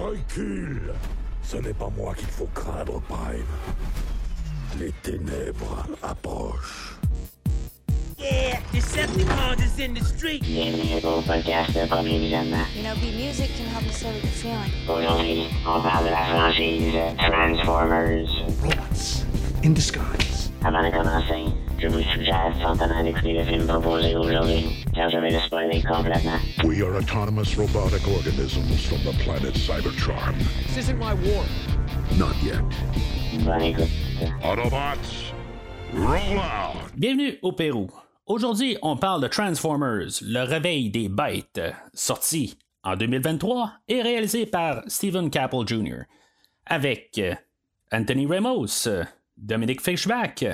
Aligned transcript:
Recule 0.00 0.92
Ce 1.42 1.56
n'est 1.58 1.74
pas 1.74 1.90
moi 1.96 2.14
qu'il 2.14 2.28
faut 2.28 2.48
craindre, 2.54 3.00
Prime. 3.08 3.44
Les 4.80 4.92
ténèbres 5.02 5.86
approchent. 6.02 6.96
Yeah, 8.18 8.58
Decepticons 8.72 9.60
is 9.60 9.78
in 9.78 9.92
the 9.94 10.02
street. 10.02 10.40
Bienvenue 10.42 11.04
au 11.04 11.20
podcast 11.20 11.74
de 11.74 11.86
Premier 11.86 12.18
Visionnement. 12.18 12.64
You 12.74 12.84
know, 12.84 12.94
beat 12.94 13.14
music 13.16 13.50
can 13.58 13.66
help 13.66 13.84
you 13.84 13.92
stay 13.92 14.12
with 14.14 14.22
the 14.22 14.28
feeling. 14.28 14.72
Aujourd'hui, 14.88 15.46
on 15.66 15.82
parle 15.82 16.06
de 16.06 16.10
la 16.10 16.24
franchise 16.24 16.94
Transformers. 17.18 18.28
Robots 18.62 19.24
in 19.62 19.74
disguise. 19.74 20.50
Avant 20.64 20.82
de 20.82 20.90
commencer, 20.90 21.52
je 21.84 21.88
vous 21.90 22.02
suggère 22.02 22.50
fortement 22.62 23.02
d'écouter 23.02 23.34
le 23.34 23.44
film 23.44 23.66
proposé 23.66 24.16
aujourd'hui, 24.16 24.64
car 24.94 25.10
je 25.10 25.18
vais 25.18 25.30
le 25.30 25.38
spoiler 25.40 25.82
complètement. 25.82 26.38
We 26.64 26.80
are 26.80 26.96
autonomous 26.96 27.56
robotic 27.58 28.08
organisms 28.08 28.86
from 28.86 29.00
the 29.04 29.12
planet 29.22 29.54
Cybertron. 29.54 30.34
This 30.66 30.78
isn't 30.78 30.98
my 30.98 31.12
war. 31.12 31.44
Not 32.16 32.36
yet. 32.42 32.62
Bonne 33.44 33.60
écoute. 33.60 33.90
Autobots, 34.42 35.34
roll 35.92 36.38
out! 36.38 36.90
Bienvenue 36.96 37.38
au 37.42 37.52
Pérou. 37.52 37.90
Aujourd'hui, 38.26 38.78
on 38.80 38.96
parle 38.96 39.20
de 39.20 39.28
Transformers, 39.28 40.22
le 40.22 40.42
réveil 40.42 40.88
des 40.88 41.10
bêtes, 41.10 41.60
sorti 41.92 42.56
en 42.82 42.96
2023 42.96 43.72
et 43.88 44.00
réalisé 44.00 44.46
par 44.46 44.82
Stephen 44.86 45.28
Caple 45.28 45.66
Jr. 45.66 46.04
Avec 46.64 47.18
euh, 47.18 47.34
Anthony 47.92 48.26
Ramos, 48.26 48.86
euh, 48.86 49.04
Dominic 49.36 49.82
Fishback, 49.82 50.46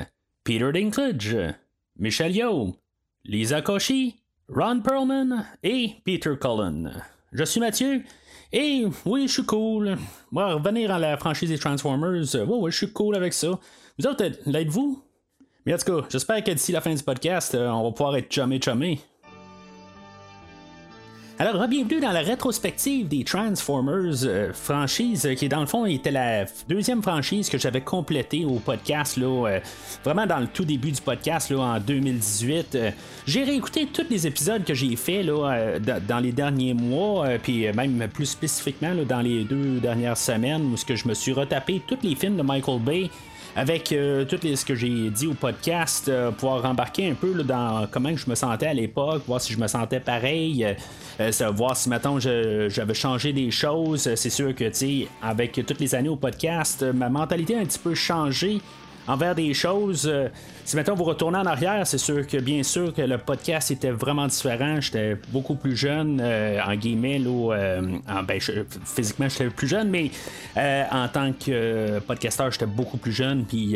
Peter 0.50 0.72
Dinklage, 0.72 1.54
Michelle 1.96 2.32
Yeoh, 2.32 2.74
Lisa 3.24 3.62
Koshy, 3.62 4.16
Ron 4.48 4.80
Perlman 4.80 5.46
et 5.62 5.92
Peter 6.04 6.34
Cullen. 6.36 6.90
Je 7.30 7.45
suis 7.45 7.60
Mathieu 7.60 8.02
et 8.52 8.84
oui, 9.06 9.28
je 9.28 9.34
suis 9.34 9.45
cool. 9.45 9.96
Moi, 10.32 10.54
revenir 10.54 10.90
à 10.90 10.98
la 10.98 11.16
franchise 11.18 11.50
des 11.50 11.59
Transformers, 11.59 12.24
ouais, 12.34 12.43
ouais, 12.43 12.71
je 12.73 12.76
suis 12.76 12.93
cool 12.93 13.15
avec 13.15 13.32
ça. 13.32 13.60
Vous 13.96 14.06
autres, 14.09 14.28
l'êtes-vous? 14.45 15.01
Mais 15.66 15.74
en 15.74 15.78
tout 15.78 15.84
cas, 15.84 16.09
j'espère 16.10 16.43
que 16.43 16.51
d'ici 16.51 16.73
la 16.73 16.80
fin 16.80 16.93
du 16.93 17.02
podcast, 17.04 17.54
euh, 17.54 17.68
on 17.68 17.84
va 17.84 17.93
pouvoir 17.93 18.16
être 18.16 18.32
chumé 18.32 18.60
chumé. 18.60 18.98
Alors, 21.41 21.66
bienvenue 21.69 22.01
dans 22.01 22.13
la 22.13 22.21
rétrospective 22.21 23.09
des 23.09 23.24
Transformers, 23.24 24.24
euh, 24.24 24.52
franchise 24.52 25.24
euh, 25.24 25.33
qui, 25.33 25.49
dans 25.49 25.60
le 25.60 25.66
fond, 25.66 25.87
était 25.87 26.10
la 26.10 26.45
deuxième 26.69 27.01
franchise 27.02 27.49
que 27.49 27.57
j'avais 27.57 27.80
complétée 27.80 28.45
au 28.45 28.57
podcast, 28.57 29.16
là, 29.16 29.46
euh, 29.49 29.61
vraiment 30.05 30.27
dans 30.27 30.38
le 30.38 30.49
tout 30.49 30.66
début 30.66 30.93
du 30.93 31.01
podcast, 31.01 31.49
là, 31.49 31.61
en 31.61 31.80
2018. 31.80 32.74
Euh, 32.74 32.91
j'ai 33.27 33.43
réécouté 33.43 33.87
tous 33.87 34.05
les 34.11 34.27
épisodes 34.27 34.65
que 34.65 34.74
j'ai 34.74 34.95
fait 34.96 35.23
là, 35.23 35.79
dans, 36.07 36.18
les 36.18 36.33
derniers 36.33 36.74
mois, 36.74 37.27
puis 37.43 37.73
même 37.73 38.07
plus 38.13 38.27
spécifiquement 38.27 38.93
là, 38.93 39.07
dans 39.07 39.23
les 39.23 39.45
deux 39.45 39.80
dernières 39.80 40.18
semaines, 40.18 40.71
où 40.71 40.77
ce 40.77 40.85
que 40.85 40.95
je 40.95 41.09
me 41.09 41.15
suis 41.15 41.33
retapé 41.33 41.80
tous 41.87 41.96
les 42.02 42.16
films 42.16 42.37
de 42.37 42.43
Michael 42.43 42.80
Bay 42.80 43.11
avec 43.60 43.92
euh, 43.92 44.24
tout 44.24 44.38
les- 44.42 44.56
ce 44.56 44.64
que 44.64 44.74
j'ai 44.74 45.10
dit 45.10 45.26
au 45.26 45.34
podcast, 45.34 46.08
euh, 46.08 46.30
pouvoir 46.30 46.64
embarquer 46.64 47.10
un 47.10 47.14
peu 47.14 47.34
dans 47.44 47.86
comment 47.90 48.16
je 48.16 48.28
me 48.30 48.34
sentais 48.34 48.68
à 48.68 48.72
l'époque, 48.74 49.22
voir 49.26 49.38
si 49.38 49.52
je 49.52 49.58
me 49.58 49.66
sentais 49.66 50.00
pareil, 50.00 50.66
euh, 51.20 51.30
voir 51.54 51.76
si 51.76 51.90
maintenant 51.90 52.18
j'avais 52.18 52.94
changé 52.94 53.34
des 53.34 53.50
choses. 53.50 54.08
C'est 54.14 54.30
sûr 54.30 54.54
que 54.54 54.64
tu 54.70 55.06
avec 55.22 55.52
toutes 55.66 55.78
les 55.80 55.94
années 55.94 56.08
au 56.08 56.16
podcast, 56.16 56.82
ma 56.94 57.10
mentalité 57.10 57.54
a 57.54 57.58
un 57.58 57.64
petit 57.66 57.78
peu 57.78 57.94
changé 57.94 58.60
envers 59.06 59.34
des 59.34 59.54
choses. 59.54 60.06
euh, 60.06 60.29
si 60.65 60.76
maintenant 60.76 60.95
vous 60.95 61.04
retournez 61.04 61.38
en 61.38 61.46
arrière, 61.46 61.84
c'est 61.84 61.98
sûr 61.98 62.24
que 62.26 62.37
bien 62.37 62.62
sûr 62.62 62.95
que 62.95 63.02
le 63.02 63.18
podcast 63.18 63.73
était 63.73 63.90
vraiment 63.90 64.26
différent. 64.28 64.81
J'étais 64.81 65.16
beaucoup 65.31 65.56
plus 65.56 65.76
jeune, 65.76 66.20
euh, 66.22 66.60
en 66.65 66.76
guillemets, 66.76 67.19
là, 67.19 67.54
euh, 67.56 67.82
en- 68.09 68.22
ben, 68.22 68.38
physiquement 68.84 69.28
j'étais 69.28 69.47
plus 69.50 69.66
jeune, 69.66 69.88
mais 69.91 70.10
en 70.93 71.09
tant 71.09 71.32
que 71.32 71.98
podcasteur, 72.00 72.53
j'étais 72.53 72.66
beaucoup 72.66 72.98
plus 72.98 73.10
jeune. 73.12 73.44
Puis 73.47 73.72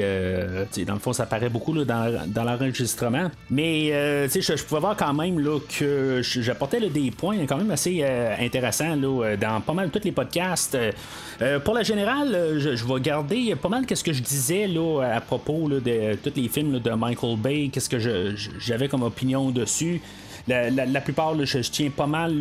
dans 0.86 0.94
le 0.94 1.00
fond, 1.00 1.12
ça 1.12 1.26
paraît 1.26 1.48
beaucoup 1.48 1.72
là, 1.72 1.84
dans, 1.84 2.26
dans 2.28 2.44
l'enregistrement. 2.44 3.28
Mais 3.50 3.88
je, 4.28 4.40
je 4.40 4.62
pouvais 4.64 4.80
voir 4.80 4.96
quand 4.96 5.14
même 5.14 5.40
là, 5.40 5.58
que 5.78 6.20
j'apportais 6.22 6.78
des 6.90 7.10
points 7.10 7.38
quand 7.48 7.56
même 7.56 7.70
assez 7.72 8.04
intéressants 8.38 8.94
là, 8.94 9.36
dans 9.36 9.60
pas 9.62 9.72
mal 9.72 9.90
tous 9.90 10.04
les 10.04 10.12
podcasts. 10.12 10.76
Pour 11.64 11.74
la 11.74 11.82
générale, 11.82 12.54
je, 12.58 12.76
je 12.76 12.84
vais 12.84 13.00
garder 13.00 13.54
pas 13.60 13.68
mal 13.68 13.84
qu'est-ce 13.86 14.04
que 14.04 14.12
je 14.12 14.22
disais 14.22 14.68
là, 14.68 15.13
à 15.14 15.20
propos 15.20 15.68
de 15.68 16.14
tous 16.16 16.32
les 16.36 16.48
films 16.48 16.78
de 16.80 16.90
Michael 16.90 17.36
Bay, 17.36 17.70
qu'est-ce 17.72 17.88
que 17.88 17.98
j'avais 18.58 18.88
comme 18.88 19.02
opinion 19.02 19.50
dessus. 19.50 20.00
La, 20.46 21.00
plupart, 21.00 21.34
je, 21.46 21.58
tiens 21.60 21.88
pas 21.88 22.06
mal 22.06 22.38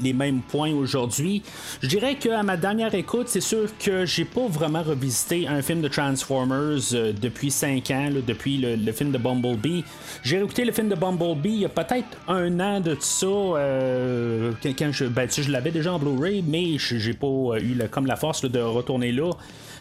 les, 0.00 0.12
mêmes 0.12 0.40
points 0.42 0.72
aujourd'hui. 0.72 1.42
Je 1.82 1.88
dirais 1.88 2.14
qu'à 2.14 2.44
ma 2.44 2.56
dernière 2.56 2.94
écoute, 2.94 3.26
c'est 3.28 3.40
sûr 3.40 3.66
que 3.78 4.06
j'ai 4.06 4.24
pas 4.24 4.46
vraiment 4.46 4.82
revisité 4.82 5.48
un 5.48 5.60
film 5.60 5.80
de 5.80 5.88
Transformers 5.88 6.94
euh, 6.94 7.12
depuis 7.20 7.50
5 7.50 7.90
ans, 7.90 8.10
depuis 8.24 8.58
le, 8.58 8.92
film 8.92 9.10
de 9.10 9.18
Bumblebee. 9.18 9.84
J'ai 10.22 10.38
réécouté 10.38 10.64
le 10.64 10.72
film 10.72 10.88
de 10.88 10.94
Bumblebee 10.94 11.50
il 11.50 11.60
y 11.60 11.64
a 11.64 11.68
peut-être 11.68 12.16
un 12.28 12.60
an 12.60 12.80
de 12.80 12.96
ça, 13.00 13.26
euh, 13.26 14.52
quand, 14.62 14.92
je, 14.92 15.06
ben, 15.06 15.26
tu 15.26 15.34
sais, 15.34 15.42
je 15.42 15.50
l'avais 15.50 15.72
déjà 15.72 15.94
en 15.94 15.98
Blu-ray, 15.98 16.44
mais 16.46 16.78
j'ai 16.78 17.14
pas 17.14 17.26
euh, 17.26 17.60
eu 17.60 17.76
comme 17.90 18.06
la 18.06 18.16
force 18.16 18.44
de 18.44 18.60
retourner 18.60 19.10
là. 19.10 19.30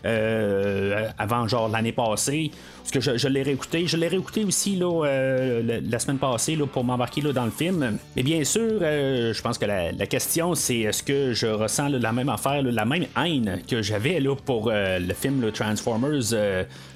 Euh, 0.06 1.10
avant 1.18 1.48
genre 1.48 1.70
l'année 1.70 1.92
passée. 1.92 2.52
Parce 2.92 3.06
que 3.06 3.18
je, 3.18 3.28
l'ai 3.28 3.44
réécouté. 3.44 3.86
Je 3.86 3.98
l'ai 3.98 4.08
réécouté 4.08 4.44
aussi 4.44 4.76
là, 4.76 5.06
euh, 5.06 5.82
la, 5.88 6.00
semaine 6.00 6.18
passée 6.18 6.56
là, 6.56 6.66
pour 6.66 6.84
m'embarquer 6.84 7.22
dans 7.22 7.46
le 7.46 7.52
film. 7.52 7.98
Et 8.16 8.24
bien 8.24 8.44
sûr 8.44 8.80
euh, 8.82 9.34
je 9.34 9.42
pense 9.42 9.58
que 9.58 9.66
la, 9.66 9.92
la 9.92 10.06
question 10.08 10.56
c'est 10.56 10.80
est-ce 10.80 11.04
que 11.04 11.34
je 11.34 11.48
ressens 11.48 11.90
la 11.90 12.12
même 12.12 12.30
affaire 12.30 12.64
la 12.64 12.86
même 12.86 13.06
haine 13.18 13.62
que 13.68 13.82
j'avais 13.82 14.20
là, 14.20 14.36
pour 14.36 14.72
le 14.74 15.14
film 15.14 15.42
là, 15.42 15.52
Transformers 15.52 16.32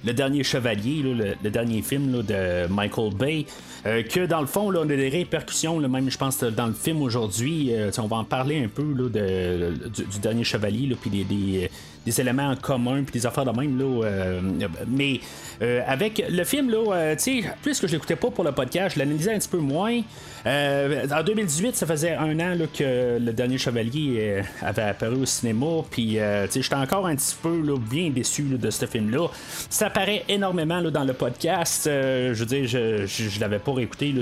le 0.06 0.14
dernier 0.14 0.44
chevalier 0.44 1.04
le, 1.04 1.36
le 1.44 1.50
dernier 1.50 1.82
film 1.82 2.24
de 2.24 2.68
Michael 2.68 3.14
Bay 3.14 3.46
que 3.84 4.26
dans 4.26 4.42
le 4.42 4.48
fond 4.48 4.74
on 4.74 4.82
a 4.82 4.86
des 4.86 5.10
répercussions 5.10 5.80
même 5.80 6.10
je 6.10 6.18
pense 6.18 6.44
dans 6.44 6.68
le 6.68 6.74
film 6.74 7.02
aujourd'hui 7.02 7.72
on 7.98 8.08
va 8.08 8.18
en 8.18 8.24
parler 8.24 8.64
un 8.64 8.68
peu 8.68 8.84
du, 8.84 10.06
du 10.06 10.20
dernier 10.20 10.44
chevalier 10.44 10.96
puis 11.00 11.10
des, 11.24 11.70
des, 12.06 12.22
éléments 12.22 12.50
en 12.50 12.56
commun 12.56 13.04
puis 13.04 13.14
des 13.14 13.26
affaires 13.26 13.46
de 13.46 13.52
même 13.60 13.78
là 13.78 14.06
euh, 14.06 14.42
mais 14.88 15.20
euh, 15.62 15.82
avec 15.88 16.24
le 16.30 16.44
film 16.44 16.70
là 16.70 16.94
euh, 16.94 17.16
tu 17.16 17.42
sais 17.42 17.50
puisque 17.62 17.88
je 17.88 17.94
l'écoutais 17.94 18.16
pas 18.16 18.30
pour 18.30 18.44
le 18.44 18.52
podcast 18.52 18.96
je 18.96 19.00
l'analysais 19.00 19.34
un 19.34 19.40
petit 19.40 19.50
peu 19.50 19.58
moins. 19.58 20.02
Euh, 20.46 21.08
en 21.10 21.24
2018 21.24 21.76
ça 21.76 21.88
faisait 21.88 22.16
un 22.16 22.38
an 22.40 22.56
là, 22.56 22.66
que 22.68 23.18
le 23.18 23.32
dernier 23.32 23.58
chevalier 23.58 24.16
euh, 24.18 24.42
avait 24.62 24.82
apparu 24.82 25.22
au 25.22 25.26
cinéma 25.26 25.84
puis 25.90 26.20
euh, 26.20 26.48
tu 26.48 26.54
sais 26.54 26.62
j'étais 26.64 26.76
encore 26.76 27.08
un 27.08 27.16
petit 27.16 27.36
peu 27.42 27.62
là, 27.62 27.78
bien 27.78 28.10
déçu 28.10 28.44
là, 28.44 28.58
de 28.58 28.70
ce 28.70 28.86
film 28.86 29.10
là 29.10 29.28
ça 29.70 29.90
paraît 29.90 30.26
énormément 30.28 30.82
là, 30.82 30.92
dans 30.92 31.06
le 31.06 31.14
podcast. 31.14 31.84
Je 31.86 32.34
veux 32.34 32.46
dire 32.46 32.68
je, 32.68 33.06
je, 33.06 33.40
l'avais 33.40 33.60
pas 33.60 33.74
réécouté 33.74 34.14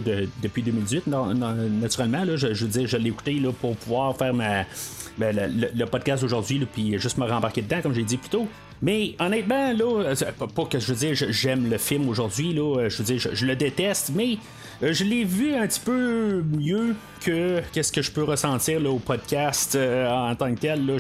depuis 0.44 0.62
2018 0.62 1.08
non, 1.08 1.34
non, 1.34 1.54
naturellement 1.54 2.24
je, 2.36 2.54
je 2.54 2.66
veux 2.66 2.72
dire 2.72 2.88
je 2.88 2.98
l'ai 2.98 3.10
écouté 3.10 3.34
là, 3.34 3.52
pour 3.52 3.76
pouvoir 3.76 4.16
faire 4.16 4.34
ma 4.34 4.66
le, 5.22 5.70
le- 5.74 5.86
podcast 5.86 6.22
d'aujourd'hui, 6.22 6.60
là, 6.60 6.66
puis 6.72 6.98
juste 6.98 7.18
me 7.18 7.26
rembarquer 7.26 7.62
dedans, 7.62 7.82
comme 7.82 7.94
j'ai 7.94 8.04
dit 8.04 8.18
plus 8.18 8.30
tôt. 8.30 8.48
Mais 8.82 9.16
honnêtement, 9.20 9.72
là, 9.74 10.14
pas, 10.56 10.66
que 10.66 10.80
je 10.80 10.88
veux 10.88 10.96
dire, 10.96 11.14
j'aime 11.16 11.70
le 11.70 11.78
film 11.78 12.10
aujourd'hui, 12.10 12.54
là, 12.54 12.80
euh, 12.80 12.90
je 12.90 12.98
veux 12.98 13.04
dire, 13.04 13.20
je, 13.20 13.46
le 13.46 13.56
déteste, 13.56 14.12
mais 14.16 14.38
euh, 14.82 14.92
je 14.92 15.04
l'ai 15.04 15.24
vu 15.24 15.54
un 15.54 15.68
petit 15.68 15.80
peu 15.80 16.42
mieux 16.58 16.96
que 17.24 17.62
qu'est-ce 17.72 17.92
que 17.92 18.02
je 18.02 18.12
peux 18.12 18.24
ressentir 18.24 18.84
au 18.92 18.98
podcast 18.98 19.76
euh, 19.76 20.10
en 20.10 20.36
tant 20.36 20.54
que 20.56 20.60
tel. 20.60 20.86
Là, 20.86 20.98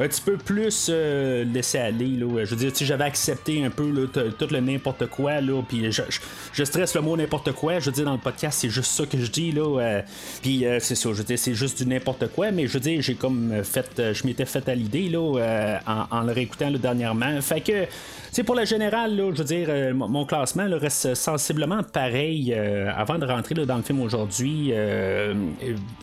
un 0.00 0.06
petit 0.08 0.20
peu 0.20 0.36
plus 0.36 0.88
euh, 0.90 1.44
aller. 1.74 2.06
Là. 2.16 2.44
Je 2.44 2.50
veux 2.50 2.56
dire, 2.56 2.70
si 2.74 2.86
j'avais 2.86 3.04
accepté 3.04 3.64
un 3.64 3.70
peu 3.70 3.90
là, 3.90 4.06
tout 4.06 4.46
le 4.50 4.60
n'importe 4.60 5.06
quoi, 5.06 5.40
là, 5.40 5.62
puis 5.68 5.90
je, 5.90 6.02
je- 6.08 6.20
je 6.52 6.64
stresse 6.64 6.94
le 6.94 7.00
mot 7.00 7.16
n'importe 7.16 7.52
quoi. 7.52 7.78
Je 7.80 7.86
veux 7.86 7.92
dire, 7.92 8.04
dans 8.04 8.12
le 8.12 8.18
podcast, 8.18 8.58
c'est 8.60 8.70
juste 8.70 8.92
ça 8.92 9.04
que 9.06 9.18
je 9.18 9.30
dis. 9.30 9.52
Là, 9.52 9.80
euh, 9.80 10.02
puis 10.42 10.64
euh, 10.66 10.78
c'est 10.80 10.94
ça, 10.94 11.08
je 11.10 11.14
veux 11.14 11.24
dire, 11.24 11.38
c'est 11.38 11.54
juste 11.54 11.82
du 11.82 11.88
n'importe 11.88 12.28
quoi, 12.28 12.50
mais 12.52 12.66
je 12.66 12.72
veux 12.74 12.80
dire, 12.80 13.00
j'ai 13.02 13.14
comme 13.14 13.62
fait, 13.64 13.88
euh, 13.98 14.14
je 14.14 14.26
m'étais 14.26 14.44
fait 14.46 14.68
à 14.68 14.74
l'idée 14.74 15.08
là, 15.08 15.38
euh, 15.38 15.76
en, 15.86 16.16
en 16.16 16.22
le 16.22 16.32
réécoutant 16.32 16.70
là, 16.70 16.78
dernièrement. 16.78 17.40
Fait 17.40 17.60
que, 17.60 17.84
sais, 18.32 18.44
pour 18.44 18.54
la 18.54 18.64
générale, 18.64 19.16
là, 19.16 19.30
je 19.32 19.38
veux 19.38 19.44
dire, 19.44 19.66
euh, 19.70 19.92
mon 19.94 20.24
classement 20.24 20.64
là, 20.64 20.78
reste 20.78 21.14
sensiblement 21.14 21.82
pareil 21.82 22.54
avant 22.54 23.18
de 23.18 23.26
rentrer 23.26 23.54
là, 23.54 23.64
dans 23.66 23.76
le 23.76 23.82
film 23.82 24.00
aujourd'hui. 24.00 24.72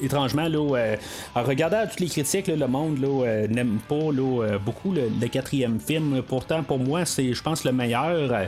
Étrangement, 0.02 0.48
là, 0.48 0.96
en 1.36 1.44
regardant 1.44 1.86
toutes 1.90 2.00
les 2.00 2.08
critiques, 2.08 2.48
là, 2.48 2.56
le 2.56 2.68
monde 2.68 3.00
là, 3.00 3.48
n'aime 3.48 3.80
pas 3.88 3.96
euh, 3.96 4.58
beaucoup 4.60 4.94
le, 4.94 5.28
quatrième 5.28 5.80
film. 5.80 6.22
Pourtant, 6.28 6.64
pour 6.64 6.80
moi, 6.80 7.06
c'est, 7.06 7.34
je 7.34 7.42
pense, 7.42 7.64
le 7.64 7.72
meilleur. 7.72 8.32
euh, 8.32 8.46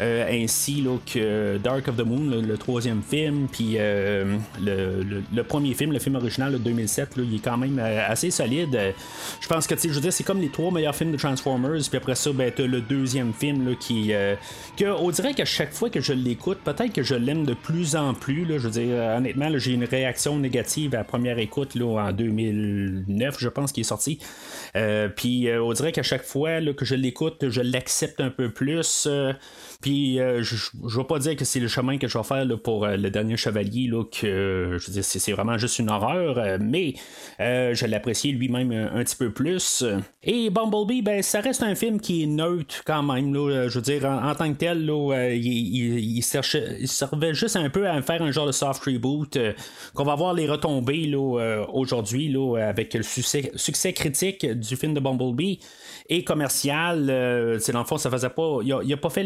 euh, 0.00 0.26
ainsi 0.44 0.82
que 1.12 1.58
Dark 1.58 1.86
of 1.88 1.96
the 1.96 2.06
Moon, 2.06 2.30
le, 2.30 2.56
troisième 2.56 3.02
film, 3.02 3.48
puis 3.52 3.76
le, 3.76 5.42
premier 5.46 5.74
film, 5.74 5.92
le 5.92 5.98
film 5.98 6.16
original 6.16 6.52
de 6.52 6.56
2007, 6.56 7.18
là, 7.18 7.22
il 7.22 7.34
est 7.34 7.44
quand 7.44 7.58
même 7.58 7.78
assez 7.78 8.30
solide. 8.30 8.94
Je 9.42 9.46
pense 9.46 9.66
que, 9.66 9.74
tu 9.74 9.82
sais, 9.82 9.88
je 9.90 9.94
veux 9.94 10.00
dire, 10.00 10.12
c'est 10.12 10.24
comme 10.24 10.40
les 10.40 10.48
trois 10.48 10.70
meilleurs 10.70 10.96
films 10.96 11.12
de 11.12 11.18
Transformers 11.18 11.82
puis 11.86 11.98
après 11.98 12.14
ça, 12.14 12.32
ben, 12.32 12.50
t'as 12.50 12.66
le 12.66 12.80
deuxième 12.80 13.34
film 13.34 13.68
là, 13.68 13.74
qui. 13.78 14.12
que, 14.78 14.86
on 14.86 15.10
dirait 15.10 15.34
qu'à 15.34 15.44
chaque 15.44 15.74
fois 15.74 15.90
que 15.90 16.00
je 16.00 16.14
l'écoute, 16.14 16.60
peut-être 16.64 16.94
que 16.94 17.02
je 17.02 17.14
l'aime 17.14 17.44
de 17.44 17.52
plus 17.52 17.94
en 17.94 18.14
plus. 18.14 18.46
Là, 18.46 18.56
je 18.56 18.68
veux 18.68 18.70
dire, 18.70 18.96
honnêtement, 19.18 19.50
j'ai 19.58 19.72
une 19.72 19.84
réaction 19.84 20.38
négative 20.38 20.94
à 20.94 20.98
la 20.98 21.04
première 21.04 21.38
écoute 21.38 21.74
là, 21.74 22.06
en 22.06 22.12
2009, 22.12 23.36
je 23.38 23.48
pense, 23.48 23.72
qui 23.72 23.82
est 23.82 23.84
sorti. 23.84 24.18
Puis 25.16 25.48
on 25.52 25.72
dirait 25.72 25.92
qu'à 25.92 26.02
chaque 26.02 26.24
fois 26.24 26.60
que 26.74 26.84
je 26.84 26.94
l'écoute, 26.94 27.48
je 27.48 27.60
l'accepte 27.60 28.20
un 28.20 28.30
peu 28.30 28.50
plus. 28.50 29.08
Puis 29.80 30.16
je 30.16 30.56
ne 30.82 30.96
vais 30.96 31.04
pas 31.04 31.18
dire 31.18 31.36
que 31.36 31.44
c'est 31.44 31.60
le 31.60 31.68
chemin 31.68 31.98
que 31.98 32.08
je 32.08 32.18
vais 32.18 32.24
faire 32.24 32.46
pour 32.62 32.86
le 32.86 33.10
dernier 33.10 33.36
chevalier, 33.36 33.88
là, 33.88 34.04
que 34.04 34.76
je 34.78 34.86
veux 34.86 34.92
dire, 34.92 35.04
c'est, 35.04 35.32
vraiment 35.32 35.58
juste 35.58 35.78
une 35.78 35.90
horreur, 35.90 36.58
mais 36.60 36.94
je 37.38 37.86
l'apprécie 37.86 38.32
lui-même 38.32 38.72
un, 38.72 39.02
petit 39.04 39.16
peu 39.16 39.30
plus. 39.30 39.84
Et 40.22 40.50
Bumblebee, 40.50 41.02
ben, 41.02 41.22
ça 41.22 41.40
reste 41.40 41.62
un 41.62 41.74
film 41.74 42.00
qui 42.00 42.22
est 42.22 42.26
neutre 42.26 42.82
quand 42.84 43.02
même. 43.02 43.32
Là, 43.32 43.68
je 43.68 43.74
veux 43.74 43.82
dire, 43.82 44.04
en, 44.04 44.34
tant 44.34 44.52
que 44.52 44.58
tel, 44.58 44.84
là, 44.84 45.30
il, 45.32 46.16
il, 46.16 46.22
servait 46.22 47.34
juste 47.34 47.56
un 47.56 47.70
peu 47.70 47.88
à 47.88 48.00
faire 48.02 48.22
un 48.22 48.30
genre 48.30 48.46
de 48.46 48.52
soft 48.52 48.84
reboot. 48.84 49.38
qu'on 49.94 50.04
va 50.04 50.14
voir 50.14 50.34
les 50.34 50.46
retombées 50.46 51.06
là, 51.06 51.64
aujourd'hui 51.72 52.34
avec 52.58 52.94
le 52.94 53.02
succès, 53.02 53.50
succès 53.54 53.92
critique 53.92 54.46
du 54.46 54.76
film 54.76 54.94
de 54.94 55.00
Bumblebee 55.00 55.60
et 56.08 56.24
commercial. 56.24 57.06
dans 57.06 57.78
le 57.78 57.84
fond, 57.84 57.98
ça 57.98 58.10
faisait 58.10 58.30
pas. 58.30 58.58
Il 58.62 58.92
a, 58.92 58.96
pas 58.96 59.10
fait 59.10 59.24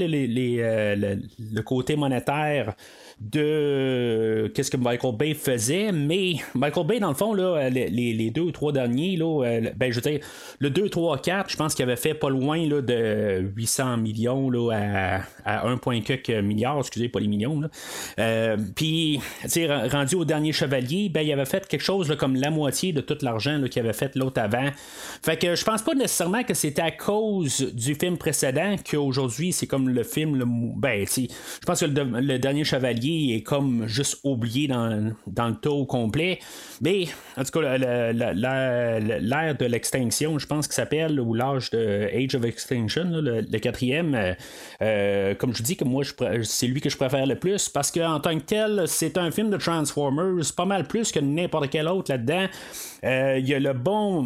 le 0.53 1.61
côté 1.63 1.97
monétaire 1.97 2.75
de 3.21 4.51
qu'est-ce 4.55 4.71
que 4.71 4.77
Michael 4.77 5.17
Bay 5.17 5.35
faisait, 5.35 5.93
mais 5.93 6.35
Michael 6.55 6.87
Bay, 6.87 7.01
dans 7.01 7.09
le 7.09 7.15
fond, 7.15 7.33
là, 7.33 7.69
les, 7.71 8.31
deux 8.31 8.43
ou 8.43 8.51
trois 8.51 8.73
derniers, 8.73 9.17
là, 9.17 9.45
euh, 9.45 9.71
ben, 9.77 9.93
je 9.93 10.01
veux 10.01 10.11
dire, 10.11 10.21
le 10.59 10.71
2, 10.71 10.89
3, 10.89 11.19
4, 11.19 11.51
je 11.51 11.57
pense 11.57 11.75
qu'il 11.75 11.85
avait 11.85 11.97
fait 11.97 12.15
pas 12.15 12.29
loin 12.29 12.59
là, 12.67 12.81
de 12.81 13.45
800 13.57 13.99
millions 13.99 14.51
là, 14.51 15.23
à, 15.45 15.61
à 15.63 15.75
1,4 15.75 16.43
milliard, 16.43 16.79
excusez, 16.79 17.09
pas 17.09 17.21
les 17.21 17.29
millions. 17.29 17.63
Euh, 18.19 18.57
Puis, 18.75 19.21
rendu 19.91 20.17
au 20.17 20.25
dernier 20.25 20.53
chevalier, 20.53 21.09
ben, 21.09 21.23
il 21.23 21.33
avait 21.33 21.45
fait 21.45 21.67
quelque 21.67 21.83
chose 21.83 22.15
comme 22.19 22.37
la 22.37 22.51
moitié 22.51 22.93
de 22.93 23.01
tout 23.01 23.19
l'argent 23.23 23.63
qu'il 23.71 23.81
avait 23.81 23.93
fait 23.93 24.17
l'autre 24.17 24.41
avant. 24.41 24.71
Fait 25.23 25.37
que 25.37 25.55
je 25.55 25.65
pense 25.65 25.83
pas 25.83 25.95
nécessairement 25.95 26.43
que 26.43 26.55
c'était 26.55 26.83
à 26.83 26.91
cause 26.91 27.73
du 27.73 27.95
film 27.95 28.19
précédent 28.19 28.77
qu'aujourd'hui, 28.89 29.53
c'est 29.53 29.67
comme 29.67 29.89
le 29.89 30.03
film, 30.03 30.37
le, 30.37 30.45
ben, 30.47 31.07
je 31.07 31.27
pense 31.67 31.81
que 31.81 31.87
le 31.87 32.39
dernier 32.39 32.65
chevalier 32.65 33.04
est 33.07 33.43
comme 33.43 33.87
juste 33.87 34.19
oublié 34.25 34.67
dans, 34.69 35.13
dans 35.27 35.49
le 35.49 35.55
taux 35.55 35.85
complet. 35.87 36.39
Mais, 36.81 37.07
en 37.37 37.45
tout 37.45 37.61
cas, 37.61 37.77
l'ère 37.79 39.57
de 39.57 39.65
l'extinction, 39.65 40.39
je 40.39 40.47
pense 40.47 40.67
qu'il 40.67 40.75
s'appelle, 40.75 41.21
ou 41.21 41.35
l'âge 41.35 41.71
de 41.71 42.09
Age 42.15 42.35
of 42.35 42.45
Extinction, 42.45 43.05
le, 43.11 43.59
quatrième, 43.59 44.15
euh, 44.15 44.35
euh, 44.83 45.35
comme 45.35 45.55
je 45.55 45.63
dis 45.63 45.77
que 45.77 45.85
moi, 45.85 46.03
c'est 46.43 46.67
lui 46.67 46.81
que 46.81 46.91
je 46.91 46.97
préfère 46.97 47.27
le 47.27 47.39
plus, 47.39 47.69
parce 47.69 47.91
qu'en 47.91 48.21
tant 48.21 48.39
que 48.39 48.45
tel, 48.45 48.85
c'est 48.87 49.19
un 49.19 49.31
film 49.31 49.51
de 49.51 49.57
Transformers, 49.57 50.45
pas 50.57 50.65
mal 50.65 50.87
plus 50.87 51.13
que 51.13 51.21
n'importe 51.21 51.71
quel 51.71 51.89
autre 51.89 52.11
là-dedans. 52.11 52.47
Euh, 53.05 53.39
il 53.39 53.49
y 53.49 53.55
a 53.55 53.61
le 53.61 53.73
bon 53.73 54.25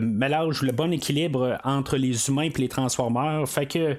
mélange, 0.00 0.62
le 0.62 0.72
bon 0.72 0.92
équilibre 0.92 1.58
entre 1.64 1.96
les 1.96 2.28
humains 2.28 2.48
et 2.54 2.58
les 2.58 2.68
Transformers. 2.68 3.48
Fait 3.48 3.66
que, 3.66 3.96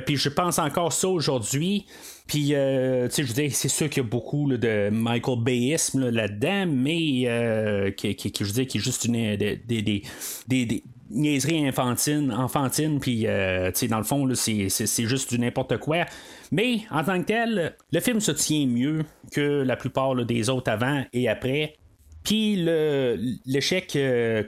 puis 0.00 0.16
je 0.16 0.28
pense 0.28 0.58
encore 0.58 0.92
ça 0.92 1.08
aujourd'hui. 1.08 1.86
Puis, 2.30 2.54
euh, 2.54 3.08
tu 3.08 3.14
sais, 3.14 3.22
je 3.24 3.28
veux 3.28 3.34
dire, 3.34 3.50
c'est 3.52 3.68
sûr 3.68 3.90
qu'il 3.90 4.04
y 4.04 4.06
a 4.06 4.08
beaucoup 4.08 4.48
de 4.56 4.88
Michael 4.92 5.40
Bayisme 5.40 6.10
là-dedans, 6.10 6.64
mais 6.68 7.24
euh, 7.26 7.90
qui, 7.90 8.16
je 8.38 8.44
veux 8.44 8.52
dire, 8.52 8.68
qui 8.68 8.78
est 8.78 8.80
juste 8.80 9.06
une, 9.06 9.34
des, 9.34 9.56
des, 9.66 10.04
des, 10.46 10.84
niaiseries 11.10 11.68
enfantines, 11.68 12.32
enfantine, 12.32 13.00
puis, 13.00 13.26
euh, 13.26 13.72
tu 13.72 13.80
sais, 13.80 13.88
dans 13.88 13.98
le 13.98 14.04
fond, 14.04 14.32
c'est, 14.36 14.68
juste 14.68 15.34
du 15.34 15.40
n'importe 15.40 15.78
quoi. 15.78 16.04
Mais, 16.52 16.82
en 16.92 17.02
tant 17.02 17.20
que 17.20 17.26
tel, 17.26 17.74
le 17.90 17.98
film 18.00 18.20
se 18.20 18.30
tient 18.30 18.64
mieux 18.64 19.04
que 19.32 19.64
la 19.64 19.74
plupart 19.74 20.14
des 20.24 20.50
autres 20.50 20.70
avant 20.70 21.02
et 21.12 21.28
après. 21.28 21.74
Puis 22.22 22.62
le, 22.62 23.18
l'échec 23.44 23.98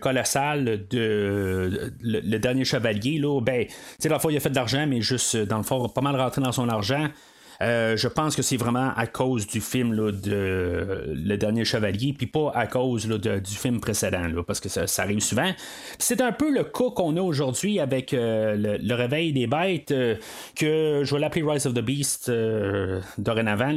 colossal 0.00 0.86
de, 0.88 1.92
le, 2.00 2.38
dernier 2.38 2.64
chevalier, 2.64 3.18
là, 3.18 3.40
ben, 3.40 3.66
tu 3.66 3.74
sais, 3.98 4.08
la 4.08 4.20
fois 4.20 4.30
il 4.30 4.36
a 4.36 4.40
fait 4.40 4.50
de 4.50 4.54
l'argent, 4.54 4.86
mais 4.86 5.00
juste 5.00 5.36
dans 5.36 5.56
le 5.56 5.64
fond, 5.64 5.88
pas 5.88 6.00
mal 6.00 6.14
rentré 6.14 6.40
dans 6.40 6.52
son 6.52 6.68
argent. 6.68 7.08
Euh, 7.60 7.96
je 7.96 8.08
pense 8.08 8.34
que 8.36 8.42
c'est 8.42 8.56
vraiment 8.56 8.92
à 8.96 9.06
cause 9.06 9.46
du 9.46 9.60
film 9.60 9.94
de 10.10 11.12
Le 11.14 11.36
Dernier 11.36 11.64
Chevalier, 11.64 12.14
puis 12.16 12.26
pas 12.26 12.50
à 12.54 12.66
cause 12.66 13.06
du 13.06 13.54
film 13.54 13.80
précédent, 13.80 14.22
parce 14.46 14.60
que 14.60 14.68
ça, 14.68 15.02
arrive 15.02 15.20
souvent. 15.20 15.50
C'est 15.98 16.20
un 16.20 16.32
peu 16.32 16.52
le 16.52 16.64
cas 16.64 16.90
qu'on 16.94 17.16
a 17.16 17.20
aujourd'hui 17.20 17.80
avec 17.80 18.14
euh, 18.14 18.78
le, 18.80 18.94
réveil 18.94 19.32
des 19.32 19.46
bêtes, 19.46 19.90
euh, 19.90 20.16
que 20.56 21.02
je 21.04 21.14
vais 21.14 21.20
l'appeler 21.20 21.44
Rise 21.46 21.66
of 21.66 21.74
the 21.74 21.80
Beast 21.80 22.30
dorénavant, 23.18 23.74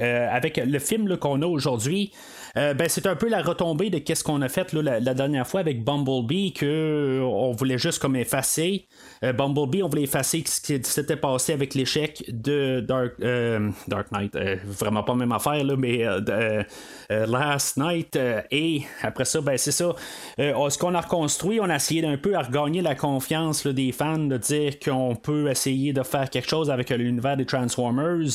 avec 0.00 0.56
le 0.56 0.78
film 0.78 1.16
qu'on 1.16 1.42
a 1.42 1.46
aujourd'hui. 1.46 2.12
Ben, 2.54 2.88
c'est 2.88 3.06
un 3.06 3.16
peu 3.16 3.28
la 3.28 3.42
retombée 3.42 3.90
de 3.90 3.98
qu'est-ce 3.98 4.24
qu'on 4.24 4.42
a 4.42 4.48
fait 4.48 4.72
la, 4.72 5.14
dernière 5.14 5.46
fois 5.46 5.60
avec 5.60 5.84
Bumblebee, 5.84 6.52
que 6.52 7.20
on 7.22 7.52
voulait 7.52 7.78
juste 7.78 8.00
comme 8.00 8.16
effacer. 8.16 8.86
Bumblebee, 9.22 9.82
on 9.82 9.88
voulait 9.88 10.02
effacer 10.02 10.42
ce 10.46 10.60
qui 10.60 10.82
s'était 10.82 11.16
passé 11.16 11.52
avec 11.52 11.74
l'échec 11.74 12.24
de 12.28 12.80
Dark, 12.80 13.14
euh, 13.22 13.70
Dark 13.86 14.10
Knight, 14.12 14.34
euh, 14.36 14.56
vraiment 14.64 15.02
pas 15.02 15.14
même 15.14 15.32
affaire, 15.32 15.62
là, 15.64 15.76
mais 15.76 16.04
euh, 16.04 16.62
Last 17.10 17.76
Night. 17.76 18.18
et 18.50 18.82
après 19.02 19.24
ça, 19.24 19.40
ben, 19.40 19.56
c'est 19.56 19.72
ça. 19.72 19.94
ce 20.38 20.78
qu'on 20.78 20.94
a 20.94 21.00
reconstruit, 21.00 21.60
on 21.60 21.68
a 21.68 21.76
essayé 21.76 22.02
d'un 22.02 22.16
peu 22.16 22.34
à 22.34 22.42
regagner 22.42 22.82
la 22.82 22.94
confiance 22.94 23.66
des 23.66 23.92
fans, 23.92 24.18
de 24.18 24.36
dire 24.36 24.78
qu'on 24.78 25.16
peut 25.16 25.50
essayer 25.50 25.92
de 25.92 26.02
faire 26.02 26.30
quelque 26.30 26.48
chose 26.48 26.70
avec 26.70 26.90
l'univers 26.90 27.36
des 27.36 27.46
Transformers. 27.46 28.26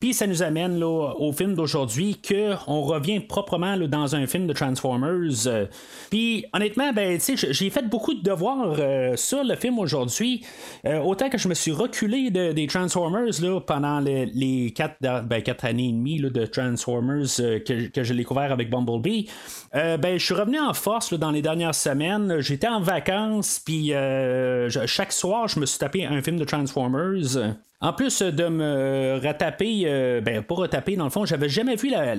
Puis 0.00 0.14
ça 0.14 0.26
nous 0.26 0.42
amène 0.42 0.78
là, 0.78 1.14
au 1.18 1.32
film 1.32 1.54
d'aujourd'hui, 1.54 2.20
qu'on 2.26 2.82
revient 2.82 3.20
proprement 3.42 3.76
dans 3.76 4.16
un 4.16 4.26
film 4.26 4.46
de 4.46 4.52
Transformers. 4.52 5.68
Puis 6.10 6.46
honnêtement, 6.52 6.92
ben, 6.92 7.18
j'ai 7.20 7.70
fait 7.70 7.86
beaucoup 7.88 8.14
de 8.14 8.22
devoirs 8.22 8.76
sur 9.18 9.44
le 9.44 9.56
film 9.56 9.78
aujourd'hui. 9.78 10.44
autant 10.84 11.28
que 11.28 11.38
je 11.38 11.48
me 11.48 11.54
suis 11.54 11.72
reculé 11.72 12.30
des 12.30 12.66
Transformers 12.66 13.40
là, 13.42 13.60
pendant 13.60 14.00
les, 14.00 14.72
quatre, 14.74 14.96
ben, 15.00 15.42
quatre 15.42 15.64
années 15.64 15.88
et 15.88 15.92
demie 15.92 16.20
de 16.20 16.46
Transformers 16.46 17.40
euh, 17.40 17.60
que, 17.60 18.02
j'ai 18.02 18.14
découvert 18.14 18.52
avec 18.52 18.70
Bumblebee, 18.70 19.28
euh, 19.74 19.96
ben, 19.96 20.18
je 20.18 20.24
suis 20.24 20.34
revenu 20.34 20.58
en 20.58 20.74
force 20.74 21.12
dans 21.14 21.30
les 21.30 21.42
dernières 21.42 21.74
semaines. 21.74 22.40
J'étais 22.40 22.68
en 22.68 22.80
vacances, 22.80 23.60
puis 23.64 23.92
euh, 23.92 24.68
chaque 24.86 25.12
soir, 25.12 25.48
je 25.48 25.60
me 25.60 25.66
suis 25.66 25.78
tapé 25.78 26.04
un 26.04 26.22
film 26.22 26.38
de 26.38 26.44
Transformers. 26.44 27.56
En 27.86 27.92
plus 27.92 28.20
de 28.20 28.48
me 28.48 29.20
retaper, 29.24 29.82
euh, 29.84 30.20
ben 30.20 30.42
pas 30.42 30.56
retaper 30.56 30.96
dans 30.96 31.04
le 31.04 31.10
fond, 31.10 31.24
j'avais 31.24 31.48
jamais 31.48 31.76
vu 31.76 31.92
euh, 31.94 32.16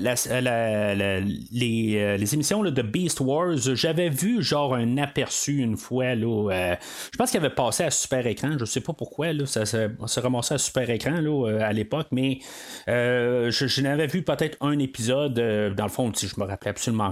les, 1.51 2.33
émissions 2.33 2.63
de 2.63 2.81
Beast 2.81 3.19
Wars. 3.19 3.57
J'avais 3.57 4.07
vu 4.07 4.41
genre 4.41 4.75
un 4.75 4.97
aperçu 4.97 5.57
une 5.57 5.75
fois. 5.75 6.15
Là, 6.15 6.51
euh, 6.53 6.75
je 7.11 7.17
pense 7.17 7.31
qu'il 7.31 7.41
avait 7.41 7.53
passé 7.53 7.83
à 7.83 7.91
super 7.91 8.25
écran. 8.27 8.51
Je 8.57 8.63
sais 8.63 8.79
pas 8.79 8.93
pourquoi. 8.93 9.33
Là, 9.33 9.45
ça, 9.45 9.65
s'est 9.65 9.89
ramassé 10.21 10.53
à 10.53 10.57
super 10.57 10.89
écran 10.89 11.19
là, 11.19 11.59
à 11.59 11.73
l'époque, 11.73 12.07
mais 12.13 12.39
je, 12.87 13.81
n'avais 13.81 14.07
vu 14.07 14.21
peut-être 14.21 14.57
un 14.61 14.79
épisode. 14.79 15.33
dans 15.33 15.83
le 15.83 15.91
fond, 15.91 16.13
je 16.15 16.39
me 16.39 16.45
rappelais 16.45 16.71
absolument, 16.71 17.11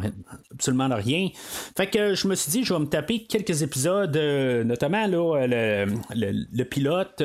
absolument 0.54 0.88
rien. 0.96 1.28
Fait 1.76 1.88
que 1.88 2.16
je 2.16 2.26
me 2.30 2.36
suis 2.36 2.52
dit, 2.52 2.64
je 2.64 2.74
vais 2.74 2.80
me 2.80 2.88
taper 2.88 3.26
quelques 3.26 3.64
épisodes, 3.64 4.16
notamment 4.16 5.08
là, 5.08 5.46
le, 5.46 5.88
le 6.16 6.64
pilote, 6.64 7.22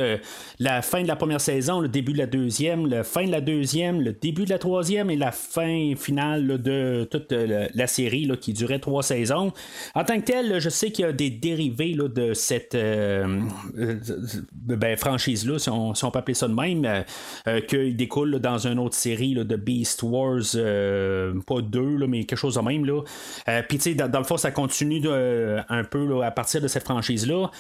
la 0.59 0.83
fin 0.83 1.03
de 1.03 1.07
la 1.07 1.20
première 1.21 1.41
saison, 1.43 1.81
le 1.81 1.89
début 1.89 2.15
de 2.15 2.19
la 2.19 2.27
deuxième, 2.27 2.87
la 2.87 3.05
fin 3.05 3.27
de 3.27 3.31
la 3.31 3.43
deuxième, 3.43 4.01
le 4.01 4.15
début 4.15 4.47
de 4.47 4.51
la 4.51 4.59
troisième 4.59 5.11
et 5.11 5.17
la 5.17 5.33
fin 5.33 5.93
finale 5.95 6.63
de 6.63 7.07
toute 7.11 7.31
euh, 7.33 7.69
la, 7.75 7.87
série 7.87 8.25
là, 8.25 8.37
qui 8.37 8.55
durait 8.55 8.79
trois 8.79 9.03
saisons. 9.03 9.53
En 9.95 10.03
tant 10.03 10.19
que 10.19 10.25
tel, 10.25 10.59
je 10.59 10.71
sais 10.71 10.91
qu'il 10.91 11.05
y 11.05 11.09
a 11.09 11.13
des 11.13 11.29
dérivés 11.29 11.93
là, 11.93 12.09
de 12.09 12.33
cette 12.33 12.75
euh, 12.75 13.43
euh, 13.79 13.97
ben, 14.55 14.97
franchise-là, 14.97 15.59
si 15.59 15.69
on, 15.69 15.93
peut 15.93 16.19
appeler 16.19 16.33
ça 16.33 16.49
de 16.49 16.55
même, 16.55 17.05
qui 17.69 17.95
découle 17.95 18.39
dans 18.39 18.67
une 18.67 18.79
autre 18.79 18.97
série 18.97 19.35
de 19.35 19.57
Beast 19.57 20.03
Wars, 20.03 20.41
pas 21.47 21.61
deux, 21.61 22.07
mais 22.07 22.25
quelque 22.25 22.39
chose 22.39 22.55
de 22.55 22.61
même. 22.61 22.87
Puis, 23.69 23.77
tu 23.77 23.91
sais, 23.91 23.95
dans, 23.95 24.19
le 24.19 24.25
fond, 24.25 24.39
ça 24.39 24.53
continue 24.53 25.03
un 25.07 25.85
peu 25.85 26.23
à 26.23 26.31
partir 26.31 26.63
de 26.63 26.69
cette 26.69 26.85
franchise-là. 26.85 27.51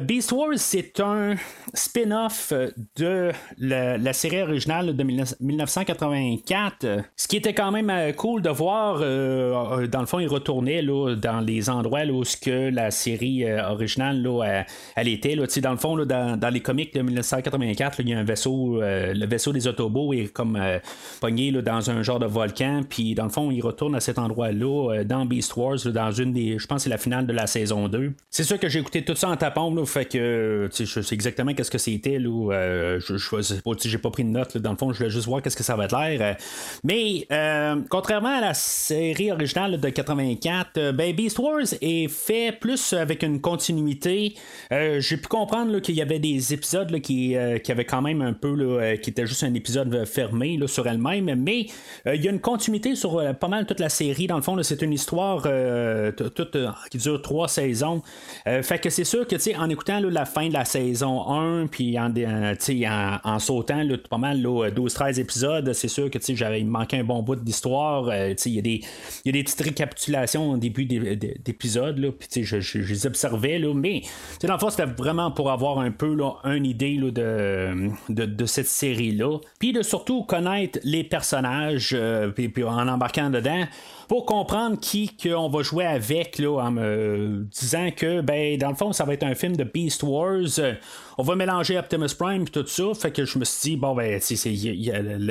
Beast 0.00 0.30
Wars, 0.30 0.54
c'est 0.56 1.00
un 1.00 1.34
spin-off 1.74 2.52
de 2.96 3.32
la, 3.58 4.12
série 4.12 4.42
originale 4.42 4.94
de 4.94 5.02
19- 5.02 5.36
1984. 5.40 6.84
euh, 6.84 7.02
Ce 7.16 7.28
qui 7.28 7.36
était 7.36 7.54
quand 7.54 7.70
même 7.70 7.90
euh, 7.90 8.12
cool 8.12 8.42
de 8.42 8.50
voir, 8.50 8.98
euh, 9.00 9.54
euh, 9.80 9.86
dans 9.86 10.00
le 10.00 10.06
fond, 10.06 10.18
il 10.18 10.28
retournait 10.28 10.82
là, 10.82 11.14
dans 11.14 11.40
les 11.40 11.70
endroits 11.70 12.04
là, 12.04 12.12
où 12.12 12.22
que 12.42 12.70
la 12.70 12.90
série 12.90 13.44
originale 13.60 14.20
là, 14.22 14.64
elle, 14.96 15.08
était. 15.08 15.36
Là, 15.36 15.46
dans 15.62 15.70
le 15.70 15.76
fond, 15.76 15.96
là, 15.96 16.04
dans, 16.04 16.48
les 16.52 16.60
comics 16.60 16.92
de 16.94 17.02
1984, 17.02 17.98
là, 17.98 18.04
il 18.04 18.10
y 18.10 18.14
a 18.14 18.18
un 18.18 18.24
vaisseau, 18.24 18.80
le 18.80 19.26
vaisseau 19.26 19.52
des 19.52 19.68
Autobots 19.68 20.12
est 20.12 20.32
comme 20.32 20.60
pogné 21.20 21.52
dans 21.52 21.90
un 21.90 22.02
genre 22.02 22.18
de 22.18 22.26
volcan, 22.26 22.80
puis 22.88 23.14
dans 23.14 23.24
le 23.24 23.30
fond, 23.30 23.50
il 23.50 23.60
retourne 23.60 23.94
à 23.94 24.00
cet 24.00 24.18
endroit-là, 24.18 25.04
dans 25.04 25.24
Beast 25.24 25.56
Wars, 25.56 25.78
dans 25.86 26.10
une 26.10 26.32
des, 26.32 26.58
je 26.58 26.66
pense, 26.66 26.82
c'est 26.82 26.90
la 26.90 26.98
finale 26.98 27.26
de 27.26 27.32
la 27.32 27.46
saison 27.46 27.88
2. 27.88 28.12
C'est 28.30 28.44
sûr 28.44 28.58
que 28.58 28.68
j'ai 28.68 28.80
écouté 28.80 29.04
tout 29.04 29.14
ça 29.14 29.28
en 29.28 29.36
tapant, 29.36 29.72
là, 29.72 29.84
fait 29.86 30.06
que 30.06 30.68
je 30.72 31.00
sais 31.00 31.14
exactement 31.14 31.54
qu'est-ce 31.54 31.70
que 31.70 31.78
c'était, 31.78 32.18
là, 32.18 32.55
euh, 32.56 33.00
je, 33.00 33.16
je 33.16 33.42
sais, 33.42 33.60
j'ai 33.84 33.98
pas 33.98 34.10
pris 34.10 34.24
de 34.24 34.28
notes, 34.28 34.56
dans 34.58 34.72
le 34.72 34.76
fond, 34.76 34.92
je 34.92 34.98
voulais 34.98 35.10
juste 35.10 35.26
voir 35.26 35.42
qu'est-ce 35.42 35.56
que 35.56 35.62
ça 35.62 35.76
va 35.76 35.84
être 35.84 35.98
l'air. 35.98 36.20
euh, 36.20 36.34
mais 36.84 37.26
euh, 37.32 37.76
contrairement 37.88 38.36
à 38.36 38.40
la 38.40 38.54
série 38.54 39.30
originale 39.30 39.80
de 39.80 39.88
84, 39.88 40.78
euh, 40.78 41.12
Beast 41.12 41.38
Wars 41.38 41.66
est 41.80 42.08
fait 42.08 42.52
plus 42.58 42.92
avec 42.92 43.22
une 43.22 43.40
continuité. 43.40 44.34
J'ai 44.70 45.16
pu 45.16 45.28
comprendre 45.28 45.78
qu'il 45.80 45.94
y 45.94 46.02
avait 46.02 46.18
des 46.18 46.52
épisodes 46.52 47.00
qui, 47.00 47.36
qui 47.62 47.72
avaient 47.72 47.84
quand 47.84 48.02
même 48.02 48.22
un 48.22 48.32
peu, 48.32 48.96
qui 49.02 49.10
était 49.10 49.26
juste 49.26 49.44
un 49.44 49.54
épisode 49.54 50.04
fermé 50.04 50.58
sur 50.66 50.86
elle-même, 50.86 51.34
mais 51.36 51.66
il 52.06 52.22
y 52.22 52.28
a 52.28 52.30
une 52.30 52.40
continuité 52.40 52.94
sur 52.94 53.22
pas 53.34 53.48
mal 53.48 53.66
toute 53.66 53.80
la 53.80 53.88
série. 53.88 54.26
Dans 54.26 54.36
le 54.36 54.42
fond, 54.42 54.60
c'est 54.62 54.82
une 54.82 54.92
histoire 54.92 55.46
toute, 56.16 56.56
qui 56.90 56.98
dure 56.98 57.22
trois 57.22 57.48
saisons. 57.48 58.02
Fait 58.44 58.78
que 58.78 58.90
c'est 58.90 59.04
sûr 59.04 59.26
que 59.26 59.36
tu 59.36 59.42
sais, 59.42 59.56
en 59.56 59.68
écoutant 59.68 60.00
la 60.00 60.24
fin 60.24 60.48
de 60.48 60.52
la 60.52 60.64
saison 60.64 61.28
1, 61.30 61.66
puis 61.68 61.98
en, 61.98 62.12
en, 62.88 63.18
en 63.24 63.38
sautant 63.38 63.82
là, 63.82 63.96
pas 64.10 64.18
mal 64.18 64.40
là, 64.42 64.68
12-13 64.70 65.20
épisodes, 65.20 65.72
c'est 65.72 65.88
sûr 65.88 66.10
que 66.10 66.18
j'avais 66.34 66.62
manquait 66.64 66.98
un 66.98 67.04
bon 67.04 67.22
bout 67.22 67.36
d'histoire. 67.36 68.08
Euh, 68.08 68.34
il 68.46 68.54
y 68.54 68.58
a 68.58 68.62
des 68.62 68.80
il 69.24 69.26
y 69.26 69.28
a 69.30 69.32
des 69.32 69.42
petites 69.44 69.60
récapitulations 69.60 70.50
au 70.52 70.56
début 70.56 70.84
des- 70.84 71.16
des- 71.16 71.38
d'épisodes, 71.44 71.98
puis 72.18 72.44
je, 72.44 72.60
je- 72.60 72.82
je 72.82 72.92
les 72.92 73.06
observais, 73.06 73.58
là, 73.58 73.72
mais 73.74 74.02
dans 74.42 74.52
le 74.52 74.58
fond, 74.58 74.70
c'était 74.70 74.84
vraiment 74.84 75.30
pour 75.30 75.50
avoir 75.50 75.78
un 75.78 75.90
peu 75.90 76.14
là, 76.14 76.32
une 76.44 76.66
idée 76.66 76.94
là, 76.94 77.10
de, 77.10 77.90
de, 78.08 78.46
cette 78.46 78.66
série-là. 78.68 79.38
Puis 79.58 79.72
de 79.72 79.82
surtout 79.82 80.22
connaître 80.24 80.78
les 80.84 81.04
personnages, 81.04 81.90
euh, 81.94 82.28
puis 82.30 82.50
en 82.64 82.88
embarquant 82.88 83.30
dedans, 83.30 83.64
pour 84.08 84.26
comprendre 84.26 84.78
qui 84.78 85.10
qu'on 85.16 85.48
va 85.48 85.62
jouer 85.62 85.84
avec, 85.84 86.40
en 86.40 86.70
me 86.70 87.46
disant 87.50 87.90
que, 87.90 88.20
ben, 88.20 88.56
dans 88.58 88.70
le 88.70 88.76
fond, 88.76 88.92
ça 88.92 89.04
va 89.04 89.14
être 89.14 89.24
un 89.24 89.34
film 89.34 89.56
de 89.56 89.64
Beast 89.64 90.02
Wars. 90.02 90.60
On 91.18 91.22
va 91.22 91.34
mélanger 91.34 91.78
Optimus 91.78 92.14
Prime 92.18 92.42
et 92.42 92.50
tout 92.50 92.66
ça. 92.66 92.84
Fait 92.94 93.10
que 93.10 93.24
je 93.24 93.38
me 93.38 93.44
suis 93.44 93.70
dit, 93.70 93.76
bon, 93.76 93.94
ben, 93.94 94.20
c'est- 94.20 94.36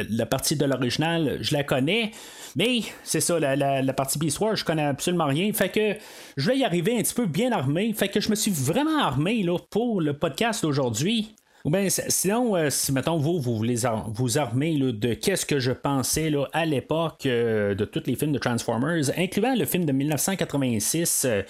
la, 0.10 0.26
partie 0.26 0.56
de 0.56 0.66
l'original, 0.66 1.38
je 1.42 1.56
la 1.56 1.64
connais. 1.64 2.12
Mais 2.56 2.82
c'est 3.04 3.22
ça, 3.22 3.40
la 3.40 3.94
partie 3.94 4.20
Beast 4.20 4.40
Wars, 4.40 4.56
je 4.56 4.66
connais 4.66 4.86
absolument 4.86 5.26
rien. 5.26 5.52
Fait 5.54 5.70
que 5.70 5.96
je 6.38 6.50
vais 6.50 6.58
y 6.58 6.66
arriver 6.66 6.98
un 6.98 7.02
petit 7.02 7.14
peu 7.14 7.26
bien 7.26 7.52
armé. 7.52 7.94
Fait 7.94 8.10
que 8.10 8.20
je 8.20 8.30
me 8.30 8.36
suis 8.36 8.52
vraiment 8.52 9.00
armé 9.00 9.44
là, 9.44 9.58
pour 9.70 10.02
le 10.02 10.18
podcast 10.18 10.64
d'aujourd'hui. 10.64 11.36
Ou 11.66 11.72
bien, 11.72 11.88
sinon, 11.90 12.56
euh, 12.56 12.70
si 12.70 12.92
mettons 12.92 13.18
vous, 13.18 13.40
vous 13.40 13.56
voulez 13.56 13.78
vous 14.14 14.38
armer 14.38 14.78
de 14.78 15.16
qu'est-ce 15.16 15.48
que 15.48 15.58
je 15.58 15.72
pensais 15.72 16.32
à 16.54 16.64
l'époque 16.64 17.26
euh, 17.26 17.74
de 17.74 17.86
tous 17.86 18.04
les 18.06 18.16
films 18.16 18.34
de 18.34 18.38
Transformers, 18.38 19.06
incluant 19.18 19.56
le 19.56 19.66
film 19.66 19.84
de 19.84 19.92
1986, 19.92 21.26
euh, 21.26 21.42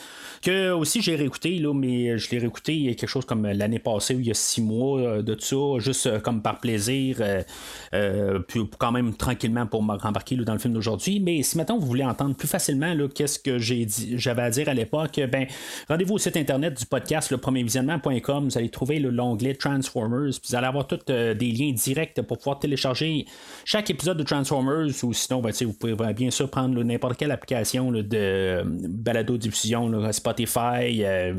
que 0.42 0.72
aussi 0.72 1.02
j'ai 1.02 1.18
réécouté, 1.18 1.62
mais 1.74 2.18
je 2.18 2.32
l'ai 2.32 2.38
réécouté 2.38 2.96
quelque 2.96 3.10
chose 3.10 3.26
comme 3.26 3.46
l'année 3.46 3.80
passée, 3.80 4.16
ou 4.16 4.22
il 4.22 4.28
y 4.28 4.32
a 4.32 4.34
six 4.34 4.62
mois 4.62 5.22
de 5.22 5.34
tout 5.34 5.42
ça, 5.42 5.80
juste 5.80 6.22
comme 6.22 6.42
par 6.42 6.62
plaisir, 6.62 7.18
puis 8.48 8.62
quand 8.78 8.94
même 8.94 9.16
tranquillement 9.16 9.68
pour 9.68 9.84
me 9.84 9.98
rembarquer 9.98 10.38
dans 10.38 10.54
le 10.54 10.60
film 10.60 10.76
d'aujourd'hui. 10.76 11.20
Mais 11.20 11.44
si 11.44 11.58
mettons 11.58 11.78
vous 11.78 11.88
voulez 11.88 12.06
entendre 12.06 12.36
plus 12.36 12.48
facilement 12.48 12.96
qu'est-ce 13.14 13.38
que 13.38 13.58
j'avais 13.58 14.42
à 14.42 14.50
dire 14.50 14.70
à 14.70 14.74
l'époque, 14.74 15.20
ben 15.30 15.46
rendez-vous 15.90 16.14
au 16.14 16.20
site 16.20 16.38
internet 16.38 16.78
du 16.80 16.86
podcast, 16.86 17.32
le 17.32 17.38
premiervisionnement.com, 17.38 18.46
vous 18.46 18.58
allez 18.58 18.70
trouver 18.70 19.00
le 19.00 19.10
l'onglet 19.10 19.56
Transformers, 19.56 20.05
puis 20.06 20.50
vous 20.50 20.56
allez 20.56 20.68
avoir 20.68 20.88
tous 20.88 21.00
euh, 21.10 21.34
des 21.34 21.52
liens 21.52 21.72
directs 21.72 22.22
pour 22.22 22.38
pouvoir 22.38 22.60
télécharger 22.60 23.26
chaque 23.64 23.90
épisode 23.90 24.18
de 24.18 24.24
Transformers, 24.24 24.92
ou 25.04 25.14
sinon, 25.14 25.42
ben, 25.42 25.52
vous 25.62 25.74
pouvez 25.74 25.96
bien 26.14 26.32
sûr 26.32 26.50
prendre 26.50 26.82
n'importe 26.84 27.18
quelle 27.18 27.32
application 27.32 27.92
de 27.92 28.06
euh, 28.14 28.64
balado-diffusion, 28.66 30.12
Spotify, 30.12 31.04
euh, 31.04 31.34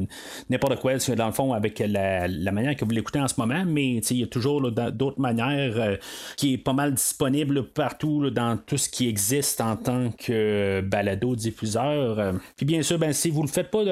n'importe 0.51 0.81
quoi, 0.81 0.95
dans 1.17 1.27
le 1.27 1.33
fond, 1.33 1.53
avec 1.53 1.79
la, 1.79 2.29
manière 2.53 2.77
que 2.77 2.85
vous 2.85 2.91
l'écoutez 2.91 3.21
en 3.21 3.29
ce 3.29 3.35
moment, 3.39 3.65
mais 3.67 3.97
il 3.97 4.17
y 4.19 4.23
a 4.23 4.27
toujours 4.27 4.61
d'autres 4.71 5.21
manières 5.21 5.99
qui 6.37 6.55
est 6.55 6.59
pas 6.59 6.73
mal 6.73 6.95
disponible 6.95 7.65
partout 7.65 8.31
dans 8.31 8.57
tout 8.57 8.79
ce 8.79 8.89
qui 8.89 9.09
existe 9.09 9.61
en 9.61 9.77
tant 9.77 10.11
que 10.13 10.81
balado-diffuseur. 10.81 12.35
Puis 12.57 12.67
bien 12.67 12.83
sûr, 12.83 12.99
ben, 12.99 13.13
si 13.13 13.31
vous 13.31 13.43
ne 13.43 13.47
le 13.47 13.53
faites 13.53 13.71
pas 13.71 13.85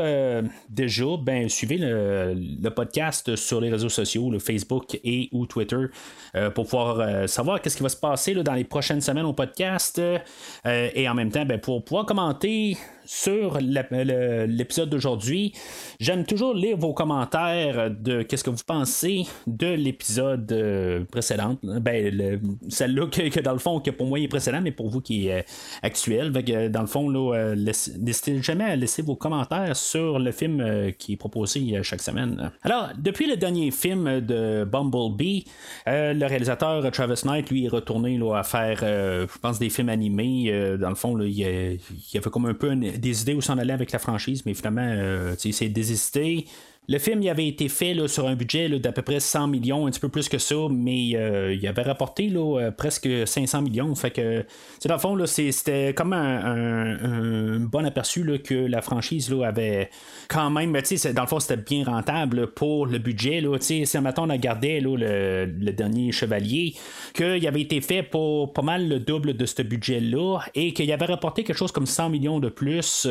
déjà, 0.68 1.04
ben, 1.22 1.48
suivez 1.48 1.76
le, 1.76 2.34
le 2.34 2.70
podcast 2.70 3.36
sur 3.36 3.60
les 3.60 3.70
réseaux 3.70 3.88
sociaux, 3.88 4.30
le 4.30 4.38
Facebook 4.38 4.63
et 5.04 5.28
ou 5.32 5.46
Twitter, 5.46 5.86
euh, 6.34 6.50
pour 6.50 6.64
pouvoir 6.64 7.00
euh, 7.00 7.26
savoir 7.26 7.60
qu'est-ce 7.60 7.76
qui 7.76 7.82
va 7.82 7.88
se 7.88 7.96
passer 7.96 8.34
là, 8.34 8.42
dans 8.42 8.54
les 8.54 8.64
prochaines 8.64 9.00
semaines 9.00 9.26
au 9.26 9.32
podcast. 9.32 9.98
euh, 9.98 10.18
et 10.64 11.08
en 11.08 11.14
même 11.14 11.30
temps, 11.30 11.44
ben, 11.44 11.60
pour 11.60 11.84
pouvoir 11.84 12.06
commenter 12.06 12.76
sur 13.04 13.58
l'épisode 13.60 14.90
d'aujourd'hui. 14.90 15.52
J'aime 16.00 16.24
toujours 16.24 16.54
lire 16.54 16.76
vos 16.76 16.92
commentaires 16.94 17.90
de 17.90 18.22
qu'est-ce 18.22 18.44
que 18.44 18.50
vous 18.50 18.62
pensez 18.66 19.24
de 19.46 19.66
l'épisode 19.74 20.50
euh, 20.52 21.04
précédent. 21.04 21.56
Ben, 21.62 22.14
le- 22.14 22.40
celle-là 22.68 23.06
que, 23.06 23.40
dans 23.40 23.52
le 23.52 23.58
fond, 23.58 23.80
que 23.80 23.90
pour 23.90 24.06
moi 24.06 24.18
est 24.18 24.28
précédent, 24.28 24.60
mais 24.62 24.72
pour 24.72 24.88
vous 24.88 25.00
qui 25.00 25.28
est 25.28 25.40
euh, 25.40 25.42
actuel. 25.82 26.32
Dans 26.70 26.80
le 26.80 26.86
fond, 26.86 27.08
là, 27.08 27.34
euh, 27.34 27.54
n'hésitez 27.98 28.42
jamais 28.42 28.64
à 28.64 28.76
laisser 28.76 29.02
vos 29.02 29.16
commentaires 29.16 29.76
sur 29.76 30.18
le 30.18 30.32
film 30.32 30.92
qui 30.98 31.12
est 31.14 31.16
proposé 31.16 31.78
chaque 31.82 32.02
semaine. 32.02 32.50
Alors, 32.62 32.88
depuis 32.98 33.26
le 33.26 33.36
dernier 33.36 33.70
film 33.70 34.20
de 34.20 34.64
Bumblebee, 34.64 35.44
le 35.86 36.26
réalisateur 36.26 36.90
Travis 36.90 37.20
Knight, 37.24 37.50
lui, 37.50 37.66
est 37.66 37.68
retourné 37.68 38.16
là, 38.18 38.34
à 38.36 38.42
faire, 38.42 38.78
je 38.80 39.38
pense, 39.40 39.58
des 39.58 39.70
films 39.70 39.88
animés. 39.88 40.76
Dans 40.78 40.88
le 40.88 40.94
fond, 40.94 41.14
là, 41.14 41.24
il, 41.26 41.34
il 41.38 42.18
avait 42.18 42.30
comme 42.30 42.46
un 42.46 42.54
peu 42.54 42.72
une- 42.72 42.93
des 42.96 43.22
idées 43.22 43.34
où 43.34 43.40
s'en 43.40 43.58
aller 43.58 43.72
avec 43.72 43.92
la 43.92 43.98
franchise, 43.98 44.44
mais 44.46 44.54
finalement, 44.54 44.86
euh, 44.86 45.34
tu 45.34 45.40
sais, 45.40 45.48
il 45.48 45.52
s'est 45.52 45.68
désisté. 45.68 46.46
Le 46.86 46.98
film 46.98 47.22
il 47.22 47.30
avait 47.30 47.46
été 47.48 47.68
fait 47.68 47.94
là, 47.94 48.08
sur 48.08 48.26
un 48.26 48.34
budget 48.36 48.68
d'à 48.78 48.92
peu 48.92 49.00
près 49.00 49.18
100 49.20 49.48
millions, 49.48 49.86
un 49.86 49.90
petit 49.90 50.00
peu 50.00 50.10
plus 50.10 50.28
que 50.28 50.36
ça, 50.38 50.54
mais 50.70 51.12
euh, 51.14 51.54
il 51.54 51.66
avait 51.66 51.82
rapporté 51.82 52.28
là, 52.28 52.58
euh, 52.60 52.70
presque 52.70 53.08
500 53.26 53.62
millions. 53.62 53.94
Fait 53.94 54.10
que, 54.10 54.44
dans 54.86 54.94
le 54.94 55.00
fond, 55.00 55.26
c'était 55.26 55.94
comme 55.94 56.12
un, 56.12 56.98
un- 57.02 57.60
bon 57.60 57.86
aperçu 57.86 58.22
là, 58.22 58.36
que 58.38 58.54
la 58.54 58.82
franchise 58.82 59.32
avait 59.44 59.88
quand 60.28 60.50
même, 60.50 60.72
dans 60.72 61.22
le 61.22 61.26
fond, 61.28 61.40
c'était 61.40 61.56
bien 61.62 61.84
rentable 61.84 62.48
pour 62.48 62.86
le 62.86 62.98
budget. 62.98 63.40
Là, 63.40 63.56
si 63.60 63.84
maintenant 64.02 64.28
on 64.28 64.32
regardait 64.32 64.80
le, 64.80 65.46
le 65.46 65.72
dernier 65.72 66.12
Chevalier, 66.12 66.74
qu'il 67.14 67.46
avait 67.46 67.62
été 67.62 67.80
fait 67.80 68.02
pour 68.02 68.52
pas 68.52 68.62
mal 68.62 68.88
le 68.88 69.00
double 69.00 69.34
de 69.34 69.46
ce 69.46 69.62
budget-là 69.62 70.40
et 70.54 70.72
qu'il 70.74 70.90
avait 70.92 71.06
rapporté 71.06 71.44
quelque 71.44 71.56
chose 71.56 71.72
comme 71.72 71.86
100 71.86 72.10
millions 72.10 72.40
de 72.40 72.48
plus 72.50 73.06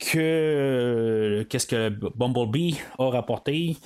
que 0.00 0.18
euh, 0.18 1.44
qu'est-ce 1.48 1.66
que 1.66 1.88
Bumblebee 2.16 2.76
rapporté. 3.10 3.76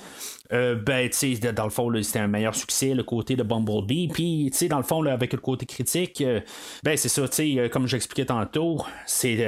Euh, 0.51 0.75
ben, 0.75 1.07
tu 1.09 1.35
sais, 1.35 1.53
dans 1.53 1.65
le 1.65 1.69
fond, 1.69 1.91
c'était 2.01 2.19
un 2.19 2.27
meilleur 2.27 2.55
succès, 2.55 2.95
le 2.95 3.03
côté 3.03 3.35
de 3.35 3.43
Bumblebee. 3.43 4.09
Puis, 4.11 4.49
tu 4.51 4.57
sais, 4.57 4.67
dans 4.67 4.77
le 4.77 4.83
fond, 4.83 5.01
là, 5.01 5.13
avec 5.13 5.31
le 5.33 5.39
côté 5.39 5.67
critique, 5.67 6.21
euh, 6.21 6.39
ben, 6.83 6.97
c'est 6.97 7.09
ça, 7.09 7.27
tu 7.27 7.35
sais, 7.35 7.59
euh, 7.59 7.69
comme 7.69 7.87
j'expliquais 7.87 8.25
tantôt, 8.25 8.83
c'est, 9.05 9.45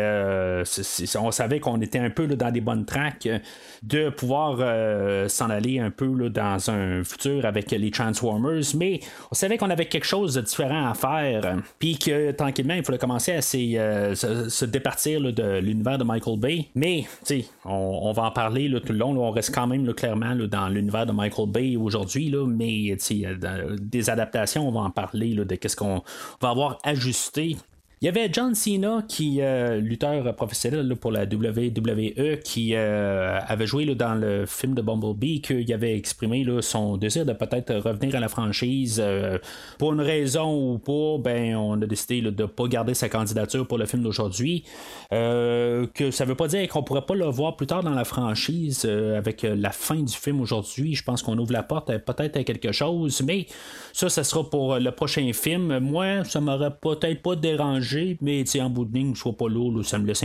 on 1.18 1.32
savait 1.32 1.60
qu'on 1.60 1.82
était 1.82 2.00
un 2.00 2.12
peu 2.12 2.28
dans 2.28 2.52
des 2.52 2.62
bonnes 2.62 2.86
tracks 2.86 3.28
de 3.82 4.10
pouvoir 4.10 4.58
s'en 5.30 5.50
aller 5.50 5.80
un 5.80 5.90
peu 5.90 6.30
dans 6.30 6.70
un 6.70 7.04
futur 7.04 7.46
avec 7.46 7.72
les 7.72 7.92
Transformers, 7.92 8.62
mais 8.76 9.00
on 9.32 9.36
savait 9.36 9.58
qu'on 9.58 9.70
avait 9.70 9.86
quelque 9.86 10.06
chose 10.06 10.36
de 10.36 10.42
différent 10.42 10.90
à 10.90 10.94
faire. 10.94 11.58
Puis 11.80 11.98
que 11.98 12.32
tranquillement, 12.32 12.76
il 12.76 12.84
fallait 12.84 12.98
commencer 12.98 13.34
à 13.34 13.42
se, 13.42 14.48
se 14.50 14.66
départir 14.66 15.22
de 15.22 15.60
l'univers 15.60 15.98
de 15.98 16.04
Michael 16.04 16.40
Bay. 16.40 16.68
Mais, 16.76 17.06
tu 17.26 17.42
sais, 17.42 17.46
on, 17.66 18.00
on 18.04 18.12
va 18.12 18.24
en 18.24 18.32
parler 18.32 18.72
tout 18.86 18.94
le 18.94 19.00
long. 19.00 19.18
on 19.18 19.32
reste 19.32 19.54
quand 19.54 19.68
même 19.68 19.92
clairement 19.94 20.36
dans 20.36 20.68
l'univers 20.68 20.91
de 21.06 21.12
Michael 21.12 21.50
Bay 21.50 21.76
aujourd'hui, 21.76 22.34
mais 22.48 22.92
euh, 22.92 23.76
des 23.80 24.10
adaptations, 24.10 24.68
on 24.68 24.72
va 24.72 24.82
en 24.82 24.92
parler 24.92 25.34
là, 25.34 25.46
de 25.46 25.56
qu'est-ce 25.56 25.76
qu'on 25.76 26.04
va 26.42 26.50
avoir 26.50 26.78
ajusté 26.84 27.58
Il 28.04 28.06
y 28.06 28.10
avait 28.10 28.30
John 28.34 28.56
Cena, 28.56 29.04
qui 29.08 29.42
lutteur 29.80 30.36
professionnel 30.36 30.96
pour 30.96 31.12
la 31.12 31.26
WWE, 31.26 32.40
qui 32.44 32.76
avait 32.76 33.68
joué 33.68 33.86
dans 33.94 34.16
le 34.16 34.48
film 34.48 34.74
de 34.74 34.82
Bumblebee, 34.82 35.42
qu'il 35.42 35.72
avait 35.72 35.96
exprimé 35.96 36.44
son 36.62 36.98
désir 36.98 37.28
de 37.28 37.34
peut-être 37.34 37.76
revenir 37.76 38.16
à 38.16 38.20
la 38.20 38.28
franchise. 38.28 39.00
pour 39.78 39.94
une 39.94 40.02
raison 40.02 40.74
ou 40.74 40.80
pas, 40.80 41.20
ben, 41.20 41.56
on 41.56 41.80
a 41.80 41.86
décidé 41.86 42.22
de 42.22 42.42
ne 42.42 42.48
pas 42.48 42.68
garder 42.68 42.96
sa 42.96 43.08
candidature 43.08 43.68
pour 43.68 43.78
le 43.78 43.86
film 43.86 44.02
d'aujourd'hui. 44.02 44.64
que 45.12 46.10
ça 46.10 46.26
veut 46.26 46.34
pas 46.34 46.48
dire 46.48 46.68
qu'on 46.70 46.82
pourrait 46.82 47.06
pas 47.06 47.14
le 47.14 47.26
voir 47.26 47.56
plus 47.56 47.68
tard 47.68 47.84
dans 47.84 47.94
la 47.94 48.04
franchise 48.04 48.84
avec 48.84 49.44
la 49.44 49.70
fin 49.70 50.02
du 50.02 50.16
film 50.16 50.42
aujourd'hui. 50.42 50.96
Je 50.96 51.04
pense 51.04 51.22
qu'on 51.22 51.38
ouvre 51.38 51.54
la 51.54 51.62
porte 51.62 51.96
peut-être 52.00 52.36
à 52.36 52.44
quelque 52.44 52.72
chose, 52.72 53.22
mais 53.22 53.46
ça, 53.94 54.10
ça 54.10 54.24
sera 54.24 54.50
pour 54.50 54.80
le 54.80 54.90
prochain 54.90 55.32
film. 55.34 55.78
Moi, 55.78 56.24
ça 56.24 56.42
m'aurait 56.42 56.74
peut-être 56.82 57.22
pas 57.22 57.36
dérangé, 57.36 57.91
mais 58.22 58.44
en 58.62 58.70
bout 58.70 58.86
de 58.86 58.94
ligne, 58.94 59.14
je 59.16 59.28
ne 59.28 59.34
pas 59.34 59.50
là, 59.50 59.84
ça 59.84 60.00
me 60.00 60.06
laisse 60.06 60.24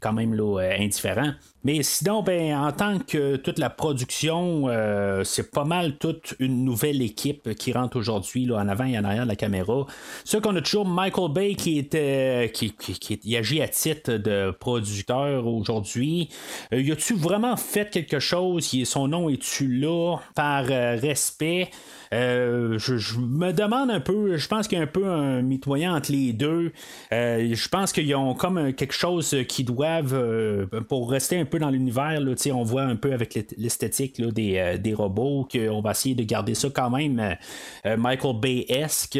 quand 0.00 0.12
même 0.12 0.34
là, 0.34 0.70
indifférent. 0.78 1.32
Mais 1.64 1.82
sinon, 1.82 2.22
ben, 2.22 2.56
en 2.56 2.72
tant 2.72 2.98
que 2.98 3.36
toute 3.36 3.58
la 3.58 3.68
production, 3.68 4.64
euh, 4.68 5.24
c'est 5.24 5.50
pas 5.50 5.64
mal 5.64 5.96
toute 5.98 6.34
une 6.38 6.64
nouvelle 6.64 7.02
équipe 7.02 7.54
qui 7.54 7.72
rentre 7.72 7.98
aujourd'hui 7.98 8.50
en 8.50 8.66
avant 8.68 8.84
et 8.84 8.98
en 8.98 9.04
arrière 9.04 9.24
de 9.24 9.28
la 9.28 9.36
caméra. 9.36 9.86
Ce 10.24 10.36
qu'on 10.38 10.56
a 10.56 10.62
toujours 10.62 10.86
Michael 10.86 11.32
Bay 11.32 11.54
qui 11.54 11.78
était 11.78 12.50
qui, 12.54 12.72
qui, 12.72 13.36
agit 13.36 13.60
à 13.60 13.68
titre 13.68 14.12
de 14.12 14.52
producteur 14.58 15.46
aujourd'hui. 15.46 16.28
Euh, 16.72 16.80
y 16.80 16.92
a-tu 16.92 17.14
vraiment 17.14 17.56
fait 17.56 17.90
quelque 17.90 18.18
chose? 18.18 18.70
Son 18.84 19.08
nom 19.08 19.28
est-tu 19.28 19.68
là? 19.68 20.16
Par 20.34 20.64
euh, 20.70 20.96
respect? 21.00 21.70
Euh, 22.12 22.78
je, 22.78 23.18
me 23.18 23.52
demande 23.52 23.90
un 23.90 24.00
peu, 24.00 24.36
je 24.36 24.48
pense 24.48 24.66
qu'il 24.66 24.78
y 24.78 24.80
a 24.80 24.84
un 24.84 24.88
peu 24.88 25.06
un 25.06 25.42
mitoyen 25.42 25.94
entre 25.94 26.10
les 26.10 26.32
deux. 26.32 26.72
Je 27.12 27.68
pense 27.68 27.92
qu'ils 27.92 28.14
ont 28.16 28.34
comme 28.34 28.72
quelque 28.72 28.94
chose 28.94 29.36
qui 29.46 29.62
doivent, 29.62 30.66
pour 30.88 31.10
rester 31.10 31.38
un 31.38 31.44
peu 31.50 31.58
dans 31.58 31.70
l'univers, 31.70 32.20
on 32.54 32.62
voit 32.62 32.82
un 32.82 32.96
peu 32.96 33.12
avec 33.12 33.38
l'esthétique 33.56 34.20
des, 34.20 34.78
des, 34.78 34.94
robots, 34.94 35.46
qu'on 35.50 35.80
va 35.80 35.90
essayer 35.90 36.14
de 36.14 36.22
garder 36.24 36.54
ça 36.54 36.68
quand 36.72 36.90
même 36.90 37.36
Michael 37.84 38.36
Bay-esque, 38.40 39.18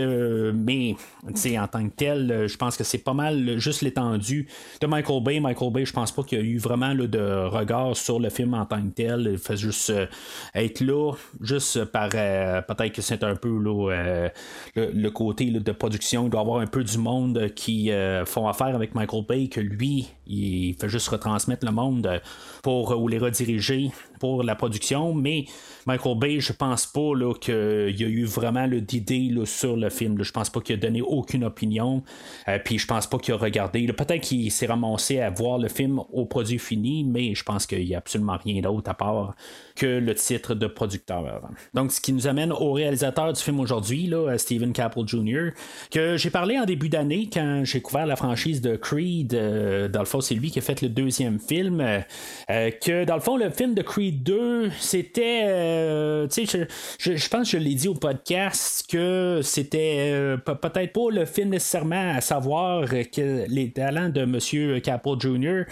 mais 0.55 0.97
en 1.25 1.69
tant 1.69 1.89
que 1.89 1.95
tel, 1.95 2.47
je 2.47 2.57
pense 2.57 2.77
que 2.77 2.85
c'est 2.85 2.99
pas 2.99 3.15
mal 3.15 3.59
juste 3.59 3.83
l'étendue 3.83 4.49
de 4.81 4.87
Michael 4.87 5.23
Bay. 5.23 5.41
Michael 5.41 5.73
Bay, 5.73 5.85
je 5.85 5.93
pense 5.93 6.13
pas 6.13 6.23
qu'il 6.23 6.39
y 6.39 6.41
a 6.41 6.45
eu 6.45 6.59
vraiment 6.59 6.95
de 6.95 7.47
regard 7.47 7.97
sur 7.97 8.19
le 8.19 8.31
film 8.31 8.55
en 8.55 8.67
tant 8.67 8.83
que 8.83 8.95
tel. 8.95 9.29
Il 9.33 9.39
fait 9.39 9.57
juste 9.57 9.93
être 10.55 10.81
là, 10.81 11.13
juste 11.41 11.85
par 11.87 12.11
peut-être 12.11 12.93
que 12.93 13.03
c'est 13.03 13.23
un 13.25 13.37
peu 13.37 13.49
euh, 13.67 14.29
le, 14.77 15.09
côté 15.11 15.51
de 15.51 15.73
production. 15.73 16.25
Il 16.25 16.31
doit 16.31 16.41
y 16.41 16.45
avoir 16.45 16.61
un 16.61 16.67
peu 16.67 16.85
du 16.85 16.99
monde 16.99 17.51
qui 17.55 17.91
euh, 17.91 18.25
font 18.25 18.49
affaire 18.49 18.75
avec 18.75 18.95
Michael 18.95 19.25
Bay, 19.27 19.49
que 19.49 19.61
lui, 19.61 20.09
il 20.27 20.75
fait 20.75 20.89
juste 20.89 21.09
retransmettre 21.09 21.67
le 21.67 21.73
monde 21.73 22.20
pour 22.63 22.99
ou 22.99 23.09
les 23.09 23.19
rediriger 23.19 23.91
pour 24.21 24.45
la 24.45 24.55
production, 24.55 25.15
mais 25.15 25.47
Michael 25.87 26.19
Bay, 26.19 26.41
je 26.41 26.53
pense 26.53 26.87
pas 26.87 27.11
qu'il 27.41 27.97
y 27.99 28.05
a 28.05 28.09
eu 28.09 28.25
vraiment 28.25 28.69
d'idées 28.69 29.33
sur 29.45 29.77
le 29.77 29.91
film. 29.91 30.23
Je 30.23 30.31
pense 30.31 30.51
pas 30.51 30.61
qu'il 30.61 30.77
a 30.77 30.79
donné 30.79 31.03
aucune 31.03 31.43
opinion. 31.43 32.05
Euh, 32.47 32.59
puis 32.65 32.79
je 32.79 32.87
pense 32.87 33.07
pas 33.09 33.19
qu'il 33.19 33.35
a 33.35 33.37
regardé. 33.37 33.87
Peut-être 33.93 34.21
qu'il 34.21 34.53
s'est 34.53 34.67
ramassé 34.67 35.21
à 35.21 35.31
voir 35.31 35.59
le 35.59 35.69
film 35.69 36.01
au 36.13 36.27
produit 36.27 36.59
fini, 36.59 37.03
mais 37.03 37.35
je 37.35 37.43
pense 37.43 37.67
qu'il 37.67 37.85
n'y 37.85 37.95
a 37.95 37.99
absolument 37.99 38.37
rien 38.45 38.61
d'autre 38.61 38.91
à 38.91 38.95
part 38.95 39.35
que 39.75 39.87
le 39.87 40.15
titre 40.15 40.55
de 40.55 40.67
producteur. 40.67 41.41
Donc, 41.75 41.91
ce 41.91 42.01
qui 42.01 42.13
nous 42.13 42.27
amène 42.27 42.53
au 42.53 42.73
réalisateur 42.73 43.33
du 43.33 43.41
film 43.41 43.61
aujourd'hui, 43.61 44.13
Stephen 44.37 44.73
Caple 44.73 45.07
Jr., 45.07 45.51
que 45.91 46.17
j'ai 46.17 46.31
parlé 46.31 46.59
en 46.59 46.67
début 46.67 46.89
d'année 46.89 47.31
quand 47.33 47.63
j'ai 47.65 47.81
couvert 47.81 48.07
la 48.07 48.17
franchise 48.17 48.61
de 48.61 48.77
Creed. 48.77 49.35
Euh, 49.35 49.89
dans 49.89 50.01
le 50.01 50.07
fond, 50.07 50.21
c'est 50.21 50.35
lui 50.35 50.51
qui 50.51 50.59
a 50.59 50.63
fait 50.63 50.83
le 50.83 50.89
deuxième 50.89 51.39
film. 51.39 51.81
Euh, 51.81 52.71
que 52.71 53.05
dans 53.05 53.15
le 53.15 53.21
fond, 53.21 53.37
le 53.37 53.51
film 53.51 53.75
de 53.75 53.83
Creed 53.83 54.10
2, 54.11 54.71
c'était. 54.79 55.43
Euh, 55.45 56.27
tu 56.29 56.47
sais, 56.47 56.67
je, 56.99 57.29
pense 57.29 57.51
que 57.51 57.59
je 57.59 57.63
l'ai 57.63 57.75
dit 57.75 57.89
au 57.89 57.95
podcast 57.95 58.85
que 58.91 59.41
c'était 59.43 60.11
euh, 60.13 60.37
peut-être 60.37 60.93
pas 60.93 61.11
le 61.11 61.25
film 61.25 61.51
nécessairement 61.51 62.15
à 62.15 62.21
savoir 62.21 62.89
que 62.89 63.47
les 63.49 63.73
talents 63.73 64.09
de 64.09 64.23
M. 64.23 64.81
Capo 64.81 65.19
Jr. 65.19 65.65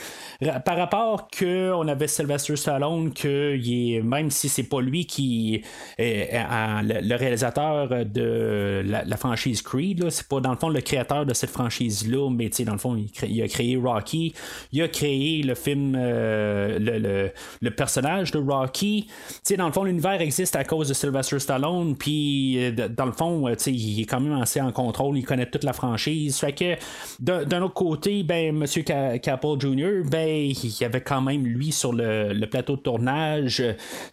par 0.65 0.77
rapport 0.77 1.29
qu'on 1.29 1.89
avait 1.89 2.09
Sylvester 2.09 2.57
Stallone, 2.57 3.13
que 3.13 3.57
est, 3.57 4.03
même 4.03 4.31
si 4.31 4.49
c'est 4.49 4.69
pas 4.69 4.81
lui 4.81 5.07
qui 5.07 5.63
est, 5.99 6.33
le 6.33 7.17
réalisateur 7.17 7.89
de 8.05 8.83
la, 8.85 9.17
franchise 9.17 9.63
Creed, 9.63 10.09
c'est 10.11 10.29
pas 10.29 10.41
dans 10.41 10.51
le 10.53 10.57
fond 10.57 10.69
le 10.69 10.81
créateur 10.81 11.27
de 11.27 11.35
cette 11.35 11.51
franchise-là, 11.51 12.31
mais 12.31 12.51
dans 12.65 12.73
le 12.73 12.79
fond, 12.79 12.97
il, 13.23 13.43
a 13.43 13.49
créé 13.49 13.77
Rocky, 13.77 14.35
il 14.73 14.83
a 14.83 14.89
créé 14.89 15.43
le 15.43 15.55
film, 15.55 15.97
euh, 15.97 16.79
le, 16.79 17.31
le 17.61 17.71
personnage 17.71 18.28
de 18.33 18.39
Rocky. 18.39 19.09
sais, 19.43 19.57
dans 19.57 19.67
le 19.67 19.73
fond, 19.73 19.85
l'univers 19.85 20.21
existe 20.21 20.57
à 20.57 20.65
cause 20.65 20.89
de 20.89 20.95
Sylvester 20.95 21.39
Stallone, 21.39 21.97
puis 21.97 22.57
euh, 22.59 22.89
dans 22.89 23.07
le 23.07 23.13
fond, 23.13 23.49
euh, 23.49 23.55
il 23.67 24.01
est 24.01 24.07
quand 24.07 24.21
même 24.21 24.41
assez 24.41 24.61
en 24.61 24.73
contrôle, 24.73 25.19
il 25.19 25.25
connaît 25.25 25.47
toute 25.47 25.65
la 25.65 25.73
franchise. 25.73 26.39
Fait 26.39 26.53
que 26.53 26.77
d'un 27.21 27.63
autre 27.63 27.75
côté, 27.75 28.23
ben, 28.23 28.63
M. 28.63 29.19
Capel 29.21 29.61
Jr., 29.61 30.03
ben, 30.11 30.29
il 30.29 30.81
y 30.81 30.85
avait 30.85 31.01
quand 31.01 31.21
même 31.21 31.47
lui 31.47 31.73
sur 31.73 31.93
le, 31.93 32.47
plateau 32.49 32.77
de 32.77 32.81
tournage. 32.81 33.63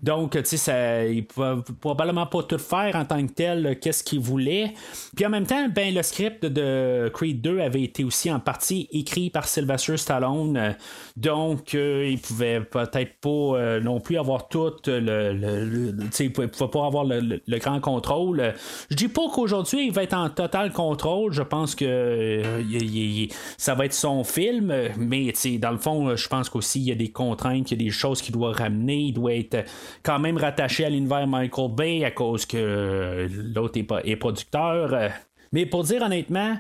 Donc, 0.04 0.32
tu 0.44 0.58
sais, 0.58 1.16
il 1.16 1.26
pouvait 1.26 1.62
probablement 1.80 2.26
pas 2.26 2.44
tout 2.44 2.58
faire 2.58 2.96
en 2.96 3.06
tant 3.06 3.26
que 3.26 3.32
tel, 3.32 3.80
qu'est-ce 3.80 4.04
qu'il 4.04 4.20
voulait. 4.20 4.74
Puis 5.16 5.26
en 5.26 5.30
même 5.30 5.46
temps, 5.46 5.70
ben, 5.70 5.94
le 5.94 6.04
script 6.04 6.46
de 6.46 7.10
Creed 7.14 7.42
2 7.42 7.60
avait 7.60 7.84
été 7.84 8.04
aussi 8.04 8.30
en 8.32 8.40
partie 8.40 8.90
écrit 8.92 9.30
par 9.30 9.48
Sylvester 9.48 9.96
Stallone. 9.96 10.76
Donc, 11.16 11.74
il 11.74 12.20
pouvait 12.20 12.62
peut-être 12.62 13.20
pas 13.22 13.30
euh, 13.30 13.80
non 13.80 14.00
avoir 14.14 14.48
tout 14.48 14.72
le. 14.88 15.34
le, 15.34 15.96
il 16.20 16.26
ne 16.26 16.30
pouvait 16.30 16.48
pas 16.48 16.86
avoir 16.86 17.04
le, 17.04 17.58
grand 17.60 17.80
contrôle. 17.80 18.54
Je 18.90 18.96
dis 18.96 19.08
pas 19.08 19.24
qu'aujourd'hui 19.34 19.88
il 19.88 19.92
va 19.92 20.04
être 20.04 20.14
en 20.14 20.30
total 20.30 20.72
contrôle. 20.72 21.34
Je 21.34 21.42
pense 21.42 21.76
que 21.76 21.86
euh, 21.86 23.28
ça 23.58 23.76
va 23.76 23.86
être 23.86 23.94
son 23.94 24.24
film, 24.24 24.74
mais 24.98 25.34
dans 25.60 25.72
le 25.72 25.78
fond, 25.78 26.16
je 26.16 26.28
pense 26.28 26.50
qu'aussi 26.50 26.80
il 26.80 26.86
y 26.86 26.92
a 26.92 26.96
des 26.96 27.10
contraintes, 27.12 27.72
il 27.72 27.82
y 27.82 27.82
a 27.82 27.86
des 27.86 27.92
choses 27.92 28.22
qu'il 28.22 28.34
doit 28.34 28.54
ramener. 28.54 28.98
Il 28.98 29.14
doit 29.14 29.34
être 29.34 29.66
quand 30.04 30.20
même 30.20 30.38
rattaché 30.38 30.86
à 30.86 30.90
l'univers 30.90 31.28
Michael 31.28 31.72
Bay 31.72 32.04
à 32.04 32.12
cause 32.12 32.46
que 32.46 33.28
l'autre 33.56 33.80
est, 33.80 34.12
est 34.12 34.16
producteur. 34.16 35.12
Mais 35.52 35.66
pour 35.66 35.84
dire 35.84 36.02
honnêtement, 36.02 36.58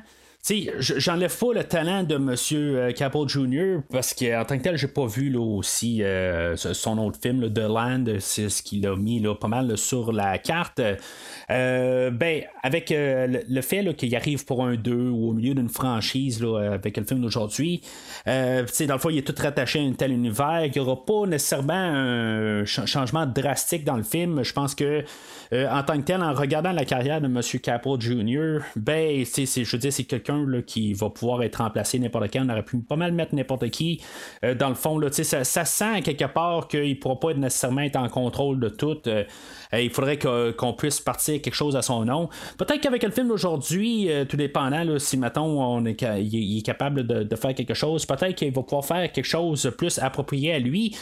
j'enlève 0.77 1.35
pas 1.35 1.53
le 1.53 1.63
talent 1.63 2.03
de 2.03 2.15
M. 2.15 2.35
Euh, 2.51 2.91
Capel 2.91 3.27
Jr. 3.27 3.77
parce 3.91 4.13
qu'en 4.13 4.45
tant 4.45 4.57
que 4.57 4.63
tel, 4.63 4.77
j'ai 4.77 4.87
pas 4.87 5.07
vu 5.07 5.29
là, 5.29 5.39
aussi 5.39 6.03
euh, 6.03 6.55
son 6.55 6.99
autre 6.99 7.19
film, 7.19 7.51
The 7.51 7.59
Land, 7.59 8.05
c'est 8.19 8.49
ce 8.49 8.61
qu'il 8.61 8.85
a 8.85 8.95
mis 8.95 9.19
là, 9.19 9.33
pas 9.33 9.47
mal 9.47 9.75
sur 9.77 10.11
la 10.11 10.37
carte. 10.37 10.81
Euh, 11.49 12.11
ben, 12.11 12.43
avec 12.61 12.93
le, 12.95 13.61
fait 13.61 13.95
qu'il 13.95 14.15
arrive 14.15 14.45
pour 14.45 14.63
un 14.63 14.75
2 14.75 15.09
ou 15.09 15.29
au 15.29 15.33
milieu 15.33 15.55
d'une 15.55 15.69
franchise 15.69 16.43
avec 16.43 16.97
le 16.97 17.05
film 17.05 17.21
d'aujourd'hui, 17.21 17.81
dans 18.25 18.65
le 18.67 18.97
fond, 18.99 19.09
il 19.09 19.17
est 19.17 19.23
tout 19.23 19.35
rattaché 19.41 19.79
à 19.79 19.83
un 19.83 19.93
tel 19.93 20.11
univers, 20.11 20.65
il 20.65 20.71
n'y 20.71 20.79
aura 20.79 21.03
pas 21.05 21.25
nécessairement 21.25 21.73
un 21.73 22.65
changement 22.65 23.25
drastique 23.25 23.83
dans 23.83 23.97
le 23.97 24.03
film. 24.03 24.43
Je 24.43 24.53
pense 24.53 24.75
que 24.75 25.03
en 25.51 25.83
tant 25.83 25.97
que 25.97 26.03
tel, 26.03 26.21
en 26.21 26.33
regardant 26.33 26.71
la 26.71 26.85
carrière 26.85 27.21
de 27.21 27.27
M. 27.27 27.41
Capel 27.61 27.99
Jr., 27.99 28.59
ben, 28.75 29.23
je 29.25 29.71
veux 29.71 29.77
dire, 29.77 29.93
c'est 29.93 30.03
quelqu'un 30.03 30.34
qui 30.65 30.93
va 30.93 31.09
pouvoir 31.09 31.43
être 31.43 31.57
remplacé 31.57 31.99
n'importe 31.99 32.31
quand. 32.31 32.45
On 32.45 32.49
aurait 32.49 32.63
pu 32.63 32.77
pas 32.77 32.95
mal 32.95 33.11
mettre 33.11 33.35
n'importe 33.35 33.69
qui. 33.69 34.01
Euh, 34.43 34.55
dans 34.55 34.69
le 34.69 34.75
fond, 34.75 34.97
là, 34.97 35.09
ça, 35.11 35.43
ça 35.43 35.65
sent 35.65 36.01
quelque 36.01 36.25
part 36.25 36.67
qu'il 36.67 36.89
ne 36.89 36.95
pourra 36.95 37.19
pas 37.19 37.33
nécessairement 37.33 37.81
être 37.81 37.97
en 37.97 38.09
contrôle 38.09 38.59
de 38.59 38.69
tout. 38.69 38.97
Euh, 39.07 39.23
euh, 39.73 39.81
il 39.81 39.89
faudrait 39.89 40.17
qu'on 40.17 40.73
puisse 40.73 40.99
partir 40.99 41.41
quelque 41.41 41.55
chose 41.55 41.75
à 41.75 41.81
son 41.81 42.05
nom. 42.05 42.29
Peut-être 42.57 42.81
qu'avec 42.81 43.03
le 43.03 43.11
film 43.11 43.27
d'aujourd'hui, 43.27 44.09
tout 44.29 44.37
dépendant, 44.37 44.99
si 44.99 45.17
mettons 45.17 45.61
on 45.61 45.85
est, 45.85 46.01
il 46.01 46.59
est 46.59 46.61
capable 46.61 47.05
de, 47.05 47.35
faire 47.35 47.53
quelque 47.53 47.73
chose, 47.73 48.05
peut-être 48.05 48.35
qu'il 48.35 48.53
va 48.53 48.63
pouvoir 48.63 48.85
faire 48.85 49.11
quelque 49.11 49.25
chose 49.25 49.63
de 49.63 49.69
plus 49.69 49.99
approprié 49.99 50.53
à 50.53 50.59
lui. 50.59 50.95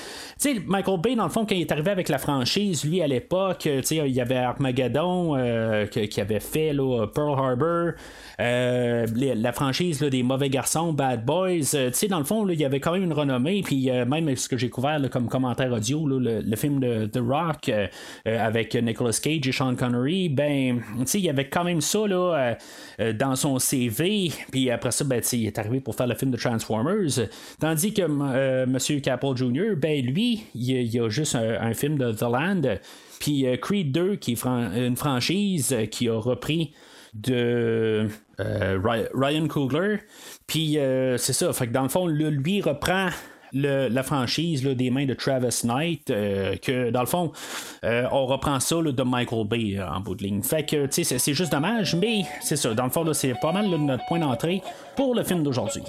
Michael 0.65 1.00
Bay, 1.00 1.15
dans 1.15 1.26
le 1.26 1.30
fond, 1.30 1.46
quand 1.46 1.56
il 1.56 1.62
est 1.62 1.72
arrivé 1.72 1.91
avec 1.91 2.10
la 2.10 2.17
franchise, 2.17 2.84
lui 2.84 3.02
à 3.02 3.08
l'époque, 3.08 3.65
il 3.65 4.08
y 4.08 4.22
avait 4.22 4.38
Armageddon 4.38 5.36
qui 5.91 6.22
avait 6.22 6.39
fait 6.39 6.74
Pearl 7.13 7.39
Harbor. 7.39 7.93
Euh, 9.23 9.36
la 9.36 9.51
franchise 9.51 9.99
des 9.99 10.23
mauvais 10.23 10.49
garçons, 10.49 10.93
Bad 10.93 11.25
Boys, 11.25 11.75
euh, 11.75 11.89
tu 11.89 11.93
sais, 11.93 12.07
dans 12.07 12.19
le 12.19 12.25
fond, 12.25 12.47
il 12.47 12.59
y 12.59 12.65
avait 12.65 12.79
quand 12.79 12.93
même 12.93 13.03
une 13.03 13.13
renommée, 13.13 13.62
puis 13.63 13.89
euh, 13.89 14.05
même 14.05 14.36
ce 14.36 14.47
que 14.47 14.57
j'ai 14.57 14.69
couvert 14.69 14.99
comme 15.12 15.27
commentaire 15.27 15.71
audio, 15.71 16.07
le, 16.07 16.55
film 16.55 16.79
de 16.79 17.07
The 17.07 17.19
Rock 17.19 17.71
avec 18.25 18.75
Nicolas 18.75 19.19
Cage 19.21 19.47
et 19.47 19.51
Sean 19.51 19.75
Connery, 19.75 20.29
ben, 20.29 20.81
tu 20.99 21.05
sais, 21.05 21.19
il 21.19 21.25
y 21.25 21.29
avait 21.29 21.49
quand 21.49 21.63
même 21.63 21.81
ça 21.81 22.07
là, 22.07 22.57
dans 23.13 23.36
son 23.36 23.59
CV, 23.59 24.31
puis 24.51 24.69
après 24.69 24.91
ça, 24.91 25.03
ben, 25.03 25.21
il 25.33 25.47
est 25.47 25.57
arrivé 25.57 25.81
pour 25.81 25.95
faire 25.95 26.07
le 26.07 26.15
film 26.15 26.31
de 26.31 26.38
Transformers, 26.38 27.27
tandis 27.59 27.93
que 27.93 28.65
Monsieur 28.65 28.99
Capel 28.99 29.36
Jr., 29.36 29.75
ben, 29.75 30.05
lui, 30.05 30.43
il, 30.55 30.83
y 30.83 30.99
a 30.99 31.09
juste 31.09 31.36
un, 31.36 31.73
film 31.73 31.97
de 31.97 32.12
The 32.12 32.21
Land, 32.21 32.77
puis 33.19 33.45
Creed 33.62 33.91
2, 33.91 34.15
qui 34.17 34.33
est 34.33 34.45
une 34.45 34.95
franchise 34.95 35.75
qui 35.91 36.07
a 36.07 36.17
repris 36.17 36.71
de 37.13 38.08
Ryan 38.39 39.47
Coogler. 39.47 39.99
Puis 40.47 40.78
c'est 41.17 41.34
ça, 41.34 41.54
fait 41.54 41.67
que 41.67 41.73
dans 41.73 41.84
le 41.84 41.89
fond, 41.89 42.08
lui 42.08 42.62
reprend 42.62 43.10
la 43.54 44.04
franchise 44.04 44.63
des 44.63 44.89
mains 44.89 45.06
de 45.06 45.13
Travis 45.13 45.62
Knight, 45.63 46.10
euh, 46.10 46.56
que 46.58 46.89
dans 46.89 47.02
le 47.02 47.06
fond, 47.06 47.32
euh, 47.84 48.06
on 48.12 48.26
reprend 48.26 48.60
ça 48.60 48.76
de 48.82 49.04
Michael 49.04 49.47
Bay 49.47 49.78
euh, 49.78 49.88
en 49.88 49.99
bout 49.99 50.15
de 50.15 50.23
ligne. 50.23 50.41
Fait 50.41 50.65
que, 50.65 50.88
c'est 50.89 51.34
juste 51.34 51.52
dommage, 51.52 51.95
mais 51.95 52.23
c'est 52.41 52.56
ça. 52.56 52.73
Dans 52.73 52.86
le 52.86 52.89
fond, 52.89 53.12
c'est 53.13 53.34
pas 53.39 53.52
mal 53.52 53.67
notre 53.67 54.06
point 54.08 54.19
d'entrée 54.19 54.62
pour 54.95 55.15
le 55.15 55.23
film 55.23 55.43
d'aujourd'hui. 55.43 55.84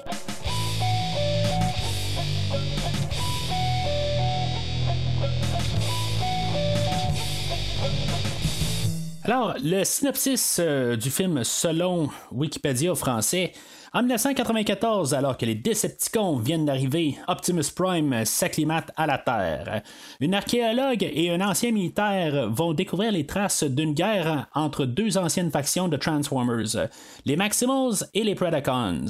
Alors, 9.26 9.54
le 9.64 9.84
synopsis 9.84 10.60
du 11.00 11.10
film 11.10 11.44
selon 11.44 12.10
Wikipédia 12.30 12.94
français 12.94 13.52
en 13.94 14.02
1994, 14.02 15.14
alors 15.14 15.38
que 15.38 15.46
les 15.46 15.54
Decepticons 15.54 16.36
viennent 16.36 16.66
d'arriver, 16.66 17.16
Optimus 17.26 17.70
Prime 17.74 18.26
s'acclimate 18.26 18.90
à 18.96 19.06
la 19.06 19.16
Terre. 19.16 19.80
Une 20.20 20.34
archéologue 20.34 21.08
et 21.10 21.30
un 21.30 21.40
ancien 21.40 21.72
militaire 21.72 22.50
vont 22.50 22.74
découvrir 22.74 23.12
les 23.12 23.24
traces 23.24 23.64
d'une 23.64 23.94
guerre 23.94 24.46
entre 24.54 24.84
deux 24.84 25.16
anciennes 25.16 25.50
factions 25.50 25.88
de 25.88 25.96
Transformers, 25.96 26.90
les 27.24 27.36
Maximals 27.36 28.06
et 28.12 28.24
les 28.24 28.34
Predacons. 28.34 29.06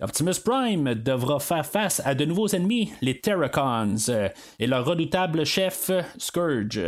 Optimus 0.00 0.40
Prime 0.42 0.94
devra 0.94 1.40
faire 1.40 1.66
face 1.66 2.00
à 2.06 2.14
de 2.14 2.24
nouveaux 2.24 2.48
ennemis, 2.48 2.90
les 3.02 3.20
Terracons, 3.20 3.96
et 4.58 4.66
leur 4.66 4.86
redoutable 4.86 5.44
chef 5.44 5.90
Scourge. 6.16 6.80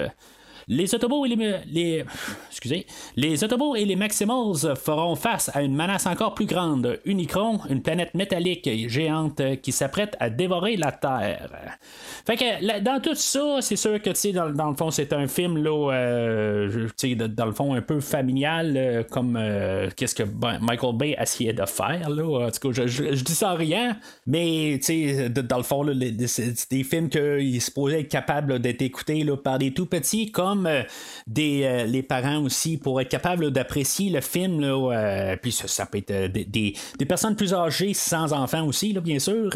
Les 0.68 0.94
Autobots 0.94 1.26
et 1.26 1.36
les, 1.66 2.04
excusez, 2.50 2.86
les 3.16 3.44
Autobots 3.44 3.76
et 3.76 3.84
les 3.84 3.96
Maximals 3.96 4.76
feront 4.76 5.14
face 5.14 5.50
à 5.54 5.62
une 5.62 5.74
menace 5.74 6.06
encore 6.06 6.34
plus 6.34 6.46
grande, 6.46 6.98
Unicron, 7.04 7.60
une 7.68 7.82
planète 7.82 8.14
métallique 8.14 8.68
géante 8.88 9.40
qui 9.62 9.72
s'apprête 9.72 10.16
à 10.20 10.30
dévorer 10.30 10.76
la 10.76 10.92
Terre. 10.92 11.78
Fait 12.26 12.36
que 12.36 12.80
dans 12.80 13.00
tout 13.00 13.14
ça, 13.14 13.58
c'est 13.60 13.76
sûr 13.76 14.00
que 14.00 14.10
tu 14.10 14.32
dans, 14.32 14.50
dans, 14.50 14.70
le 14.70 14.76
fond, 14.76 14.90
c'est 14.90 15.12
un 15.12 15.26
film 15.26 15.58
là, 15.58 15.92
euh, 15.92 16.88
dans 17.28 17.46
le 17.46 17.52
fond 17.52 17.74
un 17.74 17.82
peu 17.82 18.00
familial, 18.00 18.74
euh, 18.76 19.02
comme 19.02 19.36
euh, 19.36 19.88
qu'est-ce 19.96 20.14
que 20.14 20.22
Michael 20.60 20.96
Bay 20.96 21.16
essayait 21.20 21.52
de 21.52 21.66
faire 21.66 22.08
là. 22.10 22.46
En 22.46 22.50
tout 22.50 22.72
cas, 22.72 22.86
je, 22.86 23.22
dis 23.22 23.34
ça 23.34 23.52
en 23.52 23.56
rien, 23.56 23.96
mais 24.26 24.80
tu 24.82 25.28
dans 25.30 25.56
le 25.56 25.62
fond, 25.62 25.84
c'est 26.26 26.70
des 26.70 26.84
films 26.84 27.08
qu'il 27.08 27.60
se 27.60 27.66
supposé 27.66 28.00
être 28.00 28.08
capable 28.08 28.58
d'être 28.58 28.82
écouté 28.82 29.24
par 29.42 29.58
des 29.58 29.72
tout 29.72 29.86
petits 29.86 30.30
comme 30.30 30.53
euh, 30.66 30.82
des, 31.26 31.62
euh, 31.64 31.84
les 31.84 32.02
parents 32.02 32.38
aussi 32.42 32.76
pour 32.76 33.00
être 33.00 33.08
capables 33.08 33.50
d'apprécier 33.50 34.10
le 34.10 34.20
film. 34.20 34.60
Là, 34.60 34.92
euh, 34.92 35.36
puis 35.40 35.52
ça, 35.52 35.86
peut 35.86 35.98
être 35.98 36.32
des, 36.32 36.74
personnes 37.06 37.36
plus 37.36 37.54
âgées 37.54 37.94
sans 37.94 38.32
enfants 38.32 38.66
aussi, 38.66 38.92
là, 38.92 39.00
bien 39.00 39.18
sûr. 39.18 39.50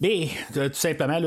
mais 0.00 0.28
tout 0.52 0.70
simplement, 0.72 1.18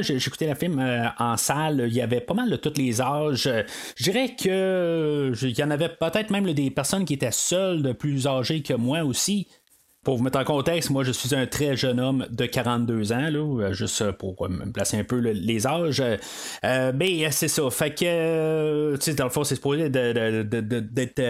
j'écoutais 0.00 0.48
le 0.48 0.54
film 0.54 1.12
en 1.18 1.36
salle, 1.36 1.84
il 1.88 1.94
y 1.94 2.00
avait 2.00 2.20
pas 2.20 2.34
mal 2.34 2.50
de 2.50 2.56
tous 2.56 2.74
les 2.76 3.00
âges. 3.00 3.50
Je 3.96 4.04
dirais 4.04 4.34
que 4.40 5.32
il 5.42 5.58
y 5.58 5.62
en 5.62 5.70
avait 5.70 5.88
peut-être 5.88 6.30
même 6.30 6.52
des 6.52 6.70
personnes 6.70 7.04
qui 7.04 7.14
étaient 7.14 7.30
seules, 7.30 7.94
plus 7.94 8.26
âgées 8.26 8.62
que 8.62 8.74
moi 8.74 9.02
aussi. 9.02 9.48
Pour 10.06 10.16
vous 10.18 10.22
mettre 10.22 10.38
en 10.38 10.44
contexte, 10.44 10.90
moi 10.90 11.02
je 11.02 11.10
suis 11.10 11.34
un 11.34 11.46
très 11.46 11.76
jeune 11.76 11.98
homme 11.98 12.26
de 12.30 12.46
42 12.46 13.12
ans, 13.12 13.28
là, 13.28 13.40
euh, 13.40 13.72
juste 13.72 14.12
pour 14.12 14.36
euh, 14.44 14.48
me 14.48 14.70
placer 14.70 14.96
un 14.96 15.02
peu 15.02 15.16
les 15.18 15.66
âges. 15.66 16.00
Euh, 16.64 16.92
mais 16.94 17.28
c'est 17.32 17.48
ça. 17.48 17.68
Fait 17.70 17.90
que, 17.90 18.94
tu 18.94 19.02
sais, 19.02 19.14
dans 19.14 19.24
le 19.24 19.30
fond, 19.30 19.42
c'est 19.42 19.56
supposé 19.56 19.90
d'être 19.90 21.20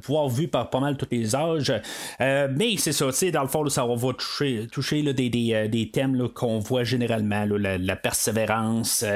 pouvoir 0.00 0.28
vu 0.28 0.46
par 0.46 0.68
pas 0.68 0.80
mal 0.80 0.98
tous 0.98 1.08
les 1.10 1.34
âges. 1.34 1.72
mais 2.20 2.76
c'est 2.76 2.92
ça, 2.92 3.06
tu 3.06 3.12
sais, 3.12 3.30
dans 3.30 3.40
le 3.40 3.48
fond, 3.48 3.66
ça 3.70 3.86
va 3.86 4.12
toucher, 4.12 4.66
toucher 4.70 5.02
des, 5.14 5.30
des, 5.30 5.66
des, 5.66 5.90
thèmes 5.90 6.28
qu'on 6.34 6.58
voit 6.58 6.84
généralement, 6.84 7.46
la, 7.46 7.96
persévérance, 7.96 9.06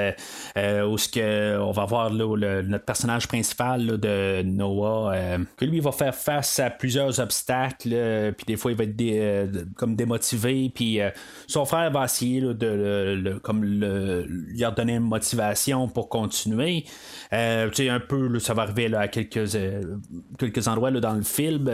où 0.57 0.97
ce 0.97 1.07
que 1.07 1.59
on 1.59 1.73
va 1.73 1.85
voir 1.85 2.11
notre 2.11 2.85
personnage 2.87 3.29
principal 3.29 4.01
de 4.01 4.41
Noah, 4.41 5.37
que 5.59 5.67
lui 5.67 5.81
va 5.81 5.93
faire 5.93 6.15
face 6.15 6.59
à 6.61 6.71
plusieurs 6.71 7.21
obstacles, 7.21 8.33
puis 8.39 8.47
des 8.47 8.57
fois 8.57 8.70
il 8.71 8.77
va 8.77 8.85
être 8.85 9.01
euh, 9.01 9.65
comme 9.77 9.97
démotivé, 9.97 10.71
puis 10.75 11.01
euh, 11.01 11.11
son 11.47 11.65
frère 11.65 11.91
va 11.91 12.05
essayer 12.05 12.41
de 12.41 13.39
comme 13.43 13.65
lui 13.65 14.65
redonner 14.65 14.95
une 14.95 15.01
motivation 15.01 15.89
pour 15.89 16.09
continuer. 16.09 16.85
Euh, 17.33 17.71
un 17.79 18.01
peu, 18.01 18.39
ça 18.39 18.55
va 18.55 18.63
arriver 18.63 18.95
à 18.95 19.09
quelques, 19.09 19.57
quelques 20.39 20.69
endroits 20.69 20.91
dans 20.91 21.15
le 21.15 21.23
film. 21.23 21.71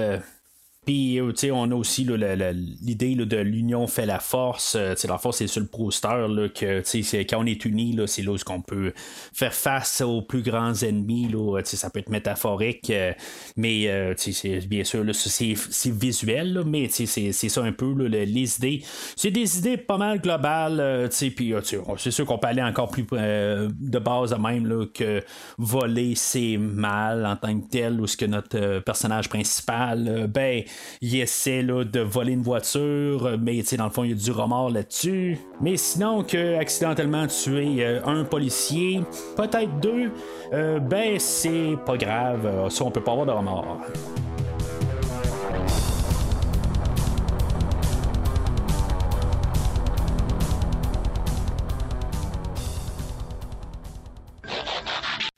Puis, 0.87 1.19
euh, 1.19 1.33
on 1.53 1.73
a 1.73 1.75
aussi 1.75 2.05
l'idée 2.05 3.17
de 3.17 3.37
l'union 3.39 3.89
fait 3.89 4.07
la 4.07 4.21
force. 4.21 4.77
Euh, 4.77 4.95
la 5.09 5.19
force, 5.19 5.39
c'est 5.39 5.49
sur 5.49 5.61
le 5.61 5.67
poster 5.67 6.29
là, 6.29 6.49
que 6.49 6.83
quand 7.29 7.41
on 7.41 7.47
est 7.47 7.65
unis, 7.65 7.99
c'est 8.07 8.23
là 8.23 8.31
où 8.31 8.37
on 8.49 8.61
peut 8.61 8.93
faire 9.35 9.53
face 9.53 10.01
aux 10.01 10.23
plus 10.23 10.43
grands 10.43 10.75
ennemis. 10.75 11.29
Là, 11.29 11.61
ça 11.65 11.91
peut 11.91 11.99
être 11.99 12.09
métaphorique, 12.09 12.91
euh, 12.91 13.13
mais 13.57 14.15
c'est, 14.17 14.65
bien 14.69 14.85
sûr, 14.85 15.05
c'est, 15.13 15.91
visuel, 15.91 16.63
mais 16.65 16.89
c'est, 16.89 17.33
ça 17.33 17.63
un 17.63 17.73
peu 17.73 17.93
les 18.05 18.57
idées. 18.57 18.83
C'est 19.17 19.33
des 19.33 19.59
idées 19.59 19.79
pas 19.79 19.99
mal 19.99 20.21
globales. 20.21 21.09
Puis, 21.35 21.53
c'est 21.97 22.11
sûr 22.13 22.27
qu'on 22.27 22.39
peut 22.39 22.47
aller 22.47 22.63
encore 22.63 22.91
plus 22.91 23.05
de 23.11 23.99
base 23.99 24.33
à 24.33 24.39
même 24.39 24.67
là, 24.67 24.87
que 24.87 25.21
voler, 25.59 26.15
c'est 26.15 26.59
mal 26.59 27.27
en 27.27 27.35
tant 27.35 27.59
que 27.59 27.69
tel, 27.69 28.01
ou 28.01 28.07
ce 28.07 28.17
que 28.17 28.27
notre 28.27 28.79
personnage 28.81 29.29
principal, 29.29 30.31
ben, 30.33 30.63
il 31.01 31.21
essaie 31.21 31.63
de 31.63 32.01
voler 32.01 32.33
une 32.33 32.43
voiture, 32.43 33.37
mais 33.41 33.63
dans 33.77 33.85
le 33.85 33.91
fond, 33.91 34.05
il 34.05 34.11
y 34.11 34.13
a 34.13 34.17
du 34.17 34.31
remords 34.31 34.71
là-dessus. 34.71 35.39
Mais 35.61 35.77
sinon, 35.77 36.23
que 36.23 36.59
accidentellement 36.59 37.27
tuer 37.27 37.85
euh, 37.85 38.01
un 38.05 38.25
policier, 38.25 39.01
peut-être 39.37 39.81
deux, 39.81 40.13
euh, 40.53 40.79
ben 40.79 41.19
c'est 41.19 41.77
pas 41.85 41.97
grave, 41.97 42.71
ça 42.71 42.85
on 42.85 42.91
peut 42.91 43.03
pas 43.03 43.13
avoir 43.13 43.27
de 43.27 43.33
remords. 43.33 43.81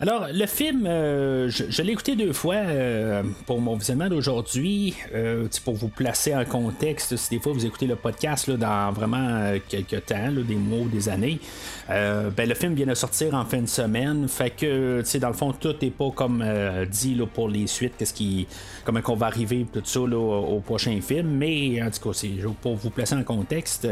Alors, 0.00 0.28
le 0.32 0.46
film, 0.46 0.86
euh, 0.86 1.48
je, 1.50 1.82
l'ai 1.82 1.90
écouté 1.90 2.14
deux 2.14 2.32
fois 2.32 2.54
euh, 2.54 3.24
pour 3.46 3.60
mon 3.60 3.74
visionnement 3.74 4.08
d'aujourd'hui, 4.08 4.94
euh, 5.12 5.48
pour 5.64 5.74
vous 5.74 5.88
placer 5.88 6.32
en 6.36 6.44
contexte. 6.44 7.16
Si 7.16 7.30
des 7.30 7.40
fois 7.40 7.52
vous 7.52 7.66
écoutez 7.66 7.88
le 7.88 7.96
podcast 7.96 8.46
là, 8.46 8.56
dans 8.56 8.92
vraiment 8.92 9.54
quelques 9.68 10.06
temps, 10.06 10.30
des 10.30 10.54
mois 10.54 10.82
ou 10.82 10.88
des 10.88 11.08
années, 11.08 11.40
ben, 11.88 12.48
le 12.48 12.54
film 12.54 12.74
vient 12.74 12.86
de 12.86 12.94
sortir 12.94 13.34
en 13.34 13.44
fin 13.44 13.60
de 13.60 13.66
semaine. 13.66 14.28
Fait 14.28 14.50
que, 14.50 15.02
dans 15.18 15.28
le 15.30 15.34
fond, 15.34 15.52
tout 15.52 15.74
n'est 15.82 15.90
pas 15.90 16.12
comme 16.14 16.44
dit 16.88 17.16
là, 17.16 17.26
pour 17.26 17.48
les 17.48 17.66
suites, 17.66 17.94
qu'est-ce 17.98 18.14
qui, 18.14 18.46
comment 18.84 19.00
qu'on 19.00 19.16
va 19.16 19.26
arriver, 19.26 19.66
tout 19.72 19.82
ça 19.82 19.98
au, 19.98 20.62
prochain 20.64 21.00
film. 21.00 21.26
Mais 21.26 21.82
en 21.82 21.90
tout 21.90 22.08
cas, 22.08 22.14
c'est 22.14 22.36
pour 22.62 22.76
vous 22.76 22.90
placer 22.90 23.16
en 23.16 23.24
contexte. 23.24 23.84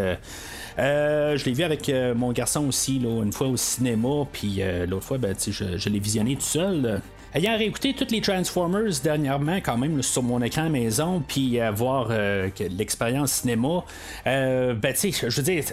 Je 0.79 1.45
l'ai 1.45 1.53
vu 1.53 1.63
avec 1.65 1.91
mon 2.15 2.33
garçon 2.33 2.67
aussi, 2.67 2.99
là, 2.99 3.23
une 3.23 3.33
fois 3.33 3.49
au 3.49 3.57
cinéma, 3.57 4.27
puis 4.33 4.61
l'autre 4.87 5.05
fois, 5.05 5.19
ben, 5.19 5.35
je, 5.39 5.77
je 5.77 5.89
l'ai 5.89 5.99
visionner 5.99 6.37
tout 6.37 6.43
seul. 6.43 7.01
Ayant 7.35 7.59
réécouté 7.59 7.93
toutes 7.93 8.13
les 8.13 8.21
Transformers 8.21 8.93
dernièrement, 9.03 9.57
quand 9.57 9.77
même, 9.77 10.01
sur 10.03 10.23
mon 10.23 10.41
écran 10.41 10.71
maison, 10.71 11.23
puis 11.27 11.61
avoir 11.61 12.09
euh, 12.11 12.49
l'expérience 12.71 13.33
cinéma, 13.33 13.85
euh, 14.27 14.75
ben, 14.75 14.95
je 14.95 15.27
veux 15.27 15.43
dire, 15.43 15.65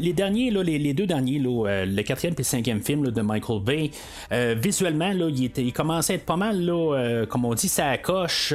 les 0.00 0.12
derniers, 0.12 0.50
là, 0.50 0.62
les, 0.62 0.94
deux 0.94 1.06
derniers, 1.06 1.38
là, 1.38 1.68
euh, 1.68 1.86
le 1.86 2.02
quatrième 2.02 2.34
et 2.34 2.38
le 2.38 2.44
cinquième 2.44 2.80
film 2.80 3.10
de 3.10 3.22
Michael 3.22 3.60
Bay, 3.62 3.90
visuellement, 4.56 5.12
là, 5.12 5.28
il, 5.28 5.72
commençait 5.72 6.14
à 6.14 6.16
être 6.16 6.24
pas 6.24 6.36
mal, 6.36 6.60
là, 6.60 7.24
comme 7.26 7.44
on 7.44 7.54
dit, 7.54 7.68
ça 7.68 7.96
coche, 7.98 8.52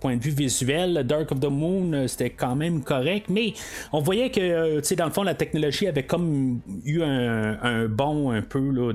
point 0.00 0.16
de 0.16 0.22
vue 0.22 0.32
visuel. 0.32 1.04
Dark 1.06 1.32
of 1.32 1.40
the 1.40 1.44
Moon, 1.50 2.06
c'était 2.06 2.30
quand 2.30 2.56
même 2.56 2.82
correct, 2.82 3.26
mais 3.30 3.54
on 3.92 4.00
voyait 4.00 4.30
que, 4.30 4.78
tu 4.80 4.84
sais, 4.84 4.96
dans 4.96 5.06
le 5.06 5.12
fond, 5.12 5.22
la 5.22 5.34
technologie 5.34 5.86
avait 5.86 6.02
comme 6.02 6.60
eu 6.84 7.02
un, 7.02 7.86
bon, 7.86 8.30
un 8.30 8.42
peu, 8.42 8.70
là, 8.70 8.92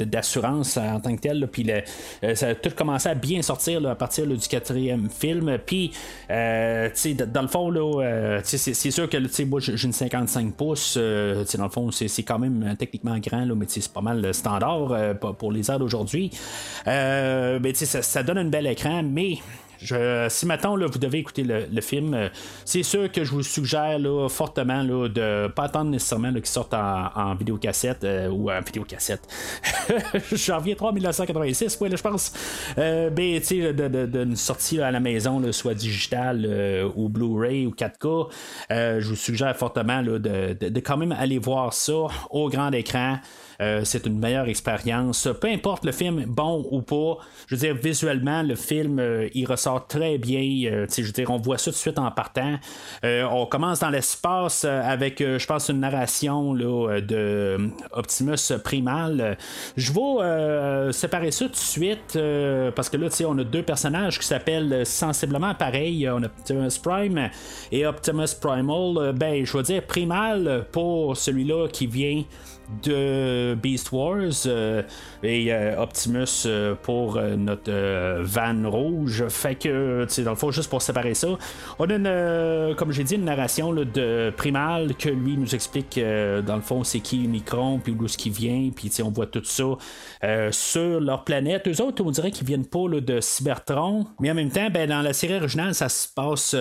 d'assurance 0.00 0.76
en 0.76 1.00
tant 1.00 1.14
que 1.14 1.27
puis 1.50 1.66
euh, 1.70 2.34
ça 2.34 2.48
a 2.48 2.54
tout 2.54 2.70
commencé 2.76 3.08
à 3.08 3.14
bien 3.14 3.42
sortir 3.42 3.86
à 3.88 3.94
partir 3.94 4.26
du 4.26 4.48
quatrième 4.48 5.08
film. 5.10 5.58
Puis, 5.64 5.92
euh, 6.30 6.88
dans 7.32 7.42
le 7.42 7.48
fond, 7.48 7.72
euh, 7.74 8.40
c'est 8.44 8.90
sûr 8.90 9.08
que 9.08 9.44
moi 9.44 9.60
j'ai 9.60 9.84
une 9.84 9.92
55 9.92 10.54
pouces. 10.54 10.96
dans 10.96 11.64
le 11.64 11.70
fond, 11.70 11.90
c'est 11.90 12.22
quand 12.22 12.38
même 12.38 12.76
techniquement 12.78 13.18
grand, 13.18 13.46
mais 13.46 13.66
c'est 13.68 13.92
pas 13.92 14.00
mal 14.00 14.32
standard 14.34 15.16
pour 15.38 15.52
les 15.52 15.70
heures 15.70 15.78
d'aujourd'hui. 15.78 16.30
mais 16.86 17.74
ça, 17.74 18.02
ça 18.02 18.22
donne 18.22 18.38
un 18.38 18.44
bel 18.44 18.66
écran, 18.66 19.02
mais 19.02 19.38
Je, 19.80 20.26
si 20.28 20.46
maintenant 20.46 20.76
là, 20.76 20.86
vous 20.86 20.98
devez 20.98 21.18
écouter 21.18 21.44
le, 21.44 21.80
film, 21.80 22.14
euh, 22.14 22.28
c'est 22.64 22.82
sûr 22.82 23.10
que 23.10 23.24
je 23.24 23.30
vous 23.30 23.42
suggère 23.42 23.98
là, 23.98 24.28
fortement 24.28 24.82
là, 24.82 25.08
de 25.08 25.48
pas 25.48 25.64
attendre 25.64 25.90
nécessairement 25.90 26.32
qu'il 26.32 26.46
sorte 26.46 26.74
en, 26.74 27.10
en 27.14 27.34
vidéocassette 27.34 28.04
euh, 28.04 28.28
ou 28.28 28.50
en 28.50 28.60
vidéocassette. 28.60 29.20
Janvier 30.32 30.74
3 30.74 30.92
1986, 30.92 31.78
ouais, 31.80 31.90
je 31.90 32.02
pense. 32.02 32.32
Euh, 32.78 33.10
ben, 33.10 33.40
tu 33.40 33.46
sais, 33.46 33.72
d'une 33.72 34.06
de, 34.06 34.34
sortie 34.34 34.80
à 34.80 34.90
la 34.90 35.00
maison, 35.00 35.40
soit 35.52 35.74
digitale 35.74 36.90
ou 36.96 37.08
Blu-ray 37.08 37.66
ou 37.66 37.70
4K, 37.70 38.28
je 38.70 39.08
vous 39.08 39.16
suggère 39.16 39.56
fortement 39.56 40.02
de, 40.02 40.18
de, 40.18 40.80
quand 40.80 40.96
même 40.96 41.12
aller 41.12 41.38
voir 41.38 41.72
ça 41.72 42.08
au 42.30 42.48
grand 42.48 42.72
écran. 42.72 43.18
Euh, 43.60 43.80
c'est 43.84 44.06
une 44.06 44.18
meilleure 44.18 44.48
expérience. 44.48 45.28
Peu 45.40 45.48
importe 45.48 45.84
le 45.84 45.90
film, 45.90 46.24
bon 46.26 46.64
ou 46.70 46.80
pas, 46.80 47.18
je 47.48 47.56
veux 47.56 47.60
dire, 47.60 47.74
visuellement, 47.74 48.42
le 48.42 48.54
film, 48.54 49.00
euh, 49.00 49.28
il 49.34 49.46
ressort 49.46 49.86
très 49.88 50.16
bien. 50.16 50.70
Euh, 50.70 50.86
je 50.96 51.02
veux 51.02 51.12
dire, 51.12 51.30
on 51.30 51.38
voit 51.38 51.58
ça 51.58 51.64
tout 51.64 51.70
de 51.70 51.76
suite 51.76 51.98
en 51.98 52.10
partant. 52.10 52.58
on 53.02 53.46
commence 53.46 53.80
dans 53.80 53.90
l'espace 53.90 54.64
avec, 54.64 55.18
je 55.20 55.46
pense, 55.46 55.68
une 55.68 55.80
narration 55.80 56.54
de 56.54 57.70
Optimus 57.92 58.36
Primal. 58.62 59.36
Je 59.76 59.92
vais 59.92 60.92
séparer 60.92 61.30
ça 61.30 61.46
tout 61.46 61.52
de 61.52 61.56
suite 61.56 62.18
parce 62.74 62.88
que 62.88 62.96
là, 62.96 63.08
on 63.26 63.38
a 63.38 63.44
deux 63.44 63.62
personnages 63.62 64.18
qui 64.18 64.26
s'appellent 64.26 64.84
sensiblement 64.86 65.54
pareil. 65.54 66.08
On 66.08 66.22
a 66.22 66.26
Optimus 66.26 66.78
Prime 66.82 67.30
et 67.72 67.86
Optimus 67.86 68.34
Primal. 68.40 69.12
ben, 69.14 69.44
je 69.44 69.56
vais 69.56 69.62
dire 69.62 69.82
Primal 69.86 70.66
pour 70.72 71.16
celui-là 71.16 71.68
qui 71.68 71.86
vient 71.86 72.24
de 72.82 73.54
Beast 73.54 73.92
Wars 73.92 74.46
euh, 74.46 74.82
et 75.22 75.52
euh, 75.52 75.80
Optimus 75.80 76.44
euh, 76.46 76.74
pour 76.74 77.20
notre 77.20 78.22
van 78.22 78.70
rouge. 78.70 79.26
Fait 79.28 79.54
que, 79.54 80.06
dans 80.22 80.30
le 80.30 80.36
fond, 80.36 80.50
juste 80.50 80.70
pour 80.70 80.82
séparer 80.82 81.14
ça, 81.14 81.28
on 81.78 81.88
a 81.88 81.94
une, 81.94 82.74
comme 82.76 82.92
j'ai 82.92 83.04
dit, 83.04 83.14
une 83.14 83.24
narration 83.24 83.72
de 83.72 84.32
Primal 84.36 84.94
que 84.96 85.08
lui 85.08 85.36
nous 85.36 85.54
explique, 85.54 85.98
dans 85.98 86.56
le 86.56 86.62
fond, 86.62 86.84
c'est 86.84 87.00
qui 87.00 87.24
Unicron, 87.24 87.80
puis 87.82 87.94
d'où 87.94 88.08
ce 88.08 88.16
qui 88.16 88.30
vient, 88.30 88.70
puis 88.74 88.90
on 89.02 89.10
voit 89.10 89.26
tout 89.26 89.44
ça 89.44 89.64
sur 90.50 91.00
leur 91.00 91.24
planète. 91.24 91.66
Eux 91.68 91.82
autres, 91.82 92.04
on 92.04 92.10
dirait 92.10 92.30
qu'ils 92.30 92.46
viennent 92.46 92.66
pas 92.66 92.88
de 92.88 93.20
Cybertron, 93.20 94.06
mais 94.20 94.30
en 94.30 94.34
même 94.34 94.50
temps, 94.50 94.68
ben, 94.70 94.88
dans 94.88 95.02
la 95.02 95.12
série 95.12 95.36
originale, 95.36 95.74
ça 95.74 95.88
se 95.88 96.08
passe 96.08 96.54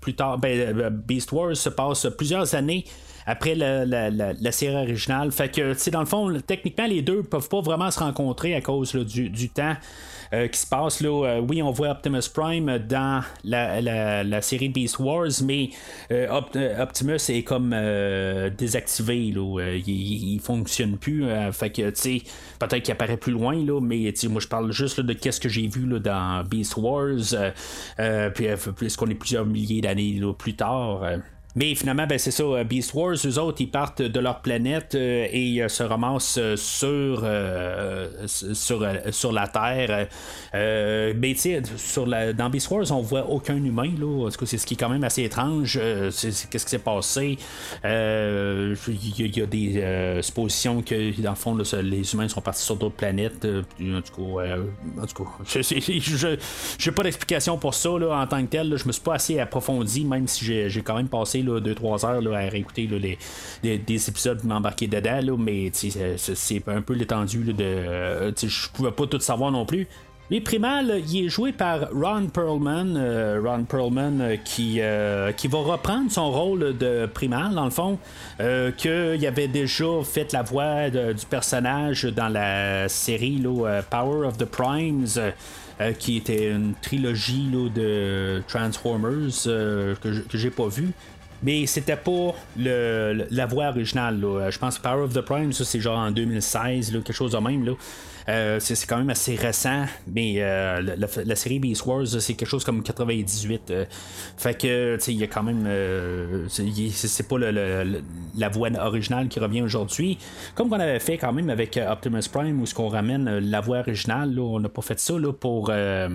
plus 0.00 0.14
tard. 0.14 0.38
Ben, 0.38 0.90
Beast 0.90 1.32
Wars 1.32 1.56
se 1.56 1.68
passe 1.68 2.06
plusieurs 2.16 2.54
années 2.54 2.84
après 3.26 3.54
la, 3.54 4.52
série 4.52 4.76
originale. 4.76 5.32
Fait 5.32 5.50
que, 5.50 5.90
dans 5.90 6.00
le 6.00 6.06
fond, 6.06 6.32
techniquement, 6.46 6.86
les 6.86 7.02
deux 7.02 7.22
peuvent 7.22 7.48
pas 7.48 7.60
vraiment 7.60 7.90
se 7.90 8.00
rencontrer 8.00 8.54
à 8.54 8.60
cause 8.60 8.94
du, 8.94 9.48
temps. 9.50 9.74
Euh, 10.32 10.48
qui 10.48 10.58
se 10.58 10.66
passe 10.66 11.00
là. 11.00 11.26
Euh, 11.26 11.40
oui, 11.40 11.62
on 11.62 11.70
voit 11.70 11.90
Optimus 11.90 12.22
Prime 12.32 12.78
dans 12.78 13.22
la, 13.44 14.40
série 14.40 14.68
Beast 14.68 14.98
Wars, 14.98 15.30
mais 15.44 15.70
euh, 16.10 16.40
Optimus 16.78 17.18
est 17.28 17.44
comme 17.44 17.74
désactivé. 18.56 19.32
Là, 19.32 19.74
il, 19.86 20.40
fonctionne 20.40 20.96
plus. 20.98 21.24
fait 21.52 21.70
que, 21.70 21.90
tu 21.90 22.22
peut-être 22.58 22.82
qu'il 22.82 22.92
apparaît 22.92 23.16
plus 23.16 23.32
loin, 23.32 23.54
là, 23.64 23.80
mais 23.80 24.12
moi 24.28 24.40
je 24.40 24.48
parle 24.48 24.72
juste 24.72 25.00
de 25.00 25.12
qu'est-ce 25.12 25.40
que 25.40 25.48
j'ai 25.48 25.66
vu 25.66 25.86
là, 25.86 25.98
dans 25.98 26.44
Beast 26.44 26.76
Wars. 26.76 27.52
puis, 28.34 28.46
puisqu'on 28.76 29.08
est 29.08 29.14
plusieurs 29.14 29.46
milliers 29.46 29.80
d'années 29.80 30.20
plus 30.38 30.54
tard. 30.54 31.02
Mais 31.56 31.74
finalement, 31.74 32.06
ben, 32.06 32.18
c'est 32.18 32.32
ça. 32.32 32.42
Euh, 32.42 32.64
Beast 32.64 32.94
Wars, 32.94 33.14
eux 33.24 33.38
autres, 33.38 33.60
ils 33.60 33.70
partent 33.70 34.02
de 34.02 34.20
leur 34.20 34.40
planète 34.40 34.94
euh, 34.94 35.28
et 35.30 35.62
euh, 35.62 35.68
se 35.68 35.84
ramassent 35.84 36.40
sur, 36.56 37.24
sur, 38.26 38.86
sur 39.10 39.32
la 39.32 39.48
Terre. 39.48 40.08
mais 40.52 41.34
tu 41.34 41.60
la, 42.06 42.32
dans 42.32 42.50
Beast 42.50 42.70
Wars, 42.70 42.90
on 42.90 43.02
voit 43.02 43.28
aucun 43.28 43.56
humain. 43.56 43.90
Là. 43.98 44.30
c'est 44.44 44.58
ce 44.58 44.66
qui 44.66 44.74
est 44.74 44.76
quand 44.76 44.88
même 44.88 45.04
assez 45.04 45.22
étrange. 45.22 45.78
qu'est-ce 45.78 46.46
qui 46.50 46.58
s'est 46.58 46.78
passé? 46.78 47.38
Il 47.84 49.36
y, 49.36 49.42
a 49.42 49.46
des 49.46 50.18
suppositions 50.22 50.82
que, 50.82 51.20
dans 51.20 51.30
le 51.30 51.36
fond, 51.36 51.56
les 51.82 52.14
humains 52.14 52.28
sont 52.28 52.40
partis 52.40 52.62
sur 52.62 52.76
d'autres 52.76 52.96
planètes. 52.96 53.46
en 53.46 54.02
tout 54.02 54.36
cas, 54.36 54.56
en 55.00 55.06
je 55.46 56.26
n'ai 56.28 56.94
pas 56.94 57.02
d'explication 57.02 57.58
pour 57.58 57.74
ça 57.74 57.90
là, 57.98 58.18
en 58.18 58.26
tant 58.26 58.42
que 58.42 58.50
tel. 58.50 58.76
je 58.76 58.86
me 58.86 58.92
suis 58.92 59.02
pas 59.02 59.14
assez 59.14 59.38
approfondi, 59.38 60.04
même 60.04 60.26
si 60.26 60.44
j'ai 60.44 60.82
quand 60.82 60.96
même 60.96 61.08
passé 61.08 61.43
2-3 61.44 62.06
heures 62.06 62.34
à 62.34 62.38
réécouter 62.48 62.86
les, 62.86 63.78
des 63.78 64.08
épisodes 64.08 64.44
m'embarquer 64.44 64.86
dedans, 64.86 65.36
mais 65.38 65.70
c'est 65.72 66.68
un 66.68 66.82
peu 66.82 66.94
l'étendue 66.94 67.52
de. 67.52 67.64
Euh, 67.64 68.32
je 68.36 68.68
pouvais 68.70 68.92
pas 68.92 69.06
tout 69.06 69.20
savoir 69.20 69.50
non 69.50 69.66
plus. 69.66 69.86
Les 70.30 70.40
Primal, 70.40 71.02
il 71.06 71.26
est 71.26 71.28
joué 71.28 71.52
par 71.52 71.90
Ron 71.92 72.28
Perlman. 72.32 72.96
Euh, 72.96 73.42
Ron 73.44 73.64
Perlman 73.64 74.20
euh, 74.20 74.36
qui, 74.36 74.80
qui 75.36 75.48
va 75.48 75.58
reprendre 75.58 76.10
son 76.10 76.30
rôle 76.30 76.76
de 76.78 77.06
Primal, 77.06 77.54
dans 77.54 77.66
le 77.66 77.70
fond, 77.70 77.98
qu'il 78.38 79.26
avait 79.26 79.48
déjà 79.48 80.02
fait 80.02 80.32
la 80.32 80.42
voix 80.42 80.88
du 80.88 81.26
personnage 81.28 82.04
dans 82.04 82.28
la 82.28 82.88
série 82.88 83.42
Power 83.90 84.26
of 84.26 84.38
the 84.38 84.46
Primes. 84.46 85.06
qui 85.98 86.18
était 86.18 86.50
une 86.50 86.72
trilogie 86.80 87.50
de 87.74 88.42
Transformers 88.46 89.44
que, 89.44 89.94
que 90.20 90.38
j'ai 90.38 90.50
pas 90.50 90.68
vu. 90.68 90.92
Mais 91.44 91.66
c'était 91.66 91.96
pas 91.96 92.34
le, 92.56 93.26
la 93.30 93.46
voix 93.46 93.68
originale. 93.68 94.18
Je 94.48 94.58
pense 94.58 94.78
Power 94.78 95.02
of 95.04 95.12
the 95.12 95.20
Prime, 95.20 95.52
ça 95.52 95.64
c'est 95.64 95.80
genre 95.80 95.98
en 95.98 96.10
2016, 96.10 96.90
quelque 96.90 97.12
chose 97.12 97.32
de 97.32 97.38
même. 97.38 97.64
Là. 97.64 97.72
Euh, 98.28 98.58
c'est 98.58 98.86
quand 98.86 98.96
même 98.96 99.10
assez 99.10 99.34
récent, 99.34 99.84
mais 100.06 100.36
euh, 100.38 100.80
la, 100.80 101.36
série 101.36 101.58
Beast 101.58 101.84
Wars, 101.84 102.06
c'est 102.06 102.34
quelque 102.34 102.48
chose 102.48 102.64
comme 102.64 102.82
98. 102.82 103.70
Euh, 103.70 103.84
fait 104.36 104.58
que, 104.58 104.98
il 105.08 105.18
y 105.18 105.22
a 105.22 105.26
quand 105.26 105.42
même. 105.42 105.68
c'est 106.48 107.28
pas 107.28 107.36
la 107.38 108.48
voix 108.48 108.70
originale 108.80 109.28
qui 109.28 109.40
revient 109.40 109.62
aujourd'hui. 109.62 110.18
Comme 110.54 110.72
on 110.72 110.80
avait 110.80 111.00
fait 111.00 111.18
quand 111.18 111.32
même 111.32 111.50
avec 111.50 111.78
Optimus 111.88 112.22
Prime, 112.32 112.60
où 112.60 112.66
ce 112.66 112.74
qu'on 112.74 112.88
ramène 112.88 113.38
la 113.38 113.60
voix 113.60 113.80
originale, 113.80 114.38
on 114.38 114.60
n'a 114.60 114.68
pas 114.68 114.82
fait 114.82 114.98
ça 114.98 115.18
là, 115.18 115.32
pour 115.32 115.68
la, 115.70 116.08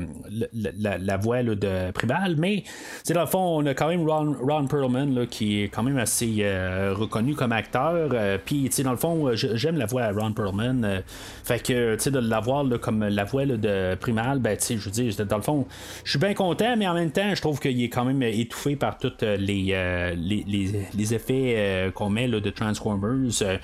voix 1.18 1.44
de 1.44 1.92
Primal, 1.92 2.36
mais 2.38 2.64
dans 3.10 3.22
le 3.22 3.28
fond, 3.28 3.60
on 3.60 3.66
a 3.66 3.74
quand 3.74 3.88
même 3.88 4.08
Ron, 4.08 4.68
Perlman 4.68 5.28
qui 5.28 5.62
est 5.62 5.70
quand 5.70 5.84
même 5.84 5.98
assez 5.98 6.44
reconnu 6.92 7.36
comme 7.36 7.52
acteur. 7.52 8.10
Puis, 8.46 8.70
dans 8.84 8.92
le 8.92 8.98
fond, 8.98 9.32
j'aime 9.34 9.78
la 9.78 9.86
voix 9.86 10.04
à 10.04 10.12
Ron 10.12 10.34
Perlman. 10.34 11.04
fait 11.44 11.62
que 11.62 11.99
de 12.08 12.20
l'avoir 12.20 12.66
comme 12.80 13.04
la 13.08 13.24
voix 13.24 13.46
de 13.46 13.96
Primal, 13.96 14.40
ben, 14.40 14.58
je 14.60 14.76
veux 14.76 14.92
dire, 14.92 15.26
dans 15.26 15.38
le 15.38 15.42
fond, 15.42 15.68
je 16.04 16.12
suis 16.12 16.20
bien 16.20 16.34
content, 16.34 16.76
mais 16.78 16.88
en 16.88 16.94
même 16.94 17.12
temps, 17.12 17.34
je 17.34 17.42
trouve 17.42 17.60
qu'il 17.60 17.82
est 17.84 17.90
quand 17.90 18.06
même 18.06 18.22
étouffé 18.24 18.76
par 18.76 18.98
tous 18.98 19.14
euh, 19.24 19.38
euh, 19.50 20.16
les, 20.16 20.88
les, 20.94 21.14
effets 21.14 21.56
euh, 21.58 21.92
qu'on 21.92 22.10
met 22.10 22.28
de 22.28 22.50
Transformers, 22.50 23.60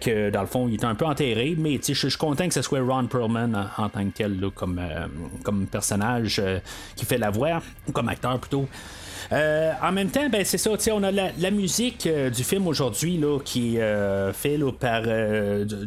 que 0.00 0.30
dans 0.30 0.40
le 0.40 0.46
fond, 0.46 0.68
il 0.68 0.74
est 0.74 0.84
un 0.84 0.94
peu 0.94 1.06
enterré, 1.06 1.54
mais 1.58 1.80
je 1.86 1.92
suis 1.92 2.18
content 2.18 2.48
que 2.48 2.54
ce 2.54 2.62
soit 2.62 2.80
Ron 2.80 3.06
Perlman 3.06 3.70
en, 3.76 3.88
tant 3.88 4.04
que 4.04 4.14
tel, 4.14 4.40
comme, 4.54 4.80
comme 5.42 5.66
personnage 5.66 6.42
qui 6.96 7.04
fait 7.04 7.18
la 7.18 7.30
voix, 7.30 7.60
comme 7.92 8.08
acteur 8.08 8.38
plutôt. 8.38 8.66
Euh, 9.32 9.72
en 9.80 9.92
même 9.92 10.10
temps, 10.10 10.28
ben, 10.28 10.44
c'est 10.44 10.58
ça, 10.58 10.70
on 10.92 11.02
a 11.02 11.10
la, 11.12 11.50
musique 11.50 12.06
euh, 12.06 12.30
du 12.30 12.42
film 12.42 12.66
aujourd'hui 12.66 13.20
qui 13.44 13.76
est 13.76 13.80
euh, 13.80 14.32
fait 14.32 14.58
par 14.78 15.02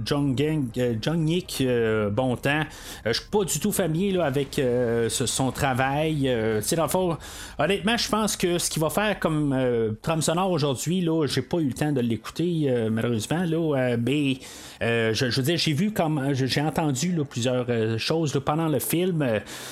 John, 0.06 0.34
Gang, 0.34 0.65
John 1.01 1.19
Nick 1.19 1.63
Bontemps. 2.12 2.63
Je 3.06 3.13
suis 3.13 3.29
pas 3.29 3.43
du 3.43 3.60
tout 3.60 3.71
familier 3.71 4.17
avec 4.19 4.62
son 5.10 5.51
travail. 5.51 6.29
dans 6.75 7.17
honnêtement, 7.60 7.97
je 7.97 8.10
pense 8.10 8.38
que 8.38 8.58
ce 8.58 8.69
qu'il 8.69 8.82
va 8.82 8.89
faire 8.89 9.19
comme 9.19 9.56
trame 10.01 10.21
sonore 10.21 10.51
aujourd'hui, 10.51 11.01
là, 11.01 11.25
j'ai 11.27 11.41
pas 11.41 11.58
eu 11.58 11.67
le 11.67 11.73
temps 11.73 11.91
de 11.91 12.01
l'écouter, 12.01 12.73
malheureusement. 12.89 13.43
Là, 13.45 13.97
mais 13.97 14.38
je, 14.82 15.36
veux 15.36 15.43
dire, 15.43 15.58
j'ai 15.58 15.73
vu 15.73 15.91
comme 15.91 16.34
j'ai 16.34 16.62
entendu 16.62 17.15
plusieurs 17.29 17.67
choses 17.99 18.39
pendant 18.45 18.67
le 18.67 18.79
film. 18.79 19.25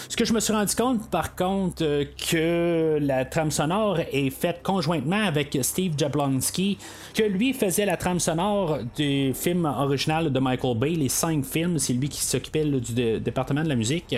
ce 0.10 0.18
que 0.18 0.26
je 0.26 0.34
me 0.34 0.40
suis 0.40 0.54
rendu 0.54 0.76
compte, 0.76 1.10
par 1.10 1.36
contre, 1.36 1.84
que 2.30 2.98
la 3.02 3.26
trame 3.26 3.52
sonore 3.52 3.61
est 4.12 4.30
faite 4.30 4.62
conjointement 4.64 5.24
avec 5.24 5.58
Steve 5.62 5.94
Jablonski, 5.98 6.78
que 7.14 7.24
lui 7.24 7.54
faisait 7.54 7.86
la 7.86 7.98
trame 7.98 8.20
sonore 8.20 8.80
du 8.96 9.34
film 9.34 9.66
original 9.66 10.32
de 10.32 10.40
Michael 10.40 10.78
Bay, 10.78 10.90
les 10.92 11.10
cinq 11.10 11.46
films, 11.46 11.80
c'est 11.80 11.94
lui 11.94 12.10
qui 12.10 12.22
s'occupait 12.22 12.66
du 12.66 13.20
département 13.20 13.64
de 13.64 13.70
la 13.70 13.76
musique. 13.76 14.16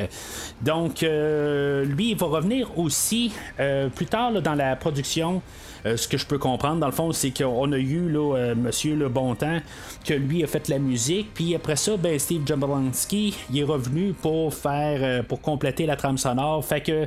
Donc, 0.62 1.04
euh, 1.04 1.86
lui, 1.86 2.12
il 2.12 2.18
va 2.18 2.28
revenir 2.28 2.78
aussi 2.78 3.32
euh, 3.60 3.90
plus 3.90 4.06
tard 4.06 4.42
dans 4.42 4.56
la 4.56 4.76
production 4.76 5.42
ce 5.86 6.08
que 6.08 6.18
je 6.18 6.26
peux 6.26 6.38
comprendre, 6.38 6.80
dans 6.80 6.88
le 6.88 6.94
fond, 6.94 7.12
c'est 7.12 7.32
qu'on 7.32 7.72
a 7.72 7.78
eu 7.78 8.10
là, 8.10 8.54
Monsieur 8.56 8.96
Le 8.96 9.10
Bontemps, 9.10 9.60
que 10.06 10.14
lui 10.14 10.44
a 10.44 10.48
fait 10.48 10.68
la 10.70 10.80
musique, 10.80 11.34
puis 11.34 11.56
après 11.56 11.76
ça, 11.76 11.98
ben, 11.98 12.18
Steve 12.18 12.46
Jablonski, 12.46 13.36
il 13.52 13.60
est 13.60 13.64
revenu 13.64 14.14
pour 14.14 14.54
faire, 14.54 15.26
pour 15.26 15.42
compléter 15.42 15.86
la 15.86 15.96
trame 15.96 16.18
sonore. 16.18 16.64
Fait 16.64 16.82
que, 16.82 17.06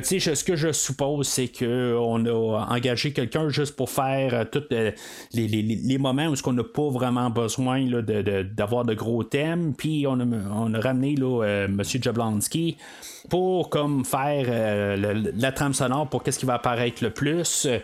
tu 0.00 0.20
sais, 0.20 0.34
ce 0.34 0.44
que 0.44 0.56
je 0.56 0.72
suppose, 0.72 1.28
c'est 1.28 1.48
qu'on 1.48 2.24
a 2.26 2.66
engagé 2.70 3.12
quelqu'un 3.12 3.48
juste 3.48 3.76
pour 3.76 3.90
faire 3.90 4.48
tous 4.50 4.64
les, 4.70 4.94
les, 5.32 5.98
moments 5.98 6.26
où 6.26 6.34
on 6.46 6.52
n'a 6.52 6.64
pas 6.64 6.88
vraiment 6.90 7.30
besoin 7.30 7.84
d'avoir 7.86 8.84
de, 8.84 8.94
gros 8.94 9.24
thèmes, 9.24 9.74
puis 9.74 10.06
on 10.06 10.20
a, 10.20 10.24
on 10.54 10.74
a 10.74 10.80
ramené 10.80 11.16
là, 11.16 11.66
Monsieur 11.68 12.00
Jablonski 12.02 12.76
pour 13.28 13.70
faire 14.04 14.46
euh, 14.48 15.24
la 15.34 15.52
trame 15.52 15.72
sonore 15.72 16.08
pour 16.08 16.22
qu'est-ce 16.22 16.38
qui 16.38 16.46
va 16.46 16.54
apparaître 16.54 17.02
le 17.02 17.10
plus. 17.10 17.66
Euh, 17.66 17.78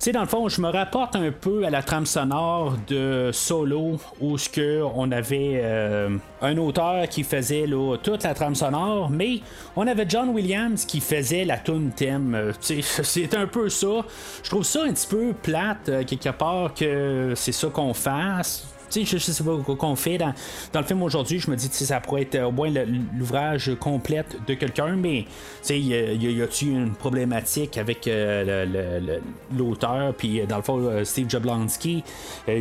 tu 0.00 0.12
dans 0.12 0.20
le 0.20 0.26
fond, 0.26 0.48
je 0.48 0.60
me 0.60 0.68
rapporte 0.68 1.16
un 1.16 1.32
peu 1.32 1.64
à 1.64 1.70
la 1.70 1.82
trame 1.82 2.06
sonore 2.06 2.76
de 2.86 3.30
Solo 3.32 3.98
où 4.20 4.38
ce 4.38 4.48
que 4.48 4.82
on 4.94 5.10
avait 5.10 5.60
euh, 5.62 6.16
un 6.40 6.56
auteur 6.58 7.08
qui 7.08 7.24
faisait 7.24 7.66
toute 8.02 8.22
la 8.22 8.34
trame 8.34 8.54
sonore, 8.54 9.10
mais 9.10 9.40
on 9.76 9.86
avait 9.86 10.06
John 10.08 10.28
Williams 10.30 10.84
qui 10.84 11.00
faisait 11.00 11.44
la 11.44 11.58
tune 11.58 11.90
thème. 11.90 12.52
c'est 12.60 13.34
un 13.34 13.46
peu 13.46 13.68
ça. 13.68 14.04
Je 14.42 14.50
trouve 14.50 14.64
ça 14.64 14.84
un 14.84 14.92
petit 14.92 15.08
peu 15.08 15.32
plate 15.32 16.06
quelque 16.06 16.30
part 16.30 16.72
que 16.72 17.32
c'est 17.34 17.52
ça 17.52 17.68
qu'on 17.68 17.94
fasse 17.94 18.73
je, 19.04 19.18
sais 19.18 19.44
pas 19.44 19.56
qu'on 19.74 19.96
fait 19.96 20.18
dans, 20.18 20.34
le 20.74 20.82
film 20.82 21.02
aujourd'hui. 21.02 21.40
Je 21.40 21.50
me 21.50 21.56
dis, 21.56 21.68
ça 21.70 22.00
pourrait 22.00 22.22
être 22.22 22.40
au 22.40 22.52
moins 22.52 22.70
l'ouvrage 23.16 23.72
complète 23.80 24.36
de 24.46 24.54
quelqu'un, 24.54 24.96
mais 24.96 25.24
y, 25.68 25.74
y 25.74 26.42
a-tu 26.42 26.66
une 26.66 26.92
problématique 26.92 27.78
avec 27.78 28.06
euh, 28.08 29.18
l'auteur, 29.56 30.14
puis 30.14 30.40
euh, 30.40 30.46
dans 30.46 30.56
le 30.56 30.62
fond, 30.62 30.78
euh, 30.78 31.04
Steve 31.04 31.28
Jablonski, 31.28 32.02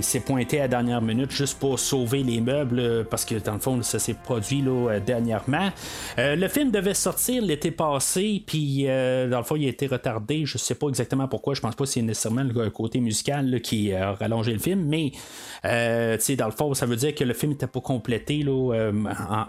s'est 0.01 0.19
pointé 0.19 0.59
à 0.59 0.63
la 0.63 0.67
dernière 0.67 1.01
minute 1.01 1.31
juste 1.31 1.59
pour 1.59 1.79
sauver 1.79 2.23
les 2.23 2.41
meubles, 2.41 3.05
parce 3.09 3.25
que 3.25 3.35
dans 3.35 3.53
le 3.53 3.59
fond, 3.59 3.81
ça 3.81 3.99
s'est 3.99 4.13
produit 4.13 4.61
là, 4.61 4.99
dernièrement. 4.99 5.69
le 6.17 6.47
film 6.47 6.71
devait 6.71 6.93
sortir 6.93 7.43
l'été 7.43 7.71
passé, 7.71 8.43
puis 8.45 8.85
dans 8.85 9.37
le 9.37 9.43
fond, 9.43 9.55
il 9.55 9.65
a 9.65 9.69
été 9.69 9.87
retardé. 9.87 10.45
Je 10.45 10.57
sais 10.57 10.75
pas 10.75 10.87
exactement 10.87 11.27
pourquoi. 11.27 11.53
Je 11.53 11.61
pense 11.61 11.75
pas 11.75 11.83
que 11.83 11.89
c'est 11.89 12.01
nécessairement 12.01 12.43
le 12.43 12.69
côté 12.69 12.99
musical 12.99 13.61
qui 13.61 13.93
a 13.93 14.13
rallongé 14.13 14.53
le 14.53 14.59
film, 14.59 14.85
mais 14.85 15.11
dans 16.38 16.45
le 16.45 16.51
fond, 16.51 16.73
ça 16.73 16.86
veut 16.86 16.95
dire 16.95 17.13
que 17.13 17.23
le 17.23 17.33
film 17.33 17.51
n'était 17.51 17.67
pas 17.67 17.81
complété 17.81 18.43
là, 18.43 18.73
euh, 18.73 18.91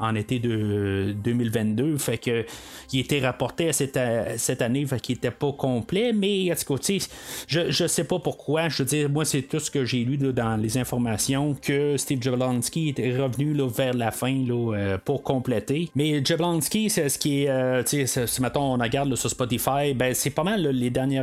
en, 0.01 0.15
été 0.15 0.39
de 0.39 1.15
2022. 1.23 1.97
Fait 1.99 2.19
que 2.19 2.45
il 2.93 3.01
était 3.01 3.21
rapporté 3.21 3.69
à 3.69 3.73
cette, 3.73 3.99
cette 4.37 4.63
année, 4.63 4.85
fait 4.87 5.01
qu'il 5.01 5.17
était 5.17 5.31
pas 5.31 5.53
complet. 5.53 6.13
Mais 6.13 6.51
en 6.53 6.55
tout 6.55 6.77
cas, 6.77 6.99
je, 7.47 7.71
je 7.71 7.87
sais 7.87 8.05
pas 8.05 8.19
pourquoi. 8.19 8.69
Je 8.69 8.83
veux 8.83 8.89
dire, 8.89 9.09
moi, 9.09 9.25
c'est 9.25 9.43
tout 9.43 9.61
ce 9.61 9.71
que 9.71 9.85
j'ai 9.85 10.05
lu 10.05 10.17
dans 10.17 10.57
les 10.57 10.79
informations 10.79 11.55
que 11.61 11.97
Steve 11.97 12.23
Jablonski 12.23 12.91
était 12.91 13.17
revenu 13.17 13.55
là, 13.55 13.69
vers 13.69 13.95
la 13.95 14.11
fin 14.11 14.33
là, 14.33 14.75
euh, 14.75 14.99
pour 15.03 15.23
compléter. 15.23 15.91
Mais 15.95 16.25
Jablonski, 16.25 16.91
c'est 16.91 17.09
ce 17.09 17.19
qui 17.19 17.45
est, 17.45 17.49
euh, 17.49 17.83
si 17.85 18.43
mettons 18.43 18.75
on 18.75 18.79
regarde 18.79 19.15
sur 19.17 19.31
Spotify, 19.31 19.95
ben 19.95 20.15
c'est 20.15 20.31
pas 20.31 20.45
mal 20.45 20.67
les 20.69 20.91
derniers 20.91 21.23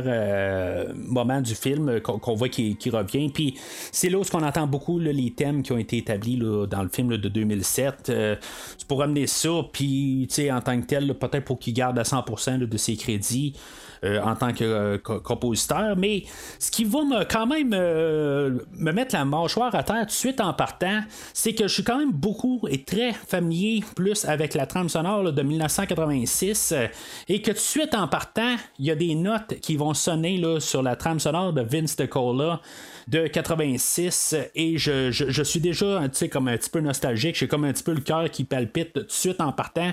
moments 0.94 1.40
du 1.40 1.54
film 1.54 2.00
qu'on 2.00 2.34
voit 2.34 2.48
qui, 2.48 2.76
revient. 2.90 3.30
Puis 3.30 3.54
c'est 3.90 4.10
là 4.10 4.18
où 4.18 4.22
on 4.34 4.42
entend 4.42 4.66
beaucoup 4.66 4.98
les 4.98 5.30
qui 5.34 5.72
ont 5.72 5.78
été 5.78 5.98
établis 5.98 6.38
dans 6.38 6.82
le 6.82 6.88
film 6.88 7.16
de 7.16 7.28
2007. 7.28 8.08
Euh, 8.08 8.36
c'est 8.78 8.86
pour 8.86 9.02
amener 9.02 9.26
ça, 9.26 9.50
puis 9.72 10.28
en 10.50 10.60
tant 10.60 10.80
que 10.80 10.86
tel, 10.86 11.14
peut-être 11.14 11.44
pour 11.44 11.58
qu'il 11.58 11.74
garde 11.74 11.98
à 11.98 12.02
100% 12.02 12.58
de 12.58 12.76
ses 12.76 12.96
crédits. 12.96 13.54
Euh, 14.04 14.20
en 14.20 14.34
tant 14.34 14.52
que 14.52 14.64
euh, 14.64 14.98
compositeur, 14.98 15.96
mais 15.96 16.24
ce 16.58 16.72
qui 16.72 16.82
va 16.82 17.04
me, 17.04 17.22
quand 17.22 17.46
même 17.46 17.68
me 17.68 18.90
mettre 18.92 19.14
la 19.14 19.24
mâchoire 19.24 19.72
à 19.76 19.84
terre 19.84 20.00
tout 20.00 20.06
de 20.06 20.10
suite 20.10 20.40
en 20.40 20.52
partant, 20.52 21.02
c'est 21.32 21.54
que 21.54 21.68
je 21.68 21.74
suis 21.74 21.84
quand 21.84 21.98
même 21.98 22.10
beaucoup 22.10 22.66
et 22.68 22.82
très 22.82 23.12
familier 23.12 23.84
plus 23.94 24.24
avec 24.24 24.54
la 24.54 24.66
trame 24.66 24.88
sonore 24.88 25.32
de 25.32 25.42
1986 25.42 26.74
et 27.28 27.42
que 27.42 27.52
tout 27.52 27.56
de 27.56 27.58
suite 27.60 27.94
en 27.94 28.08
partant, 28.08 28.56
il 28.80 28.86
y 28.86 28.90
a 28.90 28.96
des 28.96 29.14
notes 29.14 29.60
qui 29.60 29.76
vont 29.76 29.94
sonner 29.94 30.42
sur 30.58 30.82
la 30.82 30.96
trame 30.96 31.20
sonore 31.20 31.52
de 31.52 31.62
Vince 31.62 31.94
DeCola 31.94 32.60
de 33.08 33.26
86 33.26 34.36
et 34.54 34.78
je, 34.78 35.10
je, 35.10 35.42
suis 35.42 35.60
déjà 35.60 36.02
comme 36.30 36.48
un 36.48 36.56
petit 36.56 36.70
peu 36.70 36.80
nostalgique. 36.80 37.36
J'ai 37.36 37.48
comme 37.48 37.64
un 37.64 37.72
petit 37.72 37.82
peu 37.82 37.92
le 37.92 38.00
cœur 38.00 38.30
qui 38.30 38.44
palpite 38.44 38.92
tout 38.92 39.02
de 39.02 39.10
suite 39.10 39.40
en 39.40 39.52
partant. 39.52 39.92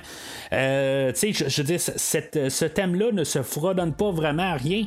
Euh, 0.54 1.12
je, 1.15 1.48
je 1.48 1.62
dire, 1.62 1.80
ce 1.80 2.65
thème-là 2.65 3.12
ne 3.12 3.24
se 3.24 3.41
fredonne 3.41 3.93
pas 3.93 4.12
vraiment 4.12 4.54
à 4.54 4.56
rien. 4.56 4.86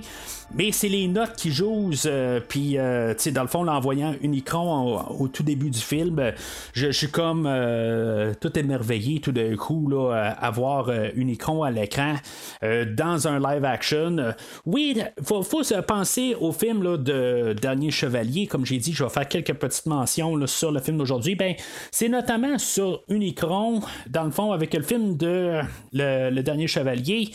Mais 0.54 0.70
c'est 0.70 0.88
les 0.88 1.08
notes 1.08 1.34
qui 1.36 1.50
jouent, 1.50 1.90
euh, 2.04 2.40
puis 2.46 2.76
euh, 2.76 3.14
tu 3.14 3.22
sais, 3.22 3.30
dans 3.30 3.40
le 3.42 3.48
fond, 3.48 3.66
en 3.66 3.80
voyant 3.80 4.14
Unicron 4.20 5.00
au, 5.18 5.28
tout 5.28 5.42
début 5.42 5.70
du 5.70 5.78
film, 5.78 6.32
je, 6.74 6.90
suis 6.90 7.08
comme 7.08 7.46
euh, 7.46 8.34
tout 8.38 8.58
émerveillé 8.58 9.20
tout 9.20 9.32
d'un 9.32 9.56
coup 9.56 9.88
là, 9.88 10.36
à 10.38 10.50
voir 10.50 10.90
Unicron 11.14 11.62
à 11.62 11.70
l'écran 11.70 12.16
dans 12.62 13.28
un 13.28 13.38
live 13.38 13.64
action. 13.64 14.34
Oui, 14.66 15.00
faut, 15.22 15.42
faut 15.42 15.62
se 15.62 15.74
penser 15.80 16.36
au 16.38 16.52
film 16.52 16.82
là, 16.82 16.98
de 16.98 17.54
Dernier 17.60 17.90
Chevalier, 17.90 18.46
comme 18.46 18.66
j'ai 18.66 18.78
dit, 18.78 18.92
je 18.92 19.04
vais 19.04 19.10
faire 19.10 19.28
quelques 19.28 19.54
petites 19.54 19.86
mentions 19.86 20.36
là, 20.36 20.46
sur 20.46 20.70
le 20.70 20.80
film 20.80 20.98
d'aujourd'hui. 20.98 21.34
Ben, 21.34 21.54
c'est 21.90 22.08
notamment 22.08 22.58
sur 22.58 23.02
Unicron, 23.08 23.80
dans 24.08 24.24
le 24.24 24.30
fond, 24.30 24.52
avec 24.52 24.74
le 24.74 24.82
film 24.82 25.16
de 25.16 25.60
Le, 25.92 26.42
Dernier 26.42 26.66
Chevalier, 26.66 27.30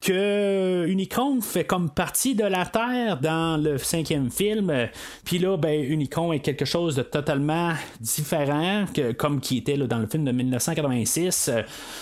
que 0.00 0.86
Unicron 0.86 1.40
fait 1.40 1.64
comme 1.64 1.90
partie 1.90 2.34
de 2.34 2.44
la 2.44 2.59
Terre 2.66 3.18
dans 3.20 3.62
le 3.62 3.78
cinquième 3.78 4.30
film. 4.30 4.72
Puis 5.24 5.38
là, 5.38 5.56
ben, 5.56 5.82
Unicron 5.82 6.32
est 6.32 6.40
quelque 6.40 6.64
chose 6.64 6.96
de 6.96 7.02
totalement 7.02 7.72
différent, 8.00 8.84
que, 8.92 9.12
comme 9.12 9.40
qui 9.40 9.58
était 9.58 9.76
là, 9.76 9.86
dans 9.86 9.98
le 9.98 10.06
film 10.06 10.24
de 10.24 10.32
1986. 10.32 11.50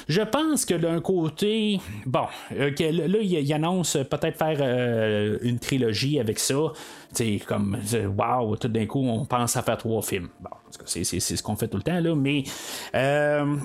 Je 0.09 0.23
pense 0.23 0.65
que 0.65 0.75
d'un 0.75 1.01
côté, 1.01 1.81
bon, 2.07 2.27
euh, 2.53 2.71
là, 2.79 3.19
il, 3.21 3.53
annonce 3.53 3.99
peut-être 4.11 4.39
faire 4.39 4.59
euh, 4.61 5.39
une 5.43 5.59
trilogie 5.59 6.21
avec 6.21 6.39
ça. 6.39 6.73
C'est 7.13 7.41
comme, 7.47 7.79
waouh, 8.17 8.57
tout 8.57 8.69
d'un 8.69 8.87
coup, 8.87 9.05
on 9.07 9.25
pense 9.25 9.57
à 9.57 9.63
faire 9.63 9.79
trois 9.79 10.03
films. 10.03 10.29
C'est, 10.85 11.05
ce 11.05 11.43
qu'on 11.43 11.57
fait 11.57 11.69
tout 11.69 11.77
le 11.77 11.83
temps, 11.83 12.01
là, 12.01 12.15
mais 12.15 12.45
euh, 12.95 13.57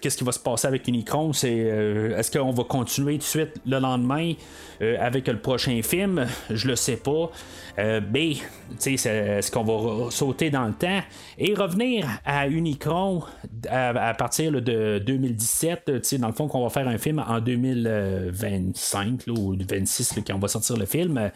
qu'est-ce 0.00 0.16
qui 0.16 0.24
va 0.24 0.32
se 0.32 0.38
passer 0.38 0.68
avec 0.68 0.86
Unicron? 0.88 1.32
C'est, 1.32 1.56
est-ce 1.56 2.30
qu'on 2.30 2.52
va 2.52 2.64
continuer 2.64 3.14
tout 3.14 3.18
de 3.18 3.24
suite 3.24 3.60
le 3.66 3.78
lendemain 3.78 4.32
avec 4.80 5.28
le 5.28 5.38
prochain 5.38 5.80
film? 5.82 6.26
je 6.50 6.68
le 6.68 6.76
sais 6.76 6.96
pas. 6.96 7.30
Euh, 7.78 8.00
B, 8.00 8.36
est-ce 8.84 9.50
qu'on 9.50 9.64
va 9.64 10.10
sauter 10.10 10.50
dans 10.50 10.66
le 10.66 10.72
temps? 10.72 11.00
Et 11.38 11.54
revenir 11.54 12.06
à 12.24 12.48
Unicron 12.48 13.22
à, 13.68 14.14
partir 14.14 14.52
de 14.52 14.98
2017, 15.04 15.90
dans 16.18 16.28
le 16.28 16.32
fond 16.32 16.48
qu'on 16.48 16.62
va 16.62 16.70
faire 16.70 16.88
un 16.88 16.98
film 16.98 17.22
en 17.26 17.40
2025 17.40 19.22
ou 19.28 19.56
2026 19.56 20.14
quand 20.26 20.34
on 20.34 20.38
va 20.38 20.48
sortir 20.48 20.76
le 20.76 20.86
film. 20.86 21.30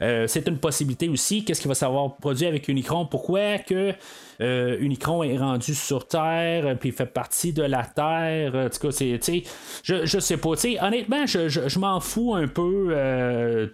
Euh, 0.00 0.26
c'est 0.28 0.46
une 0.46 0.58
possibilité 0.58 1.08
aussi. 1.08 1.44
Qu'est-ce 1.44 1.60
qu'il 1.60 1.68
va 1.68 1.74
savoir 1.74 2.16
produire 2.16 2.50
avec 2.50 2.68
Unicron? 2.68 3.06
Pourquoi 3.06 3.58
que 3.58 3.94
euh, 4.40 4.76
Unicron 4.80 5.22
est 5.22 5.36
rendu 5.36 5.74
sur 5.74 6.06
Terre, 6.06 6.66
euh, 6.66 6.74
puis 6.74 6.92
fait 6.92 7.06
partie 7.06 7.52
de 7.52 7.62
la 7.62 7.84
Terre. 7.84 8.54
En 8.54 8.68
tout 8.68 8.78
cas, 8.78 8.92
c'est, 8.92 9.42
je, 9.82 10.06
je 10.06 10.18
sais 10.18 10.36
pas. 10.36 10.50
Honnêtement, 10.80 11.26
je, 11.26 11.48
je, 11.48 11.78
m'en 11.78 12.00
fous 12.00 12.34
un 12.34 12.46
peu, 12.46 12.88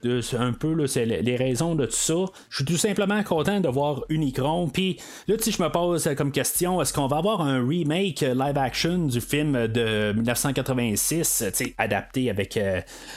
de, 0.03 0.21
un 0.39 0.53
peu 0.53 0.73
là, 0.73 0.85
les 1.05 1.37
raisons 1.37 1.75
de 1.75 1.87
tout 1.87 1.93
ça. 1.93 2.15
Je 2.49 2.57
suis 2.57 2.65
tout 2.65 2.77
simplement 2.77 3.23
content 3.23 3.61
de 3.61 3.69
voir 3.69 4.05
Unicron. 4.09 4.69
Puis 4.69 4.99
là, 5.29 5.37
je 5.39 5.63
me 5.63 5.69
pose 5.69 6.09
comme 6.17 6.33
question 6.33 6.81
est-ce 6.81 6.93
qu'on 6.93 7.07
va 7.07 7.19
avoir 7.19 7.41
un 7.43 7.67
remake 7.67 8.21
live 8.21 8.59
action 8.59 9.07
du 9.07 9.21
film 9.21 9.67
de 9.69 10.13
1986, 10.13 11.45
adapté 11.79 12.31
avec 12.31 12.59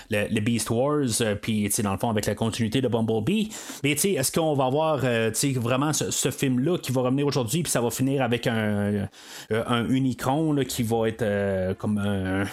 le, 0.10 0.40
Beast 0.40 0.70
Wars, 0.70 1.38
puis 1.42 1.70
dans 1.84 1.94
le 1.94 1.98
fond 1.98 2.10
avec 2.10 2.26
la 2.26 2.36
continuité 2.36 2.82
de 2.82 2.88
Bumblebee? 2.88 3.50
Mais 3.84 3.92
est-ce 3.92 4.32
qu'on 4.32 4.54
va 4.54 4.66
avoir 4.66 5.00
vraiment 5.00 5.94
ce, 5.94 6.12
ce 6.12 6.32
film-là 6.32 6.78
qui 6.78 6.92
va 6.92 7.02
revenir 7.02 7.26
aujourd'hui? 7.26 7.37
Aujourd'hui, 7.38 7.64
puis 7.64 7.72
ça 7.72 7.82
va 7.82 7.92
finir 7.92 8.24
avec 8.24 8.48
un, 8.48 9.08
euh, 9.52 9.64
un 9.68 9.88
Unicron 9.90 10.56
qui 10.68 10.82
va 10.82 11.08
être 11.08 11.22
euh, 11.22 11.74
comme 11.76 12.00
un, 12.00 12.46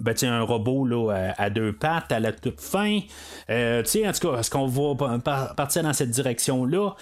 ben, 0.00 0.14
un 0.22 0.42
robot 0.42 0.86
là, 0.86 1.34
à, 1.36 1.50
deux 1.50 1.72
pattes 1.72 2.10
à 2.10 2.20
la 2.20 2.32
toute 2.32 2.60
fin. 2.60 3.00
Euh, 3.50 3.82
en 3.82 4.12
tout 4.12 4.28
cas, 4.28 4.38
est-ce 4.38 4.50
qu'on 4.50 4.66
va 4.66 5.18
partir 5.54 5.82
dans 5.82 5.92
cette 5.92 6.10
direction-là? 6.10 6.94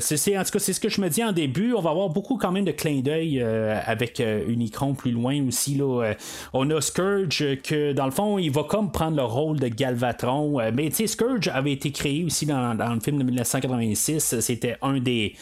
c'est, 0.00 0.38
en 0.38 0.44
tout 0.44 0.50
cas, 0.50 0.58
c'est 0.58 0.72
ce 0.72 0.80
que 0.80 0.88
je 0.88 1.00
me 1.00 1.08
dis 1.08 1.22
en 1.22 1.32
début. 1.32 1.74
On 1.74 1.80
va 1.80 1.90
avoir 1.90 2.08
beaucoup 2.08 2.36
quand 2.36 2.52
même 2.52 2.64
de 2.64 2.72
clins 2.72 3.00
d'œil 3.00 3.42
avec 3.42 4.22
Unicron 4.48 4.94
plus 4.94 5.12
loin 5.12 5.46
aussi. 5.46 5.76
Là. 5.76 6.14
on 6.52 6.68
a 6.70 6.80
Scourge 6.80 7.44
que 7.62 7.92
dans 7.92 8.06
le 8.06 8.10
fond, 8.10 8.38
il 8.38 8.50
va 8.50 8.64
comme 8.64 8.90
prendre 8.90 9.16
le 9.16 9.24
rôle 9.24 9.60
de 9.60 9.68
Galvatron. 9.68 10.60
mais 10.72 10.90
Scourge 10.90 11.48
avait 11.48 11.72
été 11.72 11.92
créé 11.92 12.24
aussi 12.24 12.46
dans, 12.46 12.74
dans 12.74 12.94
le 12.94 13.00
film 13.00 13.18
de 13.18 13.24
1986. 13.24 14.40
C'était 14.40 14.76
un 14.82 14.98
des, 14.98 15.34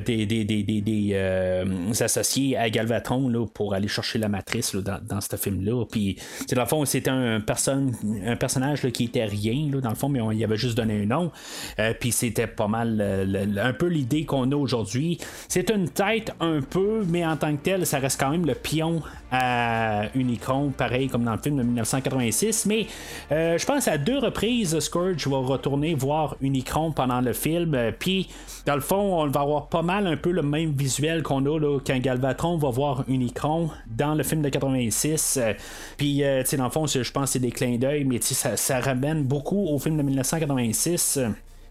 des, 0.00 0.26
des, 0.26 0.44
des, 0.44 0.62
des, 0.62 0.80
des, 0.80 1.10
euh, 1.12 1.64
associés 2.00 2.56
à 2.56 2.68
Galvatron 2.70 3.28
là, 3.28 3.46
pour 3.46 3.74
aller 3.74 3.88
chercher 3.88 4.18
la 4.18 4.28
matrice 4.28 4.74
là, 4.74 4.82
dans, 4.82 4.98
dans 5.02 5.20
ce 5.20 5.36
film-là. 5.36 5.84
Puis, 5.90 6.16
dans 6.52 6.62
le 6.62 6.68
fond, 6.68 6.84
c'était 6.84 7.10
un, 7.10 7.40
personne, 7.40 7.94
un 8.24 8.36
personnage 8.36 8.82
là, 8.82 8.90
qui 8.90 9.04
était 9.04 9.24
rien, 9.24 9.68
dans 9.80 9.88
le 9.88 9.94
fond, 9.94 10.08
mais 10.08 10.20
on 10.20 10.30
y 10.32 10.44
avait 10.44 10.56
juste 10.56 10.76
donné 10.76 11.02
un 11.02 11.06
nom. 11.06 11.32
Euh, 11.78 11.94
puis 11.98 12.12
c'était 12.12 12.46
pas 12.46 12.68
mal 12.68 12.98
euh, 13.00 13.46
un 13.62 13.72
peu 13.72 13.86
l'idée 13.86 14.24
qu'on 14.24 14.50
a 14.52 14.56
aujourd'hui. 14.56 15.18
C'est 15.48 15.70
une 15.70 15.88
tête 15.88 16.32
un 16.40 16.60
peu, 16.60 17.04
mais 17.08 17.24
en 17.24 17.36
tant 17.36 17.56
que 17.56 17.62
tel, 17.62 17.86
ça 17.86 17.98
reste 17.98 18.20
quand 18.20 18.30
même 18.30 18.46
le 18.46 18.54
pion 18.54 19.02
à 19.30 20.04
Unicron, 20.14 20.70
pareil 20.70 21.08
comme 21.08 21.24
dans 21.24 21.32
le 21.32 21.38
film 21.38 21.56
de 21.56 21.62
1986. 21.62 22.66
Mais 22.66 22.86
euh, 23.30 23.58
je 23.58 23.66
pense 23.66 23.88
à 23.88 23.98
deux 23.98 24.18
reprises, 24.18 24.78
Scourge 24.80 25.26
va 25.26 25.38
retourner 25.38 25.94
voir 25.94 26.36
Unicron 26.40 26.92
pendant 26.92 27.20
le 27.20 27.32
film. 27.32 27.74
Euh, 27.74 27.92
Puis, 27.96 28.28
dans 28.66 28.74
le 28.74 28.80
fond, 28.80 29.22
on 29.22 29.26
va 29.28 29.40
avoir 29.40 29.68
pas 29.68 29.77
mal 29.82 30.06
un 30.06 30.16
peu 30.16 30.30
le 30.30 30.42
même 30.42 30.72
visuel 30.72 31.22
qu'on 31.22 31.44
a 31.46 31.58
là, 31.58 31.78
quand 31.84 31.98
Galvatron 31.98 32.56
va 32.56 32.70
voir 32.70 33.04
Unicron 33.08 33.70
dans 33.86 34.14
le 34.14 34.22
film 34.22 34.42
de 34.42 34.48
86. 34.48 35.38
Euh, 35.40 35.52
Puis, 35.96 36.22
euh, 36.22 36.42
tu 36.42 36.50
sais, 36.50 36.56
dans 36.56 36.64
le 36.64 36.70
fond, 36.70 36.86
je 36.86 37.10
pense 37.10 37.24
que 37.24 37.30
c'est 37.30 37.38
des 37.38 37.50
clins 37.50 37.76
d'œil, 37.76 38.04
mais 38.04 38.20
ça, 38.20 38.56
ça 38.56 38.80
ramène 38.80 39.24
beaucoup 39.24 39.66
au 39.66 39.78
film 39.78 39.96
de 39.96 40.02
1986. 40.02 41.20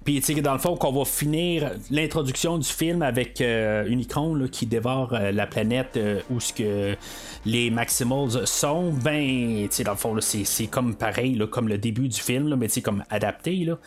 Puis, 0.04 0.22
tu 0.22 0.36
sais, 0.36 0.42
dans 0.42 0.54
le 0.54 0.60
fond, 0.60 0.76
qu'on 0.76 0.94
va 0.94 1.06
finir 1.06 1.72
l'introduction 1.92 2.58
du 2.58 2.68
film 2.68 3.02
avec 3.02 3.42
euh, 3.42 3.86
Unicron 3.88 4.36
là, 4.36 4.48
qui 4.48 4.66
dévore 4.66 5.12
la 5.12 5.48
planète 5.48 6.00
où 6.30 6.40
ce 6.40 6.54
que 6.54 6.96
les 7.46 7.70
Maximals 7.70 8.48
sont, 8.48 8.94
ben, 8.94 9.68
tu 9.68 9.68
sais, 9.72 9.84
dans 9.84 9.92
le 9.92 9.98
fond, 9.98 10.16
c'est, 10.22 10.68
comme 10.68 10.96
pareil, 10.96 11.36
là, 11.36 11.48
comme 11.48 11.68
le 11.68 11.78
début 11.78 12.08
du 12.08 12.20
film, 12.20 12.56
mais 12.56 12.68
tu 12.68 12.76
sais, 12.76 12.82
comme 12.82 13.04
adapté, 13.10 13.56
là. 13.66 13.78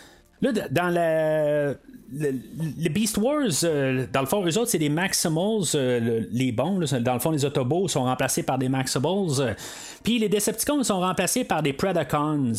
Là, 0.42 0.53
dans 0.70 0.88
la, 0.88 1.74
le, 2.12 2.88
Beast 2.88 3.18
Wars, 3.18 3.42
euh, 3.64 4.07
dans 4.12 4.20
le 4.20 4.26
fond, 4.26 4.44
eux 4.44 4.59
autres, 4.59 4.70
c'est 4.70 4.79
des 4.79 4.88
Maximals, 4.88 5.62
euh, 5.74 6.00
le- 6.00 6.29
les 6.33 6.50
bons. 6.50 6.79
là, 6.81 6.87
dans 7.00 7.12
le 7.14 7.20
fond, 7.20 7.31
les 7.31 7.44
Autobots 7.44 7.88
sont 7.88 8.03
remplacés 8.05 8.42
par 8.42 8.59
des 8.59 8.68
Maximals. 8.68 9.40
euh, 9.40 9.55
Puis 10.03 10.18
les 10.18 10.29
Decepticons 10.31 10.83
sont 10.83 11.00
remplacés 11.00 11.44
par 11.44 11.62
des 11.62 11.72
Predacons. 11.74 12.53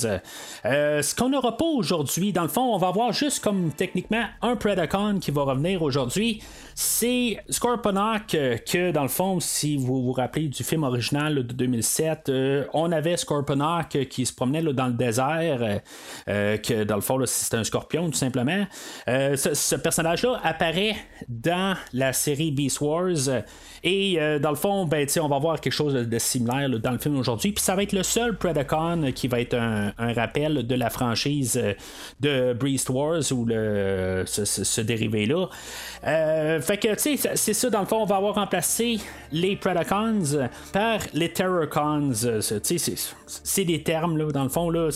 Ce 0.64 1.16
qu'on 1.16 1.30
n'aura 1.30 1.58
pas 1.58 1.66
aujourd'hui, 1.66 2.32
dans 2.32 2.44
le 2.44 2.48
fond, 2.50 2.74
on 2.74 2.78
va 2.78 2.88
avoir 2.90 3.12
juste 3.14 3.44
comme 3.44 3.72
techniquement 3.76 4.24
un 4.44 4.56
Predacon 4.56 5.18
qui 5.20 5.32
va 5.32 5.42
revenir 5.44 5.82
aujourd'hui. 5.82 6.42
C'est 6.76 7.38
Scorponok 7.50 8.28
que, 8.28 8.92
dans 8.92 9.02
le 9.02 9.08
fond, 9.10 9.40
si 9.40 9.76
vous 9.76 10.02
vous 10.04 10.12
rappelez 10.14 10.48
du 10.48 10.64
film 10.64 10.84
original 10.84 11.36
de 11.36 11.42
2007, 11.42 12.30
euh, 12.30 12.66
on 12.74 12.92
avait 12.92 13.18
Scorponok 13.18 14.08
qui 14.10 14.26
se 14.26 14.34
promenait 14.34 14.62
là, 14.62 14.72
dans 14.72 14.88
le 14.88 14.94
désert, 14.94 15.82
que 16.28 16.84
dans 16.84 16.96
le 16.96 17.02
fond, 17.02 17.20
c'est 17.26 17.56
un 17.56 17.64
scorpion 17.72 18.10
tout 18.10 18.18
simplement. 18.18 18.66
Euh, 19.08 19.38
ce, 19.38 19.76
personnage-là 19.76 20.40
apparaît 20.44 20.96
dans 21.30 21.76
la 21.94 22.12
série 22.12 22.52
Beast 22.52 22.82
Wars 22.82 23.30
euh, 23.30 23.42
et 23.84 24.16
euh, 24.20 24.40
dans 24.40 24.50
le 24.52 24.56
fond, 24.56 24.86
ben, 24.86 25.08
on 25.22 25.28
va 25.28 25.40
voir 25.40 25.60
quelque 25.60 25.74
chose 25.74 25.94
de, 25.94 26.20
similaire 26.20 26.70
là, 26.70 26.78
dans 26.78 26.92
le 26.92 26.98
film 26.98 27.18
aujourd'hui. 27.18 27.52
Puis 27.52 27.64
ça 27.64 27.76
va 27.76 27.84
être 27.84 27.94
le 27.94 28.04
seul 28.04 28.38
Predacon 28.38 29.04
euh, 29.04 29.12
qui 29.12 29.28
va 29.28 29.40
être 29.40 29.56
un, 29.56 29.92
un 29.98 30.14
rappel 30.14 30.68
de 30.68 30.76
la 30.76 30.90
franchise 30.90 31.60
euh, 31.62 31.74
de 32.20 32.54
Beast 32.54 32.90
Wars 32.90 33.22
ou 33.32 33.46
le, 33.46 34.24
ce, 34.26 34.46
ce- 34.46 34.82
dérivé-là. 34.82 35.48
Euh, 36.06 36.62
fait 36.62 36.78
que, 36.78 36.90
tu 36.96 37.18
sais, 37.18 37.32
c'est 37.36 37.54
ça, 37.54 37.70
dans 37.70 37.82
le 37.82 37.86
fond, 37.86 37.98
on 38.02 38.06
va 38.06 38.18
avoir 38.18 38.36
remplacé 38.36 39.00
les 39.32 39.56
Predacons 39.56 40.22
par 40.74 41.00
les 41.14 41.30
Terrorcons. 41.30 42.12
Euh, 42.24 42.40
Tu 42.64 42.78
sais, 42.78 42.96
c'est- 43.28 43.62
des 43.66 43.84
termes, 43.84 44.18
là, 44.18 44.32
dans 44.32 44.44
le 44.44 44.50
fond, 44.50 44.70
là. 44.70 44.90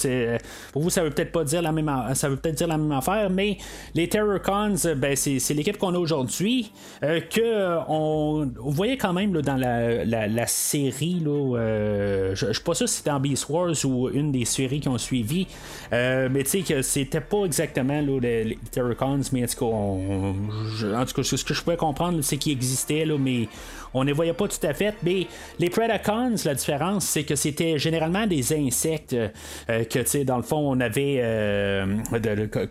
Pour 0.74 0.82
vous, 0.82 0.90
ça 0.90 1.04
veut 1.04 1.10
peut-être 1.12 1.32
pas 1.32 1.44
dire 1.44 1.62
la 1.62 1.72
même, 1.72 1.92
ça 2.14 2.30
veut 2.30 2.36
peut-être 2.36 2.56
dire 2.56 2.68
la 2.68 2.78
même 2.78 2.92
affaire, 2.92 3.30
mais 3.30 3.58
les 3.94 4.10
Terrorcons, 4.10 4.76
euh, 4.86 4.96
ben, 4.96 5.16
c'est 5.16 5.54
l'équipe 5.54 5.78
qu'on 5.78 5.94
a 5.94 5.98
aujourd'hui, 6.00 6.72
euh, 7.04 7.20
que 7.22 7.42
euh, 7.42 7.80
on, 7.88 8.50
voyez 8.76 8.98
quand 8.98 9.14
même 9.14 9.34
là, 9.34 9.42
dans 9.42 9.56
la, 9.58 10.06
la- 10.06 10.28
la 10.28 10.48
série, 10.48 11.20
là, 11.24 11.58
euh, 11.58 12.36
je 12.36 12.48
je 12.48 12.54
suis 12.54 12.64
pas 12.64 12.74
sûr 12.76 12.88
si 12.90 12.98
c'était 12.98 13.12
en 13.12 13.20
Beast 13.20 13.50
Wars 13.50 13.74
ou 13.86 14.10
une 14.10 14.32
des 14.32 14.46
séries 14.46 14.80
qui 14.80 14.88
ont 14.90 14.98
suivi, 14.98 15.48
euh, 15.94 16.30
mais 16.32 16.44
tu 16.44 16.50
sais 16.50 16.62
que 16.62 16.82
c'était 16.82 17.22
pas 17.22 17.46
exactement 17.46 18.02
là, 18.02 18.20
les, 18.22 18.44
les 18.44 18.58
Terrorcons, 18.72 19.22
mais 19.34 19.44
en 19.44 19.48
tout 19.48 19.58
cas, 19.60 19.66
on- 19.66 20.36
je- 20.78 20.88
en 20.88 21.06
tout 21.06 21.14
cas, 21.14 21.24
ce 21.24 21.44
que 21.44 21.54
je 21.54 21.62
pouvais 21.64 21.78
comprendre, 21.78 22.20
c'est 22.22 22.38
qu'ils 22.38 22.52
existaient, 22.54 23.06
là, 23.06 23.18
mais 23.18 23.48
on 23.96 24.02
ne 24.02 24.08
les 24.08 24.14
voyait 24.14 24.34
pas 24.34 24.48
tout 24.48 24.68
à 24.68 24.74
fait. 24.74 24.93
Mais 25.04 25.26
les 25.58 25.70
Predacons, 25.70 26.36
la 26.43 26.54
différence, 26.54 27.06
c'est 27.06 27.24
que 27.24 27.36
c'était 27.36 27.80
généralement 27.80 28.28
des 28.28 28.54
insectes 28.54 29.14
euh, 29.14 29.30
euh, 29.70 29.84
que, 29.86 30.00
tu 30.00 30.06
sais, 30.06 30.26
dans 30.26 30.36
le 30.36 30.43
fond, 30.43 30.58
on 30.58 30.80
avait 30.82 31.20
euh, 31.20 31.86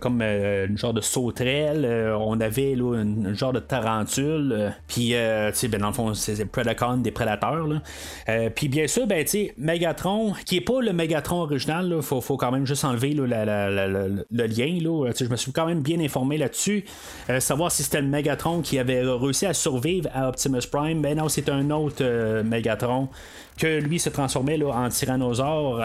comme 0.00 0.20
une 0.20 0.76
genre 0.76 0.92
de 0.92 1.00
sauterelle, 1.00 2.12
on 2.18 2.38
avait 2.40 2.74
là, 2.74 3.00
une, 3.00 3.34
genre 3.34 3.54
de 3.54 3.60
tarentule, 3.60 4.74
puis, 4.86 5.08
tu 5.08 5.14
sais, 5.54 5.68
ben, 5.68 5.80
dans 5.80 5.88
le 5.88 5.92
fond, 5.94 6.12
c'est 6.12 6.34
des 6.34 6.44
Predacons, 6.44 6.98
des 6.98 7.10
prédateurs. 7.10 7.66
là. 7.66 8.50
Puis, 8.50 8.68
bien 8.68 8.86
sûr, 8.86 9.06
ben, 9.06 9.24
tu 9.24 9.50
Megatron, 9.56 10.34
qui 10.44 10.58
est 10.58 10.60
pas 10.60 10.80
le 10.82 10.92
Megatron 10.92 11.40
original, 11.40 11.94
il 11.96 12.02
faut, 12.02 12.20
faut 12.20 12.36
quand 12.36 12.52
même 12.52 12.66
juste 12.66 12.84
enlever 12.84 13.14
là, 13.14 13.44
le 13.46 14.46
lien. 14.46 14.78
Là. 14.80 15.10
Je 15.18 15.24
me 15.24 15.36
suis 15.36 15.52
quand 15.52 15.66
même 15.66 15.80
bien 15.80 16.00
informé 16.00 16.36
là-dessus, 16.36 16.84
savoir 17.38 17.72
si 17.72 17.82
c'était 17.82 18.02
le 18.02 18.08
Megatron 18.08 18.60
qui 18.60 18.78
avait 18.78 19.02
réussi 19.02 19.46
à 19.46 19.54
survivre 19.54 20.10
à 20.12 20.28
Optimus 20.28 20.60
Prime. 20.70 21.00
Ben 21.00 21.13
non, 21.14 21.28
c'est 21.28 21.48
un 21.48 21.70
autre 21.70 21.96
euh, 22.02 22.42
Megatron 22.42 23.08
que 23.58 23.80
lui 23.80 23.98
se 23.98 24.08
transformait 24.10 24.56
là, 24.56 24.68
en 24.74 24.88
tyrannosaure. 24.88 25.80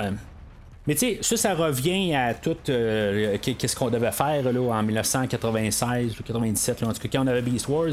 mais 0.88 0.96
tu 0.96 1.00
sais, 1.00 1.18
ça, 1.22 1.38
ça 1.38 1.54
revient 1.54 2.16
à 2.16 2.34
tout 2.34 2.56
euh, 2.70 3.38
qu'est- 3.42 3.54
qu'est-ce 3.54 3.76
qu'on 3.76 3.90
devait 3.92 4.12
faire 4.12 4.42
là, 4.52 4.60
en 4.60 4.82
1996 4.84 6.20
ou 6.20 6.24
97, 6.24 6.82
là, 6.82 6.88
en 6.88 6.94
tout 6.94 7.02
cas 7.02 7.10
quand 7.12 7.24
on 7.24 7.28
avait 7.28 7.42
Beast 7.44 7.68
Wars. 7.68 7.90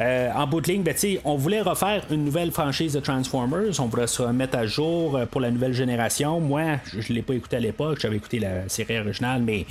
euh, 0.00 0.30
en 0.34 0.46
bout 0.46 0.60
de 0.62 0.68
ligne, 0.72 0.82
ben, 0.82 0.94
on 1.24 1.36
voulait 1.36 1.60
refaire 1.60 2.04
une 2.10 2.24
nouvelle 2.24 2.50
franchise 2.50 2.94
de 2.94 3.00
Transformers, 3.00 3.78
on 3.80 3.86
voulait 3.86 4.06
se 4.06 4.22
remettre 4.22 4.56
à 4.56 4.66
jour 4.66 5.18
pour 5.30 5.40
la 5.40 5.50
nouvelle 5.50 5.74
génération. 5.74 6.40
Moi, 6.40 6.78
je 6.86 6.98
ne 7.12 7.16
l'ai 7.16 7.22
pas 7.22 7.34
écouté 7.34 7.56
à 7.56 7.60
l'époque, 7.60 7.98
j'avais 8.00 8.16
écouté 8.16 8.38
la 8.38 8.68
série 8.68 8.98
originale, 8.98 9.42
mais 9.42 9.66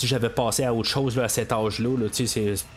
j'avais 0.00 0.30
passé 0.30 0.64
à 0.64 0.72
autre 0.72 0.88
chose 0.88 1.18
à 1.18 1.28
cet 1.28 1.52
âge-là. 1.52 1.90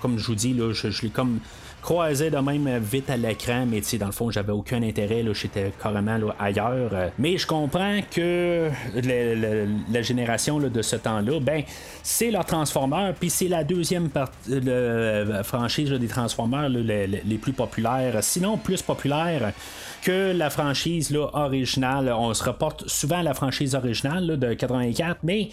comme 0.01 0.17
je 0.17 0.26
vous 0.28 0.36
dis, 0.36 0.57
je 0.74 1.01
l'ai 1.03 1.09
comme 1.09 1.39
croisé 1.82 2.29
de 2.29 2.38
même 2.38 2.67
euh, 2.67 2.79
vite 2.79 3.09
à 3.09 3.17
l'écran, 3.17 3.65
mais 3.67 3.82
tu 3.82 3.97
dans 3.97 4.05
le 4.07 4.11
fond, 4.11 4.29
j'avais 4.32 4.51
aucun 4.51 4.82
intérêt, 4.84 5.23
j'étais 5.34 5.71
carrément 5.82 6.17
ailleurs. 6.39 6.89
euh. 6.93 7.09
Mais 7.17 7.38
je 7.38 7.47
comprends 7.47 7.99
que 8.09 8.69
la 9.91 10.01
génération 10.01 10.59
de 10.59 10.82
ce 10.82 10.95
temps-là, 10.95 11.39
ben, 11.39 11.63
c'est 12.03 12.32
leur 12.32 12.45
Transformers, 12.45 13.13
puis 13.19 13.29
c'est 13.29 13.47
la 13.47 13.63
deuxième 13.63 14.09
le- 14.47 15.41
franchise 15.43 15.89
des 15.91 16.07
Transformers 16.07 16.69
les 16.69 17.38
plus 17.41 17.53
populaires, 17.53 18.17
sinon 18.21 18.57
plus 18.57 18.82
populaires 18.82 19.51
que 20.01 20.31
la 20.33 20.49
franchise 20.49 21.11
là, 21.11 21.29
originale. 21.33 22.13
On 22.17 22.33
se 22.33 22.43
reporte 22.43 22.87
souvent 22.87 23.19
à 23.19 23.23
la 23.23 23.33
franchise 23.33 23.75
originale 23.75 24.25
là, 24.25 24.35
de 24.35 24.53
84, 24.53 25.19
mais 25.23 25.49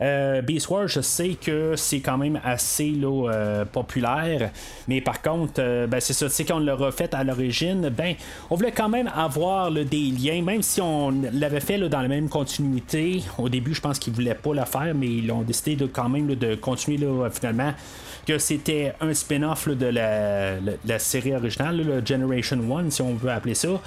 euh, 0.00 0.42
Beast 0.42 0.68
Wars, 0.68 0.88
je 0.88 1.00
sais 1.00 1.36
que 1.40 1.74
c'est 1.76 2.00
quand 2.00 2.18
même 2.18 2.40
assez 2.44 2.90
là, 2.90 3.30
euh, 3.30 3.64
populaire. 3.64 4.50
Mais 4.88 5.00
par 5.00 5.22
contre, 5.22 5.54
euh, 5.58 5.86
ben, 5.86 6.00
c'est 6.00 6.12
ça, 6.12 6.26
tu 6.26 6.32
sais, 6.32 6.44
quand 6.44 6.56
on 6.56 6.60
l'a 6.60 6.74
refait 6.74 7.14
à 7.14 7.22
l'origine, 7.24 7.88
ben, 7.88 8.14
on 8.50 8.56
voulait 8.56 8.72
quand 8.72 8.88
même 8.88 9.10
avoir 9.14 9.70
là, 9.70 9.84
des 9.84 10.10
liens, 10.10 10.42
même 10.42 10.62
si 10.62 10.80
on 10.80 11.10
l'avait 11.32 11.60
fait 11.60 11.78
là, 11.78 11.88
dans 11.88 12.02
la 12.02 12.08
même 12.08 12.28
continuité. 12.28 13.22
Au 13.38 13.48
début, 13.48 13.74
je 13.74 13.80
pense 13.80 13.98
qu'ils 13.98 14.12
voulaient 14.12 14.34
pas 14.34 14.54
le 14.54 14.64
faire, 14.64 14.94
mais 14.94 15.06
ils 15.06 15.30
ont 15.30 15.42
décidé 15.42 15.76
de, 15.76 15.86
quand 15.86 16.08
même 16.08 16.28
là, 16.28 16.34
de 16.34 16.54
continuer 16.54 16.98
finalement 17.30 17.72
que 18.26 18.38
c'était 18.38 18.94
un 19.00 19.12
spin-off 19.12 19.68
de 19.68 19.86
la, 19.86 20.98
série 20.98 21.34
originale, 21.34 21.82
le 21.82 22.04
Generation 22.04 22.58
1, 22.76 22.90
si 22.90 23.02
on 23.02 23.14
veut 23.14 23.30
appeler 23.30 23.54
ça. 23.54 23.80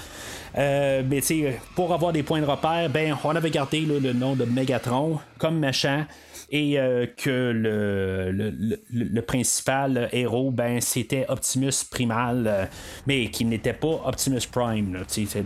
Euh, 0.58 1.04
mais 1.06 1.22
sais, 1.22 1.60
pour 1.76 1.94
avoir 1.94 2.14
des 2.14 2.24
points 2.24 2.42
de 2.42 2.46
repère, 2.46 2.90
ben, 2.90 3.18
on 3.24 3.36
avait 3.36 3.52
gardé 3.52 3.82
le 3.82 4.14
nom 4.14 4.36
de 4.36 4.46
Megatron 4.46 5.20
comme 5.38 5.60
méchant. 5.60 6.06
Et 6.52 6.80
euh, 6.80 7.08
que 7.18 7.52
le, 7.52 9.22
principal 9.22 10.10
héros, 10.12 10.52
ben, 10.52 10.80
c'était 10.80 11.26
Optimus 11.28 11.84
Primal, 11.90 12.46
euh, 12.48 12.66
mais 13.08 13.30
qui 13.30 13.46
n'était 13.46 13.74
pas 13.74 14.02
Optimus 14.06 14.42
Prime. 14.52 15.00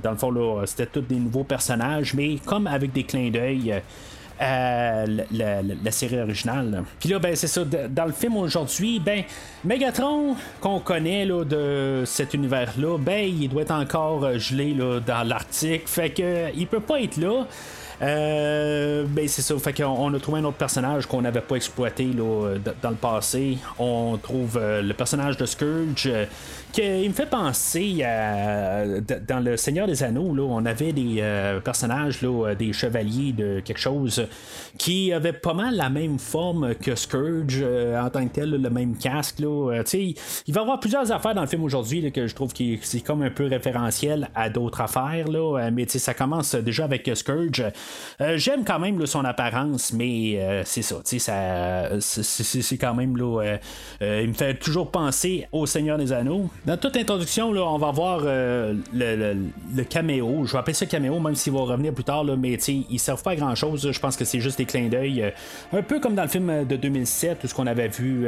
dans 0.03 0.11
le 0.11 0.17
fond, 0.17 0.65
c'était 0.65 0.87
tous 0.87 1.01
des 1.01 1.15
nouveaux 1.15 1.45
personnages, 1.45 2.13
mais 2.13 2.35
comme 2.45 2.67
avec 2.67 2.91
des 2.91 3.03
clins 3.03 3.29
d'œil. 3.29 3.81
Euh, 4.41 5.05
la, 5.31 5.91
série 5.91 6.19
originale. 6.19 6.83
Puis 6.99 7.09
là, 7.09 7.19
ben, 7.19 7.35
c'est 7.35 7.47
ça. 7.47 7.63
Dans 7.65 8.05
le 8.05 8.13
film 8.13 8.37
aujourd'hui, 8.37 8.99
ben, 8.99 9.23
Megatron, 9.65 10.35
qu'on 10.61 10.79
connaît 10.79 11.25
là, 11.25 11.43
de 11.43 12.03
cet 12.05 12.33
univers-là, 12.33 12.97
ben, 12.97 13.27
il 13.27 13.49
doit 13.49 13.63
être 13.63 13.71
encore 13.71 14.23
euh, 14.23 14.37
gelé 14.37 14.73
là, 14.73 15.01
dans 15.01 15.27
l'Arctique. 15.27 15.87
Fait 15.87 16.09
que 16.09 16.23
euh, 16.23 16.49
il 16.55 16.67
peut 16.67 16.79
pas 16.79 17.01
être 17.01 17.17
là. 17.17 17.45
Euh, 18.01 19.03
ben 19.09 19.27
c'est 19.27 19.41
ça, 19.41 19.57
fait 19.59 19.73
qu'on 19.73 19.83
on 19.87 20.13
a 20.13 20.19
trouvé 20.19 20.39
un 20.39 20.45
autre 20.45 20.57
personnage 20.57 21.05
qu'on 21.05 21.21
n'avait 21.21 21.41
pas 21.41 21.55
exploité 21.55 22.05
là, 22.05 22.55
dans 22.81 22.89
le 22.91 22.95
passé. 22.95 23.57
On 23.77 24.17
trouve 24.17 24.57
euh, 24.57 24.81
le 24.81 24.93
personnage 24.93 25.35
de 25.35 25.45
Scourge. 25.45 26.07
euh, 26.07 26.25
qui 26.71 26.81
il 26.81 27.09
me 27.09 27.13
fait 27.13 27.25
penser 27.29 28.03
à 28.03 28.85
dans 29.27 29.43
le 29.43 29.57
Seigneur 29.57 29.87
des 29.87 30.03
Anneaux 30.03 30.33
là, 30.35 30.43
on 30.43 30.65
avait 30.65 30.93
des 30.93 31.17
euh, 31.19 31.59
personnages 31.59 32.21
là, 32.21 32.49
euh, 32.49 32.55
des 32.55 32.73
chevaliers 32.73 33.33
de 33.33 33.59
quelque 33.59 33.79
chose 33.79 34.27
qui 34.77 35.11
avaient 35.11 35.33
pas 35.33 35.53
mal 35.53 35.75
la 35.75 35.89
même 35.89 36.19
forme 36.19 36.75
que 36.75 36.95
Scourge 36.95 37.59
euh, 37.61 37.99
en 37.99 38.09
tant 38.09 38.25
que 38.27 38.33
tel, 38.33 38.51
le 38.51 38.69
même 38.69 38.95
casque 38.97 39.39
là. 39.39 39.71
Euh, 39.73 39.83
il 39.93 40.53
va 40.53 40.61
y 40.61 40.63
avoir 40.63 40.79
plusieurs 40.79 41.11
affaires 41.11 41.33
dans 41.33 41.41
le 41.41 41.47
film 41.47 41.63
aujourd'hui 41.63 42.11
que 42.11 42.27
je 42.27 42.35
trouve 42.35 42.53
que 42.53 42.63
c'est 42.81 43.01
comme 43.01 43.23
un 43.23 43.31
peu 43.31 43.47
référentiel 43.47 44.29
à 44.35 44.49
d'autres 44.49 44.81
affaires 44.81 45.27
là, 45.27 45.57
Euh, 45.59 45.71
mais 45.73 45.87
ça 45.87 46.13
commence 46.13 46.55
déjà 46.55 46.85
avec 46.85 47.09
Scourge. 47.15 47.63
Euh, 48.21 48.37
J'aime 48.37 48.63
quand 48.65 48.79
même 48.79 49.05
son 49.05 49.23
apparence, 49.25 49.93
mais 49.93 50.35
euh, 50.39 50.61
c'est 50.65 50.81
ça, 50.81 50.97
c'est- 51.03 52.77
quand 52.77 52.93
même 52.93 53.15
là, 53.17 53.57
euh, 54.01 54.21
il 54.23 54.29
me 54.29 54.33
fait 54.33 54.53
toujours 54.55 54.91
penser 54.91 55.47
au 55.51 55.65
Seigneur 55.65 55.97
des 55.97 56.11
Anneaux. 56.13 56.49
Dans 56.65 56.77
toute 56.77 56.95
introduction, 56.97 57.51
là, 57.53 57.63
on 57.63 57.77
va 57.77 57.91
voir 57.91 58.21
le, 58.21 58.77
le- 58.93 59.83
caméo. 59.83 60.43
Je 60.45 60.53
vais 60.53 60.59
appeler 60.59 60.73
ça 60.73 60.85
caméo, 60.85 61.19
même 61.19 61.35
s'il 61.35 61.53
va 61.53 61.59
revenir 61.61 61.93
plus 61.93 62.03
tard, 62.03 62.23
là, 62.23 62.35
mais 62.35 62.57
tu 62.57 62.63
sais, 62.63 62.75
ils 62.89 62.99
servent 62.99 63.23
pas 63.23 63.31
à 63.31 63.35
grand 63.35 63.55
chose. 63.55 63.89
Je 63.91 63.99
pense 63.99 64.15
que 64.17 64.25
c'est 64.25 64.39
juste 64.39 64.57
des 64.57 64.65
clins 64.65 64.87
d'œil. 64.89 65.33
un 65.73 65.81
peu 65.81 65.99
comme 65.99 66.15
dans 66.15 66.23
le 66.23 66.27
film 66.29 66.65
de 66.65 66.75
2007, 66.75 67.43
où 67.43 67.47
ce 67.47 67.53
qu'on 67.53 67.67
avait 67.67 67.87
vu 67.87 68.27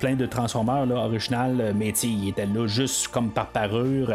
plein 0.00 0.14
de 0.14 0.26
Transformers 0.26 0.86
là, 0.86 0.96
original, 0.96 1.74
mais 1.76 1.90
il 2.02 2.28
était 2.28 2.46
là 2.46 2.66
juste 2.66 3.08
comme 3.08 3.30
par 3.30 3.46
parure. 3.48 4.12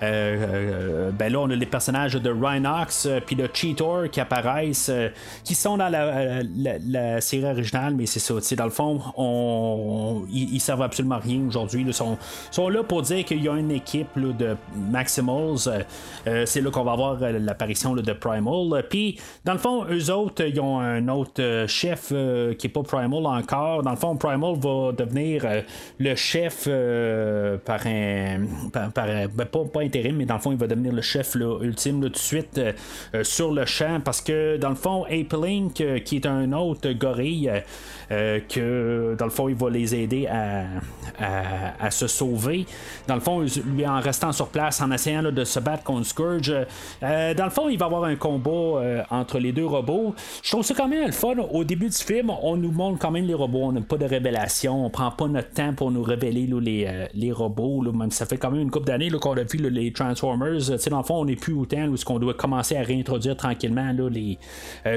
Ben 0.00 1.32
là, 1.32 1.38
on 1.40 1.50
a 1.50 1.54
les 1.56 1.66
personnages 1.66 2.14
de 2.14 2.30
Rhinox 2.30 3.08
puis 3.34 3.42
de 3.42 3.48
Cheetor 3.52 4.10
qui 4.10 4.20
apparaissent, 4.20 4.90
euh, 4.90 5.08
qui 5.44 5.54
sont 5.54 5.76
dans 5.76 5.88
la, 5.88 6.42
la- 6.42 6.78
la 6.86 7.20
série 7.20 7.44
originale, 7.44 7.94
mais 7.94 8.06
c'est 8.06 8.18
ça. 8.20 8.34
Dans 8.56 8.64
le 8.64 8.70
fond, 8.70 9.00
on, 9.16 10.24
ils, 10.30 10.54
ils 10.54 10.60
servent 10.60 10.82
absolument 10.82 11.14
à 11.16 11.18
rien 11.18 11.40
aujourd'hui. 11.46 11.84
Ils 11.86 11.94
sont, 11.94 12.18
sont 12.50 12.68
là 12.68 12.82
pour 12.82 13.02
dire 13.02 13.24
qu'il 13.24 13.42
y 13.42 13.48
a 13.48 13.56
une 13.56 13.70
équipe 13.70 14.18
de 14.18 14.56
Maximals. 14.76 15.56
Euh, 15.66 15.82
euh, 16.26 16.42
c'est 16.46 16.60
là 16.60 16.70
qu'on 16.70 16.84
va 16.84 16.92
avoir 16.92 17.22
euh, 17.22 17.38
l'apparition 17.38 17.94
de 17.94 18.12
Primal. 18.12 18.72
Euh, 18.72 18.82
Puis, 18.88 19.18
dans 19.44 19.52
le 19.52 19.58
fond, 19.58 19.84
eux 19.90 20.10
autres, 20.12 20.44
ils 20.44 20.60
ont 20.60 20.78
un 20.80 21.08
autre 21.08 21.40
euh, 21.40 21.66
chef 21.66 22.08
euh, 22.12 22.54
qui 22.54 22.66
est 22.66 22.70
pas 22.70 22.82
Primal 22.82 23.24
encore. 23.26 23.82
Dans 23.82 23.90
le 23.90 23.96
fond, 23.96 24.16
Primal 24.16 24.54
va 24.56 24.92
devenir 24.92 25.44
euh, 25.44 25.60
le 25.98 26.14
chef 26.14 26.64
euh, 26.66 27.56
par 27.64 27.86
un. 27.86 28.44
Par, 28.72 28.88
ben, 28.92 29.28
pas, 29.46 29.64
pas 29.72 29.80
intérim, 29.80 30.16
mais 30.16 30.26
dans 30.26 30.34
le 30.34 30.40
fond, 30.40 30.52
il 30.52 30.58
va 30.58 30.66
devenir 30.66 30.92
le 30.92 31.02
chef 31.02 31.34
ultime 31.34 32.00
tout 32.02 32.08
de 32.10 32.16
suite 32.18 32.58
euh, 32.58 32.72
euh, 33.14 33.21
sur 33.22 33.52
le 33.52 33.66
champ 33.66 34.00
parce 34.04 34.20
que 34.20 34.56
dans 34.56 34.70
le 34.70 34.74
fond, 34.74 35.04
Ape 35.04 35.32
Link, 35.32 35.80
euh, 35.80 35.98
qui 35.98 36.16
est 36.16 36.26
un 36.26 36.52
autre 36.52 36.90
gorille, 36.92 37.50
euh, 38.12 38.40
que 38.48 39.16
dans 39.18 39.24
le 39.24 39.30
fond, 39.30 39.48
il 39.48 39.54
va 39.54 39.70
les 39.70 39.94
aider 39.94 40.26
à, 40.26 40.64
à- 41.18 41.90
se 41.90 42.06
sauver. 42.06 42.66
Dans 43.08 43.14
le 43.14 43.20
fond, 43.20 43.40
lui 43.66 43.86
en 43.86 44.00
restant 44.00 44.32
sur 44.32 44.48
place, 44.48 44.80
en 44.80 44.90
essayant 44.90 45.22
de 45.22 45.44
se 45.44 45.58
battre 45.60 45.82
contre 45.82 46.06
Scourge, 46.06 46.54
euh, 47.02 47.34
dans 47.34 47.44
le 47.44 47.50
fond, 47.50 47.68
il 47.68 47.78
va 47.78 47.86
avoir 47.86 48.04
un 48.04 48.16
combat 48.16 48.50
euh, 48.50 49.02
entre 49.10 49.38
les 49.38 49.52
deux 49.52 49.66
robots. 49.66 50.14
Je 50.42 50.50
trouve 50.50 50.62
ça 50.64 50.74
quand 50.74 50.88
même 50.88 51.06
le 51.06 51.12
fun. 51.12 51.34
Au 51.50 51.64
début 51.64 51.88
du 51.88 51.96
film, 51.96 52.30
on 52.42 52.56
nous 52.56 52.70
montre 52.72 52.98
quand 52.98 53.10
même 53.10 53.26
les 53.26 53.34
robots. 53.34 53.64
On 53.64 53.72
n'a 53.72 53.80
pas 53.80 53.96
de 53.98 54.04
révélation. 54.06 54.86
On 54.86 54.90
prend 54.90 55.10
pas 55.10 55.26
notre 55.28 55.50
temps 55.50 55.72
pour 55.74 55.90
nous 55.90 56.02
révéler 56.02 56.46
les, 56.60 57.06
les 57.14 57.32
robots. 57.32 57.82
là. 57.82 57.92
Même 57.92 58.10
ça 58.10 58.26
fait 58.26 58.36
quand 58.38 58.50
même 58.50 58.60
une 58.62 58.70
couple 58.70 58.86
d'années 58.86 59.10
qu'on 59.10 59.36
a 59.36 59.42
vu 59.42 59.58
les 59.58 59.92
Transformers. 59.92 60.58
Dans 60.90 60.98
le 60.98 61.04
fond, 61.04 61.20
on 61.20 61.24
n'est 61.24 61.36
plus 61.36 61.52
au 61.54 61.66
temps 61.66 61.86
où 61.86 61.96
ce 61.96 62.04
qu'on 62.04 62.18
doit 62.18 62.34
commencer 62.34 62.76
à 62.76 62.82
réintroduire 62.82 63.36
tranquillement 63.36 63.94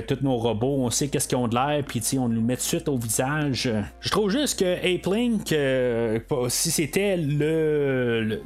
tous 0.07 0.17
nos 0.21 0.37
robots. 0.37 0.77
On 0.79 0.89
sait 0.89 1.07
qu'est-ce 1.07 1.27
qu'ils 1.27 1.37
ont 1.37 1.47
de 1.47 1.55
l'air, 1.55 1.83
puis 1.85 2.01
on 2.17 2.27
nous 2.29 2.41
met 2.41 2.55
de 2.55 2.61
suite 2.61 2.87
au 2.89 2.97
visage. 3.05 3.69
Je 3.99 4.09
trouve 4.09 4.31
juste 4.31 4.59
que 4.59 4.75
Ape 4.75 5.05
Link, 5.05 5.51
euh, 5.51 6.19
si 6.49 6.71
c'était 6.71 7.17
le, 7.17 8.41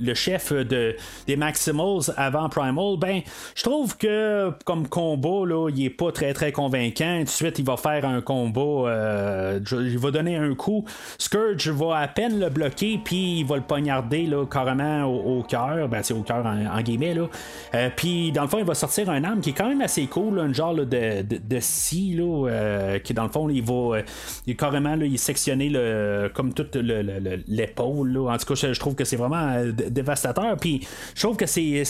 le, 0.00 0.14
chef 0.14 0.52
de, 0.52 0.96
des 1.26 1.36
Maximals 1.36 2.12
avant 2.16 2.48
Primal, 2.48 2.96
ben, 2.98 3.20
je 3.54 3.62
trouve 3.62 3.96
que 3.96 4.50
comme 4.64 4.88
combat, 4.88 5.46
là, 5.46 5.68
il 5.68 5.84
est 5.84 5.90
pas 5.90 6.10
très 6.10 6.32
très 6.32 6.52
convaincant. 6.52 7.18
Tout 7.18 7.24
de 7.24 7.28
suite, 7.28 7.58
il 7.58 7.64
va 7.64 7.76
faire 7.76 8.04
un 8.04 8.20
combat, 8.20 8.90
euh, 8.90 9.60
il 9.72 9.98
va 9.98 10.10
donner 10.10 10.36
un 10.36 10.54
coup. 10.54 10.84
Scourge 11.18 11.68
va 11.68 11.98
à 11.98 12.08
peine 12.08 12.40
le 12.40 12.48
bloquer, 12.48 12.98
puis 13.04 13.40
il 13.40 13.44
va 13.44 13.56
le 13.56 13.62
poignarder 13.62 14.26
là, 14.26 14.46
carrément 14.46 15.04
au, 15.04 15.42
cœur, 15.42 15.88
ben, 15.88 16.02
c'est 16.02 16.14
au 16.14 16.22
cœur 16.22 16.44
en, 16.46 16.80
guillemets. 16.80 17.14
Là. 17.14 17.28
Euh, 17.74 17.90
puis 17.94 18.32
dans 18.32 18.42
le 18.42 18.48
fond, 18.48 18.58
il 18.58 18.64
va 18.64 18.74
sortir 18.74 19.10
un 19.10 19.22
arme 19.24 19.40
qui 19.40 19.50
est 19.50 19.54
quand 19.54 19.68
même 19.68 19.82
assez 19.82 20.06
cool, 20.06 20.36
là, 20.36 20.42
un 20.42 20.52
genre 20.52 20.74
de, 20.74 20.84
de, 20.84 21.22
de 21.22 21.60
scie, 21.60 22.14
là, 22.14 22.98
qui 23.04 23.12
dans 23.12 23.24
le 23.24 23.30
fond, 23.30 23.48
il 23.48 23.62
va 23.62 23.87
euh, 23.94 24.02
il, 24.46 24.56
carrément 24.56 24.96
là, 24.96 25.04
il 25.04 25.14
est 25.14 25.16
sectionné 25.16 25.68
le, 25.68 26.30
comme 26.34 26.52
toute 26.54 26.76
le- 26.76 27.02
le- 27.02 27.18
le- 27.20 27.42
l'épaule. 27.48 28.16
En 28.18 28.36
tout 28.36 28.54
cas, 28.54 28.68
je, 28.72 28.78
trouve 28.78 28.94
que 28.94 29.04
c'est 29.04 29.16
vraiment 29.16 29.48
euh, 29.56 29.72
dévastateur. 29.72 30.56
Puis 30.56 30.86
je 31.14 31.20
trouve 31.22 31.36
que 31.36 31.46
c'est, 31.46 31.84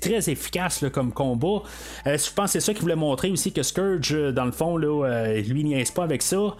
très 0.00 0.30
efficace 0.30 0.84
comme 0.92 1.12
combat. 1.12 1.62
Euh, 2.06 2.16
je 2.18 2.32
pense 2.32 2.46
que 2.46 2.50
c'est 2.52 2.60
ça 2.60 2.72
qu'il 2.72 2.82
voulait 2.82 2.96
montrer 2.96 3.30
aussi 3.30 3.52
que 3.52 3.62
Scourge, 3.62 4.12
euh, 4.14 4.32
dans 4.32 4.44
le 4.44 4.52
fond, 4.52 4.76
là, 4.76 5.04
euh, 5.06 5.40
lui 5.42 5.64
niaise 5.64 5.90
pas 5.90 6.04
avec 6.04 6.22
ça. 6.22 6.56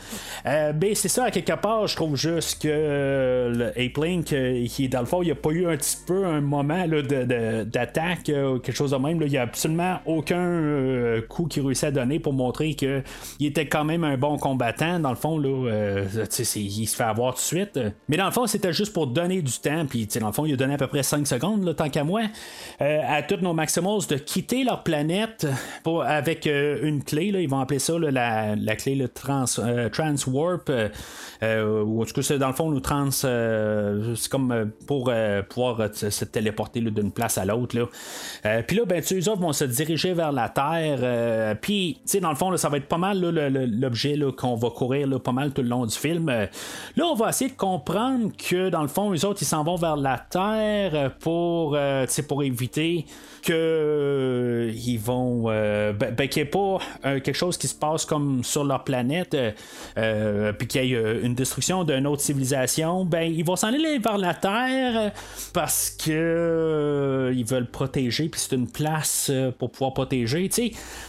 Euh, 0.47 0.73
ben 0.73 0.95
c'est 0.95 1.09
ça, 1.09 1.25
à 1.25 1.31
quelque 1.31 1.53
part, 1.61 1.87
je 1.87 1.97
trouve 1.97 2.17
juste 2.17 2.63
que 2.63 2.69
euh, 2.71 3.71
Ape 3.77 3.97
Link, 4.05 4.33
euh, 4.33 4.67
dans 4.91 5.01
le 5.01 5.07
fond, 5.07 5.23
il 5.23 5.27
n'y 5.27 5.33
a 5.33 5.37
pas 5.37 5.51
eu 5.51 5.67
un 5.67 5.77
petit 5.77 5.97
peu 6.07 6.25
un 6.27 6.41
moment 6.41 6.85
d'attaque 6.87 8.29
euh, 8.29 8.55
ou 8.55 8.59
quelque 8.59 8.77
chose 8.77 8.91
de 8.93 8.97
même. 8.97 9.21
Il 9.23 9.31
n'y 9.31 9.37
a 9.39 9.43
absolument 9.43 9.99
aucun 10.07 10.39
euh, 10.39 11.21
coup 11.23 11.47
qu'il 11.47 11.65
réussit 11.65 11.85
à 11.85 11.91
donner 11.91 12.19
pour 12.19 12.33
montrer 12.33 12.75
qu'il 12.75 13.03
était 13.41 13.67
quand 13.67 13.85
même 13.85 14.05
un 14.05 14.17
bon 14.17 14.39
combattant. 14.39 14.78
Dans 15.01 15.11
le 15.11 15.17
fond, 15.17 15.39
là, 15.39 15.49
euh, 15.71 16.05
il 16.57 16.87
se 16.87 16.97
fait 16.97 17.03
avoir 17.05 17.35
tout 17.35 17.41
de 17.41 17.45
suite. 17.45 17.79
Mais 18.09 18.17
dans 18.17 18.27
le 18.27 18.31
fond, 18.31 18.47
c'était 18.47 18.73
juste 18.73 18.93
pour 18.93 19.07
donner 19.07 19.43
du 19.43 19.53
temps. 19.59 19.85
Puis, 19.87 20.07
dans 20.21 20.27
le 20.29 20.33
fond, 20.33 20.45
il 20.47 20.53
a 20.53 20.57
donné 20.57 20.75
à 20.75 20.77
peu 20.79 20.87
près 20.87 21.03
5 21.03 21.27
secondes, 21.27 21.65
là, 21.65 21.75
tant 21.75 21.89
qu'à 21.89 22.05
moi, 22.05 22.23
euh, 22.81 23.01
à 23.07 23.23
tous 23.23 23.37
nos 23.43 23.53
Maximals 23.53 24.07
de 24.09 24.17
quitter 24.17 24.65
leur 24.65 24.83
planète 24.83 25.47
avec 26.07 26.47
euh, 26.47 26.79
une 26.83 27.03
clé. 27.03 27.31
Là, 27.33 27.41
ils 27.41 27.49
vont 27.49 27.61
appeler 27.61 27.79
ça 27.79 27.99
la, 27.99 28.55
la 28.57 28.77
clé 28.77 28.95
le 28.95 29.09
trans, 29.09 29.45
Transwarp. 29.93 30.71
ou 31.43 32.03
en 32.03 32.05
tout 32.05 32.13
cas, 32.15 32.23
c'est 32.23 32.39
dans 32.39 32.49
le 32.49 32.55
fond, 32.55 32.71
nous 32.71 32.81
trans. 32.81 33.11
c'est 33.11 34.29
comme 34.31 34.71
pour 34.87 35.11
pouvoir 35.49 35.89
se 35.95 36.25
téléporter 36.25 36.81
d'une 36.81 37.13
place 37.13 37.39
à 37.39 37.45
l'autre. 37.45 37.77
Puis 38.67 38.77
là, 38.77 38.85
ben, 38.87 39.03
eux 39.13 39.29
autres 39.29 39.41
vont 39.41 39.53
se 39.53 39.65
diriger 39.65 40.13
vers 40.15 40.33
la 40.33 40.49
Terre. 40.49 41.57
Puis, 41.61 42.01
dans 42.21 42.31
le 42.31 42.37
fond, 42.37 42.57
ça 42.57 42.69
va 42.69 42.77
être 42.79 42.87
pas 42.89 42.99
mal 42.99 43.21
le- 43.21 43.49
le- 43.49 43.67
l'objet 43.67 44.19
qu'on 44.37 44.55
va 44.55 44.68
courir 44.75 45.07
là, 45.07 45.19
pas 45.19 45.33
mal 45.33 45.53
tout 45.53 45.63
le 45.63 45.69
long 45.69 45.87
du 45.87 45.97
film. 45.97 46.29
Euh, 46.29 46.47
là, 46.97 47.07
on 47.07 47.15
va 47.15 47.31
essayer 47.31 47.51
de 47.51 47.57
comprendre 47.57 48.31
que, 48.37 48.69
dans 48.71 48.83
le 48.83 48.89
fond, 48.89 49.13
eux 49.13 49.25
autres, 49.25 49.43
ils 49.43 49.47
s'en 49.47 49.65
vont 49.65 49.77
vers 49.77 49.97
la 49.97 50.19
Terre 50.19 51.13
pour, 51.21 51.75
euh, 51.75 52.07
pour 52.29 52.43
éviter 52.43 53.07
que 53.43 53.53
euh, 53.53 54.73
ils 54.75 54.99
vont 54.99 55.45
ben, 55.45 55.95
ben, 55.95 56.29
qu'il 56.29 56.43
n'y 56.43 56.49
ait 56.49 56.51
pas 56.51 56.79
quelque 57.03 57.35
chose 57.35 57.57
qui 57.57 57.69
se 57.69 57.75
passe 57.75 58.05
comme 58.05 58.43
sur 58.43 58.65
leur 58.65 58.85
planète 58.85 59.37
puis 59.95 60.67
qu'il 60.67 60.85
y 60.85 60.95
ait 60.95 61.21
une 61.23 61.35
destruction 61.35 61.85
d'une 61.85 62.07
autre 62.07 62.21
civilisation 62.21 63.05
ben 63.05 63.23
ils 63.23 63.45
vont 63.45 63.57
s'en 63.57 63.69
aller 63.69 63.99
vers 63.99 64.19
la 64.19 64.35
Terre 64.35 65.13
parce 65.53 65.91
que 65.91 67.33
ils 67.35 67.45
veulent 67.45 67.71
protéger 67.71 68.29
puis 68.29 68.41
c'est 68.41 68.57
une 68.57 68.69
place 68.69 69.31
pour 69.59 69.71
pouvoir 69.71 69.95
protéger 69.95 70.51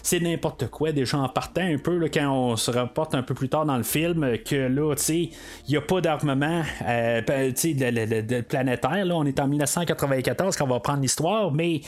c'est 0.03 0.19
n'importe 0.19 0.67
quoi 0.67 0.91
déjà 0.91 1.17
en 1.17 1.29
partant 1.29 1.61
un 1.61 1.77
peu 1.77 1.97
là, 1.97 2.09
quand 2.09 2.31
on 2.31 2.55
se 2.55 2.71
rapporte 2.71 3.15
un 3.15 3.23
peu 3.23 3.33
plus 3.33 3.48
tard 3.49 3.65
dans 3.65 3.77
le 3.77 3.83
film 3.83 4.23
euh, 4.23 4.37
que 4.37 4.55
là 4.55 4.95
tu 4.95 5.03
sais 5.03 5.19
il 5.67 5.71
n'y 5.71 5.77
a 5.77 5.81
pas 5.81 6.01
d'armement 6.01 6.63
euh, 6.87 7.21
ben, 7.21 7.51
de, 7.51 8.21
de- 8.21 8.41
planétaire 8.41 9.05
là 9.05 9.15
on 9.15 9.25
est 9.25 9.39
en 9.39 9.47
1994 9.47 10.55
quand 10.55 10.65
on 10.65 10.69
va 10.69 10.79
prendre 10.79 11.01
l'histoire 11.01 11.51
mais 11.51 11.81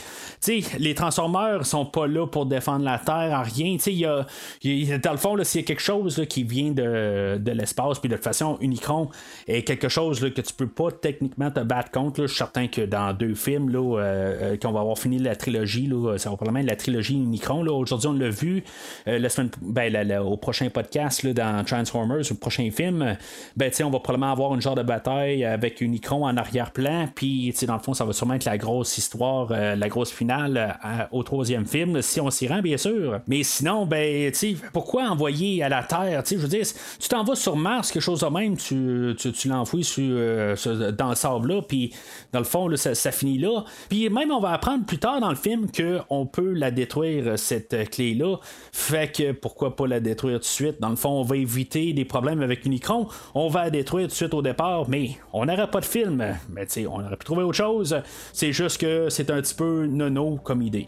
tu 0.43 0.61
sais, 0.61 0.77
les 0.79 0.95
Transformers 0.95 1.65
sont 1.65 1.85
pas 1.85 2.07
là 2.07 2.25
pour 2.27 2.45
défendre 2.45 2.83
la 2.85 2.97
Terre 2.97 3.33
à 3.33 3.43
rien. 3.43 3.75
Tu 3.75 3.79
sais, 3.83 3.93
y 3.93 4.05
a, 4.05 4.25
y 4.63 4.91
a- 4.91 4.97
dans 4.97 5.11
le 5.11 5.17
fond, 5.17 5.35
s'il 5.43 5.61
y 5.61 5.63
a 5.63 5.67
quelque 5.67 5.81
chose 5.81 6.17
là, 6.17 6.25
qui 6.25 6.43
vient 6.43 6.71
de, 6.71 7.37
de 7.37 7.51
l'espace, 7.51 7.99
puis 7.99 8.09
de 8.09 8.15
toute 8.15 8.23
façon, 8.23 8.57
Unicron 8.61 9.09
est 9.47 9.63
quelque 9.63 9.89
chose 9.89 10.21
là, 10.23 10.29
que 10.31 10.41
tu 10.41 10.53
peux 10.53 10.67
pas 10.67 10.91
techniquement 10.91 11.51
te 11.51 11.59
battre 11.59 11.91
contre. 11.91 12.21
Je 12.23 12.27
suis 12.27 12.37
certain 12.37 12.67
que 12.67 12.81
dans 12.81 13.13
deux 13.13 13.35
films, 13.35 13.69
là, 13.69 13.99
euh, 13.99 14.57
qu'on 14.57 14.71
va 14.71 14.79
avoir 14.81 14.97
fini 14.97 15.19
la 15.19 15.35
trilogie, 15.35 15.87
là, 15.87 16.17
ça 16.17 16.29
va 16.29 16.35
probablement 16.35 16.59
être 16.63 16.69
la 16.69 16.75
trilogie 16.75 17.15
Unicron. 17.15 17.65
Aujourd'hui, 17.67 18.07
on 18.09 18.13
l'a 18.13 18.29
vu 18.29 18.63
la 19.05 19.29
semaine, 19.29 19.51
ben, 19.61 20.19
au 20.19 20.37
prochain 20.37 20.69
podcast 20.69 21.23
là, 21.23 21.33
dans 21.33 21.50
Transformers, 21.65 22.31
au 22.31 22.35
prochain 22.35 22.69
film. 22.71 23.17
Ben, 23.55 23.71
on 23.81 23.89
va 23.89 23.99
probablement 23.99 24.31
avoir 24.31 24.53
une 24.53 24.61
genre 24.61 24.75
de 24.75 24.83
bataille 24.83 25.43
avec 25.45 25.81
Unicron 25.81 26.25
en 26.25 26.37
arrière-plan, 26.37 27.07
puis 27.13 27.53
dans 27.67 27.75
le 27.75 27.79
fond, 27.79 27.93
ça 27.93 28.05
va 28.05 28.13
sûrement 28.13 28.35
être 28.35 28.45
la 28.45 28.57
grosse 28.57 28.97
histoire, 28.97 29.49
euh, 29.51 29.75
la 29.75 29.89
grosse 29.89 30.11
finale 30.11 30.77
euh, 30.83 31.03
au 31.11 31.23
troisième 31.23 31.65
film, 31.65 32.01
si 32.01 32.19
on 32.21 32.29
s'y 32.29 32.47
rend, 32.47 32.61
bien 32.61 32.77
sûr. 32.77 33.19
Mais 33.27 33.43
sinon, 33.43 33.85
ben, 33.85 34.31
pourquoi 34.73 35.03
envoyer 35.03 35.63
à 35.63 35.69
la 35.69 35.83
Terre? 35.83 36.23
Je 36.29 36.35
veux 36.35 36.47
dire, 36.47 36.65
tu 36.99 37.07
t'en 37.09 37.23
vas 37.23 37.35
sur 37.35 37.55
Mars, 37.55 37.91
quelque 37.91 38.03
chose 38.03 38.21
de 38.21 38.27
même, 38.27 38.57
tu, 38.57 39.15
tu, 39.17 39.31
tu 39.31 39.47
l'enfouis 39.47 39.87
euh, 39.99 40.55
dans 40.91 41.09
le 41.09 41.15
sable 41.15 41.53
là, 41.53 41.61
puis 41.61 41.93
dans 42.31 42.39
le 42.39 42.45
fond, 42.45 42.67
là, 42.67 42.77
ça, 42.77 42.95
ça 42.95 43.11
finit 43.11 43.37
là. 43.37 43.63
Puis 43.89 44.09
même, 44.09 44.31
on 44.31 44.39
va 44.39 44.51
apprendre 44.51 44.85
plus 44.85 44.99
tard 44.99 45.19
dans 45.19 45.29
le 45.29 45.35
film 45.35 45.67
qu'on 45.71 46.25
peut 46.25 46.53
la 46.53 46.71
détruire, 46.71 47.37
cette 47.37 47.89
clé-là. 47.89 48.37
Fait 48.71 49.11
que 49.11 49.31
pourquoi 49.31 49.75
pas 49.75 49.87
la 49.87 49.99
détruire 49.99 50.35
tout 50.35 50.41
de 50.41 50.45
suite? 50.45 50.81
Dans 50.81 50.89
le 50.89 50.95
fond, 50.95 51.09
on 51.09 51.23
va 51.23 51.37
éviter 51.41 51.93
des 51.93 52.05
problèmes 52.05 52.41
avec 52.41 52.65
Unicron. 52.65 53.07
On 53.35 53.47
va 53.49 53.63
la 53.65 53.69
détruire 53.69 54.07
tout 54.07 54.11
de 54.11 54.15
suite 54.15 54.33
au 54.33 54.41
départ, 54.41 54.87
mais 54.89 55.11
on 55.33 55.45
n'aurait 55.45 55.69
pas 55.69 55.79
de 55.79 55.85
film. 55.85 56.23
Mais 56.49 56.65
tu 56.65 56.71
sais, 56.73 56.87
on 56.87 56.99
aurait 56.99 57.17
pu 57.17 57.25
trouver 57.25 57.43
autre 57.43 57.57
chose. 57.57 58.01
C'est 58.33 58.51
juste 58.53 58.79
que 58.79 59.09
c'est 59.09 59.29
un 59.29 59.41
petit 59.41 59.55
peu 59.55 59.85
nono 59.85 60.39
comme 60.43 60.61
idée. 60.61 60.87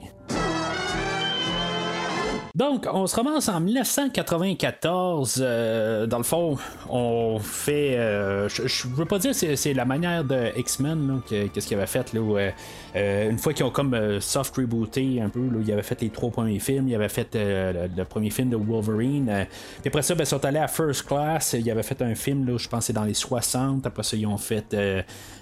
Donc, 2.55 2.87
on 2.93 3.07
se 3.07 3.15
ramasse 3.15 3.49
en 3.49 3.59
1994. 3.59 5.39
euh, 5.41 6.05
dans 6.05 6.19
le 6.19 6.23
fond, 6.23 6.55
on 6.87 7.39
fait. 7.39 7.97
euh, 7.97 8.47
je, 8.47 8.67
je 8.67 8.87
veux 8.89 9.05
pas 9.05 9.17
dire 9.17 9.33
c'est, 9.33 9.73
la 9.73 9.85
manière 9.85 10.23
de 10.23 10.51
X-Men, 10.55 11.21
qu'est-ce 11.27 11.67
qu'ils 11.67 11.77
avaient 11.77 11.87
fait. 11.87 12.13
Là, 12.13 12.21
où, 12.21 12.37
euh, 12.37 12.51
euh, 12.95 13.29
une 13.29 13.39
fois 13.39 13.53
qu'ils 13.53 13.65
ont 13.65 13.71
comme 13.71 13.93
euh, 13.93 14.19
soft 14.19 14.55
rebooté 14.55 15.19
un 15.19 15.29
peu, 15.29 15.39
là, 15.39 15.59
ils 15.65 15.71
avaient 15.71 15.83
fait 15.83 15.99
les 16.01 16.09
trois 16.09 16.29
premiers 16.29 16.59
films. 16.59 16.87
Ils 16.87 16.95
avaient 16.95 17.09
fait 17.09 17.35
euh, 17.35 17.87
le, 17.95 18.05
premier 18.05 18.29
film 18.29 18.49
de 18.49 18.55
Wolverine. 18.55 19.47
puis 19.81 19.87
après 19.87 20.03
ça, 20.03 20.13
ben, 20.13 20.23
ils 20.23 20.27
sont 20.27 20.43
allés 20.45 20.59
à 20.59 20.67
First 20.67 21.07
Class. 21.07 21.55
Ils 21.57 21.69
avaient 21.71 21.83
fait 21.83 22.01
un 22.01 22.13
film, 22.13 22.57
je 22.57 22.67
pense, 22.67 22.85
c'est 22.85 22.93
dans 22.93 23.05
les 23.05 23.13
60. 23.13 23.85
Après 23.85 24.03
ça, 24.03 24.15
ils 24.15 24.27
ont 24.27 24.37
fait 24.37 24.75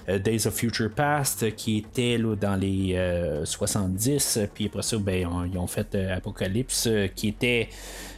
Days 0.07 0.47
of 0.47 0.53
Future 0.53 0.89
Past, 0.95 1.55
qui 1.55 1.77
était 1.77 2.17
dans 2.17 2.55
les 2.55 2.93
euh, 2.95 3.43
70. 3.43 4.39
Puis 4.53 4.67
après 4.67 4.81
ça, 4.81 4.97
ben, 4.97 5.27
ils 5.51 5.57
ont 5.57 5.67
fait 5.67 5.95
Apocalypse, 5.95 6.87
qui 7.15 7.29
était, 7.29 7.69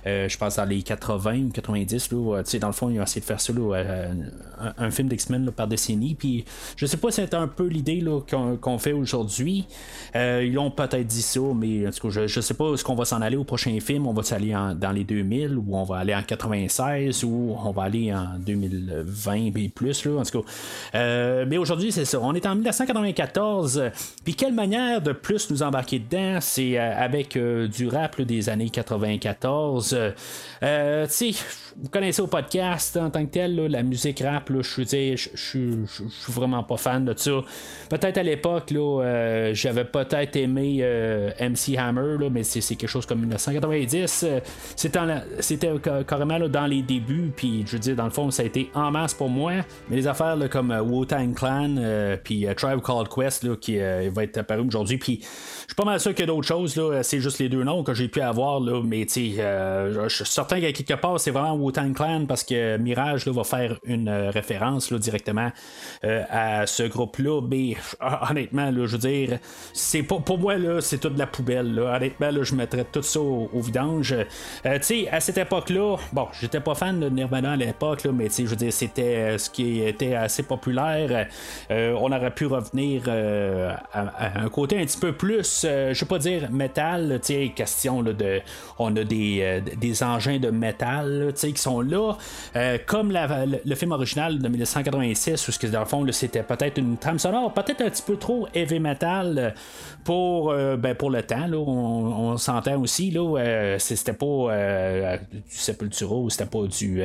euh, 0.05 0.27
je 0.27 0.37
pense, 0.37 0.57
dans 0.57 0.65
les 0.65 0.81
80 0.81 1.43
ou 1.45 1.49
90. 1.49 2.11
Là, 2.11 2.37
euh, 2.37 2.59
dans 2.59 2.67
le 2.67 2.73
fond, 2.73 2.89
ils 2.89 2.99
ont 2.99 3.03
essayé 3.03 3.21
de 3.21 3.25
faire 3.25 3.39
ça, 3.39 3.53
là, 3.53 3.75
euh, 3.75 4.13
un, 4.77 4.91
film 4.91 5.07
d'X-Men 5.07 5.51
par 5.51 5.67
décennie. 5.67 6.15
Puis 6.15 6.45
je 6.75 6.85
sais 6.85 6.97
pas 6.97 7.09
si 7.09 7.21
c'est 7.21 7.33
un 7.33 7.47
peu 7.47 7.67
l'idée 7.67 8.03
qu'on, 8.29 8.77
fait 8.77 8.91
aujourd'hui. 8.91 9.65
Ils 10.15 10.57
ont 10.59 10.71
peut-être 10.71 11.07
dit 11.07 11.21
ça, 11.21 11.39
mais 11.55 11.87
en 11.87 11.91
tout 11.91 12.07
cas, 12.07 12.13
je, 12.13 12.27
je 12.27 12.41
sais 12.41 12.53
pas 12.53 12.73
est-ce 12.73 12.83
qu'on 12.83 12.95
va 12.95 13.05
s'en 13.05 13.21
aller 13.21 13.37
au 13.37 13.43
prochain 13.43 13.77
film. 13.79 14.07
On 14.07 14.13
va 14.13 14.23
s'aller 14.23 14.55
dans 14.75 14.91
les 14.91 15.03
2000 15.03 15.57
ou 15.57 15.75
on 15.75 15.83
va 15.83 15.97
aller 15.97 16.13
en 16.13 16.21
96 16.21 17.23
ou 17.23 17.55
on 17.63 17.71
va 17.71 17.83
aller 17.83 18.13
en 18.13 18.37
2020 18.39 19.33
et 19.55 19.69
plus. 19.69 20.05
Là, 20.05 20.19
en 20.19 20.23
tout 20.23 20.41
cas. 20.41 21.45
Mais 21.45 21.57
aujourd'hui, 21.57 21.91
c'est 21.91 22.05
ça. 22.05 22.19
On 22.21 22.33
est 22.33 22.45
en 22.45 22.55
1994. 22.55 23.91
Puis 24.23 24.35
quelle 24.35 24.53
manière 24.53 25.01
de 25.01 25.13
plus 25.13 25.49
nous 25.49 25.63
embarquer 25.63 25.99
dedans, 25.99 26.39
c'est 26.41 26.77
avec 26.77 27.37
du 27.37 27.87
rap 27.87 28.21
des 28.21 28.49
années 28.49 28.69
94. 28.69 29.92
Euh, 29.93 31.07
tu 31.07 31.33
sais, 31.33 31.45
vous 31.81 31.89
connaissez 31.89 32.21
au 32.21 32.27
podcast 32.27 32.97
en 32.97 33.09
tant 33.09 33.25
que 33.25 33.31
tel, 33.31 33.55
la 33.55 33.83
musique 33.83 34.19
rap, 34.19 34.51
je 34.51 34.85
suis 35.35 35.77
vraiment 36.27 36.63
pas 36.63 36.77
fan 36.77 37.05
de 37.05 37.13
ça. 37.17 37.31
Peut-être 37.89 38.17
à 38.17 38.23
l'époque, 38.23 38.71
euh, 38.71 39.51
j'avais 39.53 39.85
peut-être 39.85 40.35
aimé 40.35 40.79
euh, 40.81 41.31
MC 41.39 41.77
Hammer, 41.77 42.29
mais 42.31 42.43
c'est 42.43 42.75
quelque 42.75 42.89
chose 42.89 43.05
comme 43.05 43.19
1990. 43.19 44.23
euh, 44.23 44.39
c'était 45.39 45.69
carrément 46.07 46.39
dans 46.47 46.65
les 46.65 46.81
débuts, 46.81 47.31
puis 47.35 47.63
je 47.65 47.73
veux 47.73 47.79
dire, 47.79 47.95
dans 47.95 48.05
le 48.05 48.11
fond, 48.11 48.29
ça 48.31 48.43
a 48.43 48.45
été 48.45 48.69
en 48.73 48.91
masse 48.91 49.13
pour 49.13 49.29
moi. 49.29 49.53
Mais 49.89 49.95
les 49.95 50.07
affaires 50.07 50.37
comme 50.49 50.71
euh, 50.71 50.81
Wu-Tang 50.81 51.33
Clan, 51.33 51.75
puis 52.23 52.47
Tribe 52.55 52.81
Called 52.81 53.07
Quest, 53.09 53.59
qui 53.59 53.77
va 53.77 54.23
être 54.23 54.37
apparu 54.37 54.67
aujourd'hui, 54.67 54.97
puis 54.97 55.19
je 55.21 55.27
suis 55.27 55.75
pas 55.75 55.85
mal 55.85 55.99
sûr 55.99 56.13
qu'il 56.13 56.21
y 56.21 56.23
a 56.23 56.27
d'autres 56.27 56.47
choses, 56.47 56.79
c'est 57.01 57.19
juste 57.19 57.39
les 57.39 57.49
deux 57.49 57.63
noms 57.63 57.83
que 57.83 57.93
j'ai 57.93 58.07
pu 58.07 58.21
avoir, 58.21 58.61
mais 58.61 59.05
je 59.07 60.05
suis 60.09 60.25
certain 60.25 60.59
qu'à 60.59 60.71
quelque 60.71 60.93
part, 60.93 61.19
c'est 61.19 61.31
vraiment 61.31 61.62
Wu-Tang 61.63 61.93
Clan 61.93 62.25
parce 62.27 62.43
que 62.43 62.77
Mirage 62.77 63.25
là, 63.25 63.31
va 63.31 63.43
faire 63.43 63.79
une 63.83 64.07
euh, 64.07 64.29
référence 64.29 64.91
là, 64.91 64.97
directement 64.97 65.51
euh, 66.03 66.23
à 66.29 66.65
ce 66.65 66.83
groupe-là, 66.83 67.41
mais 67.41 67.75
ah, 67.99 68.29
honnêtement, 68.29 68.69
là, 68.69 68.85
je 68.85 68.91
veux 68.91 68.97
dire, 68.97 69.39
c'est 69.73 70.03
pas 70.03 70.19
pour 70.19 70.37
moi, 70.37 70.55
c'est 70.81 70.99
toute 70.99 71.17
la 71.17 71.27
poubelle. 71.27 71.79
Honnêtement, 71.79 72.43
je 72.43 72.55
mettrais 72.55 72.85
tout 72.91 73.01
ça 73.01 73.19
au, 73.19 73.49
vidange. 73.61 74.13
Euh, 74.13 74.77
tu 74.79 74.83
sais, 74.83 75.09
à 75.09 75.19
cette 75.19 75.37
époque-là, 75.37 75.97
bon, 76.11 76.27
j'étais 76.39 76.59
pas 76.59 76.75
fan 76.75 76.99
de 76.99 77.09
Nirvana 77.09 77.53
à 77.53 77.55
l'époque, 77.55 78.05
mais 78.13 78.25
tu 78.25 78.33
sais, 78.33 78.43
je 78.43 78.49
veux 78.49 78.55
dire, 78.55 78.73
c'était 78.73 79.37
ce 79.37 79.49
qui 79.49 79.81
était 79.81 80.15
assez 80.15 80.43
populaire. 80.43 81.27
On 81.69 82.11
aurait 82.11 82.33
pu 82.33 82.45
revenir 82.45 83.03
à, 83.07 84.41
un 84.43 84.49
côté 84.49 84.79
un 84.79 84.85
petit 84.85 84.99
peu 84.99 85.13
plus, 85.13 85.61
je 85.63 85.97
vais 85.97 86.07
pas 86.07 86.19
dire 86.19 86.51
métal, 86.51 87.19
tu 87.21 87.33
sais, 87.33 87.51
question 87.55 88.03
de. 88.03 88.41
On 88.79 88.95
a 88.95 89.03
des, 89.03 89.61
des 89.77 90.03
engins 90.03 90.39
de 90.39 90.49
métal, 90.49 91.31
tu 91.33 91.39
sais, 91.39 91.52
qui 91.53 91.61
sont 91.61 91.81
là, 91.81 92.13
euh, 92.55 92.77
comme 92.85 93.11
la- 93.11 93.45
le, 93.45 93.75
film 93.75 93.91
original 93.91 94.39
de 94.39 94.47
1986, 94.47 95.47
où 95.47 95.51
ce 95.51 95.59
que, 95.59 95.67
dans 95.67 95.79
le 95.79 95.85
fond, 95.85 96.03
là, 96.03 96.11
c'était 96.11 96.43
peut-être 96.43 96.77
une 96.77 96.97
trame 96.97 97.19
sonore, 97.19 97.53
peut-être 97.53 97.81
un 97.81 97.89
petit 97.89 98.03
peu 98.03 98.17
trop 98.17 98.47
heavy 98.53 98.79
metal 98.79 99.37
euh, 99.37 99.49
pour, 100.03 100.51
euh, 100.51 100.75
ben, 100.75 100.95
pour 100.95 101.09
le 101.09 101.23
temps, 101.23 101.47
là, 101.47 101.57
on, 101.57 102.37
s'entend 102.37 102.81
aussi, 102.81 103.11
là, 103.11 103.77
c'était 103.79 104.13
pas 104.13 105.17
du 105.31 105.41
Sepultura 105.47 106.15
ou 106.15 106.29
c'était 106.29 106.45
pas 106.45 106.63
du, 106.65 107.03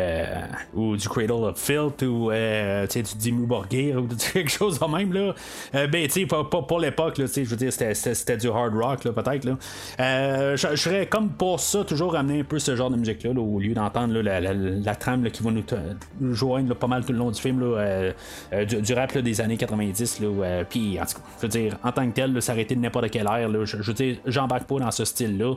ou 0.74 0.96
du 0.96 1.08
Cradle 1.08 1.32
of 1.44 1.58
Filth 1.58 2.02
ou 2.02 2.30
du 2.30 3.02
Dimmu 3.18 3.46
Borgir 3.46 3.98
ou 4.02 4.08
quelque 4.32 4.50
chose 4.50 4.78
de 4.80 4.86
même, 4.86 5.12
là. 5.12 5.34
Ben, 5.86 6.06
tu 6.06 6.20
sais, 6.20 6.26
pas, 6.26 6.44
pour 6.44 6.80
l'époque, 6.80 7.18
là, 7.18 7.26
je 7.26 7.42
veux 7.42 7.56
dire, 7.56 7.72
c'était- 7.72 8.36
du 8.36 8.48
hard 8.48 8.74
rock, 8.74 9.04
là, 9.04 9.12
peut-être, 9.12 9.44
là. 9.44 10.56
Je 10.56 10.76
serais 10.76 11.06
comme 11.06 11.30
pour 11.30 11.60
ça, 11.60 11.84
toujours 11.84 12.16
amener 12.16 12.40
un 12.40 12.44
peu 12.44 12.58
ce 12.58 12.74
genre 12.74 12.90
de 12.90 12.96
musique-là, 12.96 13.32
là, 13.32 13.40
au 13.40 13.58
lieu 13.58 13.74
d'entendre 13.74 14.14
là, 14.14 14.37
la, 14.40 14.94
trame 14.94 15.24
là, 15.24 15.30
qui 15.30 15.42
va 15.42 15.50
nous, 15.50 16.34
joindre 16.34 16.74
pas 16.74 16.86
mal 16.86 17.04
tout 17.04 17.12
le 17.12 17.18
long 17.18 17.30
du 17.30 17.40
film, 17.40 17.60
là, 17.60 17.78
euh, 17.78 18.12
euh, 18.52 18.64
du, 18.64 18.80
du 18.82 18.92
rap 18.94 19.16
des 19.16 19.40
années 19.40 19.56
90, 19.56 20.20
là, 20.20 20.26
euh, 20.26 20.64
puis 20.68 20.98
en 21.00 21.04
tout 21.04 21.14
cas, 21.14 21.22
je 21.36 21.42
veux 21.42 21.48
dire, 21.48 21.76
en 21.82 21.92
tant 21.92 22.08
que 22.08 22.14
tel, 22.14 22.38
été 22.58 22.74
de 22.74 22.80
n'importe 22.80 23.10
quelle 23.10 23.26
ère, 23.26 23.50
je, 23.64 23.82
je 23.82 23.82
veux 23.82 23.94
dire, 23.94 24.16
j'embarque 24.26 24.64
pas 24.64 24.78
dans 24.78 24.90
ce 24.90 25.04
style-là. 25.04 25.54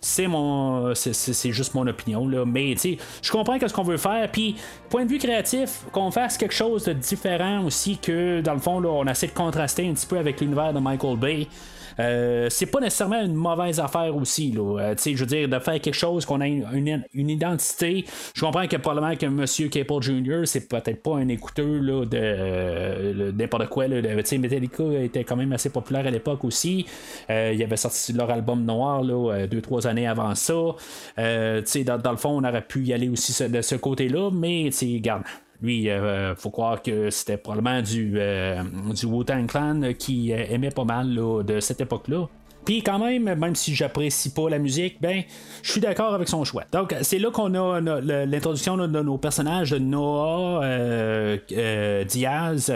C'est 0.00 0.26
mon, 0.26 0.94
c'est- 0.94 1.50
juste 1.52 1.74
mon 1.74 1.86
opinion, 1.86 2.26
là, 2.28 2.44
mais 2.44 2.74
je 2.76 3.30
comprends 3.30 3.58
qu'est-ce 3.58 3.74
qu'on 3.74 3.82
veut 3.82 3.96
faire, 3.96 4.30
puis 4.30 4.56
point 4.88 5.04
de 5.04 5.10
vue 5.10 5.18
créatif, 5.18 5.82
qu'on 5.92 6.10
fasse 6.10 6.36
quelque 6.38 6.54
chose 6.54 6.84
de 6.84 6.92
différent 6.92 7.64
aussi 7.64 7.98
que, 7.98 8.40
dans 8.40 8.54
le 8.54 8.60
fond, 8.60 8.82
on 8.84 9.06
essaie 9.06 9.26
de 9.26 9.32
contraster 9.32 9.88
un 9.88 9.94
petit 9.94 10.06
peu 10.06 10.18
avec 10.18 10.40
l'univers 10.40 10.72
de 10.72 10.80
Michael 10.80 11.16
Bay. 11.16 11.46
Euh, 12.00 12.46
c'est 12.50 12.66
pas 12.66 12.80
nécessairement 12.80 13.20
une 13.22 13.34
mauvaise 13.34 13.78
affaire 13.80 14.16
aussi. 14.16 14.52
Là. 14.52 14.78
Euh, 14.80 14.94
je 15.04 15.14
veux 15.16 15.26
dire, 15.26 15.48
de 15.48 15.58
faire 15.58 15.80
quelque 15.80 15.94
chose 15.94 16.24
qu'on 16.24 16.40
a 16.40 16.46
une, 16.46 17.04
une- 17.12 17.30
identité. 17.30 18.04
Je 18.34 18.40
comprends 18.40 18.66
que 18.66 18.76
probablement 18.76 19.14
que 19.16 19.26
M. 19.26 19.68
Capel 19.70 20.02
Jr., 20.02 20.42
c'est 20.46 20.68
peut-être 20.68 21.02
pas 21.02 21.16
un 21.16 21.28
écouteur 21.28 21.66
là, 21.66 22.04
de 22.04 22.18
euh, 22.20 23.32
n'importe 23.32 23.68
quoi. 23.68 23.86
Là, 23.88 24.00
de- 24.00 24.38
Metallica 24.38 24.84
était 25.02 25.24
quand 25.24 25.36
même 25.36 25.52
assez 25.52 25.70
populaire 25.70 26.06
à 26.06 26.10
l'époque 26.10 26.44
aussi. 26.44 26.86
Il 27.28 27.62
avait 27.62 27.76
sorti 27.76 28.12
leur 28.12 28.30
album 28.30 28.64
Noir 28.64 29.02
là, 29.02 29.46
deux, 29.46 29.60
trois 29.60 29.86
années 29.86 30.06
avant 30.06 30.34
ça. 30.34 30.54
Dans, 31.16 31.98
dans 32.02 32.10
le 32.10 32.16
fond, 32.16 32.30
on 32.30 32.44
aurait 32.48 32.62
pu 32.66 32.82
y 32.84 32.92
aller 32.92 33.08
aussi 33.08 33.48
de 33.48 33.60
ce 33.60 33.74
côté-là, 33.74 34.30
mais 34.32 34.64
tu 34.66 34.72
sais, 34.72 35.00
garde. 35.00 35.22
Lui, 35.62 35.90
euh, 35.90 36.34
faut 36.36 36.50
croire 36.50 36.80
que 36.82 37.10
c'était 37.10 37.36
probablement 37.36 37.82
du, 37.82 38.14
euh, 38.16 38.62
du 38.98 39.04
Wu-Tang 39.06 39.46
Clan 39.46 39.82
euh, 39.82 39.92
qui 39.92 40.32
euh, 40.32 40.44
aimait 40.48 40.70
pas 40.70 40.84
mal 40.84 41.14
là, 41.14 41.42
de 41.42 41.60
cette 41.60 41.82
époque-là. 41.82 42.26
Quand 42.78 42.98
même, 42.98 43.24
même 43.34 43.54
si 43.56 43.74
j'apprécie 43.74 44.30
pas 44.32 44.48
la 44.48 44.58
musique, 44.58 44.96
ben, 45.00 45.22
je 45.62 45.72
suis 45.72 45.80
d'accord 45.80 46.14
avec 46.14 46.28
son 46.28 46.44
choix. 46.44 46.64
Donc 46.72 46.94
c'est 47.02 47.18
là 47.18 47.30
qu'on 47.30 47.54
a, 47.54 47.80
l'introduction 47.80 48.76
de 48.76 48.86
nos 48.86 49.18
personnages 49.18 49.70
de 49.72 49.78
Noah 49.78 50.62
euh, 50.64 51.36
euh, 51.52 52.04
Diaz, 52.04 52.72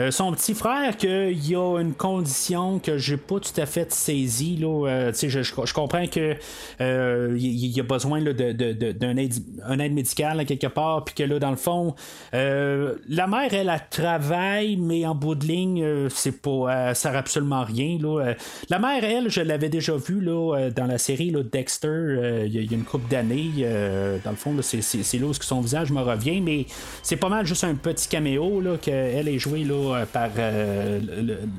Euh, 0.00 0.10
son 0.10 0.32
petit 0.32 0.54
frère 0.54 0.96
qu'il 0.96 1.46
y 1.48 1.56
a 1.56 1.78
une 1.80 1.94
condition 1.94 2.78
que 2.78 2.98
j'ai 2.98 3.16
pas 3.16 3.40
tout 3.40 3.58
à 3.60 3.66
fait 3.66 3.90
saisie 3.92 4.56
là. 4.56 5.10
Je, 5.12 5.42
je- 5.42 5.74
comprends 5.74 6.06
que 6.06 6.36
il 6.80 7.66
y 7.76 7.80
a 7.80 7.82
besoin 7.82 8.20
là, 8.20 8.32
de, 8.32 8.52
de- 8.52 8.72
de- 8.72 8.92
d'un 8.92 9.16
aide, 9.16 9.34
aide 9.80 9.92
médicale 9.92 10.44
quelque 10.46 10.66
part, 10.66 11.04
puis 11.04 11.14
que 11.14 11.22
là 11.22 11.38
dans 11.38 11.50
le 11.50 11.56
fond, 11.56 11.94
la 12.32 13.26
mère 13.26 13.52
elle, 13.52 13.68
elle 13.72 13.82
travaille, 13.90 14.76
mais 14.76 15.06
en 15.06 15.14
bout 15.14 15.34
de 15.34 15.46
ligne, 15.46 16.08
c'est 16.10 16.40
pas, 16.42 16.88
elle 16.88 16.96
sert 16.96 17.16
absolument 17.16 17.64
rien 17.64 17.98
là. 18.00 18.34
La 18.70 18.78
mère 18.78 19.02
elle, 19.04 19.28
je 19.38 19.42
l'avais 19.44 19.68
déjà 19.68 19.94
vue 19.96 20.20
là, 20.20 20.56
euh, 20.56 20.70
dans 20.70 20.86
la 20.86 20.98
série 20.98 21.30
là, 21.30 21.42
Dexter, 21.42 21.86
euh, 21.88 22.42
il 22.46 22.54
y, 22.54 22.58
a- 22.58 22.76
une 22.76 22.82
couple 22.84 23.08
d'années. 23.08 23.50
euh, 23.60 24.18
dans 24.24 24.30
le 24.30 24.36
fond, 24.36 24.54
c'est, 24.62 25.18
là 25.18 25.26
où 25.26 25.32
son 25.34 25.60
visage 25.60 25.90
me 25.92 26.00
revient, 26.00 26.40
mais 26.40 26.66
c'est 27.02 27.16
pas 27.16 27.28
mal 27.28 27.46
juste 27.46 27.64
un 27.64 27.74
petit 27.74 28.08
caméo 28.08 28.62
qu'elle 28.82 29.28
est 29.28 29.38
jouée 29.38 29.64
là, 29.64 30.04
par 30.12 30.30
euh, 30.38 30.98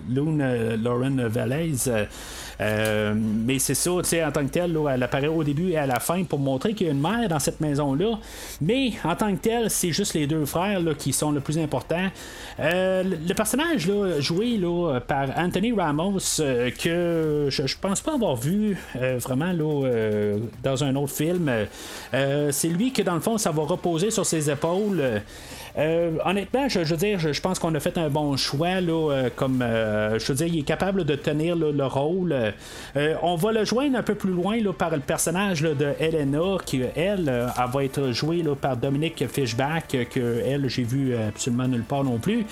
Lune 0.09 0.75
Lauren 0.83 1.27
Valais. 1.29 1.71
Euh, 2.61 3.13
mais 3.15 3.59
c'est 3.59 3.73
ça, 3.73 3.91
tu 3.99 4.09
sais, 4.09 4.23
en 4.23 4.31
tant 4.31 4.45
que 4.45 4.51
telle, 4.51 4.77
elle 4.91 5.03
apparaît 5.03 5.27
au 5.27 5.43
début 5.43 5.71
et 5.71 5.77
à 5.77 5.85
la 5.85 5.99
fin 5.99 6.23
pour 6.23 6.39
montrer 6.39 6.73
qu'il 6.73 6.87
y 6.87 6.89
a 6.89 6.93
une 6.93 7.01
mère 7.01 7.27
dans 7.29 7.39
cette 7.39 7.61
maison-là. 7.61 8.19
Mais 8.61 8.93
en 9.03 9.15
tant 9.15 9.33
que 9.33 9.41
tel, 9.41 9.69
c'est 9.69 9.91
juste 9.91 10.13
les 10.13 10.27
deux 10.27 10.45
frères 10.45 10.81
qui 10.97 11.13
sont 11.13 11.31
le 11.31 11.39
plus 11.39 11.57
important. 11.57 12.07
Euh, 12.59 13.03
le 13.03 13.33
personnage 13.33 13.87
là, 13.87 14.19
joué 14.19 14.57
là, 14.57 14.99
par 14.99 15.29
Anthony 15.37 15.71
Ramos, 15.71 16.19
euh, 16.39 16.69
que 16.71 17.47
je, 17.49 17.65
je 17.65 17.77
pense 17.79 18.01
pas 18.01 18.13
avoir 18.13 18.35
vu 18.35 18.77
vraiment 18.95 19.51
là, 19.51 20.37
dans 20.63 20.83
un 20.83 20.95
autre 20.95 21.13
film, 21.13 21.51
c'est 22.11 22.67
lui 22.67 22.91
que 22.91 23.01
dans 23.01 23.15
le 23.15 23.19
fond, 23.19 23.37
ça 23.37 23.51
va 23.51 23.63
reposer 23.63 24.11
sur 24.11 24.25
ses 24.25 24.49
épaules. 24.49 25.21
Euh, 25.79 26.17
honnêtement, 26.25 26.67
je, 26.67 26.79
veux 26.79 26.97
dire, 26.97 27.19
je, 27.19 27.41
pense 27.41 27.57
qu'on 27.57 27.73
a 27.73 27.79
fait 27.79 27.97
un 27.97 28.09
bon 28.09 28.35
choix. 28.37 28.81
Là, 28.81 29.11
euh, 29.11 29.29
comme 29.35 29.61
euh, 29.61 30.19
je 30.19 30.25
veux 30.27 30.35
dire, 30.35 30.47
il 30.47 30.59
est 30.59 30.63
capable 30.63 31.05
de 31.05 31.15
tenir 31.15 31.55
le 31.55 31.85
rôle. 31.85 32.35
Euh, 32.95 33.15
on 33.21 33.35
va 33.35 33.51
le 33.51 33.63
joindre 33.63 33.97
un 33.97 34.03
peu 34.03 34.15
plus 34.15 34.31
loin 34.31 34.57
là, 34.61 34.73
par 34.73 34.91
le 34.91 34.99
personnage 34.99 35.61
de 35.61 35.93
Helena, 35.99 36.57
qui 36.65 36.81
elle, 36.95 37.29
euh, 37.29 37.47
va 37.71 37.83
être 37.83 38.11
jouée 38.11 38.43
par 38.59 38.75
Dominique 38.77 39.25
Fishback, 39.27 39.95
euh, 39.95 40.05
que 40.05 40.41
elle, 40.45 40.67
j'ai 40.67 40.83
vu 40.83 41.13
euh, 41.13 41.29
absolument 41.29 41.67
nulle 41.67 41.83
part 41.83 42.03
non 42.03 42.17
plus. 42.17 42.45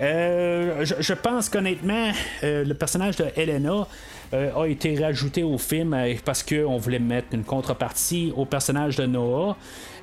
Euh, 0.00 0.84
je, 0.84 0.94
je 1.00 1.12
pense 1.14 1.48
qu'honnêtement, 1.48 2.10
euh, 2.44 2.64
le 2.64 2.74
personnage 2.74 3.16
de 3.16 3.26
Helena. 3.36 3.86
Euh, 4.34 4.50
a 4.54 4.66
été 4.66 4.98
rajouté 5.02 5.42
au 5.42 5.58
film 5.58 5.94
euh, 5.94 6.14
parce 6.24 6.42
qu'on 6.42 6.76
voulait 6.78 6.98
mettre 6.98 7.28
une 7.32 7.44
contrepartie 7.44 8.32
au 8.36 8.44
personnage 8.44 8.96
de 8.96 9.06
Noah. 9.06 9.56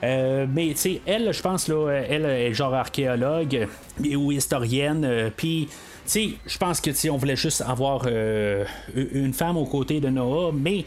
Euh, 0.04 0.46
mais 0.50 0.70
tu 0.70 0.78
sais, 0.78 1.02
elle, 1.06 1.34
je 1.34 1.42
pense, 1.42 1.68
là, 1.68 1.90
elle 1.92 2.26
est 2.26 2.54
genre 2.54 2.74
archéologue 2.74 3.68
ou 4.16 4.32
historienne. 4.32 5.32
Puis, 5.36 5.68
tu 5.70 5.74
sais, 6.06 6.30
je 6.46 6.58
pense 6.58 6.82
que 6.82 7.10
on 7.10 7.18
voulait 7.18 7.36
juste 7.36 7.62
avoir 7.62 8.08
une 8.08 9.34
femme 9.34 9.58
aux 9.58 9.66
côtés 9.66 10.00
de 10.00 10.10
Noah, 10.10 10.52
mais. 10.54 10.86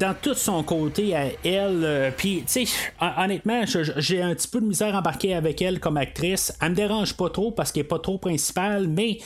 dans 0.00 0.14
tout 0.22 0.32
son 0.32 0.62
côté 0.62 1.14
à 1.14 1.26
elle, 1.44 2.14
puis 2.16 2.44
tu 2.46 2.64
sais, 2.64 2.72
hon- 2.98 3.24
honnêtement, 3.24 3.62
j'ai 3.98 4.22
un 4.22 4.34
petit 4.34 4.48
peu 4.48 4.58
de 4.58 4.64
misère 4.66 4.94
embarquée 4.94 5.34
avec 5.34 5.60
elle 5.60 5.80
comme 5.80 5.98
actrice. 5.98 6.56
Elle 6.62 6.70
me 6.70 6.74
dérange 6.76 7.14
pas 7.14 7.28
trop 7.28 7.50
parce 7.50 7.70
qu'elle 7.70 7.82
est 7.82 7.84
pas 7.88 7.98
trop 7.98 8.16
principale, 8.16 8.88
mais 8.88 9.18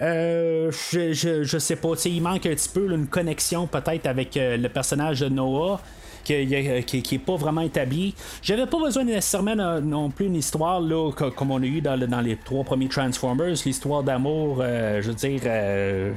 euh, 0.00 0.70
je, 0.92 1.12
je, 1.12 1.42
je 1.44 1.58
sais 1.58 1.76
pas, 1.76 1.90
il 2.04 2.20
manque 2.22 2.46
un 2.46 2.50
petit 2.54 2.68
peu 2.68 2.92
une 2.92 3.06
connexion 3.06 3.66
peut-être 3.66 4.06
avec 4.06 4.36
euh, 4.36 4.56
le 4.56 4.68
personnage 4.68 5.20
de 5.20 5.28
Noah. 5.28 5.80
Qui, 6.24 6.44
qui, 6.44 6.82
qui- 6.84 7.02
qui 7.02 7.14
est 7.14 7.18
pas 7.20 7.36
vraiment 7.36 7.60
établi. 7.60 8.12
J'avais 8.42 8.66
pas 8.66 8.80
besoin 8.80 9.04
nécessairement 9.04 9.54
non, 9.80 10.10
plus 10.10 10.26
une 10.26 10.34
histoire 10.34 10.80
là, 10.80 11.12
co- 11.12 11.30
comme 11.30 11.52
on 11.52 11.62
a 11.62 11.66
eu 11.66 11.80
dans, 11.80 11.94
le- 11.94 12.08
dans 12.08 12.20
les 12.20 12.34
trois 12.34 12.64
premiers 12.64 12.88
Transformers, 12.88 13.54
l'histoire 13.64 14.02
d'amour, 14.02 14.58
euh, 14.60 15.00
je 15.02 15.06
veux 15.06 15.14
dire, 15.14 15.40
euh, 15.46 16.12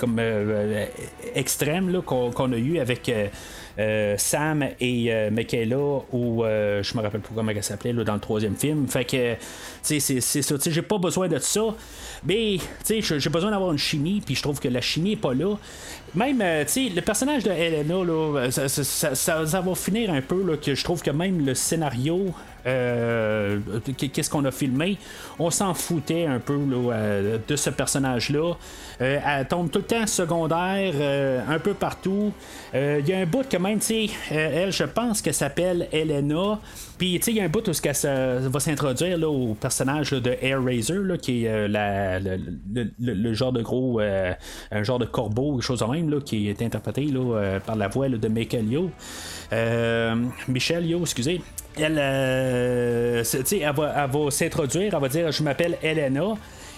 comme 0.00 0.18
euh, 0.18 0.22
euh, 0.24 0.86
extrême 1.34 2.00
qu'on, 2.00 2.30
a 2.50 2.56
eu 2.56 2.78
avec 2.78 3.06
euh, 3.10 3.26
euh, 3.26 3.71
Sam 4.18 4.64
et 4.80 5.12
euh, 5.12 5.30
Michaela, 5.30 6.02
ou 6.12 6.44
euh, 6.44 6.82
je 6.82 6.96
me 6.96 7.02
rappelle 7.02 7.20
plus 7.20 7.34
comment 7.34 7.50
elle 7.50 7.62
s'appelait 7.62 7.92
dans 7.92 8.14
le 8.14 8.20
troisième 8.20 8.56
film. 8.56 8.86
Fait 8.88 9.04
que, 9.04 9.34
c'est, 9.82 10.00
ça. 10.00 10.54
J'ai 10.66 10.82
pas 10.82 10.98
besoin 10.98 11.28
de 11.28 11.38
ça. 11.38 11.62
Mais, 12.24 12.58
j'ai- 12.88 13.28
besoin 13.30 13.50
d'avoir 13.50 13.72
une 13.72 13.78
chimie, 13.78 14.22
puis 14.24 14.34
je 14.34 14.42
trouve 14.42 14.60
que 14.60 14.68
la 14.68 14.80
chimie 14.80 15.12
est 15.12 15.16
pas 15.16 15.34
là. 15.34 15.56
Même, 16.14 16.40
euh, 16.42 16.64
tu 16.64 16.88
sais, 16.88 16.94
le 16.94 17.00
personnage 17.00 17.42
de 17.44 17.50
Helena, 17.50 18.04
là, 18.04 18.50
ça- 18.50 18.68
ça 19.46 19.60
va 19.60 19.74
finir 19.74 20.10
un 20.12 20.20
peu, 20.20 20.42
là, 20.44 20.56
que 20.56 20.74
je 20.74 20.84
trouve 20.84 21.02
que 21.02 21.10
même 21.10 21.44
le 21.44 21.54
scénario, 21.54 22.26
euh, 22.66 23.58
qu'est-ce 23.96 24.30
qu'on 24.30 24.44
a 24.44 24.50
filmé, 24.50 24.98
on 25.38 25.50
s'en 25.50 25.74
foutait 25.74 26.26
un 26.26 26.38
peu 26.38 26.58
de 27.46 27.56
ce 27.56 27.70
personnage-là. 27.70 28.54
Euh, 29.00 29.18
elle 29.26 29.48
tombe 29.48 29.70
tout 29.70 29.80
le 29.80 29.84
temps 29.84 30.06
secondaire, 30.06 30.92
euh, 30.94 31.40
un 31.48 31.58
peu 31.58 31.74
partout. 31.74 32.32
Il 32.74 33.06
y 33.06 33.12
a 33.12 33.18
un 33.18 33.26
bout 33.26 33.48
que 33.48 33.56
même, 33.56 33.78
tu 33.78 33.86
sais, 33.86 34.06
elle, 34.30 34.72
je 34.72 34.84
pense 34.84 35.20
qu'elle 35.22 35.34
s'appelle 35.34 35.88
Elena. 35.92 36.58
Puis, 37.02 37.18
tu 37.18 37.24
sais, 37.24 37.30
il 37.32 37.38
y 37.38 37.40
a 37.40 37.44
un 37.44 37.48
bout 37.48 37.66
où 37.66 37.72
se- 37.72 38.46
va 38.48 38.60
s'introduire 38.60 39.18
là, 39.18 39.28
au 39.28 39.54
personnage 39.54 40.12
de 40.12 40.36
Air 40.40 40.62
Razor, 40.62 40.98
là, 41.02 41.16
qui 41.18 41.44
est 41.44 41.48
euh, 41.48 41.66
la- 41.66 42.20
le, 42.20 42.38
le- 43.00 43.34
genre 43.34 43.50
de 43.52 43.60
gros, 43.60 44.00
euh, 44.00 44.32
un 44.70 44.82
genre 44.84 45.00
de 45.00 45.04
corbeau, 45.06 45.54
quelque 45.54 45.64
chose 45.64 45.80
de 45.80 45.84
même, 45.86 46.08
là, 46.08 46.20
qui 46.24 46.48
est 46.48 46.62
interprété 46.62 47.06
là, 47.06 47.34
euh, 47.34 47.58
par 47.58 47.74
la 47.74 47.88
voix 47.88 48.08
de 48.08 48.28
Michael 48.28 48.70
Yo. 48.70 48.90
Michel 50.46 50.86
Yo, 50.86 51.00
excusez. 51.00 51.40
Elle, 51.76 51.98
elle 51.98 53.24
va, 53.74 53.94
elle 54.04 54.10
va 54.10 54.30
s'introduire, 54.30 54.94
elle 54.94 55.00
va 55.00 55.08
dire 55.08 55.32
Je 55.32 55.42
m'appelle 55.42 55.78
Elena. 55.82 56.34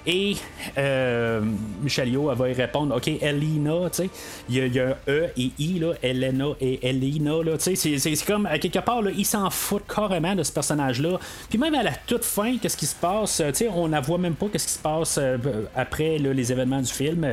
Et 0.07 0.37
euh, 0.77 1.41
Michel 1.83 2.11
Yo, 2.11 2.31
elle 2.31 2.37
va 2.37 2.49
y 2.51 2.53
répondre 2.53 2.95
Ok, 2.95 3.09
Elena, 3.09 3.89
tu 3.91 4.03
sais. 4.05 4.11
Il 4.51 4.57
y, 4.75 4.79
a- 4.81 4.89
un 4.89 4.95
E 5.09 5.29
et 5.37 5.51
I, 5.59 5.79
là, 5.79 5.93
Elena 6.03 6.49
et 6.61 6.87
Elena, 6.89 7.43
là, 7.43 7.57
tu 7.57 7.75
sais. 7.75 7.99
c'est- 7.99 8.25
comme, 8.27 8.47
à 8.47 8.59
quelque 8.59 8.81
part, 8.81 9.01
là, 9.03 9.11
ils 9.17 9.25
s'en 9.25 9.49
foutent 9.51 9.87
carrément 9.87 10.35
de 10.35 10.43
ce 10.43 10.53
personnage-là. 10.53 11.19
Puis 11.49 11.59
même 11.59 11.75
à 11.75 11.83
la 11.83 11.93
toute 12.07 12.25
fin, 12.25 12.59
qu'est-ce 12.59 12.77
qui 12.77 12.87
se 12.87 12.95
passe? 12.97 13.41
Euh, 13.41 13.51
Tu 13.51 13.59
sais, 13.65 13.69
on 13.69 13.89
ne 13.89 14.01
voit 14.01 14.19
même 14.19 14.35
pas 14.35 14.47
qu'est-ce 14.53 14.67
qui 14.67 14.73
se 14.75 14.79
passe 14.79 15.19
euh, 15.19 15.39
après 15.75 16.19
les 16.19 16.53
événements 16.53 16.81
du 16.83 16.93
film. 16.93 17.27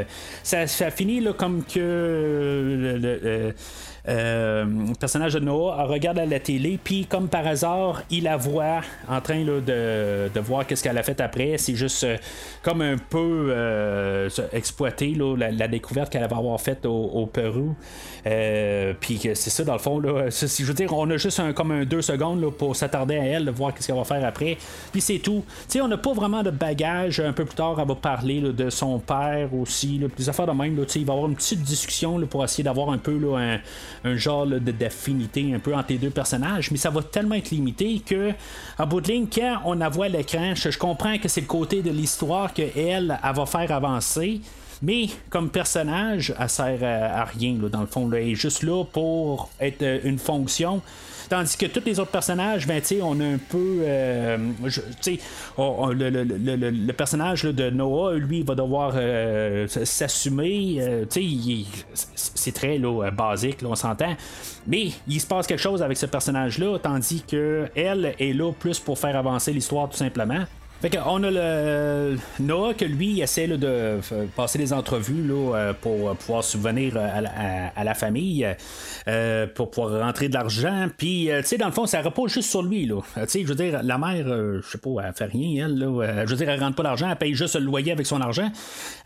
Ça, 0.44 0.66
finit 0.92 1.20
là, 1.20 1.34
comme 1.34 1.64
que. 1.64 1.80
euh, 1.80 3.52
le 4.08 4.94
personnage 5.00 5.34
de 5.34 5.40
Noah 5.40 5.84
regarde 5.84 6.20
à 6.20 6.26
la 6.26 6.40
télé, 6.40 6.80
puis 6.84 7.06
comme 7.06 7.28
par 7.28 7.46
hasard, 7.46 8.04
il 8.10 8.24
la 8.24 8.38
voit 8.38 8.82
en 9.08 9.22
train 9.22 9.44
de, 9.44 9.62
de 9.62 10.40
voir 10.40 10.66
qu'est-ce 10.66 10.84
qu'elle 10.84 10.98
a 10.98 11.04
fait 11.04 11.20
après. 11.22 11.58
C'est 11.58 11.76
juste 11.76 12.04
euh, 12.04 12.18
comme 12.62 12.82
un 12.82 12.98
peu 12.98 13.48
euh, 13.50 14.30
exploiter 14.54 15.14
là, 15.14 15.36
la, 15.36 15.68
découverte 15.68 16.12
qu'elle 16.12 16.28
va 16.28 16.38
avoir 16.38 16.60
faite 16.60 16.86
au, 16.86 17.26
Pérou. 17.32 17.76
Euh, 18.28 18.94
puis 19.00 19.20
c'est 19.22 19.50
ça, 19.50 19.64
dans 19.64 19.74
le 19.74 19.80
fond, 19.80 20.00
là, 20.00 20.30
je 20.30 20.64
veux 20.64 20.74
dire, 20.74 20.94
on 20.94 21.10
a 21.10 21.18
juste 21.18 21.40
un, 21.40 21.54
comme 21.54 21.72
un 21.72 21.86
deux 21.86 22.02
secondes 22.02 22.42
là, 22.42 22.52
pour 22.52 22.76
s'attarder 22.76 23.18
à 23.18 23.24
elle, 23.24 23.50
voir 23.50 23.74
qu'est-ce 23.74 23.88
qu'elle 23.88 23.96
va 23.96 24.04
faire 24.04 24.26
après. 24.26 24.58
Puis 24.92 25.02
c'est 25.02 25.20
tout. 25.20 25.44
On 25.82 25.88
n'a 25.88 25.98
pas 25.98 26.14
vraiment 26.14 26.44
de 26.44 26.52
bagage. 26.52 27.20
Un 27.20 27.34
peu 27.34 27.46
plus 27.46 27.56
tard, 27.56 27.78
elle 27.80 27.88
va 27.88 27.96
parler 27.96 28.42
de 28.42 28.70
son 28.70 29.00
père 29.00 29.54
aussi. 29.54 30.00
Des 30.18 30.30
affaires 30.30 30.48
de 30.48 30.52
même. 30.52 30.74
Il 30.74 31.06
va 31.06 31.14
y 31.14 31.16
avoir 31.16 31.28
une 31.28 31.36
petite 31.36 31.62
discussion 31.62 32.18
là, 32.18 32.28
pour 32.28 32.44
essayer 32.44 32.64
d'avoir 32.64 32.90
un 32.90 32.98
peu 32.98 33.18
là, 33.18 33.38
un, 33.38 33.60
un 34.04 34.16
genre 34.16 34.48
d'affinité 34.48 35.54
un 35.54 35.60
peu 35.60 35.76
entre 35.76 35.90
les 35.90 35.98
deux 35.98 36.10
personnages. 36.10 36.72
Mais 36.72 36.78
ça 36.78 36.90
va 36.90 37.02
tellement 37.04 37.36
être 37.36 37.52
limité 37.52 38.02
que, 38.06 38.32
en 38.78 38.88
bout 38.88 39.02
de 39.02 39.08
ligne, 39.08 39.28
quand 39.34 39.62
on 39.66 39.74
la 39.74 39.90
voit 39.90 40.06
à 40.06 40.10
l'écran, 40.10 40.54
je, 40.56 40.78
comprends 40.78 41.18
que 41.18 41.28
c'est 41.28 41.42
le 41.42 41.48
côté 41.48 41.82
de 41.82 41.92
l'histoire 41.92 42.54
qu'elle, 42.54 42.72
elle, 42.76 43.20
va 43.36 43.46
faire 43.46 43.72
avancer. 43.72 44.42
Mais 44.82 45.08
comme 45.30 45.50
personnage, 45.50 46.34
elle 46.40 46.50
sert 46.50 46.84
à, 46.84 47.26
rien, 47.26 47.54
dans 47.54 47.82
le 47.82 47.88
fond. 47.88 48.10
Là. 48.10 48.20
Elle 48.20 48.30
est 48.30 48.36
juste 48.36 48.64
là 48.64 48.84
pour 48.84 49.50
être 49.60 49.84
euh, 49.84 50.00
une 50.04 50.18
fonction. 50.18 50.82
Tandis 51.30 51.58
que 51.58 51.66
tous 51.66 51.84
les 51.86 52.00
autres 52.00 52.12
personnages, 52.12 52.68
ben, 52.68 52.82
tu 52.82 53.02
on 53.02 53.20
a 53.20 53.26
un 53.26 53.38
peu. 53.38 53.84
le, 55.58 56.92
personnage 56.92 57.44
de 57.44 57.70
Noah, 57.70 58.16
lui, 58.16 58.44
va 58.44 58.56
devoir 58.56 58.94
euh, 58.96 59.68
s'assumer. 59.68 60.78
euh, 60.80 61.06
c'est 61.14 62.52
très 62.54 62.80
euh, 62.80 63.12
basique, 63.12 63.58
on 63.64 63.76
s'entend. 63.76 64.16
Mais 64.68 64.90
il 65.08 65.20
se 65.20 65.28
passe 65.28 65.48
quelque 65.48 65.60
chose 65.60 65.82
avec 65.82 65.98
ce 65.98 66.06
personnage-là, 66.06 66.78
tandis 66.80 67.24
que 67.24 67.68
elle 67.76 68.16
est 68.20 68.34
là 68.34 68.52
plus 68.52 68.80
pour 68.80 68.98
faire 68.98 69.16
avancer 69.16 69.54
l'histoire, 69.54 69.90
tout 69.90 69.98
simplement. 69.98 70.46
Fait 70.82 70.90
qu'on 70.90 71.22
a 71.22 71.30
le 71.30 72.18
Noah 72.40 72.74
que 72.74 72.86
lui 72.86 73.12
il 73.12 73.22
essaie 73.22 73.46
là, 73.46 73.56
de 73.56 74.00
f- 74.02 74.28
passer 74.36 74.58
des 74.58 74.74
entrevues 74.74 75.22
là, 75.28 75.56
euh, 75.56 75.74
pour 75.80 76.10
euh, 76.10 76.14
pouvoir 76.16 76.44
subvenir 76.44 76.94
euh, 76.98 77.08
à, 77.18 77.22
la- 77.22 77.32
à- 77.76 77.84
la 77.84 77.94
famille, 77.94 78.48
euh, 79.08 79.46
pour 79.46 79.70
pouvoir 79.70 80.02
rentrer 80.04 80.28
de 80.28 80.34
l'argent. 80.34 80.88
Puis, 80.98 81.30
euh, 81.30 81.42
tu 81.42 81.50
sais, 81.50 81.58
dans 81.58 81.68
le 81.68 81.72
fond, 81.72 81.86
ça 81.86 82.02
repose 82.02 82.32
juste 82.34 82.50
sur 82.50 82.64
lui. 82.64 82.90
Euh, 82.92 83.00
Tu 83.26 83.28
sais, 83.28 83.42
je 83.44 83.48
veux 83.48 83.54
dire, 83.54 83.82
la 83.84 84.00
mère, 84.00 84.26
euh, 84.28 84.60
je 84.64 84.70
sais 84.72 84.78
pas, 84.80 84.90
elle 85.06 85.14
fait 85.14 85.26
rien, 85.26 85.68
elle. 85.68 85.78
Là, 85.78 86.02
Euh, 86.04 86.24
je 86.26 86.32
veux 86.32 86.36
dire, 86.38 86.50
elle 86.50 86.60
rentre 86.60 86.76
pas 86.78 86.82
l'argent, 86.84 87.08
elle 87.12 87.16
paye 87.16 87.36
juste 87.36 87.56
le 87.60 87.66
loyer 87.66 87.92
avec 87.92 88.08
son 88.08 88.20
argent. 88.20 88.50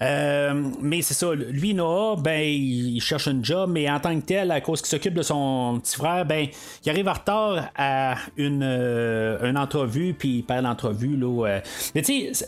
Euh, 0.02 0.54
mais 0.82 1.02
c'est 1.02 1.14
ça, 1.14 1.34
lui, 1.34 1.74
Noah, 1.74 2.16
ben, 2.22 2.40
il 2.42 3.02
cherche 3.02 3.28
un 3.28 3.40
job, 3.44 3.70
mais 3.74 3.90
en 3.92 4.00
tant 4.00 4.18
que 4.18 4.26
tel, 4.26 4.50
à 4.52 4.62
cause 4.62 4.80
qu'il 4.82 4.90
s'occupe 4.90 5.14
de 5.14 5.24
son 5.24 5.82
petit 5.84 5.98
frère, 5.98 6.26
ben, 6.26 6.48
il 6.86 6.90
arrive 6.90 7.10
en 7.10 7.14
retard 7.14 7.66
à 7.76 8.16
une, 8.38 8.64
euh, 8.64 9.50
une 9.50 9.58
entrevue, 9.58 10.14
puis 10.18 10.38
il 10.38 10.44
perd 10.44 10.64
l'entrevue. 10.64 11.18
Là, 11.18 11.48
euh. 11.48 11.60
Mais 11.94 12.02
tu 12.02 12.34
sais, 12.34 12.46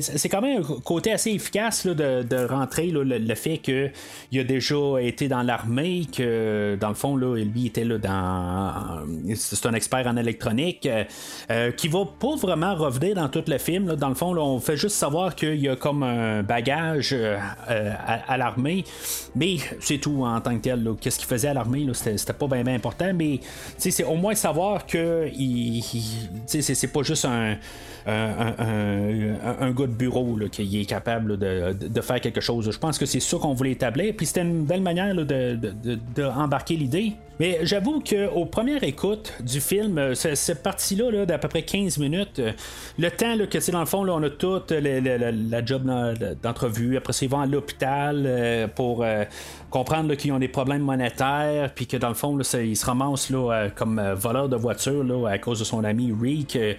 c'est 0.00 0.28
quand 0.28 0.40
même 0.40 0.62
un 0.62 0.80
côté 0.80 1.12
assez 1.12 1.30
efficace 1.30 1.84
là, 1.84 1.94
de, 1.94 2.44
rentrer 2.46 2.86
le, 2.88 3.34
fait 3.34 3.58
qu'il 3.58 4.40
a 4.40 4.44
déjà 4.44 4.76
été 5.00 5.28
dans 5.28 5.42
l'armée, 5.42 6.06
que 6.14 6.76
dans 6.80 6.88
le 6.88 6.94
fond, 6.94 7.16
là, 7.16 7.36
lui 7.36 7.66
était 7.66 7.84
là 7.84 7.98
dans. 7.98 9.34
C'est 9.34 9.66
un 9.66 9.74
expert 9.74 10.06
en 10.06 10.16
électronique, 10.16 10.88
euh, 11.50 11.72
qui 11.72 11.88
va 11.88 12.04
pas 12.04 12.36
vraiment 12.36 12.74
revenir 12.74 13.14
dans 13.14 13.28
tout 13.28 13.44
le 13.46 13.58
film. 13.58 13.96
Dans 13.96 14.08
le 14.08 14.14
fond, 14.14 14.36
on 14.36 14.60
fait 14.60 14.76
juste 14.76 14.96
savoir 14.96 15.34
qu'il 15.34 15.60
y 15.60 15.68
a 15.68 15.76
comme 15.76 16.02
un 16.02 16.42
bagage 16.42 17.12
euh, 17.12 17.38
à, 17.68 18.36
l'armée, 18.36 18.84
mais 19.34 19.56
c'est 19.80 19.98
tout 19.98 20.24
en 20.24 20.40
tant 20.40 20.56
que 20.56 20.62
tel. 20.62 20.88
Qu'est-ce 21.00 21.18
qu'il 21.18 21.28
faisait 21.28 21.48
à 21.48 21.54
l'armée, 21.54 21.86
c'était, 21.92 22.32
pas 22.32 22.46
bien 22.46 22.66
important, 22.74 23.12
mais 23.14 23.40
c'est 23.76 24.04
au 24.04 24.14
moins 24.14 24.34
savoir 24.34 24.86
que 24.86 25.28
il, 25.34 25.78
il- 25.78 26.30
c'est, 26.46 26.92
pas 26.92 27.02
juste 27.02 27.24
un, 27.24 27.56
un, 28.38 29.66
un- 29.66 29.70
gars 29.72 29.86
de 29.86 29.92
bureau 29.92 30.36
là, 30.36 30.48
qui 30.48 30.80
est 30.80 30.84
capable 30.84 31.38
de, 31.38 31.72
de 31.72 32.00
faire 32.00 32.20
quelque 32.20 32.40
chose. 32.40 32.70
Je 32.70 32.78
pense 32.78 32.98
que 32.98 33.06
c'est 33.06 33.20
ça 33.20 33.36
qu'on 33.38 33.54
voulait 33.54 33.72
établir, 33.72 34.14
puis 34.16 34.26
c'était 34.26 34.42
une 34.42 34.64
belle 34.64 34.82
manière 34.82 35.14
là, 35.14 35.24
de, 35.24 35.58
l'idée. 36.74 37.12
Mais 37.40 37.60
j'avoue 37.62 38.00
qu'au 38.00 38.44
première 38.44 38.84
écoute 38.84 39.32
du 39.42 39.60
film, 39.60 39.98
euh, 39.98 40.14
ce- 40.14 40.34
cette 40.34 40.62
partie-là 40.62 41.10
là, 41.10 41.26
d'à 41.26 41.38
peu 41.38 41.48
près 41.48 41.62
15 41.62 41.98
minutes, 41.98 42.38
euh, 42.38 42.52
le 42.98 43.10
temps 43.10 43.34
là, 43.34 43.46
que 43.46 43.58
c'est 43.58 43.72
dans 43.72 43.80
le 43.80 43.86
fond, 43.86 44.04
là, 44.04 44.12
on 44.14 44.22
a 44.22 44.30
toute 44.30 44.70
la, 44.70 45.00
la- 45.00 45.64
job 45.64 45.84
d'en- 45.84 46.12
d'entrevue. 46.42 46.96
Après 46.96 47.12
ils 47.22 47.28
vont 47.28 47.40
à 47.40 47.46
l'hôpital 47.46 48.22
euh, 48.26 48.68
pour 48.68 49.02
euh, 49.02 49.24
comprendre 49.72 50.14
qu'ils 50.14 50.30
ont 50.32 50.38
des 50.38 50.48
problèmes 50.48 50.82
monétaires, 50.82 51.72
puis 51.74 51.86
que 51.86 51.96
dans 51.96 52.08
le 52.08 52.14
fond, 52.14 52.36
là, 52.36 52.44
se 52.44 52.86
ramassent 52.86 53.30
là, 53.30 53.50
euh, 53.50 53.68
comme 53.74 53.98
euh, 53.98 54.14
voleur 54.14 54.48
de 54.48 54.56
voiture 54.56 55.02
là, 55.02 55.28
à 55.28 55.38
cause 55.38 55.58
de 55.58 55.64
son 55.64 55.82
ami 55.82 56.12
Rick, 56.20 56.54
euh, 56.56 56.74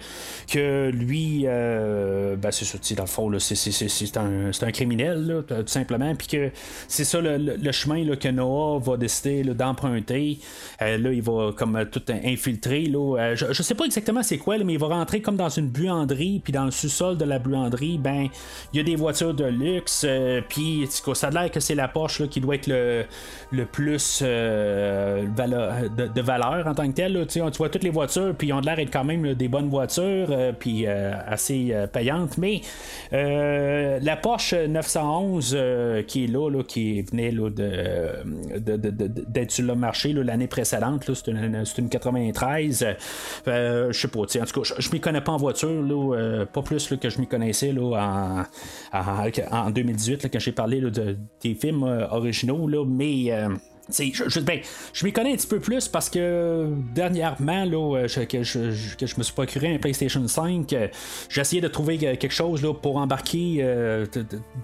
que 0.50 0.90
lui, 0.90 1.42
euh, 1.44 2.36
ben, 2.36 2.50
c'est 2.50 2.64
ça, 2.64 2.78
dans 2.94 3.02
le 3.02 3.08
fond, 3.08 3.38
c'est, 3.38 4.16
un, 4.16 4.50
un 4.50 4.70
criminel, 4.70 5.44
tout 5.46 5.54
simplement, 5.66 6.14
puis 6.14 6.28
que 6.28 6.50
c'est 6.88 7.04
ça 7.04 7.20
le, 7.20 7.36
le- 7.36 7.72
chemin 7.72 8.14
que 8.16 8.28
Noah 8.28 8.78
va 8.78 8.96
décider 8.96 9.42
d'emprunter. 9.42 10.38
Là, 10.80 10.96
il 10.96 11.22
va 11.22 11.50
comme 11.56 11.84
tout 11.90 12.02
infiltrer. 12.08 12.84
Là, 12.86 13.34
je, 13.34 13.46
je 13.52 13.62
sais 13.62 13.74
pas 13.74 13.84
exactement 13.84 14.22
c'est 14.22 14.38
quoi, 14.38 14.56
mais 14.58 14.74
il 14.74 14.78
va 14.78 14.86
rentrer 14.86 15.20
comme 15.20 15.36
dans 15.36 15.48
une 15.48 15.68
buanderie, 15.68 16.40
puis 16.42 16.52
dans 16.52 16.64
le 16.64 16.70
sous-sol 16.70 17.16
de 17.16 17.24
la 17.24 17.38
buanderie, 17.40 17.98
ben, 17.98 18.28
il 18.72 18.76
y 18.76 18.80
a 18.80 18.84
des 18.84 18.96
voitures 18.96 19.34
de 19.34 19.44
luxe, 19.44 20.04
euh, 20.06 20.40
puis 20.48 20.86
ça 21.14 21.26
a 21.26 21.30
l'air 21.30 21.50
que 21.50 21.60
c'est 21.60 21.74
la 21.74 21.88
Porsche 21.88 22.28
qui 22.28 22.40
doit 22.40 22.54
être 22.54 22.68
le, 22.68 22.83
le 23.50 23.66
plus 23.66 24.20
euh, 24.22 25.26
de, 25.26 26.20
valeur 26.20 26.66
en 26.66 26.74
tant 26.74 26.86
que 26.88 26.94
tel. 26.94 27.12
là. 27.12 27.26
Tu 27.26 27.40
vois 27.40 27.68
toutes 27.68 27.84
les 27.84 27.90
voitures, 27.90 28.34
puis 28.36 28.48
ils 28.48 28.52
ont 28.52 28.60
l'air 28.60 28.76
d'être 28.76 28.92
quand 28.92 29.04
même 29.04 29.34
des 29.34 29.48
bonnes 29.48 29.68
voitures, 29.68 30.28
euh, 30.30 30.52
puis 30.58 30.86
euh, 30.86 31.12
assez 31.26 31.74
payantes, 31.92 32.38
mais 32.38 32.60
la 33.12 34.16
Porsche 34.16 34.54
911 34.54 35.54
euh, 35.56 36.02
qui 36.02 36.24
est 36.24 36.26
là, 36.26 36.50
là, 36.50 36.62
qui 36.62 37.02
venait 37.02 37.32
d'être 39.28 39.50
sur 39.50 39.64
le 39.66 39.74
marché 39.74 40.12
l'année 40.12 40.46
précédente, 40.46 41.04
c'est, 41.06 41.28
une, 41.28 41.64
une 41.78 41.88
93. 41.88 42.86
Euh, 43.48 43.92
je 43.92 43.98
sais 43.98 44.08
pas, 44.08 44.20
en 44.20 44.24
tout 44.24 44.62
cas, 44.62 44.74
je, 44.78 44.90
m'y 44.90 45.00
connais 45.00 45.20
pas 45.20 45.32
en 45.32 45.36
voiture, 45.36 46.46
pas 46.52 46.62
plus 46.62 46.94
que 47.00 47.10
je 47.10 47.20
m'y 47.20 47.26
connaissais 47.26 47.74
en, 47.78 48.44
en, 48.92 49.30
en 49.50 49.70
2018 49.70 50.22
là, 50.22 50.28
quand 50.32 50.38
j'ai 50.38 50.52
parlé 50.52 50.80
de, 50.80 51.16
des 51.42 51.54
films 51.54 51.82
originaux, 52.10 52.66
là, 52.82 53.48
je, 53.92 54.40
ben, 54.40 54.60
je 54.92 55.04
m'y 55.04 55.12
connais 55.12 55.32
un 55.32 55.36
petit 55.36 55.46
peu 55.46 55.60
plus 55.60 55.88
parce 55.88 56.08
que 56.08 56.68
dernièrement, 56.94 57.64
là, 57.64 57.96
euh, 57.98 58.08
je- 58.08 58.20
que, 58.20 58.42
je, 58.42 58.96
que 58.96 59.06
je 59.06 59.14
me 59.18 59.22
suis 59.22 59.32
procuré 59.34 59.74
un 59.74 59.78
PlayStation 59.78 60.26
5, 60.26 60.72
euh, 60.72 60.88
j'ai 61.28 61.40
essayé 61.40 61.60
de 61.60 61.68
trouver 61.68 61.98
quelque 61.98 62.30
chose 62.30 62.62
là, 62.62 62.72
pour 62.72 62.96
embarquer 62.96 63.58
euh, 63.60 64.06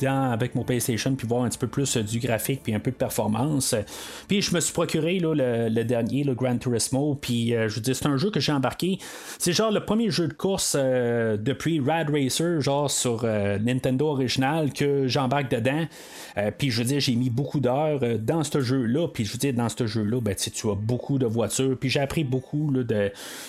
dans, 0.01 0.31
avec 0.31 0.55
mon 0.55 0.65
PlayStation 0.65 1.15
puis 1.15 1.27
voir 1.29 1.43
un 1.45 1.49
petit 1.49 1.59
peu 1.59 1.67
plus 1.67 1.97
du 1.99 2.19
graphique 2.19 2.61
puis 2.63 2.75
un 2.75 2.81
peu 2.81 2.91
de 2.91 2.97
performance. 2.97 3.75
Puis 4.29 4.41
je 4.43 4.55
me 4.55 4.61
suis 4.61 4.73
procuré 4.73 5.19
là, 5.19 5.35
le, 5.35 5.69
le 5.69 5.85
dernier, 5.85 6.25
le 6.25 6.35
Gran 6.35 6.57
Turismo, 6.57 7.15
puis 7.21 7.51
je 7.51 7.75
veux 7.75 7.81
dire, 7.81 7.95
c'est 7.97 8.07
un 8.07 8.17
jeu 8.17 8.31
que 8.31 8.41
j'ai 8.41 8.53
embarqué. 8.53 8.99
C'est 9.39 9.53
genre 9.53 9.71
le 9.71 9.85
premier 9.85 10.11
jeu 10.11 10.29
de 10.29 10.33
course 10.33 10.75
depuis 10.77 11.81
Rad 11.81 12.09
Racer, 12.11 12.61
genre 12.61 12.91
sur 12.91 13.25
Nintendo 13.25 14.09
original, 14.09 14.73
que 14.73 15.07
j'embarque 15.07 15.51
dedans. 15.51 15.87
Puis 16.59 16.71
je 16.71 16.79
veux 16.83 16.89
dire, 16.89 17.01
j'ai 17.01 17.15
mis 17.17 17.31
beaucoup 17.31 17.61
d'heures 17.61 18.01
dans 18.19 18.45
ce 18.45 18.61
jeu-là. 18.61 19.09
Puis 19.13 19.25
je 19.25 19.33
veux 19.33 19.39
dire, 19.39 19.55
dans 19.55 19.69
ce 19.69 19.87
jeu-là, 19.87 20.21
ben, 20.21 20.35
tu 20.35 20.69
as 20.69 20.75
beaucoup 20.75 21.19
de 21.19 21.27
voitures. 21.27 21.77
Puis 21.79 21.91
j'ai 21.91 22.01
appris 22.01 22.25
beaucoup 22.25 22.73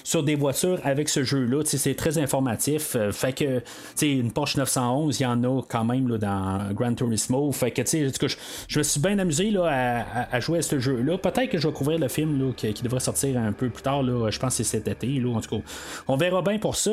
sur 0.03 0.23
des 0.23 0.35
voitures 0.35 0.79
avec 0.83 1.09
ce 1.09 1.23
jeu-là. 1.23 1.63
C'est 1.65 1.95
très 1.95 2.17
informatif. 2.17 2.95
Euh, 2.95 3.11
fait 3.11 3.33
que, 3.33 3.61
une 4.01 4.31
Porsche 4.31 4.57
911, 4.57 5.19
il 5.19 5.23
y 5.23 5.25
en 5.25 5.43
a 5.43 5.61
quand 5.67 5.83
même 5.83 6.07
là, 6.07 6.17
dans 6.17 6.73
Gran 6.73 6.93
Turismo. 6.93 7.51
Fait 7.51 7.71
que, 7.71 7.81
cas, 7.81 8.27
je, 8.27 8.35
je 8.67 8.77
me 8.79 8.83
suis 8.83 8.99
bien 8.99 9.17
amusé 9.19 9.51
là, 9.51 10.05
à, 10.31 10.39
jouer 10.39 10.59
à 10.59 10.61
ce 10.61 10.79
jeu-là. 10.79 11.17
Peut-être 11.17 11.49
que 11.49 11.57
je 11.57 11.67
vais 11.67 11.73
couvrir 11.73 11.99
le 11.99 12.07
film 12.07 12.39
là, 12.39 12.51
qui, 12.55 12.73
devrait 12.83 12.99
sortir 12.99 13.37
un 13.37 13.51
peu 13.51 13.69
plus 13.69 13.83
tard. 13.83 14.03
Je 14.03 14.39
pense 14.39 14.57
que 14.57 14.63
c'est 14.63 14.77
cet 14.77 14.87
été. 14.87 15.07
Là, 15.07 15.35
en 15.35 15.41
tout 15.41 15.57
cas, 15.57 15.63
on 16.07 16.17
verra 16.17 16.41
bien 16.41 16.57
pour 16.57 16.75
ça. 16.75 16.91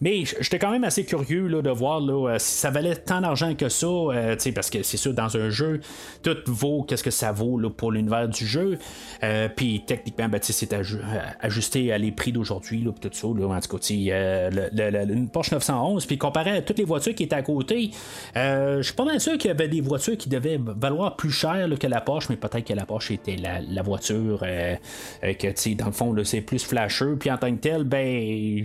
Mais 0.00 0.24
j'étais 0.24 0.58
quand 0.58 0.70
même 0.70 0.84
assez 0.84 1.04
curieux 1.04 1.48
là, 1.48 1.60
de 1.60 1.70
voir 1.70 2.00
là, 2.00 2.34
euh, 2.34 2.38
si 2.38 2.56
ça 2.58 2.70
valait 2.70 2.94
tant 2.96 3.20
d'argent 3.20 3.54
que 3.54 3.68
ça, 3.68 3.86
euh, 3.86 4.36
parce 4.54 4.70
que 4.70 4.82
c'est 4.82 4.96
sûr, 4.96 5.12
dans 5.12 5.36
un 5.36 5.50
jeu, 5.50 5.80
tout 6.22 6.36
vaut 6.46 6.84
qu'est-ce 6.84 7.02
que 7.02 7.10
ça 7.10 7.32
vaut 7.32 7.58
là, 7.58 7.68
pour 7.70 7.90
l'univers 7.92 8.28
du 8.28 8.46
jeu. 8.46 8.78
Euh, 9.24 9.48
Puis 9.54 9.82
techniquement, 9.86 10.28
ben, 10.28 10.38
c'est 10.42 10.72
aju- 10.72 11.00
ajusté 11.40 11.92
à 11.92 11.98
les 11.98 12.12
prix 12.12 12.30
d'aujourd'hui, 12.32 12.86
tout 13.00 13.08
ça. 13.12 13.26
Là, 13.26 13.46
en 13.48 13.60
tout 13.60 13.76
cas, 13.76 13.86
euh, 13.92 14.50
le- 14.72 14.90
le- 14.90 15.12
une 15.14 15.28
Porsche 15.28 15.52
911, 15.52 16.06
puis 16.06 16.16
comparé 16.18 16.50
à 16.52 16.62
toutes 16.62 16.78
les 16.78 16.84
voitures 16.84 17.14
qui 17.14 17.24
étaient 17.24 17.34
à 17.34 17.42
côté, 17.42 17.90
euh, 18.36 18.76
je 18.78 18.82
suis 18.82 18.94
pas 18.94 19.04
mal 19.04 19.20
sûr 19.20 19.36
qu'il 19.36 19.48
y 19.48 19.50
avait 19.50 19.68
des 19.68 19.80
voitures 19.80 20.16
qui 20.16 20.28
devaient 20.28 20.60
valoir 20.64 21.16
plus 21.16 21.30
cher 21.30 21.68
que 21.80 21.86
la 21.86 22.00
Porsche, 22.00 22.28
mais 22.30 22.36
peut-être 22.36 22.64
que 22.66 22.72
la 22.74 22.86
Porsche 22.86 23.10
était 23.12 23.36
la, 23.36 23.60
la 23.60 23.82
voiture 23.82 24.42
euh, 24.46 24.76
que, 25.22 25.74
dans 25.74 25.86
le 25.86 25.92
fond, 25.92 26.14
c'est 26.24 26.40
plus 26.40 26.64
flasheux, 26.64 27.16
puis 27.18 27.30
en 27.30 27.36
tant 27.38 27.50
que 27.52 27.60
tel, 27.60 27.84
ben, 27.84 28.64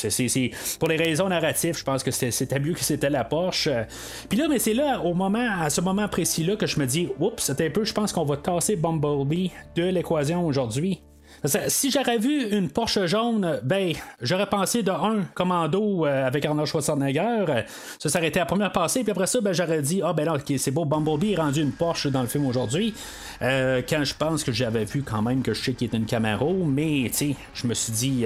c'est- 0.00 0.50
pour 0.78 0.88
les 0.88 0.96
raisons 0.96 1.28
narratives, 1.28 1.76
je 1.78 1.84
pense 1.84 2.02
que 2.02 2.10
c'était- 2.10 2.58
mieux 2.60 2.74
que 2.74 2.80
c'était 2.84 3.10
la 3.10 3.24
Porsche. 3.24 3.66
Euh, 3.68 3.84
Puis 4.28 4.38
là, 4.38 4.46
mais 4.48 4.58
c'est 4.58 4.74
là, 4.74 5.00
au 5.00 5.14
moment, 5.14 5.48
à 5.60 5.70
ce 5.70 5.80
moment 5.80 6.08
précis-là, 6.08 6.56
que 6.56 6.66
je 6.66 6.78
me 6.78 6.86
dis, 6.86 7.08
oups, 7.18 7.42
c'était 7.42 7.66
un 7.66 7.70
peu, 7.70 7.84
je 7.84 7.92
pense 7.92 8.12
qu'on 8.12 8.24
va 8.24 8.36
tasser 8.36 8.76
Bumblebee 8.76 9.50
de 9.76 9.84
l'équation 9.84 10.46
aujourd'hui. 10.46 11.00
Si 11.68 11.90
j'aurais 11.90 12.18
vu 12.18 12.50
une 12.56 12.68
Porsche 12.68 13.06
jaune, 13.06 13.58
ben, 13.64 13.94
j'aurais 14.20 14.46
pensé 14.46 14.82
de 14.84 14.92
un 14.92 15.22
commando 15.34 16.06
euh, 16.06 16.26
avec 16.26 16.44
Arnold 16.44 16.68
Schwarzenegger. 16.68 17.64
ça 17.98 18.08
s'arrêtait 18.08 18.38
à 18.38 18.42
la 18.42 18.46
première 18.46 18.70
passée, 18.70 19.02
puis 19.02 19.10
après 19.10 19.26
ça, 19.26 19.40
ben, 19.40 19.52
j'aurais 19.52 19.82
dit, 19.82 20.02
ah 20.04 20.12
ben 20.12 20.24
là, 20.24 20.36
c'est 20.56 20.70
beau, 20.70 20.84
Bumblebee 20.84 21.32
est 21.32 21.36
rendu 21.36 21.62
une 21.62 21.72
Porsche 21.72 22.06
dans 22.08 22.20
le 22.20 22.28
film 22.28 22.46
aujourd'hui. 22.46 22.94
Euh, 23.40 23.82
quand 23.88 24.04
je 24.04 24.14
pense 24.14 24.44
que 24.44 24.52
j'avais 24.52 24.84
vu 24.84 25.02
quand 25.02 25.22
même 25.22 25.42
que 25.42 25.52
je 25.52 25.62
sais 25.62 25.72
qu'il 25.72 25.88
était 25.88 25.96
une 25.96 26.06
Camaro, 26.06 26.52
mais 26.64 27.08
tu 27.10 27.16
sais, 27.16 27.36
je 27.54 27.66
me 27.66 27.74
suis 27.74 27.92
dit, 27.92 28.24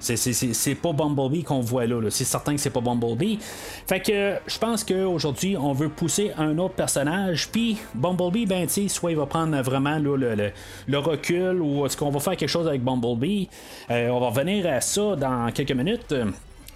c'est- 0.00 0.74
pas 0.74 0.92
Bumblebee 0.92 1.42
qu'on 1.44 1.60
voit 1.60 1.86
là, 1.86 2.00
là. 2.00 2.10
c'est 2.10 2.24
certain 2.24 2.54
que 2.54 2.60
c'est 2.60 2.70
pas 2.70 2.80
Bumblebee. 2.80 3.38
Fait 3.86 4.00
que 4.00 4.34
je 4.46 4.58
pense 4.58 4.82
qu'aujourd'hui, 4.84 5.56
on 5.56 5.72
veut 5.72 5.88
pousser 5.88 6.32
un 6.38 6.56
autre 6.58 6.74
personnage, 6.74 7.48
puis 7.50 7.76
Bumblebee, 7.94 8.46
ben 8.46 8.66
tu 8.66 8.88
soit 8.88 9.10
il 9.10 9.16
va 9.16 9.26
prendre 9.26 9.60
vraiment 9.62 9.98
le, 9.98 10.16
le- 10.16 10.52
le 10.86 10.98
recul, 10.98 11.60
ou 11.60 11.86
est-ce 11.86 11.96
qu'on 11.96 12.10
va 12.10 12.20
faire 12.20 12.36
quelque 12.36 12.48
chose 12.48 12.66
avec 12.66 12.82
Bumblebee. 12.82 13.48
Euh, 13.90 14.08
on 14.10 14.20
va 14.20 14.28
revenir 14.28 14.66
à 14.66 14.80
ça 14.80 15.16
dans 15.16 15.50
quelques 15.52 15.72
minutes. 15.72 16.14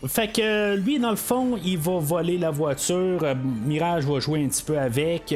Fait 0.07 0.29
que 0.31 0.43
euh, 0.43 0.77
lui, 0.77 0.99
dans 0.99 1.11
le 1.11 1.17
fond, 1.17 1.59
il 1.65 1.79
va 1.79 1.99
voler 1.99 2.37
la 2.37 2.51
voiture. 2.51 3.21
euh, 3.23 3.35
Mirage 3.65 4.05
va 4.05 4.21
jouer 4.21 4.45
un 4.45 4.49
petit 4.49 4.63
peu 4.63 4.79
avec. 4.79 5.33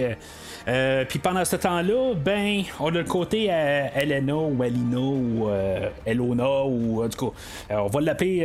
Euh, 0.68 1.04
Puis 1.08 1.18
pendant 1.18 1.44
ce 1.44 1.56
temps-là, 1.56 2.14
ben, 2.14 2.62
on 2.78 2.88
a 2.88 2.90
le 2.98 3.04
côté 3.04 3.48
euh, 3.50 3.86
Elena 3.94 4.36
ou 4.36 4.62
Elina 4.62 4.98
ou 4.98 5.48
euh, 5.48 5.88
Elona 6.06 6.64
ou 6.64 7.08
cas, 7.08 7.26
euh, 7.70 7.76
on 7.78 7.86
va 7.86 8.00
l'appeler 8.00 8.38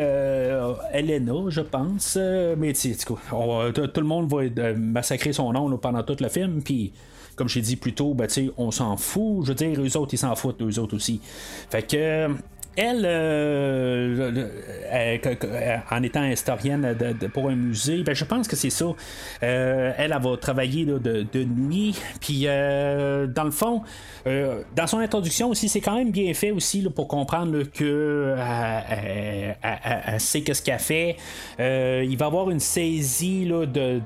Elena, 0.93 1.33
je 1.49 1.61
pense. 1.61 2.17
mais 2.57 2.73
tu 2.73 2.93
sais, 2.93 3.05
tout 3.05 3.17
le 3.29 4.03
monde 4.03 4.31
va 4.31 4.73
massacrer 4.73 5.33
son 5.33 5.51
nom 5.53 5.67
là, 5.67 5.77
pendant 5.77 6.03
tout 6.03 6.17
le 6.19 6.29
film. 6.29 6.61
Puis 6.63 6.93
comme 7.35 7.49
j'ai 7.49 7.61
dit 7.61 7.75
plus 7.75 7.93
tôt, 7.93 8.13
ben, 8.13 8.27
on 8.57 8.71
s'en 8.71 8.95
fout. 8.95 9.43
Je 9.43 9.49
veux 9.49 9.55
dire, 9.55 9.79
eux 9.79 9.97
autres, 9.97 10.13
ils 10.13 10.17
s'en 10.17 10.35
foutent, 10.35 10.61
eux 10.61 10.79
autres 10.79 10.95
aussi. 10.95 11.19
Fait 11.69 11.83
que. 11.83 12.29
Euh, 12.79 14.31
elle, 14.31 14.51
euh, 14.93 15.17
que- 15.17 15.33
que- 15.35 15.47
en 15.95 16.03
étant 16.03 16.23
historienne 16.25 16.95
pour 17.33 17.49
un 17.49 17.55
musée, 17.55 18.03
ben, 18.03 18.15
je 18.15 18.25
pense 18.25 18.47
que 18.47 18.55
c'est 18.55 18.69
ça. 18.69 18.85
Euh, 19.43 19.91
elle, 19.97 20.11
elle 20.15 20.21
va 20.21 20.37
travailler 20.37 20.85
de, 20.85 21.43
nuit. 21.43 21.95
Puis, 22.19 22.43
euh, 22.45 23.27
dans 23.27 23.43
le 23.43 23.51
fond, 23.51 23.81
euh, 24.27 24.61
dans 24.75 24.87
son 24.87 24.99
introduction 24.99 25.49
aussi, 25.49 25.69
c'est 25.69 25.81
quand 25.81 25.95
même 25.97 26.11
bien 26.11 26.33
fait 26.33 26.51
aussi 26.51 26.81
pour 26.95 27.07
comprendre 27.07 27.57
là, 27.57 27.63
que 27.65 27.83
euh, 28.37 29.53
elle, 29.61 29.79
elle- 30.07 30.19
sait 30.19 30.41
qu'est-ce 30.41 30.61
qu'elle 30.61 30.79
fait. 30.79 31.17
Euh, 31.59 32.03
il 32.07 32.17
va 32.17 32.25
y 32.25 32.27
avoir 32.27 32.49
une 32.49 32.59
saisie 32.59 33.47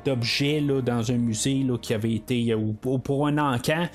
d'objets 0.06 0.62
dans 0.84 1.12
un 1.12 1.18
musée 1.18 1.64
là, 1.68 1.78
qui 1.78 1.94
avait 1.94 2.14
été 2.14 2.54
ou, 2.54 2.76
ou 2.86 2.98
pour 3.00 3.28
un 3.28 3.38
encan 3.38 3.88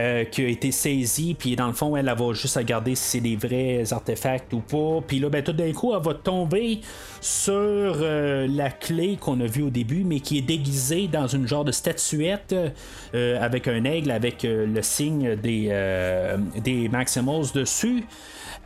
euh, 0.00 0.24
qui 0.24 0.44
a 0.44 0.48
été 0.48 0.72
saisi. 0.72 1.34
Puis, 1.38 1.54
dans 1.56 1.66
le 1.66 1.72
fond, 1.72 1.96
elle, 1.96 2.08
elle 2.08 2.18
va 2.18 2.32
juste 2.32 2.56
regarder 2.56 2.94
si 2.94 3.04
c'est 3.04 3.20
des 3.20 3.36
vrais 3.36 3.92
artefacts 3.92 4.15
ou 4.52 4.60
pas. 4.60 5.00
Puis 5.06 5.18
là, 5.18 5.28
ben, 5.28 5.42
tout 5.42 5.52
d'un 5.52 5.72
coup, 5.72 5.92
elle 5.94 6.02
va 6.02 6.14
tomber 6.14 6.80
sur 7.20 7.52
euh, 7.54 8.46
la 8.50 8.70
clé 8.70 9.16
qu'on 9.20 9.40
a 9.40 9.46
vue 9.46 9.62
au 9.62 9.70
début, 9.70 10.04
mais 10.04 10.20
qui 10.20 10.38
est 10.38 10.42
déguisée 10.42 11.08
dans 11.08 11.26
une 11.26 11.46
genre 11.46 11.64
de 11.64 11.72
statuette 11.72 12.54
euh, 13.14 13.42
avec 13.44 13.68
un 13.68 13.84
aigle, 13.84 14.10
avec 14.10 14.44
euh, 14.44 14.66
le 14.66 14.82
signe 14.82 15.36
des, 15.36 15.68
des 16.62 16.88
Maximals 16.88 17.52
dessus. 17.54 18.04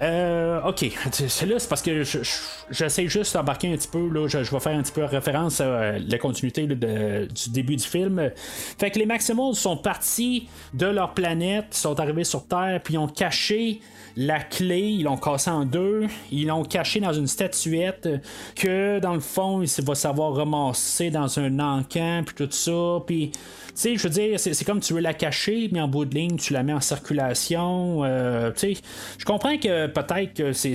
Ok, 0.03 0.87
c'est 1.11 1.47
là, 1.47 1.59
c'est 1.59 1.69
parce 1.69 1.83
que 1.83 2.03
je- 2.05 2.23
je- 2.23 2.31
j'essaie 2.71 3.07
juste 3.07 3.35
d'embarquer 3.35 3.71
un 3.73 3.77
petit 3.77 3.89
peu, 3.89 4.09
là, 4.09 4.27
je, 4.29 4.43
je 4.43 4.51
vais 4.51 4.61
faire 4.61 4.77
un 4.77 4.83
petit 4.83 4.93
peu 4.93 5.05
référence 5.05 5.61
à 5.61 5.99
la 5.99 6.19
continuité 6.19 6.67
de- 6.67 7.27
du 7.27 7.51
début 7.51 7.77
du 7.77 7.85
film. 7.85 8.31
Fait 8.79 8.91
que 8.91 8.99
les 8.99 9.05
Maximals 9.07 9.55
sont 9.55 9.77
partis 9.77 10.49
de 10.73 10.87
leur 10.87 11.13
planète, 11.13 11.67
sont 11.75 11.99
arrivés 12.01 12.25
sur 12.25 12.47
Terre, 12.47 12.81
puis 12.83 12.97
ont 12.97 13.09
caché 13.09 13.81
la 14.17 14.41
clé, 14.41 14.81
ils 14.81 15.05
l'ont 15.05 15.17
cassé 15.17 15.31
cassé 15.31 15.51
en 15.51 15.65
deux. 15.65 16.07
Ils 16.31 16.47
l'ont 16.47 16.65
caché 16.65 17.01
dans 17.01 17.13
une 17.13 17.27
statuette 17.27 18.09
que, 18.55 18.99
dans 18.99 19.15
le 19.15 19.21
fond, 19.21 19.63
il 19.63 19.85
va 19.85 19.95
savoir 19.95 20.35
ramasser 20.35 21.11
dans 21.11 21.39
un 21.39 21.59
encan, 21.59 22.23
puis 22.25 22.35
tout 22.35 22.51
ça. 22.51 23.03
Puis 23.07 23.33
sais, 23.75 23.97
je 23.97 24.03
veux 24.03 24.11
dire, 24.11 24.39
c'est 24.39 24.65
comme 24.65 24.81
tu 24.81 24.95
veux 24.95 25.01
la 25.01 25.15
cacher, 25.15 25.69
mais 25.73 25.81
en 25.81 25.89
bout 25.89 26.05
de 26.05 26.15
ligne, 26.15 26.37
tu 26.37 26.53
la 26.53 26.63
mets 26.63 26.73
en 26.73 26.81
circulation. 26.81 28.05
Euh, 28.05 28.51
tu 28.53 28.75
sais, 28.75 28.83
je 29.19 29.25
comprends 29.25 29.57
que 29.59 29.87
peut-être 29.87 30.35
que 30.35 30.53
c'est 30.53 30.75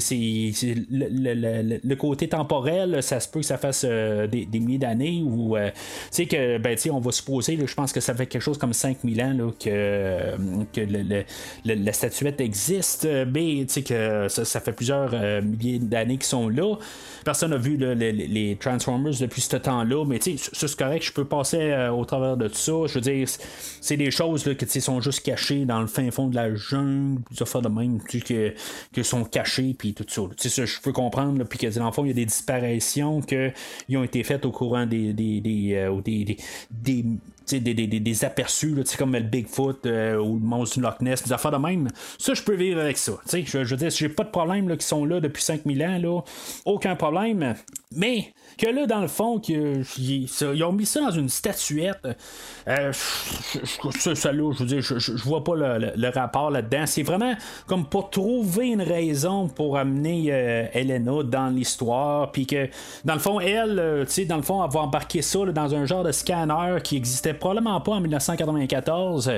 le, 0.91 1.80
le, 1.84 1.96
côté 1.96 2.28
temporel, 2.28 3.02
ça 3.02 3.20
se 3.20 3.28
peut 3.28 3.39
que 3.39 3.46
ça 3.46 3.58
fasse 3.58 3.86
euh, 3.88 4.28
des, 4.28 4.48
milliers 4.60 4.78
d'années 4.78 5.22
ou, 5.26 5.56
euh, 5.56 5.70
tu 5.70 5.76
sais, 6.12 6.26
que, 6.26 6.58
ben, 6.58 6.76
tu 6.76 6.89
on 6.89 7.00
va 7.00 7.12
supposer, 7.12 7.58
je 7.66 7.74
pense 7.74 7.91
que 7.91 8.00
ça 8.00 8.14
fait 8.14 8.28
quelque 8.28 8.41
chose 8.41 8.58
comme 8.58 8.74
5000 8.74 9.22
ans 9.22 9.34
là, 9.34 9.52
que, 9.60 10.36
que 10.74 11.26
la 11.66 11.93
statuette 11.93 12.41
existe, 12.41 13.08
mais 13.32 13.66
tu 13.68 13.74
sais, 13.74 13.82
que 13.84 14.28
ça, 14.28 14.60
fait 14.60 14.74
plusieurs 14.74 15.12
milliers 15.41 15.80
d'années 15.80 16.18
qu'ils 16.18 16.26
sont 16.26 16.50
là. 16.50 16.76
Personne 17.24 17.52
n'a 17.52 17.58
vu 17.58 17.78
les, 17.78 18.58
Transformers 18.60 19.14
depuis 19.20 19.41
ce 19.41 19.58
temps-là, 19.58 20.06
mais 20.06 20.20
tu 20.20 20.38
sais, 20.38 20.50
c'est 20.54 20.76
correct, 20.76 21.04
je 21.04 21.12
peux 21.12 21.26
passer 21.26 21.74
au 21.91 22.06
travers 22.06 22.38
de 22.38 22.48
tout 22.48 22.56
ça 22.56 22.85
je 22.88 22.96
veux 22.96 23.02
dire, 23.02 23.28
c'est 23.82 23.98
des 23.98 24.12
choses 24.12 24.46
là, 24.46 24.56
qui 24.56 24.82
sont 24.82 25.02
juste 25.02 25.22
cachées 25.22 25.66
dans 25.66 25.82
le 25.82 25.88
fin 25.88 26.10
fond 26.12 26.28
de 26.28 26.36
la 26.36 26.54
jungle, 26.56 27.22
des 27.32 27.42
affaires 27.42 27.62
de 27.62 27.70
même, 27.70 28.02
que, 28.02 28.54
que 28.94 29.04
sont 29.04 29.24
cachées, 29.24 29.76
puis 29.78 29.94
tout 29.94 30.06
ça. 30.08 30.22
je 30.66 30.82
peux 30.82 30.92
comprendre, 30.92 31.44
puis 31.46 31.60
que 31.60 31.68
dans 31.78 31.86
le 31.86 31.92
fond, 31.92 32.06
il 32.06 32.10
y 32.10 32.12
a 32.12 32.16
des 32.16 32.26
disparitions 32.26 33.22
qui 33.22 33.96
ont 33.96 34.04
été 34.04 34.24
faites 34.24 34.46
au 34.46 34.52
courant 34.52 34.86
des, 34.86 35.14
des, 35.14 35.42
des, 35.42 35.74
euh, 35.76 36.02
des, 36.02 36.38
des 36.72 37.06
des, 37.52 37.60
des, 37.62 38.26
aperçus, 38.26 38.76
comme 38.98 39.14
le 39.14 39.20
Bigfoot 39.22 39.86
euh, 39.86 40.18
ou 40.18 40.36
le 40.40 40.46
monstre 40.46 40.78
du 40.78 40.82
Loch 40.82 41.00
Ness, 41.02 41.24
des 41.24 41.34
affaires 41.34 41.52
de 41.52 41.58
même. 41.58 41.88
Ça, 42.18 42.34
je 42.34 42.42
peux 42.42 42.56
vivre 42.56 42.80
avec 42.82 42.98
ça. 42.98 43.14
Je, 43.32 43.44
je 43.46 43.58
veux 43.60 43.78
dire, 43.78 43.90
j'ai 43.90 44.10
pas 44.10 44.24
de 44.24 44.30
problème 44.30 44.76
qui 44.78 44.86
sont 44.86 45.06
là 45.06 45.20
depuis 45.20 45.44
5000 45.44 45.84
ans, 45.84 45.98
là, 46.00 46.22
aucun 46.66 46.96
problème. 46.96 47.56
Mais 47.92 48.34
que 48.58 48.68
là, 48.68 48.86
dans 48.86 49.01
le 49.01 49.08
fond, 49.08 49.41
ils 49.47 50.64
ont 50.64 50.72
mis 50.72 50.86
ça 50.86 51.01
dans 51.01 51.12
une 51.12 51.30
statuette. 51.30 52.08
Euh, 52.68 52.91
ça, 52.93 54.32
là, 54.32 54.51
je 54.53 54.60
veux 54.60 54.66
dire, 54.66 54.82
je, 54.82 55.12
vois 55.24 55.43
pas 55.43 55.56
le, 55.56 56.10
rapport 56.10 56.51
là-dedans. 56.51 56.86
C'est 56.86 57.03
vraiment 57.03 57.34
comme 57.68 57.86
pour 57.86 58.10
trouver 58.10 58.68
une 58.68 58.82
raison 58.82 59.47
pour 59.47 59.78
amener 59.78 60.28
euh, 60.30 60.66
Elena 60.74 61.24
dans 61.24 61.47
l'histoire, 61.47 62.32
puis 62.32 62.45
que, 62.45 62.70
dans 63.03 63.14
le 63.14 63.20
fond, 63.20 63.39
elle, 63.39 63.80
euh, 63.80 64.06
tu 64.06 64.12
sais, 64.12 64.26
dans 64.26 64.38
le 64.38 64.43
fond, 64.43 64.66
va 64.68 64.80
embarquer 64.80 65.22
ça 65.22 65.39
dans 65.45 65.76
un 65.76 65.86
genre 65.86 66.03
de 66.03 66.12
scanner 66.12 66.78
qui 66.84 66.97
existait 66.97 67.34
probablement 67.34 67.80
pas 67.82 67.93
en 67.93 68.01
1994, 68.01 69.32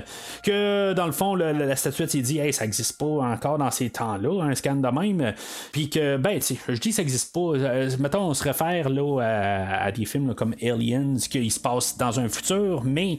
que, 0.44 0.94
dans 0.94 1.06
le 1.06 1.12
fond, 1.12 1.36
la 1.36 1.76
statuette 1.76 2.12
s'est 2.12 2.22
dit, 2.22 2.40
hey, 2.40 2.54
ça 2.54 2.66
existe 2.66 2.98
pas 2.98 3.06
encore 3.06 3.58
dans 3.58 3.72
ces 3.72 3.90
temps-là, 3.90 4.44
un 4.44 4.56
scan 4.56 4.76
de 4.76 4.88
même, 4.88 5.34
puis 5.72 5.90
que, 5.90 6.18
ben, 6.18 6.36
tu 6.40 6.56
sais, 6.56 6.58
je 6.68 6.80
dis 6.80 6.92
ça 6.92 7.02
existe 7.02 7.34
pas. 7.34 7.54
mettons, 8.00 8.22
on 8.22 8.34
se 8.34 8.44
réfère 8.44 8.90
là 8.90 9.07
à, 9.20 9.92
des 9.92 10.06
films 10.06 10.34
comme 10.36 10.56
Aliens, 10.62 11.16
qui 11.30 11.50
se 11.50 11.60
passent 11.60 11.98
dans 11.98 12.20
un 12.20 12.30
futur, 12.30 12.84
mais 12.84 13.18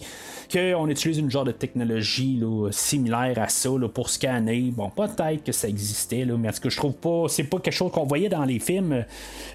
qu'on 0.53 0.89
utilise 0.89 1.19
une 1.19 1.31
genre 1.31 1.45
de 1.45 1.53
technologie 1.53 2.43
similaire 2.71 3.39
à 3.39 3.49
ça 3.49 3.69
pour 3.93 4.09
scanner. 4.09 4.73
Bon, 4.75 4.91
peut-être 4.91 5.45
que 5.45 5.53
ça 5.53 5.69
existait, 5.69 6.25
mais 6.25 6.53
ce 6.53 6.61
que 6.61 6.71
je 6.71 6.77
trouve 6.77 6.95
pas, 6.95 7.25
c'est 7.29 7.45
pas 7.45 7.59
quelque 7.59 7.75
chose 7.75 7.93
qu'on 7.93 8.05
voyait 8.05 8.29
dans 8.29 8.45
les 8.45 8.59
films 8.59 9.05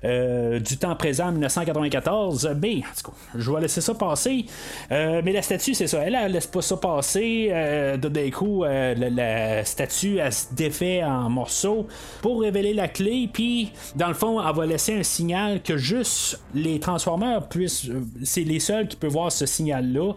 euh, 0.04 0.60
du 0.60 0.78
temps 0.78 0.96
présent 0.96 1.28
en 1.28 1.32
1994. 1.32 2.56
Mais, 2.62 2.78
en 2.78 2.96
tout 2.96 3.12
cas, 3.12 3.18
je 3.36 3.52
vais 3.52 3.62
laisser 3.62 3.82
ça 3.82 3.94
passer. 3.96 4.46
Euh, 4.92 5.22
mais 5.24 5.34
la 5.34 5.42
statue, 5.42 5.74
c'est 5.74 5.88
ça. 5.88 6.00
Elle, 6.00 6.16
elle 6.16 6.32
laisse 6.32 6.48
pas 6.48 6.62
ça 6.62 6.78
passer. 6.78 7.50
Euh, 7.52 7.98
d'un 7.98 8.30
coup, 8.30 8.64
la, 8.64 9.66
statue, 9.66 10.18
elle 10.18 10.34
se 10.34 10.54
défait 10.54 11.04
en 11.04 11.30
morceaux 11.30 11.88
pour 12.22 12.42
révéler 12.42 12.74
la 12.74 12.88
clé. 12.88 13.30
Puis, 13.32 13.72
dans 13.96 14.08
le 14.08 14.14
fond, 14.14 14.46
elle 14.46 14.56
va 14.56 14.66
laisser 14.66 14.94
un 14.94 15.04
signal 15.04 15.62
que 15.62 15.78
juste 15.78 16.12
les 16.54 16.80
Transformers 16.80 17.48
puissent. 17.48 17.90
C'est 18.24 18.44
les 18.44 18.60
seuls 18.60 18.88
qui 18.88 18.96
peuvent 18.96 19.12
voir 19.12 19.32
ce 19.32 19.46
signal-là. 19.46 20.14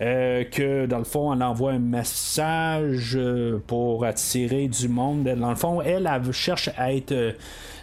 Euh, 0.00 0.44
que 0.44 0.86
dans 0.86 0.98
le 0.98 1.04
fond, 1.04 1.32
elle 1.32 1.42
envoie 1.42 1.72
un 1.72 1.78
message 1.78 3.16
euh, 3.16 3.62
pour 3.66 4.04
attirer 4.04 4.68
du 4.68 4.88
monde. 4.88 5.24
Dans 5.24 5.50
le 5.50 5.56
fond, 5.56 5.80
elle, 5.80 6.10
elle 6.12 6.32
cherche 6.32 6.70
à 6.76 6.92
être 6.92 7.34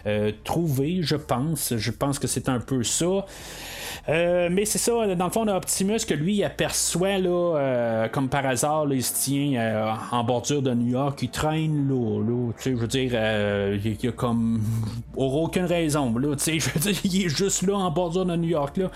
euh, 0.06 0.32
trouvée, 0.44 1.00
je 1.02 1.16
pense. 1.16 1.74
Je 1.76 1.90
pense 1.90 2.18
que 2.18 2.26
c'est 2.26 2.48
un 2.48 2.60
peu 2.60 2.82
ça. 2.82 3.24
mais 4.08 4.64
c'est 4.64 4.78
ça, 4.78 5.14
dans 5.14 5.26
le 5.26 5.30
fond, 5.30 5.46
Optimus 5.48 5.98
que 6.06 6.14
lui, 6.14 6.36
il 6.36 6.44
aperçoit, 6.44 7.18
là, 7.18 8.08
comme 8.12 8.28
par 8.28 8.46
hasard, 8.46 8.86
il 8.92 9.02
se 9.02 9.24
tient 9.24 9.96
en 10.10 10.24
bordure 10.24 10.62
de 10.62 10.74
New 10.74 10.92
York, 10.92 11.20
il 11.22 11.30
traîne 11.30 11.88
là, 11.88 12.22
là 12.22 12.52
je 12.58 12.70
veux 12.70 12.86
dire, 12.86 13.12
il 13.84 14.04
y 14.04 14.08
a 14.08 14.12
comme 14.12 14.60
aucune 15.16 15.66
raison, 15.66 16.16
là, 16.18 16.34
je 16.38 16.70
veux 16.70 16.80
dire, 16.80 17.00
il 17.04 17.26
est 17.26 17.28
juste 17.28 17.62
là 17.62 17.76
en 17.76 17.90
bordure 17.90 18.24
de 18.24 18.36
New 18.36 18.48
York, 18.48 18.76
là. 18.78 18.90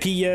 Puis 0.00 0.26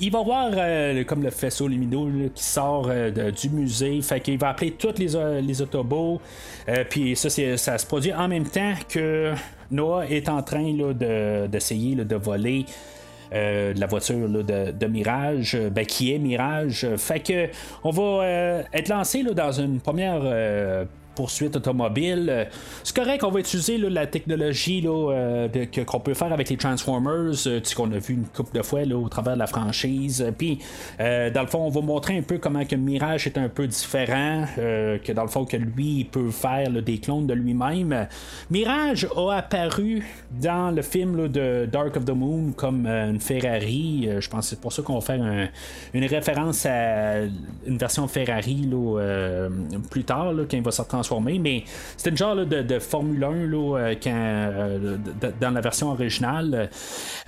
il 0.00 0.10
va 0.10 0.22
voir 0.22 0.50
euh, 0.54 1.04
comme 1.04 1.22
le 1.22 1.30
faisceau 1.30 1.68
lumineux 1.68 2.30
qui 2.34 2.42
sort 2.42 2.88
euh, 2.88 3.30
du 3.30 3.50
musée. 3.50 4.00
Fait 4.02 4.20
qu'il 4.20 4.38
va 4.38 4.50
appeler 4.50 4.72
tous 4.72 4.98
les, 4.98 5.14
euh, 5.14 5.40
les 5.40 5.60
autobots. 5.62 6.20
puis 6.88 7.14
ça, 7.16 7.28
ça 7.30 7.78
se 7.78 7.86
produit 7.86 8.12
en 8.12 8.28
même 8.28 8.46
temps 8.46 8.72
que 8.88 9.32
Noah 9.70 10.06
est 10.08 10.28
en 10.28 10.42
train 10.42 10.72
d'essayer 11.48 11.94
de, 11.94 12.16
voler. 12.16 12.64
la 13.32 13.86
voiture 13.86 14.28
de, 14.28 14.86
Mirage, 14.86 15.56
ben, 15.70 15.84
qui 15.84 16.14
est 16.14 16.18
Mirage. 16.18 16.86
Fait 16.96 17.20
que 17.20 17.48
on 17.84 17.90
va 17.90 18.26
être 18.72 18.88
lancé 18.88 19.22
dans 19.22 19.52
une 19.52 19.80
première 19.80 20.86
poursuite 21.20 21.54
automobile. 21.54 22.28
Euh, 22.30 22.44
c'est 22.82 22.96
correct 22.96 23.20
qu'on 23.20 23.30
va 23.30 23.40
utiliser 23.40 23.76
la 23.76 24.06
technologie 24.06 24.80
là, 24.80 25.12
euh, 25.12 25.66
qu'on 25.86 26.00
peut 26.00 26.14
faire 26.14 26.32
avec 26.32 26.48
les 26.48 26.56
Transformers, 26.56 27.34
euh, 27.46 27.60
qu'on 27.76 27.92
a 27.92 27.98
vu 27.98 28.14
une 28.14 28.24
couple 28.24 28.56
de 28.56 28.62
fois 28.62 28.86
là, 28.86 28.96
au 28.96 29.06
travers 29.10 29.34
de 29.34 29.38
la 29.38 29.46
franchise. 29.46 30.26
Puis, 30.38 30.60
dans 30.98 31.42
le 31.42 31.46
fond, 31.46 31.58
on 31.58 31.68
va 31.68 31.82
montrer 31.82 32.16
un 32.16 32.22
peu 32.22 32.38
comment 32.38 32.64
que 32.64 32.74
Mirage 32.74 33.26
est 33.26 33.36
un 33.36 33.50
peu 33.50 33.66
différent, 33.66 34.46
que 34.56 35.12
dans 35.12 35.22
le 35.22 35.28
fond, 35.28 35.44
que 35.44 35.58
lui, 35.58 35.98
il 35.98 36.04
peut 36.06 36.30
faire 36.30 36.70
des 36.70 36.98
clones 36.98 37.26
de 37.26 37.34
lui-même. 37.34 38.08
Mirage 38.50 39.06
a 39.14 39.32
apparu 39.32 40.02
dans 40.30 40.70
le 40.70 40.82
film 40.82 41.28
de 41.28 41.68
Dark 41.70 41.96
of 41.96 42.04
the 42.06 42.10
Moon 42.10 42.52
comme 42.56 42.86
une 42.86 43.20
Ferrari. 43.20 44.08
je 44.18 44.28
pense 44.28 44.46
que 44.46 44.50
c'est 44.50 44.60
pour 44.60 44.72
ça 44.72 44.82
qu'on 44.82 44.94
va 44.94 45.00
faire 45.00 45.48
une 45.92 46.04
référence 46.04 46.64
à 46.66 47.20
une 47.66 47.78
version 47.78 48.08
Ferrari 48.08 48.66
là, 48.70 49.48
plus 49.90 50.04
tard, 50.04 50.32
quand 50.48 50.56
il 50.56 50.62
va 50.62 50.70
mais 51.18 51.64
c'était 51.96 52.10
une 52.10 52.16
genre 52.16 52.36
de, 52.36 52.78
Formule 52.78 53.24
1 53.24 53.46
là, 53.46 53.94
quand, 54.02 54.10
euh, 54.14 54.96
dans 55.40 55.50
la 55.50 55.60
version 55.60 55.90
originale. 55.90 56.70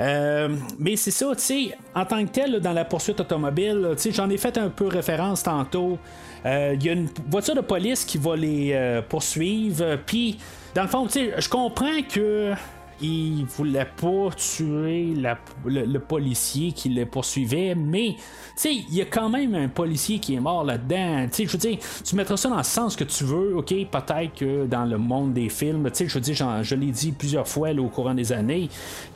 Euh, 0.01 0.49
mais 0.79 0.97
c'est 0.97 1.11
ça, 1.11 1.27
tu 1.35 1.43
sais, 1.43 1.77
en 1.95 2.05
tant 2.05 2.25
que 2.25 2.31
tel, 2.31 2.61
dans 2.61 2.73
la 2.73 2.85
poursuite 2.85 3.21
automobile, 3.21 3.95
j'en 4.13 4.31
ai 4.31 4.37
fait 4.37 4.57
un 4.59 4.69
peu 4.69 4.87
référence 4.87 5.43
tantôt. 5.43 5.99
Euh, 6.45 6.75
il 6.75 6.85
y 6.85 6.89
a 6.89 6.93
une 6.93 7.09
voiture 7.29 7.55
de 7.55 7.61
police 7.61 8.05
qui 8.05 8.19
va 8.19 8.37
les 8.37 9.01
poursuivre, 9.09 9.97
puis 10.07 10.39
dans 10.75 10.83
le 10.83 10.89
fond, 10.89 11.07
tu 11.07 11.13
sais, 11.13 11.35
je 11.39 11.49
comprends 11.49 12.03
que 12.09 12.53
il 13.01 13.45
voulait 13.45 13.87
pas 13.97 14.31
tuer 14.37 15.15
le, 15.15 15.99
policier 15.99 16.73
qui 16.73 16.89
le 16.89 17.07
poursuivait, 17.07 17.75
mais 17.75 18.15
tu 18.17 18.23
sais, 18.57 18.75
il 18.75 18.95
y 18.95 19.01
a 19.01 19.07
quand 19.07 19.29
même 19.29 19.55
un 19.55 19.69
policier 19.69 20.19
qui 20.19 20.35
est 20.35 20.41
mort 20.41 20.65
là-dedans. 20.65 21.27
Je 21.37 21.45
veux 21.45 21.59
dire, 21.59 21.79
tu 22.05 22.17
mettras 22.17 22.37
ça 22.37 22.49
dans 22.49 22.57
le 22.57 22.63
sens 22.63 22.97
que 22.97 23.05
tu 23.05 23.25
veux, 23.25 23.57
ok, 23.57 23.69
peut-être 23.91 24.35
que 24.35 24.67
dans 24.67 24.85
le 24.85 24.99
monde 24.99 25.33
des 25.33 25.49
films, 25.49 25.91
tu 25.91 25.99
sais, 25.99 26.09
je 26.09 26.15
veux 26.15 26.21
dire, 26.21 26.63
je 26.63 26.75
l'ai 26.75 26.91
dit 26.91 27.13
plusieurs 27.13 27.49
fois 27.49 27.71
au 27.73 27.89
courant 27.89 28.15
des 28.15 28.33
années, 28.33 28.69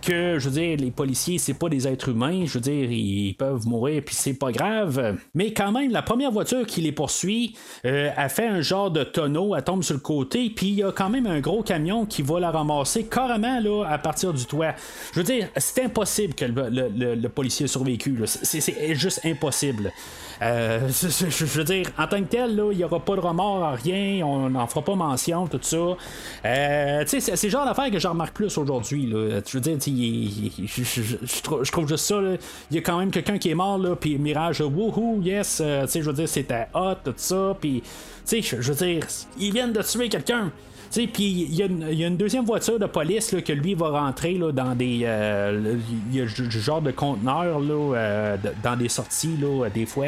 que 0.02 0.38
je 0.38 0.48
veux 0.48 0.60
dire, 0.60 0.76
les 0.78 0.90
policiers, 0.90 1.38
c'est 1.38 1.54
pas 1.54 1.68
des 1.68 1.86
êtres 1.86 2.10
humains, 2.10 2.44
je 2.46 2.54
veux 2.54 2.60
dire, 2.60 2.90
ils 2.90 3.34
peuvent 3.34 3.66
mourir, 3.66 4.02
puis 4.04 4.14
c'est 4.14 4.34
pas 4.34 4.52
grave. 4.52 5.18
Mais 5.34 5.52
quand 5.52 5.72
même, 5.72 5.90
la 5.90 6.02
première 6.02 6.30
voiture 6.30 6.66
qui 6.66 6.80
les 6.80 6.92
poursuit 6.92 7.54
euh, 7.84 8.10
a 8.16 8.28
fait 8.28 8.46
un 8.46 8.60
genre 8.60 8.90
de 8.90 9.04
tonneau, 9.04 9.54
elle 9.54 9.64
tombe 9.64 9.82
sur 9.82 9.94
le 9.94 10.00
côté, 10.00 10.50
puis 10.50 10.68
il 10.68 10.74
y 10.76 10.82
a 10.82 10.92
quand 10.92 11.10
même 11.10 11.26
un 11.26 11.40
gros 11.40 11.62
camion 11.62 12.06
qui 12.06 12.22
va 12.22 12.40
la 12.40 12.50
ramasser 12.50 13.04
carrément 13.04 13.60
là, 13.60 13.75
à 13.82 13.98
partir 13.98 14.32
du 14.32 14.44
toit. 14.46 14.74
Je 15.12 15.20
veux 15.20 15.24
dire, 15.24 15.48
c'est 15.56 15.84
impossible 15.84 16.34
que 16.34 16.44
le, 16.44 17.28
policier 17.28 17.64
ait 17.64 17.68
survécu. 17.68 18.22
C'est 18.26 18.94
juste 18.94 19.20
impossible. 19.24 19.92
Euh, 20.42 20.88
je 20.88 21.44
veux 21.44 21.64
dire, 21.64 21.86
en 21.98 22.06
tant 22.06 22.18
que 22.18 22.28
tel, 22.28 22.62
il 22.72 22.76
n'y 22.76 22.84
aura 22.84 23.00
pas 23.00 23.16
de 23.16 23.20
remords, 23.20 23.72
rien, 23.82 24.24
on 24.26 24.50
n'en 24.50 24.66
fera 24.66 24.82
pas 24.82 24.94
mention, 24.94 25.46
tout 25.46 25.58
ça. 25.62 25.76
Euh, 26.44 27.04
c'est 27.06 27.42
le 27.42 27.48
genre 27.48 27.64
d'affaire 27.64 27.90
que 27.90 27.98
je 27.98 28.08
remarque 28.08 28.34
plus 28.34 28.56
aujourd'hui. 28.58 29.08
Je 29.10 29.52
veux 29.52 29.60
dire, 29.60 29.78
je, 29.80 31.70
trouve 31.72 31.88
juste 31.88 32.04
ça. 32.04 32.20
Il 32.70 32.76
y 32.76 32.78
a 32.78 32.82
quand 32.82 32.98
même 32.98 33.10
quelqu'un 33.10 33.38
qui 33.38 33.50
est 33.50 33.54
mort, 33.54 33.78
là, 33.78 33.96
puis 33.96 34.18
Mirage, 34.18 34.60
wouhou, 34.60 35.20
yes, 35.22 35.62
euh, 35.64 35.86
je 35.86 36.00
veux 36.00 36.12
dire, 36.12 36.28
c'était 36.28 36.66
hot, 36.74 36.96
tout 37.04 37.14
ça, 37.16 37.56
puis, 37.60 37.82
je 38.30 38.56
veux 38.56 38.74
dire, 38.74 39.06
ils 39.38 39.52
viennent 39.52 39.72
de 39.72 39.82
tuer 39.82 40.08
quelqu'un. 40.08 40.52
Puis 40.90 41.24
il 41.24 41.54
y, 41.54 41.62
a 41.62 41.66
une- 41.66 42.16
deuxième 42.16 42.44
voiture 42.44 42.78
de 42.78 42.86
police 42.86 43.32
là, 43.32 43.40
que 43.42 43.52
lui 43.52 43.74
va 43.74 43.90
rentrer 43.90 44.34
là, 44.34 44.52
dans 44.52 44.74
des. 44.74 45.00
euh, 45.04 45.76
y 46.12 46.20
a 46.20 46.24
du 46.24 46.60
genre 46.60 46.80
de 46.82 46.90
conteneur 46.90 47.60
là, 47.60 47.94
euh, 47.96 48.36
dans 48.62 48.76
des 48.76 48.88
sorties 48.88 49.36
là, 49.40 49.68
des 49.68 49.86
fois. 49.86 50.06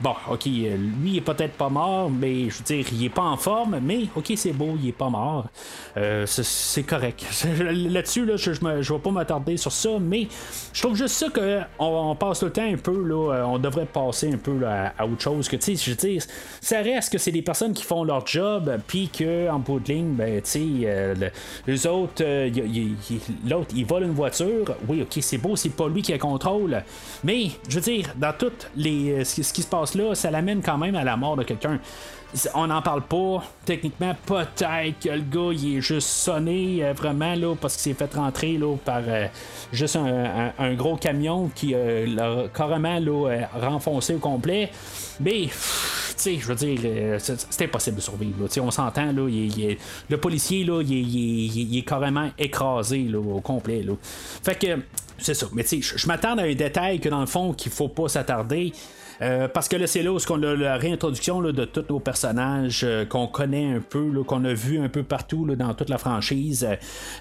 Bon, 0.00 0.14
ok, 0.30 0.46
euh, 0.46 0.76
lui 1.02 1.10
il 1.12 1.16
est 1.18 1.20
peut-être 1.20 1.54
pas 1.54 1.68
mort, 1.68 2.10
mais 2.10 2.50
je 2.50 2.58
veux 2.58 2.64
dire, 2.64 2.86
il 2.92 3.04
est 3.04 3.08
pas 3.10 3.22
en 3.22 3.36
forme, 3.36 3.78
mais 3.82 4.06
ok, 4.16 4.32
c'est 4.36 4.52
beau, 4.52 4.76
il 4.82 4.88
est 4.88 4.92
pas 4.92 5.08
mort. 5.08 5.46
Euh, 5.96 6.26
c'est- 6.26 6.82
correct. 6.82 7.24
Là-dessus, 7.72 8.24
là, 8.24 8.36
je, 8.36 8.52
je 8.52 8.92
vais 8.92 8.98
pas 8.98 9.10
m'attarder 9.10 9.56
sur 9.56 9.72
ça, 9.72 9.90
mais 10.00 10.28
je 10.72 10.82
trouve 10.82 10.96
juste 10.96 11.14
ça 11.14 11.28
que 11.28 11.60
on, 11.78 12.14
passe 12.16 12.42
le 12.42 12.50
temps 12.50 12.64
un 12.70 12.76
peu, 12.76 13.02
là, 13.04 13.32
euh, 13.32 13.44
on 13.44 13.58
devrait 13.58 13.86
passer 13.86 14.32
un 14.32 14.36
peu 14.36 14.60
à, 14.66 15.04
autre 15.06 15.22
chose 15.22 15.48
que, 15.48 15.56
je 15.60 15.90
veux 15.90 15.96
dire, 15.96 16.22
ça 16.60 16.78
reste 16.80 17.12
que 17.12 17.18
c'est 17.18 17.30
des 17.32 17.42
personnes 17.42 17.72
qui 17.72 17.84
font 17.84 18.04
leur 18.04 18.26
job, 18.26 18.70
puis 18.86 19.08
que 19.08 19.48
en 19.50 19.58
bout 19.58 19.80
de 19.80 19.92
ligne, 19.92 20.13
ben, 20.14 20.40
tu 20.42 20.50
sais, 20.50 20.60
euh, 20.84 21.14
le- 21.14 21.30
les 21.66 21.86
autres, 21.86 22.22
euh, 22.22 22.50
l'autre, 23.48 23.68
il 23.74 23.84
vole 23.84 24.04
une 24.04 24.12
voiture, 24.12 24.74
oui, 24.88 25.02
ok, 25.02 25.18
c'est 25.20 25.38
beau, 25.38 25.56
c'est 25.56 25.70
pas 25.70 25.88
lui 25.88 26.02
qui 26.02 26.12
a 26.12 26.18
contrôle, 26.18 26.82
mais, 27.22 27.50
je 27.68 27.74
veux 27.76 27.80
dire, 27.80 28.14
dans 28.16 28.32
tout 28.36 28.52
les, 28.76 29.20
euh, 29.20 29.24
ce 29.24 29.52
qui 29.52 29.62
se 29.62 29.68
passe 29.68 29.94
là, 29.94 30.14
ça 30.14 30.30
l'amène 30.30 30.62
quand 30.62 30.78
même 30.78 30.94
à 30.94 31.04
la 31.04 31.16
mort 31.16 31.36
de 31.36 31.42
quelqu'un. 31.44 31.78
On 32.54 32.66
n'en 32.66 32.82
parle 32.82 33.02
pas. 33.02 33.44
Techniquement, 33.64 34.14
peut-être 34.26 34.98
que 35.00 35.08
le 35.08 35.20
gars 35.20 35.52
il 35.52 35.76
est 35.76 35.80
juste 35.80 36.08
sonné 36.08 36.84
euh, 36.84 36.92
vraiment 36.92 37.34
là 37.36 37.54
parce 37.54 37.76
qu'il 37.76 37.92
s'est 37.92 37.98
fait 37.98 38.12
rentrer 38.14 38.58
là, 38.58 38.74
par 38.84 39.02
euh, 39.06 39.26
juste 39.72 39.94
un, 39.96 40.52
un- 40.58 40.74
gros 40.74 40.96
camion 40.96 41.48
qui 41.54 41.74
euh, 41.74 42.06
l'a 42.06 42.48
carrément 42.52 42.98
là, 42.98 43.28
euh, 43.30 43.40
renfoncé 43.60 44.14
au 44.14 44.18
complet. 44.18 44.70
Mais 45.20 45.42
tu 45.46 45.50
sais, 46.16 46.36
je 46.40 46.46
veux 46.48 46.56
dire, 46.56 46.78
euh, 46.84 47.18
c'est 47.20 47.46
c'est 47.50 47.64
impossible 47.64 47.96
de 47.96 48.00
survivre. 48.02 48.42
là. 48.42 48.62
On 48.62 48.70
s'entend, 48.72 49.12
là, 49.12 49.28
il 49.28 49.56
il 49.58 49.76
le 50.10 50.16
policier, 50.16 50.64
là, 50.64 50.82
il 50.82 50.92
est, 50.92 51.00
il 51.02 51.72
il 51.72 51.78
est 51.78 51.82
carrément 51.82 52.30
écrasé 52.36 52.98
là, 53.04 53.18
au 53.20 53.40
complet. 53.40 53.82
Là. 53.82 53.92
Fait 54.42 54.58
que, 54.58 54.80
c'est 55.18 55.34
ça. 55.34 55.46
Mais 55.52 55.62
tu 55.62 55.68
sais, 55.68 55.80
je- 55.82 55.98
je 55.98 56.06
m'attends 56.08 56.36
à 56.36 56.42
un 56.42 56.54
détail 56.54 56.98
que 56.98 57.08
dans 57.08 57.20
le 57.20 57.26
fond, 57.26 57.52
qu'il 57.52 57.70
faut 57.70 57.88
pas 57.88 58.08
s'attarder. 58.08 58.72
Euh, 59.22 59.48
parce 59.48 59.68
que 59.68 59.76
là, 59.76 59.86
c'est 59.86 60.02
là 60.02 60.12
où 60.12 60.18
on 60.30 60.42
a 60.42 60.54
la 60.54 60.76
réintroduction 60.76 61.40
de 61.40 61.64
tous 61.64 61.84
nos 61.88 62.00
personnages 62.00 62.82
euh, 62.84 63.04
qu'on 63.04 63.26
connaît 63.26 63.74
un 63.74 63.80
peu, 63.80 64.22
qu'on 64.24 64.44
a 64.44 64.52
vu 64.52 64.78
un 64.80 64.88
peu 64.88 65.02
partout 65.02 65.46
dans 65.54 65.74
toute 65.74 65.88
la 65.88 65.98
franchise. 65.98 66.66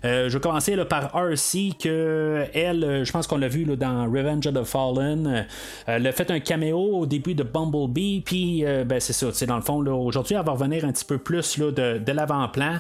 Euh, 0.04 0.30
je 0.30 0.38
vais 0.38 0.42
commencer 0.42 0.76
par 0.86 1.16
RC, 1.16 1.74
que 1.80 2.46
elle, 2.54 3.04
je 3.04 3.12
pense 3.12 3.28
qu'on 3.28 3.38
l'a 3.38 3.48
vu 3.48 3.66
dans 3.66 4.06
Revenge 4.06 4.48
of 4.48 4.54
the 4.54 4.64
Fallen. 4.64 5.46
Elle 5.86 6.08
a 6.08 6.12
fait 6.12 6.32
un 6.32 6.40
caméo 6.40 6.80
au 6.80 7.06
début 7.06 7.36
de 7.36 7.44
Bumblebee, 7.44 8.22
puis 8.26 8.64
ben, 8.86 9.00
c'est 9.00 9.14
ça, 9.14 9.46
dans 9.46 9.56
le 9.56 9.62
fond, 9.62 9.86
aujourd'hui, 9.86 10.36
elle 10.36 10.46
va 10.46 10.54
revenir 10.54 10.86
un 10.86 10.92
petit 10.92 11.06
peu 11.06 11.18
plus 11.18 11.60
de, 11.60 12.12
l'avant-plan. 12.12 12.78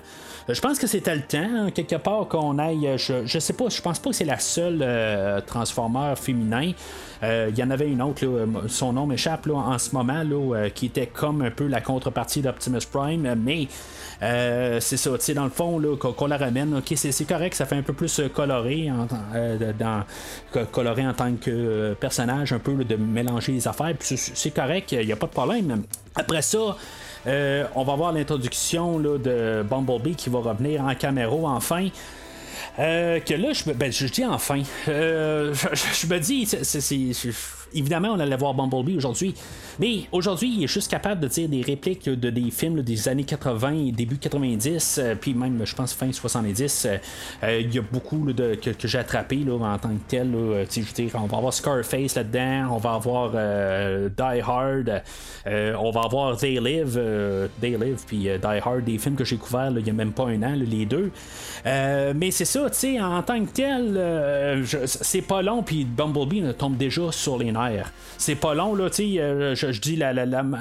Je 0.49 0.59
pense 0.59 0.77
que 0.79 0.87
c'était 0.87 1.15
le 1.15 1.21
temps, 1.21 1.37
hein, 1.39 1.71
quelque 1.71 1.95
part, 1.95 2.27
qu'on 2.27 2.57
aille. 2.59 2.89
Je, 2.97 3.25
je 3.25 3.39
sais 3.39 3.53
pas, 3.53 3.69
je 3.69 3.81
pense 3.81 3.99
pas 3.99 4.09
que 4.09 4.15
c'est 4.15 4.25
la 4.25 4.39
seule 4.39 4.85
Transformer 5.45 6.13
féminin. 6.15 6.71
Il 7.21 7.57
y 7.57 7.63
en 7.63 7.71
avait 7.71 7.89
une 7.89 8.01
autre, 8.01 8.25
son 8.67 8.93
nom 8.93 9.02
m'échappe 9.05 9.45
là, 9.45 9.55
en 9.55 9.77
ce 9.77 9.93
moment, 9.95 10.23
euh, 10.25 10.69
qui 10.69 10.87
était 10.87 11.07
comme 11.07 11.41
un 11.41 11.51
peu 11.51 11.67
la 11.67 11.81
contrepartie 11.81 12.41
d'Optimus 12.41 12.79
Prime, 12.91 13.35
mais 13.37 13.67
euh, 14.21 14.79
c'est 14.79 14.97
ça, 14.97 15.11
tu 15.11 15.17
sais, 15.25 15.33
dans 15.33 15.43
le 15.43 15.49
fond, 15.49 15.79
là, 15.79 15.95
qu'on, 15.97 16.27
la 16.27 16.37
ramène, 16.37 16.75
ok, 16.77 16.93
c'est, 16.95 17.25
correct, 17.27 17.55
ça 17.55 17.65
fait 17.65 17.75
un 17.75 17.81
peu 17.81 17.93
plus 17.93 18.19
euh, 18.19 18.29
coloré 18.29 18.89
en, 18.91 19.07
coloré 20.71 21.05
en 21.07 21.13
tant 21.13 21.33
que 21.35 21.93
personnage, 21.99 22.53
un 22.53 22.59
peu 22.59 22.73
de 22.83 22.95
mélanger 22.95 23.51
les 23.51 23.67
affaires, 23.67 23.93
puis 23.97 24.17
c'est, 24.17 24.51
correct, 24.51 24.91
il 24.91 25.05
n'y 25.05 25.11
a 25.11 25.15
pas 25.17 25.27
de 25.27 25.31
problème. 25.31 25.83
Après 26.15 26.41
ça, 26.41 26.75
on 27.25 27.83
va 27.83 27.95
voir 27.95 28.11
l'introduction 28.11 28.99
de 28.99 29.63
Bumblebee 29.69 30.15
qui 30.15 30.29
va 30.29 30.39
revenir 30.39 30.83
en 30.83 30.93
caméra 30.95 31.35
enfin. 31.35 31.87
Que 32.77 33.33
là, 33.35 33.53
je, 33.53 33.71
ben, 33.71 33.89
dis 33.89 34.25
enfin. 34.25 34.61
Je, 34.87 35.51
je- 35.73 36.01
je 36.01 36.07
me 36.07 36.19
dis, 36.19 36.45
c'est- 36.45 37.31
évidemment, 37.73 38.09
on 38.09 38.19
allait 38.19 38.35
voir 38.35 38.53
Bumblebee 38.53 38.97
aujourd'hui. 38.97 39.33
Mais 39.79 40.03
aujourd'hui, 40.11 40.53
il 40.57 40.63
est 40.63 40.67
juste 40.67 40.89
capable 40.89 41.21
de 41.21 41.27
dire 41.27 41.49
des 41.49 41.61
répliques 41.61 42.07
de 42.09 42.29
des 42.29 42.51
films 42.51 42.81
des 42.81 43.07
années 43.07 43.23
80 43.23 43.87
et 43.87 43.91
début 43.91 44.17
90, 44.17 44.99
euh, 44.99 45.15
puis 45.19 45.33
même, 45.33 45.65
je 45.65 45.75
pense, 45.75 45.93
fin 45.93 46.11
70. 46.11 46.85
Euh, 46.85 46.97
euh, 47.43 47.61
Il 47.61 47.73
y 47.73 47.79
a 47.79 47.81
beaucoup 47.81 48.31
de, 48.31 48.55
que, 48.55 48.87
j'ai 48.87 48.97
attrapé 48.97 49.37
là, 49.37 49.53
en 49.53 49.77
tant 49.77 49.89
que 49.89 50.03
tel. 50.07 50.31
je 50.31 50.79
veux 50.79 50.93
dire, 50.93 51.11
on 51.15 51.25
va 51.25 51.37
avoir 51.37 51.53
Scarface 51.53 52.15
là-dedans, 52.15 52.69
on 52.71 52.77
va 52.77 52.93
avoir 52.93 53.31
Die 53.31 54.41
Hard, 54.41 55.03
on 55.45 55.91
va 55.91 56.01
avoir 56.01 56.37
They 56.37 56.59
Live, 56.59 56.99
They 57.61 57.77
Live, 57.77 58.03
puis 58.05 58.17
Die 58.17 58.59
Hard, 58.63 58.83
des 58.83 58.97
films 58.97 59.15
que 59.15 59.25
j'ai 59.25 59.37
couverts 59.37 59.71
il 59.75 59.83
n'y 59.83 59.89
a 59.89 59.93
même 59.93 60.11
pas 60.11 60.25
un 60.25 60.41
an, 60.43 60.53
les 60.55 60.85
deux. 60.85 61.11
Mais 61.65 62.31
c'est 62.31 62.45
ça, 62.45 62.69
tu 62.69 62.77
sais, 62.77 63.01
en 63.01 63.21
tant 63.23 63.43
que 63.45 63.51
tel, 63.51 64.65
c'est 64.85 65.21
pas 65.21 65.41
long, 65.41 65.63
puis 65.63 65.85
Bumblebee 65.85 66.53
tombe 66.57 66.77
déjà 66.77 67.11
sur 67.11 67.37
les 67.37 67.51
nerfs. 67.51 67.62
C'est 68.17 68.35
pas 68.35 68.53
long, 68.53 68.75
là, 68.75 68.89
tu 68.89 69.13
sais, 69.13 69.19
euh, 69.19 69.55
je, 69.55 69.79
dis, 69.79 69.95
la, 69.95 70.13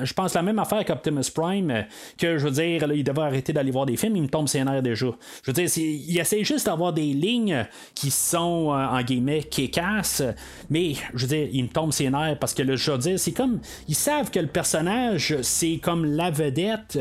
je 0.05 0.12
pense 0.12 0.34
la 0.34 0.42
même 0.42 0.59
affaire 0.59 0.84
qu'Optimus 0.84 1.30
Prime, 1.34 1.70
euh, 1.70 1.82
que 2.18 2.38
je 2.38 2.44
veux 2.44 2.50
dire, 2.50 2.86
là, 2.86 2.94
il 2.94 3.05
devrait 3.05 3.26
arrêter 3.26 3.53
d'aller 3.53 3.70
voir 3.70 3.86
des 3.86 3.96
films, 3.96 4.16
il 4.16 4.22
me 4.22 4.28
tombe 4.28 4.48
ses 4.48 4.64
nerfs 4.64 4.82
déjà. 4.82 5.07
Je 5.42 5.50
veux 5.50 5.53
dire, 5.53 5.68
il 5.76 6.18
essaie 6.18 6.44
juste 6.44 6.66
d'avoir 6.66 6.92
des 6.92 7.12
lignes 7.12 7.66
qui 7.94 8.11
sont, 8.11 8.72
euh, 8.72 8.86
en 8.86 9.03
guillemets, 9.03 9.42
qui 9.42 9.70
cassent, 9.70 10.22
mais 10.70 10.94
je 11.14 11.26
veux 11.26 11.36
dire, 11.36 11.48
il 11.53 11.64
me 11.64 11.68
tombe 11.68 11.92
ses 11.92 12.11
nerfs 12.11 12.38
parce 12.38 12.55
que, 12.55 12.62
là, 12.62 12.76
je 12.76 12.90
veux 12.90 12.98
dire, 12.98 13.18
c'est 13.18 13.32
comme, 13.32 13.61
ils 13.88 13.94
savent 13.94 14.30
que 14.30 14.40
le 14.40 14.48
personnage, 14.48 15.36
c'est 15.42 15.78
comme 15.82 16.05
la 16.05 16.30
vedette, 16.30 16.98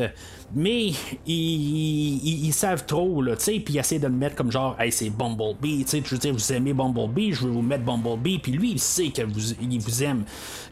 mais 0.54 0.92
ils, 1.26 2.52
savent 2.52 2.84
trop, 2.84 3.22
là, 3.22 3.36
tu 3.36 3.44
sais, 3.44 3.60
puis 3.60 3.74
ils 3.74 3.78
essaient 3.78 3.98
de 3.98 4.06
le 4.06 4.12
mettre 4.12 4.36
comme 4.36 4.52
genre, 4.52 4.76
hey, 4.78 4.92
c'est 4.92 5.08
Bumblebee, 5.08 5.84
tu 5.84 5.90
sais, 5.90 6.02
je 6.04 6.10
veux 6.10 6.18
dire, 6.18 6.32
vous 6.32 6.52
aimez 6.52 6.74
Bumblebee, 6.74 7.32
je 7.32 7.46
vais 7.46 7.52
vous 7.52 7.62
mettre 7.62 7.84
Bumblebee, 7.84 8.38
puis 8.38 8.52
lui, 8.52 8.72
il 8.72 8.78
sait 8.78 9.08
que 9.08 9.22
vous, 9.22 9.52
il 9.60 9.80
vous 9.80 10.02
aime, 10.02 10.24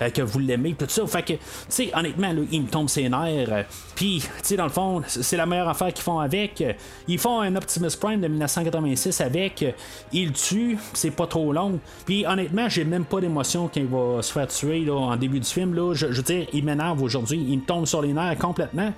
euh, 0.02 0.10
que 0.10 0.22
vous 0.22 0.38
l'aimez, 0.38 0.74
tout 0.74 0.86
ça. 0.88 1.06
Fait 1.06 1.22
que, 1.22 1.32
tu 1.32 1.38
sais, 1.68 1.90
honnêtement, 1.94 2.32
là, 2.32 2.42
il 2.50 2.62
me 2.62 2.68
tombe 2.68 2.88
ses 2.88 3.08
nerfs, 3.08 3.52
euh, 3.52 3.62
puis, 3.94 4.20
tu 4.20 4.28
sais, 4.42 4.56
dans 4.56 4.64
le 4.64 4.70
fond, 4.70 5.02
c'est 5.06 5.36
la 5.36 5.46
meilleure 5.46 5.68
affaire 5.68 5.92
qu'ils 5.92 6.04
font 6.04 6.18
avec. 6.18 6.62
Ils 7.08 7.18
font 7.18 7.40
un 7.40 7.56
Optimus 7.56 7.96
Prime 7.98 8.20
de 8.20 8.28
1986 8.28 9.20
avec, 9.20 9.64
ils 10.12 10.26
le 10.26 10.32
tuent, 10.32 10.78
c'est 10.92 11.10
pas 11.10 11.26
trop 11.26 11.52
long, 11.52 11.80
puis 12.04 12.26
honnêtement, 12.26 12.68
j'ai 12.68 12.84
même 12.84 13.04
pas 13.04 13.20
d'émotion 13.20 13.68
quand 13.72 13.80
il 13.80 13.86
va 13.86 14.20
se 14.20 14.32
faire 14.32 14.48
tuer, 14.48 14.80
là, 14.80 14.94
en 14.94 15.16
début 15.16 15.40
du 15.40 15.48
film, 15.48 15.74
là, 15.74 15.94
je, 15.94 16.08
je 16.10 16.16
veux 16.16 16.22
dire, 16.22 16.46
il 16.52 16.64
m'énerve 16.64 17.02
aujourd'hui, 17.02 17.42
il 17.48 17.58
me 17.58 17.64
tombe 17.64 17.86
sur 17.86 18.02
les 18.02 18.12
nerfs 18.12 18.36
complètement. 18.38 18.92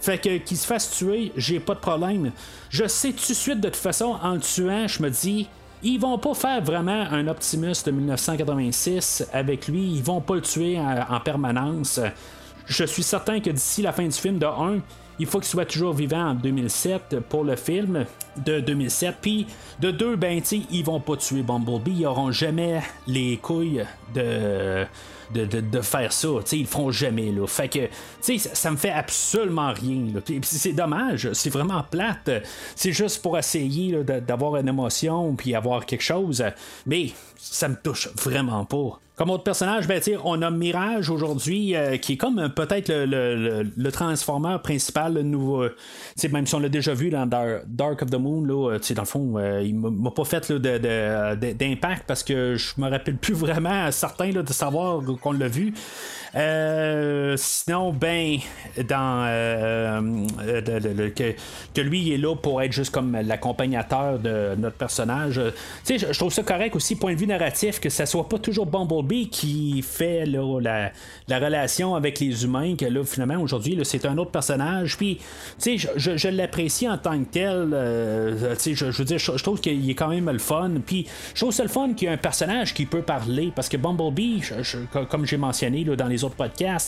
Fait 0.00 0.18
que 0.18 0.23
qu'il 0.28 0.56
se 0.56 0.66
fasse 0.66 0.90
tuer, 0.90 1.32
j'ai 1.36 1.60
pas 1.60 1.74
de 1.74 1.80
problème. 1.80 2.32
Je 2.70 2.86
sais 2.86 3.12
tout 3.12 3.28
de 3.28 3.34
suite, 3.34 3.60
de 3.60 3.68
toute 3.68 3.76
façon, 3.76 4.16
en 4.22 4.34
le 4.34 4.40
tuant, 4.40 4.86
je 4.88 5.02
me 5.02 5.10
dis. 5.10 5.48
Ils 5.86 6.00
vont 6.00 6.16
pas 6.16 6.32
faire 6.32 6.62
vraiment 6.62 7.04
un 7.10 7.28
Optimus 7.28 7.74
de 7.84 7.90
1986 7.90 9.28
avec 9.34 9.68
lui. 9.68 9.96
Ils 9.96 10.02
vont 10.02 10.22
pas 10.22 10.36
le 10.36 10.40
tuer 10.40 10.78
en, 10.78 11.14
en 11.14 11.20
permanence. 11.20 12.00
Je 12.64 12.84
suis 12.84 13.02
certain 13.02 13.40
que 13.40 13.50
d'ici 13.50 13.82
la 13.82 13.92
fin 13.92 14.04
du 14.04 14.12
film, 14.12 14.38
de 14.38 14.46
1, 14.46 14.78
il 15.18 15.26
faut 15.26 15.38
qu'il 15.38 15.48
soit 15.48 15.66
toujours 15.66 15.92
vivant 15.92 16.30
en 16.30 16.34
2007 16.34 17.20
pour 17.28 17.44
le 17.44 17.56
film 17.56 18.04
de 18.44 18.60
2007. 18.60 19.16
Puis 19.20 19.46
de 19.80 19.90
2, 19.90 20.16
ben, 20.16 20.40
tu 20.40 20.62
ils 20.70 20.84
vont 20.84 21.00
pas 21.00 21.16
tuer 21.16 21.42
Bumblebee. 21.42 21.98
Ils 21.98 22.06
auront 22.06 22.32
jamais 22.32 22.82
les 23.06 23.36
couilles 23.36 23.84
de 24.14 24.84
de, 25.32 25.80
faire 25.80 26.12
ça. 26.12 26.28
Tu 26.28 26.42
sais, 26.44 26.56
ils 26.58 26.62
le 26.62 26.68
feront 26.68 26.90
jamais. 26.90 27.30
Là. 27.30 27.46
Fait 27.46 27.68
que, 27.68 27.88
ça, 28.20 28.32
ça 28.38 28.70
me 28.70 28.76
fait 28.76 28.90
absolument 28.90 29.72
rien. 29.72 30.14
là. 30.14 30.20
Puis, 30.20 30.40
c'est 30.42 30.72
dommage, 30.72 31.32
c'est 31.32 31.50
vraiment 31.50 31.82
plate. 31.82 32.30
C'est 32.74 32.92
juste 32.92 33.22
pour 33.22 33.38
essayer 33.38 33.92
d'avoir 34.04 34.56
une 34.56 34.68
émotion 34.68 35.34
puis 35.34 35.54
avoir 35.54 35.86
quelque 35.86 36.02
chose. 36.02 36.44
Mais 36.86 37.12
ça 37.50 37.68
me 37.68 37.76
touche 37.76 38.08
vraiment 38.22 38.64
pas. 38.64 39.00
Comme 39.16 39.30
autre 39.30 39.44
personnage, 39.44 39.86
ben, 39.86 40.02
on 40.24 40.42
a 40.42 40.50
Mirage 40.50 41.08
aujourd'hui, 41.08 41.76
euh, 41.76 41.98
qui 41.98 42.14
est 42.14 42.16
comme 42.16 42.40
euh, 42.40 42.48
peut-être 42.48 42.88
le, 42.88 43.04
le, 43.36 43.62
le- 43.76 43.92
transformeur 43.92 44.60
principal, 44.60 45.12
nouveau. 45.20 45.62
euh, 45.62 45.76
même 46.32 46.48
si 46.48 46.54
on 46.56 46.58
l'a 46.58 46.68
déjà 46.68 46.94
vu 46.94 47.10
dans 47.10 47.24
Dar- 47.24 47.60
Dark 47.64 48.02
of 48.02 48.10
the 48.10 48.16
Moon, 48.18 48.44
là, 48.44 48.76
dans 48.94 49.02
le 49.02 49.06
fond, 49.06 49.34
euh, 49.38 49.62
il 49.62 49.76
m'a 49.78 50.10
pas 50.10 50.24
fait 50.24 50.50
d'impact 50.50 52.04
parce 52.08 52.24
que 52.24 52.56
je 52.56 52.72
me 52.80 52.90
rappelle 52.90 53.16
plus 53.16 53.34
vraiment 53.46 53.88
certain 53.92 54.32
là, 54.32 54.42
de 54.42 54.52
savoir 54.52 55.00
qu'on 55.20 55.32
l'a 55.32 55.46
vu. 55.48 55.74
Euh, 56.36 57.36
sinon, 57.36 57.92
ben, 57.92 58.38
euh, 58.78 60.24
euh, 60.42 61.10
que, 61.10 61.80
lui 61.80 62.00
il 62.02 62.12
est 62.12 62.18
là 62.18 62.34
pour 62.34 62.60
être 62.60 62.72
juste 62.72 62.92
comme 62.92 63.16
l'accompagnateur 63.20 64.18
de 64.18 64.54
notre 64.56 64.76
personnage. 64.76 65.40
Tu 65.84 65.98
je, 65.98 66.18
trouve 66.18 66.32
ça 66.32 66.42
correct 66.42 66.74
aussi, 66.74 66.96
point 66.96 67.14
de 67.14 67.18
vue 67.18 67.26
narratif, 67.26 67.78
que 67.78 67.88
ça 67.88 68.04
soit 68.04 68.28
pas 68.28 68.38
toujours 68.38 68.66
Bumblebee 68.66 69.28
qui 69.28 69.82
fait 69.82 70.26
la, 70.26 70.90
la 71.28 71.38
relation 71.38 71.94
avec 71.94 72.18
les 72.18 72.44
humains, 72.44 72.74
que 72.74 72.86
là, 72.86 73.04
finalement, 73.04 73.40
aujourd'hui, 73.40 73.78
c'est 73.84 74.04
un 74.04 74.18
autre 74.18 74.32
personnage. 74.32 74.96
Puis, 74.96 75.18
tu 75.62 75.78
sais, 75.78 75.88
je, 75.96 76.28
l'apprécie 76.28 76.88
en 76.88 76.98
tant 76.98 77.18
que 77.22 77.28
tel. 77.30 77.68
je, 77.70 78.84
veux 78.86 79.04
dire, 79.04 79.18
je, 79.18 79.42
trouve 79.42 79.60
qu'il 79.60 79.88
est 79.88 79.94
quand 79.94 80.08
même 80.08 80.28
le 80.28 80.38
fun. 80.38 80.70
Puis, 80.84 81.06
je 81.34 81.40
trouve 81.40 81.52
ça 81.52 81.62
le 81.62 81.68
fun 81.68 81.92
qu'il 81.94 82.08
y 82.08 82.10
ait 82.10 82.14
un 82.14 82.18
personnage 82.18 82.74
qui 82.74 82.86
peut 82.86 83.02
parler. 83.02 83.52
Parce 83.54 83.68
que 83.68 83.76
Bumblebee, 83.76 84.42
comme 85.08 85.26
j'ai 85.26 85.36
mentionné 85.36 85.84
là, 85.84 85.94
dans 85.94 86.08
les 86.08 86.23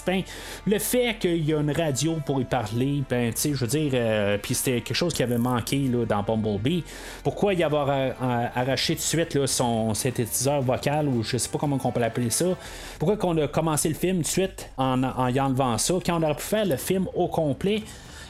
ben, 0.06 0.22
le 0.66 0.78
fait 0.78 1.16
qu'il 1.18 1.44
y 1.44 1.52
a 1.52 1.60
une 1.60 1.70
radio 1.70 2.18
pour 2.24 2.40
y 2.40 2.44
parler, 2.44 3.02
ben, 3.08 3.32
tu 3.32 3.40
sais, 3.40 3.54
je 3.54 3.56
veux 3.56 3.66
dire, 3.66 3.92
euh, 3.94 4.38
puis 4.38 4.54
c'était 4.54 4.80
quelque 4.80 4.96
chose 4.96 5.14
qui 5.14 5.22
avait 5.22 5.38
manqué 5.38 5.78
là, 5.78 6.04
dans 6.04 6.22
Bumblebee. 6.22 6.84
Pourquoi 7.22 7.54
y 7.54 7.62
avoir 7.62 7.88
euh, 7.90 8.10
euh, 8.22 8.46
arraché 8.54 8.94
tout 8.94 9.00
de 9.00 9.04
suite 9.04 9.46
son 9.46 9.94
synthétiseur 9.94 10.62
vocal, 10.62 11.08
ou 11.08 11.22
je 11.22 11.36
sais 11.36 11.48
pas 11.48 11.58
comment 11.58 11.78
on 11.82 11.92
peut 11.92 12.00
l'appeler 12.00 12.30
ça, 12.30 12.46
pourquoi 12.98 13.16
qu'on 13.16 13.36
a 13.38 13.48
commencé 13.48 13.88
le 13.88 13.94
film 13.94 14.18
de 14.18 14.26
suite 14.26 14.70
en, 14.76 15.28
y 15.28 15.40
enlevant 15.40 15.78
ça, 15.78 15.94
quand 16.04 16.20
on 16.20 16.22
aurait 16.22 16.34
pu 16.34 16.42
faire 16.42 16.64
le 16.64 16.76
film 16.76 17.06
au 17.14 17.28
complet, 17.28 17.82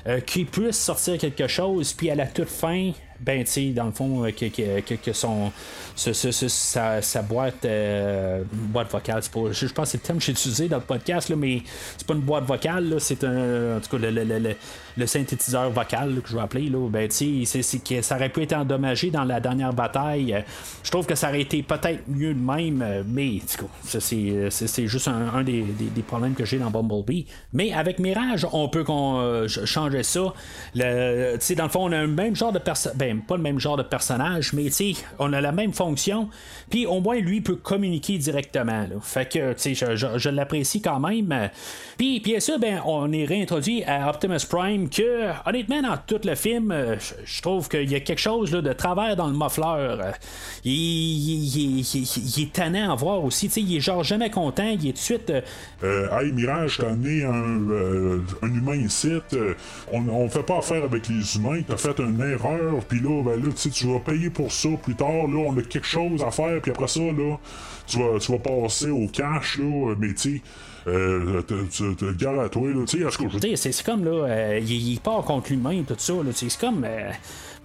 euh, 0.06 0.20
qu'il 0.20 0.46
puisse 0.46 0.78
sortir 0.78 1.18
quelque 1.18 1.48
chose, 1.48 1.92
puis 1.92 2.10
à 2.10 2.14
la 2.14 2.26
toute 2.26 2.48
fin, 2.48 2.92
ben, 3.20 3.44
tu 3.44 3.50
sais, 3.50 3.66
dans 3.70 3.86
le 3.86 3.92
fond, 3.92 4.24
euh, 4.24 4.30
que, 4.30 4.46
que, 4.46 4.94
que- 4.94 5.12
son, 5.12 5.50
sa, 5.94 7.22
boîte, 7.22 7.64
euh, 7.64 8.42
boîte 8.52 8.90
vocale, 8.90 9.22
c'est 9.22 9.32
pas, 9.32 9.50
je, 9.52 9.66
pense 9.66 9.86
que 9.86 9.90
c'est 9.92 9.98
le 9.98 10.06
terme 10.06 10.18
que 10.18 10.24
j'ai 10.24 10.32
utilisé 10.32 10.68
dans 10.68 10.76
le 10.76 10.82
podcast, 10.82 11.28
là, 11.28 11.36
mais 11.36 11.62
c'est 11.96 12.06
pas 12.06 12.14
une 12.14 12.20
boîte 12.20 12.44
vocale, 12.44 12.96
c'est 12.98 13.24
un, 13.24 13.76
en 13.76 13.80
tout 13.80 13.90
cas, 13.90 13.98
le, 13.98 14.10
le- 14.10 14.24
le- 14.38 14.54
le- 14.96 15.06
synthétiseur 15.06 15.70
vocal 15.70 16.20
que 16.22 16.28
je 16.28 16.34
vais 16.36 16.42
appeler, 16.42 16.68
là, 16.68 16.88
ben, 16.88 17.08
tu 17.08 17.44
sais, 17.44 17.62
c'est, 17.62 17.78
que 17.78 18.00
ça 18.02 18.16
aurait 18.16 18.28
pu 18.30 18.42
être 18.42 18.54
endommagé 18.54 19.10
dans 19.10 19.24
la 19.24 19.40
dernière 19.40 19.72
bataille. 19.72 20.42
Je 20.82 20.90
trouve 20.90 21.06
que 21.06 21.14
ça 21.14 21.28
aurait 21.28 21.42
été 21.42 21.62
peut-être 21.62 22.02
mieux 22.08 22.32
de 22.34 22.40
même, 22.40 23.04
mais, 23.06 23.40
c'est, 23.46 24.86
juste 24.86 25.08
un, 25.08 25.42
des, 25.42 25.62
des- 25.62 26.02
problèmes 26.02 26.34
que 26.34 26.44
j'ai 26.44 26.58
dans 26.58 26.70
Bumblebee. 26.70 27.26
Mais 27.52 27.72
avec 27.72 27.98
Mirage, 27.98 28.46
on 28.52 28.68
peut 28.68 28.84
qu'on 28.84 29.18
euh, 29.18 29.48
ch- 29.48 29.66
changer 29.66 30.02
ça. 30.02 30.32
Tu 30.72 30.80
sais, 31.40 31.54
dans 31.54 31.64
le 31.64 31.68
fond, 31.70 31.88
on 31.88 31.92
a 31.92 32.00
le 32.02 32.06
même 32.08 32.34
genre 32.36 32.52
de 32.52 32.58
personnage, 32.58 32.96
ben, 32.96 33.05
pas 33.14 33.36
le 33.36 33.42
même 33.42 33.58
genre 33.58 33.76
de 33.76 33.82
personnage, 33.82 34.52
mais, 34.52 34.70
tu 34.70 34.94
on 35.18 35.32
a 35.32 35.40
la 35.40 35.52
même 35.52 35.72
fonction, 35.72 36.28
puis 36.70 36.86
au 36.86 37.00
moins, 37.00 37.16
lui 37.18 37.40
peut 37.40 37.56
communiquer 37.56 38.18
directement. 38.18 38.86
Fait 39.02 39.30
que, 39.30 39.52
tu 39.54 39.74
je, 39.74 39.96
je- 39.96 40.18
je 40.18 40.28
l'apprécie 40.30 40.80
quand 40.82 41.00
même. 41.00 41.50
Puis, 41.98 42.20
bien 42.20 42.40
sûr, 42.40 42.58
ben, 42.58 42.80
on 42.84 43.10
est 43.12 43.24
réintroduit 43.24 43.82
à 43.84 44.08
Optimus 44.10 44.38
Prime, 44.48 44.88
que, 44.88 45.30
honnêtement, 45.46 45.82
dans 45.82 45.96
tout 46.06 46.20
le 46.24 46.34
film, 46.34 46.70
euh, 46.72 46.96
je, 47.24 47.42
trouve 47.42 47.68
qu'il 47.68 47.90
y 47.90 47.94
a 47.94 48.00
quelque 48.00 48.18
chose 48.20 48.52
là, 48.52 48.60
de 48.62 48.72
travers 48.72 49.16
dans 49.16 49.26
le 49.28 49.32
muffleur. 49.36 50.00
Euh, 50.00 50.12
Il, 50.64 51.80
est 52.42 52.52
tannant 52.52 52.92
à 52.92 52.94
voir 52.96 53.24
aussi, 53.24 53.48
tu 53.48 53.60
il 53.60 53.76
est 53.76 53.80
genre 53.80 54.04
jamais 54.04 54.30
content, 54.30 54.68
il 54.68 54.88
est 54.88 54.92
tout 54.92 54.92
de 54.92 54.98
suite. 54.98 55.30
euh, 55.30 55.40
Euh, 55.82 56.20
hey 56.20 56.32
Mirage, 56.32 56.78
t'as 56.78 56.88
amené 56.90 57.24
un, 57.24 58.20
un 58.42 58.48
humain 58.54 58.76
ici. 58.76 59.12
on, 59.92 60.08
on 60.08 60.28
fait 60.28 60.42
pas 60.42 60.58
affaire 60.58 60.84
avec 60.84 61.08
les 61.08 61.36
humains. 61.36 61.60
T'as 61.66 61.76
fait 61.76 61.98
une 61.98 62.20
erreur. 62.20 62.82
Là, 63.00 63.22
ben 63.22 63.42
là, 63.42 63.52
tu 63.54 63.86
vas 63.86 63.98
payer 64.00 64.30
pour 64.30 64.52
ça 64.52 64.68
plus 64.82 64.94
tard. 64.94 65.28
Là, 65.28 65.38
on 65.48 65.56
a 65.56 65.62
quelque 65.62 65.86
chose 65.86 66.22
à 66.22 66.30
faire. 66.30 66.60
Puis 66.60 66.70
après 66.70 66.88
ça, 66.88 67.00
là, 67.00 67.36
tu 67.86 67.98
vas, 67.98 68.18
tu 68.18 68.32
vas 68.32 68.38
passer 68.38 68.90
au 68.90 69.06
cash. 69.08 69.58
Là, 69.58 69.94
mais 69.98 70.14
tu 70.14 70.42
euh, 70.86 71.42
gars 72.18 72.42
à 72.42 72.48
toi. 72.48 72.68
Là, 72.68 72.84
tu 72.86 72.98
sais, 72.98 73.06
à 73.06 73.10
ce 73.10 73.18
que 73.18 73.28
je 73.28 73.56
c'est, 73.56 73.82
comme 73.82 74.04
là, 74.04 74.26
euh, 74.28 74.60
il, 74.62 75.00
part 75.00 75.22
contre 75.22 75.50
lui-même, 75.50 75.84
tout 75.84 75.94
ça. 75.98 76.12
Là, 76.14 76.30
c'est 76.32 76.56
comme. 76.58 76.84
euh, 76.84 77.10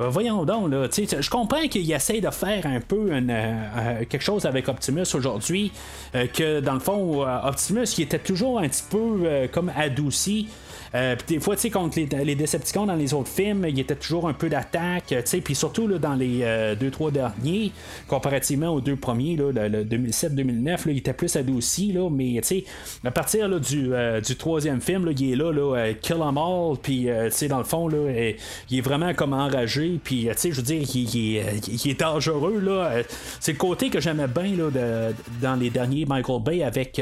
euh, 0.01 0.09
voyons 0.09 0.45
donc, 0.45 0.71
là. 0.71 0.87
Je 0.91 1.29
comprends 1.29 1.67
qu'il 1.67 1.89
essaie 1.91 2.21
de 2.21 2.29
faire 2.29 2.65
un 2.65 2.79
peu 2.79 3.09
euh, 3.11 3.19
euh, 3.29 4.05
quelque 4.09 4.23
chose 4.23 4.45
avec 4.45 4.67
Optimus 4.67 5.13
aujourd'hui. 5.13 5.71
que 6.13 6.59
dans 6.59 6.73
le 6.73 6.79
fond, 6.79 7.25
Optimus, 7.43 7.85
il 7.97 8.03
était 8.03 8.19
toujours 8.19 8.59
un 8.59 8.67
petit 8.67 8.83
peu 8.89 9.47
comme 9.51 9.71
adouci. 9.75 10.47
Euh, 10.93 11.15
puis 11.15 11.35
des 11.35 11.41
fois, 11.41 11.55
tu 11.55 11.61
sais, 11.63 11.69
contre 11.69 11.97
les, 11.99 12.25
les 12.25 12.35
Decepticons 12.35 12.85
dans 12.85 12.95
les 12.95 13.13
autres 13.13 13.29
films, 13.29 13.65
il 13.69 13.79
était 13.79 13.95
toujours 13.95 14.27
un 14.27 14.33
peu 14.33 14.49
d'attaque, 14.49 15.05
tu 15.07 15.15
sais, 15.25 15.41
puis 15.41 15.55
surtout 15.55 15.87
là, 15.87 15.97
dans 15.97 16.15
les 16.15 16.39
euh, 16.41 16.75
deux, 16.75 16.91
trois 16.91 17.11
derniers, 17.11 17.71
comparativement 18.07 18.69
aux 18.69 18.81
deux 18.81 18.95
premiers, 18.97 19.35
là, 19.37 19.51
le, 19.51 19.67
le 19.69 19.83
2007-2009, 19.85 20.65
là, 20.65 20.77
il 20.87 20.97
était 20.97 21.13
plus 21.13 21.35
adouci, 21.35 21.93
là, 21.93 22.09
mais 22.09 22.39
tu 22.41 22.47
sais, 22.47 22.63
à 23.05 23.11
partir 23.11 23.47
là, 23.47 23.59
du, 23.59 23.93
euh, 23.93 24.19
du 24.19 24.35
troisième 24.35 24.81
film, 24.81 25.05
là, 25.05 25.11
il 25.17 25.31
est 25.31 25.35
là, 25.35 25.51
là 25.53 25.75
euh, 25.77 25.93
kill 25.93 26.17
'em 26.21 26.37
all, 26.37 26.77
puis 26.81 27.09
euh, 27.09 27.29
tu 27.29 27.37
sais, 27.37 27.47
dans 27.47 27.57
le 27.59 27.63
fond, 27.63 27.87
là, 27.87 27.97
euh, 27.97 28.31
il 28.69 28.77
est 28.77 28.81
vraiment 28.81 29.13
comme 29.13 29.33
enragé, 29.33 29.99
puis 30.03 30.27
tu 30.29 30.33
sais, 30.35 30.51
je 30.51 30.57
veux 30.57 30.61
dire, 30.63 30.81
il, 30.93 31.15
il 31.15 31.37
est, 31.37 31.67
il 31.85 31.91
est 31.91 31.99
dangereux, 31.99 32.59
là. 32.59 33.01
C'est 33.39 33.53
le 33.53 33.57
côté 33.57 33.89
que 33.89 33.99
j'aimais 34.01 34.27
bien, 34.27 34.55
là, 34.57 34.69
de- 34.69 35.15
dans 35.41 35.55
les 35.55 35.69
derniers 35.69 36.05
Michael 36.05 36.41
Bay 36.43 36.63
avec 36.63 37.01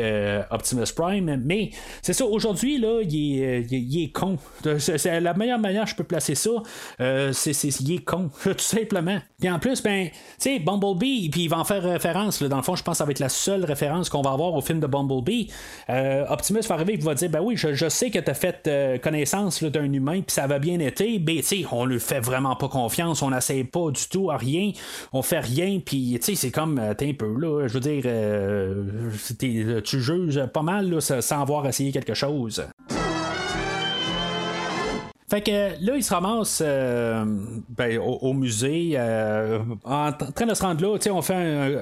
Optimus 0.51 0.85
Prime, 0.95 1.41
mais 1.43 1.71
c'est 2.01 2.13
ça, 2.13 2.25
aujourd'hui, 2.25 2.77
là, 2.77 3.01
il 3.01 3.41
est, 3.41 3.78
il 3.79 4.03
est- 4.03 4.11
con. 4.11 4.37
C'est 4.79 5.19
la 5.19 5.33
meilleure 5.33 5.59
manière 5.59 5.85
que 5.85 5.91
je 5.91 5.95
peux 5.95 6.03
placer 6.03 6.35
ça. 6.35 6.49
Euh, 6.99 7.31
c'est, 7.33 7.51
il 7.79 7.93
est 7.93 8.03
con, 8.03 8.29
tout 8.43 8.53
simplement. 8.57 9.19
Puis 9.39 9.49
en 9.49 9.59
plus, 9.59 9.81
ben, 9.81 10.09
tu 10.09 10.13
sais, 10.37 10.59
Bumblebee, 10.59 11.29
puis 11.29 11.43
il 11.43 11.47
va 11.47 11.59
en 11.59 11.63
faire 11.63 11.83
référence. 11.83 12.41
Dans 12.41 12.57
le 12.57 12.63
fond, 12.63 12.75
je 12.75 12.83
pense 12.83 12.93
que 12.93 12.97
ça 12.97 13.05
va 13.05 13.11
être 13.11 13.19
la 13.19 13.29
seule 13.29 13.65
référence 13.65 14.09
qu'on 14.09 14.21
va 14.21 14.31
avoir 14.31 14.53
au 14.53 14.61
film 14.61 14.79
de 14.79 14.87
Bumblebee. 14.87 15.49
Euh, 15.89 16.25
Optimus 16.29 16.61
va 16.61 16.75
arriver 16.75 16.93
et 16.93 16.97
va 16.97 17.13
dire 17.13 17.29
Ben 17.29 17.41
oui, 17.41 17.55
je, 17.55 17.89
sais 17.89 18.09
que 18.09 18.19
tu 18.19 18.29
as 18.29 18.33
fait 18.33 18.67
euh, 18.67 18.97
connaissance 18.97 19.63
d'un 19.63 19.91
humain, 19.91 20.21
puis 20.21 20.33
ça 20.33 20.47
va 20.47 20.59
bien 20.59 20.79
été. 20.79 21.19
Ben, 21.19 21.37
tu 21.37 21.43
sais, 21.43 21.65
on 21.71 21.85
lui 21.85 21.99
fait 21.99 22.19
vraiment 22.19 22.55
pas 22.55 22.67
confiance. 22.67 23.21
On 23.21 23.31
n'essaie 23.31 23.63
pas 23.63 23.91
du 23.91 24.07
tout 24.09 24.31
à 24.31 24.37
rien. 24.37 24.71
On 25.13 25.21
fait 25.21 25.39
rien, 25.39 25.79
puis 25.83 26.17
tu 26.19 26.25
sais, 26.25 26.35
c'est 26.35 26.51
comme, 26.51 26.81
t'es 26.97 27.09
un 27.09 27.13
peu 27.13 27.33
là. 27.39 27.67
Je 27.67 27.73
veux 27.73 27.79
dire, 27.79 28.03
tu 29.83 30.01
juges 30.01 30.45
pas 30.53 30.61
mal 30.61 30.89
là, 30.89 31.01
sans 31.01 31.41
avoir 31.41 31.67
essayé 31.67 31.91
quelque 31.91 32.13
chose. 32.13 32.63
Fait 35.29 35.41
que 35.41 35.51
là, 35.51 35.95
il 35.95 36.03
se 36.03 36.11
ramasse 36.11 36.63
euh, 36.65 37.23
ben, 37.69 37.99
au, 37.99 38.33
musée 38.33 38.93
euh, 38.95 39.59
en 39.83 40.11
train 40.11 40.47
de 40.47 40.55
se 40.55 40.63
rendre 40.63 40.81
là. 40.81 40.97
On 41.11 41.21
fait 41.21 41.35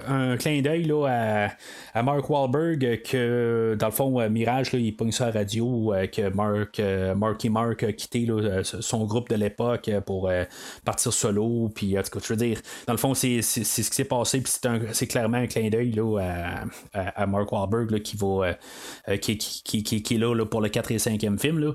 un, 0.06 0.36
clin 0.36 0.62
d'œil 0.62 0.92
à, 1.08 1.52
à 1.94 2.04
Mark 2.04 2.30
Wahlberg 2.30 3.02
que, 3.04 3.78
dans 3.80 3.86
le 3.86 3.92
fond, 3.94 4.20
euh, 4.20 4.28
Mirage, 4.28 4.74
là, 4.74 4.80
il 4.80 4.94
pogne 4.94 5.12
la 5.18 5.32
radio 5.32 5.94
que 6.12 6.30
Mark, 6.30 6.82
Marky 7.16 7.50
Mark 7.50 7.84
a 7.84 7.94
quitté 7.94 8.28
son 8.64 9.06
groupe 9.06 9.30
de 9.30 9.36
l'époque 9.36 9.90
pour 10.06 10.30
partir 10.84 11.14
solo. 11.14 11.72
Puis, 11.74 11.96
je 11.96 12.28
veux 12.34 12.36
dire, 12.36 12.60
dans 12.86 12.94
le 12.94 13.00
fond, 13.00 13.14
c'est 13.14 13.42
ce 13.42 13.62
qui 13.62 13.84
s'est 13.84 14.04
passé. 14.04 14.42
Puis, 14.42 14.54
c'est 14.92 15.08
clairement 15.08 15.38
un 15.38 15.48
clin 15.48 15.70
d'œil 15.70 15.98
à, 16.20 16.66
à, 16.94 17.24
à 17.24 17.26
Mark 17.26 17.50
Wahlberg 17.50 17.92
là, 17.92 18.00
qui, 18.02 18.18
va, 18.18 18.58
qui, 19.18 19.38
qui, 19.38 19.84
qui, 19.84 20.04
qui- 20.04 20.16
est 20.16 20.18
là, 20.18 20.46
pour 20.46 20.60
le 20.60 20.68
4 20.68 20.92
et 20.92 20.98
5e 20.98 21.40
film. 21.40 21.74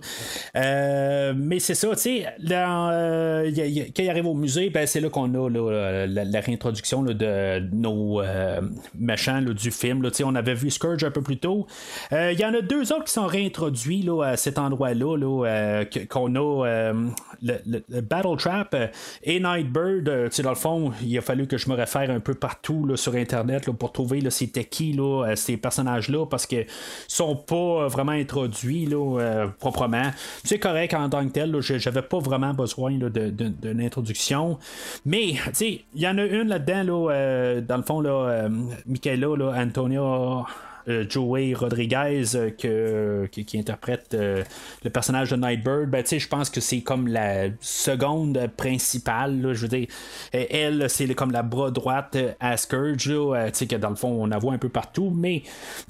Mais 0.55 1.62
c'est 1.63 1.75
ça, 1.75 1.89
tu 1.91 1.97
sais, 1.97 2.27
euh, 2.51 3.51
quand 3.97 4.03
il 4.03 4.11
arrive 4.11 4.27
au 4.27 4.35
musée, 4.35 4.69
ben, 4.71 4.87
c'est 4.87 5.01
là 5.01 5.09
qu'on 5.09 5.33
a 5.35 5.49
là, 5.49 6.07
la, 6.07 6.41
réintroduction 6.41 7.03
de 7.05 7.61
nos 7.73 8.21
euh, 8.21 8.61
méchants 8.99 9.41
du 9.41 9.71
film. 9.71 10.03
On 10.25 10.35
avait 10.35 10.55
vu 10.55 10.71
Scourge 10.71 11.05
un 11.05 11.11
peu 11.11 11.23
plus 11.23 11.39
tôt. 11.39 11.67
Euh, 12.13 12.33
Il 12.33 12.41
y 12.41 12.45
en 12.45 12.53
a 12.53 12.61
deux 12.61 12.93
autres 12.93 13.05
qui 13.05 13.13
sont 13.13 13.27
réintroduits 13.27 14.09
à 14.25 14.37
cet 14.37 14.59
endroit-là, 14.59 15.17
euh, 15.17 15.85
qu'on 16.09 16.35
a 16.35 16.67
euh, 16.67 17.09
le, 17.43 17.55
le- 17.67 17.83
le 17.89 18.01
Battle 18.01 18.37
Trap 18.39 18.75
euh, 18.75 18.87
et 19.23 19.41
Nightbird. 19.41 20.09
euh, 20.09 20.29
dans 20.43 20.51
le 20.51 20.57
fond, 20.57 20.93
il 21.03 21.17
a 21.19 21.21
fallu 21.21 21.47
que 21.47 21.57
je 21.59 21.69
me 21.69 21.75
réfère 21.75 22.11
un 22.11 22.21
peu 22.21 22.35
partout 22.35 22.87
là, 22.87 22.97
sur 22.97 23.15
Internet 23.15 23.67
là, 23.67 23.73
pour 23.73 23.93
trouver 23.93 24.23
c'était 24.31 24.65
qui 24.65 24.93
là, 24.93 25.25
euh, 25.31 25.37
ces 25.37 25.57
personnages-là 25.57 26.27
parce 26.27 26.47
qu'ils 26.47 26.67
sont 27.09 27.37
pas 27.37 27.89
vraiment 27.89 28.13
introduits 28.13 28.87
là, 28.87 29.49
proprement. 29.59 30.11
C'est 30.45 30.59
correct 30.59 30.95
en 30.95 31.09
tant 31.09 31.27
que 31.27 31.33
tel, 31.33 31.61
j'avais 31.61 32.03
pas 32.03 32.19
vraiment 32.19 32.55
besoin 32.55 32.93
d'une 32.93 33.81
introduction. 33.81 34.59
Mais, 35.05 35.33
tu 35.33 35.41
sais, 35.53 35.85
il 35.95 36.01
y 36.01 36.09
en 36.09 36.19
a 36.19 36.25
une 36.25 36.49
là-dedans, 36.49 37.09
là, 37.09 37.61
dans 37.61 37.77
le 37.77 37.83
fond, 37.83 38.01
là, 38.01 38.49
Michaela, 38.87 39.29
Antonia. 39.57 40.45
Euh, 40.89 41.05
Joey 41.09 41.55
Rodriguez 41.55 42.25
euh, 42.35 43.27
qui, 43.29 43.59
interprète 43.59 44.15
euh, 44.15 44.43
le 44.83 44.91
personnage 44.91 45.31
de 45.31 45.37
Nightbird, 45.37 45.89
ben, 45.89 46.05
je 46.05 46.29
pense 46.29 46.51
que 46.51 46.61
c'est 46.61 46.81
comme 46.81 47.07
la 47.07 47.49
seconde 47.61 48.49
principale. 48.57 49.53
je 49.53 49.63
veux 49.63 49.69
dire, 49.69 49.87
elle, 50.33 50.87
c'est 50.89 51.13
comme 51.15 51.31
la 51.31 51.43
bras 51.43 51.71
droite 51.71 52.17
à 52.41 52.57
Scourge, 52.57 53.11
là, 53.11 53.51
que 53.51 53.77
dans 53.77 53.91
le 53.91 53.97
fond, 53.97 54.09
on 54.09 54.27
la 54.27 54.39
voit 54.39 54.55
un 54.55 54.59
peu 54.59 54.69
partout, 54.69 55.13
mais 55.15 55.43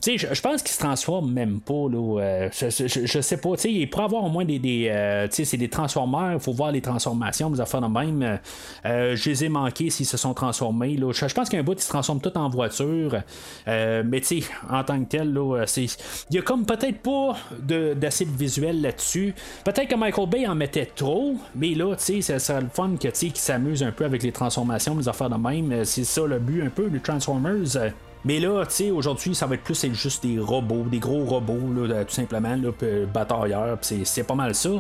je, 0.05 0.40
pense 0.40 0.62
qu'il 0.62 0.73
se 0.73 0.81
transforme 0.81 1.32
même 1.32 1.60
pas. 1.60 1.89
Là, 1.90 2.48
je, 2.51 3.20
sais 3.20 3.36
pas, 3.39 3.51
il 3.64 3.90
pourrait 3.90 4.05
avoir 4.05 4.24
au 4.24 4.28
moins 4.28 4.44
des. 4.44 5.28
c'est 5.31 5.56
des 5.56 5.69
transformeurs, 5.69 6.35
il 6.35 6.40
faut 6.40 6.52
voir 6.52 6.73
les 6.73 6.81
transformations, 6.81 7.51
des 7.51 7.60
affaires 7.60 7.81
de 7.81 7.86
même. 7.86 8.39
Je 8.85 9.28
les 9.28 9.44
ai 9.44 9.48
manqués 9.48 9.90
s'ils 9.90 10.06
se 10.06 10.16
sont 10.16 10.35
transformés. 10.35 10.98
Je, 10.98 11.35
pense 11.35 11.48
qu'un 11.48 11.62
bout, 11.62 11.74
ils 11.74 11.82
se 11.82 11.89
transforment 11.89 12.20
tout 12.20 12.36
en 12.36 12.48
voiture. 12.48 13.23
Mais 13.66 14.20
tu 14.20 14.43
sais, 14.43 14.48
tant 14.84 15.00
que 15.02 15.09
tel, 15.09 15.32
là, 15.32 15.59
euh, 15.60 15.64
c'est. 15.66 15.86
Il 16.30 16.36
y 16.36 16.38
a 16.38 16.42
comme 16.42 16.64
peut-être 16.66 16.98
pas 17.00 17.36
de- 17.59 17.94
d'assez 17.94 18.24
de, 18.24 18.30
visuel 18.36 18.80
là-dessus. 18.80 19.34
Peut-être 19.64 19.88
que 19.88 19.94
Michael 19.96 20.28
Bay 20.28 20.46
en 20.46 20.54
mettait 20.54 20.90
trop, 20.94 21.34
mais 21.54 21.74
là, 21.74 21.94
tu 21.96 22.04
sais, 22.04 22.20
ça 22.22 22.38
serait 22.38 22.60
le 22.60 22.68
fun 22.72 22.92
que, 23.00 23.09
qu'il 23.09 23.36
s'amuse 23.36 23.82
un 23.82 23.92
peu 23.92 24.04
avec 24.04 24.22
les 24.22 24.32
transformations, 24.32 24.96
les 24.96 25.09
affaires 25.09 25.30
de 25.30 25.36
même. 25.36 25.72
Euh, 25.72 25.84
C'est 25.84 26.04
ça 26.04 26.22
le 26.26 26.38
but 26.38 26.62
un 26.62 26.70
peu, 26.70 26.86
les 26.86 27.00
Transformers. 27.00 27.76
Euh, 27.76 27.90
Mais 28.24 28.38
là, 28.38 28.64
tu 28.66 28.74
sais, 28.74 28.90
aujourd'hui, 28.90 29.34
ça 29.34 29.46
va 29.46 29.56
être 29.56 29.64
plus 29.64 29.74
c'est 29.74 29.92
juste 29.94 30.22
des 30.22 30.38
robots, 30.38 30.84
des 30.90 31.00
gros 31.00 31.24
robots, 31.24 31.72
là, 31.86 32.04
tout 32.04 32.14
simplement, 32.14 32.54
là, 32.56 32.70
batailleurs, 33.12 33.78
c'est 33.80 34.22
pas 34.24 34.34
mal 34.36 34.54
ça. 34.54 34.70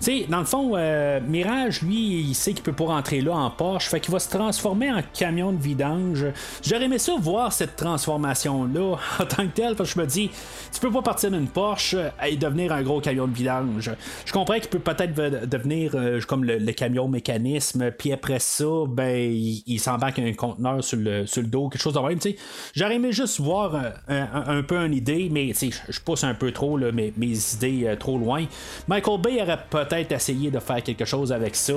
Sais, 0.00 0.26
dans 0.28 0.40
le 0.40 0.44
fond, 0.44 0.72
euh, 0.74 1.20
Mirage, 1.26 1.82
lui, 1.82 2.20
il 2.20 2.34
sait 2.34 2.52
qu'il 2.52 2.62
peut 2.62 2.72
pas 2.72 2.84
rentrer 2.84 3.20
là 3.20 3.34
en 3.34 3.50
Porsche, 3.50 3.88
fait 3.88 4.00
qu'il 4.00 4.12
va 4.12 4.18
se 4.18 4.28
transformer 4.28 4.92
en 4.92 5.00
camion 5.12 5.52
de 5.52 5.60
vidange. 5.60 6.26
J'aurais 6.62 6.84
aimé 6.84 6.98
ça 6.98 7.14
voir 7.18 7.52
cette 7.52 7.76
transformation-là 7.76 8.96
en 9.20 9.24
tant 9.24 9.46
que 9.46 9.54
telle, 9.54 9.74
parce 9.76 9.94
que 9.94 10.00
je 10.00 10.00
me 10.00 10.06
dis, 10.06 10.30
tu 10.72 10.80
peux 10.80 10.90
pas 10.90 11.02
partir 11.02 11.30
d'une 11.30 11.48
Porsche 11.48 11.96
et 12.26 12.36
devenir 12.36 12.72
un 12.72 12.82
gros 12.82 13.00
camion 13.00 13.26
de 13.26 13.34
vidange. 13.34 13.90
Je 14.24 14.32
comprends 14.32 14.54
qu'il 14.54 14.68
peut 14.68 14.78
peut-être 14.78 15.14
ve- 15.14 15.46
devenir 15.46 15.92
euh, 15.94 16.20
comme 16.26 16.44
le, 16.44 16.72
camion 16.72 17.08
mécanisme, 17.08 17.90
puis 17.92 18.12
après 18.12 18.40
ça, 18.40 18.64
ben, 18.88 19.16
il, 19.16 19.62
il 19.66 19.78
s'embarque 19.78 20.18
un 20.18 20.32
conteneur 20.32 20.82
sur 20.82 20.98
le, 20.98 21.26
sur 21.26 21.40
le 21.42 21.48
dos, 21.48 21.68
quelque 21.68 21.82
chose 21.82 21.94
de 21.94 22.00
même, 22.00 22.18
tu 22.18 22.30
sais. 22.30 22.36
J'aurais 22.74 22.96
aimé 22.96 23.12
juste 23.12 23.40
voir 23.40 23.74
euh, 23.74 24.24
un, 24.32 24.62
peu 24.62 24.76
une 24.76 24.94
idée, 24.94 25.28
mais 25.30 25.48
tu 25.48 25.70
sais, 25.70 25.82
je 25.88 26.00
pousse 26.00 26.24
un 26.24 26.34
peu 26.34 26.50
trop 26.52 26.76
mes, 26.78 27.12
mes 27.16 27.54
idées 27.54 27.84
euh, 27.86 27.96
trop 27.96 28.18
loin. 28.18 28.44
Michael 28.88 29.20
Bay 29.20 29.40
aurait 29.40 29.60
peut-être 29.70 29.93
essayé 30.00 30.50
de 30.50 30.58
faire 30.58 30.82
quelque 30.82 31.04
chose 31.04 31.32
avec 31.32 31.54
ça, 31.54 31.72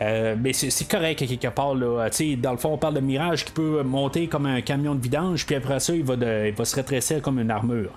euh, 0.00 0.36
mais 0.40 0.52
c'est 0.52 0.88
correct 0.88 1.18
quelque 1.26 1.48
part. 1.48 1.74
Là. 1.74 2.08
Tu 2.10 2.16
sais, 2.32 2.36
Dans 2.36 2.52
le 2.52 2.58
fond, 2.58 2.70
on 2.74 2.78
parle 2.78 2.94
de 2.94 3.00
Mirage 3.00 3.44
qui 3.44 3.52
peut 3.52 3.82
monter 3.82 4.26
comme 4.26 4.46
un 4.46 4.60
camion 4.60 4.94
de 4.94 5.00
vidange, 5.00 5.46
puis 5.46 5.54
après 5.56 5.80
ça, 5.80 5.94
il 5.94 6.04
va, 6.04 6.16
de- 6.16 6.46
il 6.48 6.54
va 6.54 6.64
se 6.64 6.74
rétrécir 6.76 7.20
comme 7.22 7.38
une 7.38 7.50
armure. 7.50 7.90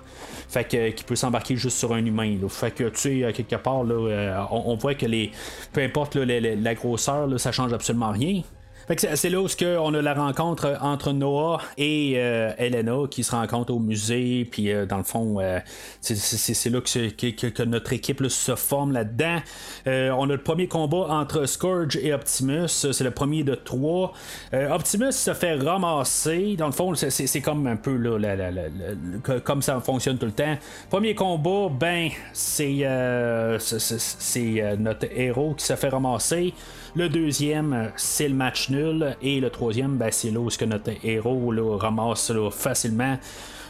Fait 0.48 0.64
que, 0.64 0.90
qui 0.90 1.04
peut 1.04 1.16
s'embarquer 1.16 1.56
juste 1.56 1.78
sur 1.78 1.92
un 1.94 2.04
humain. 2.04 2.36
là. 2.40 2.48
Fait 2.48 2.70
que, 2.70 2.84
tu 2.84 3.22
sais, 3.22 3.32
quelque 3.34 3.56
part, 3.56 3.84
là, 3.84 3.94
euh, 3.94 4.42
on, 4.50 4.74
voit 4.76 4.94
que 4.94 5.06
les 5.06 5.30
peu 5.72 5.80
importe 5.82 6.16
la- 6.16 6.40
la 6.40 6.74
grosseur, 6.74 7.26
là, 7.26 7.38
ça 7.38 7.52
change 7.52 7.72
absolument 7.72 8.10
rien. 8.10 8.42
C'est- 9.14 9.30
là 9.30 9.40
où 9.40 9.46
on 9.80 9.94
a 9.94 10.02
la 10.02 10.14
rencontre 10.14 10.76
entre 10.80 11.12
Noah 11.12 11.58
et 11.78 12.14
euh, 12.16 12.50
Elena 12.58 13.06
qui 13.10 13.22
se 13.24 13.30
rencontrent 13.32 13.72
au 13.72 13.78
musée, 13.78 14.46
puis 14.50 14.72
euh, 14.72 14.86
dans 14.86 14.98
le 14.98 15.02
fond, 15.04 15.38
euh, 15.40 15.58
c'est- 16.00 16.70
là 16.70 16.80
que, 16.80 17.62
notre 17.64 17.92
équipe 17.92 18.26
se 18.28 18.54
forme 18.54 18.92
là-dedans. 18.92 19.38
Euh, 19.86 20.10
on 20.10 20.24
a 20.28 20.32
le 20.32 20.42
premier 20.42 20.66
combat 20.66 21.06
entre 21.08 21.46
Scourge 21.46 21.96
et 21.96 22.12
Optimus, 22.12 22.68
c'est 22.68 23.00
le 23.04 23.10
premier 23.10 23.44
de 23.44 23.54
trois. 23.54 24.12
Euh, 24.52 24.70
Optimus 24.74 25.12
se 25.12 25.32
fait 25.32 25.54
ramasser, 25.54 26.56
dans 26.56 26.66
le 26.66 26.72
fond, 26.72 26.94
c'est- 26.94 27.40
comme 27.40 27.66
un 27.66 27.76
peu 27.76 27.96
là, 27.96 28.18
comme 29.44 29.62
ça 29.62 29.80
fonctionne 29.80 30.18
tout 30.18 30.26
le 30.26 30.32
temps. 30.32 30.56
Premier 30.90 31.14
combat, 31.14 31.68
ben, 31.70 32.10
c'est 32.32 32.78
euh, 32.82 33.58
euh, 34.36 34.76
notre 34.76 35.06
héros 35.16 35.54
qui 35.54 35.64
se 35.64 35.74
fait 35.76 35.88
ramasser. 35.88 36.52
Le 36.94 37.08
deuxième, 37.08 37.72
euh, 37.72 37.88
c'est 37.96 38.28
le 38.28 38.34
match 38.34 38.68
nul. 38.68 39.16
Et 39.22 39.40
le 39.40 39.48
troisième, 39.48 39.96
ben, 39.96 40.10
c'est 40.10 40.30
là 40.30 40.40
où 40.40 40.50
ce 40.50 40.58
que 40.58 40.66
notre 40.66 40.90
héros 41.02 41.50
là, 41.50 41.78
ramasse 41.78 42.28
là, 42.30 42.50
facilement 42.50 43.16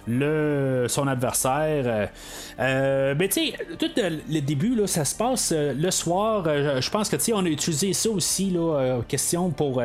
le, 0.07 0.87
son 0.89 1.07
adversaire. 1.07 1.85
Euh, 1.87 2.07
euh, 2.61 3.15
mais 3.19 3.29
tu 3.29 3.47
sais, 3.51 3.55
tout 3.79 3.91
le 3.97 4.41
début, 4.41 4.75
là, 4.75 4.87
ça 4.87 5.05
se 5.05 5.15
passe 5.15 5.53
euh, 5.53 5.73
le 5.75 5.91
soir. 5.91 6.45
Euh, 6.47 6.81
je 6.81 6.91
pense 6.91 7.09
que 7.09 7.17
tu 7.17 7.25
sais, 7.25 7.33
on 7.33 7.45
a 7.45 7.49
utilisé 7.49 7.93
ça 7.93 8.11
aussi, 8.11 8.51
là, 8.51 9.01
question 9.09 9.51
pour 9.51 9.83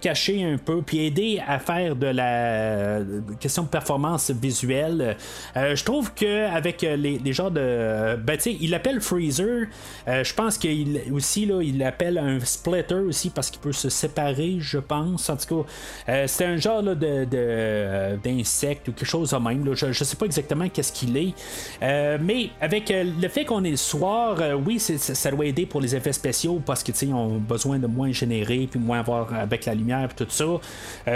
cacher 0.00 0.44
un 0.44 0.58
peu, 0.58 0.82
puis 0.82 1.06
aider 1.06 1.40
à 1.46 1.58
faire 1.58 1.96
de 1.96 2.06
la 2.06 3.00
question 3.40 3.62
de 3.64 3.68
performance 3.68 4.30
visuelle. 4.30 5.16
Je 5.54 5.84
trouve 5.84 6.12
que 6.14 6.46
avec 6.46 6.82
euh, 6.84 6.96
les, 6.96 7.18
les 7.18 7.32
genres 7.32 7.50
de. 7.50 8.16
Ben, 8.16 8.36
tu 8.36 8.44
sais, 8.44 8.56
il 8.60 8.70
l'appelle 8.70 9.00
Freezer. 9.00 9.66
Je 10.06 10.34
pense 10.34 10.58
qu'il 10.58 11.00
aussi, 11.12 11.46
là, 11.46 11.62
il 11.62 11.78
l'appelle 11.78 12.18
un 12.18 12.40
splitter 12.40 12.94
aussi 12.94 13.30
parce 13.30 13.50
qu'il 13.50 13.60
peut 13.60 13.72
se 13.72 13.88
séparer, 13.88 14.56
je 14.60 14.78
pense. 14.78 15.28
En 15.30 15.36
tout 15.36 15.64
cas, 16.06 16.26
c'est 16.26 16.44
un 16.44 16.56
genre 16.56 16.82
là, 16.82 16.94
de, 16.94 18.16
d'insecte 18.22 18.88
ou 18.88 18.92
quelque 18.92 19.08
chose 19.08 19.30
de 19.30 19.36
même. 19.36 19.57
Je, 19.74 19.92
je 19.92 20.04
sais 20.04 20.16
pas 20.16 20.26
exactement 20.26 20.68
qu'est-ce 20.68 20.92
qu'il 20.92 21.16
est. 21.16 21.34
Euh, 21.82 22.18
mais 22.20 22.50
avec 22.60 22.90
euh, 22.90 23.04
le 23.20 23.28
fait 23.28 23.44
qu'on 23.44 23.64
est 23.64 23.70
le 23.70 23.76
soir, 23.76 24.36
euh, 24.40 24.54
oui, 24.54 24.78
ça, 24.78 25.30
doit 25.30 25.46
aider 25.46 25.66
pour 25.66 25.80
les 25.80 25.94
effets 25.94 26.12
spéciaux 26.12 26.60
parce 26.64 26.82
que 26.82 26.92
ils 27.02 27.14
ont 27.14 27.38
besoin 27.38 27.78
de 27.78 27.86
moins 27.86 28.10
générer 28.12 28.66
puis 28.70 28.80
moins 28.80 29.00
avoir 29.00 29.32
avec 29.32 29.66
la 29.66 29.74
lumière 29.74 30.08
puis 30.08 30.24
tout 30.24 30.30
ça. 30.30 30.44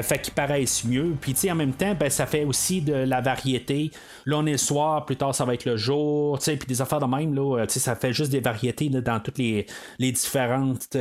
Fait 0.03 0.21
qu'ils 0.21 0.35
paraissent 0.35 0.85
mieux. 0.85 1.15
Puis 1.21 1.35
en 1.51 1.55
même 1.55 1.73
temps, 1.73 1.95
ben, 1.99 2.09
ça 2.09 2.27
fait 2.27 2.45
aussi 2.45 2.81
de 2.81 2.93
la 2.93 3.21
variété. 3.21 3.91
Là, 4.27 4.37
on 4.39 4.47
est 4.47 4.53
le 4.53 4.59
soir, 4.59 5.05
plus 5.05 5.17
tard, 5.17 5.35
ça 5.35 5.45
va 5.45 5.55
être 5.55 5.65
le 5.65 5.77
jour. 5.77 6.39
Puis 6.39 6.59
des 6.69 6.81
affaires 6.81 7.01
de 7.01 7.07
même, 7.07 7.35
là, 7.35 7.65
ça 7.69 7.97
fait 7.97 8.13
juste 8.13 8.31
des 8.31 8.41
variétés 8.41 8.89
dans 8.89 9.19
toutes 9.21 9.39
les, 9.39 9.67
les 9.99 10.13
différentes 10.13 10.95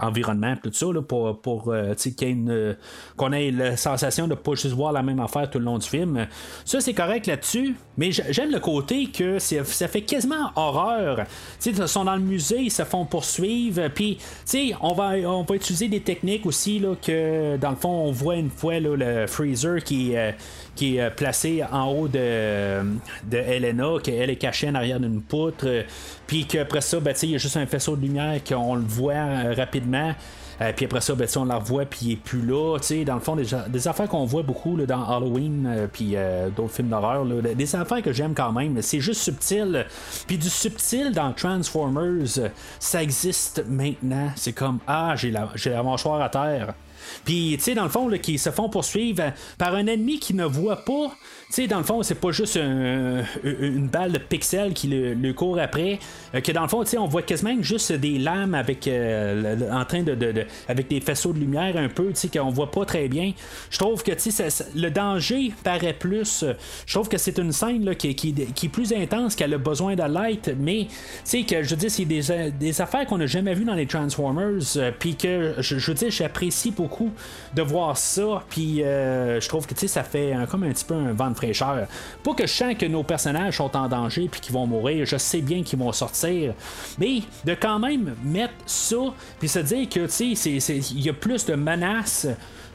environnements 0.00 0.56
tout 0.62 0.72
ça 0.72 0.86
là, 0.92 1.02
pour, 1.02 1.40
pour 1.40 1.74
qu'on 3.16 3.32
ait 3.32 3.50
la 3.50 3.76
sensation 3.76 4.26
de 4.26 4.34
pas 4.34 4.54
juste 4.54 4.74
voir 4.74 4.92
la 4.92 5.02
même 5.02 5.20
affaire 5.20 5.31
tout 5.50 5.58
le 5.58 5.64
long 5.64 5.78
du 5.78 5.88
film. 5.88 6.26
Ça, 6.64 6.80
c'est 6.80 6.94
correct 6.94 7.26
là-dessus, 7.26 7.74
mais 7.96 8.10
j'aime 8.12 8.50
le 8.50 8.60
côté 8.60 9.06
que 9.06 9.38
ça 9.38 9.88
fait 9.88 10.02
quasiment 10.02 10.50
horreur. 10.56 11.24
Ils 11.64 11.88
sont 11.88 12.04
dans 12.04 12.16
le 12.16 12.22
musée, 12.22 12.60
ils 12.60 12.70
se 12.70 12.84
font 12.84 13.04
poursuivre, 13.04 13.88
puis 13.88 14.18
on 14.80 14.92
va, 14.94 15.10
on 15.26 15.42
va 15.42 15.54
utiliser 15.54 15.88
des 15.88 16.00
techniques 16.00 16.46
aussi 16.46 16.78
là, 16.78 16.94
que 17.00 17.56
dans 17.56 17.70
le 17.70 17.76
fond, 17.76 17.88
on 17.88 18.12
voit 18.12 18.36
une 18.36 18.50
fois 18.50 18.80
là, 18.80 18.96
le 18.96 19.26
freezer 19.26 19.82
qui, 19.82 20.16
euh, 20.16 20.32
qui 20.74 20.96
est 20.96 21.02
euh, 21.02 21.10
placé 21.10 21.62
en 21.70 21.90
haut 21.90 22.08
de, 22.08 22.82
de 23.24 23.36
Helena, 23.36 23.94
qu'elle 24.02 24.30
est 24.30 24.36
cachée 24.36 24.68
en 24.68 24.74
arrière 24.74 25.00
d'une 25.00 25.22
poutre, 25.22 25.66
euh, 25.66 25.82
puis 26.26 26.46
qu'après 26.46 26.80
ça, 26.80 27.00
ben, 27.00 27.14
il 27.22 27.30
y 27.30 27.34
a 27.34 27.38
juste 27.38 27.56
un 27.56 27.66
faisceau 27.66 27.96
de 27.96 28.02
lumière 28.02 28.42
qu'on 28.44 28.74
le 28.74 28.84
voit 28.84 29.52
rapidement. 29.56 30.14
Euh, 30.62 30.72
puis 30.74 30.84
après 30.84 31.00
ça, 31.00 31.14
ben, 31.14 31.26
on 31.36 31.44
la 31.44 31.56
revoit, 31.56 31.84
puis 31.84 31.98
il 32.02 32.12
est 32.12 32.16
plus 32.16 32.42
là. 32.42 32.78
Dans 33.04 33.14
le 33.14 33.20
fond, 33.20 33.36
des, 33.36 33.88
affaires 33.88 34.08
qu'on 34.08 34.24
voit 34.24 34.42
beaucoup 34.42 34.76
là, 34.76 34.86
dans 34.86 35.04
Halloween, 35.04 35.66
euh, 35.66 35.86
puis 35.92 36.12
euh, 36.14 36.50
d'autres 36.50 36.74
films 36.74 36.88
d'horreur. 36.88 37.24
Des 37.24 37.76
affaires 37.76 38.02
que 38.02 38.12
j'aime 38.12 38.34
quand 38.34 38.52
même. 38.52 38.80
C'est 38.82 39.00
juste 39.00 39.22
subtil. 39.22 39.86
Puis 40.26 40.38
du 40.38 40.48
subtil 40.48 41.12
dans 41.12 41.32
Transformers, 41.32 42.50
ça 42.78 43.02
existe 43.02 43.64
maintenant. 43.68 44.30
C'est 44.36 44.52
comme 44.52 44.78
Ah, 44.86 45.14
j'ai 45.16 45.30
la, 45.30 45.48
la 45.64 45.82
mâchoire 45.82 46.20
à 46.20 46.28
terre. 46.28 46.74
Puis, 47.24 47.54
tu 47.56 47.64
sais, 47.64 47.74
dans 47.74 47.84
le 47.84 47.88
fond, 47.88 48.08
qui 48.22 48.38
se 48.38 48.50
font 48.50 48.68
poursuivre 48.68 49.32
par 49.58 49.74
un 49.74 49.86
ennemi 49.86 50.18
qui 50.18 50.34
ne 50.34 50.44
voit 50.44 50.84
pas. 50.84 51.12
Sais, 51.52 51.66
dans 51.66 51.76
le 51.76 51.84
fond, 51.84 52.02
c'est 52.02 52.14
pas 52.14 52.30
juste 52.32 52.56
un- 52.56 53.24
une 53.44 53.86
balle 53.86 54.10
de 54.12 54.16
pixels 54.16 54.72
qui 54.72 54.86
le, 54.88 55.32
court 55.34 55.58
après. 55.60 55.98
euh, 56.34 56.40
que 56.40 56.50
dans 56.50 56.62
le 56.62 56.68
fond, 56.68 56.82
on 56.98 57.06
voit 57.06 57.20
quasiment 57.20 57.54
juste 57.60 57.92
des 57.92 58.16
lames 58.18 58.54
avec 58.54 58.86
euh, 58.88 59.70
en 59.70 59.84
train 59.84 60.02
de, 60.02 60.46
avec 60.66 60.88
des 60.88 61.02
faisceaux 61.02 61.34
de 61.34 61.38
lumière 61.40 61.76
un 61.76 61.90
peu, 61.90 62.14
qu'on 62.32 62.48
voit 62.48 62.70
pas 62.70 62.86
très 62.86 63.06
bien. 63.06 63.32
Je 63.68 63.78
trouve 63.78 64.02
que, 64.02 64.18
ça- 64.48 64.64
le 64.74 64.88
danger 64.88 65.52
paraît 65.62 65.92
plus. 65.92 66.42
euh, 66.42 66.54
Je 66.86 66.94
trouve 66.94 67.10
que 67.10 67.18
c'est 67.18 67.36
une 67.38 67.52
scène 67.52 67.84
là, 67.84 67.94
qui, 67.94 68.14
qui- 68.14 68.32
qui 68.32 68.66
est 68.66 68.68
plus 68.70 68.90
intense, 68.94 69.34
qu'elle 69.36 69.52
a 69.52 69.58
besoin 69.58 69.94
de 69.94 70.04
light, 70.04 70.50
mais, 70.58 70.86
que 71.44 71.62
je 71.62 71.68
veux 71.68 71.76
dire, 71.76 71.90
c'est 71.90 72.06
des, 72.06 72.22
des 72.58 72.80
affaires 72.80 73.04
qu'on 73.04 73.18
n'a 73.18 73.26
jamais 73.26 73.52
vues 73.52 73.66
dans 73.66 73.74
les 73.74 73.86
Transformers, 73.86 74.62
puis 74.98 75.16
que, 75.16 75.56
je, 75.58 75.76
je 75.76 75.86
veux 75.90 75.94
j'apprécie 76.08 76.70
beaucoup 76.70 77.10
de 77.54 77.60
voir 77.60 77.98
ça, 77.98 78.42
puis 78.48 78.82
euh, 78.82 79.38
je 79.38 79.48
trouve 79.50 79.66
que, 79.66 79.74
ça 79.86 80.02
fait 80.02 80.32
comme 80.50 80.62
un 80.62 80.70
petit 80.70 80.86
peu 80.86 80.94
un 80.94 81.12
vent 81.12 81.28
de 81.28 81.41
Pas 82.22 82.34
que 82.34 82.46
je 82.46 82.52
sens 82.52 82.74
que 82.78 82.86
nos 82.86 83.02
personnages 83.02 83.56
sont 83.56 83.76
en 83.76 83.88
danger 83.88 84.28
puis 84.30 84.40
qu'ils 84.40 84.54
vont 84.54 84.66
mourir, 84.66 85.06
je 85.06 85.16
sais 85.16 85.40
bien 85.40 85.62
qu'ils 85.62 85.78
vont 85.78 85.92
sortir, 85.92 86.54
mais 86.98 87.22
de 87.44 87.54
quand 87.54 87.78
même 87.78 88.14
mettre 88.24 88.54
ça, 88.66 88.96
puis 89.38 89.48
se 89.48 89.58
dire 89.58 89.88
que, 89.88 90.06
tu 90.06 90.36
sais, 90.36 90.76
il 90.90 91.00
y 91.00 91.08
a 91.08 91.12
plus 91.12 91.44
de 91.46 91.54
menaces 91.54 92.26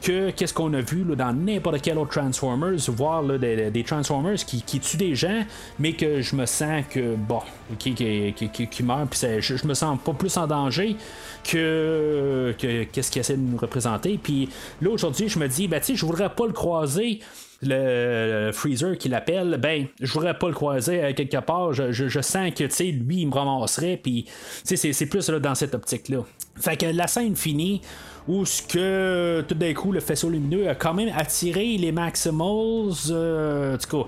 que 0.02 0.30
qu'est-ce 0.30 0.54
qu'on 0.54 0.72
a 0.74 0.80
vu 0.80 1.04
dans 1.16 1.32
n'importe 1.32 1.80
quel 1.82 1.98
autre 1.98 2.10
Transformers, 2.10 2.78
voir 2.88 3.22
là, 3.22 3.38
des, 3.38 3.84
Transformers 3.84 4.36
qui, 4.36 4.80
tuent 4.80 4.96
des 4.96 5.14
gens, 5.14 5.44
mais 5.78 5.94
que 5.94 6.20
je 6.20 6.36
me 6.36 6.46
sens 6.46 6.84
que, 6.88 7.16
bon, 7.16 7.40
qui, 7.78 7.94
qui, 7.94 8.32
qui, 8.50 8.82
meurent, 8.82 9.08
puis 9.08 9.20
je, 9.40 9.56
je 9.56 9.66
me 9.66 9.74
sens 9.74 9.98
pas 10.04 10.12
plus 10.12 10.36
en 10.36 10.46
danger 10.46 10.96
que, 11.44 12.54
que 12.58 12.84
qu'est-ce 12.84 13.10
qu'ils 13.10 13.20
essaient 13.20 13.36
de 13.36 13.42
nous 13.42 13.58
représenter. 13.58 14.18
Puis 14.22 14.48
là, 14.80 14.90
aujourd'hui, 14.90 15.28
je 15.28 15.38
me 15.38 15.48
dis, 15.48 15.68
ben, 15.68 15.80
tu 15.80 15.86
sais, 15.86 15.96
je 15.96 16.06
voudrais 16.06 16.30
pas 16.30 16.46
le 16.46 16.52
croiser. 16.52 17.20
Le, 17.60 18.46
le 18.46 18.52
Freezer 18.52 18.96
qui 18.96 19.08
l'appelle, 19.08 19.58
ben, 19.60 19.86
je 20.00 20.12
voudrais 20.12 20.38
pas 20.38 20.46
le 20.48 20.54
croiser 20.54 21.02
euh, 21.02 21.12
quelque 21.12 21.38
part. 21.38 21.72
Je, 21.72 21.90
je- 21.90 22.06
je 22.08 22.20
sens 22.20 22.50
que, 22.54 22.62
tu 22.64 22.70
sais, 22.70 22.84
lui, 22.84 23.22
il 23.22 23.26
me 23.26 23.34
ramasserait. 23.34 23.98
Puis, 24.00 24.24
tu 24.66 24.76
sais, 24.76 24.92
c'est- 24.92 25.06
plus 25.06 25.28
là, 25.28 25.40
dans 25.40 25.56
cette 25.56 25.74
optique-là. 25.74 26.18
Fait 26.60 26.76
que 26.76 26.86
la 26.86 27.08
scène 27.08 27.34
finie 27.34 27.80
où 28.28 28.44
ce 28.44 28.62
que 28.62 29.40
tout 29.48 29.54
d'un 29.54 29.72
coup 29.74 29.90
le 29.90 30.00
faisceau 30.00 30.28
lumineux 30.28 30.68
a 30.68 30.74
quand 30.76 30.94
même 30.94 31.10
attiré 31.16 31.76
les 31.78 31.90
Maximals. 31.92 32.92
euh, 33.10 33.76
en 33.76 34.06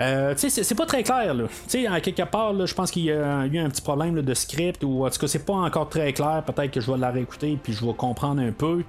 euh, 0.00 0.34
c'est- 0.36 0.74
pas 0.74 0.86
très 0.86 1.02
clair 1.02 1.34
là. 1.34 1.44
Tu 1.68 1.84
sais, 1.84 2.00
quelque 2.00 2.22
part, 2.30 2.54
je 2.66 2.74
pense 2.74 2.90
qu'il 2.90 3.04
y 3.04 3.12
a 3.12 3.46
eu 3.46 3.58
un 3.58 3.68
petit 3.68 3.82
problème 3.82 4.20
de 4.22 4.34
script 4.34 4.82
ou 4.84 5.04
en 5.06 5.10
tout 5.10 5.18
cas, 5.18 5.26
c'est 5.28 5.44
pas 5.44 5.52
encore 5.54 5.88
très 5.88 6.12
clair. 6.12 6.42
Peut-être 6.46 6.70
que 6.70 6.80
je 6.80 6.90
vais 6.90 6.98
la 6.98 7.10
réécouter 7.10 7.58
puis 7.62 7.72
je 7.72 7.84
vais 7.84 7.92
comprendre 7.94 8.40
un 8.40 8.52
peu. 8.52 8.82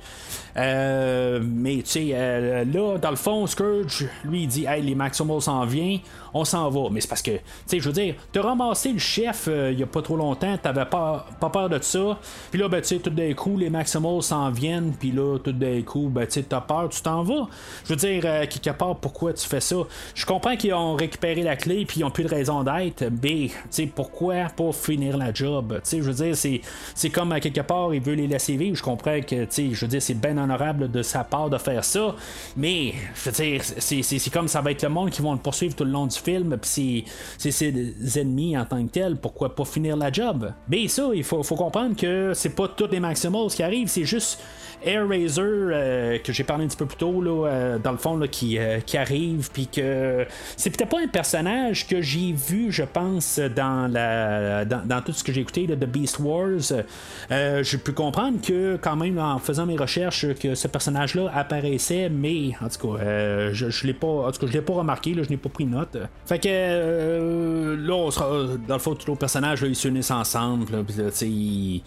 Euh, 0.57 1.39
mais 1.43 1.77
tu 1.77 1.85
sais, 1.85 2.09
euh, 2.13 2.63
là, 2.65 2.97
dans 2.97 3.09
le 3.09 3.15
fond, 3.15 3.45
Scourge, 3.47 4.07
lui, 4.23 4.43
il 4.43 4.47
dit 4.47 4.65
Hey, 4.65 4.81
les 4.83 4.95
Maximals 4.95 5.41
s'en 5.41 5.65
viennent, 5.65 5.99
on 6.33 6.45
s'en 6.45 6.69
va. 6.69 6.89
Mais 6.91 7.01
c'est 7.01 7.07
parce 7.07 7.21
que, 7.21 7.31
tu 7.31 7.41
sais, 7.65 7.79
je 7.79 7.87
veux 7.87 7.93
dire, 7.93 8.15
t'as 8.31 8.41
ramassé 8.41 8.91
le 8.93 8.99
chef 8.99 9.47
euh, 9.47 9.71
il 9.71 9.79
y 9.79 9.83
a 9.83 9.87
pas 9.87 10.01
trop 10.01 10.17
longtemps, 10.17 10.57
t'avais 10.57 10.85
pas, 10.85 11.25
pas 11.39 11.49
peur 11.49 11.69
de 11.69 11.79
ça. 11.81 12.17
Puis 12.49 12.59
là, 12.59 12.67
ben, 12.67 12.81
tu 12.81 12.87
sais, 12.87 12.99
tout 12.99 13.09
d'un 13.09 13.33
coup, 13.33 13.57
les 13.57 13.69
Maximals 13.69 14.21
s'en 14.23 14.49
viennent, 14.49 14.93
puis 14.97 15.11
là, 15.11 15.37
tout 15.39 15.51
d'un 15.51 15.81
coup, 15.81 16.09
ben, 16.09 16.25
tu 16.27 16.43
t'as 16.43 16.61
peur, 16.61 16.89
tu 16.89 17.01
t'en 17.01 17.23
vas. 17.23 17.47
Je 17.85 17.89
veux 17.89 17.95
dire, 17.95 18.23
euh, 18.25 18.45
quelque 18.47 18.75
part, 18.77 18.95
pourquoi 18.95 19.33
tu 19.33 19.47
fais 19.47 19.59
ça? 19.59 19.77
Je 20.15 20.25
comprends 20.25 20.55
qu'ils 20.55 20.73
ont 20.73 20.95
récupéré 20.95 21.41
la 21.43 21.55
clé, 21.55 21.85
puis 21.85 22.01
ils 22.01 22.03
ont 22.03 22.11
plus 22.11 22.23
de 22.23 22.29
raison 22.29 22.63
d'être, 22.63 23.03
mais, 23.21 23.47
tu 23.47 23.53
sais, 23.69 23.85
pourquoi 23.87 24.45
pas 24.55 24.71
finir 24.71 25.17
la 25.17 25.33
job? 25.33 25.79
Tu 25.83 25.89
sais, 25.89 25.97
je 25.97 26.11
veux 26.11 26.25
dire, 26.25 26.35
c'est, 26.35 27.09
comme 27.09 27.31
à 27.31 27.39
quelque 27.39 27.61
part, 27.61 27.93
il 27.93 28.01
veut 28.01 28.13
les 28.13 28.27
laisser 28.27 28.55
vivre. 28.55 28.75
Je 28.75 28.83
comprends 28.83 29.19
que, 29.21 29.45
tu 29.45 29.47
sais, 29.49 29.69
je 29.71 29.81
veux 29.81 29.89
dire, 29.89 30.01
c'est 30.01 30.19
bien 30.19 30.37
honorable 30.37 30.89
de 30.91 31.01
sa 31.01 31.23
part 31.23 31.49
de 31.49 31.57
faire 31.57 31.83
ça, 31.83 32.15
mais, 32.55 32.93
je 33.15 33.29
veux 33.29 33.31
dire, 33.31 33.61
c'est 33.63 34.29
comme 34.31 34.47
ça 34.47 34.61
va 34.61 34.71
être 34.71 34.83
le 34.83 34.89
monde 34.89 35.09
qui 35.09 35.21
vont 35.21 35.33
le 35.33 35.39
poursuivre 35.39 35.75
tout 35.75 35.83
le 35.83 35.91
long 35.91 36.07
du 36.07 36.17
film, 36.21 36.57
puis 36.61 37.05
c'est, 37.37 37.51
ses 37.51 38.19
ennemis 38.19 38.57
en 38.57 38.65
tant 38.65 38.85
que 38.85 38.91
tel, 38.91 39.15
pourquoi 39.17 39.55
pas 39.55 39.65
finir 39.65 39.97
la 39.97 40.11
job? 40.11 40.51
Mais 40.69 40.87
ça, 40.87 41.09
il 41.13 41.23
faut, 41.23 41.43
faut 41.43 41.55
comprendre 41.55 41.95
que 41.95 42.33
c'est 42.33 42.55
pas 42.55 42.67
tous 42.67 42.87
les 42.87 42.99
Maximals 42.99 43.49
qui 43.49 43.63
arrivent, 43.63 43.87
c'est 43.87 44.05
juste 44.05 44.39
Air 44.83 45.07
Razor, 45.07 45.43
euh, 45.45 46.17
que 46.19 46.33
j'ai 46.33 46.43
parlé 46.43 46.65
un 46.65 46.67
petit 46.67 46.77
peu 46.77 46.85
plus 46.85 46.97
tôt, 46.97 47.21
là, 47.21 47.47
euh, 47.47 47.79
dans 47.79 47.91
le 47.91 47.97
fond, 47.97 48.17
là, 48.17 48.27
qui, 48.27 48.57
euh, 48.57 48.79
qui 48.79 48.97
arrive, 48.97 49.49
puis 49.51 49.67
que 49.67 50.25
c'est 50.57 50.69
peut-être 50.75 50.89
pas 50.89 51.01
un 51.01 51.07
personnage 51.07 51.87
que 51.87 52.01
j'ai 52.01 52.31
vu, 52.31 52.71
je 52.71 52.83
pense, 52.83 53.39
dans, 53.55 53.91
la, 53.91 54.65
dans, 54.65 55.01
tout 55.01 55.13
ce 55.13 55.23
que 55.23 55.31
j'ai 55.31 55.41
écouté 55.41 55.67
de 55.67 55.85
Beast 55.85 56.19
Wars. 56.19 56.83
j'ai 57.29 57.77
pu 57.77 57.91
comprendre 57.93 58.39
que, 58.41 58.77
quand 58.77 58.95
même, 58.95 59.17
en 59.19 59.39
faisant 59.39 59.65
mes 59.65 59.77
recherches, 59.77 60.33
que 60.35 60.55
ce 60.55 60.67
personnage-là 60.67 61.31
apparaissait, 61.33 62.09
mais 62.09 62.51
en 62.61 62.69
tout 62.69 62.95
cas, 62.95 63.51
je, 63.51 63.69
je 63.69 63.87
l'ai 63.87 63.93
pas, 63.93 64.07
en 64.07 64.31
tout 64.31 64.41
cas, 64.41 64.47
je 64.47 64.53
l'ai 64.53 64.61
pas 64.61 64.73
remarqué, 64.73 65.13
là, 65.13 65.23
je 65.23 65.29
n'ai 65.29 65.37
pas 65.37 65.49
pris 65.49 65.65
note. 65.65 65.97
Fait 66.25 66.39
que 66.39 67.75
là, 67.75 67.93
on 67.93 68.11
sera, 68.11 68.29
dans 68.67 68.75
le 68.75 68.79
fond, 68.79 68.95
tous 68.95 69.11
les 69.11 69.17
personnages, 69.17 69.61
là, 69.61 69.67
ils 69.67 69.75
s'unissent 69.75 70.11
ensemble, 70.11 70.71
là, 70.71 70.79
là, 70.79 71.09
il, 71.21 71.81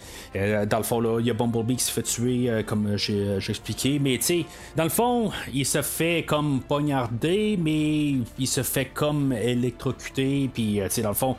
dans 0.67 0.77
le 0.77 0.83
fond, 0.83 0.99
là, 0.99 1.19
il 1.19 1.25
y 1.25 1.31
a 1.31 1.33
Bumblebee 1.33 1.75
qui 1.75 1.83
se 1.83 1.91
fait 1.91 2.03
tuer, 2.03 2.63
comme 2.65 2.84
j'ai 2.95 3.37
expliqué. 3.49 3.99
Mais 3.99 4.17
tu 4.17 4.23
sais, 4.23 4.45
dans 4.75 4.83
le 4.83 4.89
fond, 4.89 5.31
il 5.53 5.65
se 5.65 5.81
fait 5.81 6.23
comme 6.25 6.61
poignarder, 6.61 7.57
mais 7.61 8.15
il 8.37 8.47
se 8.47 8.63
fait 8.63 8.85
comme 8.85 9.33
électrocuter. 9.33 10.49
Puis 10.53 10.79
tu 10.83 10.89
sais, 10.89 11.01
dans 11.01 11.09
le 11.09 11.15
fond, 11.15 11.35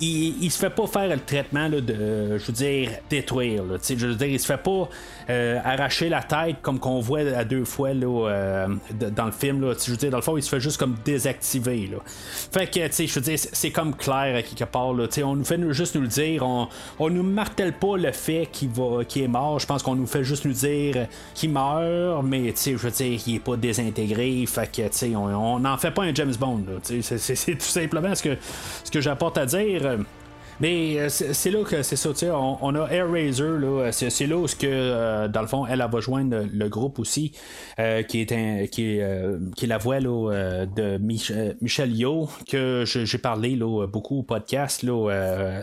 il, 0.00 0.42
il, 0.42 0.50
se 0.50 0.58
fait 0.58 0.70
pas 0.70 0.86
faire 0.86 1.08
le 1.08 1.20
traitement 1.20 1.68
là, 1.68 1.80
de, 1.80 2.38
je 2.38 2.46
veux 2.46 2.52
dire, 2.52 2.90
détruire. 3.10 3.62
tu 3.74 3.78
sais, 3.82 3.98
je 3.98 4.06
veux 4.06 4.14
dire, 4.14 4.28
il 4.28 4.40
se 4.40 4.46
fait 4.46 4.62
pas 4.62 4.88
euh, 5.30 5.58
arracher 5.64 6.08
la 6.08 6.22
tête 6.22 6.56
comme 6.62 6.78
qu'on 6.78 7.00
voit 7.00 7.20
à 7.20 7.44
deux 7.44 7.64
fois 7.64 7.94
là, 7.94 8.28
euh, 8.28 8.68
dans 8.92 9.26
le 9.26 9.32
film. 9.32 9.60
Là, 9.60 9.74
je 9.74 9.90
veux 9.90 9.96
dire, 9.96 10.10
dans 10.10 10.18
le 10.18 10.22
fond, 10.22 10.36
il 10.36 10.42
se 10.42 10.48
fait 10.48 10.60
juste 10.60 10.78
comme 10.78 10.96
désactiver. 11.04 11.88
Là. 11.90 11.98
Fait 12.06 12.66
que, 12.66 12.86
tu 12.86 12.92
sais, 12.92 13.06
je 13.06 13.14
veux 13.14 13.20
dire, 13.20 13.38
c'est 13.38 13.70
comme 13.70 13.94
clair 13.94 14.36
à 14.36 14.42
quelque 14.42 14.64
part. 14.64 14.92
Là, 14.92 15.06
on 15.24 15.36
nous 15.36 15.44
fait 15.44 15.60
juste 15.72 15.94
nous 15.94 16.02
le 16.02 16.08
dire. 16.08 16.42
On, 16.46 16.68
on 16.98 17.10
nous 17.10 17.22
martèle 17.22 17.72
pas 17.72 17.96
le 17.96 18.12
fait 18.12 18.48
qu'il 18.52 18.70
qu'il 19.08 19.22
est 19.22 19.28
mort. 19.28 19.58
Je 19.58 19.66
pense 19.66 19.82
qu'on 19.82 19.94
nous 19.94 20.06
fait 20.06 20.24
juste 20.24 20.44
nous 20.44 20.52
dire 20.52 21.06
qu'il 21.34 21.50
meurt, 21.50 22.24
mais 22.24 22.52
tu 22.52 22.72
je 22.72 22.76
veux 22.76 22.90
dire, 22.90 23.20
il 23.26 23.36
est 23.36 23.40
pas 23.40 23.56
désintégré. 23.56 24.44
Fait 24.46 24.70
que, 24.70 24.82
tu 24.82 24.88
sais, 24.92 25.16
on 25.16 25.58
n'en 25.58 25.76
fait 25.76 25.90
pas 25.90 26.02
un 26.02 26.14
James 26.14 26.34
Bond. 26.38 26.64
C'est 26.82 27.54
tout 27.54 27.60
simplement 27.60 28.14
ce 28.14 28.22
que, 28.22 28.36
ce 28.84 28.90
que 28.90 29.00
j'apporte 29.00 29.38
à 29.38 29.46
dire. 29.46 29.98
Mais 30.60 30.98
euh, 30.98 31.08
c'est 31.08 31.50
là 31.50 31.64
que 31.64 31.82
c'est 31.82 31.96
ça, 31.96 32.14
sais, 32.14 32.30
on, 32.30 32.74
a 32.74 32.88
Air 32.88 33.10
Razor, 33.10 33.58
là, 33.58 33.90
c'est 33.92 34.26
là 34.26 34.36
où 34.36 34.46
que, 34.46 34.66
euh, 34.66 35.28
dans 35.28 35.40
le 35.40 35.46
fond, 35.46 35.66
elle, 35.66 35.84
va 35.90 36.00
joindre 36.00 36.46
le, 36.52 36.68
groupe 36.68 36.98
aussi, 36.98 37.32
euh, 37.78 38.02
qui, 38.02 38.20
est 38.20 38.70
qui, 38.70 38.98
est, 38.98 39.54
qui 39.56 39.64
est 39.64 39.68
la 39.68 39.78
voix 39.78 40.00
là, 40.00 40.66
de 40.66 40.98
Michel 40.98 41.96
Yo, 41.96 42.28
que 42.48 42.84
j'ai 42.86 43.18
parlé 43.18 43.56
là, 43.56 43.86
beaucoup 43.86 44.20
au 44.20 44.22
podcast, 44.22 44.82
là, 44.82 45.62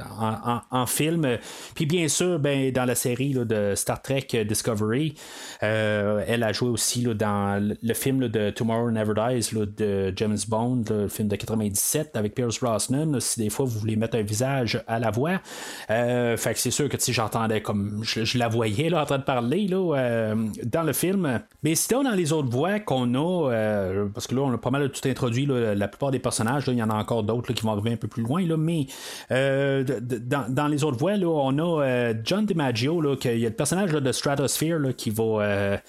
en, 0.72 0.86
film. 0.86 1.38
Puis 1.76 1.86
bien 1.86 2.08
sûr, 2.08 2.40
ben, 2.40 2.72
dans 2.72 2.86
la 2.86 2.96
série 2.96 3.34
de 3.34 3.74
Star 3.76 4.02
Trek 4.02 4.28
Discovery, 4.48 5.16
elle 5.62 6.44
a 6.44 6.52
joué 6.52 6.70
aussi 6.70 7.02
là, 7.02 7.14
dans 7.14 7.76
le 7.82 7.94
film 7.94 8.28
de 8.28 8.50
Tomorrow 8.50 8.92
Never 8.92 9.14
Dies 9.14 9.52
de 9.78 10.14
James 10.16 10.38
Bond, 10.48 10.84
le 10.90 11.08
film 11.08 11.28
de 11.28 11.36
97 11.36 12.16
avec 12.16 12.36
Pierce 12.36 12.60
Brosnan. 12.60 13.20
Si 13.20 13.40
des 13.40 13.50
fois 13.50 13.66
vous 13.66 13.80
voulez 13.80 13.96
mettre 13.96 14.18
un 14.18 14.24
visage 14.24 14.81
à 14.88 15.00
la 15.00 15.12
voix. 15.12 15.42
Euh, 15.90 16.38
fait 16.38 16.54
que 16.54 16.60
c'est 16.60 16.72
sûr 16.72 16.90
que 16.90 16.98
si 17.00 17.14
j'entendais 17.14 17.62
comme 17.62 18.02
je, 18.04 18.38
la 18.38 18.48
voyais 18.48 18.90
là, 18.90 19.02
en 19.02 19.06
train 19.06 19.18
de 19.18 19.24
parler 19.24 19.68
là, 19.68 19.96
euh, 19.98 20.36
dans 20.64 20.84
le 20.84 20.94
film. 20.94 21.42
Mais 21.64 21.76
sinon, 21.76 22.04
dans 22.04 22.12
les 22.12 22.34
autres 22.34 22.50
voix 22.50 22.80
qu'on 22.80 23.14
a, 23.16 23.52
euh, 23.52 24.08
parce 24.14 24.28
que 24.28 24.36
là, 24.36 24.42
on 24.42 24.54
a 24.54 24.58
pas 24.58 24.72
mal 24.72 24.90
tout 24.92 25.08
introduit 25.08 25.46
la 25.46 25.88
plupart 25.88 26.12
des 26.12 26.20
personnages, 26.20 26.66
il 26.68 26.76
y 26.76 26.84
en 26.84 26.90
a 26.90 26.96
encore 26.96 27.24
d'autres 27.24 27.54
qui 27.54 27.64
vont 27.64 27.72
arriver 27.72 27.94
un 27.94 27.98
peu 27.98 28.08
plus 28.08 28.24
loin, 28.24 28.46
là, 28.46 28.58
mais 28.58 28.88
dans, 29.30 30.68
les 30.68 30.84
autres 30.84 30.98
voix, 30.98 31.18
là, 31.18 31.28
on 31.28 31.58
a 31.60 32.14
John 32.24 32.46
DiMaggio, 32.46 33.02
là, 33.02 33.16
il 33.26 33.40
y 33.40 33.46
a 33.46 33.50
le 33.50 33.56
personnage 33.56 33.92
de 33.92 34.12
Stratosphere 34.12 34.96
qui 34.96 35.10
va 35.10 35.80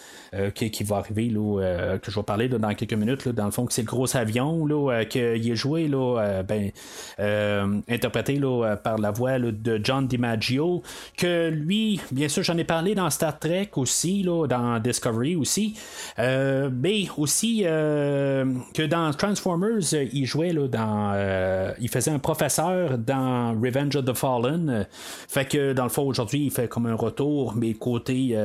qui, 0.55 0.85
va 0.85 0.97
arriver, 0.97 1.29
là, 1.29 1.99
que 1.99 2.11
je 2.11 2.19
vais 2.19 2.23
parler 2.23 2.49
dans 2.49 2.75
quelques 2.75 2.95
minutes, 2.95 3.29
dans 3.29 3.45
le 3.45 3.51
fond, 3.51 3.67
que 3.67 3.73
c'est 3.73 3.83
le 3.83 3.87
gros 3.87 4.17
avion, 4.17 4.67
là, 4.67 5.05
qu'il 5.05 5.51
est 5.51 5.57
joué, 5.57 5.89
là, 5.89 6.43
ben, 6.43 6.71
interprété 7.89 8.37
là, 8.37 8.77
par 8.77 8.99
la 8.99 9.11
voix 9.11 9.39
de 9.39 9.81
John 9.83 10.07
DiMaggio, 10.07 10.83
que 11.17 11.51
lui, 11.51 12.01
bien 12.11 12.29
sûr, 12.29 12.43
j'en 12.43 12.57
ai 12.57 12.65
parlé 12.65 12.95
dans 12.95 13.11
Star 13.11 13.39
Trek 13.39 13.71
aussi, 13.77 14.23
là, 14.23 14.47
dans 14.47 14.79
Discovery 14.79 15.37
aussi, 15.37 15.75
euh, 16.19 16.71
mais 16.73 17.07
aussi 17.17 17.63
euh, 17.65 18.45
que 18.75 18.83
dans 18.83 19.13
Transformers, 19.13 19.93
il 20.13 20.27
jouait 20.27 20.53
là, 20.53 20.69
dans. 20.69 21.13
Euh, 21.15 21.73
il 21.81 21.89
faisait 21.89 22.11
un 22.11 22.19
professeur 22.19 22.99
dans 22.99 23.53
Revenge 23.61 23.97
of 23.97 24.05
the 24.05 24.15
Fallen. 24.15 24.87
Fait 25.29 25.45
que 25.45 25.73
dans 25.73 25.85
le 25.85 25.89
fond, 25.89 26.03
aujourd'hui, 26.03 26.45
il 26.45 26.51
fait 26.51 26.69
comme 26.69 26.87
un 26.87 26.95
retour, 26.95 27.55
mais 27.55 27.75
côté 27.75 28.37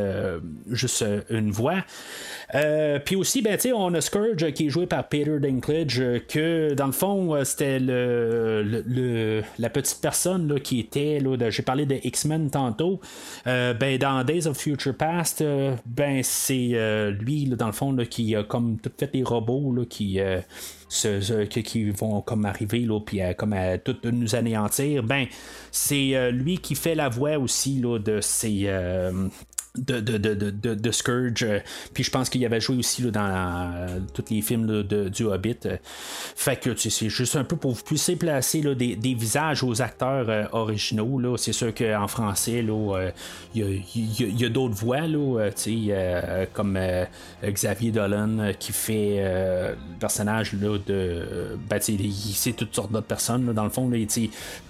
juste 0.70 1.06
une 1.30 1.52
voix. 1.52 1.77
Puis 3.06 3.16
aussi, 3.16 3.42
ben, 3.42 3.58
on 3.76 3.94
a 3.94 4.02
Scourge 4.02 4.52
qui 4.54 4.68
est 4.68 4.70
joué 4.70 4.88
par 4.88 5.08
Peter 5.08 5.40
Dinklage, 5.40 6.02
que 6.28 6.74
dans 6.74 6.88
le 6.88 6.92
fond, 6.92 7.44
c'était 7.44 7.80
le, 7.80 9.44
la 9.60 9.70
petite 9.70 10.00
personne 10.02 10.60
qui 10.60 10.80
était, 10.80 11.20
là, 11.20 11.50
j'ai 11.50 11.64
parlé 11.64 11.86
de 11.86 12.00
X-Men 12.04 12.50
tantôt, 12.50 13.00
euh, 13.46 13.74
ben, 13.74 13.98
dans 13.98 14.24
Days 14.24 14.48
of 14.48 14.58
Future 14.58 14.96
Past, 14.96 15.42
euh, 15.42 15.76
ben, 15.86 16.22
c'est 16.24 16.72
euh, 16.74 17.12
lui, 17.12 17.46
dans 17.46 17.68
le 17.68 17.72
fond, 17.72 17.96
qui 18.10 18.36
a 18.36 18.44
comme 18.44 18.78
tout 18.80 18.92
fait 18.98 19.10
les 19.14 19.24
robots 19.24 19.86
qui, 19.90 20.20
qui 21.50 21.90
vont 21.92 22.22
comme 22.22 22.46
arriver, 22.46 22.80
là, 22.80 23.00
puis 23.00 23.20
comme 23.38 23.54
à 23.54 23.78
tout 23.78 23.98
nous 24.04 24.36
anéantir. 24.36 25.04
Ben, 25.04 25.26
c'est 25.72 26.32
lui 26.32 26.58
qui 26.60 26.76
fait 26.76 26.96
la 26.96 27.10
voix 27.10 27.38
aussi 27.38 27.80
là, 27.80 28.00
de 28.00 28.22
ces 28.22 28.70
de, 29.78 30.00
de, 30.00 30.18
de, 30.18 30.76
de, 30.76 30.92
Scourge. 30.92 31.44
Euh, 31.44 31.60
puis 31.94 32.04
je 32.04 32.12
pense 32.12 32.30
qu'il 32.30 32.44
avait 32.46 32.60
joué 32.60 32.78
aussi 32.78 33.02
là, 33.04 33.12
dans 33.12 33.74
euh, 33.76 34.00
tous 34.14 34.26
les 34.30 34.42
films 34.42 34.66
de, 34.66 35.10
du 35.10 35.24
Hobbit. 35.24 35.58
Euh. 35.66 35.78
fait 36.36 36.58
que 36.58 36.76
c'est 36.76 37.10
juste 37.10 37.36
un 37.36 37.44
peu 37.44 37.56
pour 37.56 37.72
vous 37.72 37.84
puissiez 37.84 38.16
placer 38.16 38.62
là, 38.62 38.74
des, 38.74 38.96
des, 38.96 39.14
visages 39.14 39.64
aux 39.64 39.82
acteurs 39.82 40.54
originaux. 40.54 41.20
Là. 41.20 41.38
C'est 41.38 41.54
sûr 41.54 41.74
qu'en 41.74 42.08
français, 42.08 42.64
il 43.54 43.62
y 43.62 44.44
a, 44.44 44.46
a 44.46 44.50
d'autres 44.50 44.76
voix, 44.76 45.02
là, 45.02 45.50
comme 46.54 46.80
Xavier 47.44 47.92
Dolan 47.92 48.52
qui 48.60 48.72
fait 48.72 49.22
le 49.24 50.00
personnage 50.00 50.54
là, 50.54 50.78
de. 50.86 51.58
Ben, 51.70 51.80
c'est 51.82 52.54
toutes 52.54 52.76
sortes 52.76 52.92
d'autres 52.92 53.08
personnes. 53.08 53.52
Dans 53.54 53.64
le 53.64 53.70
fond, 53.70 53.90
lui, 53.90 54.08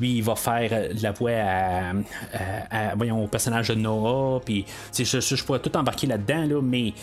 il 0.01 0.23
va 0.23 0.35
faire 0.35 0.89
la 1.01 1.11
voix 1.11 1.31
à, 1.31 2.95
voyons, 2.95 3.23
au 3.23 3.27
personnage 3.27 3.69
de 3.69 3.75
Noah. 3.75 4.41
Puis 4.45 4.65
je, 5.03 5.44
pourrais 5.44 5.60
tout 5.60 5.76
embarquer 5.76 6.07
là-dedans, 6.07 6.45
là, 6.45 6.61
mais 6.61 6.94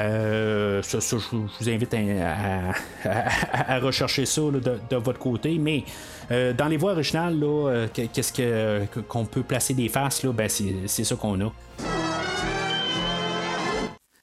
euh, 0.00 0.82
ça, 0.82 0.98
je, 1.00 1.36
vous 1.36 1.68
invite 1.68 1.94
à, 1.94 3.78
rechercher 3.78 4.26
ça 4.26 4.42
de, 4.42 4.96
votre 4.96 5.18
côté. 5.18 5.58
Mais 5.58 5.84
euh, 6.30 6.52
dans 6.52 6.68
les 6.68 6.76
voix 6.76 6.92
originales, 6.92 7.38
euh, 7.42 7.86
qu'est-ce 7.92 8.32
que, 8.32 8.84
qu'on 9.08 9.24
peut 9.24 9.42
placer 9.42 9.74
des 9.74 9.88
faces, 9.88 10.22
là, 10.22 10.32
ben, 10.32 10.48
c'est, 10.48 11.04
ça 11.04 11.16
qu'on 11.16 11.40
a. 11.40 11.52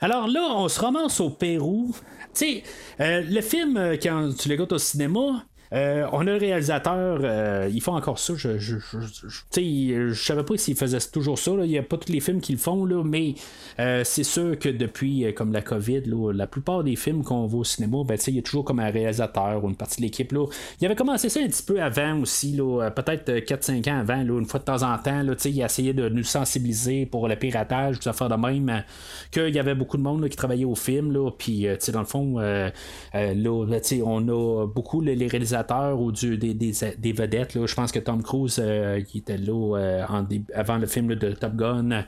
Alors 0.02 0.28
là, 0.28 0.42
on 0.56 0.68
se 0.70 0.80
romance 0.80 1.20
au 1.20 1.30
Pérou. 1.30 1.94
Tu 2.34 2.62
sais, 2.62 2.64
le 3.00 3.42
film, 3.42 3.98
quand 4.02 4.30
tu 4.38 4.48
l'écoutes 4.48 4.72
au 4.72 4.78
cinéma, 4.78 5.44
euh, 5.72 6.08
on 6.12 6.22
a 6.22 6.24
le 6.24 6.38
réalisateur, 6.38 7.20
euh, 7.24 7.70
il 7.72 7.82
fait 7.82 7.92
encore 7.92 8.18
ça. 8.18 8.34
Je, 8.36 8.58
je, 8.58 8.78
je, 8.80 10.14
je 10.14 10.14
savais 10.14 10.44
pas 10.44 10.58
s'il 10.58 10.76
faisait 10.76 11.00
toujours 11.12 11.38
ça. 11.38 11.52
Il 11.52 11.70
n'y 11.70 11.78
a 11.78 11.84
pas 11.84 11.98
tous 11.98 12.12
les 12.12 12.20
films 12.20 12.42
qui 12.42 12.54
le 12.54 12.58
font, 12.58 12.86
mais 13.04 13.36
euh, 13.80 14.04
c'est 14.04 14.24
sûr 14.24 14.58
que 14.58 14.70
depuis 14.70 15.32
comme 15.36 15.54
la 15.54 15.62
COVID, 15.62 16.04
la 16.34 16.48
plupart 16.48 16.84
des 16.84 16.96
films 16.96 17.24
qu'on 17.24 17.46
voit 17.46 17.62
au 17.62 17.64
cinéma, 17.64 17.98
ben, 18.06 18.18
il 18.28 18.36
y 18.36 18.40
a 18.40 18.42
toujours 18.42 18.66
comme 18.66 18.80
un 18.80 18.90
réalisateur 18.90 19.64
ou 19.64 19.70
une 19.70 19.76
partie 19.76 19.98
de 19.98 20.04
l'équipe. 20.04 20.34
Il 20.80 20.86
avait 20.86 20.96
commencé 20.96 21.30
ça 21.30 21.40
un 21.40 21.48
petit 21.48 21.64
peu 21.64 21.82
avant 21.82 22.20
aussi, 22.22 22.58
peut-être 22.96 23.32
4-5 23.32 23.90
ans 23.92 24.00
avant, 24.00 24.22
une 24.22 24.46
fois 24.46 24.60
de 24.60 24.66
temps 24.66 24.84
en 24.84 24.98
temps. 24.98 25.24
Il 25.46 25.62
essayait 25.62 25.94
de 25.94 26.10
nous 26.10 26.24
sensibiliser 26.24 27.06
pour 27.06 27.28
le 27.28 27.36
piratage, 27.36 28.00
tout 28.00 28.12
faire 28.14 28.30
de 28.30 28.36
même, 28.36 28.84
qu'il 29.32 29.50
y 29.50 29.60
avait 29.60 29.76
beaucoup 29.76 29.98
de 29.98 30.04
monde 30.04 30.28
qui 30.30 30.38
travaillait 30.38 30.66
au 30.66 30.76
film. 30.76 31.32
Puis, 31.38 31.68
dans 31.92 32.00
le 32.00 32.06
fond, 32.06 32.40
là, 32.40 32.72
on 33.14 34.28
a 34.28 34.68
beaucoup 34.68 35.02
les 35.02 35.28
réalisateurs 35.28 35.59
ou 36.00 36.12
du, 36.12 36.38
des, 36.38 36.54
des, 36.54 37.12
vedettes. 37.12 37.56
Là. 37.56 37.66
Je 37.66 37.76
pense 37.76 37.92
que 37.92 38.00
Tom 38.00 38.24
Cruise 38.24 38.62
qui 39.08 39.20
était 39.20 39.38
là 39.38 40.24
dé- 40.30 40.42
avant 40.54 40.78
le 40.78 40.88
film 40.88 41.16
de 41.16 41.32
Top 41.34 41.56
Gun, 41.56 42.04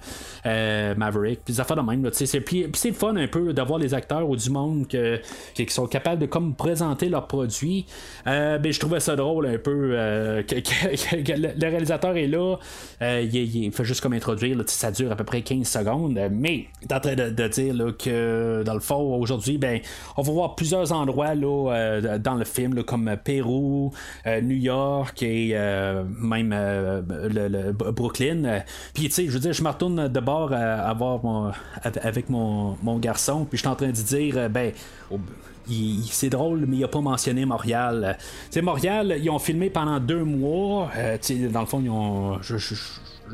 Maverick, 0.46 1.42
puis 1.46 1.60
affaires 1.60 1.78
de 1.78 1.82
même. 1.82 2.10
C'est, 2.12 2.42
puis, 2.42 2.64
puis 2.64 2.72
c'est 2.76 2.92
fun 2.92 3.16
un 3.16 3.28
peu 3.28 3.54
d'avoir 3.54 3.80
les 3.80 3.94
acteurs 3.94 4.30
ou 4.30 4.36
du 4.36 4.50
monde 4.50 4.88
que, 4.88 5.20
qui 5.54 5.68
sont 5.70 5.88
capables 5.88 6.22
de 6.22 6.26
comme 6.26 6.56
présenter 6.56 7.10
leurs 7.10 7.28
produits. 7.28 7.86
Euh, 8.28 8.58
ben, 8.58 8.72
je 8.72 8.80
trouvais 8.80 9.00
ça 9.00 9.16
drôle 9.16 9.46
un 9.46 9.58
peu 9.58 9.92
euh, 9.94 10.44
que, 10.44 10.56
le 10.56 11.70
réalisateur 11.70 12.16
est 12.18 12.28
là, 12.28 12.58
euh, 13.02 13.28
il, 13.32 13.72
fait 13.72 13.84
juste 13.84 14.02
comme 14.02 14.14
introduire, 14.14 14.58
ça 14.68 14.92
dure 14.92 15.12
à 15.12 15.16
peu 15.16 15.24
près 15.24 15.42
15 15.42 15.68
secondes, 15.68 16.18
euh, 16.18 16.30
mais 16.32 16.68
il 16.82 16.88
est 16.90 16.94
en 16.94 17.00
train 17.00 17.16
de, 17.16 17.48
dire 17.48 17.74
là, 17.74 17.92
que 17.92 18.64
dans 18.66 18.74
le 18.74 18.80
fond, 18.80 19.16
aujourd'hui, 19.16 19.58
ben, 19.58 19.80
on 20.18 20.22
va 20.22 20.32
voir 20.32 20.56
plusieurs 20.56 20.92
endroits 20.92 21.36
là, 21.36 21.74
euh, 21.74 22.18
dans 22.18 22.36
le 22.36 22.46
film, 22.46 22.84
comme 22.84 23.16
Euh, 23.42 24.42
New 24.42 24.56
York 24.56 25.22
et 25.24 25.52
euh, 25.54 26.04
même 26.20 26.52
euh, 26.54 27.02
le, 27.10 27.72
Brooklyn. 27.72 28.62
Puis 28.94 29.06
tu 29.06 29.12
sais, 29.12 29.26
je 29.26 29.32
veux 29.32 29.40
dire, 29.40 29.54
je 29.54 29.64
me 29.64 29.70
retourne 29.70 30.08
de 30.08 30.20
bord 30.20 30.54
à, 30.54 30.94
voir 30.94 31.24
mon, 31.24 31.52
avec 32.02 32.30
mon, 32.30 32.78
mon 32.84 32.98
garçon, 33.00 33.46
puis 33.46 33.58
je 33.58 33.62
suis 33.62 33.68
en 33.68 33.76
train 33.76 33.88
de 33.88 33.92
dire, 33.92 34.50
ben, 34.50 34.72
c'est 36.10 36.30
drôle, 36.30 36.66
mais 36.68 36.78
il 36.78 36.84
a 36.84 36.88
pas 36.88 37.02
mentionné 37.02 37.46
Montréal. 37.46 38.18
Sais, 38.50 38.62
Montréal, 38.62 39.18
ils 39.22 39.30
ont 39.30 39.40
filmé 39.40 39.70
pendant 39.70 40.00
deux 40.00 40.24
mois. 40.24 40.92
Euh, 40.98 41.18
dans 41.52 41.62
le 41.62 41.66
fond, 41.66 41.82
ils 41.82 41.90
ont. 41.90 42.40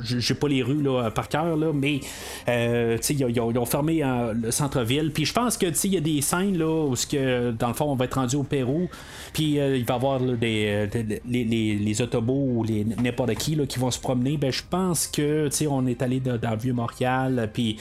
J'ai 0.03 0.33
pas 0.35 0.47
les 0.47 0.61
rues 0.63 0.81
là, 0.81 1.09
par 1.11 1.29
cœur, 1.29 1.55
là, 1.57 1.71
mais 1.73 1.99
euh, 2.47 2.97
ils, 3.09 3.23
ont- 3.39 3.51
ils 3.51 3.57
ont, 3.59 3.65
fermé 3.65 4.03
euh, 4.03 4.33
le 4.33 4.51
centre-ville. 4.51 5.11
Puis 5.13 5.25
je 5.25 5.33
pense 5.33 5.57
que 5.57 5.67
il 5.85 5.93
y 5.93 5.97
a 5.97 6.01
des 6.01 6.21
scènes 6.21 6.57
là, 6.57 6.85
où 6.85 6.93
que, 7.09 7.51
dans 7.51 7.67
le 7.69 7.73
fond, 7.73 7.85
on 7.85 7.95
va 7.95 8.05
être 8.05 8.15
rendu 8.15 8.35
au 8.35 8.43
Pérou. 8.43 8.89
Puis 9.33 9.59
euh, 9.59 9.77
il 9.77 9.85
va 9.85 9.93
y 9.93 9.97
avoir 9.97 10.19
les, 10.19 10.87
les, 11.25 11.75
les 11.75 12.01
autobots 12.01 12.47
ou 12.55 12.63
les, 12.63 12.85
n'importe 12.85 13.35
qui 13.35 13.55
là, 13.55 13.65
qui 13.65 13.79
vont 13.79 13.91
se 13.91 13.99
promener. 13.99 14.37
Ben, 14.37 14.51
je 14.51 14.63
pense 14.69 15.07
que 15.07 15.49
on 15.69 15.85
est 15.87 16.01
allé 16.01 16.19
dans, 16.19 16.37
dans 16.37 16.55
Vieux-Montréal. 16.55 17.49
Puis 17.53 17.77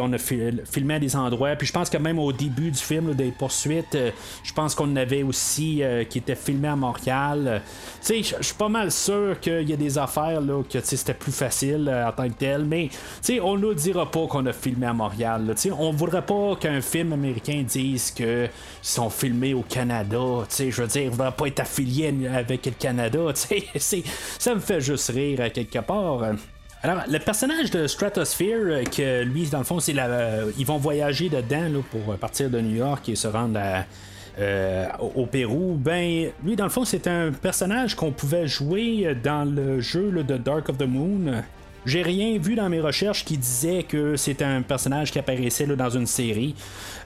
on 0.00 0.12
a 0.12 0.18
fi- 0.18 0.60
filmé 0.70 0.94
à 0.94 0.98
des 0.98 1.16
endroits. 1.16 1.54
Puis 1.56 1.66
je 1.66 1.72
pense 1.72 1.90
que 1.90 1.98
même 1.98 2.18
au 2.18 2.32
début 2.32 2.70
du 2.70 2.78
film, 2.78 3.14
des 3.14 3.32
poursuites, 3.32 3.96
je 4.42 4.52
pense 4.52 4.74
qu'on 4.74 4.94
avait 4.96 5.22
aussi 5.22 5.82
qui 6.08 6.18
était 6.18 6.34
filmé 6.34 6.68
à 6.68 6.76
Montréal. 6.76 7.62
Je 8.06 8.22
suis 8.22 8.54
pas 8.58 8.68
mal 8.68 8.90
sûr 8.90 9.38
qu'il 9.40 9.68
y 9.68 9.72
a 9.72 9.76
des 9.76 9.98
affaires 9.98 10.40
là, 10.40 10.62
que 10.68 10.80
c'était 10.80 11.14
plus 11.14 11.32
facile 11.44 11.88
euh, 11.88 12.08
en 12.08 12.12
tant 12.12 12.28
que 12.28 12.34
tel. 12.34 12.64
Mais 12.64 12.88
on 13.42 13.56
ne 13.56 13.74
dira 13.74 14.10
pas 14.10 14.26
qu'on 14.26 14.46
a 14.46 14.52
filmé 14.52 14.86
à 14.86 14.92
Montréal. 14.92 15.54
on 15.78 15.90
voudrait 15.92 16.24
pas 16.24 16.56
qu'un 16.56 16.80
film 16.80 17.12
américain 17.12 17.64
dise 17.66 18.10
qu'ils 18.10 18.50
sont 18.82 19.10
filmés 19.10 19.54
au 19.54 19.62
Canada. 19.62 20.18
Je 20.58 20.82
veux 20.82 20.86
dire, 20.86 21.06
on 21.06 21.10
voudrait 21.10 21.32
pas 21.32 21.46
être 21.46 21.60
affilié 21.60 22.14
avec 22.32 22.66
le 22.66 22.72
Canada. 22.72 23.18
Ça 24.38 24.54
me 24.54 24.60
fait 24.60 24.80
juste 24.80 25.10
rire 25.10 25.40
à 25.40 25.50
quelque 25.50 25.78
part. 25.80 26.32
Alors, 26.82 27.02
le 27.08 27.18
personnage 27.18 27.70
de 27.70 27.86
Stratosphere, 27.86 28.64
euh, 28.64 28.84
que 28.84 29.22
lui, 29.22 29.46
dans 29.48 29.58
le 29.58 29.64
fond, 29.64 29.80
c'est 29.80 29.92
la. 29.92 30.06
euh, 30.06 30.52
ils 30.58 30.64
vont 30.64 30.78
voyager 30.78 31.28
dedans 31.28 31.82
pour 31.90 32.16
partir 32.16 32.48
de 32.48 32.58
New 32.58 32.76
York 32.76 33.06
et 33.08 33.16
se 33.16 33.28
rendre 33.28 33.58
à. 33.58 33.84
Euh, 34.40 34.86
au, 35.14 35.26
Pérou, 35.26 35.76
ben 35.78 36.30
lui 36.44 36.56
dans 36.56 36.64
le 36.64 36.70
fond 36.70 36.84
c'est 36.84 37.06
un 37.06 37.30
personnage 37.30 37.94
qu'on 37.94 38.12
pouvait 38.12 38.46
jouer 38.46 39.16
dans 39.22 39.44
le 39.44 39.80
jeu 39.80 40.10
là, 40.10 40.22
de 40.22 40.36
Dark 40.36 40.68
of 40.68 40.78
the 40.78 40.86
Moon. 40.86 41.42
J'ai 41.86 42.02
rien 42.02 42.38
vu 42.38 42.54
dans 42.54 42.68
mes 42.68 42.80
recherches 42.80 43.24
qui 43.24 43.38
disait 43.38 43.82
que 43.84 44.16
c'est 44.16 44.42
un 44.42 44.62
personnage 44.62 45.10
qui 45.10 45.18
apparaissait 45.18 45.66
là, 45.66 45.76
dans 45.76 45.90
une 45.90 46.06
série. 46.06 46.54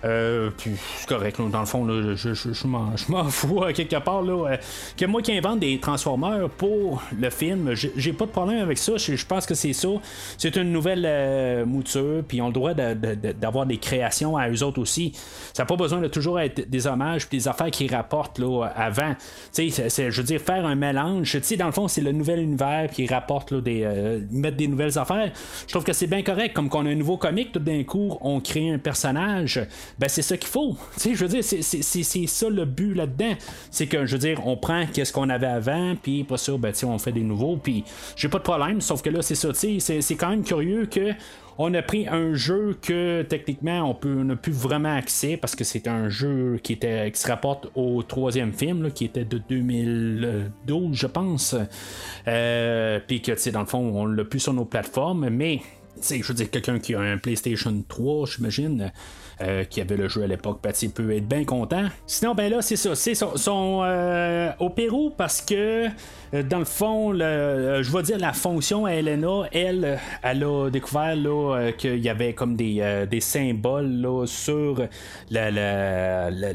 Euh, 0.04 0.50
puis 0.56 0.72
c'est 0.98 1.08
correct, 1.08 1.38
là, 1.38 1.46
dans 1.48 1.60
le 1.60 1.66
fond, 1.66 1.84
là, 1.84 2.14
je, 2.14 2.66
m'en, 2.66 3.24
fous 3.28 3.62
à 3.64 3.72
quelque 3.72 3.96
part. 3.96 4.22
Là, 4.22 4.58
que 4.96 5.06
moi 5.06 5.22
qui 5.22 5.32
invente 5.32 5.60
des 5.60 5.78
Transformers 5.78 6.48
pour 6.50 7.02
le 7.18 7.30
film, 7.30 7.74
j'ai, 7.74 8.12
pas 8.12 8.26
de 8.26 8.30
problème 8.30 8.60
avec 8.60 8.78
ça. 8.78 8.96
Je, 8.96 9.24
pense 9.24 9.46
que 9.46 9.54
c'est 9.54 9.72
ça. 9.72 9.88
C'est 10.36 10.56
une 10.56 10.72
nouvelle 10.72 11.04
euh, 11.06 11.64
mouture, 11.64 12.22
puis 12.26 12.38
ils 12.38 12.42
ont 12.42 12.48
le 12.48 12.52
droit 12.52 12.74
d'avoir 12.74 13.66
des 13.66 13.78
créations 13.78 14.36
à 14.36 14.50
eux 14.50 14.62
autres 14.62 14.80
aussi. 14.80 15.12
Ça 15.52 15.62
n'a 15.62 15.66
pas 15.66 15.76
besoin 15.76 16.00
de 16.00 16.08
toujours 16.08 16.38
être 16.40 16.68
des 16.68 16.86
hommages 16.86 17.26
puis 17.28 17.38
des 17.38 17.48
affaires 17.48 17.70
qui 17.70 17.86
rapportent 17.88 18.38
là, 18.38 18.64
avant. 18.76 19.14
Je 19.56 20.10
veux 20.10 20.22
dire, 20.22 20.40
faire 20.40 20.66
un 20.66 20.74
mélange. 20.74 21.30
Tu 21.30 21.42
sais, 21.42 21.56
dans 21.56 21.66
le 21.66 21.72
fond, 21.72 21.88
c'est 21.88 22.02
le 22.02 22.12
nouvel 22.12 22.40
univers 22.40 22.90
qui 22.90 23.06
rapporte 23.06 23.54
des, 23.54 23.82
euh, 23.84 24.20
mettre 24.30 24.56
des 24.56 24.63
nouvelles 24.68 24.98
affaires. 24.98 25.32
Je 25.66 25.70
trouve 25.72 25.84
que 25.84 25.92
c'est 25.92 26.06
bien 26.06 26.22
correct. 26.22 26.54
Comme 26.54 26.68
qu'on 26.68 26.86
a 26.86 26.90
un 26.90 26.94
nouveau 26.94 27.16
comic, 27.16 27.52
tout 27.52 27.58
d'un 27.58 27.82
coup, 27.84 28.16
on 28.20 28.40
crée 28.40 28.70
un 28.70 28.78
personnage. 28.78 29.60
Ben, 29.98 30.08
c'est 30.08 30.22
ça 30.22 30.36
qu'il 30.36 30.48
faut. 30.48 30.76
Tu 30.94 31.00
sais, 31.00 31.14
je 31.14 31.24
veux 31.24 31.28
dire, 31.28 31.44
c'est- 31.44 32.26
ça 32.26 32.48
le 32.48 32.64
but 32.64 32.94
là-dedans. 32.94 33.34
C'est 33.70 33.86
que, 33.86 34.06
je 34.06 34.12
veux 34.12 34.18
dire, 34.18 34.46
on 34.46 34.56
prend 34.56 34.84
qu'est-ce 34.92 35.12
qu'on 35.12 35.28
avait 35.28 35.46
avant, 35.46 35.94
puis 36.00 36.24
pas 36.24 36.36
ça, 36.36 36.52
ben, 36.56 36.72
on 36.84 36.98
fait 36.98 37.12
des 37.12 37.22
nouveaux, 37.22 37.56
puis 37.56 37.84
j'ai 38.16 38.28
pas 38.28 38.38
de 38.38 38.42
problème. 38.44 38.80
Sauf 38.80 39.02
que 39.02 39.10
là, 39.10 39.22
c'est 39.22 39.34
ça, 39.34 39.52
tu 39.52 39.80
sais, 39.80 40.00
c'est 40.00 40.14
quand 40.16 40.30
même 40.30 40.44
curieux 40.44 40.86
que 40.86 41.10
on 41.58 41.72
a 41.74 41.82
pris 41.82 42.08
un 42.08 42.34
jeu 42.34 42.76
que 42.80 43.22
techniquement 43.22 43.88
on 43.90 43.94
peut 43.94 44.22
n'a 44.22 44.36
plus 44.36 44.52
vraiment 44.52 44.94
accès 44.94 45.36
parce 45.36 45.54
que 45.54 45.64
c'est 45.64 45.88
un 45.88 46.08
jeu 46.08 46.58
qui 46.62 46.72
était 46.72 47.10
qui 47.10 47.20
se 47.20 47.28
rapporte 47.28 47.68
au 47.74 48.02
troisième 48.02 48.52
film 48.52 48.90
qui 48.90 49.04
était 49.04 49.24
de 49.24 49.38
2012 49.38 50.96
je 50.96 51.06
pense. 51.06 51.56
Euh, 52.26 53.00
puis 53.06 53.22
que 53.22 53.50
dans 53.50 53.60
le 53.60 53.66
fond 53.66 53.78
on 53.78 54.06
l'a 54.06 54.24
plus 54.24 54.40
sur 54.40 54.52
nos 54.52 54.64
plateformes 54.64 55.28
mais 55.28 55.60
je 56.02 56.26
veux 56.26 56.34
dire, 56.34 56.50
quelqu'un 56.50 56.78
qui 56.78 56.94
a 56.94 57.00
un 57.00 57.18
PlayStation 57.18 57.82
3, 57.88 58.26
j'imagine, 58.26 58.92
euh, 59.40 59.64
qui 59.64 59.80
avait 59.80 59.96
le 59.96 60.08
jeu 60.08 60.22
à 60.22 60.26
l'époque, 60.26 60.60
ben, 60.62 60.72
peut 60.94 61.10
être 61.16 61.26
bien 61.26 61.44
content. 61.44 61.86
Sinon, 62.06 62.34
ben 62.34 62.50
là, 62.50 62.62
c'est 62.62 62.76
ça. 62.76 62.94
C'est 62.94 63.14
son, 63.14 63.36
son, 63.36 63.80
euh, 63.84 64.50
au 64.58 64.70
Pérou 64.70 65.10
parce 65.16 65.40
que, 65.40 65.86
euh, 66.34 66.42
dans 66.42 66.58
le 66.58 66.64
fond, 66.64 67.12
le, 67.12 67.22
euh, 67.22 67.82
je 67.82 67.92
vais 67.92 68.02
dire 68.02 68.18
la 68.18 68.32
fonction 68.32 68.86
à 68.86 68.92
Elena, 68.92 69.42
elle, 69.52 69.84
euh, 69.84 69.96
elle 70.22 70.44
a 70.44 70.70
découvert 70.70 71.16
là, 71.16 71.70
qu'il 71.76 71.98
y 71.98 72.08
avait 72.08 72.32
comme 72.34 72.56
des, 72.56 73.06
des 73.10 73.20
symboles 73.20 73.90
là, 74.00 74.26
sur 74.26 74.86
la, 75.30 75.50
la, 75.50 76.30
la, 76.30 76.48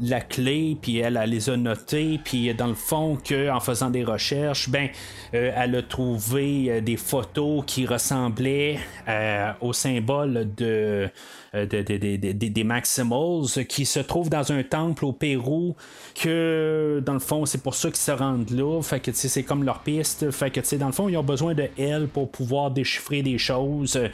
la 0.00 0.20
clé, 0.20 0.76
puis 0.80 0.98
elle, 0.98 1.18
elle 1.22 1.30
les 1.30 1.50
a 1.50 1.56
notés, 1.56 2.20
puis 2.22 2.52
dans 2.54 2.66
le 2.66 2.74
fond, 2.74 3.16
que 3.16 3.50
en 3.50 3.60
faisant 3.60 3.90
des 3.90 4.04
recherches, 4.04 4.68
ben, 4.68 4.88
elle 5.32 5.74
a 5.74 5.82
trouvé 5.82 6.80
des 6.80 6.96
photos 6.96 7.64
qui 7.66 7.86
ressemblaient 7.86 8.78
euh, 9.08 9.52
au 9.60 9.72
symbole 9.72 10.48
de, 10.56 11.08
euh, 11.56 11.66
de- 11.66 11.82
de- 11.82 11.96
de- 11.96 12.16
de- 12.16 12.32
de- 12.32 12.48
des 12.48 12.64
Maximals 12.64 13.66
qui 13.68 13.84
se 13.86 13.98
trouvent 14.00 14.30
dans 14.30 14.52
un 14.52 14.62
temple 14.62 15.04
au 15.04 15.12
Pérou 15.12 15.74
que 16.14 17.02
dans 17.04 17.14
le 17.14 17.18
fond 17.18 17.46
c'est 17.46 17.62
pour 17.62 17.74
ça 17.74 17.88
qu'ils 17.88 17.96
se 17.96 18.12
rendent 18.12 18.50
là 18.50 18.80
fait 18.82 19.00
que 19.00 19.10
c'est 19.12 19.42
comme 19.42 19.64
leur 19.64 19.80
piste 19.80 20.30
fait 20.30 20.50
que 20.50 20.76
dans 20.76 20.86
le 20.86 20.92
fond 20.92 21.08
ils 21.08 21.16
ont 21.16 21.22
besoin 21.24 21.54
de 21.54 21.68
elle 21.78 22.06
pour 22.08 22.30
pouvoir 22.30 22.70
déchiffrer 22.70 23.22
des 23.22 23.38
choses 23.38 23.96
euh, 23.96 24.08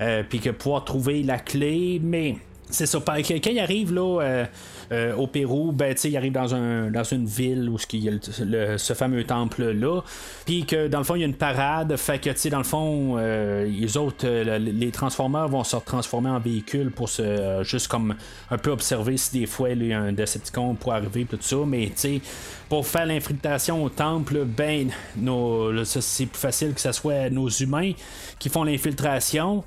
euh, 0.00 0.22
puis 0.28 0.38
que 0.40 0.50
pouvoir 0.50 0.84
trouver 0.84 1.22
la 1.22 1.38
clé 1.38 2.00
mais 2.02 2.36
c'est 2.70 2.86
ça. 2.86 2.98
Quand 3.04 3.14
il 3.16 3.58
arrive 3.58 3.92
là, 3.92 4.20
euh, 4.94 5.04
euh, 5.04 5.16
au 5.16 5.26
Pérou, 5.26 5.72
ben, 5.72 5.94
il 6.04 6.16
arrive 6.16 6.32
dans, 6.32 6.54
un, 6.54 6.90
dans 6.90 7.04
une 7.04 7.26
ville 7.26 7.68
où 7.68 7.76
il 7.92 8.04
y 8.04 8.08
a 8.08 8.12
le- 8.44 8.78
ce 8.78 8.92
fameux 8.92 9.24
temple-là. 9.24 10.00
Puis 10.46 10.64
que 10.64 10.88
dans 10.88 10.98
le 10.98 11.04
fond, 11.04 11.14
il 11.16 11.20
y 11.20 11.24
a 11.24 11.26
une 11.26 11.34
parade. 11.34 11.96
Fait 11.96 12.18
que, 12.18 12.48
dans 12.48 12.58
le 12.58 12.64
fond, 12.64 13.16
euh, 13.18 13.64
les 13.64 13.96
autres, 13.96 14.24
euh, 14.26 14.58
les 14.58 14.90
Transformers 14.90 15.48
vont 15.48 15.64
se 15.64 15.76
transformer 15.84 16.30
en 16.30 16.38
véhicule 16.38 16.90
pour 16.90 17.08
se. 17.08 17.22
euh, 17.22 17.64
juste 17.64 17.88
comme 17.88 18.14
un 18.50 18.58
peu 18.58 18.70
observer 18.70 19.16
si 19.16 19.40
des 19.40 19.46
fois 19.46 19.70
il 19.70 19.86
y 19.86 19.92
a 19.92 20.00
un 20.00 20.12
Decepticon 20.12 20.74
pour 20.74 20.92
arriver, 20.92 21.24
tout 21.28 21.38
ça. 21.40 21.56
Mais, 21.66 21.86
tu 21.86 21.92
sais, 21.96 22.20
pour 22.68 22.86
faire 22.86 23.06
l'infiltration 23.06 23.82
au 23.84 23.88
temple, 23.88 24.44
ben, 24.44 24.90
nos, 25.16 25.84
c'est 25.84 26.26
plus 26.26 26.38
facile 26.38 26.74
que 26.74 26.80
ce 26.80 26.92
soit 26.92 27.30
nos 27.30 27.48
humains 27.48 27.92
qui 28.38 28.48
font 28.48 28.64
l'infiltration. 28.64 29.64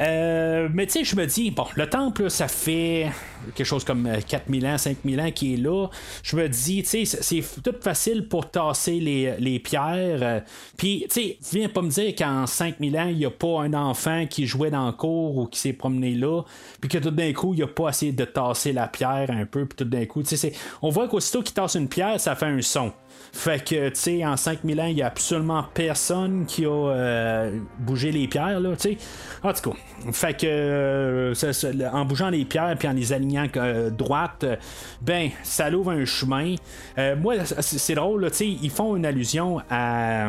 Euh, 0.00 0.68
mais 0.72 0.86
tu 0.86 0.92
sais, 0.92 1.04
je 1.04 1.16
me 1.16 1.26
dis, 1.26 1.50
bon, 1.50 1.66
le 1.76 1.88
temple, 1.88 2.30
ça 2.30 2.48
fait 2.48 3.10
quelque 3.54 3.66
chose 3.66 3.84
comme 3.84 4.06
euh, 4.06 4.20
4000 4.26 4.66
ans, 4.66 4.78
5000 4.78 5.20
ans 5.20 5.30
qui 5.30 5.54
est 5.54 5.56
là. 5.56 5.88
Je 6.22 6.36
me 6.36 6.48
dis, 6.48 6.82
tu 6.82 7.04
sais, 7.06 7.22
c'est- 7.22 7.42
tout 7.62 7.74
facile 7.80 8.28
pour 8.28 8.50
tasser 8.50 8.98
les, 9.00 9.58
pierres. 9.58 10.18
euh, 10.22 10.40
Puis, 10.76 11.06
tu 11.10 11.20
sais, 11.22 11.38
viens 11.52 11.68
pas 11.68 11.82
me 11.82 11.90
dire 11.90 12.14
qu'en 12.16 12.46
5000 12.46 12.96
ans, 12.98 13.08
il 13.08 13.16
n'y 13.18 13.24
a 13.26 13.30
pas 13.30 13.62
un 13.62 13.74
enfant 13.74 14.26
qui 14.26 14.46
jouait 14.46 14.70
dans 14.70 14.86
le 14.86 14.92
cours 14.92 15.36
ou 15.36 15.46
qui 15.46 15.58
s'est 15.58 15.72
promené 15.72 16.14
là, 16.14 16.42
puis 16.80 16.88
que 16.88 16.98
tout 16.98 17.10
d'un 17.10 17.32
coup, 17.32 17.54
il 17.54 17.60
n'a 17.60 17.66
pas 17.66 17.88
essayé 17.90 18.12
de 18.12 18.24
tasser 18.24 18.72
la 18.72 18.88
pierre 18.88 19.30
un 19.30 19.46
peu, 19.46 19.64
puis 19.66 19.76
tout 19.76 19.84
d'un 19.84 20.04
coup, 20.06 20.22
tu 20.22 20.36
sais, 20.36 20.52
on 20.80 20.90
voit 20.90 21.08
qu'aussitôt 21.08 21.42
qu'il 21.42 21.54
tasse 21.54 21.74
une 21.74 21.88
pierre, 21.88 22.18
ça 22.20 22.31
fait 22.34 22.46
un 22.46 22.60
son. 22.62 22.92
Fait 23.34 23.64
que, 23.64 23.88
tu 23.88 23.94
sais, 23.94 24.26
en 24.26 24.36
5000 24.36 24.80
ans, 24.80 24.86
il 24.86 24.96
n'y 24.96 25.02
a 25.02 25.06
absolument 25.06 25.64
personne 25.72 26.44
qui 26.44 26.66
a 26.66 26.70
euh, 26.70 27.58
bougé 27.78 28.12
les 28.12 28.28
pierres, 28.28 28.60
là, 28.60 28.76
tu 28.76 28.90
sais. 28.90 28.98
En 29.42 29.54
tout 29.54 29.70
cas, 29.70 29.76
fait 30.12 30.38
que, 30.38 30.46
euh, 30.46 31.34
en 31.92 32.04
bougeant 32.04 32.28
les 32.28 32.44
pierres 32.44 32.76
puis 32.78 32.88
en 32.88 32.92
les 32.92 33.12
alignant 33.14 33.46
euh, 33.56 33.88
droite, 33.88 34.44
ben, 35.00 35.30
ça 35.42 35.70
l'ouvre 35.70 35.92
un 35.92 36.04
chemin. 36.04 36.56
Moi, 37.16 37.36
c'est 37.60 37.94
drôle, 37.94 38.20
là, 38.20 38.30
tu 38.30 38.36
sais, 38.36 38.48
ils 38.48 38.70
font 38.70 38.96
une 38.96 39.06
allusion 39.06 39.62
à 39.70 40.28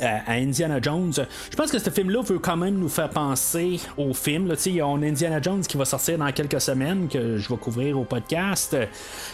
à, 0.00 0.32
Indiana 0.32 0.78
Jones. 0.80 1.12
Je 1.50 1.56
pense 1.56 1.70
que 1.70 1.78
ce 1.78 1.90
film-là 1.90 2.22
veut 2.22 2.38
quand 2.38 2.56
même 2.56 2.78
nous 2.78 2.88
faire 2.88 3.10
penser 3.10 3.80
au 3.96 4.14
film. 4.14 4.48
Là. 4.48 4.54
On 4.84 5.02
a 5.02 5.06
Indiana 5.06 5.40
Jones 5.40 5.62
qui 5.62 5.76
va 5.76 5.84
sortir 5.84 6.18
dans 6.18 6.30
quelques 6.32 6.60
semaines, 6.60 7.08
que 7.08 7.38
je 7.38 7.48
vais 7.48 7.56
couvrir 7.56 7.98
au 7.98 8.04
podcast. 8.04 8.76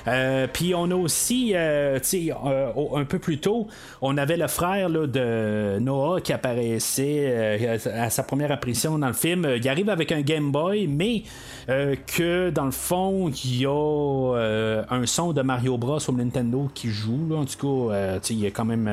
Euh, 0.06 0.46
puis 0.52 0.74
on 0.74 0.90
a 0.90 0.94
aussi, 0.94 1.52
euh, 1.54 1.98
euh, 2.14 2.72
un 2.94 3.04
peu 3.04 3.18
plus 3.18 3.38
tôt, 3.38 3.68
on 4.00 4.16
avait 4.16 4.36
le 4.36 4.46
frère 4.48 4.90
de 4.90 5.78
Noah 5.80 6.20
qui 6.20 6.32
apparaissait 6.32 7.78
à 7.92 8.10
sa 8.10 8.22
première 8.22 8.52
apparition 8.52 8.98
dans 8.98 9.08
le 9.08 9.12
film. 9.12 9.46
Il 9.56 9.68
arrive 9.68 9.90
avec 9.90 10.12
un 10.12 10.20
Game 10.20 10.50
Boy, 10.50 10.86
mais 10.86 11.22
que 11.66 12.50
dans 12.50 12.66
le 12.66 12.70
fond, 12.70 13.30
il 13.44 13.62
y 13.62 13.66
a 13.66 14.84
un 14.90 15.06
son 15.06 15.32
de 15.32 15.42
Mario 15.42 15.78
Bros 15.78 15.98
au 16.08 16.12
Nintendo 16.12 16.70
qui 16.74 16.88
joue. 16.88 17.34
En 17.34 17.44
tout 17.44 17.88
cas, 17.90 18.18
il 18.30 18.38
y 18.38 18.46
a 18.46 18.50
quand 18.50 18.64
même. 18.64 18.90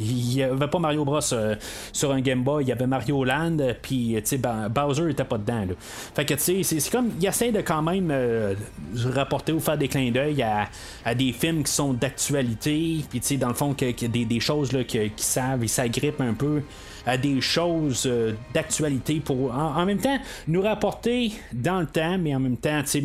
il 0.00 0.42
avait 0.42 0.68
pas 0.68 0.78
Mario 0.88 1.04
Bros 1.04 1.20
sur 1.92 2.12
un 2.12 2.20
Game 2.20 2.42
Boy, 2.42 2.64
il 2.64 2.68
y 2.68 2.72
avait 2.72 2.86
Mario 2.86 3.24
Land, 3.24 3.58
puis 3.82 4.16
Bowser 4.70 5.10
était 5.10 5.24
pas 5.24 5.38
dedans. 5.38 5.66
Fait 6.14 6.24
que 6.24 6.34
tu 6.34 6.64
sais, 6.64 6.80
c'est 6.80 6.90
comme. 6.90 7.10
Il 7.20 7.26
essaie 7.26 7.52
de 7.52 7.60
quand 7.60 7.82
même 7.82 8.12
rapporter 9.14 9.52
ou 9.52 9.60
faire 9.60 9.76
des 9.76 9.88
clins 9.88 10.10
d'œil 10.10 10.42
à, 10.42 11.14
des 11.14 11.32
films 11.32 11.62
qui 11.62 11.72
sont 11.72 11.92
d'actualité, 11.92 13.04
puis 13.10 13.36
dans 13.36 13.48
le 13.48 13.54
fond, 13.54 13.74
que, 13.74 14.06
des, 14.06 14.24
des, 14.24 14.40
choses 14.40 14.72
là, 14.72 14.84
qui 14.84 15.10
savent, 15.16 15.62
ils 15.62 15.68
s'agrippent 15.68 16.20
un 16.20 16.34
peu 16.34 16.58
à 16.58 16.62
des 17.22 17.40
choses 17.40 18.04
euh, 18.06 18.32
d'actualité 18.54 19.20
pour 19.20 19.54
en, 19.54 19.84
même 19.84 19.98
temps 19.98 20.18
nous 20.46 20.62
rapporter 20.62 21.32
dans 21.52 21.80
le 21.80 21.86
temps, 21.86 22.18
mais 22.18 22.34
en 22.34 22.40
même 22.40 22.56
temps, 22.56 22.82
tu 22.82 23.02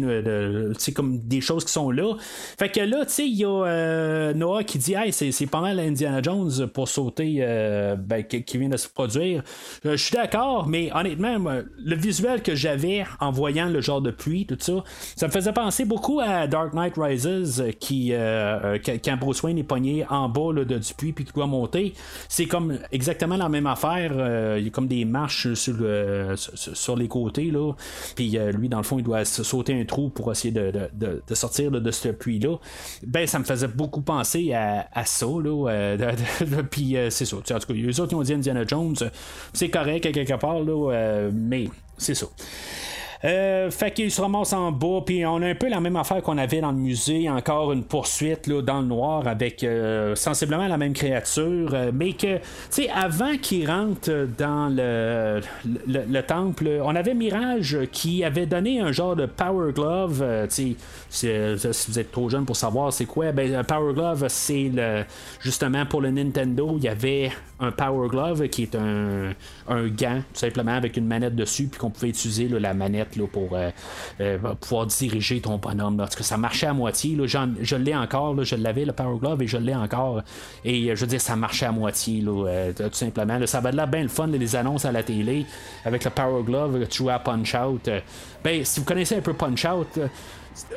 sais, 0.77 0.91
comme 0.91 1.19
des 1.19 1.41
choses 1.41 1.65
qui 1.65 1.71
sont 1.71 1.91
là. 1.91 2.15
Fait 2.57 2.69
que 2.69 2.81
là, 2.81 3.05
tu 3.05 3.11
sais, 3.11 3.27
il 3.27 3.35
y 3.35 3.45
a 3.45 3.65
euh, 3.65 4.33
Noah 4.33 4.63
qui 4.63 4.77
dit, 4.77 4.93
hey, 4.93 5.11
c'est 5.13 5.45
pas 5.47 5.61
mal 5.61 5.79
Indiana 5.79 6.21
Jones 6.21 6.67
pour 6.73 6.87
sauter, 6.87 7.37
euh, 7.39 7.95
ben, 7.95 8.23
qui, 8.23 8.57
vient 8.57 8.69
de 8.69 8.77
se 8.77 8.87
produire. 8.87 9.43
je 9.83 9.95
suis 9.95 10.13
d'accord, 10.15 10.67
mais 10.67 10.91
honnêtement, 10.93 11.37
le 11.77 11.95
visuel 11.95 12.41
que 12.41 12.55
j'avais 12.55 13.05
en 13.19 13.31
voyant 13.31 13.69
le 13.69 13.81
genre 13.81 14.01
de 14.01 14.11
pluie, 14.11 14.45
tout 14.45 14.57
ça, 14.59 14.83
ça 15.15 15.27
me 15.27 15.31
faisait 15.31 15.53
penser 15.53 15.85
beaucoup 15.85 16.19
à 16.19 16.47
Dark 16.47 16.73
Knight 16.73 16.93
Rises, 16.97 17.63
qui, 17.79 18.13
quand 18.13 19.17
Bruce 19.17 19.43
Wayne 19.43 19.57
est 19.57 19.63
pogné 19.63 20.05
en 20.09 20.29
bas 20.29 20.53
de, 20.53 20.63
du 20.63 20.93
puits 20.93 21.13
puis 21.13 21.25
qui 21.25 21.33
doit 21.33 21.47
monter, 21.47 21.93
c'est 22.27 22.45
comme 22.45 22.79
exactement 22.91 23.37
la 23.37 23.49
même 23.49 23.67
affaire 23.67 23.82
euh, 23.85 24.57
il 24.60 24.65
y 24.65 24.68
a 24.68 24.72
comme 24.72 24.88
des 24.88 25.05
marches 25.05 25.53
sur, 25.53 26.95
les 26.95 27.07
côtés. 27.07 27.51
Là. 27.51 27.73
Puis 28.15 28.38
euh, 28.38 28.51
lui, 28.51 28.69
dans 28.69 28.77
le 28.77 28.84
fond, 28.84 28.97
il 28.99 29.03
doit 29.03 29.26
sauter 29.26 29.80
un 29.80 29.85
trou 29.85 30.10
pour 30.10 30.31
essayer 30.31 30.53
de, 30.53 31.22
sortir 31.34 31.72
de 31.72 31.91
ce 31.91 32.10
puits-là. 32.10 32.57
Ben, 33.05 33.27
ça 33.27 33.39
me 33.39 33.43
faisait 33.43 33.68
beaucoup 33.68 34.01
penser 34.01 34.53
à, 34.53 35.05
ça. 35.05 35.26
Là, 35.26 35.95
puis 36.69 36.95
c'est 37.10 37.26
ça. 37.26 37.38
En 37.38 37.41
tout 37.41 37.53
cas, 37.68 37.73
les 37.73 37.99
autres, 37.99 38.14
ils 38.14 38.15
ont 38.15 38.23
dit 38.23 38.34
Indiana 38.34 38.64
Jones. 38.65 38.95
C'est 39.53 39.69
correct 39.69 40.11
quelque 40.11 40.35
part, 40.35 40.60
là, 40.61 41.30
mais 41.31 41.69
c'est 41.97 42.15
ça. 42.15 42.27
Euh, 43.25 43.71
fait 43.71 43.91
qu'il 43.91 44.11
se 44.11 44.19
ramasse 44.19 44.51
en 44.51 44.71
bas, 44.73 44.99
puis 45.05 45.25
on 45.25 45.41
a 45.41 45.47
un 45.47 45.55
peu 45.55 45.69
la 45.69 45.79
même 45.79 45.95
affaire 45.95 46.21
qu'on 46.21 46.37
avait 46.37 46.59
dans 46.59 46.71
le 46.71 46.77
musée, 46.77 47.29
encore 47.29 47.71
une 47.71 47.85
poursuite 47.85 48.47
là, 48.47 48.61
dans 48.61 48.81
le 48.81 48.87
noir 48.87 49.27
avec 49.27 49.63
euh, 49.63 50.13
sensiblement 50.15 50.67
la 50.67 50.77
même 50.77 50.91
créature, 50.91 51.69
euh, 51.73 51.91
mais 51.93 52.13
que, 52.13 52.35
tu 52.37 52.41
sais, 52.69 52.89
avant 52.89 53.37
qu'il 53.37 53.69
rentre 53.69 54.27
dans 54.37 54.67
le, 54.69 55.39
le, 55.87 56.21
temple, 56.21 56.81
on 56.83 56.95
avait 56.95 57.13
Mirage 57.13 57.79
qui 57.93 58.25
avait 58.25 58.45
donné 58.45 58.81
un 58.81 58.91
genre 58.91 59.15
de 59.15 59.25
Power 59.25 59.71
Glove, 59.71 60.25
tu 60.49 60.75
sais, 61.09 61.57
si 61.71 61.91
vous 61.91 61.99
êtes 61.99 62.11
trop 62.11 62.29
jeune 62.29 62.45
pour 62.45 62.57
savoir 62.57 62.91
c'est 62.91 63.05
quoi, 63.05 63.31
ben, 63.31 63.63
Power 63.63 63.93
Glove, 63.93 64.25
c'est 64.27 64.69
le, 64.73 65.03
justement 65.39 65.85
pour 65.85 66.01
le 66.01 66.11
Nintendo, 66.11 66.75
il 66.77 66.83
y 66.83 66.89
avait 66.89 67.31
un 67.61 67.71
Power 67.71 68.09
Glove 68.09 68.49
qui 68.49 68.63
est 68.63 68.75
un, 68.75 69.33
un 69.69 69.87
gant, 69.87 70.17
tout 70.33 70.39
simplement, 70.39 70.73
avec 70.73 70.97
une 70.97 71.07
manette 71.07 71.35
dessus, 71.35 71.67
puis 71.67 71.79
qu'on 71.79 71.89
pouvait 71.89 72.09
utiliser 72.09 72.49
la 72.49 72.73
manette 72.73 73.12
pour 73.31 73.49
euh, 73.53 73.69
euh, 74.22 74.38
pouvoir 74.60 74.85
diriger 74.88 75.41
ton 75.41 75.57
bonhomme. 75.57 75.98
Parce 75.98 76.15
que 76.15 76.23
ça 76.23 76.38
marchait 76.38 76.68
à 76.68 76.73
moitié. 76.73 77.18
je 77.26 77.76
l'ai 77.76 77.95
encore, 77.95 78.44
je 78.44 78.56
l'avais 78.56 78.85
le 78.85 78.94
Power 78.94 79.19
Glove 79.19 79.41
et 79.41 79.48
je 79.48 79.57
l'ai 79.57 79.76
encore. 79.76 80.22
Et 80.65 80.90
euh, 80.90 80.95
je 80.95 81.02
veux 81.02 81.07
dire, 81.07 81.22
ça 81.22 81.35
marchait 81.35 81.65
à 81.65 81.72
moitié, 81.72 82.23
tout 82.23 82.90
simplement. 82.91 83.45
ça 83.45 83.60
va 83.60 83.72
de 83.72 83.77
là 83.77 83.85
bien 83.85 84.03
le 84.03 84.10
fun, 84.10 84.27
les 84.27 84.56
annonces 84.56 84.85
à 84.85 84.91
la 84.91 85.03
télé 85.03 85.45
avec 85.85 86.03
le 86.03 86.10
Power 86.10 86.44
Glove, 86.44 86.88
tu 86.90 86.99
jouais 86.99 87.14
à 87.14 87.19
Punch 87.19 87.56
Out. 87.56 87.90
ben, 88.44 88.64
si 88.64 88.80
vous 88.80 88.85
connaissez 88.85 89.18
un 89.18 89.22
peu 89.22 89.34
Punch 89.34 89.65
Out, 89.65 89.99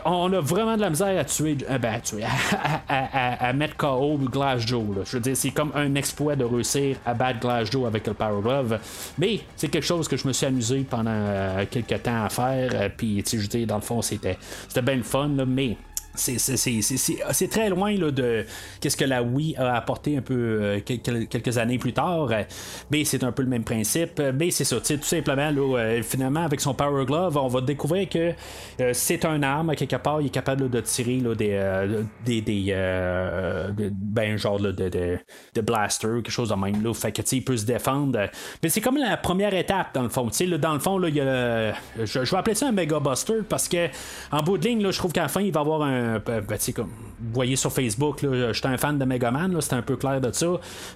on 0.05 0.33
a 0.33 0.41
vraiment 0.41 0.77
de 0.77 0.81
la 0.81 0.91
misère 0.91 1.19
à 1.19 1.25
tuer, 1.25 1.57
euh, 1.69 1.79
ben, 1.79 2.01
à, 2.89 3.53
mettre 3.55 3.77
KO 3.77 4.19
Glass 4.19 4.67
Joe. 4.67 4.85
Je 5.05 5.17
veux 5.17 5.21
dire, 5.21 5.37
c'est 5.37 5.51
comme 5.51 5.73
un 5.75 5.95
exploit 5.95 6.37
de 6.37 6.45
réussir 6.45 6.97
à 7.05 7.15
battre 7.15 7.41
Glass 7.41 7.71
Joe 7.71 7.87
avec 7.87 8.07
le 8.07 8.15
Power 8.15 8.43
Glove. 8.43 8.79
Mais 9.19 9.41
c'est 9.57 9.69
quelque 9.69 9.85
chose 9.85 10.09
que 10.09 10.17
je 10.17 10.27
me 10.27 10.33
suis 10.33 10.47
amusé 10.47 10.87
pendant 10.89 11.11
euh, 11.13 11.65
quelques 11.71 12.03
temps 12.03 12.25
à 12.25 12.29
faire. 12.29 12.71
Euh, 12.75 12.89
puis, 12.95 13.23
tu 13.23 13.31
sais, 13.31 13.37
je 13.39 13.43
veux 13.43 13.49
dire, 13.49 13.67
dans 13.67 13.77
le 13.77 13.83
fond, 13.83 14.03
c'était 14.03 14.39
bien 14.83 14.97
le 14.97 15.03
fun, 15.03 15.29
mais 15.47 15.77
c'est 16.17 17.51
très 17.51 17.69
loin 17.69 17.93
là, 17.93 18.11
de 18.11 18.45
qu'est-ce 18.81 18.97
que 18.97 19.05
la 19.05 19.23
Wii 19.23 19.57
a 19.57 19.77
apporté 19.77 20.17
un 20.17 20.23
peu 20.23 20.35
euh, 20.35 20.81
quelques 20.81 21.59
années 21.59 21.79
plus 21.79 21.93
tard. 21.93 22.29
mais 22.91 23.05
c'est 23.05 23.25
un 23.25 23.33
peu 23.33 23.43
le 23.43 23.49
même 23.49 23.65
principe. 23.65 24.21
Mais 24.35 24.51
c'est 24.51 24.65
ça, 24.65 24.77
tout 24.81 25.03
simplement, 25.03 25.51
là, 25.51 25.79
euh, 25.79 26.03
finalement, 26.03 26.45
avec 26.45 26.61
son 26.61 26.75
Power 26.75 27.05
Glove, 27.05 27.37
on 27.37 27.49
va 27.49 27.61
découvrir 27.61 28.09
que 28.09 28.33
euh, 28.81 28.91
c'est 28.93 29.25
un 29.25 29.43
arme, 29.43 29.75
quelque 29.75 29.97
part, 29.97 30.21
il 30.21 30.27
est 30.27 30.31
capable 30.31 30.69
de 30.69 30.81
tirer 30.81 31.19
là, 31.19 31.35
des, 31.35 32.41
des, 32.41 32.75
ben, 33.93 34.37
genre 34.37 34.61
de, 34.61 34.73
de, 34.73 35.61
blaster, 35.61 36.09
quelque 36.17 36.31
chose 36.31 36.51
de 36.51 36.55
même. 36.55 36.83
Là, 36.83 36.95
fait 36.95 37.13
que 37.13 37.23
il 37.33 37.45
peut 37.45 37.57
se 37.57 37.67
défendre. 37.67 38.29
Mais 38.63 38.69
c'est 38.69 38.81
comme 38.81 38.97
la 38.97 39.17
première 39.17 39.55
étape, 39.55 39.95
dans 39.95 40.03
le 40.03 40.09
fond. 40.09 40.31
Dans 40.61 40.75
le 40.75 40.81
fond, 40.81 41.03
il 41.05 41.15
y 41.15 41.21
a, 41.21 41.73
je, 41.99 42.25
je, 42.25 42.31
vais 42.31 42.37
appeler 42.37 42.55
ça 42.55 42.69
un 42.69 42.73
Mega 42.73 43.01
Buster 43.01 43.41
parce 43.49 43.69
que 43.69 43.89
en 44.31 44.43
bout 44.43 44.59
de 44.59 44.69
ligne, 44.69 44.91
je 44.91 44.99
trouve 44.99 45.13
qu'à 45.13 45.23
la 45.23 45.29
fin, 45.29 45.41
il 45.41 45.53
va 45.53 45.61
avoir 45.61 45.83
un 45.83 46.06
euh, 46.07 46.19
ben, 46.19 46.43
comme 46.75 46.87
vous 47.19 47.33
voyez 47.33 47.57
sur 47.57 47.73
Facebook, 47.73 48.25
j'étais 48.53 48.69
un 48.69 48.77
fan 48.77 48.99
de 48.99 49.05
Megaman, 49.05 49.59
c'était 49.61 49.77
un 49.77 49.83
peu 49.83 49.97
clair 49.97 50.21
de 50.21 50.31
ça. 50.33 50.47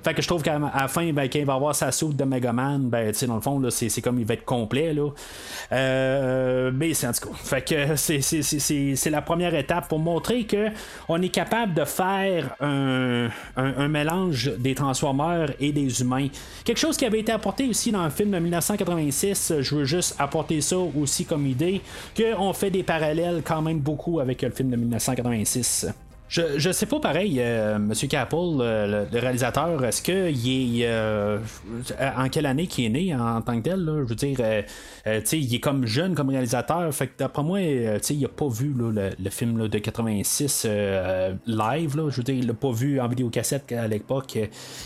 Fait 0.04 0.14
que 0.14 0.22
je 0.22 0.26
trouve 0.26 0.42
qu'à 0.42 0.58
la 0.58 0.88
fin, 0.88 1.12
ben, 1.12 1.28
quand 1.28 1.38
il 1.38 1.46
va 1.46 1.54
avoir 1.54 1.74
sa 1.74 1.92
soupe 1.92 2.16
de 2.16 2.24
Megaman, 2.24 2.88
ben, 2.88 3.12
dans 3.26 3.34
le 3.36 3.40
fond, 3.40 3.62
c'est 3.70 4.02
comme 4.02 4.18
il 4.18 4.26
va 4.26 4.34
être 4.34 4.44
complet. 4.44 4.94
Euh, 5.72 6.70
mais 6.74 6.94
c'est 6.94 7.06
en 7.06 7.12
tout 7.12 7.28
cas. 7.28 7.34
Fait 7.36 7.62
que 7.62 7.96
c'est 7.96 9.10
la 9.10 9.22
première 9.22 9.54
étape 9.54 9.88
pour 9.88 9.98
montrer 9.98 10.44
que 10.44 10.68
on 11.08 11.20
est 11.22 11.28
capable 11.28 11.74
de 11.74 11.84
faire 11.84 12.54
un, 12.60 13.28
un, 13.56 13.88
mélange 13.88 14.52
des 14.58 14.74
Transformers 14.74 15.52
et 15.58 15.72
des 15.72 16.00
humains. 16.00 16.28
Quelque 16.64 16.78
chose 16.78 16.96
qui 16.96 17.04
avait 17.04 17.20
été 17.20 17.32
apporté 17.32 17.68
aussi 17.68 17.92
dans 17.92 18.04
le 18.04 18.10
film 18.10 18.30
de 18.30 18.38
1986, 18.38 19.54
je 19.60 19.74
veux 19.74 19.84
juste 19.84 20.16
apporter 20.18 20.60
ça 20.60 20.76
aussi 20.78 21.24
comme 21.24 21.46
idée, 21.46 21.80
qu'on 22.16 22.52
fait 22.52 22.70
des 22.70 22.82
parallèles 22.82 23.42
quand 23.44 23.62
même 23.62 23.78
beaucoup 23.78 24.20
avec 24.20 24.42
le 24.42 24.50
film 24.50 24.70
de 24.70 24.76
1986. 24.76 24.99
1986. 25.00 25.94
Je, 26.30 26.42
je 26.58 26.70
sais 26.70 26.86
pas 26.86 27.00
pareil, 27.00 27.38
euh, 27.40 27.76
Monsieur 27.80 28.06
Capel, 28.06 28.38
le, 28.38 29.18
réalisateur, 29.18 29.84
est-ce 29.84 30.00
qu'il 30.00 30.80
est 30.80 30.86
euh, 30.86 31.40
en 32.16 32.28
quelle 32.28 32.46
année 32.46 32.68
qu'il 32.68 32.84
est 32.84 32.88
né 32.88 33.16
en, 33.16 33.42
tant 33.42 33.56
que 33.58 33.68
tel? 33.68 33.84
Je 33.84 34.08
veux 34.08 34.14
dire, 34.14 34.36
euh, 34.38 34.62
euh 35.08 35.20
il 35.32 35.52
est 35.52 35.58
comme 35.58 35.86
jeune 35.86 36.14
comme 36.14 36.28
réalisateur, 36.30 36.94
fait 36.94 37.08
que 37.08 37.14
d'après 37.18 37.42
moi, 37.42 37.60
il 37.60 38.24
a 38.24 38.28
pas 38.28 38.48
vu 38.48 38.72
le, 38.78 39.30
film 39.30 39.66
de 39.66 39.78
86 39.78 40.68
live. 41.46 41.90
je 41.96 42.16
veux 42.16 42.22
dire, 42.22 42.34
il 42.36 42.46
l'a 42.46 42.54
pas 42.54 42.70
vu 42.70 43.00
en 43.00 43.08
vidéocassette 43.08 43.72
à 43.72 43.88
l'époque, 43.88 44.38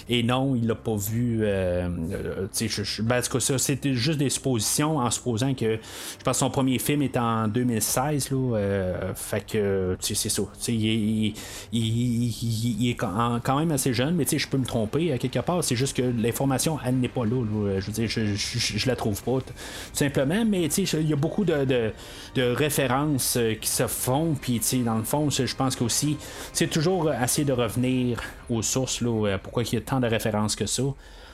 et 0.09 0.23
non, 0.23 0.57
il 0.57 0.67
l'a 0.67 0.75
pas 0.75 0.97
vu. 0.97 1.41
je, 1.41 3.03
ben, 3.03 3.21
ça, 3.21 3.59
c'était 3.59 3.93
juste 3.93 4.19
des 4.19 4.31
suppositions 4.31 4.97
en 4.97 5.11
supposant 5.11 5.53
que 5.53 5.75
je 5.75 6.25
pense 6.25 6.37
que 6.37 6.41
son 6.41 6.49
premier 6.49 6.79
film 6.79 7.03
est 7.03 7.19
en 7.19 7.49
2016. 7.49 8.31
Là, 8.31 8.89
fait 9.15 9.45
que 9.45 9.95
c'est 10.01 10.15
ça. 10.15 10.43
Il, 10.69 11.34
il, 11.34 11.34
est 11.73 12.97
quand 12.97 13.59
même 13.59 13.73
assez 13.73 13.93
jeune, 13.93 14.15
mais 14.15 14.25
je 14.27 14.49
peux 14.49 14.59
me 14.59 14.65
tromper 14.65 15.13
à 15.13 15.19
quelque 15.19 15.39
part. 15.41 15.63
C'est 15.63 15.77
juste 15.77 15.97
que 15.97 16.03
l'information, 16.03 16.79
elle 16.85 16.99
n'est 16.99 17.09
pas 17.09 17.25
là, 17.25 17.45
Je 17.79 17.87
veux 17.87 17.93
dire, 17.93 18.09
je, 18.09 18.89
la 18.89 18.97
trouve 18.97 19.23
pas, 19.23 19.41
tout 19.41 19.55
simplement. 19.93 20.45
Mais 20.45 20.65
il 20.65 21.09
y 21.09 21.13
a 21.13 21.17
beaucoup 21.17 21.45
de, 21.45 21.93
références 22.37 23.37
euh, 23.37 23.55
qui 23.55 23.69
se 23.69 23.87
font. 23.87 24.35
Puis, 24.41 24.61
dans 24.85 24.97
le 24.97 25.05
fond, 25.05 25.31
je 25.31 25.55
pense 25.55 25.77
qu'aussi, 25.77 26.17
c'est 26.53 26.69
toujours 26.69 27.09
assez 27.09 27.45
de 27.45 27.53
revenir 27.53 28.21
aux 28.51 28.63
sources. 28.63 29.03
Euh, 29.03 29.39
pourquoi 29.43 29.63
il 29.63 29.75
y 29.75 29.77
a 29.77 29.81
tant 29.81 30.01
de 30.01 30.07
références 30.07 30.57
que 30.57 30.67
ça 30.67 30.83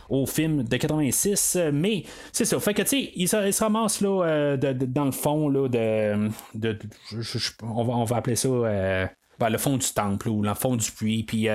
au 0.09 0.27
film 0.27 0.65
de 0.65 0.77
86. 0.77 1.59
Mais 1.73 2.05
c'est 2.33 2.45
ça. 2.45 2.59
Fait 2.59 2.75
que, 2.75 2.83
tu 2.83 2.89
sais, 2.89 3.13
il, 3.15 3.29
se 3.29 3.63
ramasse 3.63 4.01
là, 4.01 4.25
euh, 4.25 4.57
dans 4.57 5.05
le 5.05 5.13
fond 5.13 5.49
là, 5.49 5.69
de. 5.69 6.29
on 7.63 8.05
va 8.05 8.17
appeler 8.17 8.37
ça 8.37 8.49
ben, 9.41 9.49
le 9.49 9.59
fond 9.59 9.77
du 9.77 9.89
temple 9.89 10.29
ou 10.29 10.43
le 10.43 10.55
fond 10.55 10.77
du 10.77 10.91
puits. 10.91 11.23
Puis 11.23 11.49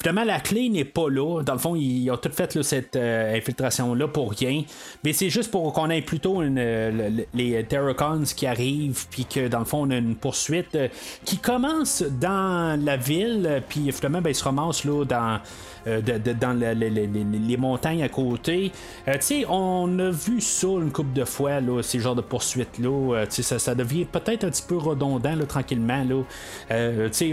finalement, 0.00 0.24
la 0.24 0.40
clé 0.40 0.68
n'est 0.68 0.84
pas 0.84 1.08
là. 1.08 1.42
Dans 1.42 1.54
le 1.54 1.58
fond, 1.58 1.74
ils 1.74 2.10
ont 2.10 2.16
tout 2.16 2.30
fait 2.32 2.62
cette 2.62 2.96
infiltration-là 2.96 4.08
pour 4.08 4.32
rien. 4.32 4.62
Mais 5.04 5.12
c'est 5.12 5.30
juste 5.30 5.50
pour 5.50 5.72
qu'on 5.72 5.90
ait 5.90 6.02
plutôt 6.02 6.42
une, 6.42 7.24
les 7.34 7.64
Terracons 7.64 8.24
qui 8.36 8.46
arrivent, 8.46 9.06
puis 9.10 9.24
que 9.24 9.48
dans 9.48 9.60
le 9.60 9.64
fond, 9.64 9.86
on 9.86 9.90
a 9.90 9.96
une 9.96 10.16
poursuite 10.16 10.78
qui 11.24 11.38
commence 11.38 12.02
dans 12.02 12.80
la 12.84 12.96
ville, 12.96 13.62
puis 13.68 13.90
finalement, 13.92 14.20
ben, 14.20 14.30
ils 14.30 14.34
se 14.34 14.44
ramassent 14.44 14.84
là, 14.84 15.04
dans 15.04 15.40
euh, 15.86 16.00
dans 16.00 16.58
les 16.58 17.56
montagnes 17.56 18.02
à 18.02 18.08
côté. 18.08 18.72
Euh, 19.08 19.16
on 19.48 19.98
a 19.98 20.10
vu 20.10 20.40
ça 20.40 20.68
une 20.68 20.92
couple 20.92 21.12
de 21.12 21.24
fois, 21.24 21.60
là, 21.60 21.82
ces 21.82 21.98
genres 22.00 22.14
de 22.14 22.20
poursuites-là. 22.20 23.16
Euh, 23.16 23.26
ça, 23.28 23.58
ça 23.58 23.74
devient 23.74 24.04
peut-être 24.04 24.44
un 24.44 24.50
petit 24.50 24.62
peu 24.62 24.76
redondant 24.76 25.34
là, 25.34 25.44
tranquillement. 25.44 26.04
Là. 26.04 26.22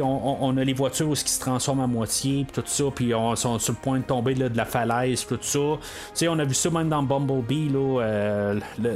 On, 0.01 0.37
on, 0.41 0.57
a 0.57 0.63
les 0.63 0.73
voitures 0.73 1.13
qui 1.13 1.31
se 1.31 1.39
transforment 1.39 1.81
à 1.81 1.87
moitié, 1.87 2.45
tout 2.51 2.63
ça, 2.65 2.85
puis 2.93 3.13
on 3.13 3.35
sont 3.35 3.59
sur 3.59 3.73
le 3.73 3.79
point 3.79 3.99
de 3.99 4.03
tomber 4.03 4.33
de 4.33 4.49
la 4.55 4.65
falaise, 4.65 5.25
tout 5.25 5.37
ça. 5.41 6.29
on 6.29 6.39
a 6.39 6.43
vu 6.43 6.53
ça 6.53 6.69
même 6.69 6.89
dans 6.89 7.03
Bumblebee 7.03 7.69
là, 7.69 8.53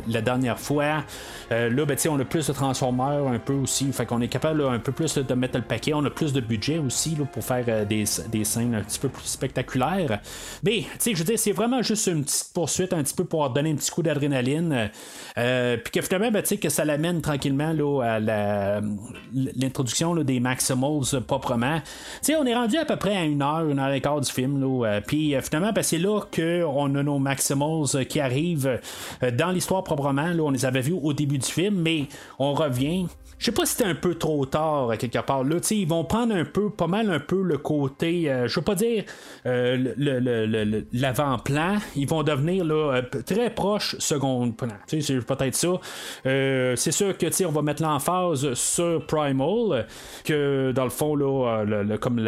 la 0.08 0.22
dernière 0.22 0.60
fois. 0.60 1.04
là, 1.52 1.86
ben, 1.86 1.98
on 2.10 2.20
a 2.20 2.26
plus 2.26 2.48
de 2.48 2.54
transformeurs 2.54 3.28
un 3.28 3.40
peu 3.40 3.54
aussi. 3.54 3.92
Fait 3.92 4.06
qu'on 4.06 4.22
est 4.22 4.28
capable 4.28 4.64
un 4.64 4.80
peu 4.80 4.92
plus 4.92 5.18
de 5.18 5.34
mettre 5.34 5.58
le 5.58 5.64
paquet. 5.64 5.94
On 5.94 6.06
a 6.06 6.10
plus 6.10 6.34
de 6.34 6.42
budget 6.42 6.80
aussi 6.80 7.18
pour 7.32 7.44
faire 7.44 7.86
des, 7.86 8.06
des 8.32 8.44
scènes 8.44 8.76
un 8.76 8.82
petit 8.82 9.00
peu 9.00 9.10
plus 9.10 9.38
spectaculaire. 9.44 10.20
Mais, 10.64 10.82
tu 10.82 10.88
sais, 10.99 11.14
je 11.14 11.20
veux 11.20 11.26
dire, 11.26 11.38
c'est 11.38 11.52
vraiment 11.52 11.82
juste 11.82 12.07
une 12.07 12.24
petite 12.24 12.52
poursuite, 12.53 12.94
un 12.94 13.03
petit 13.03 13.14
peu 13.14 13.26
pour 13.26 13.49
donner 13.49 13.72
un 13.72 13.76
petit 13.76 13.91
coup 13.91 14.02
d'adrénaline. 14.02 14.90
Euh, 15.38 15.78
puis 15.78 15.91
que 15.91 16.02
finalement, 16.02 16.32
ben, 16.32 16.41
tu 16.41 16.49
sais, 16.49 16.57
que 16.57 16.70
ça 16.70 16.86
l'amène 16.86 17.22
tranquillement 17.22 17.74
là, 17.74 18.02
à 18.03 18.82
l'introduction 19.34 20.15
des 20.15 20.40
Maximals 20.40 21.22
proprement. 21.28 21.80
Tu 21.80 21.88
sais, 22.22 22.36
on 22.36 22.45
est 22.45 22.56
rendu 22.56 22.78
à 22.78 22.86
peu 22.86 22.95
près 22.95 23.18
à 23.18 23.24
une 23.24 23.41
heure, 23.41 23.68
une 23.68 23.80
heure 23.80 23.91
et 23.91 24.02
quart 24.02 24.22
du 24.22 24.32
film. 24.32 24.61
Là, 24.61 24.88
euh, 24.88 25.02
puis 25.06 25.36
euh, 25.36 25.41
finalement, 25.41 25.74
ben, 25.74 25.84
c'est 25.84 25.99
là 25.99 26.22
qu'on 26.34 26.95
a 26.95 27.03
nos 27.03 27.20
Maximals 27.20 28.06
qui 28.07 28.20
arrivent 28.20 28.80
dans 29.34 29.52
l'histoire 29.52 29.84
proprement. 29.84 30.28
Là, 30.28 30.44
on 30.44 30.52
les 30.52 30.65
avait 30.65 30.82
vus 30.82 30.98
au 31.02 31.11
début 31.14 31.38
du 31.38 31.48
film, 31.48 31.76
mais 31.76 32.07
on 32.40 32.53
revient. 32.53 33.07
Je 33.40 33.46
sais 33.46 33.52
pas 33.52 33.66
si 33.66 33.74
c'était 33.74 33.90
un 33.90 33.96
peu 33.96 34.16
trop 34.16 34.46
tard 34.46 34.90
à 34.90 34.98
quelque 34.98 35.20
part. 35.20 35.44
Là, 35.44 35.58
ils 35.72 35.88
vont 35.88 36.06
prendre 36.06 36.36
un 36.36 36.46
peu, 36.46 36.70
pas 36.70 36.88
mal 36.88 37.12
un 37.12 37.20
peu 37.20 37.42
le 37.42 37.58
côté, 37.58 38.32
je 38.48 38.56
veux 38.60 38.64
pas 38.64 38.76
dire 38.76 39.04
euh, 39.46 40.84
l'avant-plan, 40.94 41.78
ils 41.96 42.08
vont 42.08 42.24
devenir 42.24 42.66
là, 42.66 42.96
euh, 42.96 43.22
très 43.26 43.50
proches 43.50 43.96
second 44.00 44.52
plan. 44.52 44.70
C'est 44.88 45.26
peut-être 45.26 45.56
ça. 45.56 45.74
Euh, 46.26 46.76
c'est 46.76 46.92
sûr 46.92 47.18
que 47.18 47.46
on 47.46 47.52
va 47.52 47.62
mettre 47.62 47.82
l'emphase 47.82 48.54
sur 48.54 49.06
Primal, 49.06 49.88
que 50.24 50.72
dans 50.74 50.84
le 50.84 50.90
fond, 50.90 51.16
là, 51.16 51.98
comme 52.00 52.20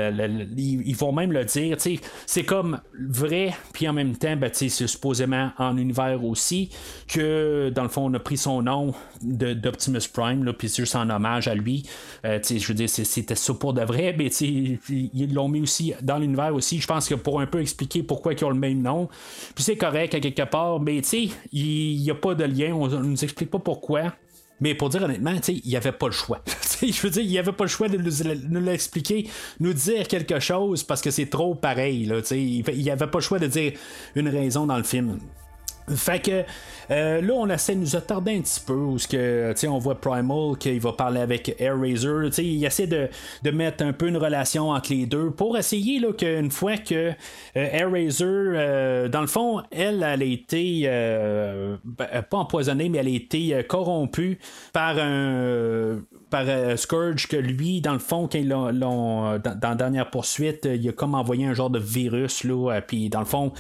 ils 0.58 0.96
vont 0.96 1.12
même 1.12 1.32
le 1.32 1.46
dire, 1.46 1.78
c'est 2.26 2.44
comme 2.44 2.80
vrai, 3.00 3.54
puis 3.74 3.88
en 3.88 3.94
même 3.94 4.18
temps, 4.18 4.36
ben, 4.36 4.50
c'est 4.52 4.70
supposément 4.70 5.52
en 5.58 5.78
univers 5.78 6.24
aussi, 6.24 6.70
que 7.08 7.70
dans 7.70 7.84
le 7.84 7.90
fond, 7.90 8.10
on 8.10 8.14
a 8.14 8.20
pris 8.20 8.38
son 8.38 8.62
nom 8.62 8.94
d'Optimus 9.22 10.08
Prime, 10.12 10.52
puis 10.54 10.70
c'est 10.70 10.86
en 10.96 11.10
hommage 11.10 11.48
à 11.48 11.56
lui. 11.56 11.84
je 12.24 12.68
veux 12.68 12.74
dire, 12.74 12.90
c'était 12.90 13.36
ça 13.36 13.54
pour 13.54 13.74
de 13.74 13.82
vrai, 13.82 14.16
mais 14.18 14.28
ils 14.28 15.34
l'ont 15.34 15.48
mis 15.48 15.62
aussi 15.62 15.94
dans 16.02 16.18
l'univers 16.18 16.54
aussi. 16.54 16.80
Je 16.80 16.88
pense 16.88 17.08
que 17.08 17.16
pour 17.16 17.42
un 17.42 17.48
peu 17.48 17.62
expliquer 17.62 18.04
pourquoi 18.04 18.34
ils 18.34 18.46
ont 18.46 18.50
le 18.50 18.60
même 18.60 18.82
nom. 18.82 19.08
Puis 19.54 19.64
c'est 19.64 19.78
correct 19.78 20.14
à 20.16 20.20
quelque 20.20 20.44
part, 20.44 20.80
mais 20.80 20.98
il 21.52 22.02
n'y 22.02 22.12
a 22.12 22.16
pas 22.16 22.36
de 22.36 22.44
lien, 22.44 22.74
on 22.74 22.88
ne 22.88 22.98
nous 22.98 23.24
explique 23.24 23.52
pas 23.52 23.60
pourquoi. 23.60 24.14
Mais 24.62 24.74
pour 24.74 24.90
dire 24.90 25.04
honnêtement, 25.04 25.34
il 25.48 25.62
n'y 25.66 25.76
avait 25.76 25.92
pas 25.92 26.06
le 26.08 26.14
choix. 26.14 26.42
je 26.82 27.02
veux 27.02 27.10
dire, 27.10 27.24
il 27.24 27.30
n'y 27.30 27.38
avait 27.38 27.52
pas 27.52 27.66
le 27.66 27.70
choix 27.70 27.90
de 27.90 27.98
nous, 27.98 28.62
l'expliquer, 28.62 29.28
nous 29.60 29.74
dire 29.74 30.08
quelque 30.08 30.40
chose 30.40 30.84
parce 30.84 31.02
que 31.02 31.12
c'est 31.12 31.26
trop 31.26 31.56
pareil. 31.56 32.10
il 32.32 32.84
n'y 32.84 32.90
avait 32.90 33.08
pas 33.08 33.18
le 33.18 33.24
choix 33.24 33.40
de 33.40 33.48
dire 33.48 33.74
une 34.16 34.30
raison 34.30 34.66
dans 34.66 34.78
le 34.78 34.84
film. 34.84 35.20
Fait 35.90 36.20
que 36.20 36.44
euh, 36.92 37.22
là, 37.22 37.34
on 37.34 37.50
essaie 37.50 37.76
de 37.76 37.82
nous 37.82 37.96
attarder 37.96 38.38
un 38.38 38.42
petit 38.42 38.62
peu 38.66 38.74
où 38.74 38.98
que, 39.10 39.68
on 39.68 39.78
voit 39.78 39.96
Primal 39.96 40.58
qu'il 40.60 40.80
va 40.80 40.94
parler 40.94 41.22
avec 41.22 41.56
Air 41.60 41.80
Razor. 41.80 42.26
Il 42.38 42.64
essaie 42.66 42.88
de, 42.88 43.10
de, 43.44 43.52
mettre 43.52 43.84
un 43.84 43.94
peu 43.94 44.08
une 44.08 44.18
relation 44.18 44.70
entre 44.70 44.94
les 44.94 45.06
deux 45.06 45.32
pour 45.32 45.58
essayer 45.58 46.00
là, 46.00 46.14
qu'une 46.14 46.52
fois 46.52 46.78
que 46.78 46.96
euh, 46.96 47.14
Air 47.54 47.92
Razor, 47.92 48.28
euh, 48.28 49.08
dans 49.08 49.22
le 49.22 49.28
fond, 49.28 49.62
elle, 49.72 50.04
elle 50.04 50.22
a 50.22 50.26
été 50.26 50.84
ben, 51.84 52.22
pas 52.30 52.38
empoisonnée, 52.38 52.90
mais 52.90 53.00
elle 53.00 53.08
a 53.08 53.12
été 53.12 53.64
corrompue 53.68 54.40
par 54.74 54.98
un 55.00 56.00
par 56.30 56.46
Scourge 56.78 57.28
que 57.28 57.38
lui, 57.38 57.82
dans 57.82 57.94
le 57.94 58.00
fond, 58.00 58.28
quand 58.32 58.38
ils 58.38 58.48
l'ont, 58.48 58.72
dans, 58.72 59.58
la 59.62 59.76
dernière 59.76 60.10
poursuite, 60.10 60.68
il 60.72 60.88
a 60.90 60.92
comme 60.92 61.16
envoyé 61.16 61.46
un 61.46 61.54
genre 61.54 61.70
de 61.70 61.80
virus 61.80 62.44
là, 62.44 62.82
puis 62.82 63.10
dans 63.10 63.20
le 63.20 63.26
fond, 63.26 63.52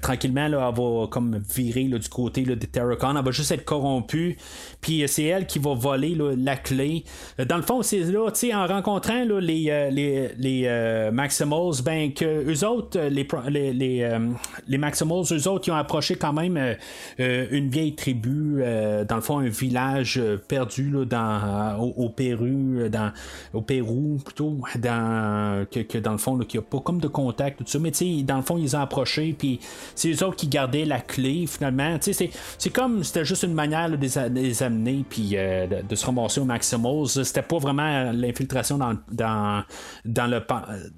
tranquillement, 0.00 0.48
là, 0.48 0.68
elle 0.68 0.82
va 0.82 1.06
comme 1.08 1.40
virer 1.54 1.84
du 1.84 2.08
côté 2.08 2.44
là, 2.44 2.54
de 2.54 2.66
Terracon. 2.66 3.16
Elle 3.16 3.24
va 3.24 3.30
juste 3.30 3.52
être 3.52 3.64
corrompue. 3.64 4.36
Puis 4.80 5.02
euh, 5.02 5.06
c'est 5.06 5.24
elle 5.24 5.46
qui 5.46 5.58
va 5.58 5.74
voler 5.74 6.16
la 6.36 6.56
clé. 6.56 7.04
Euh, 7.40 7.44
dans 7.44 7.56
le 7.56 7.62
fond, 7.62 7.82
c'est 7.82 8.00
là, 8.00 8.30
tu 8.30 8.48
sais, 8.48 8.54
en 8.54 8.66
rencontrant 8.66 9.24
les, 9.40 9.66
euh, 9.70 9.90
les, 9.90 10.30
les 10.38 11.10
Maximals, 11.12 11.82
ben 11.84 12.12
que 12.12 12.24
eux 12.24 12.66
autres, 12.66 12.98
les, 13.00 13.26
les, 13.72 14.18
les, 14.66 14.78
Maximals, 14.78 15.24
eux 15.32 15.48
autres, 15.48 15.68
ils 15.68 15.70
ont 15.70 15.76
approché 15.76 16.16
quand 16.16 16.32
même 16.32 16.76
une 17.18 17.68
vieille 17.68 17.94
tribu, 17.94 18.62
dans 19.08 19.16
le 19.16 19.20
fond, 19.20 19.38
un 19.38 19.48
village 19.48 20.20
perdu 20.48 20.90
là, 20.90 21.04
dans, 21.04 21.94
Pérou, 22.08 22.88
dans, 22.90 23.12
au 23.52 23.62
Pérou 23.62 24.18
plutôt, 24.24 24.58
dans, 24.78 25.66
que, 25.70 25.98
dans 25.98 26.12
le 26.12 26.18
fond, 26.18 26.38
qu'il 26.38 26.60
n'y 26.60 26.66
a 26.66 26.68
pas 26.68 26.80
comme 26.80 27.00
de 27.00 27.08
contact, 27.08 27.58
tout 27.58 27.64
ça. 27.66 27.78
Mais 27.78 27.90
tu 27.90 28.18
sais, 28.18 28.22
dans 28.22 28.36
le 28.36 28.42
fond, 28.42 28.58
ils 28.58 28.76
ont 28.76 28.80
approché, 28.80 29.34
puis 29.36 29.60
c'est 29.94 30.10
eux 30.10 30.24
autres 30.24 30.36
qui 30.36 30.48
gardaient 30.48 30.84
la 30.84 31.00
clé, 31.00 31.46
finalement 31.46 31.96
c'est 32.58 32.70
comme 32.70 33.04
c'était 33.04 33.24
juste 33.24 33.42
une 33.42 33.54
manière 33.54 33.90
de, 33.90 33.96
les, 34.28 34.62
amener 34.62 35.04
puis 35.08 35.30
euh, 35.34 35.66
de, 35.66 35.94
se 35.94 36.06
ramasser 36.06 36.40
au 36.40 36.44
maximum. 36.44 37.06
C'était 37.06 37.42
pas 37.42 37.58
vraiment 37.58 38.12
l'infiltration 38.12 38.78
dans, 38.78 38.94
dans, 39.10 39.62
dans, 40.04 40.26
le, 40.26 40.42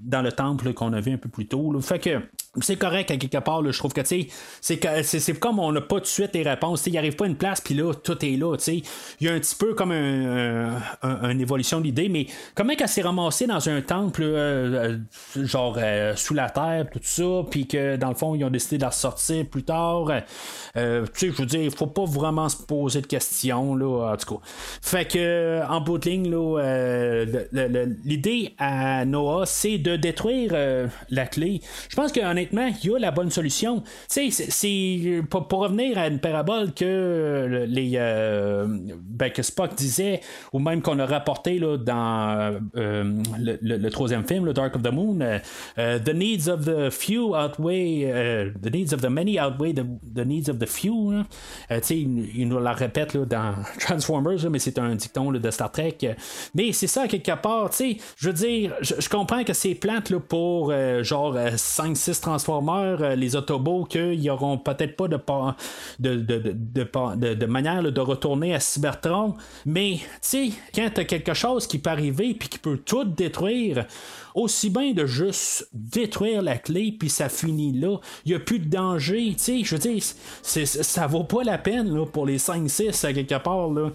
dans 0.01 0.23
le 0.23 0.33
temple 0.33 0.73
qu'on 0.73 0.93
a 0.93 1.01
vu 1.01 1.13
un 1.13 1.19
peu 1.19 1.29
plus 1.29 1.47
tôt. 1.47 1.79
Fait 1.81 1.99
que 1.99 2.21
c'est 2.61 2.77
correct 2.77 3.11
à 3.11 3.17
quelque 3.17 3.39
part, 3.39 3.65
je 3.71 3.79
trouve 3.79 3.93
que 3.93 4.05
c'est, 4.05 4.29
c'est 4.61 5.39
comme 5.39 5.59
on 5.59 5.73
n'a 5.73 5.81
pas 5.81 6.01
de 6.01 6.07
suite 6.07 6.31
les 6.35 6.43
réponses. 6.43 6.87
Il 6.87 6.97
arrive 6.97 7.17
pas 7.17 7.27
une 7.27 7.37
place, 7.37 7.61
puis 7.61 7.75
là, 7.75 7.93
tout 7.95 8.25
est 8.25 8.37
là. 8.37 8.57
Il 8.67 8.83
y 9.21 9.29
a 9.29 9.33
un 9.33 9.39
petit 9.39 9.55
peu 9.55 9.75
comme 9.75 9.93
un, 9.93 10.81
une 11.03 11.41
évolution 11.41 11.81
d'idée, 11.81 12.09
mais 12.09 12.27
comment 12.55 12.75
qu'elle 12.75 12.89
s'est 12.89 13.03
ramassée 13.03 13.47
dans 13.47 13.69
un 13.69 13.81
temple, 13.81 14.23
euh, 14.23 14.99
euh, 15.37 15.47
genre 15.47 15.77
euh, 15.79 16.15
sous 16.17 16.35
la 16.35 16.51
terre, 16.51 16.87
tout 16.91 17.01
ça, 17.03 17.43
puis 17.51 17.67
que 17.67 17.97
dans 17.97 18.09
le 18.09 18.15
fond, 18.15 18.35
ils 18.35 18.45
ont 18.45 18.51
décidé 18.51 18.79
de 18.79 18.83
la 18.83 18.89
ressortir 18.89 19.47
plus 19.47 19.63
tard? 19.63 20.07
je 20.75 21.27
veux 21.27 21.47
dire, 21.47 21.63
il 21.63 21.71
faut 21.71 21.87
pas 21.87 22.05
vraiment 22.05 22.49
se 22.49 22.57
poser 22.63 23.01
de 23.01 23.07
questions, 23.07 23.75
là, 23.75 24.13
en 24.13 24.17
tout 24.17 24.37
cas. 24.37 24.41
Fait 24.83 25.07
que, 25.07 25.61
en 25.69 25.81
bout 25.81 25.99
de 25.99 26.09
ligne, 26.09 26.25
l'idée 28.05 28.55
à 28.59 29.05
Noah, 29.05 29.47
c'est 29.47 29.79
de 29.79 29.97
détruire 29.97 30.55
la 31.11 31.27
clé. 31.27 31.61
Je 31.89 31.97
pense 31.97 32.13
qu'en 32.13 32.31
honnêtement, 32.31 32.71
il 32.83 32.91
y 32.91 32.95
a 32.95 32.99
la 32.99 33.11
bonne 33.11 33.31
solution. 33.31 33.83
Tu 34.11 34.31
sais, 34.31 34.51
c'est 34.51 35.23
pour, 35.29 35.49
revenir 35.49 35.99
à 35.99 36.07
une 36.07 36.21
parabole 36.21 36.73
que 36.73 37.67
les 37.69 37.99
ben, 39.19 39.31
que 39.31 39.43
Spock 39.43 39.75
disait, 39.75 40.21
ou 40.53 40.59
même 40.59 40.78
qu'on 40.83 40.99
a 40.99 41.07
rapporté 41.07 41.59
là, 41.59 41.77
dans 41.77 42.59
euh, 42.77 43.23
le, 43.39 43.89
troisième 43.91 44.27
film, 44.27 44.45
le 44.45 44.53
Dark 44.53 44.77
of 44.77 44.83
the 44.83 44.93
Moon, 44.93 45.19
euh, 45.21 45.99
the 45.99 46.15
needs 46.15 46.49
of 46.49 46.65
the 46.65 46.91
few 46.91 47.35
outweigh 47.35 48.07
the 48.63 48.73
needs 48.73 48.93
of 48.93 49.01
the 49.01 49.11
many 49.11 49.39
outweigh 49.39 49.75
the, 49.75 50.25
needs 50.25 50.49
of 50.51 50.59
the 50.59 50.67
few. 50.67 51.25
il, 51.71 52.49
nous 52.49 52.61
la 52.61 52.73
répète 52.73 53.15
là, 53.15 53.25
dans 53.25 53.55
Transformers, 53.81 54.51
mais 54.51 54.59
c'est 54.59 54.79
un 54.79 54.95
dicton 54.95 55.33
de 55.33 55.51
Star 55.51 55.71
Trek. 55.71 55.99
Mais 56.55 56.73
c'est 56.73 56.87
ça 56.87 57.09
quelque 57.09 57.41
part. 57.41 57.71
Je 57.79 58.27
veux 58.27 58.33
dire, 58.33 58.75
je, 58.81 59.09
comprends 59.09 59.45
que 59.45 59.53
c'est 59.53 59.75
plate 59.75 60.11
là, 60.11 60.21
pour 60.21 60.73
genre 61.03 61.35
5-6 61.35 62.21
Transformers, 62.21 63.03
euh, 63.03 63.15
les 63.15 63.37
Autobots, 63.37 63.85
qu'ils 63.85 64.23
n'auront 64.23 64.59
peut-être 64.59 64.97
pas 64.97 65.09
de, 65.09 65.17
de, 65.99 67.47
manière 67.47 67.83
de 67.83 68.01
retourner 68.01 68.55
à 68.55 68.61
Cybertron. 68.61 69.35
Mais, 69.67 69.97
tu 69.97 70.03
sais, 70.21 70.51
quand 70.75 70.91
tu 70.95 71.01
as 71.01 71.05
quelque 71.05 71.35
chose 71.35 71.67
qui 71.67 71.79
peut 71.79 71.91
arriver 71.91 72.35
puis 72.35 72.49
qui 72.49 72.59
peut 72.59 72.79
tout 72.79 73.05
détruire, 73.05 73.87
aussi 74.35 74.71
bien 74.71 74.93
de 74.93 75.07
juste 75.07 75.69
détruire 75.73 76.43
la 76.43 76.59
clé 76.59 76.95
puis 76.99 77.09
ça 77.09 77.29
finit 77.29 77.73
là. 77.73 77.99
Il 78.25 78.31
n'y 78.31 78.35
a 78.37 78.41
plus 78.41 78.59
de 78.59 78.69
danger. 78.69 79.35
Tu 79.37 79.39
sais, 79.39 79.65
je 79.65 79.75
veux 79.75 79.81
dire, 79.81 80.03
ça 80.43 81.07
vaut 81.07 81.25
pas 81.25 81.43
la 81.43 81.59
peine 81.59 81.95
là, 81.95 82.07
pour 82.07 82.27
les 82.27 82.39
5-6 82.39 83.07
à 83.07 83.13
quelque 83.13 83.43
part. 83.43 83.71
Là. 83.71 83.91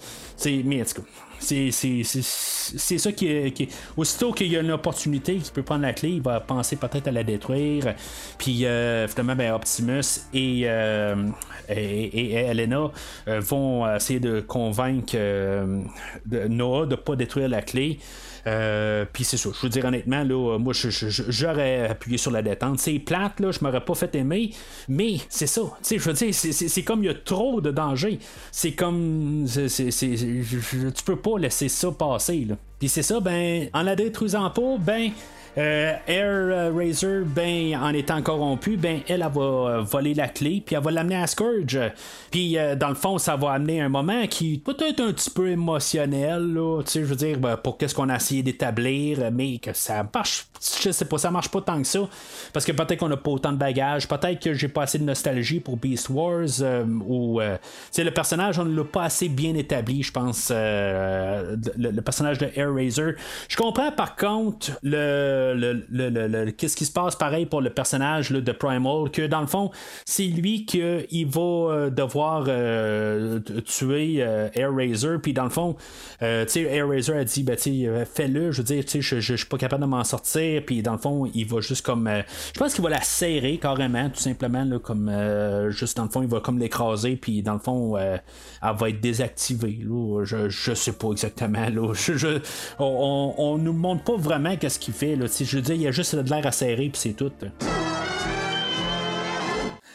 Mais 0.45 0.81
en 0.81 0.85
tout 0.85 1.01
cas, 1.01 1.07
c'est 1.43 2.97
ça 2.97 3.11
qui 3.11 3.27
est, 3.27 3.67
Aussitôt 3.97 4.31
qu'il 4.31 4.47
y 4.51 4.57
a 4.57 4.61
une 4.61 4.71
opportunité 4.71 5.35
qui 5.37 5.51
peut 5.51 5.63
prendre 5.63 5.81
la 5.83 5.93
clé, 5.93 6.09
il 6.09 6.21
va 6.21 6.39
penser 6.39 6.75
peut-être 6.75 7.07
à 7.07 7.11
la 7.11 7.23
détruire. 7.23 7.93
Puis 8.37 8.65
euh, 8.65 9.07
finalement, 9.07 9.35
ben, 9.35 9.53
Optimus 9.53 10.01
et, 10.33 10.63
euh, 10.65 11.15
et, 11.69 12.33
Elena 12.33 12.91
euh, 13.27 13.39
vont 13.39 13.93
essayer 13.95 14.19
de 14.19 14.41
convaincre 14.41 15.15
Noah 16.49 16.85
de 16.85 16.91
ne 16.91 16.95
pas 16.95 17.15
détruire 17.15 17.49
la 17.49 17.61
clé. 17.61 17.99
Euh, 18.45 19.05
puis 19.11 19.23
c'est 19.23 19.37
ça, 19.37 19.49
je 19.55 19.59
veux 19.61 19.69
dire 19.69 19.85
honnêtement, 19.85 20.21
là, 20.23 20.57
moi 20.59 20.73
j'aurais 20.73 21.87
appuyé 21.87 22.17
sur 22.17 22.29
la 22.29 22.41
détente. 22.41 22.79
C'est 22.79 22.99
plate, 22.99 23.39
là, 23.39 23.51
je 23.51 23.59
m'aurais 23.61 23.83
pas 23.85 23.95
fait 23.95 24.13
aimer, 24.15 24.51
mais 24.89 25.15
c'est 25.29 25.47
ça. 25.47 25.61
Je 25.89 25.95
veux 25.97 26.11
dire, 26.11 26.33
c'est- 26.33 26.83
comme 26.83 27.03
il 27.03 27.07
y 27.07 27.09
a 27.09 27.13
trop 27.13 27.61
de 27.61 27.71
danger. 27.71 28.19
C'est 28.51 28.73
comme. 28.73 29.45
je- 29.47 29.67
je- 29.69 30.89
tu 30.89 31.03
peux 31.05 31.15
pas 31.15 31.32
laisser 31.37 31.69
ça 31.69 31.91
passer, 31.91 32.45
là. 32.47 32.55
Puis 32.79 32.89
c'est 32.89 33.03
ça, 33.03 33.19
ben, 33.19 33.69
en 33.73 33.83
la 33.83 33.95
détruisant 33.95 34.49
pas, 34.49 34.77
ben. 34.79 35.11
Euh, 35.57 35.93
Air 36.07 36.73
Razor, 36.75 37.25
ben, 37.25 37.75
en 37.75 37.93
étant 37.93 38.21
corrompu, 38.21 38.77
ben, 38.77 39.01
elle, 39.07 39.21
elle 39.21 39.31
va 39.33 39.41
euh, 39.41 39.81
voler 39.81 40.13
la 40.13 40.27
clé, 40.27 40.63
puis 40.65 40.75
elle 40.75 40.83
va 40.83 40.91
l'amener 40.91 41.15
à 41.15 41.27
Scourge. 41.27 41.79
Puis, 42.31 42.57
euh, 42.57 42.75
dans 42.75 42.89
le 42.89 42.95
fond, 42.95 43.17
ça 43.17 43.35
va 43.35 43.51
amener 43.51 43.81
un 43.81 43.89
moment 43.89 44.25
qui 44.27 44.57
peut 44.57 44.77
être 44.79 45.01
un 45.01 45.13
petit 45.13 45.29
peu 45.29 45.49
émotionnel, 45.49 46.53
là, 46.53 46.81
tu 46.83 46.91
sais, 46.91 46.99
je 47.01 47.05
veux 47.05 47.15
dire, 47.15 47.37
ben, 47.37 47.57
pour 47.57 47.77
qu'est-ce 47.77 47.93
qu'on 47.93 48.09
a 48.09 48.15
essayé 48.15 48.41
d'établir, 48.41 49.31
mais 49.31 49.59
que 49.59 49.73
ça 49.73 50.07
marche, 50.13 50.47
je 50.81 50.91
sais 50.91 51.05
pas, 51.05 51.17
ça 51.17 51.29
marche 51.29 51.49
pas 51.49 51.61
tant 51.61 51.81
que 51.81 51.87
ça, 51.87 52.07
parce 52.51 52.65
que 52.65 52.71
peut-être 52.71 52.99
qu'on 52.99 53.11
a 53.11 53.17
pas 53.17 53.31
autant 53.31 53.51
de 53.51 53.57
bagages, 53.57 54.07
peut-être 54.07 54.41
que 54.41 54.53
j'ai 54.53 54.69
pas 54.69 54.83
assez 54.83 54.97
de 54.97 55.03
nostalgie 55.03 55.59
pour 55.59 55.77
Beast 55.77 56.09
Wars, 56.09 56.61
ou, 57.07 57.39
tu 57.41 57.59
sais, 57.91 58.03
le 58.03 58.11
personnage, 58.11 58.59
on 58.59 58.65
l'a 58.65 58.83
pas 58.83 59.03
assez 59.03 59.29
bien 59.29 59.53
établi, 59.55 60.03
je 60.03 60.11
pense, 60.11 60.49
le, 60.49 61.57
le 61.77 62.01
personnage 62.01 62.37
de 62.37 62.49
Air 62.55 62.73
Razor. 62.73 63.13
Je 63.47 63.57
comprends, 63.57 63.91
par 63.91 64.15
contre, 64.15 64.71
le 64.81 65.42
le, 65.53 65.85
le- 65.89 66.27
le- 66.27 66.51
qu'est-ce 66.51 66.77
qui 66.77 66.85
se 66.85 66.91
passe 66.91 67.15
pareil 67.15 67.45
pour 67.45 67.61
le 67.61 67.69
personnage 67.69 68.31
de 68.31 68.51
Primal, 68.51 69.09
que 69.11 69.27
dans 69.27 69.41
le 69.41 69.47
fond, 69.47 69.71
c'est 70.05 70.23
lui 70.27 70.65
qui 70.65 70.79
va 71.25 71.41
euh, 71.41 71.89
devoir 71.89 72.45
euh, 72.47 73.39
tuer 73.65 74.17
euh, 74.19 74.47
Air 74.53 74.73
Razor, 74.73 75.19
puis 75.21 75.33
dans 75.33 75.43
le 75.43 75.49
fond, 75.49 75.75
euh, 76.21 76.45
tu 76.45 76.51
sais, 76.51 76.61
Air 76.63 76.87
Razor 76.87 77.17
a 77.17 77.23
dit, 77.23 77.43
ben, 77.43 77.57
fais-le, 77.57 78.51
je 78.51 78.57
veux 78.59 78.63
dire, 78.63 78.85
tu 78.85 79.01
sais, 79.01 79.19
je, 79.19 79.35
suis 79.35 79.45
pas 79.47 79.57
capable 79.57 79.81
de 79.83 79.87
m'en 79.87 80.03
sortir, 80.03 80.63
puis 80.65 80.81
dans 80.81 80.93
le 80.93 80.97
fond, 80.97 81.29
il 81.33 81.45
va 81.45 81.59
juste 81.61 81.85
comme, 81.85 82.09
je 82.53 82.59
pense 82.59 82.73
qu'il 82.73 82.83
va 82.83 82.89
la 82.91 83.01
serrer 83.01 83.57
carrément, 83.57 84.09
tout 84.09 84.21
simplement, 84.21 84.63
là, 84.63 84.79
comme, 84.79 85.11
juste 85.69 85.97
dans 85.97 86.03
le 86.03 86.09
fond, 86.09 86.21
il 86.21 86.29
va 86.29 86.39
comme 86.39 86.59
l'écraser, 86.59 87.15
puis 87.15 87.41
dans 87.41 87.53
le 87.53 87.59
fond, 87.59 87.97
elle 87.97 88.21
va 88.61 88.89
être 88.89 89.01
désactivée, 89.01 89.79
je, 90.23 90.49
je 90.49 90.73
sais 90.73 90.93
pas 90.93 91.09
exactement, 91.11 91.67
là, 91.69 91.93
on, 92.79 92.85
on, 92.85 93.35
on 93.37 93.57
nous 93.57 93.73
montre 93.73 94.03
pas 94.03 94.15
vraiment 94.17 94.55
qu'est-ce 94.55 94.79
qu'il 94.79 94.93
fait, 94.93 95.15
là, 95.15 95.27
sais, 95.33 95.45
je 95.45 95.55
veux 95.57 95.61
dire, 95.61 95.75
il 95.75 95.81
y 95.81 95.87
a 95.87 95.91
juste 95.91 96.15
de 96.15 96.29
l'air 96.29 96.45
à 96.45 96.51
serrer, 96.51 96.89
puis 96.89 96.91
c'est 96.95 97.13
tout. 97.13 97.31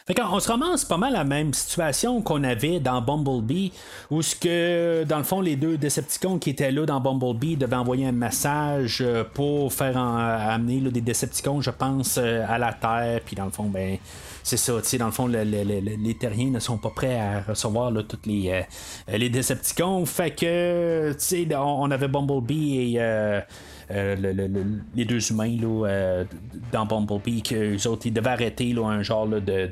Fait 0.06 0.15
on 0.23 0.40
se 0.40 0.48
ramasse 0.48 0.86
pas 0.86 0.97
mal 0.97 1.12
la 1.12 1.24
même 1.24 1.52
situation 1.52 2.23
qu'on 2.23 2.43
avait 2.43 2.81
dans 2.81 3.02
Bumblebee, 3.02 3.73
où 4.10 4.23
ce 4.23 4.35
que, 4.35 5.05
dans 5.05 5.19
le 5.19 5.23
fond, 5.23 5.43
les 5.43 5.55
deux 5.55 5.77
Decepticons 5.77 6.39
qui 6.39 6.48
étaient 6.48 6.70
là 6.73 6.86
dans 6.86 6.98
Bumblebee 6.98 7.56
devaient 7.59 7.77
envoyer 7.77 8.06
un 8.06 8.12
message 8.12 9.02
euh, 9.02 9.23
pour 9.35 9.70
faire 9.70 9.98
en- 9.98 10.16
amener 10.16 10.81
des 10.81 11.02
Decepticons, 11.02 11.60
je 11.60 11.70
pense, 11.70 12.16
euh, 12.16 12.43
à 12.48 12.56
la 12.56 12.73
Terre, 12.73 13.20
puis 13.23 13.36
dans 13.36 13.44
le 13.44 13.51
fond, 13.51 13.65
ben. 13.65 13.98
C'est 14.43 14.56
ça, 14.56 14.73
tu 14.81 14.89
sais, 14.89 14.97
dans 14.97 15.06
le 15.06 15.12
fond, 15.12 15.27
le- 15.27 15.44
le- 15.44 15.62
le- 15.62 15.81
les 16.02 16.15
terriens 16.16 16.48
ne 16.48 16.59
sont 16.59 16.78
pas 16.78 16.89
prêts 16.89 17.20
à 17.20 17.43
recevoir 17.43 17.90
là, 17.90 18.02
tous 18.02 18.20
les, 18.24 18.48
euh, 18.51 18.62
Decepticons. 19.28 20.06
Fait 20.06 20.31
que, 20.31 21.12
tu 21.12 21.19
sais, 21.19 21.47
on, 21.55 21.90
avait 21.90 22.09
Bumblebee 22.09 22.94
et 22.94 22.94
euh, 22.98 23.40
euh, 23.90 24.16
le- 24.16 24.32
le- 24.32 24.47
le- 24.47 24.65
les 24.94 25.05
deux 25.05 25.31
humains 25.31 25.56
là, 25.60 25.86
euh, 25.89 26.24
dans 26.73 26.86
Bumblebee, 26.86 27.43
que 27.43 27.77
eux 27.77 27.89
autres, 27.89 28.06
ils 28.06 28.12
devaient 28.12 28.31
arrêter 28.31 28.73
là, 28.73 28.86
un 28.86 29.02
genre 29.02 29.27
là, 29.27 29.40
de, 29.40 29.66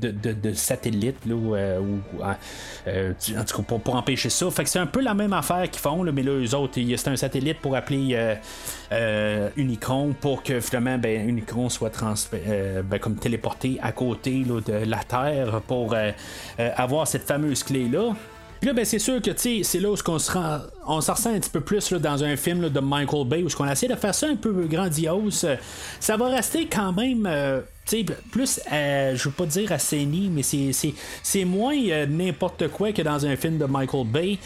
de, 0.00 0.32
de, 0.32 0.52
satellite, 0.52 1.24
là, 1.26 1.34
euh, 1.34 1.80
ou, 1.80 2.22
euh, 2.22 3.12
en 3.38 3.44
tout 3.44 3.62
cas, 3.62 3.78
pour, 3.78 3.94
empêcher 3.96 4.28
ça. 4.30 4.50
Fait 4.50 4.64
que 4.64 4.70
c'est 4.70 4.78
un 4.78 4.86
peu 4.86 5.00
la 5.00 5.14
même 5.14 5.32
affaire 5.32 5.70
qu'ils 5.70 5.80
font, 5.80 6.02
mais 6.04 6.22
là, 6.22 6.32
eux 6.32 6.54
autres, 6.54 6.74
c'est 6.96 7.08
un 7.08 7.16
satellite 7.16 7.60
pour 7.60 7.74
appeler 7.76 8.10
euh, 8.12 8.34
euh, 8.92 9.48
Unicron 9.56 10.14
pour 10.20 10.42
que 10.42 10.60
finalement, 10.60 10.98
ben, 10.98 11.28
Unicron 11.28 11.68
soit 11.68 11.90
euh, 12.34 12.82
ben, 12.82 12.98
comme 12.98 13.16
téléporté 13.16 13.78
à 13.82 13.92
côté 13.92 14.44
de 14.44 14.84
la 14.84 14.98
Terre 14.98 15.60
pour 15.66 15.94
euh, 15.94 16.10
euh, 16.60 16.70
avoir 16.76 17.06
cette 17.06 17.24
fameuse 17.24 17.62
clé-là. 17.62 18.14
Puis 18.64 18.70
là, 18.70 18.76
ben, 18.76 18.84
c'est 18.86 18.98
sûr 18.98 19.20
que 19.20 19.30
c'est 19.36 19.78
là 19.78 19.90
où 19.90 19.96
on 20.08 20.18
se, 20.18 20.32
on 20.86 21.00
se 21.02 21.10
ressent 21.10 21.34
un 21.34 21.38
petit 21.38 21.50
peu 21.50 21.60
plus 21.60 21.90
là, 21.90 21.98
dans 21.98 22.24
un 22.24 22.34
film 22.34 22.70
de 22.70 22.80
Michael 22.80 23.28
Bay 23.28 23.42
où 23.42 23.48
on 23.58 23.68
essaie 23.68 23.88
de 23.88 23.94
faire 23.94 24.14
ça 24.14 24.26
un 24.26 24.36
peu 24.36 24.52
grandiose. 24.64 25.46
Ça 26.00 26.16
va 26.16 26.28
rester 26.28 26.66
quand 26.66 26.94
même. 26.94 27.26
euh, 27.26 27.60
sais, 27.86 28.04
plus, 28.30 28.60
euh, 28.72 29.14
je 29.16 29.28
veux 29.28 29.34
pas 29.34 29.46
dire 29.46 29.72
assaini, 29.72 30.30
mais 30.32 30.42
c'est, 30.42 31.44
moins 31.44 31.76
euh, 31.76 32.06
n'importe 32.06 32.68
quoi 32.68 32.92
que 32.92 33.02
dans 33.02 33.26
un 33.26 33.36
film 33.36 33.58
de 33.58 33.66
Michael 33.66 34.06
Bay. 34.06 34.38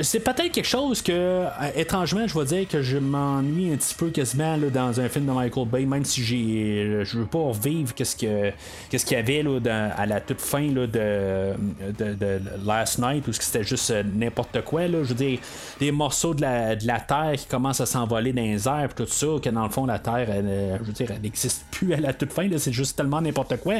C'est 0.00 0.20
peut-être 0.20 0.52
quelque 0.52 0.66
chose 0.66 1.02
que, 1.02 1.12
euh, 1.12 1.48
étrangement, 1.76 2.26
je 2.26 2.38
vais 2.38 2.44
dire 2.44 2.68
que 2.68 2.82
je 2.82 2.98
m'ennuie 2.98 3.72
un 3.72 3.76
petit 3.76 3.94
peu 3.94 4.10
quasiment 4.10 4.56
là, 4.56 4.70
dans 4.70 5.00
un 5.00 5.08
film 5.08 5.26
de 5.26 5.32
Michael 5.32 5.68
Bay, 5.68 5.84
même 5.84 6.04
si 6.04 6.22
j'ai, 6.22 6.82
euh, 6.82 7.04
je 7.04 7.18
veux 7.18 7.26
pas 7.26 7.38
revivre 7.38 7.94
qu'est-ce, 7.94 8.16
que, 8.16 8.52
qu'est-ce 8.90 9.04
qu'il 9.04 9.16
y 9.16 9.20
avait 9.20 9.42
là, 9.42 9.60
dans- 9.60 9.92
à 9.96 10.06
la 10.06 10.20
toute 10.20 10.40
fin 10.40 10.72
là, 10.72 10.86
de, 10.86 11.54
de, 11.98 12.40
Last 12.64 12.98
Night, 12.98 13.26
où 13.28 13.32
c'était 13.32 13.64
juste 13.64 13.92
n'importe 14.14 14.62
quoi. 14.62 14.86
Je 14.86 14.96
veux 14.96 15.14
dire, 15.14 15.38
des 15.78 15.90
morceaux 15.90 16.34
de 16.34 16.40
la, 16.40 16.76
de 16.76 16.86
la 16.86 17.00
Terre 17.00 17.32
qui 17.36 17.46
commencent 17.46 17.80
à 17.80 17.86
s'envoler 17.86 18.32
dans 18.32 18.42
les 18.42 18.66
airs, 18.66 18.94
tout 18.94 19.06
ça, 19.06 19.26
que 19.42 19.50
dans 19.50 19.64
le 19.64 19.70
fond, 19.70 19.84
la 19.86 19.98
Terre, 19.98 20.28
je 20.28 20.84
veux 20.84 20.92
dire, 20.92 21.10
elle 21.10 21.20
n'existe 21.20 21.64
plus 21.70 21.92
à 21.92 22.00
la 22.00 22.12
toute 22.12 22.32
fin, 22.32 22.48
c'est 22.56 22.72
juste 22.78 22.96
tellement 22.96 23.20
n'importe 23.20 23.56
quoi. 23.58 23.74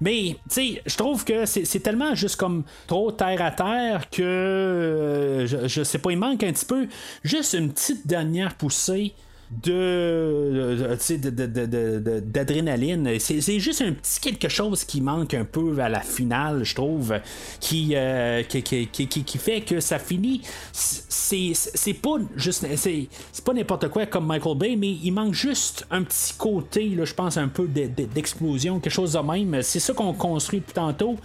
Mais, 0.00 0.36
tu 0.48 0.54
sais, 0.54 0.82
je 0.86 0.96
trouve 0.96 1.24
que 1.24 1.46
c'est, 1.46 1.80
tellement 1.80 2.14
juste 2.14 2.36
comme 2.36 2.64
trop 2.86 3.10
terre 3.12 3.42
à 3.42 3.50
terre 3.50 4.08
que, 4.10 4.22
euh, 4.22 5.46
je, 5.46 5.66
je 5.66 5.82
sais 5.82 5.98
pas, 5.98 6.12
il 6.12 6.18
manque 6.18 6.42
un 6.42 6.52
petit 6.52 6.66
peu, 6.66 6.86
juste 7.22 7.54
une 7.54 7.72
petite 7.72 8.06
dernière 8.06 8.54
poussée 8.54 9.14
de, 9.62 10.70
de- 10.80 12.20
d'adrénaline. 12.20 13.18
C'est, 13.18 13.40
c'est 13.40 13.58
juste 13.60 13.82
un 13.82 13.92
petit 13.92 14.20
quelque 14.20 14.48
chose 14.48 14.84
qui 14.84 15.00
manque 15.00 15.34
un 15.34 15.44
peu 15.44 15.78
à 15.78 15.88
la 15.88 16.00
finale, 16.00 16.64
je 16.64 16.74
trouve, 16.74 17.14
qui, 17.60 17.92
euh, 17.94 18.42
qui, 18.42 18.62
qui, 18.62 18.86
qui- 18.88 19.06
qui- 19.08 19.38
fait 19.38 19.60
que 19.60 19.80
ça 19.80 19.98
finit. 19.98 20.42
C'est, 20.72 21.94
pas 21.94 22.16
juste. 22.36 22.66
C'est, 22.76 23.08
pas 23.44 23.52
n'importe 23.52 23.88
quoi 23.88 24.06
comme 24.06 24.26
Michael 24.26 24.56
Bay, 24.58 24.76
mais 24.76 24.90
il 25.02 25.12
manque 25.12 25.34
juste 25.34 25.86
un 25.90 26.02
petit 26.02 26.34
côté, 26.36 26.88
là, 26.90 27.04
je 27.04 27.14
pense, 27.14 27.36
un 27.36 27.48
peu 27.48 27.66
de- 27.66 27.86
de- 27.86 28.04
d'explosion, 28.12 28.80
quelque 28.80 28.92
chose 28.92 29.12
de 29.12 29.18
même. 29.18 29.62
C'est 29.62 29.80
ça 29.80 29.92
qu'on 29.92 30.12
construit 30.14 30.60
depuis 30.60 30.74
tantôt. 30.74 31.16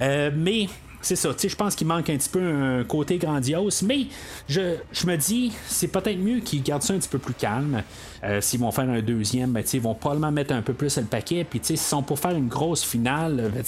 Euh, 0.00 0.30
mais 0.34 0.68
c'est 1.00 1.16
ça, 1.16 1.30
je 1.40 1.54
pense 1.54 1.74
qu'il 1.74 1.86
manque 1.86 2.10
un 2.10 2.16
petit 2.16 2.28
peu 2.28 2.42
un 2.42 2.84
côté 2.84 3.18
grandiose, 3.18 3.82
mais 3.82 4.06
je, 4.48 4.76
je 4.92 5.06
me 5.06 5.16
dis, 5.16 5.52
c'est 5.66 5.88
peut-être 5.88 6.18
mieux 6.18 6.40
qu'ils 6.40 6.62
gardent 6.62 6.82
ça 6.82 6.94
un 6.94 6.98
petit 6.98 7.08
peu 7.08 7.18
plus 7.18 7.34
calme. 7.34 7.82
Euh, 8.24 8.40
s'ils 8.40 8.58
vont 8.58 8.72
faire 8.72 8.88
un 8.90 9.00
deuxième, 9.00 9.52
ben, 9.52 9.62
ils 9.72 9.80
vont 9.80 9.94
probablement 9.94 10.32
mettre 10.32 10.52
un 10.52 10.62
peu 10.62 10.72
plus 10.72 10.96
le 10.98 11.04
paquet, 11.04 11.46
puis 11.48 11.60
s'ils 11.62 11.78
sont 11.78 12.02
pour 12.02 12.18
faire 12.18 12.32
une 12.32 12.48
grosse 12.48 12.84
finale, 12.84 13.50
ben, 13.54 13.64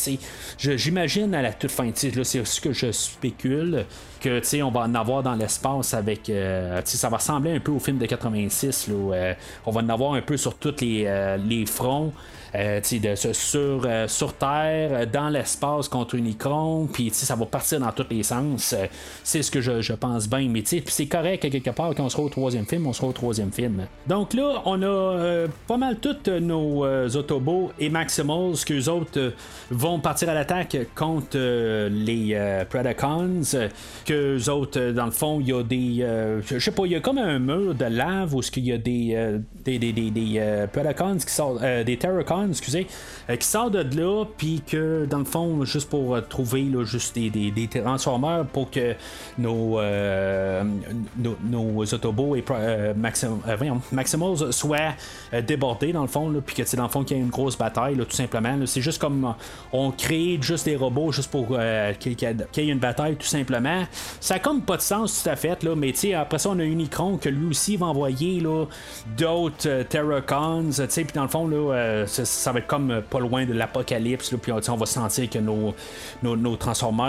j'imagine 0.59 1.35
à 1.35 1.43
la 1.43 1.53
toute 1.53 1.71
fin, 1.71 1.87
là, 1.87 2.25
c'est 2.25 2.45
ce 2.45 2.61
que 2.61 2.73
je 2.73 2.91
spécule, 2.91 3.85
que 4.21 4.63
on 4.63 4.71
va 4.71 4.81
en 4.81 4.95
avoir 4.95 5.23
dans 5.23 5.35
l'espace 5.35 5.95
avec, 5.95 6.29
euh, 6.29 6.81
ça 6.85 7.09
va 7.09 7.19
ressembler 7.19 7.53
un 7.53 7.61
peu 7.61 7.71
au 7.71 7.79
film 7.79 7.99
de 7.99 8.07
86, 8.07 8.89
là, 8.89 8.95
où, 8.95 9.13
euh, 9.13 9.35
on 9.67 9.71
va 9.71 9.83
en 9.83 9.89
avoir 9.89 10.15
un 10.15 10.23
peu 10.23 10.37
sur 10.37 10.55
tous 10.57 10.81
les, 10.81 11.37
les 11.47 11.67
fronts. 11.67 12.13
Euh, 12.55 12.81
de, 12.81 13.15
sur, 13.15 13.83
euh, 13.85 14.09
sur 14.09 14.35
Terre, 14.35 14.91
euh, 14.93 15.07
dans 15.07 15.29
l'espace 15.29 15.89
contre 15.89 16.17
Unicron, 16.17 16.89
puis 16.93 17.11
tu 17.11 17.15
sais, 17.15 17.27
ça 17.27 17.37
va 17.37 17.47
partir 17.47 17.79
dans 17.79 17.93
tous 17.93 18.07
les 18.11 18.23
sens. 18.25 18.75
C'est 19.23 19.43
ce 19.43 19.51
que 19.51 19.61
je, 19.61 19.81
je 19.81 19.93
pense 19.93 20.29
bien, 20.29 20.49
mais 20.49 20.63
puis 20.63 20.83
c'est 20.87 21.07
correct 21.07 21.43
que 21.43 21.49
quelque 21.49 21.71
part, 21.71 21.95
quand 21.95 22.05
on 22.05 22.09
sera 22.09 22.25
au 22.25 22.29
troisième 22.29 22.67
film, 22.67 22.87
on 22.87 22.93
sera 22.93 23.07
au 23.09 23.13
troisième 23.13 23.53
film. 23.53 23.87
Donc 24.07 24.35
là, 24.35 24.63
on 24.65 24.83
a 24.83 25.47
pas 25.67 25.77
mal 25.77 25.99
tous 26.01 26.29
nos 26.41 26.85
Autobots 27.17 27.73
et 27.79 27.89
Maximals, 27.89 28.57
qu'eux 28.67 28.89
autres 28.89 29.19
euh, 29.19 29.31
vont 29.71 30.01
partir 30.01 30.29
à 30.29 30.35
l'attaque 30.35 30.77
contre 30.95 31.39
les 31.89 32.65
Predacons, 32.69 33.43
euh, 33.55 33.69
qu'eux 34.05 34.51
autres, 34.51 34.91
dans 34.93 35.07
le 35.07 35.11
fond, 35.11 35.41
il 35.41 35.49
y 35.49 35.53
a 35.53 35.63
des. 35.63 36.41
je 36.47 36.59
sais 36.59 36.71
pas, 36.71 36.85
il 36.87 36.93
y 36.93 36.97
a 36.97 37.01
comme 37.01 37.19
un 37.19 37.39
mur 37.39 37.75
de 37.75 37.85
lave 37.85 38.35
où 38.35 38.41
il 38.57 38.65
y 38.65 38.73
a 38.73 38.79
des, 38.79 39.39
des, 39.65 39.79
des, 39.79 39.93
des, 39.93 40.67
Predacons 40.73 41.19
qui 41.19 41.33
sortent, 41.33 41.63
des 41.63 41.97
Terracons, 41.97 42.40
excusez, 42.49 42.87
euh, 43.29 43.37
qui 43.37 43.47
sortent 43.47 43.73
de 43.73 44.01
là, 44.01 44.25
puis 44.37 44.63
que 44.67 45.07
dans 45.07 45.19
le 45.19 45.25
fond, 45.25 45.65
juste 45.65 45.89
pour 45.91 46.15
euh, 46.15 46.21
trouver 46.21 46.63
là, 46.65 46.85
juste 46.85 47.15
des, 47.15 47.31
des, 47.31 47.51
des 47.51 47.69
transformeurs 47.69 48.47
pour 48.47 48.71
que 48.71 48.95
nos, 49.39 49.79
euh, 49.79 50.63
nos, 51.19 51.37
nos 51.45 51.85
Autobots 51.85 52.37
et 52.37 52.45
Maximals 53.93 54.53
soient 54.53 54.95
débordés 55.47 55.93
dans 55.93 56.03
le 56.03 56.09
fond, 56.09 56.33
puis 56.45 56.55
que 56.57 56.65
sais, 56.65 56.77
dans 56.77 56.85
le 56.85 56.89
fond 56.89 57.05
qu'il 57.05 57.17
y 57.17 57.21
a 57.21 57.23
une 57.23 57.31
grosse 57.31 57.57
bataille, 57.57 57.97
tout 57.97 58.11
simplement. 58.11 58.57
C'est 58.67 58.81
juste 58.81 59.01
comme 59.01 59.35
on 59.73 59.91
crée 59.91 60.39
juste 60.41 60.65
des 60.67 60.77
robots 60.77 61.13
juste 61.13 61.31
pour 61.31 61.49
qu'il 61.99 62.13
y 62.21 62.25
ait- 62.25 62.67
une 62.67 62.79
bataille, 62.79 63.17
tout 63.17 63.27
simplement. 63.27 63.85
Ça 64.21 64.35
a 64.35 64.39
comme 64.39 64.63
pas 64.63 64.77
de 64.77 64.83
sens 64.83 65.23
tout 65.23 65.29
à 65.29 65.37
fait, 65.37 65.63
là, 65.63 65.75
mais 65.75 65.93
après 66.15 66.39
ça, 66.39 66.51
on 66.51 66.59
a 66.59 66.65
Unicron 66.65 67.17
que 67.17 67.29
lui 67.29 67.47
aussi 67.49 67.77
va 67.77 67.87
envoyer 67.87 68.41
d'autres 69.17 69.67
euh, 69.69 69.85
Terracons, 69.85 70.71
puis 70.89 71.07
dans 71.15 71.23
le 71.23 71.29
fond, 71.29 71.47
là, 71.47 71.57
euh, 71.75 72.07
ça 72.31 72.53
va 72.53 72.61
être 72.61 72.67
comme 72.67 72.91
euh, 72.91 73.01
pas 73.01 73.21
loin 73.21 73.45
de 73.45 73.53
l'apocalypse, 73.53 74.35
puis 74.41 74.53
sais, 74.63 74.71
on 74.71 74.77
va 74.77 74.87
sentir 74.87 75.29
que 75.29 75.39
nos, 75.39 75.75
nos, 76.23 76.37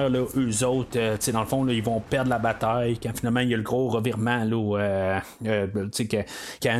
là, 0.09 0.25
eux 0.35 0.65
autres, 0.65 0.97
euh, 0.97 1.17
dans 1.31 1.41
le 1.41 1.45
fond, 1.45 1.63
là, 1.63 1.73
ils 1.73 1.83
vont 1.83 1.99
perdre 2.01 2.29
la 2.29 2.39
bataille 2.39 2.97
quand 3.01 3.15
finalement 3.17 3.39
il 3.41 3.49
y 3.49 3.53
a 3.53 3.57
le 3.57 3.63
gros 3.63 3.89
revirement, 3.89 4.43
là, 4.43 4.55
où, 4.55 4.77
euh, 4.77 5.19
euh, 5.45 5.67
sais, 5.91 6.07
que- 6.07 6.17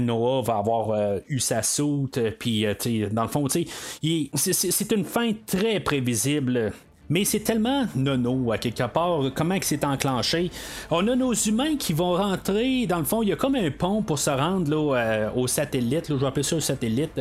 Noah 0.02 0.42
va 0.42 0.58
avoir 0.58 0.92
euh, 0.92 1.20
eu 1.30 1.40
sa 1.40 1.62
soute, 1.62 2.18
euh, 2.18 2.32
puis, 2.38 2.66
euh, 2.66 2.74
dans 3.12 3.24
le 3.24 3.28
fond, 3.30 3.48
c'est 3.50 4.92
une 4.92 5.06
fin 5.06 5.32
très 5.46 5.80
prévisible. 5.80 6.74
Mais 7.12 7.26
c'est 7.26 7.42
tellement 7.42 7.86
nono 7.94 8.54
à 8.54 8.58
quelque 8.58 8.88
part, 8.88 9.20
comment 9.36 9.60
que 9.60 9.66
c'est 9.66 9.84
enclenché. 9.84 10.50
On 10.90 11.06
a 11.10 11.16
nos 11.16 11.34
humains 11.34 11.76
qui 11.76 11.92
vont 11.92 12.14
rentrer, 12.14 12.88
dans 12.88 13.00
le 13.00 13.04
fond, 13.04 13.22
il 13.22 13.28
y 13.28 13.34
a 13.34 13.36
comme 13.36 13.56
un 13.56 13.70
pont 13.70 14.02
pour 14.02 14.18
se 14.18 14.30
rendre 14.30 14.96
euh, 14.96 15.30
au 15.36 15.46
satellite, 15.46 16.06
je 16.08 16.14
vais 16.14 16.26
appeler 16.26 16.44
ça 16.44 16.56
le 16.56 16.62
satellite. 16.62 17.20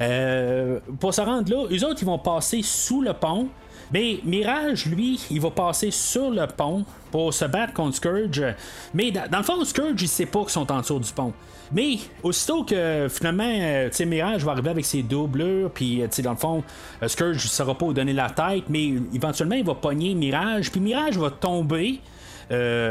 Euh, 0.00 0.78
pour 1.00 1.12
se 1.12 1.20
rendre 1.20 1.50
là, 1.50 1.64
eux 1.68 1.84
autres, 1.84 2.02
ils 2.02 2.06
vont 2.06 2.20
passer 2.20 2.60
sous 2.62 3.02
le 3.02 3.14
pont. 3.14 3.48
Mais 3.92 4.20
Mirage, 4.22 4.86
lui, 4.86 5.20
il 5.28 5.40
va 5.40 5.50
passer 5.50 5.90
sur 5.90 6.30
le 6.30 6.46
pont 6.46 6.84
pour 7.10 7.34
se 7.34 7.44
battre 7.44 7.72
contre 7.72 7.96
Scourge. 7.96 8.44
Mais 8.94 9.10
dans, 9.10 9.28
dans 9.28 9.38
le 9.38 9.44
fond, 9.44 9.64
Scourge, 9.64 10.00
il 10.00 10.08
sait 10.08 10.26
pas 10.26 10.42
qu'ils 10.42 10.50
sont 10.50 10.70
en 10.70 10.80
dessous 10.80 11.00
du 11.00 11.12
pont. 11.12 11.32
Mais 11.72 11.98
aussitôt 12.22 12.64
que 12.64 13.06
finalement, 13.10 13.48
euh, 13.48 13.88
tu 13.90 14.04
Mirage 14.04 14.44
va 14.44 14.52
arriver 14.52 14.70
avec 14.70 14.84
ses 14.84 15.02
doublures, 15.02 15.70
puis 15.70 16.02
euh, 16.02 16.08
dans 16.22 16.32
le 16.32 16.36
fond, 16.36 16.64
euh, 17.02 17.08
Scourge 17.08 17.42
ne 17.42 17.48
saura 17.48 17.76
pas 17.76 17.92
donner 17.92 18.12
la 18.12 18.28
tête, 18.28 18.64
mais 18.68 18.92
éventuellement, 19.14 19.54
il 19.54 19.64
va 19.64 19.74
pogner 19.74 20.14
Mirage, 20.14 20.70
puis 20.70 20.80
Mirage 20.80 21.16
va 21.16 21.30
tomber 21.30 22.00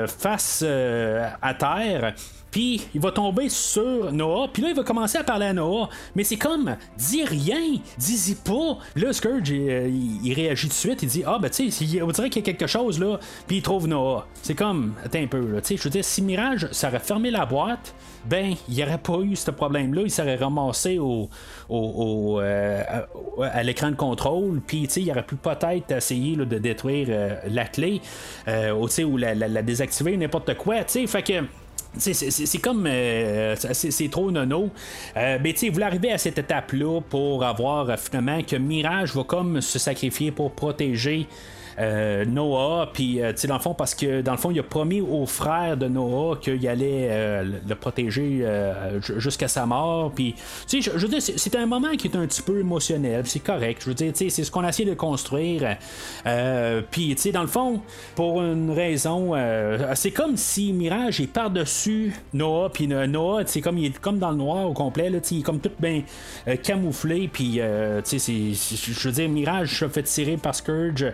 face 0.07 0.63
à 0.63 1.53
terre. 1.53 2.15
Puis 2.51 2.81
il 2.93 3.01
va 3.01 3.11
tomber 3.11 3.49
sur 3.49 4.11
Noah. 4.11 4.47
Puis 4.51 4.61
là, 4.61 4.69
il 4.69 4.75
va 4.75 4.83
commencer 4.83 5.17
à 5.17 5.23
parler 5.23 5.47
à 5.47 5.53
Noah. 5.53 5.89
Mais 6.15 6.23
c'est 6.23 6.37
comme, 6.37 6.75
dis 6.97 7.23
rien, 7.23 7.77
dis-y 7.97 8.35
pas. 8.35 8.77
Là, 8.95 9.13
Scourge, 9.13 9.49
il, 9.49 9.69
euh, 9.69 10.33
réagit 10.35 10.67
tout 10.67 10.73
de 10.73 10.73
suite. 10.73 11.03
Il 11.03 11.09
dit, 11.09 11.23
ah, 11.25 11.37
ben, 11.41 11.49
tu 11.49 11.71
sais, 11.71 12.01
on 12.01 12.07
dirait 12.07 12.29
qu'il 12.29 12.45
y 12.45 12.49
a 12.49 12.53
quelque 12.53 12.67
chose 12.67 12.99
là. 12.99 13.19
Puis 13.47 13.57
il 13.57 13.61
trouve 13.61 13.87
Noah. 13.87 14.27
C'est 14.41 14.55
comme, 14.55 14.93
attends 15.03 15.19
un 15.19 15.27
peu, 15.27 15.39
là. 15.39 15.61
Tu 15.61 15.67
sais, 15.69 15.77
je 15.77 15.83
veux 15.83 15.89
dire, 15.89 16.05
si 16.05 16.21
Mirage, 16.21 16.67
ça 16.71 16.89
fermé 16.99 17.31
la 17.31 17.45
boîte, 17.45 17.93
ben, 18.25 18.53
il 18.69 18.75
n'y 18.75 18.83
aurait 18.83 18.97
pas 18.97 19.19
eu 19.21 19.35
ce 19.35 19.49
problème-là. 19.51 20.01
Il 20.03 20.11
serait 20.11 20.35
ramassé 20.35 20.99
au, 20.99 21.29
au- 21.69 22.39
euh, 22.39 22.83
à, 23.41 23.63
l'écran 23.63 23.89
de 23.91 23.95
contrôle. 23.95 24.61
Puis, 24.65 24.83
tu 24.87 24.93
sais, 24.93 25.01
il 25.01 25.09
aurait 25.11 25.25
pu 25.25 25.35
peut-être 25.35 25.91
essayer 25.91 26.35
de 26.35 26.57
détruire 26.57 27.07
euh, 27.09 27.35
la 27.49 27.65
clé, 27.65 28.01
euh, 28.47 28.71
ou, 28.73 28.87
ou 29.05 29.17
la, 29.17 29.33
la- 29.33 29.47
la 29.47 29.61
désactiver, 29.61 30.15
n'importe 30.17 30.55
quoi. 30.57 30.83
Tu 30.83 30.99
sais, 31.01 31.07
fait 31.07 31.23
que. 31.23 31.33
C'est, 31.97 32.61
comme. 32.61 32.85
euh, 32.87 33.55
c'est, 33.55 34.09
trop 34.09 34.31
nono. 34.31 34.69
Euh, 35.17 35.37
mais 35.43 35.53
tu 35.53 35.59
sais, 35.59 35.69
vous 35.69 35.79
l'arrivez 35.79 36.11
à 36.11 36.17
cette 36.17 36.37
étape-là 36.37 37.01
pour 37.01 37.43
avoir 37.43 37.89
euh, 37.89 37.97
finalement 37.97 38.41
que 38.43 38.55
Mirage 38.55 39.13
va 39.13 39.23
comme 39.23 39.59
se 39.61 39.77
sacrifier 39.77 40.31
pour 40.31 40.51
protéger. 40.51 41.27
Euh, 41.79 42.25
Noah, 42.25 42.89
puis 42.93 43.21
euh, 43.21 43.31
tu 43.31 43.39
sais, 43.41 43.47
dans 43.47 43.55
le 43.55 43.61
fond, 43.61 43.73
parce 43.73 43.95
que 43.95 44.21
dans 44.21 44.31
le 44.33 44.37
fond, 44.37 44.51
il 44.51 44.59
a 44.59 44.63
promis 44.63 45.01
au 45.01 45.25
frère 45.25 45.77
de 45.77 45.87
Noah 45.87 46.37
qu'il 46.37 46.67
allait 46.67 47.07
euh, 47.09 47.43
le- 47.67 47.75
protéger 47.75 48.45
ju- 49.01 49.19
jusqu'à 49.19 49.47
sa 49.47 49.65
mort. 49.65 50.11
Puis, 50.11 50.35
tu 50.67 50.81
sais, 50.81 50.91
je, 50.93 50.97
veux 50.97 51.07
dire, 51.07 51.21
c'est, 51.21 51.55
un 51.55 51.65
moment 51.65 51.91
qui 51.97 52.07
est 52.07 52.15
un 52.15 52.25
petit 52.27 52.41
peu 52.41 52.59
émotionnel, 52.59 53.23
c'est 53.25 53.39
correct. 53.39 53.81
Je 53.83 53.89
veux 53.89 53.95
dire, 53.95 54.11
tu 54.13 54.25
sais, 54.25 54.29
c'est 54.29 54.43
ce 54.43 54.51
qu'on 54.51 54.63
a 54.63 54.69
essayé 54.69 54.89
de 54.89 54.95
construire. 54.95 55.77
Puis, 56.91 57.15
tu 57.15 57.21
sais, 57.21 57.31
dans 57.31 57.41
le 57.41 57.47
fond, 57.47 57.81
pour 58.15 58.41
une 58.41 58.71
raison, 58.71 59.33
c'est 59.95 60.11
comme 60.11 60.37
si 60.37 60.73
Mirage 60.73 61.19
est 61.21 61.27
par-dessus 61.27 62.13
Noah, 62.33 62.69
puis 62.69 62.87
Noah, 62.87 63.43
c'est 63.45 63.61
comme 63.61 63.77
il 63.77 63.85
est 63.85 63.99
comme 63.99 64.19
dans 64.19 64.31
le 64.31 64.37
noir 64.37 64.69
au 64.69 64.73
complet, 64.73 65.09
là, 65.09 65.19
il 65.31 65.39
est 65.39 65.43
comme 65.43 65.59
tout 65.59 65.71
bien 65.79 66.03
camouflé, 66.63 67.29
puis 67.31 67.59
euh, 67.59 68.01
je 68.03 69.07
veux 69.07 69.11
dire, 69.11 69.29
Mirage 69.29 69.79
se 69.79 69.87
fait 69.87 70.03
tirer 70.03 70.37
par 70.37 70.55
Scourge, 70.55 71.05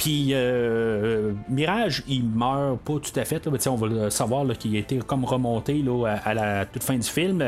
puis 0.00 0.30
euh, 0.32 1.32
Mirage, 1.50 2.02
il 2.08 2.24
meurt 2.24 2.78
pas 2.78 2.94
tout 2.94 3.20
à 3.20 3.24
fait, 3.26 3.44
là, 3.44 3.52
on 3.66 3.76
va 3.76 3.86
le 3.86 4.08
savoir 4.08 4.46
qu'il 4.56 4.74
a 4.74 4.78
été 4.78 4.96
comme 4.96 5.26
remonté 5.26 5.82
là, 5.82 6.16
à, 6.24 6.32
la 6.32 6.64
toute 6.64 6.82
fin 6.82 6.96
du 6.96 7.06
film, 7.06 7.44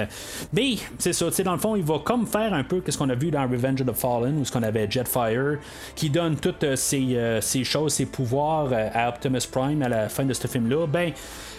mais 0.53 0.77
c'est 0.99 1.15
ça, 1.15 1.31
dans 1.45 1.53
le 1.53 1.59
fond, 1.59 1.77
il 1.77 1.83
va 1.83 1.99
comme 2.01 2.27
faire 2.27 2.53
un 2.53 2.63
peu 2.63 2.83
ce 2.87 2.99
qu'on 2.99 3.09
a 3.09 3.15
vu 3.15 3.31
dans 3.31 3.49
Revenge 3.49 3.81
of 3.81 3.87
the 3.87 3.95
Fallen, 3.95 4.39
où 4.39 4.45
ce 4.45 4.53
qu'on 4.53 4.63
avait 4.63 4.87
Jetfire, 4.91 5.61
qui 5.95 6.11
donne 6.11 6.37
toutes 6.37 6.63
euh, 6.65 6.77
ces, 6.77 7.17
euh, 7.17 7.41
ces 7.41 7.65
choses, 7.65 7.95
ces 7.95 8.05
pouvoirs 8.05 8.69
euh, 8.71 8.91
à 8.93 9.09
Optimus 9.09 9.49
Prime 9.51 9.81
à 9.81 9.89
la 9.89 10.11
fin 10.11 10.27
de 10.27 10.35
ce 10.35 10.47
film-là, 10.47 10.87
ben 10.87 11.11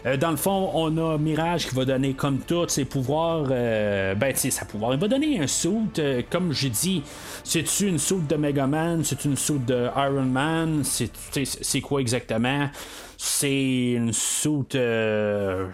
euh, 0.05 0.17
dans 0.17 0.31
le 0.31 0.37
fond, 0.37 0.71
on 0.73 0.97
a 0.97 1.17
Mirage 1.17 1.67
qui 1.67 1.75
va 1.75 1.85
donner 1.85 2.13
comme 2.13 2.39
tous 2.39 2.67
ses 2.69 2.85
pouvoirs. 2.85 3.47
euh, 3.51 4.15
ben, 4.15 4.33
tu 4.33 4.39
sais, 4.39 4.51
sa 4.51 4.65
pouvoir. 4.65 4.93
Il 4.93 4.99
va 4.99 5.07
donner 5.07 5.39
un 5.39 5.47
suit, 5.47 5.69
euh, 5.99 6.21
comme 6.29 6.51
j'ai 6.51 6.69
dit. 6.69 7.03
C'est-tu 7.43 7.87
une 7.87 7.99
suit 7.99 8.17
de 8.27 8.35
Mega 8.35 8.67
Man 8.67 9.03
C'est 9.03 9.23
une 9.25 9.37
suit 9.37 9.59
de 9.59 9.87
Iron 9.95 10.23
Man 10.23 10.83
c'est 10.83 11.81
quoi 11.81 12.01
exactement? 12.01 12.69
C'est 13.25 13.93
une 13.93 14.11
suit. 14.11 14.49
euh, 14.75 15.69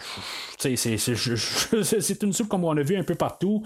c'est- 0.59 2.21
une 2.23 2.31
soupe 2.31 2.47
comme 2.47 2.63
on 2.63 2.77
a 2.77 2.83
vu 2.83 2.95
un 2.95 3.03
peu 3.03 3.15
partout. 3.15 3.63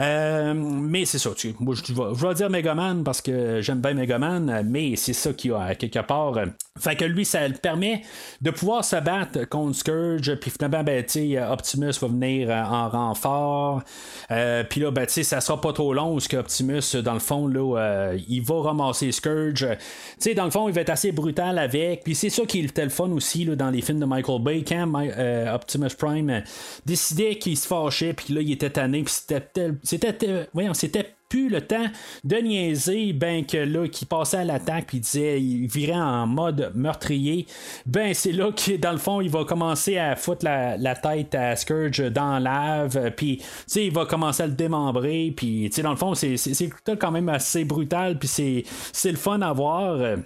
Euh, 0.00 0.52
mais 0.54 1.06
c'est 1.06 1.18
ça. 1.18 1.30
tu 1.34 1.54
Moi, 1.58 1.74
je 1.74 1.94
vais, 1.94 2.34
dire 2.34 2.50
Megaman 2.50 3.02
parce 3.02 3.22
que 3.22 3.62
j'aime 3.62 3.80
bien 3.80 3.94
Megaman, 3.94 4.62
mais 4.66 4.96
c'est 4.96 5.14
ça 5.14 5.32
qu'il 5.32 5.52
y 5.52 5.54
a 5.54 5.74
quelque 5.76 6.00
part. 6.00 6.34
Fait 6.78 6.94
que 6.94 7.06
lui, 7.06 7.24
ça 7.24 7.48
le 7.48 7.54
permet 7.54 8.02
de 8.42 8.50
pouvoir 8.50 8.84
se 8.84 8.96
battre 8.96 9.48
contre 9.48 9.76
Scourge. 9.76 10.34
Puis 10.34 10.50
finalement, 10.50 10.84
ben, 10.84 11.02
Optimus 11.50 11.92
va 12.00 12.08
venir 12.08 12.50
euh, 12.50 12.62
en 12.62 12.90
renfort. 12.90 13.82
Puis 14.68 14.80
là, 14.82 14.90
ben, 14.90 15.08
ça 15.08 15.40
sera 15.40 15.58
pas 15.58 15.72
trop 15.72 15.94
long 15.94 16.12
parce 16.14 16.28
que 16.28 16.36
Optimus, 16.36 16.96
dans 17.02 17.14
le 17.14 17.20
fond, 17.20 17.46
là, 17.46 18.12
il 18.28 18.42
va 18.42 18.60
ramasser 18.60 19.10
Scourge. 19.10 19.66
Tu 19.70 19.76
sais, 20.18 20.34
dans 20.34 20.44
le 20.44 20.50
fond, 20.50 20.68
il 20.68 20.74
va 20.74 20.82
être 20.82 20.90
assez 20.90 21.12
brutal 21.12 21.58
avec. 21.58 22.04
Puis 22.04 22.14
c'est 22.14 22.30
ça 22.30 22.44
qui 22.44 22.60
est 22.60 22.78
le 22.78 22.88
fun 22.90 23.10
aussi 23.10 23.21
là, 23.44 23.56
dans 23.56 23.70
les 23.70 23.82
films 23.82 24.00
de 24.00 24.04
Michael 24.04 24.42
Bay. 24.42 24.64
Quand 24.66 24.92
euh, 24.96 25.54
Optimus 25.54 25.94
Prime 25.96 26.30
euh, 26.30 26.40
décidait 26.86 27.36
qu'il 27.36 27.56
se 27.56 27.66
fâchait, 27.66 28.12
puis 28.12 28.34
là, 28.34 28.40
il 28.40 28.52
était 28.52 28.70
tanné, 28.70 29.02
puis 29.02 29.14
c'était 29.14 29.72
c'était 29.82 30.48
voyons, 30.52 30.74
c'était 30.74 31.14
plus 31.32 31.48
le 31.48 31.62
temps 31.62 31.86
de 32.24 32.36
niaiser, 32.36 33.14
ben 33.14 33.46
que 33.46 33.56
là, 33.56 33.88
qui 33.88 34.04
passait 34.04 34.36
à 34.36 34.44
l'attaque, 34.44 34.84
puis 34.88 35.00
disait, 35.00 35.40
il 35.40 35.66
virait 35.66 35.94
en 35.94 36.26
mode 36.26 36.72
meurtrier, 36.74 37.46
ben 37.86 38.12
c'est 38.12 38.32
là 38.32 38.52
que 38.52 38.76
dans 38.76 38.92
le 38.92 38.98
fond, 38.98 39.22
il 39.22 39.30
va 39.30 39.44
commencer 39.46 39.96
à 39.96 40.14
foutre 40.14 40.44
la, 40.44 40.76
la 40.76 40.94
tête 40.94 41.34
à 41.34 41.56
Scourge 41.56 42.02
dans 42.12 42.38
la 42.38 42.40
lave, 42.40 43.12
puis 43.16 43.38
tu 43.38 43.44
sais, 43.66 43.86
il 43.86 43.92
va 43.92 44.04
commencer 44.04 44.42
à 44.42 44.46
le 44.46 44.52
démembrer, 44.52 45.32
puis 45.34 45.70
tu 45.70 45.76
sais, 45.76 45.82
dans 45.82 45.92
le 45.92 45.96
fond, 45.96 46.14
c'est, 46.14 46.36
quand 47.00 47.10
même 47.10 47.30
assez 47.30 47.64
brutal, 47.64 48.18
puis 48.18 48.28
c'est, 48.28 49.10
le 49.10 49.16
fun 49.16 49.40
à 49.40 49.54
voir. 49.54 50.18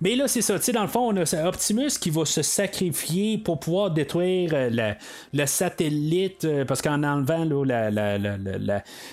Mais 0.00 0.14
là, 0.14 0.28
c'est 0.28 0.42
ça, 0.42 0.56
tu 0.60 0.66
sais, 0.66 0.72
dans 0.72 0.82
le 0.82 0.88
fond, 0.88 1.12
on 1.12 1.16
a 1.16 1.48
Optimus 1.48 1.98
qui 2.00 2.10
va 2.10 2.24
se 2.24 2.42
sacrifier 2.42 3.36
pour 3.38 3.58
pouvoir 3.58 3.90
détruire 3.90 4.50
euh, 4.54 4.70
la- 4.70 4.96
le 5.34 5.44
satellite, 5.46 6.44
euh, 6.44 6.64
parce 6.64 6.80
qu'en 6.82 7.02
enlevant 7.02 7.44
là, 7.44 7.64
la, 7.64 7.90
la, 7.90 8.18
la, 8.18 8.36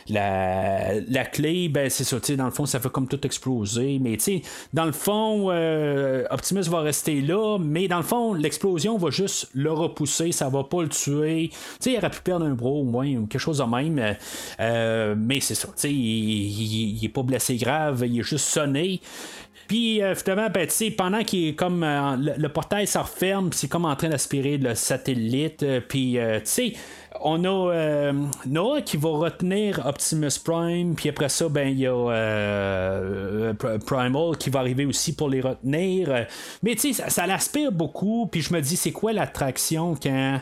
la- 0.10 0.94
la 1.00 1.26
ben 1.70 1.90
c'est 1.90 2.04
ça, 2.04 2.20
tu 2.20 2.36
dans 2.36 2.46
le 2.46 2.52
fond, 2.52 2.66
ça 2.66 2.80
fait 2.80 2.90
comme 2.92 3.08
tout 3.08 3.26
exploser. 3.26 4.00
Mais 4.02 4.18
tu 4.18 4.24
sais, 4.24 4.42
dans 4.74 4.86
le 4.86 4.92
fond, 4.92 5.48
euh, 5.50 6.26
Optimus 6.32 6.64
va 6.64 6.82
rester 6.82 7.22
là, 7.22 7.58
mais 7.60 7.88
dans 7.88 7.98
le 7.98 8.04
fond, 8.04 8.34
l'explosion 8.34 8.98
va 8.98 9.10
juste 9.10 9.50
le 9.54 9.72
repousser, 9.72 10.32
ça 10.32 10.50
va 10.50 10.64
pas 10.64 10.82
le 10.82 10.90
tuer. 10.90 11.50
Tu 11.52 11.58
sais, 11.80 11.92
il 11.94 11.98
aurait 11.98 12.10
pu 12.10 12.22
perdre 12.22 12.46
un 12.46 12.54
bras 12.54 12.70
au 12.70 12.84
moins, 12.84 13.08
ou 13.16 13.26
quelque 13.28 13.40
chose 13.42 13.60
de 13.60 13.64
même. 13.64 14.00
euh, 14.00 14.14
euh, 14.60 15.16
mais 15.18 15.40
c'est 15.40 15.56
ça, 15.56 15.68
tu 15.70 15.74
sais, 15.78 15.92
il, 15.92 15.96
il- 15.98 16.98
il 16.98 17.06
est 17.06 17.10
pas 17.10 17.24
blessé 17.24 17.56
grave, 17.58 18.04
il 18.06 18.20
est 18.20 18.24
juste 18.24 18.46
sonné. 18.46 19.00
Puis 19.70 20.02
euh, 20.02 20.16
finalement, 20.16 20.50
ben, 20.50 20.68
pendant 20.98 21.24
qu'il 21.24 21.50
est 21.50 21.54
comme 21.54 21.84
euh, 21.84 22.16
le, 22.18 22.50
portail 22.50 22.88
se 22.88 22.98
referme, 22.98 23.52
c'est 23.54 23.68
comme 23.68 23.86
en 23.86 23.96
train 23.96 24.10
d'aspirer 24.10 24.58
le 24.58 24.74
satellite. 24.74 25.62
euh, 25.62 25.80
puis 25.80 26.18
euh, 26.18 26.40
tu 26.40 26.46
sais, 26.46 26.74
on 27.22 27.46
a 27.46 28.12
Noah 28.48 28.82
qui 28.82 28.98
va 28.98 29.10
retenir 29.10 29.86
Optimus 29.86 30.40
Prime, 30.44 30.96
puis 30.96 31.10
après 31.10 31.30
ça, 31.30 31.50
ben 31.50 31.68
il 31.68 31.80
y 31.80 31.88
a 31.88 31.94
Pr- 33.54 33.80
Primal 33.86 34.38
qui 34.38 34.50
va 34.50 34.60
arriver 34.62 34.86
aussi 34.86 35.14
pour 35.14 35.30
les 35.30 35.42
retenir. 35.42 36.26
Mais 36.64 36.76
tu 36.76 36.94
sais, 36.94 37.04
ça, 37.04 37.10
ça 37.10 37.28
l'aspire 37.28 37.72
beaucoup, 37.72 38.28
puis 38.32 38.42
je 38.42 38.54
me 38.54 38.62
dis, 38.62 38.76
c'est 38.76 38.92
quoi 38.92 39.12
l'attraction 39.14 39.96
quand 40.02 40.40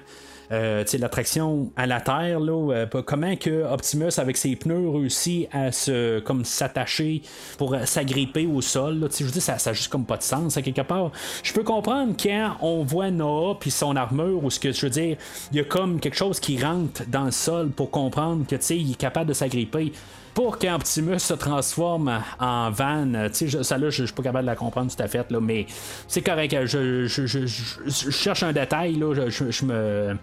euh, 0.52 0.84
l'attraction 1.00 1.72
à 1.76 1.86
la 1.86 2.00
Terre, 2.02 2.40
là, 2.40 2.74
euh, 2.74 3.02
comment 3.06 3.36
que 3.36 3.64
Optimus 3.64 4.18
avec 4.18 4.38
ses 4.38 4.56
pneus 4.56 4.90
réussit 4.90 5.48
à 5.52 5.72
se 5.72 6.20
comme 6.20 6.46
s'attacher 6.46 7.22
pour 7.58 7.76
s'agripper 7.86 8.46
au 8.46 8.62
sol. 8.62 9.00
là? 9.00 9.08
Je 9.18 9.24
veux 9.24 9.32
dire, 9.32 9.42
ça 9.42 9.58
n'a 9.64 9.74
juste 9.74 9.90
comme 9.90 10.06
pas 10.06 10.18
de 10.18 10.24
sens 10.24 10.58
à 10.58 10.62
quelque 10.62 10.82
part. 10.82 11.12
Je 11.44 11.54
peux 11.54 11.64
comprendre 11.64 12.14
quand 12.22 12.56
on 12.62 12.84
voit 12.84 13.12
Noah 13.12 13.58
puis 13.60 13.72
son 13.72 13.96
armure 13.96 14.44
ou 14.44 14.50
ce 14.50 14.60
que 14.60 14.72
je 14.72 14.82
veux 14.86 14.92
dire, 14.92 15.18
il 15.52 15.58
y 15.58 15.60
a 15.60 15.64
comme 15.64 16.00
quelque 16.00 16.18
chose 16.18 16.40
qui 16.40 16.62
rentre 16.62 17.04
dans 17.08 17.26
le 17.26 17.32
sol 17.32 17.70
pour 17.70 17.92
comprendre 17.92 18.46
que 18.48 18.56
tu 18.56 18.62
sais, 18.62 18.78
il 18.78 18.92
est 18.92 18.96
capable 18.96 19.28
de 19.28 19.34
s'agripper. 19.34 19.92
Pour 20.38 20.60
quand 20.60 20.76
Optimus 20.76 21.18
se 21.18 21.34
transforme 21.34 22.22
en 22.40 22.70
van, 22.70 23.12
tu 23.34 23.50
sais, 23.50 23.64
ça 23.64 23.76
là, 23.76 23.90
je 23.90 24.04
suis 24.04 24.14
pas 24.14 24.22
capable 24.22 24.44
de 24.44 24.52
la 24.52 24.56
comprendre 24.56 24.96
tout 24.96 25.02
à 25.02 25.08
fait, 25.08 25.32
là, 25.32 25.40
mais 25.42 25.66
c'est 26.08 26.22
correct. 26.22 26.56
Je, 26.68 27.08
je, 27.08 27.26
je, 27.26 27.48
je, 27.48 28.12
cherche 28.12 28.44
un 28.44 28.54
détail, 28.54 28.98
là, 28.98 29.16
je, 29.30 29.66
me. 29.66 30.16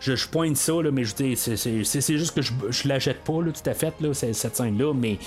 Je, 0.00 0.26
pointe 0.28 0.56
ça, 0.56 0.72
là, 0.82 0.90
mais 0.90 1.04
je 1.04 1.14
dis, 1.14 1.36
c'est 1.36 2.16
juste 2.16 2.34
que 2.34 2.42
je, 2.42 2.52
je 2.70 2.88
la 2.88 2.98
jette 2.98 3.22
pas, 3.22 3.42
là, 3.42 3.52
tout 3.52 3.68
à 3.68 3.74
fait, 3.74 3.94
là, 4.00 4.14
cette 4.14 4.56
scène-là, 4.56 4.92
mais 4.94 5.18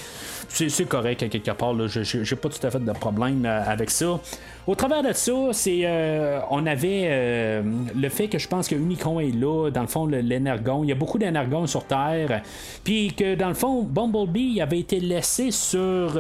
c'est 0.54 0.88
correct 0.88 1.24
à 1.24 1.28
quelque 1.28 1.52
part. 1.52 1.76
J'ai 1.88 2.36
pas 2.36 2.50
tout 2.50 2.66
à 2.66 2.72
fait 2.72 2.84
de 2.84 2.92
problème 2.92 3.46
euh, 3.46 3.64
avec 3.66 3.90
ça. 3.90 4.20
Au 4.66 4.76
travers 4.76 5.04
de 5.04 5.12
ça, 5.12 5.34
c'est 5.52 5.82
euh, 5.84 6.40
on 6.50 6.66
avait 6.66 7.06
euh, 7.06 7.64
le 7.96 8.10
fait 8.10 8.28
que 8.28 8.38
je 8.38 8.48
pense 8.48 8.68
que 8.68 8.76
Unicron 8.76 9.20
est 9.20 9.36
là, 9.36 9.70
dans 9.72 9.82
le 9.82 9.88
fond, 9.88 10.06
l'énergon. 10.06 10.84
Il 10.84 10.90
y 10.90 10.92
a 10.92 10.96
beaucoup 10.96 11.18
d'énergon 11.18 11.68
sur 11.68 11.86
Terre. 11.86 12.42
Puis 12.84 13.14
que 13.14 13.36
dans 13.36 13.50
le 13.50 13.56
fond, 13.56 13.84
Bumblebee 13.84 14.62
avait 14.62 14.80
été 14.80 15.00
laissé 15.00 15.52
sur 15.52 16.18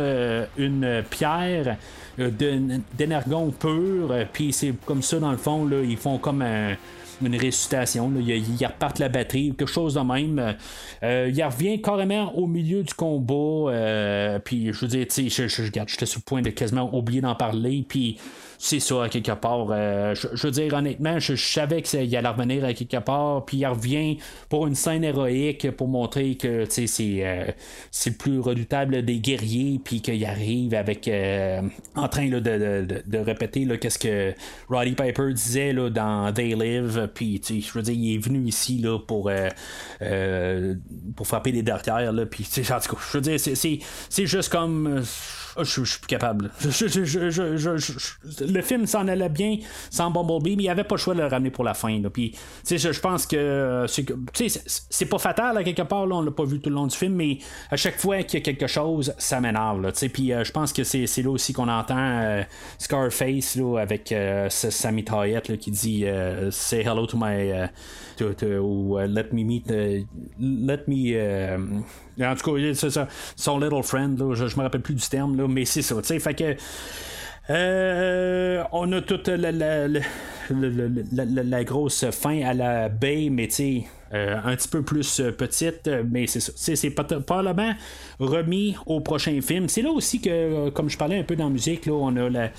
une 0.57 1.03
pierre 1.09 1.77
d'énergon 2.17 3.51
pur. 3.51 4.13
Puis 4.34 4.51
c'est 4.51 4.73
comme 4.85 5.01
ça, 5.01 5.19
dans 5.19 5.31
le 5.31 5.38
fond, 5.38 5.65
là, 5.65 5.77
ils 5.81 5.97
font 5.97 6.17
comme 6.17 6.41
un 6.41 6.75
une 7.25 7.35
ressuscitation. 7.35 8.09
Là. 8.09 8.19
Il, 8.19 8.65
reparte 8.65 8.99
la 8.99 9.09
batterie, 9.09 9.53
quelque 9.57 9.69
chose 9.69 9.95
de 9.95 9.99
même. 10.01 10.55
Euh, 11.03 11.31
il 11.33 11.43
revient 11.43 11.81
carrément 11.81 12.35
au 12.35 12.47
milieu 12.47 12.83
du 12.83 12.93
combat. 12.93 13.71
Euh, 13.71 14.39
puis 14.39 14.73
je 14.73 14.79
veux 14.79 14.87
dire, 14.87 15.05
sais, 15.09 15.29
je, 15.29 15.47
je, 15.47 15.63
j'étais 15.63 16.05
sur 16.05 16.19
le 16.19 16.23
point 16.23 16.41
de 16.41 16.49
quasiment 16.49 16.95
oublier 16.95 17.21
d'en 17.21 17.35
parler. 17.35 17.85
Puis 17.87 18.17
c'est 18.64 18.80
ça, 18.80 19.03
à 19.03 19.10
quelque 19.10 19.34
part. 19.34 19.68
Euh, 19.72 20.15
je, 20.15 20.48
veux 20.48 20.52
dire, 20.52 20.73
honnêtement, 20.73 21.19
je, 21.19 21.35
savais 21.35 21.81
qu'il 21.81 22.15
allait 22.15 22.27
revenir 22.30 22.64
à 22.64 22.73
quelque 22.73 22.95
part, 22.95 23.44
puis 23.44 23.57
il 23.57 23.65
revient 23.65 24.19
pour 24.48 24.68
une 24.68 24.76
scène 24.76 25.03
héroïque 25.03 25.69
pour 25.72 25.90
montrer 25.90 26.35
que 26.35 26.64
c'est, 26.69 26.88
euh, 27.02 27.44
c'est 27.91 28.11
le 28.11 28.15
plus 28.15 28.40
redoutable 28.40 29.03
des 29.03 29.19
guerriers, 29.19 29.81
puis 29.84 29.99
qu'il 29.99 30.23
arrive 30.23 30.76
avec 30.76 31.10
euh, 31.10 31.61
en 31.95 32.07
train 32.07 32.30
de, 32.30 32.40
de, 32.40 33.03
de, 33.06 33.18
répéter 33.18 33.68
qu'est-ce 33.77 33.99
que 33.99 34.34
Roddy 34.69 34.94
Piper 34.94 35.34
disait 35.34 35.73
là, 35.73 35.90
dans 35.90 36.31
They 36.31 36.56
Live, 36.56 37.10
puis 37.14 37.41
je 37.45 37.73
veux 37.73 37.81
dire, 37.81 37.95
il 37.95 38.15
est 38.15 38.18
venu 38.18 38.48
ici 38.48 38.77
là, 38.77 38.98
pour, 38.98 39.30
pour 41.18 41.27
frapper 41.27 41.52
les 41.52 41.64
derrière, 41.64 42.14
là, 42.14 42.26
puis 42.26 42.48
je 42.49 43.18
veux 43.18 43.22
dire, 43.22 43.40
c'est 43.41 44.26
juste 44.26 44.48
comme 44.48 45.03
ah, 45.55 45.63
je, 45.63 45.84
suis 45.84 45.99
plus 45.99 46.07
capable. 46.07 46.51
le 46.63 48.61
film 48.61 48.88
s'en 48.88 49.07
allait 49.07 49.30
bien 49.30 49.57
sans 49.89 50.09
Bumblebee, 50.09 50.55
mais 50.55 50.63
il 50.63 50.69
avait 50.69 50.84
pas 50.84 50.95
le 50.95 50.99
choix 50.99 51.13
de 51.13 51.19
le 51.19 51.27
ramener 51.27 51.51
pour 51.51 51.63
la 51.63 51.73
fin. 51.73 52.01
Puis, 52.11 52.35
je 52.67 52.99
pense 52.99 53.25
que 53.27 53.85
c'est 53.88 55.05
pas 55.05 55.19
fatal 55.19 55.57
à 55.57 55.63
quelque 55.63 55.84
part. 55.84 56.07
Là, 56.07 56.15
on 56.15 56.21
l'a 56.21 56.31
pas 56.31 56.45
vu 56.45 56.59
tout 56.59 56.69
le 56.69 56.75
long 56.75 56.88
du 56.88 56.95
film, 56.95 57.13
mais 57.13 57.38
à 57.69 57.77
chaque 57.77 57.99
fois 57.99 58.23
qu'il 58.23 58.39
y 58.39 58.41
a 58.41 58.45
quelque 58.45 58.67
chose, 58.67 59.13
ça 59.17 59.39
m'énerve. 59.39 59.91
Puis, 60.11 60.34
euh, 60.34 60.43
je 60.43 60.51
pense 60.51 60.73
que 60.73 60.84
c'est 60.84 61.21
là 61.21 61.30
aussi 61.30 61.53
qu'on 61.53 61.67
entend 61.67 61.97
euh, 61.97 62.43
Scarface 62.77 63.55
là, 63.55 63.80
avec 63.80 64.11
euh, 64.11 64.49
sa 64.49 64.91
qui 65.59 65.71
dit 65.71 66.05
Say 66.51 66.81
hello 66.81 67.05
to 67.05 67.17
my. 67.17 67.67
Ou 68.22 68.98
let 68.99 69.27
me 69.31 69.44
meet. 69.44 69.69
let 70.40 70.88
me. 70.88 71.15
En 72.22 72.35
tout 72.35 72.56
cas, 72.56 72.73
c'est 72.73 72.90
ça. 72.90 73.07
Son 73.35 73.60
little 73.60 73.84
friend, 73.84 74.19
là, 74.19 74.34
je, 74.34 74.48
je 74.48 74.57
me 74.57 74.64
rappelle 74.64 74.81
plus 74.81 74.95
du 74.95 75.07
terme, 75.07 75.35
là, 75.38 75.48
mais 75.48 75.65
c'est 75.65 75.81
ça. 75.81 75.95
Tu 75.95 76.07
sais, 76.07 76.19
fait 76.19 76.34
que. 76.34 76.56
Euh, 77.49 78.64
on 78.72 78.90
a 78.94 79.02
toute 79.02 79.27
la, 79.27 79.52
la, 79.52 79.88
la, 79.90 79.99
la, 81.26 81.64
grosse 81.65 82.06
fin 82.11 82.41
à 82.41 82.53
la 82.53 82.88
baie, 82.88 83.27
mais 83.30 83.48
tu 83.48 83.53
sais 83.53 83.84
euh, 83.84 84.02
un 84.14 84.56
petit 84.56 84.68
peu 84.68 84.84
plus 84.84 85.19
euh, 85.19 85.31
petite, 85.31 85.88
euh, 85.88 86.03
mais 86.10 86.27
c'est 86.27 86.40
ça. 86.40 86.52
C'est 86.56 86.90
probablement 86.91 87.73
remis 88.19 88.76
au 88.85 88.99
prochain 88.99 89.40
film. 89.41 89.68
C'est 89.68 89.81
là 89.81 89.90
aussi 89.90 90.22
que, 90.22 90.69
comme 90.69 90.90
je 90.90 90.98
parlais 90.98 91.19
un 91.19 91.23
peu 91.23 91.35
dans 91.35 91.45
la 91.45 91.49
musique, 91.49 91.85
là, 91.85 91.94
on 91.94 92.15
a 92.15 92.49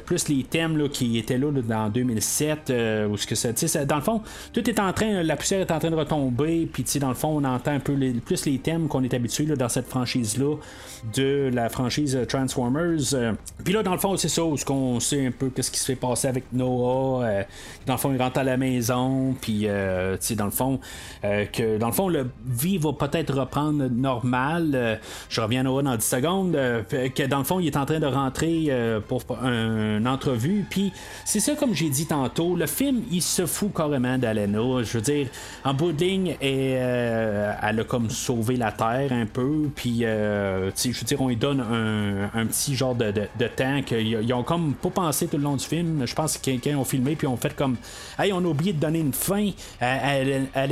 plus 0.00 0.28
les 0.28 0.42
thèmes 0.42 0.76
là, 0.76 0.88
qui 0.88 1.18
étaient 1.18 1.38
là, 1.38 1.50
dans 1.52 1.88
2007, 1.88 2.72
où 3.10 3.16
ce 3.16 3.26
que 3.26 3.34
ça, 3.34 3.52
dans 3.84 3.96
le 3.96 4.02
fond, 4.02 4.22
tout 4.52 4.68
est 4.68 4.80
en 4.80 4.92
train, 4.92 5.22
la 5.22 5.36
poussière 5.36 5.60
est 5.60 5.70
en 5.70 5.78
train 5.78 5.90
de 5.90 5.96
retomber, 5.96 6.68
puis 6.72 6.84
dans 7.00 7.08
le 7.08 7.14
fond, 7.14 7.28
on 7.28 7.44
entend 7.44 7.72
un 7.72 7.80
peu 7.80 7.94
plus 8.24 8.46
les 8.46 8.58
thèmes 8.58 8.88
qu'on 8.88 9.02
est 9.04 9.14
habitué 9.14 9.46
dans 9.46 9.68
cette 9.68 9.86
franchise-là 9.86 10.56
de 11.14 11.50
la 11.52 11.68
franchise 11.68 12.18
Transformers. 12.28 13.14
Puis 13.64 13.72
là, 13.72 13.82
dans 13.82 13.92
le 13.92 13.98
fond, 13.98 14.16
c'est 14.16 14.28
ça, 14.28 14.44
où 14.44 14.56
on 14.70 15.00
sait 15.00 15.26
un 15.26 15.30
peu 15.30 15.50
qu'est-ce 15.50 15.70
qui 15.70 15.78
se 15.78 15.86
fait 15.86 15.96
passer 15.96 16.28
avec 16.28 16.44
Noah. 16.52 17.44
dans 17.86 17.94
le 17.94 17.98
fond, 17.98 18.12
il 18.12 18.20
rentre 18.20 18.38
à 18.38 18.44
la 18.44 18.56
maison, 18.56 19.34
puis 19.40 19.66
dans 19.66 20.44
le 20.44 20.50
fond, 20.50 20.74
euh, 20.74 20.78
que 21.22 21.78
dans 21.78 21.88
le 21.88 21.92
fond, 21.92 22.08
le 22.08 22.28
vie 22.46 22.78
va 22.78 22.92
peut-être 22.92 23.34
reprendre 23.34 23.88
normal. 23.88 24.72
Euh, 24.74 24.96
je 25.28 25.40
reviens 25.40 25.60
à 25.60 25.64
Noah 25.64 25.82
dans 25.82 25.96
10 25.96 26.04
secondes. 26.04 26.56
Euh, 26.56 26.82
que 26.82 27.26
dans 27.26 27.38
le 27.38 27.44
fond, 27.44 27.60
il 27.60 27.66
est 27.66 27.76
en 27.76 27.86
train 27.86 28.00
de 28.00 28.06
rentrer 28.06 28.70
pour 29.08 29.22
une 29.42 30.06
entrevue. 30.06 30.64
Puis 30.68 30.92
c'est 31.24 31.40
ça, 31.40 31.54
comme 31.54 31.74
j'ai 31.74 31.90
dit 31.90 32.06
tantôt, 32.06 32.56
le 32.56 32.66
film, 32.66 33.02
il 33.10 33.22
se 33.22 33.46
fout 33.46 33.72
carrément 33.74 34.18
d'Alena. 34.18 34.82
Je 34.82 34.98
veux 34.98 35.00
dire, 35.00 35.28
en 35.64 35.74
bout 35.74 35.92
de 35.92 36.04
ligne, 36.04 36.36
elle, 36.40 37.80
a 37.80 37.84
comme 37.84 38.10
sauvé 38.10 38.56
la 38.56 38.72
Terre 38.72 39.12
un 39.12 39.26
peu. 39.26 39.68
Puis, 39.74 40.00
je 40.00 40.70
veux 40.70 41.06
dire, 41.06 41.20
on 41.20 41.28
lui 41.28 41.36
donne 41.36 41.60
un, 41.60 42.46
petit 42.46 42.74
genre 42.74 42.94
de, 42.94 43.12
temps 43.54 43.82
qu'ils 43.82 44.32
ont 44.32 44.42
comme 44.42 44.74
pas 44.74 44.90
pensé 44.90 45.26
tout 45.26 45.36
le 45.36 45.42
long 45.42 45.56
du 45.56 45.64
film. 45.64 46.06
Je 46.06 46.14
pense 46.14 46.38
que 46.38 46.44
quelqu'un 46.44 46.76
ont 46.76 46.84
filmé 46.84 47.16
puis 47.16 47.26
ont 47.26 47.36
fait 47.36 47.54
comme 47.54 47.76
Hey, 48.18 48.32
on 48.32 48.38
a 48.38 48.48
oublié 48.48 48.72
de 48.72 48.80
donner 48.80 49.00
une 49.00 49.12
fin 49.12 49.50
à, 49.80 50.12
à, 50.54 50.66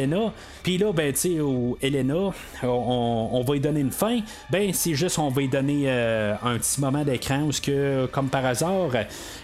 puis 0.62 0.78
là, 0.78 0.92
ben, 0.92 1.12
tu 1.12 1.18
sais, 1.18 1.40
au 1.40 1.76
Elena, 1.82 2.30
on, 2.62 3.44
va 3.46 3.54
lui 3.54 3.60
donner 3.60 3.80
une 3.80 3.90
fin. 3.90 4.20
Ben, 4.50 4.72
c'est 4.72 4.94
juste, 4.94 5.18
on 5.18 5.28
va 5.28 5.42
lui 5.42 5.48
donner 5.48 5.84
euh, 5.86 6.34
un 6.42 6.56
petit 6.58 6.80
moment 6.80 7.04
d'écran 7.04 7.42
où, 7.42 7.50
que, 7.62 8.06
comme 8.06 8.28
par 8.28 8.46
hasard, 8.46 8.90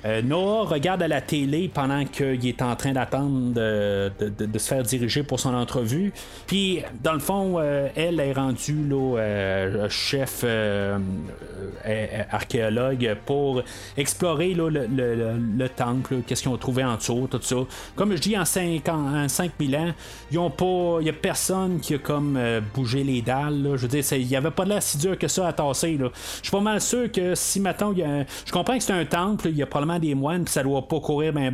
euh, 0.04 0.22
Noah 0.22 0.64
regarde 0.64 1.02
à 1.02 1.08
la 1.08 1.20
télé 1.20 1.70
pendant 1.72 2.04
qu'il 2.04 2.46
est 2.46 2.62
en 2.62 2.74
train 2.76 2.92
d'attendre 2.92 3.52
de, 3.52 4.58
se 4.58 4.68
faire 4.68 4.82
diriger 4.82 5.22
pour 5.22 5.40
son 5.40 5.54
entrevue. 5.54 6.12
Puis, 6.46 6.80
dans 7.02 7.12
le 7.12 7.18
fond, 7.18 7.56
euh, 7.58 7.88
elle 7.94 8.20
est 8.20 8.32
rendue 8.32 8.86
là, 8.88 9.88
chef 9.88 10.44
archéologue 12.30 13.16
pour 13.26 13.62
explorer 13.96 14.54
le, 14.54 14.68
le, 14.68 15.68
temple, 15.68 16.16
qu'est-ce 16.26 16.42
qu'ils 16.42 16.50
ont 16.50 16.56
trouvé 16.56 16.84
en 16.84 16.96
dessous, 16.96 17.28
tout 17.30 17.40
ça. 17.42 17.56
Comme 17.94 18.12
je 18.12 18.20
dis, 18.20 18.38
en 18.38 18.44
5 18.44 18.88
en 18.88 19.28
5000 19.28 19.76
ans, 19.76 19.92
ils 20.30 20.38
ont 20.38 20.49
pas. 20.50 20.98
Il 21.00 21.08
a 21.08 21.12
personne 21.12 21.80
qui 21.80 21.94
a 21.94 21.98
comme 21.98 22.36
euh, 22.36 22.60
bougé 22.74 23.04
les 23.04 23.22
dalles. 23.22 23.72
Je 23.74 23.82
veux 23.82 23.88
dire, 23.88 24.04
il 24.12 24.26
y 24.26 24.36
avait 24.36 24.50
pas 24.50 24.64
de 24.64 24.70
l'air 24.70 24.82
si 24.82 24.98
dur 24.98 25.18
que 25.18 25.28
ça 25.28 25.48
à 25.48 25.52
tasser. 25.52 25.98
Je 25.98 26.08
suis 26.42 26.50
pas 26.50 26.60
mal 26.60 26.80
sûr 26.80 27.10
que 27.10 27.34
si 27.34 27.60
maintenant 27.60 27.92
y 27.92 28.02
a 28.02 28.24
Je 28.44 28.52
comprends 28.52 28.76
que 28.76 28.82
c'est 28.82 28.92
un 28.92 29.04
temple, 29.04 29.48
il 29.48 29.56
y 29.56 29.62
a 29.62 29.66
probablement 29.66 29.98
des 29.98 30.14
moines, 30.14 30.44
puis 30.44 30.52
ça 30.52 30.62
doit 30.62 30.86
pas 30.86 31.00
courir 31.00 31.32
bien. 31.32 31.50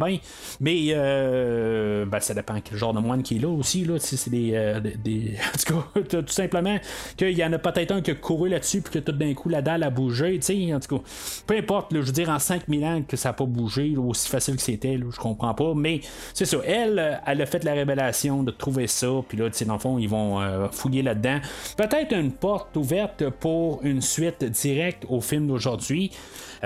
Mais 0.60 0.88
euh, 0.90 2.04
ben, 2.06 2.20
ça 2.20 2.34
dépend 2.34 2.60
quel 2.62 2.76
genre 2.78 2.94
de 2.94 3.00
moine 3.00 3.22
qui 3.22 3.36
est 3.36 3.40
là 3.40 3.48
aussi. 3.48 3.84
Là, 3.84 3.98
si 3.98 4.16
c'est 4.16 4.30
des, 4.30 4.52
euh, 4.54 4.80
des, 4.80 5.36
En 5.54 5.74
tout 5.74 6.00
cas, 6.00 6.22
tout 6.22 6.32
simplement 6.32 6.78
qu'il 7.16 7.36
y 7.36 7.44
en 7.44 7.52
a 7.52 7.58
peut-être 7.58 7.92
un 7.92 8.00
qui 8.00 8.10
a 8.10 8.14
couru 8.14 8.48
là-dessus, 8.48 8.80
puis 8.80 8.92
que 8.92 8.98
tout 8.98 9.12
d'un 9.12 9.34
coup 9.34 9.48
la 9.48 9.62
dalle 9.62 9.82
a 9.82 9.90
bougé. 9.90 10.40
En 10.74 10.80
tout 10.80 10.96
cas, 10.96 11.02
peu 11.46 11.56
importe, 11.56 11.92
je 11.92 12.00
veux 12.00 12.12
dire, 12.12 12.28
en 12.28 12.38
5000 12.38 12.84
ans 12.84 13.02
que 13.06 13.16
ça 13.16 13.30
n'a 13.30 13.32
pas 13.32 13.44
bougé, 13.44 13.96
aussi 13.96 14.28
facile 14.28 14.56
que 14.56 14.62
c'était, 14.62 14.98
je 14.98 15.18
comprends 15.18 15.54
pas. 15.54 15.74
Mais 15.74 16.00
c'est 16.34 16.44
ça. 16.44 16.58
Elle, 16.64 17.20
elle 17.26 17.42
a 17.42 17.46
fait 17.46 17.64
la 17.64 17.72
révélation 17.72 18.42
de 18.42 18.50
trouver 18.50 18.85
ça, 18.86 19.08
puis 19.28 19.38
là, 19.38 19.50
tu 19.50 19.58
sais, 19.58 19.64
dans 19.64 19.74
le 19.74 19.78
fond, 19.78 19.98
ils 19.98 20.08
vont 20.08 20.40
euh, 20.40 20.68
fouiller 20.70 21.02
là-dedans. 21.02 21.40
Peut-être 21.76 22.12
une 22.12 22.32
porte 22.32 22.76
ouverte 22.76 23.28
pour 23.30 23.80
une 23.82 24.00
suite 24.00 24.44
directe 24.44 25.04
au 25.08 25.20
film 25.20 25.46
d'aujourd'hui. 25.46 26.12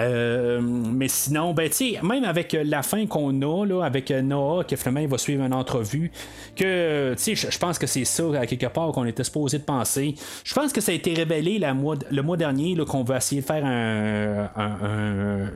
Euh, 0.00 0.60
mais 0.60 1.08
sinon, 1.08 1.52
ben, 1.52 1.70
même 2.02 2.24
avec 2.24 2.56
la 2.64 2.82
fin 2.82 3.06
qu'on 3.06 3.40
a, 3.42 3.66
là, 3.66 3.84
avec 3.84 4.10
Noah, 4.10 4.64
qui 4.64 4.76
finalement 4.76 5.00
il 5.00 5.08
va 5.08 5.18
suivre 5.18 5.44
une 5.44 5.54
entrevue, 5.54 6.10
que 6.56 7.14
je 7.16 7.58
pense 7.58 7.78
que 7.78 7.86
c'est 7.86 8.04
ça, 8.04 8.24
à 8.38 8.46
quelque 8.46 8.66
part, 8.66 8.92
qu'on 8.92 9.04
était 9.04 9.24
supposé 9.24 9.58
de 9.58 9.64
penser. 9.64 10.14
Je 10.44 10.54
pense 10.54 10.72
que 10.72 10.80
ça 10.80 10.92
a 10.92 10.94
été 10.94 11.14
révélé 11.14 11.60
mois, 11.74 11.96
le 12.10 12.22
mois 12.22 12.36
dernier 12.36 12.76
qu'on 12.86 13.04
va 13.04 13.18
essayer 13.18 13.40
de 13.40 13.46
faire 13.46 13.64
un, 13.64 15.50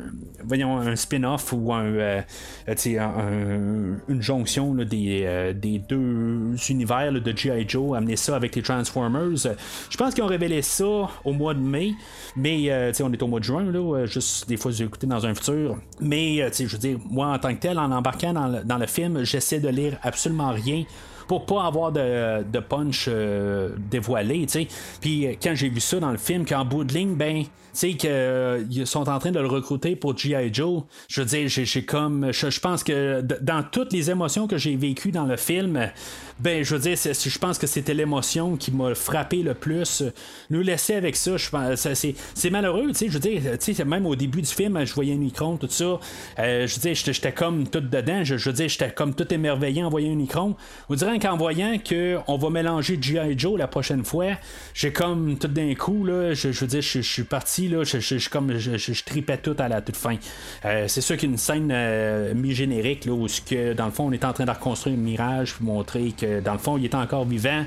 voyons, 0.44 0.78
un 0.78 0.96
spin-off 0.96 1.52
ou 1.52 1.72
un, 1.72 1.84
euh, 1.84 2.20
une 4.08 4.22
jonction 4.22 4.74
des, 4.74 5.54
des 5.54 5.78
deux 5.78 6.54
univers 6.68 7.12
de 7.12 7.36
G.I. 7.36 7.64
Joe, 7.68 7.96
amener 7.96 8.16
ça 8.16 8.36
avec 8.36 8.54
les 8.56 8.62
Transformers. 8.62 9.36
Je 9.90 9.96
pense 9.96 10.14
qu'ils 10.14 10.24
ont 10.24 10.28
révélé 10.28 10.62
ça 10.62 11.08
au 11.24 11.32
mois 11.32 11.54
de 11.54 11.60
mai, 11.60 11.94
mais 12.36 12.70
euh, 12.70 12.92
on 13.00 13.12
est 13.12 13.22
au 13.22 13.26
mois 13.26 13.40
de 13.40 13.44
juin, 13.44 13.64
là, 13.64 13.78
euh, 13.78 14.06
juste 14.06 14.33
des 14.46 14.56
fois 14.56 14.70
j'ai 14.70 14.84
écouté 14.84 15.06
dans 15.06 15.26
un 15.26 15.34
futur. 15.34 15.76
Mais 16.00 16.42
euh, 16.42 16.50
je 16.52 16.64
veux 16.64 16.78
dire, 16.78 16.98
moi 17.08 17.28
en 17.28 17.38
tant 17.38 17.54
que 17.54 17.60
tel, 17.60 17.78
en 17.78 17.90
embarquant 17.90 18.32
dans 18.32 18.48
le, 18.48 18.64
dans 18.64 18.78
le 18.78 18.86
film, 18.86 19.24
j'essaie 19.24 19.60
de 19.60 19.68
lire 19.68 19.98
absolument 20.02 20.50
rien 20.50 20.84
pour 21.28 21.46
pas 21.46 21.64
avoir 21.64 21.92
de, 21.92 22.42
de 22.42 22.58
punch 22.60 23.06
euh, 23.08 23.70
dévoilé, 23.90 24.46
tu 24.46 24.48
sais. 24.48 24.68
Puis 25.00 25.26
euh, 25.26 25.34
quand 25.42 25.54
j'ai 25.54 25.68
vu 25.68 25.80
ça 25.80 25.98
dans 25.98 26.10
le 26.10 26.18
film, 26.18 26.44
qu'en 26.44 26.64
bout 26.64 26.84
de 26.84 26.92
ligne, 26.92 27.14
ben, 27.14 27.44
sais, 27.78 27.94
qu'ils 27.94 28.86
sont 28.86 29.08
en 29.08 29.18
train 29.18 29.30
de 29.30 29.40
le 29.40 29.46
recruter 29.46 29.96
pour 29.96 30.16
G.I. 30.16 30.52
Joe, 30.52 30.82
je 31.08 31.20
veux 31.20 31.26
dire, 31.26 31.48
j'ai 31.48 31.84
comme. 31.84 32.32
Je, 32.32 32.50
je 32.50 32.60
pense 32.60 32.84
que 32.84 33.20
dans 33.20 33.62
toutes 33.62 33.92
les 33.92 34.10
émotions 34.10 34.46
que 34.46 34.58
j'ai 34.58 34.76
vécues 34.76 35.12
dans 35.12 35.24
le 35.24 35.36
film, 35.36 35.90
ben, 36.40 36.64
je 36.64 36.74
veux 36.74 36.80
dire, 36.80 36.96
je 36.96 37.38
pense 37.38 37.58
que 37.58 37.66
c'était 37.66 37.94
l'émotion 37.94 38.56
qui 38.56 38.72
m'a 38.72 38.94
frappé 38.94 39.42
le 39.42 39.54
plus. 39.54 40.02
Nous 40.50 40.62
laisser 40.62 40.94
avec 40.94 41.14
ça, 41.16 41.36
je 41.36 41.48
pense, 41.48 41.88
c'est, 42.34 42.50
malheureux, 42.50 42.88
tu 42.88 42.94
sais, 42.94 43.06
je 43.08 43.12
veux 43.12 43.20
dire, 43.20 43.40
tu 43.58 43.72
sais, 43.72 43.84
même 43.84 44.04
au 44.06 44.16
début 44.16 44.42
du 44.42 44.48
film, 44.48 44.84
je 44.84 44.94
voyais 44.94 45.14
Unicron, 45.14 45.56
tout 45.56 45.68
ça, 45.70 46.00
euh, 46.38 46.66
je 46.66 46.74
veux 46.74 46.80
dire, 46.80 46.94
j'étais, 46.94 47.32
comme 47.32 47.68
tout 47.68 47.80
dedans, 47.80 48.24
je, 48.24 48.36
je 48.36 48.50
veux 48.50 48.54
dire, 48.54 48.68
j'étais 48.68 48.90
comme 48.90 49.14
tout 49.14 49.32
émerveillé 49.32 49.84
en 49.84 49.90
voyant 49.90 50.10
Unicron. 50.10 50.56
Vous 50.88 50.96
direz 50.96 51.18
qu'en 51.20 51.36
voyant 51.36 51.76
qu'on 51.78 52.36
va 52.36 52.50
mélanger 52.50 52.98
G.I. 53.00 53.38
Joe 53.38 53.58
la 53.58 53.68
prochaine 53.68 54.04
fois, 54.04 54.32
j'ai 54.74 54.92
comme 54.92 55.38
tout 55.38 55.48
d'un 55.48 55.74
coup, 55.74 56.04
là, 56.04 56.34
je, 56.34 56.50
je 56.50 56.60
veux 56.60 56.66
dire, 56.66 56.82
je, 56.82 57.00
je 57.00 57.12
suis 57.12 57.24
parti, 57.24 57.63
là, 57.68 57.84
je, 57.84 58.28
comme, 58.28 58.56
je, 58.58 59.04
tripais 59.04 59.38
tout 59.38 59.56
à 59.58 59.68
la 59.68 59.80
toute 59.80 59.96
fin. 59.96 60.16
Euh, 60.64 60.86
c'est 60.88 61.00
sûr 61.00 61.16
qu'il 61.16 61.28
y 61.28 61.32
a 61.32 61.32
une 61.32 61.38
scène 61.38 61.70
euh, 61.72 62.34
mi-générique, 62.34 63.04
là, 63.04 63.12
où, 63.12 63.26
que, 63.26 63.72
dans 63.72 63.86
le 63.86 63.92
fond, 63.92 64.06
on 64.06 64.12
est 64.12 64.24
en 64.24 64.32
train 64.32 64.44
de 64.44 64.50
reconstruire 64.50 64.96
un 64.96 65.00
mirage, 65.00 65.54
puis 65.54 65.64
montrer 65.64 66.12
que, 66.18 66.40
dans 66.40 66.52
le 66.52 66.58
fond, 66.58 66.78
il 66.78 66.84
est 66.84 66.94
encore 66.94 67.24
vivant 67.24 67.64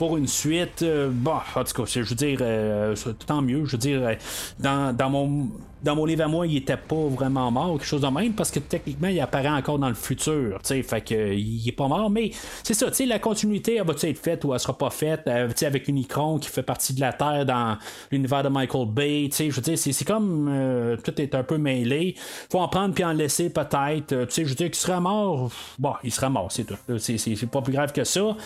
pour 0.00 0.16
une 0.16 0.26
suite. 0.26 0.80
euh, 0.80 1.10
bon, 1.12 1.34
en 1.54 1.62
tout 1.62 1.82
cas, 1.82 1.84
je 1.86 2.00
veux 2.00 2.14
dire, 2.14 2.38
euh, 2.40 2.96
tant 3.26 3.42
mieux. 3.42 3.66
Je 3.66 3.72
veux 3.72 3.78
dire, 3.78 4.00
euh, 4.02 4.14
dans, 4.58 4.96
dans 4.96 5.10
mon. 5.10 5.48
Dans 5.82 5.96
mon 5.96 6.04
livre 6.04 6.24
à 6.24 6.28
moi, 6.28 6.46
il 6.46 6.58
était 6.58 6.76
pas 6.76 7.06
vraiment 7.08 7.50
mort, 7.50 7.78
quelque 7.78 7.86
chose 7.86 8.02
de 8.02 8.06
même, 8.06 8.34
parce 8.34 8.50
que 8.50 8.58
techniquement, 8.58 9.08
il 9.08 9.18
apparaît 9.18 9.48
encore 9.48 9.78
dans 9.78 9.88
le 9.88 9.94
futur, 9.94 10.60
tu 10.62 10.82
fait 10.82 11.00
que 11.00 11.32
il 11.32 11.66
est 11.66 11.72
pas 11.72 11.88
mort, 11.88 12.10
mais 12.10 12.32
c'est 12.62 12.74
ça, 12.74 12.88
tu 12.88 12.96
sais, 12.96 13.06
la 13.06 13.18
continuité, 13.18 13.76
elle 13.76 13.86
va-tu 13.86 14.04
être 14.10 14.18
faite 14.18 14.44
ou 14.44 14.52
elle 14.52 14.60
sera 14.60 14.76
pas 14.76 14.90
faite, 14.90 15.22
euh, 15.26 15.48
tu 15.48 15.54
sais, 15.56 15.64
avec 15.64 15.88
Unicron 15.88 16.38
qui 16.38 16.50
fait 16.50 16.62
partie 16.62 16.92
de 16.92 17.00
la 17.00 17.14
Terre 17.14 17.46
dans 17.46 17.78
l'univers 18.12 18.42
de 18.42 18.50
Michael 18.50 18.88
Bay, 18.88 19.30
tu 19.34 19.50
je 19.50 19.56
veux 19.56 19.62
dire, 19.62 19.78
c'est, 19.78 20.04
comme, 20.04 20.98
tout 21.02 21.18
est 21.18 21.34
un 21.34 21.44
peu 21.44 21.56
mêlé, 21.56 22.14
faut 22.52 22.58
en 22.58 22.68
prendre 22.68 22.92
puis 22.92 23.02
en 23.02 23.14
laisser 23.14 23.48
peut-être, 23.48 24.26
tu 24.26 24.26
sais, 24.28 24.44
je 24.44 24.50
veux 24.50 24.54
dire, 24.54 24.66
qu'il 24.66 24.74
serait 24.74 25.00
mort, 25.00 25.50
bon, 25.78 25.94
il 26.04 26.12
serait 26.12 26.28
mort, 26.28 26.52
c'est 26.52 26.64
tout, 26.64 26.76
c'est, 26.98 27.50
pas 27.50 27.62
plus 27.62 27.72
grave 27.72 27.94
que 27.94 28.04
ça, 28.04 28.36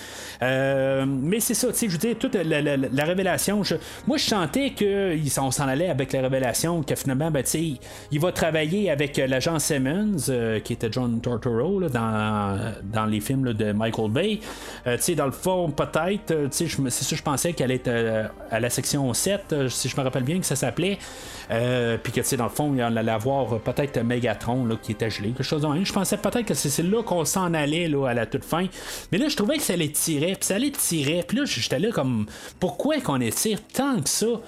mais 0.40 1.40
c'est 1.44 1.54
ça, 1.54 1.68
tu 1.68 1.74
sais, 1.74 1.86
je 1.88 1.92
veux 1.92 1.98
dire, 1.98 2.16
toute 2.18 2.34
la, 2.34 2.42
la- 2.60 2.76
la- 2.76 2.88
la 2.90 3.04
révélation, 3.04 3.62
je- 3.62 3.76
moi, 4.06 4.16
je 4.16 4.24
sentais 4.24 4.72
qu'on 4.76 5.50
s'en 5.50 5.68
allait 5.68 5.88
avec 5.88 6.12
la 6.12 6.22
révélation, 6.22 6.82
que 6.82 6.94
finalement, 6.94 7.30
ben, 7.30 7.42
tu 7.42 7.50
sais, 7.50 7.64
il 8.10 8.20
va 8.20 8.32
travailler 8.32 8.90
avec 8.90 9.18
euh, 9.18 9.26
l'agent 9.26 9.58
Simmons, 9.58 10.16
euh, 10.28 10.60
qui 10.60 10.72
était 10.72 10.88
John 10.90 11.20
Tortoro, 11.20 11.80
dans, 11.88 12.72
dans 12.84 13.06
les 13.06 13.20
films 13.20 13.52
de 13.52 13.72
Michael 13.72 14.10
Bay. 14.10 14.40
Euh, 14.86 14.96
tu 14.96 15.02
sais, 15.02 15.14
dans 15.14 15.26
le 15.26 15.32
fond, 15.32 15.70
peut-être, 15.70 16.48
tu 16.50 16.68
sais, 16.68 16.76
c'est 16.88 17.04
ça, 17.04 17.16
je 17.16 17.22
pensais 17.22 17.52
qu'elle 17.52 17.70
était 17.70 17.90
euh, 17.92 18.24
à 18.50 18.60
la 18.60 18.70
section 18.70 19.12
7, 19.14 19.40
euh, 19.52 19.68
si 19.68 19.88
je 19.88 19.96
me 19.96 20.02
rappelle 20.02 20.24
bien 20.24 20.38
que 20.40 20.46
ça 20.46 20.56
s'appelait. 20.56 20.98
Puis 22.02 22.12
que, 22.12 22.20
tu 22.20 22.26
sais, 22.26 22.36
dans 22.36 22.44
le 22.44 22.50
fond, 22.50 22.72
il 22.74 22.80
allait 22.80 23.10
avoir 23.12 23.58
peut-être 23.60 23.98
Megatron, 24.02 24.64
là, 24.64 24.76
qui 24.80 24.92
était 24.92 25.10
gelé, 25.10 25.28
quelque 25.28 25.42
chose. 25.42 25.66
Je 25.82 25.92
pensais 25.92 26.16
peut-être 26.16 26.46
que 26.46 26.54
c'est 26.54 26.82
là 26.82 27.02
qu'on 27.02 27.24
s'en 27.24 27.52
allait, 27.54 27.86
là, 27.88 28.06
à 28.08 28.14
la 28.14 28.24
toute 28.26 28.44
fin. 28.44 28.66
Mais 29.12 29.18
là, 29.18 29.28
je 29.28 29.36
trouvais 29.36 29.56
que 29.58 29.62
ça 29.62 29.76
les 29.76 29.90
tirait, 29.92 30.32
puis 30.32 30.44
ça 30.44 30.58
les 30.58 30.70
tirait. 30.70 31.22
Là, 31.34 31.44
j'étais 31.44 31.78
là 31.78 31.90
comme, 31.90 32.26
pourquoi 32.60 33.00
qu'on 33.00 33.20
étire 33.20 33.58
tant 33.72 34.00
que 34.00 34.08
ça? 34.08 34.40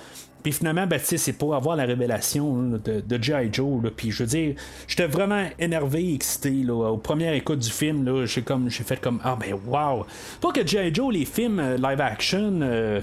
Puis 0.46 0.52
finalement, 0.52 0.86
ben, 0.86 1.00
c'est 1.02 1.32
pour 1.32 1.56
avoir 1.56 1.74
la 1.74 1.86
révélation 1.86 2.78
de, 2.84 3.00
de 3.00 3.20
G.I. 3.20 3.48
Joe. 3.52 3.82
là. 3.82 3.90
Puis 3.90 4.12
je 4.12 4.22
veux 4.22 4.28
dire, 4.28 4.54
j'étais 4.86 5.08
vraiment 5.08 5.44
énervé, 5.58 6.14
excité. 6.14 6.50
Là, 6.50 6.92
au 6.92 6.98
premier 6.98 7.34
écoute 7.34 7.58
du 7.58 7.68
film, 7.68 8.24
j'ai, 8.26 8.42
comme, 8.42 8.70
j'ai 8.70 8.84
fait 8.84 9.00
comme 9.00 9.20
Ah, 9.24 9.36
ben, 9.36 9.58
wow! 9.66 10.06
Pas 10.40 10.52
que 10.52 10.64
G.I. 10.64 10.94
Joe, 10.94 11.12
les 11.12 11.24
films 11.24 11.58
euh, 11.58 11.76
live 11.76 12.00
action, 12.00 12.60
euh, 12.62 13.00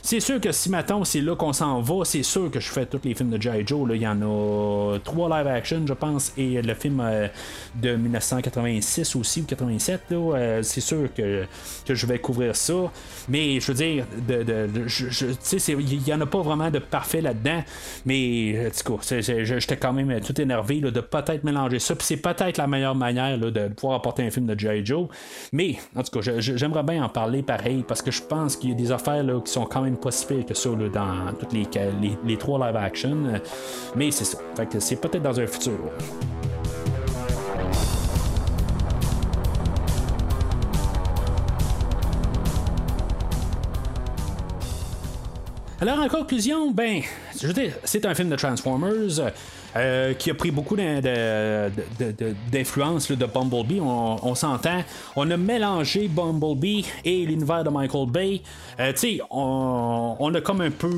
c'est 0.00 0.20
sûr 0.20 0.40
que 0.40 0.52
si 0.52 0.70
maintenant 0.70 1.02
c'est 1.02 1.22
là 1.22 1.34
qu'on 1.34 1.52
s'en 1.52 1.80
va, 1.80 2.04
c'est 2.04 2.22
sûr 2.22 2.52
que 2.52 2.60
je 2.60 2.68
fais 2.68 2.86
tous 2.86 3.00
les 3.02 3.14
films 3.14 3.30
de 3.30 3.42
G.I. 3.42 3.66
Joe. 3.66 3.90
Il 3.92 4.02
y 4.02 4.06
en 4.06 4.22
a 4.22 4.98
trois 5.02 5.28
live 5.36 5.48
action, 5.48 5.84
je 5.84 5.92
pense, 5.92 6.32
et 6.38 6.62
le 6.62 6.74
film 6.74 7.00
euh, 7.00 7.26
de 7.74 7.96
1986 7.96 9.16
aussi, 9.16 9.40
ou 9.40 9.44
87, 9.44 10.02
là, 10.10 10.16
euh, 10.16 10.62
c'est 10.62 10.80
sûr 10.80 11.12
que, 11.12 11.46
que 11.84 11.94
je 11.96 12.06
vais 12.06 12.20
couvrir 12.20 12.54
ça. 12.54 12.92
Mais 13.28 13.58
je 13.60 13.66
veux 13.68 13.74
dire, 13.74 14.04
de, 14.28 14.42
de- 14.42 14.66
de- 14.66 15.80
il 15.80 16.00
n'y 16.02 16.12
en 16.14 16.20
a 16.20 16.26
pas 16.26 16.40
vraiment 16.40 16.70
de 16.70 16.78
parfait 16.78 17.20
là-dedans. 17.20 17.62
Mais 18.04 18.70
je- 18.72 19.58
j'étais 19.58 19.76
quand 19.76 19.92
même 19.92 20.20
tout 20.20 20.40
énervé 20.40 20.80
là, 20.80 20.90
de 20.90 21.00
peut-être 21.00 21.44
mélanger 21.44 21.78
ça. 21.78 21.94
Puis 21.94 22.06
c'est 22.06 22.16
peut-être 22.18 22.56
la 22.58 22.66
meilleure 22.66 22.94
manière 22.94 23.36
là, 23.36 23.50
de 23.50 23.68
pouvoir 23.68 23.98
apporter 23.98 24.22
un 24.24 24.30
film 24.30 24.46
de 24.46 24.58
G.I. 24.58 24.84
Joe. 24.84 25.08
Mais 25.52 25.76
en 25.96 26.02
tout 26.02 26.18
cas, 26.20 26.30
j'aimerais 26.40 26.82
bien 26.82 27.02
en 27.04 27.08
parler 27.08 27.42
pareil 27.42 27.84
parce 27.86 28.02
que 28.02 28.10
je 28.10 28.22
pense 28.22 28.56
qu'il 28.56 28.70
y 28.70 28.72
a 28.72 28.76
des 28.76 28.92
affaires 28.92 29.22
là, 29.24 29.40
qui 29.44 29.52
sont 29.52 29.64
quand 29.64 29.82
même 29.82 29.96
pas 29.96 30.10
si 30.10 30.26
que 30.44 30.54
ça 30.54 30.70
dans 30.70 31.32
toutes 31.38 31.52
les, 31.52 31.66
les, 32.00 32.18
les 32.26 32.36
trois 32.36 32.58
live 32.66 32.76
action. 32.76 33.16
Mais 33.94 34.10
c'est 34.10 34.24
ça. 34.24 34.38
Fait 34.56 34.66
que 34.66 34.80
c'est 34.80 34.96
peut-être 34.96 35.22
dans 35.22 35.38
un 35.38 35.46
futur. 35.46 35.78
Alors, 45.78 45.98
en 45.98 46.08
conclusion, 46.08 46.70
ben, 46.70 47.02
c'est 47.84 48.06
un 48.06 48.14
film 48.14 48.30
de 48.30 48.36
Transformers 48.36 49.20
euh, 49.76 50.14
qui 50.14 50.30
a 50.30 50.34
pris 50.34 50.50
beaucoup 50.50 50.76
d'in- 50.76 51.00
de- 51.00 51.70
de- 52.00 52.34
d'influence 52.50 53.10
Bumblebee. 53.26 53.80
On, 53.80 54.34
s'entend. 54.34 54.82
On 55.14 55.30
a 55.30 55.36
mélangé 55.36 56.08
Bumblebee 56.08 56.84
et 57.04 57.24
l'univers 57.26 57.64
de 57.64 57.70
Michael 57.70 58.08
Bay. 58.08 58.40
Euh, 58.80 58.92
tu 58.92 58.98
sais, 58.98 59.20
on, 59.30 60.32
a 60.34 60.40
comme 60.40 60.60
un 60.60 60.70
peu 60.70 60.88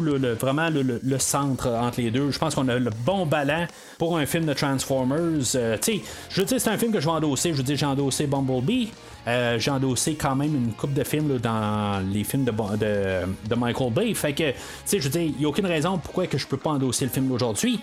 vraiment 0.41 0.69
le, 0.71 1.19
centre 1.19 1.69
entre 1.69 2.01
les 2.01 2.11
deux. 2.11 2.31
Je 2.31 2.39
pense 2.39 2.55
qu'on 2.55 2.69
a 2.69 2.79
le 2.79 2.91
bon 3.05 3.27
ballon 3.27 3.67
pour 3.99 4.17
un 4.17 4.27
film 4.27 4.47
de 4.47 4.53
Transformers. 4.53 5.55
Euh, 5.55 5.77
tu 5.81 5.99
sais, 5.99 6.03
je 6.31 6.41
veux 6.41 6.47
dire, 6.47 6.61
c'est 6.61 6.71
un 6.71 6.79
film 6.79 6.93
que 6.93 7.01
je 7.01 7.07
vais 7.07 7.13
endosser. 7.13 7.53
Je 7.53 7.57
veux 7.57 7.63
dire, 7.63 7.77
j'ai 7.77 7.87
endossé 7.87 8.27
Bumblebee. 8.27 8.91
Euh, 9.27 9.59
j'ai 9.59 9.71
endossé 9.71 10.15
quand 10.15 10.35
même 10.35 10.55
une 10.55 10.73
coupe 10.73 10.95
de 10.95 11.05
films 11.05 11.29
là, 11.33 11.39
dans 11.39 12.13
les 12.13 12.25
films 12.25 12.45
de, 12.45 12.53
de, 12.53 13.27
de 13.49 13.55
Michael 13.55 13.93
Bay. 13.93 14.15
Fait 14.15 14.33
que, 14.33 14.51
tu 14.51 14.57
sais, 14.87 14.99
je 15.01 15.05
veux 15.05 15.11
dire, 15.11 15.23
il 15.23 15.35
n'y 15.39 15.45
a 15.45 15.49
aucune 15.49 15.67
raison 15.67 15.99
pourquoi 15.99 16.27
que 16.27 16.39
je 16.39 16.47
peux 16.47 16.57
pas 16.57 16.71
endosser 16.71 17.05
le 17.05 17.11
film 17.11 17.29
d'aujourd'hui. 17.29 17.81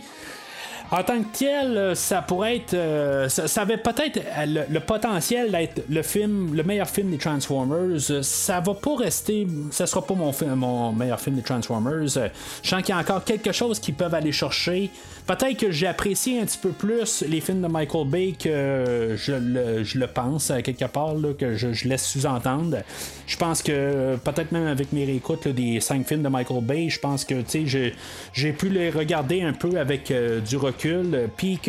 En 0.97 1.03
tant 1.03 1.21
que 1.21 1.37
tel, 1.37 1.77
euh, 1.77 1.93
ça 1.95 2.21
pourrait 2.21 2.55
être. 2.57 2.73
euh, 2.73 3.27
ça, 3.27 3.61
avait 3.63 3.75
peut-être 3.75 4.17
euh, 4.37 4.63
le, 4.69 4.79
potentiel 4.79 5.51
d'être 5.51 5.81
le 5.89 6.01
film, 6.03 6.55
le 6.55 6.63
meilleur 6.63 6.87
film 6.89 7.11
des 7.11 7.17
Transformers. 7.17 7.99
Ça 8.21 8.61
va 8.61 8.73
pas 8.73 8.95
rester. 8.95 9.45
Ça 9.71 9.87
sera 9.87 10.01
pas 10.05 10.13
mon, 10.13 10.31
fi- 10.31 10.45
mon 10.45 10.93
meilleur 10.93 11.19
film 11.19 11.35
des 11.35 11.41
Transformers. 11.41 12.07
Je 12.07 12.29
sens 12.69 12.81
qu'il 12.81 12.89
y 12.89 12.97
a 12.97 12.99
encore 12.99 13.25
quelque 13.25 13.51
chose 13.51 13.79
qu'ils 13.79 13.95
peuvent 13.95 14.13
aller 14.13 14.31
chercher. 14.31 14.89
Peut-être 15.27 15.57
que 15.57 15.71
j'ai 15.71 15.87
apprécié 15.87 16.39
un 16.39 16.45
petit 16.45 16.59
peu 16.59 16.69
plus 16.69 17.23
les 17.27 17.41
films 17.41 17.61
de 17.61 17.67
Michael 17.67 18.07
Bay 18.07 18.33
que 18.39 19.15
je 19.17 19.31
le, 19.33 19.83
je 19.83 19.97
le 19.97 20.05
pense, 20.05 20.51
quelque 20.63 20.85
part, 20.85 21.15
là, 21.15 21.29
que 21.33 21.55
je, 21.55 21.87
laisse 21.87 22.05
sous-entendre. 22.05 22.77
Je 23.25 23.35
pense 23.35 23.63
que 23.63 24.17
peut-être 24.17 24.51
même 24.51 24.67
avec 24.67 24.93
mes 24.93 25.03
réécoutes 25.03 25.47
des 25.47 25.79
cinq 25.79 26.07
films 26.07 26.21
de 26.21 26.29
Michael 26.29 26.61
Bay, 26.63 26.89
je 26.89 26.99
pense 26.99 27.25
que 27.25 27.33
j'ai- 27.65 28.53
pu 28.53 28.69
les 28.69 28.91
regarder 28.91 29.41
un 29.41 29.53
peu 29.53 29.79
avec 29.79 30.13
du 30.47 30.57
recul, 30.57 30.84
euh, 30.85 31.27
puis 31.35 31.59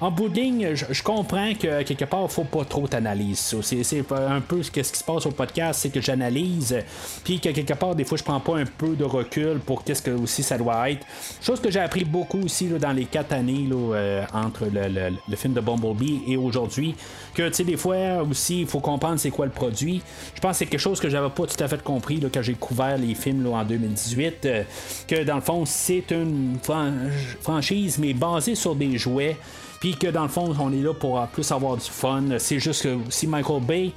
en 0.00 0.10
bout 0.10 0.28
de 0.28 0.34
ligne, 0.34 0.74
je, 0.74 1.02
comprends 1.02 1.52
que 1.54 1.82
quelque 1.82 2.04
part, 2.04 2.30
faut 2.30 2.44
pas 2.44 2.64
trop 2.64 2.86
t'analyser 2.88 3.34
ça. 3.34 3.56
C'est, 3.62 4.04
un 4.12 4.40
peu 4.40 4.62
ce 4.62 4.70
qui 4.70 4.82
se 4.82 5.04
passe 5.04 5.26
au 5.26 5.30
podcast, 5.30 5.80
c'est 5.80 5.90
que 5.90 6.00
j'analyse, 6.00 6.76
puis 7.22 7.40
que 7.40 7.50
quelque 7.50 7.74
part, 7.74 7.94
des 7.94 8.04
fois, 8.04 8.18
je 8.18 8.24
prends 8.24 8.40
pas 8.40 8.56
un 8.56 8.64
peu 8.64 8.96
de 8.96 9.04
recul 9.04 9.60
pour 9.64 9.84
qu'est-ce 9.84 10.02
que 10.02 10.10
aussi 10.10 10.42
ça 10.42 10.58
doit 10.58 10.90
être. 10.90 11.06
Chose 11.40 11.60
que 11.60 11.70
j'ai 11.70 11.80
appris 11.80 12.04
beaucoup 12.04 12.40
aussi 12.40 12.68
là, 12.68 12.78
dans 12.78 12.92
les 12.92 13.04
quatre 13.04 13.32
années 13.32 13.66
là, 13.68 13.94
euh, 13.94 14.24
entre 14.32 14.66
le, 14.66 15.36
film 15.36 15.54
de 15.54 15.60
Bumblebee 15.60 16.22
et 16.26 16.36
aujourd'hui, 16.36 16.94
que 17.34 17.48
tu 17.48 17.54
sais, 17.54 17.64
des 17.64 17.76
fois 17.76 18.22
aussi, 18.28 18.62
il 18.62 18.66
faut 18.66 18.80
comprendre 18.80 19.18
c'est 19.18 19.30
quoi 19.30 19.46
le 19.46 19.52
produit. 19.52 20.02
Je 20.34 20.40
pense 20.40 20.52
que 20.52 20.56
c'est 20.58 20.66
quelque 20.66 20.80
chose 20.80 21.00
que 21.00 21.08
j'avais 21.08 21.30
pas 21.30 21.46
tout 21.46 21.62
à 21.62 21.68
fait 21.68 21.82
compris 21.82 22.18
là, 22.18 22.28
quand 22.32 22.42
j'ai 22.42 22.54
couvert 22.54 22.98
les 22.98 23.14
films 23.14 23.46
en 23.46 23.64
2018, 23.64 24.46
euh, 24.46 24.62
que 25.06 25.22
dans 25.22 25.36
le 25.36 25.40
fond, 25.40 25.64
c'est 25.64 26.10
une 26.10 26.58
fran- 26.62 26.92
franchise, 27.40 27.98
mais 27.98 28.12
basée 28.12 28.54
sur 28.54 28.74
des 28.74 28.98
jouets. 28.98 29.36
Puis 29.84 29.94
que 29.94 30.06
dans 30.06 30.22
le 30.22 30.30
fond, 30.30 30.50
on 30.58 30.72
est 30.72 30.80
là 30.80 30.94
pour 30.94 31.20
plus 31.26 31.52
avoir 31.52 31.76
du 31.76 31.84
fun. 31.84 32.22
C'est 32.38 32.58
juste 32.58 32.84
que 32.84 32.96
si 33.10 33.26
Michael 33.26 33.60
Bay, 33.62 33.92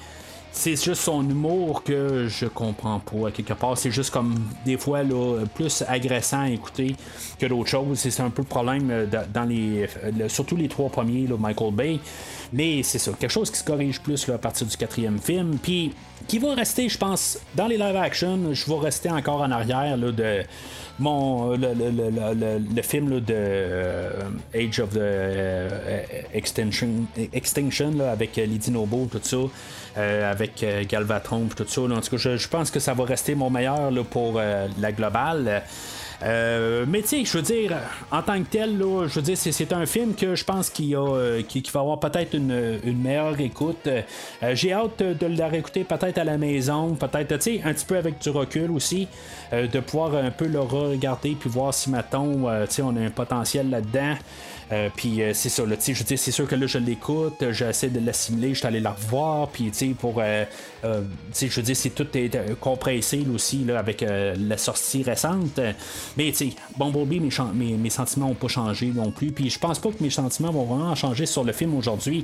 c'est 0.51 0.75
juste 0.75 1.01
son 1.01 1.21
humour 1.21 1.81
que 1.81 2.27
je 2.27 2.45
comprends 2.45 2.99
pas 2.99 3.31
quelque 3.31 3.53
part. 3.53 3.77
C'est 3.77 3.91
juste 3.91 4.11
comme 4.11 4.35
des 4.65 4.75
fois 4.75 5.03
là, 5.03 5.45
plus 5.55 5.85
agressant 5.87 6.41
à 6.41 6.49
écouter 6.49 6.93
que 7.39 7.45
d'autres 7.45 7.69
choses. 7.69 7.99
C'est 7.99 8.19
un 8.19 8.29
peu 8.29 8.41
le 8.41 8.49
problème 8.49 8.89
euh, 8.91 9.05
dans 9.33 9.45
les. 9.45 9.87
euh, 10.03 10.27
surtout 10.27 10.57
les 10.57 10.67
trois 10.67 10.89
premiers, 10.89 11.25
là, 11.25 11.37
Michael 11.39 11.73
Bay. 11.73 11.99
Mais 12.51 12.83
c'est 12.83 12.99
ça, 12.99 13.13
quelque 13.17 13.31
chose 13.31 13.49
qui 13.49 13.57
se 13.57 13.63
corrige 13.63 14.01
plus 14.01 14.27
à 14.27 14.37
partir 14.37 14.67
du 14.67 14.75
quatrième 14.75 15.19
film. 15.19 15.57
Puis 15.57 15.93
qui 16.27 16.37
va 16.37 16.53
rester, 16.53 16.89
je 16.89 16.97
pense, 16.97 17.39
dans 17.55 17.67
les 17.67 17.77
live 17.77 17.95
action, 17.95 18.53
je 18.53 18.65
vais 18.65 18.79
rester 18.79 19.09
encore 19.09 19.39
en 19.39 19.51
arrière 19.51 19.95
là, 19.95 20.11
de 20.11 20.43
mon 20.99 21.51
le, 21.51 21.57
le- 21.73 21.91
le- 21.91 22.09
le- 22.09 22.75
le- 22.75 22.81
film 22.81 23.09
là, 23.09 23.19
de 23.19 23.33
euh, 23.35 24.11
Age 24.55 24.79
of 24.79 24.89
the 24.91 24.97
euh, 24.97 25.69
Extinction, 26.33 26.89
Extinction 27.33 27.91
là, 27.97 28.11
avec 28.11 28.37
euh, 28.37 28.45
Lady 28.45 28.71
Noble, 28.71 29.07
tout 29.09 29.19
ça. 29.21 29.37
euh, 29.97 30.31
avec 30.31 30.65
Galvatron 30.89 31.47
tout 31.55 31.65
ça. 31.67 31.81
En 31.81 31.87
tout 32.01 32.11
cas, 32.11 32.17
je, 32.17 32.37
je, 32.37 32.47
pense 32.47 32.71
que 32.71 32.79
ça 32.79 32.93
va 32.93 33.03
rester 33.05 33.35
mon 33.35 33.49
meilleur 33.49 33.91
pour 34.11 34.39
la 34.79 34.91
globale. 34.91 35.63
Euh, 36.23 36.85
mais 36.87 37.01
tu 37.01 37.09
sais, 37.09 37.25
je 37.25 37.37
veux 37.37 37.43
dire, 37.43 37.77
en 38.11 38.21
tant 38.21 38.41
que 38.41 38.49
tel, 38.49 38.77
là, 38.77 39.07
je 39.07 39.15
veux 39.15 39.21
dire, 39.21 39.37
c'est 39.37 39.73
un 39.73 39.85
film 39.85 40.15
que 40.15 40.35
je 40.35 40.43
pense 40.43 40.69
qu'il 40.69 40.95
euh, 40.95 41.41
va 41.73 41.79
avoir 41.79 41.99
peut-être 41.99 42.33
une, 42.33 42.81
meilleure 42.97 43.39
écoute. 43.39 43.87
Euh, 43.87 44.01
j'ai 44.53 44.73
hâte 44.73 45.01
de 45.01 45.25
le 45.25 45.43
réécouter 45.43 45.83
peut-être 45.83 46.17
à 46.17 46.23
la 46.23 46.37
maison, 46.37 46.95
peut-être, 46.95 47.37
tu 47.37 47.57
sais, 47.57 47.61
un 47.63 47.73
petit 47.73 47.85
peu 47.85 47.97
avec 47.97 48.19
du 48.19 48.29
recul 48.29 48.71
aussi, 48.71 49.07
de 49.51 49.79
pouvoir 49.79 50.15
un 50.15 50.31
peu 50.31 50.47
le 50.47 50.59
regarder 50.59 51.35
puis 51.39 51.49
voir 51.49 51.73
si, 51.73 51.89
mettons, 51.89 52.47
tu 52.65 52.73
sais, 52.73 52.81
on 52.81 52.95
a 52.95 53.01
un 53.01 53.09
potentiel 53.09 53.69
là-dedans. 53.69 54.15
Euh, 54.71 54.89
puis 54.95 55.21
euh, 55.21 55.33
c'est 55.33 55.49
ça, 55.49 55.65
là, 55.65 55.75
je 55.79 56.03
dis, 56.03 56.17
c'est 56.17 56.31
sûr 56.31 56.47
que 56.47 56.55
là, 56.55 56.67
je 56.67 56.77
l'écoute, 56.77 57.51
j'essaie 57.51 57.89
de 57.89 58.05
l'assimiler, 58.05 58.49
je 58.49 58.59
suis 58.59 58.67
allé 58.67 58.79
la 58.79 58.91
revoir, 58.91 59.47
puis 59.47 59.65
tu 59.71 59.77
sais, 59.77 59.95
pour. 59.97 60.15
Euh, 60.19 60.45
je 60.83 61.45
veux 61.47 61.61
dire, 61.61 61.75
c'est 61.75 61.91
tout 61.91 62.07
est 62.17 62.59
compressé 62.59 63.25
aussi 63.33 63.63
là, 63.63 63.79
avec 63.79 64.01
la 64.01 64.57
sortie 64.57 65.03
récente. 65.03 65.59
Mais 66.17 66.31
tu 66.31 66.49
sais, 66.49 66.55
Bumblebee, 66.77 67.19
mes, 67.19 67.29
mes, 67.53 67.77
mes 67.77 67.89
sentiments 67.89 68.27
n'ont 68.27 68.33
pas 68.33 68.47
changé 68.47 68.87
non 68.87 69.11
plus, 69.11 69.31
puis 69.31 69.49
je 69.49 69.59
pense 69.59 69.79
pas 69.79 69.89
que 69.89 70.01
mes 70.01 70.09
sentiments 70.09 70.51
vont 70.51 70.65
vraiment 70.65 70.95
changer 70.95 71.25
sur 71.25 71.43
le 71.43 71.53
film 71.53 71.75
aujourd'hui. 71.75 72.23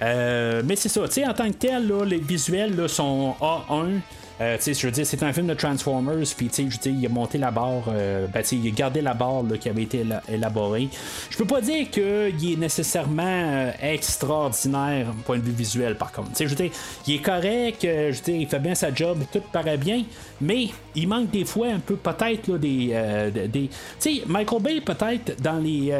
mais 0.00 0.76
c'est 0.76 0.88
ça, 0.88 1.06
tu 1.06 1.14
sais, 1.14 1.26
en 1.26 1.34
tant 1.34 1.48
que 1.48 1.56
tel, 1.56 1.86
là, 1.86 2.04
les 2.04 2.18
visuels 2.18 2.76
là, 2.76 2.88
sont 2.88 3.34
A1. 3.40 4.00
Euh, 4.40 4.56
je 4.60 4.86
veux 4.86 4.90
dire, 4.90 5.06
c'est 5.06 5.22
un 5.22 5.32
film 5.32 5.46
de 5.46 5.54
Transformers, 5.54 6.26
puis 6.36 6.50
je 6.52 6.88
il 6.88 7.06
a 7.06 7.08
monté 7.08 7.38
la 7.38 7.52
barre, 7.52 7.84
euh, 7.88 8.26
ben, 8.26 8.42
il 8.50 8.66
a 8.66 8.70
gardé 8.70 9.00
la 9.00 9.14
barre 9.14 9.44
qui 9.60 9.68
avait 9.68 9.84
été 9.84 10.04
élaborée. 10.28 10.88
Je 11.30 11.36
peux 11.36 11.44
pas 11.44 11.60
dire 11.60 11.88
qu'il 11.90 12.52
est 12.52 12.58
nécessairement 12.58 13.22
euh, 13.24 13.70
extraordinaire 13.80 15.06
point 15.24 15.38
de 15.38 15.42
vue 15.44 15.52
visuel, 15.52 15.96
par 15.96 16.10
contre. 16.10 16.30
je 16.36 16.54
il 17.06 17.14
est 17.14 17.22
correct, 17.22 17.78
je 17.82 18.16
veux 18.16 18.22
dire, 18.22 18.36
il 18.36 18.48
fait 18.48 18.58
bien 18.58 18.74
sa 18.74 18.92
job, 18.92 19.18
tout 19.32 19.42
paraît 19.52 19.76
bien, 19.76 20.02
mais 20.40 20.68
il 20.96 21.06
manque 21.06 21.30
des 21.30 21.44
fois 21.44 21.68
un 21.68 21.78
peu 21.78 21.96
peut-être 21.96 22.58
des, 22.58 22.88
des. 23.48 23.68
Tu 23.68 23.70
sais, 23.98 24.22
Michael 24.26 24.62
Bay, 24.62 24.80
peut-être, 24.80 25.40
dans 25.40 25.58
les, 25.58 25.92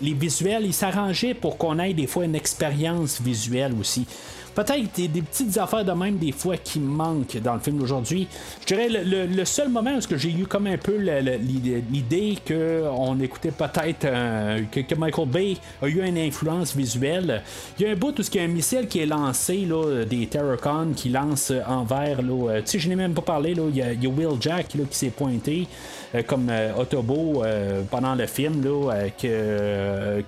les 0.00 0.14
visuels, 0.14 0.64
il 0.64 0.72
s'arrangeait 0.72 1.34
pour 1.34 1.58
qu'on 1.58 1.78
ait 1.78 1.94
des 1.94 2.06
fois 2.06 2.24
une 2.24 2.34
expérience 2.34 3.20
visuelle 3.20 3.74
aussi 3.78 4.06
peut-être 4.54 4.94
des, 4.96 5.08
des, 5.08 5.22
petites 5.22 5.56
affaires 5.58 5.84
de 5.84 5.92
même 5.92 6.16
des 6.18 6.32
fois 6.32 6.56
qui 6.56 6.80
manquent 6.80 7.38
dans 7.38 7.54
le 7.54 7.60
film 7.60 7.78
d'aujourd'hui. 7.78 8.28
Je 8.62 8.66
dirais 8.66 8.88
le, 8.88 9.44
seul 9.44 9.68
moment 9.68 9.96
où 9.96 10.16
j'ai 10.16 10.30
eu 10.30 10.46
comme 10.46 10.66
un 10.66 10.78
peu 10.78 10.96
l'idée 10.96 12.38
qu'on 12.46 13.18
écoutait 13.20 13.50
peut-être 13.50 14.04
euh, 14.04 14.60
que, 14.70 14.94
Michael 14.94 15.28
Bay 15.28 15.56
a 15.82 15.88
eu 15.88 16.02
une 16.04 16.18
influence 16.18 16.76
visuelle. 16.76 17.42
Il 17.78 17.86
y 17.86 17.88
a 17.88 17.92
un 17.92 17.96
bout 17.96 18.18
où 18.18 18.22
il 18.22 18.34
y 18.34 18.38
a 18.38 18.42
un 18.42 18.48
missile 18.48 18.86
qui 18.86 19.00
est 19.00 19.06
lancé 19.06 19.64
là, 19.66 20.04
des 20.04 20.26
Terracon 20.26 20.92
qui 20.94 21.08
lance 21.08 21.52
envers. 21.66 22.22
Là, 22.22 22.50
euh, 22.50 22.60
tu 22.60 22.72
sais, 22.72 22.78
je 22.78 22.88
n'ai 22.88 22.96
même 22.96 23.14
pas 23.14 23.22
parlé. 23.22 23.54
Là, 23.54 23.64
il, 23.68 23.76
y 23.76 23.82
a, 23.82 24.10
Will 24.10 24.40
Jack 24.40 24.68
qui 24.68 24.96
s'est 24.96 25.10
pointé. 25.10 25.66
Euh, 26.14 26.22
comme 26.22 26.50
Autobo 26.78 27.42
pendant 27.90 28.14
le 28.14 28.26
film 28.26 28.62
là, 28.62 29.08
que, 29.10 30.22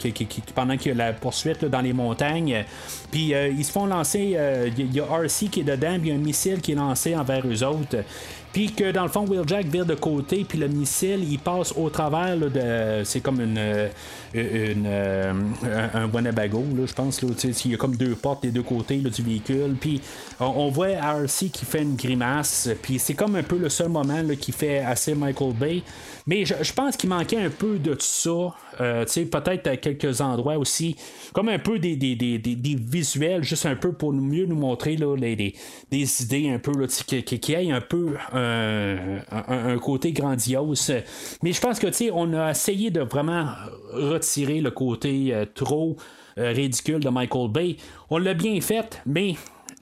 pendant 0.55 0.79
qu'il 0.79 0.93
y 0.97 1.01
a 1.01 1.07
la 1.07 1.13
poursuite 1.13 1.65
dans 1.67 1.83
les 1.83 1.93
montagnes 1.93 2.65
puis 3.11 3.35
ils 3.35 3.65
se 3.65 3.71
font 3.71 3.87
lancer 3.87 4.14
il 4.19 4.37
euh, 4.37 4.69
y, 4.69 5.01
a 5.01 5.05
RC 5.05 5.49
qui 5.49 5.61
est 5.61 5.65
dedans, 5.65 5.99
puis 5.99 6.09
il 6.09 6.09
y 6.09 6.13
a 6.13 6.15
un 6.15 6.19
missile 6.19 6.61
qui 6.61 6.73
est 6.73 6.77
lancé 6.77 7.17
envers 7.17 7.47
eux 7.47 7.63
autres. 7.65 8.05
Puis 8.55 8.71
que 8.71 8.93
dans 8.93 9.03
le 9.03 9.09
fond, 9.09 9.27
Wheeljack 9.27 9.67
vire 9.67 9.85
de 9.85 9.97
côté, 9.97 10.47
puis 10.49 10.57
le 10.59 10.69
missile, 10.69 11.27
il 11.29 11.41
passe 11.41 11.73
au 11.77 11.91
travers 11.91 12.39
de. 12.39 13.03
C'est 13.03 13.21
comme 13.21 13.41
une. 13.41 13.59
Euh, 13.59 13.89
euh, 14.37 15.33
un, 15.93 16.09
Winnebago, 16.09 16.65
je 16.87 16.93
pense. 16.93 17.21
Là, 17.23 17.31
il 17.43 17.71
y 17.73 17.75
a 17.75 17.77
comme 17.77 17.97
deux 17.97 18.15
portes 18.15 18.43
des 18.43 18.53
deux 18.53 18.63
côtés 18.63 18.99
du 18.99 19.23
véhicule. 19.23 19.75
Puis 19.81 20.01
on, 20.39 20.69
voit 20.71 20.91
RC 20.91 21.49
qui 21.51 21.65
fait 21.65 21.83
une 21.83 21.97
grimace. 21.97 22.69
Puis 22.81 23.01
c'est 23.01 23.15
comme 23.15 23.35
un 23.35 23.43
peu 23.43 23.59
le 23.59 23.69
seul 23.69 23.89
moment 23.89 24.23
qui 24.41 24.53
fait 24.53 24.79
assez 24.79 25.17
Michael 25.17 25.55
Bay. 25.55 25.83
Mais 26.27 26.45
je, 26.45 26.73
pense 26.73 26.97
qu'il 26.97 27.11
manquait 27.11 27.41
un 27.41 27.51
peu 27.51 27.79
de 27.79 27.97
ça. 27.99 28.55
Euh, 28.81 29.05
peut-être 29.05 29.67
à 29.69 29.77
quelques 29.77 30.21
endroits 30.21 30.59
aussi. 30.59 30.97
Comme 31.33 31.49
un 31.49 31.59
peu 31.59 31.79
des, 31.79 31.97
des, 31.97 32.17
des, 32.17 32.39
des, 32.39 32.77
visuels, 32.77 33.45
juste 33.45 33.67
un 33.67 33.77
peu 33.77 33.93
pour 33.93 34.13
mieux 34.13 34.47
nous 34.47 34.57
montrer 34.57 34.97
là, 34.97 35.17
les, 35.17 35.55
des 35.91 36.23
idées 36.23 36.51
un 36.51 36.59
peu, 36.59 36.73
qui, 37.07 37.23
qui, 37.23 37.53
ait 37.53 37.71
un 37.71 37.81
peu 37.81 38.17
un, 38.33 38.44
côté 39.83 40.13
grandiose. 40.13 40.93
Mais 41.43 41.53
je 41.53 41.61
pense 41.61 41.79
que 41.79 41.89
on 42.13 42.33
a 42.35 42.51
essayé 42.51 42.91
de 42.91 43.01
vraiment 43.01 43.47
retirer 43.93 44.61
le 44.61 44.71
côté 44.71 45.35
euh, 45.35 45.45
trop 45.53 45.97
euh, 46.39 46.51
ridicule 46.51 47.01
de 47.01 47.09
Michael 47.09 47.51
Bay. 47.51 47.77
On 48.11 48.19
l'a 48.19 48.35
bien 48.35 48.61
fait, 48.61 49.01
mais 49.07 49.35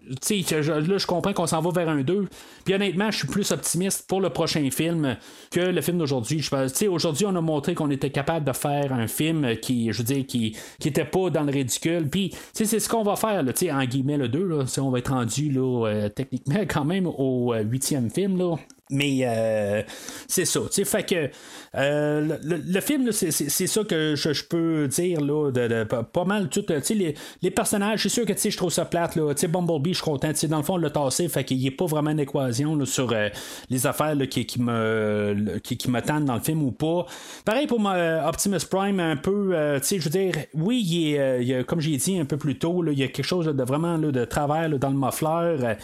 là, 0.09 0.99
je 0.99 1.07
comprends 1.07 1.33
qu'on 1.33 1.47
s'en 1.47 1.61
va 1.61 1.70
vers 1.70 1.89
un 1.89 2.03
2. 2.03 2.29
Puis 2.65 2.74
honnêtement, 2.74 3.11
je 3.11 3.19
suis 3.19 3.29
plus 3.29 3.51
optimiste 3.51 4.07
pour 4.09 4.20
le 4.20 4.31
prochain 4.31 4.69
film 4.70 5.16
que 5.51 5.61
le 5.61 5.81
film 5.81 5.99
d'aujourd'hui. 5.99 6.45
Aujourd'hui, 6.89 7.27
on 7.27 7.37
a 7.37 7.41
montré 7.41 7.74
qu'on 7.74 7.91
était 7.91 8.11
capable 8.11 8.47
de 8.47 8.53
faire 8.53 8.93
un 8.93 9.07
film 9.07 9.57
qui, 9.57 9.93
je 9.93 9.99
veux 9.99 10.05
dire, 10.05 10.27
qui, 10.27 10.57
qui 10.79 10.89
était 10.89 11.05
pas 11.05 11.31
dans 11.31 11.43
le 11.43 11.53
ridicule. 11.53 12.09
Puis, 12.09 12.35
c'est 12.53 12.66
ce 12.66 12.89
qu'on 12.89 13.03
va 13.03 13.16
faire, 13.16 13.43
là, 13.43 13.53
en 13.73 13.85
guillemets, 13.85 14.19
le 14.19 14.29
2. 14.29 14.45
Là, 14.45 14.65
on 14.79 14.91
va 14.91 14.99
être 14.99 15.12
rendu 15.12 15.51
là, 15.51 15.87
euh, 15.87 16.09
techniquement 16.09 16.61
quand 16.69 16.85
même 16.85 17.07
au 17.07 17.55
huitième 17.55 18.11
film. 18.11 18.39
Là. 18.39 18.57
Mais 18.93 19.20
euh, 19.23 19.82
c'est 20.28 20.44
ça. 20.44 20.60
Fait 20.85 21.02
que 21.02 21.31
euh, 21.74 22.36
le, 22.43 22.81
film, 22.82 23.10
c'est 23.10 23.31
ça 23.66 23.85
que 23.85 24.14
je, 24.14 24.44
peux 24.44 24.86
dire 24.86 25.20
là, 25.23 25.51
de, 25.51 25.85
pas 25.85 26.24
mal 26.24 26.51
tout. 26.51 26.64
Les, 26.90 27.14
les 27.40 27.51
personnages, 27.51 28.02
c'est 28.02 28.10
sûr 28.10 28.27
que 28.27 28.35
je 28.36 28.56
trouve 28.56 28.70
ça 28.70 28.85
plate. 28.85 29.16
Là, 29.16 29.32
Bumblebee, 29.48 29.94
je 29.94 29.97
suis 29.97 30.05
content. 30.05 30.31
Dans 30.48 30.59
le 30.59 30.62
fond, 30.62 30.77
le 30.77 30.90
tassé, 30.90 31.28
fait 31.28 31.43
qu'il 31.44 31.56
n'y 31.56 31.69
a 31.69 31.70
pas 31.70 31.86
vraiment 31.86 32.10
une 32.10 32.20
équation 32.20 32.85
sur 32.85 33.10
euh, 33.12 33.31
les 33.70 33.86
affaires 33.86 34.14
qui, 34.28 34.44
qui, 34.44 34.60
me, 34.60 35.59
qui, 35.62 35.78
qui, 35.78 35.90
me 35.90 36.02
tendent 36.02 36.27
dans 36.27 36.35
le 36.35 36.43
film 36.43 36.62
ou 36.62 36.73
pas. 36.73 37.06
Pareil 37.47 37.66
pour 37.66 37.81
Optimus 38.27 38.66
Prime, 38.70 39.01
un 39.01 39.16
peu. 39.16 39.52
je 39.82 39.97
veux 39.97 40.10
dire, 40.10 40.35
oui, 40.52 40.85
il 40.85 41.14
est, 41.14 41.64
comme 41.64 41.81
j'ai 41.81 41.97
dit 41.97 42.19
un 42.19 42.27
peu 42.27 42.36
plus 42.36 42.59
tôt, 42.59 42.85
il 42.86 42.98
y 42.98 43.02
a 43.02 43.09
quelque 43.09 43.24
chose 43.24 43.47
de 43.47 43.64
vraiment 43.64 43.97
de 43.97 44.24
travers 44.27 44.69
dans 44.78 44.90
le 44.90 44.98
muffler. 44.98 45.77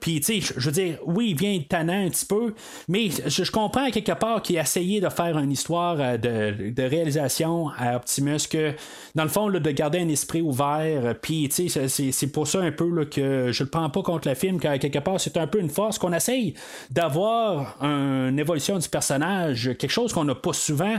Puis, 0.00 0.22
je 0.22 0.60
veux 0.60 0.72
dire, 0.72 0.98
oui, 1.06 1.30
il 1.30 1.36
vient 1.36 1.60
un 1.76 2.08
petit 2.08 2.26
peu, 2.26 2.54
mais 2.88 3.08
je, 3.26 3.50
comprends 3.50 3.90
quelque 3.90 4.12
part 4.12 4.42
qu'il 4.42 4.58
a 4.58 4.62
essayé 4.62 5.00
de 5.00 5.08
faire 5.08 5.38
une 5.38 5.52
histoire 5.52 5.96
euh, 5.98 6.16
de, 6.16 6.82
réalisation 6.82 7.68
à 7.78 7.96
Optimus 7.96 8.46
que, 8.50 8.72
dans 9.14 9.24
le 9.24 9.28
fond, 9.28 9.50
de 9.50 9.70
garder 9.70 10.00
un 10.00 10.08
esprit 10.08 10.42
ouvert, 10.42 11.14
puis 11.20 11.48
c'est 11.50 12.26
pour 12.32 12.46
ça 12.46 12.60
un 12.60 12.72
peu 12.72 13.04
que 13.04 13.50
je 13.52 13.64
le 13.64 13.70
prends 13.70 13.88
pas 13.90 14.02
contre 14.02 14.28
le 14.28 14.34
film, 14.34 14.58
car 14.58 14.78
quelque 14.78 14.98
part, 14.98 15.20
c'est 15.20 15.36
un 15.36 15.46
peu 15.46 15.60
une 15.60 15.70
force 15.70 15.98
qu'on 15.98 16.12
essaye 16.12 16.54
d'avoir 16.90 17.76
une 17.82 18.38
évolution 18.38 18.78
du 18.78 18.88
personnage, 18.88 19.70
quelque 19.78 19.90
chose 19.90 20.12
qu'on 20.12 20.24
n'a 20.24 20.34
pas 20.34 20.52
souvent 20.52 20.96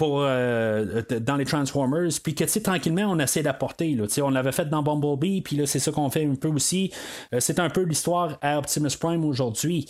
pour, 0.00 0.22
euh, 0.22 1.02
dans 1.20 1.36
les 1.36 1.44
Transformers, 1.44 2.08
puis 2.24 2.34
que 2.34 2.58
tranquillement 2.58 3.02
on 3.02 3.18
essaie 3.18 3.42
d'apporter. 3.42 3.98
On 4.22 4.30
l'avait 4.30 4.50
fait 4.50 4.64
dans 4.64 4.82
Bumblebee, 4.82 5.42
puis 5.42 5.56
là 5.56 5.66
c'est 5.66 5.78
ça 5.78 5.92
qu'on 5.92 6.08
fait 6.08 6.24
un 6.24 6.36
peu 6.36 6.48
aussi. 6.48 6.90
Euh, 7.34 7.36
c'est 7.38 7.58
un 7.58 7.68
peu 7.68 7.82
l'histoire 7.82 8.38
à 8.40 8.56
Optimus 8.56 8.96
Prime 8.98 9.26
aujourd'hui. 9.26 9.84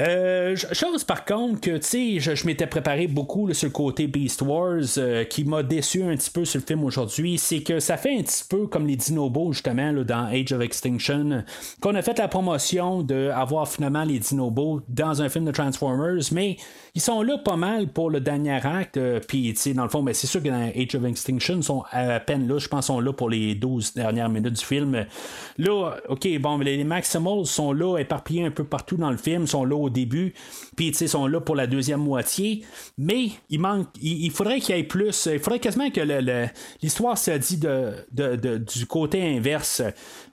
Euh, 0.00 0.56
chose 0.72 1.04
par 1.04 1.24
contre 1.24 1.60
que 1.60 1.76
tu 1.78 2.20
je, 2.20 2.34
je 2.34 2.46
m'étais 2.46 2.66
préparé 2.66 3.06
beaucoup 3.06 3.52
sur 3.52 3.68
le 3.68 3.72
côté 3.72 4.06
Beast 4.06 4.42
Wars 4.42 4.82
qui 5.30 5.44
m'a 5.44 5.62
déçu 5.62 6.02
un 6.02 6.16
petit 6.16 6.30
peu 6.30 6.44
sur 6.44 6.60
le 6.60 6.66
film 6.66 6.84
aujourd'hui, 6.84 7.38
c'est 7.38 7.62
que 7.62 7.80
ça 7.80 7.96
fait 7.96 8.18
un 8.18 8.22
petit 8.22 8.44
peu 8.48 8.66
comme 8.66 8.86
les 8.86 8.96
Dinobos 8.96 9.52
justement 9.52 9.92
dans 9.92 10.26
Age 10.26 10.52
of 10.52 10.60
Extinction, 10.60 11.44
qu'on 11.80 11.94
a 11.94 12.02
fait 12.02 12.18
la 12.18 12.28
promotion 12.28 13.02
d'avoir 13.02 13.68
finalement 13.68 14.04
les 14.04 14.18
Dinobos 14.18 14.82
dans 14.88 15.22
un 15.22 15.28
film 15.28 15.44
de 15.44 15.52
Transformers, 15.52 16.22
mais 16.32 16.56
ils 16.94 17.00
sont 17.00 17.22
là 17.22 17.38
pas 17.38 17.56
mal 17.56 17.88
pour 17.88 18.10
le 18.10 18.20
dernier 18.20 18.58
acte. 18.66 18.98
Puis, 19.28 19.52
tu 19.54 19.60
sais, 19.60 19.74
dans 19.74 19.84
le 19.84 19.88
fond, 19.88 20.02
ben, 20.02 20.14
c'est 20.14 20.26
sûr 20.26 20.42
que 20.42 20.48
dans 20.48 20.72
Age 20.74 20.94
of 20.94 21.04
Extinction, 21.04 21.62
sont 21.62 21.84
à 21.92 22.18
peine 22.18 22.48
là. 22.48 22.58
Je 22.58 22.68
pense 22.68 22.88
sont 22.88 23.00
là 23.00 23.12
pour 23.12 23.28
les 23.28 23.54
12 23.54 23.94
dernières 23.94 24.28
minutes 24.28 24.54
du 24.54 24.64
film. 24.64 25.06
Là, 25.58 25.96
OK, 26.08 26.26
bon, 26.40 26.58
les 26.58 26.82
Maximals 26.84 27.46
sont 27.46 27.72
là, 27.72 27.98
éparpillés 27.98 28.44
un 28.44 28.50
peu 28.50 28.64
partout 28.64 28.96
dans 28.96 29.10
le 29.10 29.16
film, 29.16 29.46
sont 29.46 29.64
là 29.68 29.76
au 29.76 29.90
début. 29.90 30.34
Puis, 30.76 30.92
sais, 30.94 31.06
sont 31.06 31.26
là 31.26 31.40
pour 31.40 31.54
la 31.54 31.66
deuxième 31.66 32.00
moitié. 32.00 32.64
Mais 32.96 33.30
il 33.50 33.60
manque, 33.60 33.88
il, 34.00 34.30
faudrait 34.30 34.60
qu'il 34.60 34.76
y 34.76 34.78
ait 34.78 34.84
plus. 34.84 35.28
Il 35.32 35.38
faudrait 35.38 35.60
quasiment 35.60 35.90
que 35.90 36.00
l'histoire 36.82 37.16
se 37.16 37.30
dit 37.32 37.58
de, 37.58 38.58
du 38.58 38.86
côté 38.86 39.36
inverse, 39.36 39.82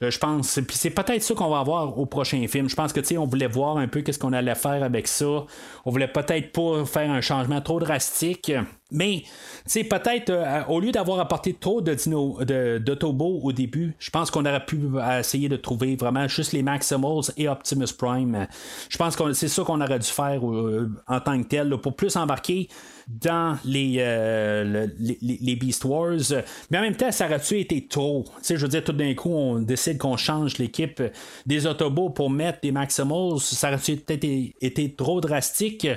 euh, 0.02 0.10
je 0.10 0.18
pense. 0.18 0.60
Puis, 0.68 0.78
c'est 0.78 0.90
peut-être 0.90 1.24
ça 1.24 1.34
qu'on 1.34 1.49
va 1.49 1.60
avoir 1.60 1.98
au 1.98 2.06
prochain 2.06 2.45
film. 2.48 2.70
Je 2.70 2.76
pense 2.76 2.94
que, 2.94 2.99
tu 2.99 3.07
sais, 3.07 3.18
on 3.18 3.26
voulait 3.26 3.48
voir 3.48 3.78
un 3.78 3.88
peu 3.88 4.02
qu'est-ce 4.02 4.20
qu'on 4.20 4.34
allait 4.34 4.56
faire 4.56 4.84
avec 4.84 5.07
ça. 5.07 5.45
On 5.86 5.91
voulait 5.91 6.07
peut-être 6.07 6.52
pas 6.52 6.86
faire 6.86 7.12
un 7.12 7.22
changement 7.22 7.62
trop 7.62 7.80
drastique. 7.80 8.52
Mais, 8.96 9.24
tu 9.70 9.84
peut-être, 9.84 10.30
euh, 10.30 10.64
au 10.70 10.80
lieu 10.80 10.92
d'avoir 10.92 11.20
apporté 11.20 11.54
trop 11.54 11.82
de 11.82 11.94
dino, 11.94 12.38
de, 12.44 12.78
d'autobo 12.78 13.40
au 13.44 13.52
début, 13.52 13.94
je 14.00 14.10
pense 14.10 14.32
qu'on 14.32 14.46
aurait 14.46 14.66
pu 14.66 14.80
essayer 15.20 15.50
de 15.50 15.58
trouver 15.58 15.96
vraiment 15.96 16.28
juste 16.28 16.54
les 16.54 16.64
Maximals 16.64 17.32
et 17.38 17.50
Optimus 17.50 17.94
Prime. 17.98 18.48
Je 18.90 18.98
pense 18.98 19.16
que 19.16 19.34
c'est 19.34 19.48
ça 19.48 19.64
qu'on 19.64 19.82
aurait 19.82 20.00
dû 20.00 20.08
faire 20.08 20.48
euh, 20.50 20.90
en 21.08 21.20
tant 21.20 21.42
que 21.42 21.48
tel, 21.48 21.70
là, 21.70 21.78
pour 21.78 21.96
plus 21.96 22.16
embarquer 22.16 22.70
dans 23.08 23.58
les, 23.66 23.98
euh, 24.00 24.88
les, 24.98 25.56
Beast 25.56 25.86
Wars. 25.86 26.44
Mais 26.72 26.80
en 26.80 26.82
même 26.82 26.96
temps, 26.96 27.12
ça 27.12 27.26
aurait-tu 27.28 27.60
été 27.60 27.88
trop? 27.88 28.26
Tu 28.38 28.44
sais, 28.44 28.58
je 28.58 28.62
veux 28.62 28.68
dire, 28.68 28.84
tout 28.84 28.94
d'un 28.94 29.14
coup, 29.14 29.30
on 29.30 29.60
décide 29.60 29.98
qu'on 29.98 30.18
change 30.18 30.58
l'équipe 30.58 31.04
des 31.46 31.68
Autobots 31.68 32.10
pour 32.10 32.30
mettre 32.30 32.60
des 32.62 32.72
Maximals. 32.72 33.40
Ça 33.40 33.70
aurait-tu 33.70 33.98
peut-être 33.98 34.26
été 34.62 34.94
trop 34.94 35.22
drastique? 35.22 35.88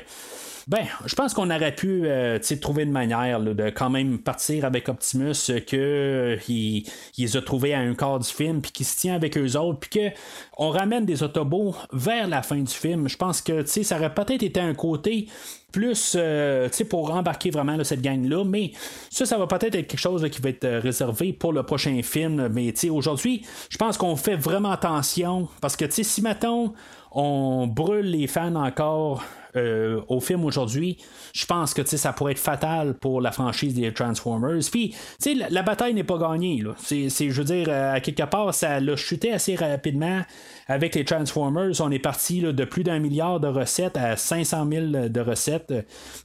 Ben, 0.69 0.85
je 1.07 1.15
pense 1.15 1.32
qu'on 1.32 1.51
aurait 1.51 1.74
pu 1.74 2.03
euh, 2.05 2.39
trouver 2.61 2.82
une 2.82 2.93
manière 2.93 3.40
de 3.40 3.70
quand 3.70 3.89
même 3.89 4.19
partir 4.19 4.66
avec 4.66 4.90
Optimus, 4.90 5.32
euh, 5.49 5.61
euh, 5.73 6.36
les 6.47 7.36
a 7.39 7.40
trouvés 7.40 7.73
à 7.73 7.78
un 7.78 7.95
quart 7.95 8.19
du 8.19 8.28
film, 8.28 8.61
puis 8.61 8.70
qu'il 8.70 8.85
se 8.85 8.95
tient 8.99 9.15
avec 9.15 9.39
eux 9.39 9.57
autres, 9.57 9.78
puis 9.78 9.89
que 9.89 10.16
on 10.59 10.69
ramène 10.69 11.07
des 11.07 11.23
Autobots 11.23 11.74
vers 11.95 12.28
la 12.28 12.43
fin 12.43 12.59
du 12.59 12.74
film. 12.74 13.09
Je 13.09 13.16
pense 13.16 13.40
que 13.40 13.65
ça 13.65 13.97
aurait 13.97 14.12
peut-être 14.12 14.43
été 14.43 14.61
un 14.61 14.74
côté 14.74 15.28
plus 15.73 16.16
euh, 16.19 16.69
pour 16.89 17.15
embarquer 17.15 17.51
vraiment 17.51 17.82
cette 17.82 18.03
gang-là. 18.03 18.45
Mais 18.45 18.73
ça, 19.11 19.24
ça 19.24 19.39
va 19.39 19.47
peut-être 19.47 19.74
être 19.74 19.86
quelque 19.86 19.99
chose 19.99 20.28
qui 20.31 20.43
va 20.43 20.51
être 20.51 20.69
réservé 20.69 21.32
pour 21.32 21.55
le 21.55 21.62
prochain 21.62 21.99
film. 22.03 22.49
Mais 22.53 22.74
aujourd'hui, 22.90 23.43
je 23.70 23.78
pense 23.78 23.97
qu'on 23.97 24.16
fait 24.16 24.36
vraiment 24.36 24.70
attention 24.70 25.49
parce 25.62 25.77
que 25.77 25.85
si 25.90 26.20
mettons 26.20 26.74
on 27.12 27.66
brûle 27.66 28.10
les 28.10 28.26
fans 28.26 28.55
encore 28.55 29.22
euh, 29.56 30.01
au 30.09 30.20
film 30.20 30.44
aujourd'hui, 30.44 30.98
je 31.32 31.47
pense 31.47 31.74
que 31.74 31.85
ça 31.85 32.12
pourrait 32.12 32.32
être 32.32 32.39
fatal 32.39 32.94
pour 32.94 33.20
la 33.20 33.32
franchise 33.32 33.74
des 33.74 33.93
Transformers. 33.93 34.60
Puis, 34.70 34.94
la, 35.24 35.48
la 35.48 35.62
bataille 35.62 35.94
n'est 35.94 36.05
pas 36.05 36.18
gagnée. 36.18 36.62
Je 36.90 37.32
veux 37.32 37.44
dire, 37.44 37.66
euh, 37.68 37.94
à 37.94 38.01
quelque 38.01 38.24
part, 38.24 38.55
ça 38.55 38.80
l'a 38.80 38.97
chuté 38.97 39.32
assez 39.32 39.56
rapidement 39.56 40.22
avec 40.68 40.94
les 40.94 41.05
Transformers. 41.05 41.72
On 41.80 41.90
est 41.90 41.98
parti 41.98 42.40
de 42.43 42.64
plus 42.64 42.85
d'un 42.85 42.98
milliard 42.98 43.40
de 43.40 43.48
recettes 43.48 43.97
à 43.97 44.16
500 44.16 44.68
000 44.70 45.09
de 45.09 45.20
recettes. 45.20 45.72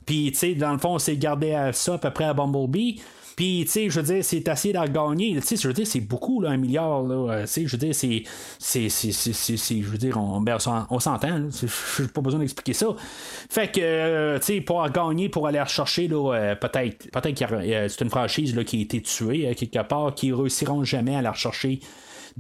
Puis, 0.06 0.34
dans 0.58 0.74
le 0.74 0.78
fond, 0.78 0.96
on 0.96 1.00
s'est 1.00 1.18
gardé 1.18 1.54
à 1.54 1.74
ça 1.74 1.96
à 1.96 1.98
peu 1.98 2.12
près 2.12 2.26
à 2.26 2.34
Bumblebee. 2.34 3.02
Puis, 3.36 3.64
tu 3.66 3.72
sais, 3.72 3.90
je 3.90 4.00
veux 4.00 4.14
dire, 4.14 4.24
c'est 4.24 4.48
assez 4.48 4.74
d'en 4.74 4.86
gagner. 4.86 5.34
Tu 5.36 5.42
sais, 5.42 5.56
je 5.56 5.68
veux 5.68 5.74
dire, 5.74 5.88
c'est 5.88 6.02
beaucoup, 6.02 6.42
là, 6.42 6.50
un 6.50 6.58
milliard, 6.58 7.04
là. 7.04 7.34
Euh, 7.34 7.42
tu 7.42 7.48
sais, 7.48 7.68
je 7.68 7.72
veux 7.72 7.78
dire, 7.78 7.96
c'est. 7.96 8.24
je 8.60 9.90
veux 9.90 9.98
dire, 9.98 10.18
on, 10.18 10.42
ben, 10.42 10.58
on 10.90 11.00
s'entend, 11.00 11.50
Je 11.50 12.04
pas 12.06 12.22
besoin 12.22 12.40
d'expliquer 12.40 12.74
ça. 12.74 12.88
Fait 13.50 13.72
que, 13.72 13.82
euh, 13.82 14.40
tu 14.40 14.46
sais, 14.46 14.62
pour 14.62 14.88
gagner, 14.90 15.30
pour 15.30 15.48
aller 15.48 15.62
rechercher, 15.62 16.08
là, 16.08 16.34
euh, 16.34 16.56
peut-être, 16.56 17.10
peut-être 17.12 17.48
que 17.48 17.88
c'est 17.88 18.02
une 18.02 18.10
franchise, 18.10 18.56
là, 18.56 18.64
qui 18.64 18.80
a 18.80 18.82
été 18.82 19.02
tuée, 19.02 19.56
quelque 19.56 19.84
part, 19.88 20.14
qui 20.14 20.32
réussiront 20.32 20.84
jamais 20.84 21.16
à 21.16 21.22
la 21.22 21.32
rechercher 21.32 21.80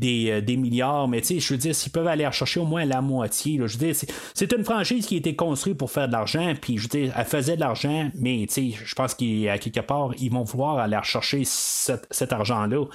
euh, 0.01 0.41
des, 0.41 0.57
milliards, 0.57 1.07
mais 1.07 1.21
tu 1.21 1.27
sais, 1.27 1.39
je 1.39 1.53
veux 1.53 1.57
dire, 1.57 1.75
s'ils 1.75 1.91
peuvent 1.91 2.07
aller 2.07 2.27
chercher 2.31 2.59
au 2.59 2.65
moins 2.65 2.83
la 2.83 3.01
moitié, 3.01 3.59
je 3.63 3.77
veux 3.77 3.93
dire, 3.93 3.95
c'est 4.33 4.51
une 4.51 4.63
franchise 4.63 5.05
qui 5.05 5.15
a 5.15 5.17
été 5.17 5.35
construite 5.35 5.77
pour 5.77 5.91
faire 5.91 6.07
de 6.07 6.13
l'argent, 6.13 6.53
puis 6.59 6.77
je 6.77 6.83
veux 6.83 6.89
dire, 6.89 7.13
elle 7.15 7.25
faisait 7.25 7.55
de 7.55 7.59
l'argent, 7.59 8.09
mais 8.15 8.45
tu 8.47 8.71
sais, 8.71 8.77
je 8.83 8.95
pense 8.95 9.13
qu'à 9.13 9.57
quelque 9.59 9.81
part, 9.81 10.11
ils 10.17 10.31
vont 10.31 10.43
vouloir 10.43 10.79
aller 10.79 10.97
chercher 11.03 11.43
cet, 11.45 12.33
argent-là. 12.33 12.85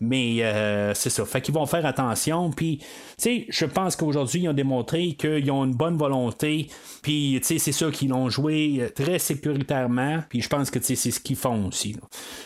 Mais 0.00 0.42
euh, 0.42 0.92
c'est 0.94 1.10
ça. 1.10 1.24
Fait 1.24 1.40
qu'ils 1.40 1.54
vont 1.54 1.66
faire 1.66 1.84
attention. 1.86 2.50
Puis, 2.50 2.78
tu 2.78 2.86
sais, 3.18 3.46
je 3.48 3.66
pense 3.66 3.96
qu'aujourd'hui, 3.96 4.42
ils 4.42 4.48
ont 4.48 4.54
démontré 4.54 5.12
qu'ils 5.12 5.50
ont 5.50 5.64
une 5.64 5.74
bonne 5.74 5.96
volonté. 5.96 6.68
Puis, 7.02 7.38
tu 7.40 7.46
sais, 7.46 7.58
c'est 7.58 7.72
ça 7.72 7.90
qu'ils 7.90 8.08
l'ont 8.08 8.30
joué 8.30 8.90
très 8.94 9.18
sécuritairement. 9.18 10.20
Puis, 10.28 10.40
je 10.40 10.48
pense 10.48 10.70
que, 10.70 10.80
c'est 10.82 10.96
ce 10.96 11.20
qu'ils 11.20 11.36
font 11.36 11.68
aussi. 11.68 11.96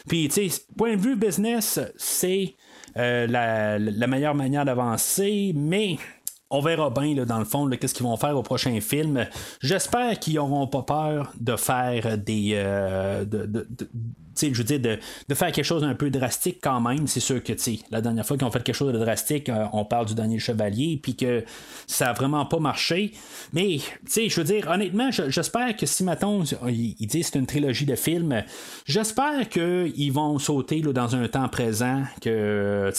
Puis, 0.09 0.28
tu 0.28 0.51
sais, 0.51 0.62
point 0.76 0.97
de 0.97 1.01
vue 1.01 1.16
business, 1.16 1.81
c'est 1.97 2.55
euh, 2.97 3.27
la, 3.27 4.07
meilleure 4.07 4.35
manière 4.35 4.65
d'avancer, 4.65 5.53
mais 5.55 5.97
on 6.51 6.61
verra 6.61 6.91
bien 6.91 7.25
dans 7.25 7.39
le 7.39 7.45
fond 7.45 7.69
qu'est-ce 7.69 7.95
qu'ils 7.95 8.07
vont 8.07 8.16
faire 8.16 8.37
au 8.37 8.43
prochain 8.43 8.81
film. 8.81 9.27
J'espère 9.61 10.19
qu'ils 10.19 10.35
n'auront 10.35 10.69
pas 10.69 10.83
peur 10.83 11.33
de 11.41 11.57
faire 11.57 12.16
des 12.19 12.53
euh, 12.55 13.25
je 14.40 14.52
veux 14.52 14.65
dire, 14.65 14.81
de, 14.81 15.35
faire 15.35 15.52
quelque 15.52 15.65
chose 15.65 15.82
d'un 15.82 15.94
peu 15.94 16.11
drastique 16.11 16.59
quand 16.62 16.81
même. 16.81 17.06
C'est 17.06 17.20
sûr 17.20 17.43
que, 17.43 17.52
la 17.90 18.01
dernière 18.01 18.27
fois 18.27 18.36
qu'ils 18.36 18.47
ont 18.47 18.51
fait 18.51 18.62
quelque 18.62 18.77
chose 18.77 18.93
de 18.93 18.98
drastique, 18.98 19.48
euh, 19.48 19.66
on 19.73 19.85
parle 19.85 20.06
du 20.06 20.15
dernier 20.15 20.39
chevalier, 20.39 20.98
puis 21.02 21.16
que 21.16 21.44
ça 21.86 22.11
a 22.11 22.12
vraiment 22.12 22.47
pas 22.47 22.59
marché. 22.59 23.12
Mais, 23.52 23.78
je 24.06 24.35
veux 24.36 24.44
dire, 24.44 24.69
honnêtement, 24.70 25.11
j'espère 25.11 25.77
que 25.77 25.86
si, 25.86 26.05
maintenant 26.05 26.43
ils, 26.69 27.06
disent 27.06 27.31
c'est 27.32 27.39
une 27.39 27.47
trilogie 27.47 27.86
de 27.86 27.97
films, 27.97 28.43
j'espère 28.86 29.48
qu'ils 29.48 30.12
vont 30.12 30.39
sauter 30.39 30.81
dans 30.81 31.16
un 31.16 31.28
temps 31.28 31.48
présent, 31.48 32.02
que, 32.20 32.93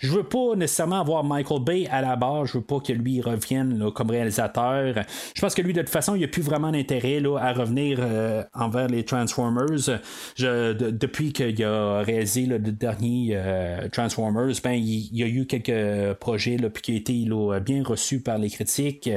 je 0.00 0.12
veux 0.12 0.24
pas 0.24 0.56
nécessairement 0.56 1.00
avoir 1.00 1.24
Michael 1.24 1.62
Bay 1.62 1.86
à 1.90 2.00
la 2.02 2.16
base, 2.16 2.48
je 2.48 2.58
veux 2.58 2.64
pas 2.64 2.80
que 2.80 2.92
lui 2.92 3.20
revienne 3.20 3.90
comme 3.94 4.10
réalisateur. 4.10 4.94
Je 5.34 5.40
pense 5.40 5.54
que 5.54 5.62
lui, 5.62 5.72
de 5.72 5.80
toute 5.80 5.90
façon, 5.90 6.14
il 6.14 6.24
a 6.24 6.28
plus 6.28 6.42
vraiment 6.42 6.70
d'intérêt 6.70 7.22
à 7.40 7.52
revenir 7.52 7.98
euh, 8.00 8.42
envers 8.54 8.88
les 8.88 9.04
Transformers. 9.04 10.00
Je, 10.36 10.72
depuis 10.76 11.32
qu'il 11.32 11.64
a 11.64 12.02
réalisé 12.02 12.46
le 12.46 12.58
dernier 12.58 13.30
euh, 13.32 13.88
Transformers, 13.88 14.54
ben, 14.62 14.72
il, 14.72 15.16
y 15.16 15.22
a 15.22 15.26
eu 15.26 15.46
quelques 15.46 16.14
projets 16.14 16.56
là, 16.56 16.68
qui 16.70 16.92
ont 16.92 16.96
été 16.96 17.60
bien 17.60 17.82
reçus 17.82 18.20
par 18.20 18.38
les 18.38 18.50
critiques. 18.50 19.10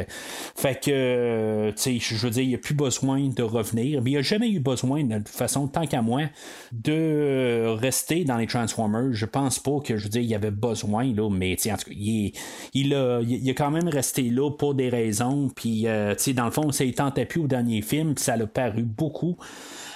Fait 0.56 0.80
que, 0.80 1.72
je 1.76 2.16
veux 2.16 2.30
dire, 2.30 2.44
il 2.44 2.50
n'y 2.50 2.56
a 2.56 2.60
plus 2.60 2.74
besoin 2.74 3.30
de 3.30 3.44
revenir. 3.44 4.02
Mais 4.02 4.12
il 4.12 4.14
n'y 4.14 4.20
a 4.20 4.22
jamais 4.22 4.50
eu 4.50 4.60
besoin, 4.60 5.04
de 5.04 5.18
toute 5.18 5.30
façon, 5.30 5.68
tant 5.68 5.86
qu'à 5.86 6.02
moi, 6.02 6.24
de 6.72 7.66
rester 7.80 8.24
dans 8.24 8.38
les 8.38 8.48
Transformers. 8.48 9.14
Je 9.14 9.26
pense 9.26 9.60
pas 9.60 9.80
que, 9.84 9.98
je 9.98 10.04
veux 10.04 10.10
dire, 10.10 10.22
il 10.22 10.30
y 10.30 10.36
avait 10.36 10.52
besoin, 10.52 11.14
là, 11.14 11.30
mais 11.30 11.54
en 11.54 11.78
tout 11.78 11.90
cas, 11.90 11.96
il, 11.96 12.34
il, 12.74 12.94
a, 12.94 13.22
il, 13.22 13.50
a, 13.50 13.54
quand 13.54 13.72
même 13.72 13.88
resté 13.88 14.24
là 14.24 14.52
pour 14.52 14.76
des 14.76 14.90
raisons. 14.90 15.50
Puis, 15.56 15.88
euh, 15.88 16.16
dans 16.34 16.46
le 16.46 16.52
fond, 16.52 16.72
ça 16.72 16.86
ne 16.86 16.92
tentait 16.92 17.26
plus 17.26 17.42
au 17.42 17.48
dernier 17.48 17.82
film, 17.82 18.16
ça 18.18 18.38
l'a 18.38 18.48
paru 18.48 18.84
beaucoup. 18.84 19.38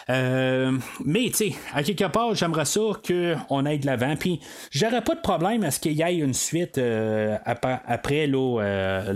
Euh, 0.09 0.77
mais, 1.03 1.29
tu 1.29 1.51
sais, 1.51 1.55
à 1.73 1.83
quelque 1.83 2.05
part, 2.05 2.35
j'aimerais 2.35 2.65
ça 2.65 2.81
qu'on 3.07 3.65
aille 3.65 3.79
de 3.79 3.85
l'avant. 3.85 4.15
Puis, 4.15 4.39
j'aurais 4.71 5.01
pas 5.03 5.15
de 5.15 5.21
problème 5.21 5.63
à 5.63 5.71
ce 5.71 5.79
qu'il 5.79 5.93
y 5.93 6.01
ait 6.01 6.17
une 6.17 6.33
suite 6.33 6.77
euh, 6.77 7.37
après, 7.45 8.29
euh, 8.29 9.13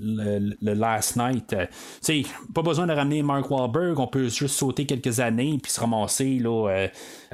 le, 0.00 0.74
Last 0.74 1.16
Night. 1.16 1.48
tu 1.48 1.56
sais, 2.00 2.22
pas 2.54 2.62
besoin 2.62 2.86
de 2.86 2.92
ramener 2.92 3.22
Mark 3.22 3.50
Wahlberg. 3.50 3.98
On 3.98 4.06
peut 4.06 4.28
juste 4.28 4.56
sauter 4.56 4.86
quelques 4.86 5.20
années 5.20 5.58
puis 5.62 5.70
se 5.70 5.80
ramasser 5.80 6.38
là, 6.38 6.88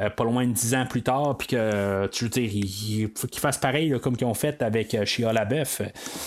pas 0.08 0.24
loin 0.24 0.46
de 0.46 0.52
dix 0.52 0.74
ans 0.74 0.86
plus 0.88 1.02
tard. 1.02 1.36
Puis 1.36 1.48
que, 1.48 2.06
tu 2.08 2.24
veux 2.24 2.30
dire, 2.30 2.50
il, 2.52 3.10
faut 3.14 3.26
qu'ils 3.26 3.40
fassent 3.40 3.58
pareil 3.58 3.94
comme 4.02 4.16
qu'ils 4.16 4.26
ont 4.26 4.34
fait 4.34 4.62
avec 4.62 4.96
Shia 5.04 5.32
LaBeouf. 5.32 5.82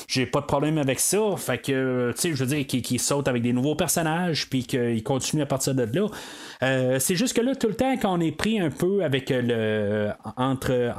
J'ai 0.08 0.26
pas 0.26 0.42
de 0.42 0.46
problème 0.46 0.78
avec 0.78 1.00
ça. 1.00 1.20
Fait 1.38 1.58
que, 1.58 2.12
tu 2.16 2.22
sais, 2.22 2.36
je 2.36 2.44
veux 2.44 2.56
dire, 2.56 2.68
qu'ils 2.68 3.00
sautent 3.00 3.28
avec 3.28 3.42
des 3.42 3.54
nouveaux 3.54 3.76
personnages 3.76 4.50
puis 4.50 4.64
qu'ils 4.66 5.04
continuent 5.04 5.44
à 5.44 5.48
partir 5.48 5.76
de 5.76 5.84
là. 5.84 6.08
Euh, 6.62 7.00
c'est 7.00 7.16
juste 7.16 7.36
que 7.36 7.42
là, 7.42 7.56
tout 7.56 7.68
le 7.68 7.76
temps, 7.76 7.94
quand 7.98 8.18
on 8.18 8.22
est 8.22 8.32
pris 8.32 8.60
un 8.60 8.70
peu 8.70 9.04
avec 9.04 9.30
le 9.30 10.12
entre 10.38 10.94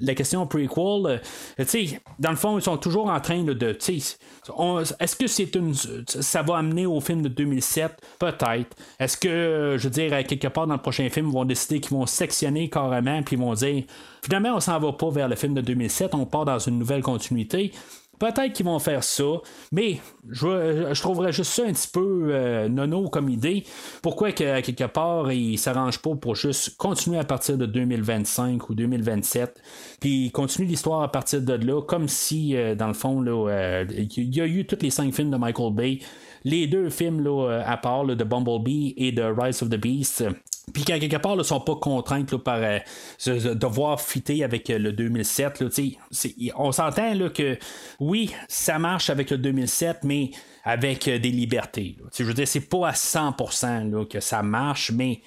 la 0.00 0.14
question 0.14 0.46
prequel, 0.46 0.68
euh, 0.78 1.64
tu 1.64 2.00
dans 2.18 2.30
le 2.30 2.36
fond, 2.36 2.58
ils 2.58 2.62
sont 2.62 2.76
toujours 2.76 3.08
en 3.10 3.20
train 3.20 3.42
de, 3.42 3.76
est-ce 5.00 5.16
que 5.16 5.26
c'est 5.26 5.54
une, 5.54 5.74
ça 6.06 6.42
va 6.42 6.58
amener 6.58 6.86
au 6.86 7.00
film 7.00 7.22
de 7.22 7.28
2007 7.28 7.92
Peut-être. 8.18 8.76
Est-ce 8.98 9.16
que, 9.16 9.76
je 9.78 9.84
veux 9.84 9.90
dire, 9.90 10.10
quelque 10.26 10.48
part 10.48 10.66
dans 10.66 10.74
le 10.74 10.80
prochain 10.80 11.08
film, 11.08 11.28
ils 11.28 11.32
vont 11.32 11.44
décider 11.44 11.80
qu'ils 11.80 11.96
vont 11.96 12.06
sectionner 12.18 12.68
carrément, 12.68 13.22
puis 13.22 13.36
ils 13.36 13.42
vont 13.42 13.54
dire, 13.54 13.84
finalement, 14.22 14.54
on 14.56 14.60
s'en 14.60 14.78
va 14.78 14.92
pas 14.92 15.10
vers 15.10 15.28
le 15.28 15.36
film 15.36 15.54
de 15.54 15.60
2007, 15.60 16.14
on 16.14 16.26
part 16.26 16.44
dans 16.44 16.58
une 16.58 16.78
nouvelle 16.78 17.02
continuité. 17.02 17.72
Peut-être 18.18 18.52
qu'ils 18.52 18.66
vont 18.66 18.78
faire 18.80 19.04
ça, 19.04 19.24
mais 19.70 20.00
je, 20.28 20.92
je 20.92 21.00
trouverais 21.00 21.32
juste 21.32 21.52
ça 21.52 21.62
un 21.62 21.72
petit 21.72 21.88
peu 21.88 22.30
euh, 22.30 22.68
nono 22.68 23.08
comme 23.08 23.28
idée. 23.28 23.62
Pourquoi 24.02 24.32
que 24.32 24.60
quelque 24.60 24.84
part 24.84 25.30
ils 25.30 25.56
s'arrangent 25.56 26.02
pas 26.02 26.16
pour 26.16 26.34
juste 26.34 26.76
continuer 26.78 27.18
à 27.18 27.24
partir 27.24 27.56
de 27.56 27.66
2025 27.66 28.68
ou 28.70 28.74
2027, 28.74 29.62
puis 30.00 30.32
continuer 30.32 30.68
l'histoire 30.68 31.02
à 31.02 31.12
partir 31.12 31.42
de 31.42 31.52
là, 31.52 31.80
comme 31.80 32.08
si 32.08 32.56
euh, 32.56 32.74
dans 32.74 32.88
le 32.88 32.94
fond 32.94 33.24
euh, 33.24 33.84
il 33.88 34.34
y 34.34 34.40
a 34.40 34.46
eu 34.46 34.66
tous 34.66 34.78
les 34.82 34.90
cinq 34.90 35.14
films 35.14 35.30
de 35.30 35.36
Michael 35.36 35.72
Bay, 35.72 36.00
les 36.44 36.66
deux 36.66 36.90
films 36.90 37.22
là, 37.22 37.62
à 37.66 37.76
part 37.76 38.04
de 38.04 38.24
Bumblebee 38.24 38.94
et 38.96 39.12
de 39.12 39.22
Rise 39.22 39.62
of 39.62 39.70
the 39.70 39.76
Beast 39.76 40.24
puis 40.72 40.84
qu'à 40.84 40.98
quelque 40.98 41.16
part, 41.16 41.36
ne 41.36 41.42
sont 41.42 41.60
pas 41.60 41.76
contraintes 41.76 42.36
par 42.36 42.58
euh, 42.58 42.78
devoir 43.54 44.00
fitter 44.00 44.44
avec 44.44 44.70
euh, 44.70 44.78
le 44.78 44.92
2007. 44.92 45.60
Là, 45.60 45.68
on 46.56 46.72
s'entend 46.72 47.28
que 47.30 47.58
oui, 48.00 48.34
ça 48.48 48.78
marche 48.78 49.10
avec 49.10 49.30
le 49.30 49.38
2007, 49.38 49.98
mais 50.04 50.30
avec 50.64 51.08
euh, 51.08 51.18
des 51.18 51.30
libertés. 51.30 51.96
Je 52.16 52.24
veux 52.24 52.34
dire, 52.34 52.48
c'est 52.48 52.68
pas 52.68 52.88
à 52.88 52.92
100% 52.92 54.06
que 54.08 54.20
ça 54.20 54.42
marche, 54.42 54.90
mais 54.92 55.20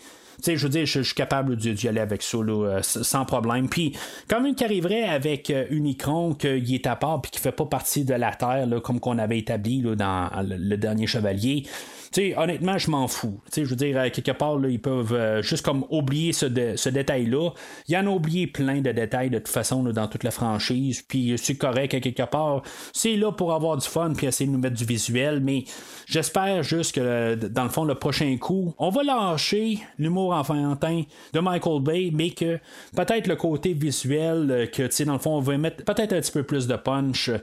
je 0.46 0.56
veux 0.56 0.70
dire, 0.70 0.86
je, 0.86 1.02
suis 1.02 1.16
capable 1.16 1.56
d'y 1.56 1.88
aller 1.88 2.00
avec 2.00 2.22
ça 2.22 2.38
sans 2.82 3.26
problème. 3.26 3.70
Puis, 3.70 3.96
quand 4.28 4.42
même 4.42 4.56
qui 4.56 4.64
arriverait 4.64 5.04
avec 5.04 5.52
Unicron, 5.70 6.34
qu'il 6.34 6.74
est 6.74 6.88
à 6.88 6.96
part 6.96 7.22
puis 7.22 7.32
qui 7.32 7.40
fait 7.40 7.52
pas 7.52 7.66
partie 7.66 8.06
de 8.06 8.14
la 8.14 8.32
Terre, 8.34 8.68
comme 8.84 9.00
qu'on 9.00 9.18
avait 9.18 9.40
établi 9.40 9.82
dans 9.82 10.30
le, 10.44 10.76
dernier 10.78 11.08
Chevalier, 11.08 11.64
sais, 12.12 12.38
honnêtement, 12.38 12.78
je 12.78 12.90
m'en 12.90 13.08
fous. 13.08 13.40
Je 13.56 13.64
veux 13.64 13.76
dire, 13.76 13.98
à 13.98 14.10
quelque 14.10 14.32
part, 14.32 14.58
là, 14.58 14.70
ils 14.70 14.82
peuvent 14.82 15.14
euh, 15.14 15.42
juste 15.42 15.64
comme 15.64 15.86
oublier 15.90 16.34
ce, 16.34 16.46
ce 16.76 16.90
détail-là. 16.90 17.52
Il 17.88 17.94
y 17.94 17.98
en 17.98 18.08
a 18.08 18.10
oublié 18.10 18.48
plein 18.48 18.82
de 18.82 18.92
détails 18.92 19.30
de 19.30 19.38
toute 19.38 19.48
façon 19.48 19.84
là, 19.84 19.92
dans 19.92 20.08
toute 20.08 20.24
la 20.24 20.32
franchise. 20.32 21.02
Puis 21.08 21.34
c'est 21.38 21.56
correct 21.56 21.94
à 21.94 22.00
quelque 22.00 22.24
part. 22.24 22.64
C'est 22.94 23.16
là 23.16 23.32
pour 23.32 23.54
avoir 23.54 23.78
du 23.78 23.88
fun 23.88 24.14
puis 24.16 24.28
essayer 24.28 24.48
de 24.48 24.52
nous 24.54 24.60
mettre 24.60 24.76
du 24.76 24.86
visuel. 24.86 25.40
Mais 25.42 25.64
j'espère 26.06 26.64
juste 26.64 26.96
que 26.96 27.02
euh, 27.02 27.36
dans 27.36 27.64
le 27.64 27.70
fond, 27.70 27.86
le 27.86 27.96
prochain 27.96 28.38
coup, 28.38 28.74
on 28.78 28.90
va 28.90 29.04
lâcher 29.04 29.80
l'humour 29.98 30.34
enfantin 30.34 31.04
de 31.34 31.40
Michael 31.40 31.82
Bay, 31.82 32.10
mais 32.14 32.32
que 32.32 32.60
peut-être 32.96 33.28
le 33.28 33.36
côté 33.36 33.74
visuel, 33.74 34.52
euh, 34.52 34.66
que 34.66 34.84
tu 34.84 34.92
sais, 34.92 35.06
dans 35.06 35.14
le 35.14 35.20
fond, 35.20 35.38
on 35.38 35.42
va 35.42 35.58
mettre 35.58 35.84
peut-être 35.84 36.14
un 36.14 36.22
petit 36.22 36.32
peu 36.32 36.44
plus 36.44 36.68
de 36.68 36.76
punch 36.76 37.30
euh, 37.30 37.38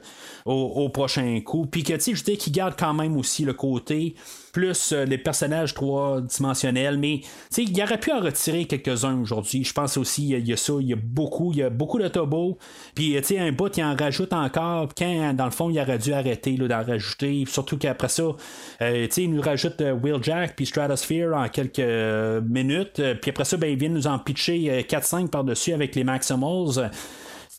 au, 0.45 0.53
au 0.53 0.89
prochain 0.89 1.39
coup. 1.41 1.65
Puis 1.65 1.83
que 1.83 1.93
tu 1.93 1.99
sais, 1.99 2.15
je 2.15 2.23
dis 2.23 2.37
qu'il 2.37 2.53
garde 2.53 2.75
quand 2.77 2.93
même 2.93 3.17
aussi 3.17 3.45
le 3.45 3.53
côté 3.53 4.15
plus 4.51 4.91
euh, 4.93 5.05
les 5.05 5.17
personnages 5.17 5.73
trois-dimensionnels, 5.73 6.97
mais 6.97 7.21
il 7.57 7.81
aurait 7.83 7.99
pu 7.99 8.11
en 8.11 8.19
retirer 8.19 8.65
quelques-uns 8.65 9.19
aujourd'hui. 9.21 9.63
Je 9.63 9.73
pense 9.73 9.97
aussi, 9.97 10.23
il 10.23 10.29
y, 10.29 10.51
a- 10.51 10.55
y 10.55 10.57
ça, 10.57 10.73
il 10.79 10.87
y 10.87 10.93
a 10.93 10.97
beaucoup, 11.01 11.51
il 11.51 11.59
y 11.59 11.63
a 11.63 11.69
beaucoup 11.69 11.99
de 11.99 12.07
tobos, 12.07 12.57
puis 12.95 13.17
un 13.37 13.51
bout, 13.51 13.75
il 13.77 13.83
en 13.83 13.95
rajoute 13.95 14.33
encore, 14.33 14.89
quand, 14.97 15.33
dans 15.33 15.45
le 15.45 15.51
fond, 15.51 15.69
il 15.69 15.79
aurait 15.79 15.97
dû 15.97 16.13
arrêter 16.13 16.53
d'en 16.57 16.83
rajouter, 16.83 17.43
surtout 17.47 17.77
qu'après 17.77 18.09
ça, 18.09 18.23
euh, 18.81 19.07
il 19.17 19.33
nous 19.33 19.41
rajoute 19.41 19.81
euh, 19.81 19.93
Wheeljack 19.93 20.55
puis 20.55 20.65
Stratosphere 20.65 21.33
en 21.35 21.47
quelques 21.49 21.79
euh, 21.79 22.41
minutes, 22.41 23.01
puis 23.21 23.31
après 23.31 23.45
ça, 23.45 23.57
ben, 23.57 23.69
il 23.69 23.77
vient 23.77 23.89
nous 23.89 24.07
en 24.07 24.19
pitcher 24.19 24.69
euh, 24.69 24.81
4-5 24.81 25.29
par-dessus 25.29 25.73
avec 25.73 25.95
les 25.95 26.03
Maximals 26.03 26.89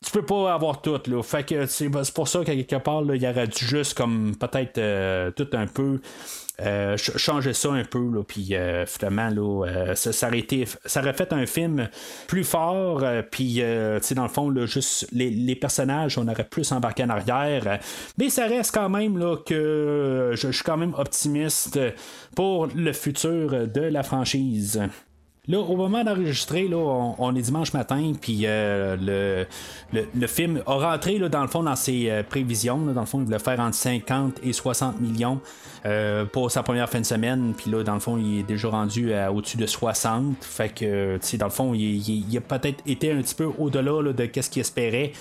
tu 0.03 0.09
peux 0.11 0.25
pas 0.25 0.51
avoir 0.51 0.81
tout 0.81 0.99
là. 1.05 1.21
Fait 1.21 1.43
que 1.45 1.67
c'est 1.67 1.87
pour 2.15 2.27
ça 2.27 2.43
qu'à 2.43 2.55
quelque 2.55 2.77
part 2.77 3.03
il 3.03 3.23
aurait 3.23 3.47
dû 3.47 3.63
juste 3.63 3.93
comme 3.95 4.35
peut-être 4.35 4.81
tout 5.35 5.47
un 5.53 5.67
peu 5.67 5.99
euh, 6.61 6.97
ch- 6.97 7.17
changer 7.17 7.53
ça 7.53 7.71
un 7.71 7.83
peu 7.83 7.99
là, 7.99 8.23
puis 8.23 8.55
euh, 8.55 8.85
finalement 8.85 9.29
là, 9.29 9.65
euh, 9.67 9.95
ça, 9.95 10.13
ça 10.13 10.27
aurait 10.27 10.39
été, 10.39 10.65
ça 10.85 11.01
aurait 11.01 11.13
fait 11.13 11.33
un 11.33 11.45
film 11.45 11.89
plus 12.27 12.43
fort, 12.43 13.01
euh, 13.03 13.21
puis 13.29 13.57
euh, 13.61 13.99
dans 14.15 14.23
le 14.23 14.29
fond 14.29 14.49
là, 14.49 14.65
juste 14.65 15.07
les, 15.11 15.29
les 15.29 15.55
personnages 15.55 16.17
on 16.17 16.27
aurait 16.27 16.43
plus 16.47 16.71
embarqué 16.71 17.03
en 17.03 17.09
arrière, 17.09 17.79
mais 18.17 18.29
ça 18.29 18.45
reste 18.47 18.73
quand 18.73 18.89
même 18.89 19.17
là 19.17 19.37
que 19.37 20.31
je 20.35 20.51
suis 20.51 20.63
quand 20.63 20.77
même 20.77 20.93
optimiste 20.97 21.79
pour 22.35 22.67
le 22.75 22.93
futur 22.93 23.67
de 23.67 23.81
la 23.81 24.03
franchise. 24.03 24.81
Là, 25.47 25.57
au 25.57 25.75
moment 25.75 26.03
d'enregistrer, 26.03 26.67
là, 26.67 26.77
on, 26.77 27.15
on 27.17 27.35
est 27.35 27.41
dimanche 27.41 27.73
matin, 27.73 28.13
puis 28.21 28.41
euh, 28.45 28.95
le, 28.95 29.47
le, 29.91 30.07
le 30.13 30.27
film 30.27 30.61
a 30.67 30.75
rentré 30.91 31.17
là, 31.17 31.29
dans 31.29 31.41
le 31.41 31.47
fond 31.47 31.63
dans 31.63 31.75
ses 31.75 32.11
euh, 32.11 32.21
prévisions. 32.21 32.85
là. 32.85 32.93
dans 32.93 33.01
le 33.01 33.07
fond, 33.07 33.17
il 33.21 33.25
voulait 33.25 33.39
faire 33.39 33.59
entre 33.59 33.75
50 33.75 34.39
et 34.43 34.53
60 34.53 35.01
millions 35.01 35.39
euh, 35.87 36.25
pour 36.25 36.51
sa 36.51 36.61
première 36.61 36.87
fin 36.91 36.99
de 37.01 37.05
semaine. 37.07 37.55
Puis 37.57 37.71
là, 37.71 37.81
dans 37.81 37.95
le 37.95 37.99
fond, 37.99 38.19
il 38.19 38.41
est 38.41 38.43
déjà 38.43 38.67
rendu 38.69 39.15
à 39.15 39.33
au-dessus 39.33 39.57
de 39.57 39.65
60. 39.65 40.35
Fait 40.41 40.69
que, 40.69 41.15
tu 41.17 41.27
sais, 41.27 41.37
dans 41.37 41.47
le 41.47 41.51
fond, 41.51 41.73
il, 41.73 41.81
il- 42.07 42.23
il 42.29 42.37
a 42.37 42.41
peut-être 42.41 42.83
été 42.85 43.11
un 43.11 43.19
petit 43.23 43.33
peu 43.33 43.45
au-delà 43.57 43.99
là, 43.99 44.13
de 44.13 44.29
ce 44.39 44.47
qu'il 44.47 44.59
espérait. 44.59 45.11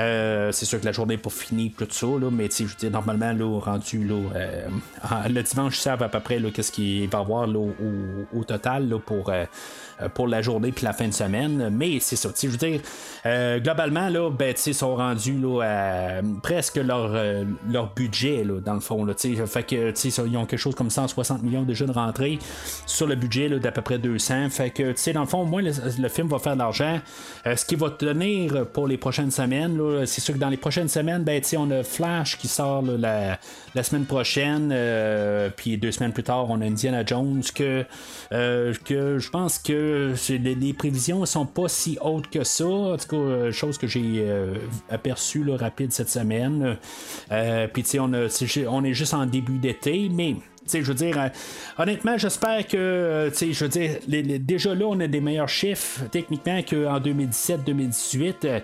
Euh, 0.00 0.50
c'est 0.50 0.64
sûr 0.66 0.80
que 0.80 0.86
la 0.86 0.92
journée 0.92 1.14
n'est 1.14 1.22
pas 1.22 1.30
finie, 1.30 1.70
tout 1.70 1.86
ça, 1.88 2.06
là, 2.06 2.30
mais 2.32 2.48
tu 2.48 2.66
sais, 2.66 2.74
je 2.82 2.88
normalement, 2.88 3.32
là, 3.32 3.60
rendu 3.60 4.02
là, 4.04 4.16
euh, 4.34 4.68
le 5.28 5.40
dimanche, 5.44 5.78
ils 5.78 5.82
savent 5.82 6.02
à 6.02 6.08
peu 6.08 6.18
près 6.18 6.40
qu'est-ce 6.52 6.72
qu'il 6.72 7.08
va 7.08 7.20
avoir 7.20 7.46
là, 7.46 7.60
au, 7.60 8.38
au 8.40 8.42
total 8.42 8.88
là, 8.88 8.98
pour. 8.98 9.30
Euh, 10.00 10.08
euh, 10.08 10.08
pour 10.08 10.28
la 10.28 10.42
journée 10.42 10.72
puis 10.72 10.84
la 10.84 10.92
fin 10.92 11.06
de 11.08 11.12
semaine. 11.12 11.70
Mais 11.72 11.98
c'est 12.00 12.16
ça. 12.16 12.30
Je 12.40 12.48
veux 12.48 12.56
dire, 12.56 12.80
euh, 13.26 13.58
globalement, 13.60 14.08
là, 14.08 14.30
ben, 14.30 14.54
ils 14.66 14.74
sont 14.74 14.96
rendus 14.96 15.38
là, 15.38 15.62
à 15.62 16.22
presque 16.42 16.76
leur, 16.76 17.10
euh, 17.14 17.44
leur 17.70 17.92
budget, 17.94 18.44
là, 18.44 18.60
dans 18.60 18.74
le 18.74 18.80
fond. 18.80 19.04
Là, 19.04 19.14
fait 19.14 19.62
que 19.62 19.92
ils 20.26 20.36
ont 20.36 20.46
quelque 20.46 20.58
chose 20.58 20.74
comme 20.74 20.90
160 20.90 21.42
millions 21.42 21.62
déjà 21.62 21.86
de 21.86 21.92
rentrée 21.92 22.38
sur 22.86 23.06
le 23.06 23.14
budget 23.14 23.48
d'à 23.60 23.72
peu 23.72 23.82
près 23.82 23.98
200. 23.98 24.50
Fait 24.50 24.70
que, 24.70 25.12
dans 25.12 25.20
le 25.20 25.26
fond, 25.26 25.42
au 25.42 25.46
moins, 25.46 25.62
le, 25.62 26.08
film 26.08 26.28
va 26.28 26.38
faire 26.38 26.54
de 26.54 26.58
l'argent. 26.58 27.00
Euh, 27.46 27.56
ce 27.56 27.64
qui 27.64 27.76
va 27.76 27.90
tenir 27.90 28.66
pour 28.72 28.86
les 28.86 28.96
prochaines 28.96 29.30
semaines, 29.30 29.78
c'est 30.06 30.20
sûr 30.20 30.34
que 30.34 30.38
dans 30.38 30.48
les 30.48 30.56
prochaines 30.56 30.88
semaines, 30.88 31.22
ben, 31.22 31.40
on 31.56 31.70
a 31.70 31.82
Flash 31.82 32.36
qui 32.38 32.48
sort 32.48 32.82
là, 32.82 32.96
la, 32.98 33.38
la 33.74 33.82
semaine 33.82 34.04
prochaine. 34.04 34.72
euh, 34.72 35.50
puis 35.54 35.76
deux 35.78 35.92
semaines 35.92 36.12
plus 36.12 36.22
tard, 36.22 36.50
on 36.50 36.60
a 36.60 36.64
Indiana 36.64 37.04
Jones 37.04 37.42
que, 37.54 37.84
euh, 38.32 38.74
que 38.84 39.18
je 39.18 39.30
pense 39.30 39.58
que 39.58 39.72
les, 40.28 40.54
les 40.54 40.72
prévisions 40.72 41.20
ne 41.20 41.26
sont 41.26 41.46
pas 41.46 41.68
si 41.68 41.98
hautes 42.00 42.28
que 42.28 42.44
ça. 42.44 42.66
En 42.66 42.96
tout 42.96 43.08
cas, 43.08 43.16
euh, 43.16 43.52
chose 43.52 43.78
que 43.78 43.86
j'ai 43.86 44.20
euh, 44.20 44.54
aperçue 44.90 45.44
rapide 45.50 45.92
cette 45.92 46.08
semaine. 46.08 46.76
Euh, 47.32 47.68
Puis 47.72 47.82
tu 47.82 47.90
sais, 47.90 47.98
on, 47.98 48.84
est 48.84 48.94
juste 48.94 49.14
en 49.14 49.26
début 49.26 49.58
d'été, 49.58 50.08
mais 50.12 50.36
je 50.72 50.80
veux 50.80 50.94
dire, 50.94 51.18
euh, 51.18 51.28
honnêtement, 51.78 52.18
j'espère 52.18 52.66
que, 52.66 52.76
euh, 52.76 53.30
je 53.30 53.64
veux 53.64 53.68
dire, 53.68 53.98
déjà 54.40 54.74
là, 54.74 54.86
on 54.86 54.98
a 55.00 55.06
des 55.06 55.20
meilleurs 55.20 55.48
chiffres 55.48 56.02
techniquement 56.10 56.60
qu'en 56.62 57.00
2017-2018. 57.00 58.44
euh, 58.44 58.60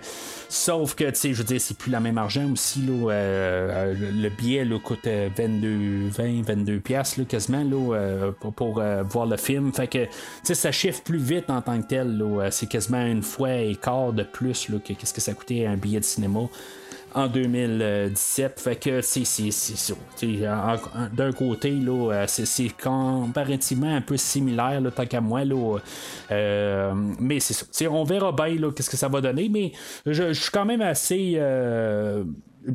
sauf 0.49 0.95
que, 0.95 1.05
je 1.13 1.33
veux 1.33 1.43
dire, 1.43 1.61
c'est 1.61 1.77
plus 1.77 1.91
la 1.91 1.99
même 1.99 2.17
argent 2.17 2.51
aussi. 2.51 2.81
Le 2.87 4.29
billet 4.29 4.67
coûte 4.83 5.07
euh, 5.07 5.29
22, 5.35 6.09
20, 6.09 6.45
22 6.45 6.79
piastres, 6.79 7.27
quasiment 7.27 7.63
là, 7.63 8.31
pour, 8.51 8.81
voir 9.09 9.25
le 9.25 9.37
film. 9.37 9.73
Fait 9.73 9.87
que, 9.87 10.05
ça 10.43 10.71
chiffre 10.71 11.01
plus 11.03 11.17
vite 11.17 11.49
en 11.49 11.61
tant 11.61 11.81
que 11.81 11.87
tel. 11.87 12.23
c'est 12.51 12.67
quasiment 12.67 13.05
une 13.05 13.23
fois 13.23 13.53
et 13.53 13.75
quart 13.75 14.13
de 14.13 14.23
plus 14.23 14.67
que 14.67 14.93
qu'est-ce 14.93 15.13
que 15.13 15.21
ça 15.21 15.33
coûtait 15.33 15.65
un 15.65 15.75
billet 15.75 15.99
de 15.99 16.05
cinéma 16.05 16.41
en 17.15 17.27
2017. 17.27 18.59
Fait 18.59 18.75
que 18.75 19.01
c'est 19.01 19.23
ça. 19.25 19.93
D'un 21.13 21.31
côté, 21.31 21.71
là, 21.71 22.11
euh, 22.13 22.25
c'est 22.27 22.69
comparativement 22.77 23.95
un 23.95 24.01
peu 24.01 24.17
similaire, 24.17 24.81
là, 24.81 24.91
tant 24.91 25.05
qu'à 25.05 25.21
moi. 25.21 25.45
Là, 25.45 25.77
euh, 26.31 26.93
mais 27.19 27.39
c'est 27.39 27.53
ça. 27.53 27.89
On 27.89 28.03
verra 28.03 28.31
bien 28.31 28.57
qu'est-ce 28.71 28.89
que 28.89 28.97
ça 28.97 29.07
va 29.07 29.21
donner. 29.21 29.49
Mais 29.49 29.71
je, 30.05 30.33
suis 30.33 30.51
quand 30.51 30.65
même 30.65 30.81
assez. 30.81 31.35
euh, 31.37 32.23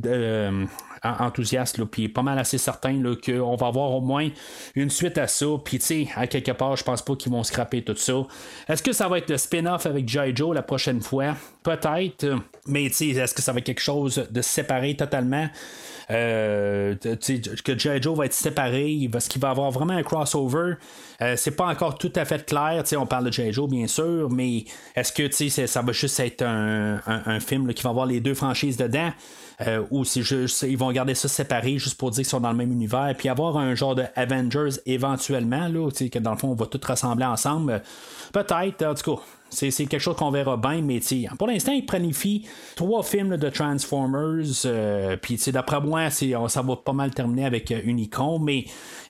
euh, 0.07 0.65
enthousiaste, 1.03 1.79
là, 1.79 1.87
puis 1.87 2.09
pas 2.09 2.23
mal 2.23 2.39
assez 2.39 2.59
certain 2.59 2.93
là, 2.93 3.15
qu'on 3.17 3.57
va 3.57 3.67
avoir 3.67 3.93
au 3.93 4.01
moins 4.01 4.29
une 4.75 4.91
suite 4.91 5.19
à 5.19 5.27
ça. 5.27 5.47
Puis, 5.65 5.79
tu 5.79 5.87
sais, 5.87 6.09
à 6.17 6.27
quelque 6.27 6.53
part, 6.53 6.77
je 6.77 6.85
pense 6.85 7.03
pas 7.03 7.17
qu'ils 7.17 7.33
vont 7.33 7.43
scraper 7.43 7.83
tout 7.83 7.97
ça. 7.97 8.15
Est-ce 8.69 8.83
que 8.83 8.93
ça 8.93 9.09
va 9.09 9.19
être 9.19 9.31
le 9.31 9.39
spin-off 9.39 9.87
avec 9.87 10.09
G.I. 10.09 10.35
Joe 10.35 10.55
la 10.55 10.63
prochaine 10.63 11.01
fois? 11.01 11.35
Peut-être. 11.63 12.27
Mais, 12.67 12.89
tu 12.89 12.95
sais, 12.95 13.09
est-ce 13.09 13.35
que 13.35 13.43
ça 13.43 13.53
va 13.53 13.59
être 13.59 13.67
quelque 13.67 13.81
chose 13.81 14.27
de 14.31 14.43
séparé 14.43 14.97
totalement? 14.97 15.49
Euh, 16.11 16.97
que 16.97 17.79
G.I. 17.79 18.03
Joe 18.03 18.17
va 18.17 18.27
être 18.27 18.33
séparé, 18.33 19.09
parce 19.13 19.29
qu'il 19.29 19.41
va 19.41 19.51
avoir 19.51 19.71
vraiment 19.71 19.93
un 19.93 20.03
crossover. 20.03 20.75
Euh, 21.23 21.35
c'est 21.37 21.53
pas 21.53 21.67
encore 21.67 21.97
tout 21.99 22.13
à 22.17 22.25
fait 22.25 22.45
clair. 22.45 22.83
On 22.97 23.07
parle 23.07 23.27
de 23.27 23.33
G.I. 23.33 23.53
Joe, 23.53 23.69
bien 23.69 23.87
sûr, 23.87 24.29
mais 24.31 24.65
est-ce 24.97 25.13
que 25.13 25.31
ça 25.67 25.83
va 25.83 25.93
juste 25.93 26.19
être 26.21 26.43
un, 26.43 27.41
film 27.41 27.73
qui 27.73 27.83
va 27.83 27.91
avoir 27.91 28.07
les 28.07 28.21
deux 28.21 28.35
franchises 28.35 28.77
dedans? 28.77 29.13
Euh, 29.67 29.85
ou 29.91 30.05
c'est 30.07 30.23
juste 30.23 30.63
ils 30.63 30.79
vont 30.79 30.91
garder 30.91 31.15
ça 31.15 31.29
séparé 31.29 31.77
juste 31.77 31.99
pour 31.99 32.11
dire 32.11 32.23
qu'ils 32.23 32.31
sont 32.31 32.41
dans 32.41 32.51
le 32.51 32.57
même 32.57 32.73
univers 32.73 33.15
puis 33.19 33.29
avoir 33.29 33.59
un 33.59 33.75
genre 33.75 33.95
de 33.95 34.05
Avengers 34.17 34.81
éventuellement 34.87 35.69
là 35.69 35.91
que 35.91 36.19
dans 36.19 36.31
le 36.31 36.39
fond 36.39 36.49
on 36.49 36.55
va 36.55 36.65
tout 36.65 36.81
rassembler 36.83 37.27
ensemble 37.27 37.83
peut-être 38.33 38.83
en 38.87 38.95
tout 38.95 39.17
cas 39.17 39.23
c'est, 39.51 39.71
quelque 39.71 39.99
chose 39.99 40.17
qu'on 40.17 40.31
verra 40.31 40.57
bien, 40.57 40.81
mais 40.81 41.01
pour 41.37 41.49
l'instant, 41.49 41.73
ils 41.73 41.85
planifient 41.85 42.47
trois 42.77 43.03
films 43.03 43.37
de 43.37 43.49
Transformers. 43.49 44.47
euh, 44.65 45.17
Puis 45.17 45.41
d'après 45.49 45.81
moi, 45.81 46.09
ça 46.11 46.63
va 46.63 46.77
pas 46.77 46.93
mal 46.93 47.11
terminer 47.11 47.45
avec 47.45 47.71
euh, 47.73 48.39
mais 48.41 48.65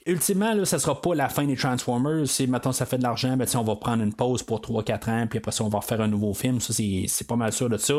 ultimement, 0.06 0.54
là, 0.54 0.64
ça 0.64 0.78
sera 0.78 1.00
pas 1.00 1.14
la 1.14 1.28
fin 1.28 1.44
des 1.44 1.56
Transformers. 1.56 2.26
C'est 2.26 2.46
maintenant 2.46 2.72
ça 2.72 2.86
fait 2.86 2.98
de 2.98 3.02
l'argent, 3.02 3.36
ben, 3.36 3.46
on 3.54 3.62
va 3.62 3.76
prendre 3.76 4.02
une 4.02 4.14
pause 4.14 4.42
pour 4.42 4.60
3-4 4.60 5.10
ans, 5.10 5.26
puis 5.28 5.38
après 5.38 5.52
ça, 5.52 5.62
on 5.64 5.68
va 5.68 5.78
refaire 5.80 6.00
un 6.00 6.08
nouveau 6.08 6.32
film. 6.34 6.60
Ça, 6.60 6.72
c'est, 6.72 7.26
pas 7.26 7.36
mal 7.36 7.52
sûr 7.52 7.68
de 7.68 7.76
ça. 7.76 7.94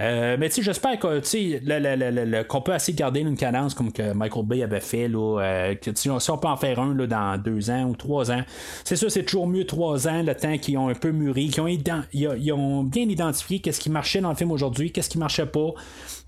Euh, 0.00 0.36
mais 0.38 0.50
j'espère 0.50 0.98
que, 0.98 2.42
qu'on 2.42 2.60
peut 2.62 2.72
assez 2.72 2.92
garder 2.94 3.20
une 3.20 3.36
cadence 3.36 3.74
comme 3.74 3.92
que 3.92 4.12
Michael 4.12 4.44
Bay 4.46 4.62
avait 4.62 4.80
fait, 4.80 5.08
là, 5.08 5.40
euh, 5.40 5.74
que, 5.74 5.90
si 5.94 6.08
on 6.10 6.38
peut 6.38 6.48
en 6.48 6.56
faire 6.56 6.78
un 6.80 6.94
là, 6.94 7.06
dans 7.06 7.38
deux 7.42 7.70
ans 7.70 7.84
ou 7.84 7.96
trois 7.96 8.30
ans, 8.30 8.42
c'est 8.84 8.96
sûr, 8.96 9.10
c'est 9.10 9.24
toujours 9.24 9.46
mieux 9.46 9.66
trois 9.66 10.08
ans, 10.08 10.22
le 10.22 10.34
temps 10.34 10.56
qu'ils 10.58 10.78
ont 10.78 10.88
un 10.88 10.94
peu 10.94 11.10
mûri, 11.10 11.48
qu'ils 11.48 11.60
ont, 11.62 11.66
ils 12.12 12.52
ont- 12.52 12.82
bien 12.84 13.04
identifié 13.08 13.60
qu'est-ce 13.60 13.80
qui 13.80 13.90
marchait 13.90 14.20
dans 14.20 14.30
le 14.30 14.36
film 14.36 14.50
aujourd'hui, 14.50 14.92
qu'est-ce 14.92 15.08
qui 15.10 15.18
marchait 15.18 15.46
pas, 15.46 15.72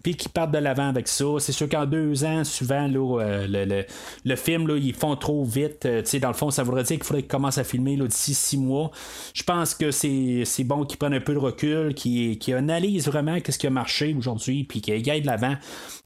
puis 0.03 0.15
qu'ils 0.17 0.31
partent 0.31 0.51
de 0.53 0.59
l'avant 0.59 0.89
avec 0.89 1.09
ça. 1.09 1.25
C'est 1.39 1.53
sûr 1.53 1.69
qu'en 1.69 1.87
deux 1.87 2.25
ans, 2.25 2.45
souvent, 2.45 2.87
là, 2.87 3.21
euh, 3.21 3.47
le, 3.49 3.65
le- 3.65 3.85
le 4.25 4.37
film, 4.37 4.67
là, 4.69 4.77
ils 4.77 4.95
font 4.95 5.08
trop 5.17 5.45
vite. 5.45 5.87
Euh, 5.87 6.03
dans 6.21 6.29
le 6.29 6.35
fond, 6.35 6.51
ça 6.51 6.63
voudrait 6.63 6.83
dire 6.83 6.97
qu'il 6.97 7.05
faudrait 7.05 7.23
qu'ils 7.23 7.31
commencent 7.31 7.59
à 7.59 7.65
filmer 7.65 7.97
d'ici 7.97 8.35
six 8.35 8.59
mois. 8.59 8.91
Je 9.35 9.43
pense 9.43 9.75
que 9.75 9.91
c'est, 9.91 10.45
bon 10.65 10.85
qu'ils 10.85 10.99
prennent 10.99 11.15
un 11.15 11.21
peu 11.21 11.35
de 11.35 11.39
recul, 11.39 11.95
qu'ils, 11.95 12.39
qu'ils 12.39 12.55
analysent 12.55 13.07
vraiment 13.07 13.39
qu'est-ce 13.41 13.59
qui 13.59 13.67
a 13.67 13.71
marché 13.71 14.15
aujourd'hui, 14.19 14.65
puis 14.65 14.81
qu'ils 14.81 15.09
aillent 15.11 15.23
de 15.23 15.27
l'avant. 15.27 15.55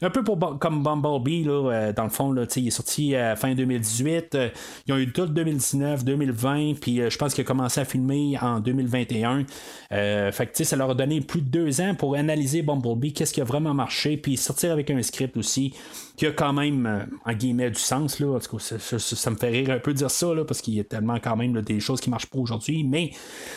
Un 0.03 0.11
peu 0.11 0.23
pour, 0.23 0.39
comme 0.59 0.83
Bumblebee, 0.83 1.45
là, 1.45 1.71
euh, 1.71 1.93
dans 1.93 2.05
le 2.05 2.11
fond, 2.11 2.33
là, 2.33 2.45
il 2.57 2.67
est 2.67 2.71
sorti 2.71 3.15
à 3.15 3.37
fin 3.37 3.55
2018. 3.55 4.35
euh, 4.35 4.49
ils 4.87 4.93
ont 4.93 4.99
eu 4.99 5.11
tout 5.13 5.27
2019, 5.27 6.05
2020, 6.05 6.75
puis 6.81 7.01
euh, 7.01 7.11
je 7.11 7.17
pense 7.17 7.35
qu'il 7.35 7.43
a 7.43 7.47
commencé 7.47 7.81
à 7.81 7.85
filmer 7.85 8.37
en 8.41 8.61
2021. 8.61 8.83
2021. 8.83 9.47
Euh, 9.93 10.33
fait 10.33 10.47
que, 10.47 10.65
ça 10.65 10.77
leur 10.77 10.91
a 10.91 10.95
donné 10.95 11.21
plus 11.21 11.41
de 11.41 11.49
deux 11.49 11.81
ans 11.81 11.95
pour 11.95 12.15
analyser 12.15 12.63
Bumblebee, 12.63 13.13
qu'est-ce 13.13 13.33
qui 13.33 13.41
a 13.41 13.45
vraiment 13.45 13.75
marché, 13.75 14.17
puis 14.17 14.37
sortir 14.37 14.73
avec 14.73 14.91
un 14.91 15.03
script 15.03 15.37
aussi 15.37 15.75
qui 16.17 16.27
a 16.27 16.33
quand 16.33 16.53
même, 16.53 16.87
euh, 16.87 17.05
en 17.25 17.33
guillemets, 17.33 17.71
du 17.71 17.81
sens. 17.81 18.21
Là. 18.21 18.39
Ça, 18.41 18.79
ça, 18.79 18.99
ça, 18.99 19.31
me 19.31 19.37
fait 19.37 19.49
rire 19.49 19.71
un 19.71 19.79
peu 19.79 19.95
dire 19.95 20.11
ça, 20.11 20.35
là, 20.35 20.45
parce 20.45 20.61
qu'il 20.61 20.75
y 20.75 20.81
a 20.81 20.85
tellement 20.85 21.19
quand 21.21 21.37
même 21.37 21.61
des 21.63 21.81
choses 21.81 22.01
qui 22.01 22.11
marchent 22.11 22.27
pas 22.27 22.39
aujourd'hui, 22.39 22.85
mais 22.85 23.11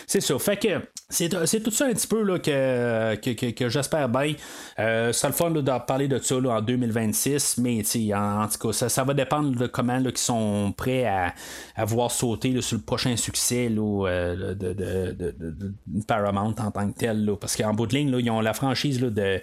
c'est 0.08 0.22
ça. 0.22 0.38
Fait 0.40 0.58
que 0.58 0.82
c'est, 1.10 1.30
tout 1.30 1.72
ça 1.72 1.86
un 1.86 1.94
petit 1.94 2.08
peu 2.08 2.24
là, 2.24 2.40
que, 2.40 3.16
que, 3.16 3.52
que, 3.52 3.70
j'espère 3.70 4.10
bien. 4.10 4.34
Euh, 4.80 5.12
le 5.24 5.32
fun 5.32 5.52
de 5.52 5.86
parler 5.86 6.08
de 6.08 6.18
ça 6.20 6.40
là, 6.40 6.58
en 6.58 6.62
2026, 6.62 7.58
mais 7.60 7.84
en, 8.14 8.44
en, 8.44 8.48
tout 8.48 8.68
cas, 8.68 8.74
ça, 8.74 8.90
ça 8.90 9.04
va 9.04 9.14
dépendre 9.14 9.56
de 9.56 9.68
comment 9.68 9.98
là, 9.98 10.10
ils 10.10 10.18
sont 10.18 10.74
prêts 10.76 11.06
à, 11.06 11.34
à 11.76 11.86
voir 11.86 12.12
sauter 12.12 12.60
sur 12.62 12.78
le 12.78 12.84
prochain 12.84 13.16
succès 13.18 13.70
euh, 13.70 14.54
de, 14.56 14.74
de, 14.74 15.12
de, 15.12 15.36
de, 15.38 15.74
Paramount 16.08 16.56
en 16.58 16.72
tant 16.72 16.92
que 16.92 16.98
tel. 16.98 17.26
Là, 17.26 17.36
parce 17.36 17.56
qu'en 17.56 17.74
bout 17.74 17.88
de 17.88 17.96
ligne, 17.96 18.12
là, 18.12 18.20
ils 18.20 18.30
ont 18.30 18.42
la 18.42 18.54
franchise 18.54 19.02
là, 19.02 19.10
de 19.10 19.42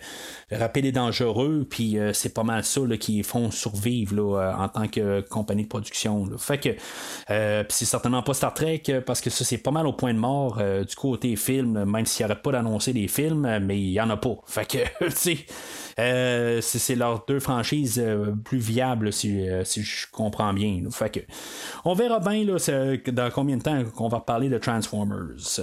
Rapide 0.50 0.86
et 0.86 0.92
Dangereux, 0.92 1.66
puis 1.68 1.98
euh, 1.98 2.12
c'est 2.12 2.34
pas 2.34 2.44
mal 2.44 2.64
ça 2.64 2.80
là, 2.80 2.96
qui 3.02 3.24
font 3.24 3.50
survivre 3.50 4.38
euh, 4.38 4.54
en 4.54 4.68
tant 4.68 4.86
que 4.86 5.20
compagnie 5.22 5.64
de 5.64 5.68
production. 5.68 6.24
Là. 6.24 6.38
Fait 6.38 6.58
que 6.58 6.68
euh, 7.30 7.64
c'est 7.68 7.84
certainement 7.84 8.22
pas 8.22 8.32
Star 8.32 8.54
Trek 8.54 8.82
parce 9.04 9.20
que 9.20 9.28
ça 9.28 9.44
c'est 9.44 9.58
pas 9.58 9.72
mal 9.72 9.88
au 9.88 9.92
point 9.92 10.14
de 10.14 10.18
mort 10.20 10.58
euh, 10.60 10.84
du 10.84 10.94
côté 10.94 11.34
film, 11.34 11.84
même 11.84 12.06
s'il 12.06 12.24
n'y 12.24 12.32
aurait 12.32 12.40
pas 12.40 12.52
d'annoncer 12.52 12.92
des 12.92 13.08
films, 13.08 13.58
mais 13.62 13.78
il 13.80 13.90
y 13.90 14.00
en 14.00 14.08
a 14.10 14.16
pas. 14.16 14.36
Fait 14.46 14.66
que. 14.66 14.78
Euh, 15.98 16.60
c'est 16.62 16.94
leurs 16.94 17.24
deux 17.26 17.40
franchises 17.40 18.00
euh, 18.02 18.32
plus 18.44 18.58
viables, 18.58 19.12
si, 19.12 19.48
euh, 19.48 19.64
je 19.64 20.06
comprends 20.10 20.52
bien. 20.52 20.82
On 21.84 21.94
verra 21.94 22.20
bien 22.20 22.44
dans 22.44 23.30
combien 23.30 23.56
de 23.56 23.62
temps 23.62 23.84
qu'on 23.96 24.08
va 24.08 24.20
parler 24.20 24.48
de 24.48 24.58
Transformers. 24.58 25.60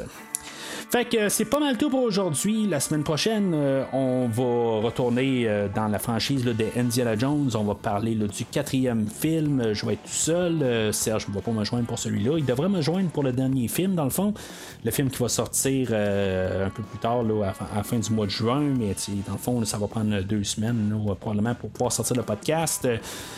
Fait 0.92 1.06
que 1.06 1.30
c'est 1.30 1.46
pas 1.46 1.60
mal 1.60 1.78
tout 1.78 1.92
pour 1.92 2.02
aujourd'hui. 2.02 2.66
La 2.66 2.80
semaine 2.80 3.04
prochaine, 3.04 3.52
euh, 3.54 3.84
on 3.94 4.28
va 4.28 4.88
retourner 4.88 5.44
euh, 5.48 5.68
dans 5.68 5.88
la 5.88 6.00
franchise 6.00 6.44
là, 6.44 6.54
de 6.54 6.66
Indiana 6.76 7.16
Jones. 7.16 7.52
On 7.54 7.64
va 7.64 7.76
parler 7.76 8.16
du 8.16 8.46
quatrième 8.46 9.06
film. 9.06 9.72
Je 9.72 9.86
vais 9.86 9.94
être 9.94 10.02
tout 10.02 10.10
seul. 10.10 10.64
Euh, 10.64 10.92
Serge 10.92 11.28
ne 11.28 11.34
va 11.36 11.42
pas 11.42 11.52
me 11.52 11.64
joindre 11.64 11.86
pour 11.86 12.00
celui-là. 12.00 12.40
Il 12.40 12.46
devrait 12.46 12.70
me 12.70 12.82
joindre 12.82 13.12
pour 13.12 13.22
le 13.22 13.32
dernier 13.32 13.68
film, 13.68 13.94
dans 13.94 14.04
le 14.04 14.10
fond. 14.10 14.34
Le 14.84 14.90
film 14.90 15.12
qui 15.12 15.20
va 15.22 15.30
sortir 15.30 15.90
un 15.92 16.72
peu 16.72 16.82
plus 16.82 16.98
tard, 17.00 17.22
là, 17.22 17.54
à, 17.72 17.76
la 17.78 17.84
fin 17.84 18.00
du 18.00 18.12
mois 18.12 18.26
de 18.26 18.32
juin. 18.32 18.60
Mais 18.60 18.96
dans 19.28 19.34
le 19.34 19.38
fond, 19.38 19.64
ça 19.66 19.78
va 19.78 19.86
prendre 19.86 20.22
deux 20.22 20.44
semaines, 20.44 21.00
probablement, 21.20 21.54
pour 21.54 21.70
pouvoir 21.70 21.92
sortir 21.92 22.16
le 22.16 22.24
podcast. 22.24 22.88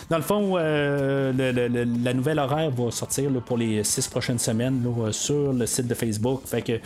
Dans 0.09 0.17
le 0.17 0.23
fond, 0.23 0.55
la 0.55 2.13
nouvelle 2.13 2.39
horaire 2.39 2.71
va 2.71 2.91
sortir 2.91 3.29
pour 3.45 3.57
les 3.57 3.83
six 3.83 4.07
prochaines 4.07 4.39
semaines 4.39 4.81
sur 5.11 5.51
le 5.51 5.65
site 5.65 5.87
de 5.87 5.95
Facebook. 5.95 6.43
Fait 6.45 6.61
que 6.61 6.79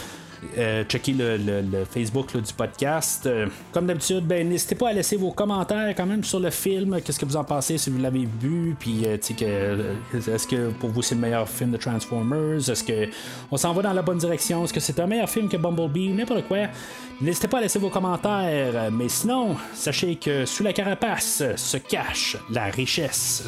euh, 0.58 0.84
checker 0.86 1.14
le, 1.14 1.86
Facebook 1.86 2.36
du 2.36 2.54
podcast. 2.54 3.26
Euh, 3.26 3.48
comme 3.72 3.88
d'habitude, 3.88 4.26
ben, 4.26 4.48
n'hésitez 4.48 4.76
pas 4.76 4.90
à 4.90 4.94
laisser 4.94 5.16
vos 5.16 5.32
commentaires 5.32 5.94
quand 5.96 6.06
même 6.06 6.24
sur 6.24 6.40
le 6.40 6.50
film. 6.50 7.00
Qu'est-ce 7.02 7.20
que 7.20 7.26
vous 7.26 7.36
en 7.36 7.44
pensez 7.44 7.78
si 7.78 7.90
vous 7.90 8.00
l'avez 8.00 8.28
vu? 8.40 8.76
Puis, 8.80 9.04
euh, 9.06 9.18
que, 9.18 10.30
est-ce 10.32 10.48
que 10.48 10.70
pour 10.72 10.90
vous 10.90 11.02
c'est 11.02 11.16
le 11.16 11.22
meilleur 11.22 11.48
film 11.48 11.72
de 11.72 11.78
Transformers? 11.78 12.70
Est-ce 12.70 12.84
que 12.84 13.10
on 13.52 13.58
s'en 13.58 13.74
va 13.74 13.82
dans 13.82 13.94
la 13.94 14.02
bonne 14.02 14.18
direction? 14.18 14.64
Est-ce 14.64 14.74
que 14.74 14.80
c'est 14.80 15.00
un 15.00 15.08
meilleur 15.08 15.30
film 15.30 15.50
que 15.50 15.58
Bumblebee? 15.58 16.10
N'importe 16.10 16.48
quoi. 16.48 16.68
N'hésitez 17.22 17.48
pas 17.48 17.60
à 17.60 17.62
laisser 17.62 17.80
vos 17.80 17.90
commentaires. 17.90 18.92
Mais 18.92 19.10
sinon, 19.10 19.56
sachez 19.74 20.16
que 20.16 20.46
sous 20.46 20.64
la 20.64 20.74
carapace 20.74 21.44
se 21.56 21.78
cache 21.78 22.38
la 22.50 22.66
richesse. 22.66 23.44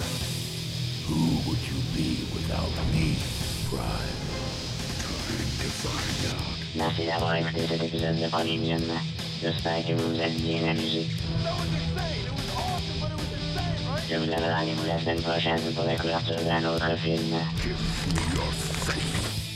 Merci 6.78 7.08
d'avoir 7.08 7.36
écouté 7.36 7.62
cet 7.68 7.82
épisode 7.82 8.16
de 8.16 8.44
Visionnement. 8.44 9.02
J'espère 9.42 9.84
que 9.84 9.94
vous 9.94 10.14
vous 10.14 10.22
êtes 10.22 10.38
bien 10.38 10.70
amusés. 10.70 11.08
Je 14.08 14.16
vous 14.16 14.26
donne 14.26 14.36
rendez-vous 14.36 14.86
la 14.86 15.00
semaine 15.00 15.22
prochaine 15.22 15.60
pour 15.74 15.86
la 15.86 15.96
couverture 15.96 16.36
d'un 16.46 16.64
autre 16.70 16.96
film. 16.98 17.36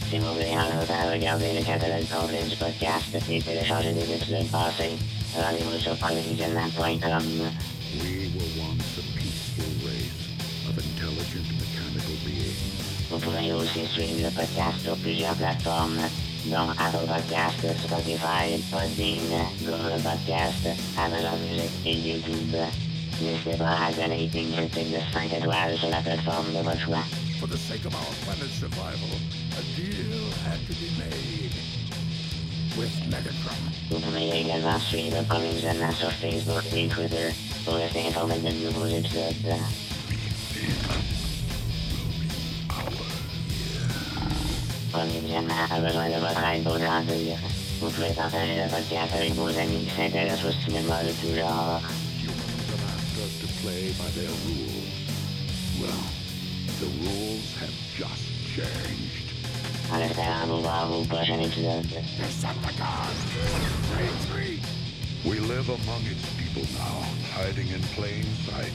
Si 0.10 0.18
vous 0.18 0.34
voulez 0.34 0.58
en 0.58 0.86
temps 0.86 1.12
regarder 1.14 1.54
le 1.54 1.64
catalogue 1.64 2.08
complet 2.10 2.44
du 2.50 2.56
podcast 2.56 3.16
et 3.30 3.40
télécharger 3.40 3.94
des 3.94 4.14
épisodes 4.14 4.50
passés, 4.52 4.98
rendez-vous 5.36 5.80
sur 5.80 5.96
premiervisionnement.com. 5.98 7.24
Vous 13.12 13.20
pouvez 13.20 13.54
aussi 13.54 13.86
suivre 13.94 14.24
le 14.24 14.32
podcast 14.32 14.82
sur 14.84 14.96
plusieurs 14.98 15.36
plateformes 15.36 16.00
Apple 16.50 17.06
Podcast, 17.06 17.62
Spotify, 17.86 18.58
Podbean, 18.72 19.22
Google 19.64 20.02
Podcast, 20.02 20.66
Amazon 20.98 21.38
Music 21.38 21.70
et 21.86 21.94
YouTube. 21.94 22.56
N'hésitez 23.22 23.58
pas 23.58 23.78
à 23.78 23.92
donner 23.92 24.24
une 24.34 24.52
critique 24.52 24.92
de 24.92 25.00
5 25.14 25.32
étoiles 25.34 25.78
sur 25.78 25.90
la 25.90 26.02
plateforme 26.02 26.48
de 26.52 26.64
votre 26.64 26.80
choix. 26.80 27.04
For 27.40 27.48
the 27.48 27.58
sake 27.58 27.86
of 27.86 27.94
our 27.94 28.14
planet's 28.26 28.54
survival, 28.54 29.10
a 29.54 29.62
deal 29.78 30.32
had 30.44 30.60
to 30.66 30.74
be 30.74 30.90
made 30.98 31.54
with 32.76 32.92
Megatron. 33.10 33.58
Vous 33.92 34.00
pouvez 34.00 34.42
également 34.42 34.80
suivre 34.80 35.22
Premier 35.28 35.54
Visionnement 35.54 35.92
sur 35.92 36.12
Facebook 36.12 36.64
et 36.76 36.88
Twitter 36.88 37.30
pour 37.66 37.76
rester 37.76 38.08
informé 38.08 38.36
de 38.40 38.66
nouveaux 38.66 38.88
épisodes. 38.88 39.58
Partager 48.14 48.56
le 48.64 48.70
podcast 48.70 49.14
avec 49.16 49.34
vos 49.34 49.48
amis 49.48 49.86
qui 49.86 49.96
s'intéressent 49.96 50.46
au 50.46 50.52
cinéma 50.66 51.04
de 51.04 51.12
tout 51.12 51.36
genre. 51.36 51.82
Humans 52.22 52.68
have 52.70 52.84
asked 52.94 53.18
us 53.20 53.34
to 53.42 53.48
play 53.62 53.92
by 53.98 54.10
their 54.16 54.32
rules. 54.46 54.92
Well, 55.80 56.04
the 56.80 56.90
rules 57.04 57.56
have 57.60 57.74
just 57.98 58.30
changed. 58.56 59.28
En 59.92 60.00
espérant 60.00 60.48
vous 60.48 60.62
voir 60.62 60.92
au 60.92 61.04
prochain 61.06 61.40
épisode. 61.40 61.86
Decepticons! 62.18 63.12
Retreat! 63.98 64.64
We 65.26 65.40
live 65.40 65.70
among 65.70 66.04
its 66.06 66.26
people 66.38 66.64
now, 66.78 67.04
hiding 67.36 67.68
in 67.70 67.82
plain 67.96 68.26
sight, 68.46 68.74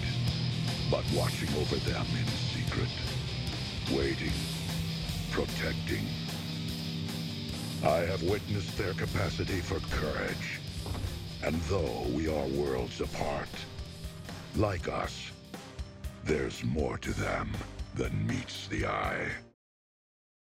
but 0.90 1.04
watching 1.14 1.48
over 1.58 1.76
them 1.76 2.06
in 2.14 2.26
secret, 2.52 2.90
waiting, 3.90 4.32
protecting. 5.36 6.06
I 7.84 7.98
have 7.98 8.22
witnessed 8.22 8.78
their 8.78 8.94
capacity 8.94 9.60
for 9.60 9.80
courage. 9.94 10.60
And 11.44 11.54
though 11.68 12.06
we 12.14 12.26
are 12.26 12.46
worlds 12.46 13.02
apart, 13.02 13.50
like 14.56 14.88
us, 14.88 15.30
there's 16.24 16.64
more 16.64 16.96
to 16.96 17.12
them 17.12 17.52
than 17.94 18.26
meets 18.26 18.66
the 18.68 18.86
eye. 18.86 19.28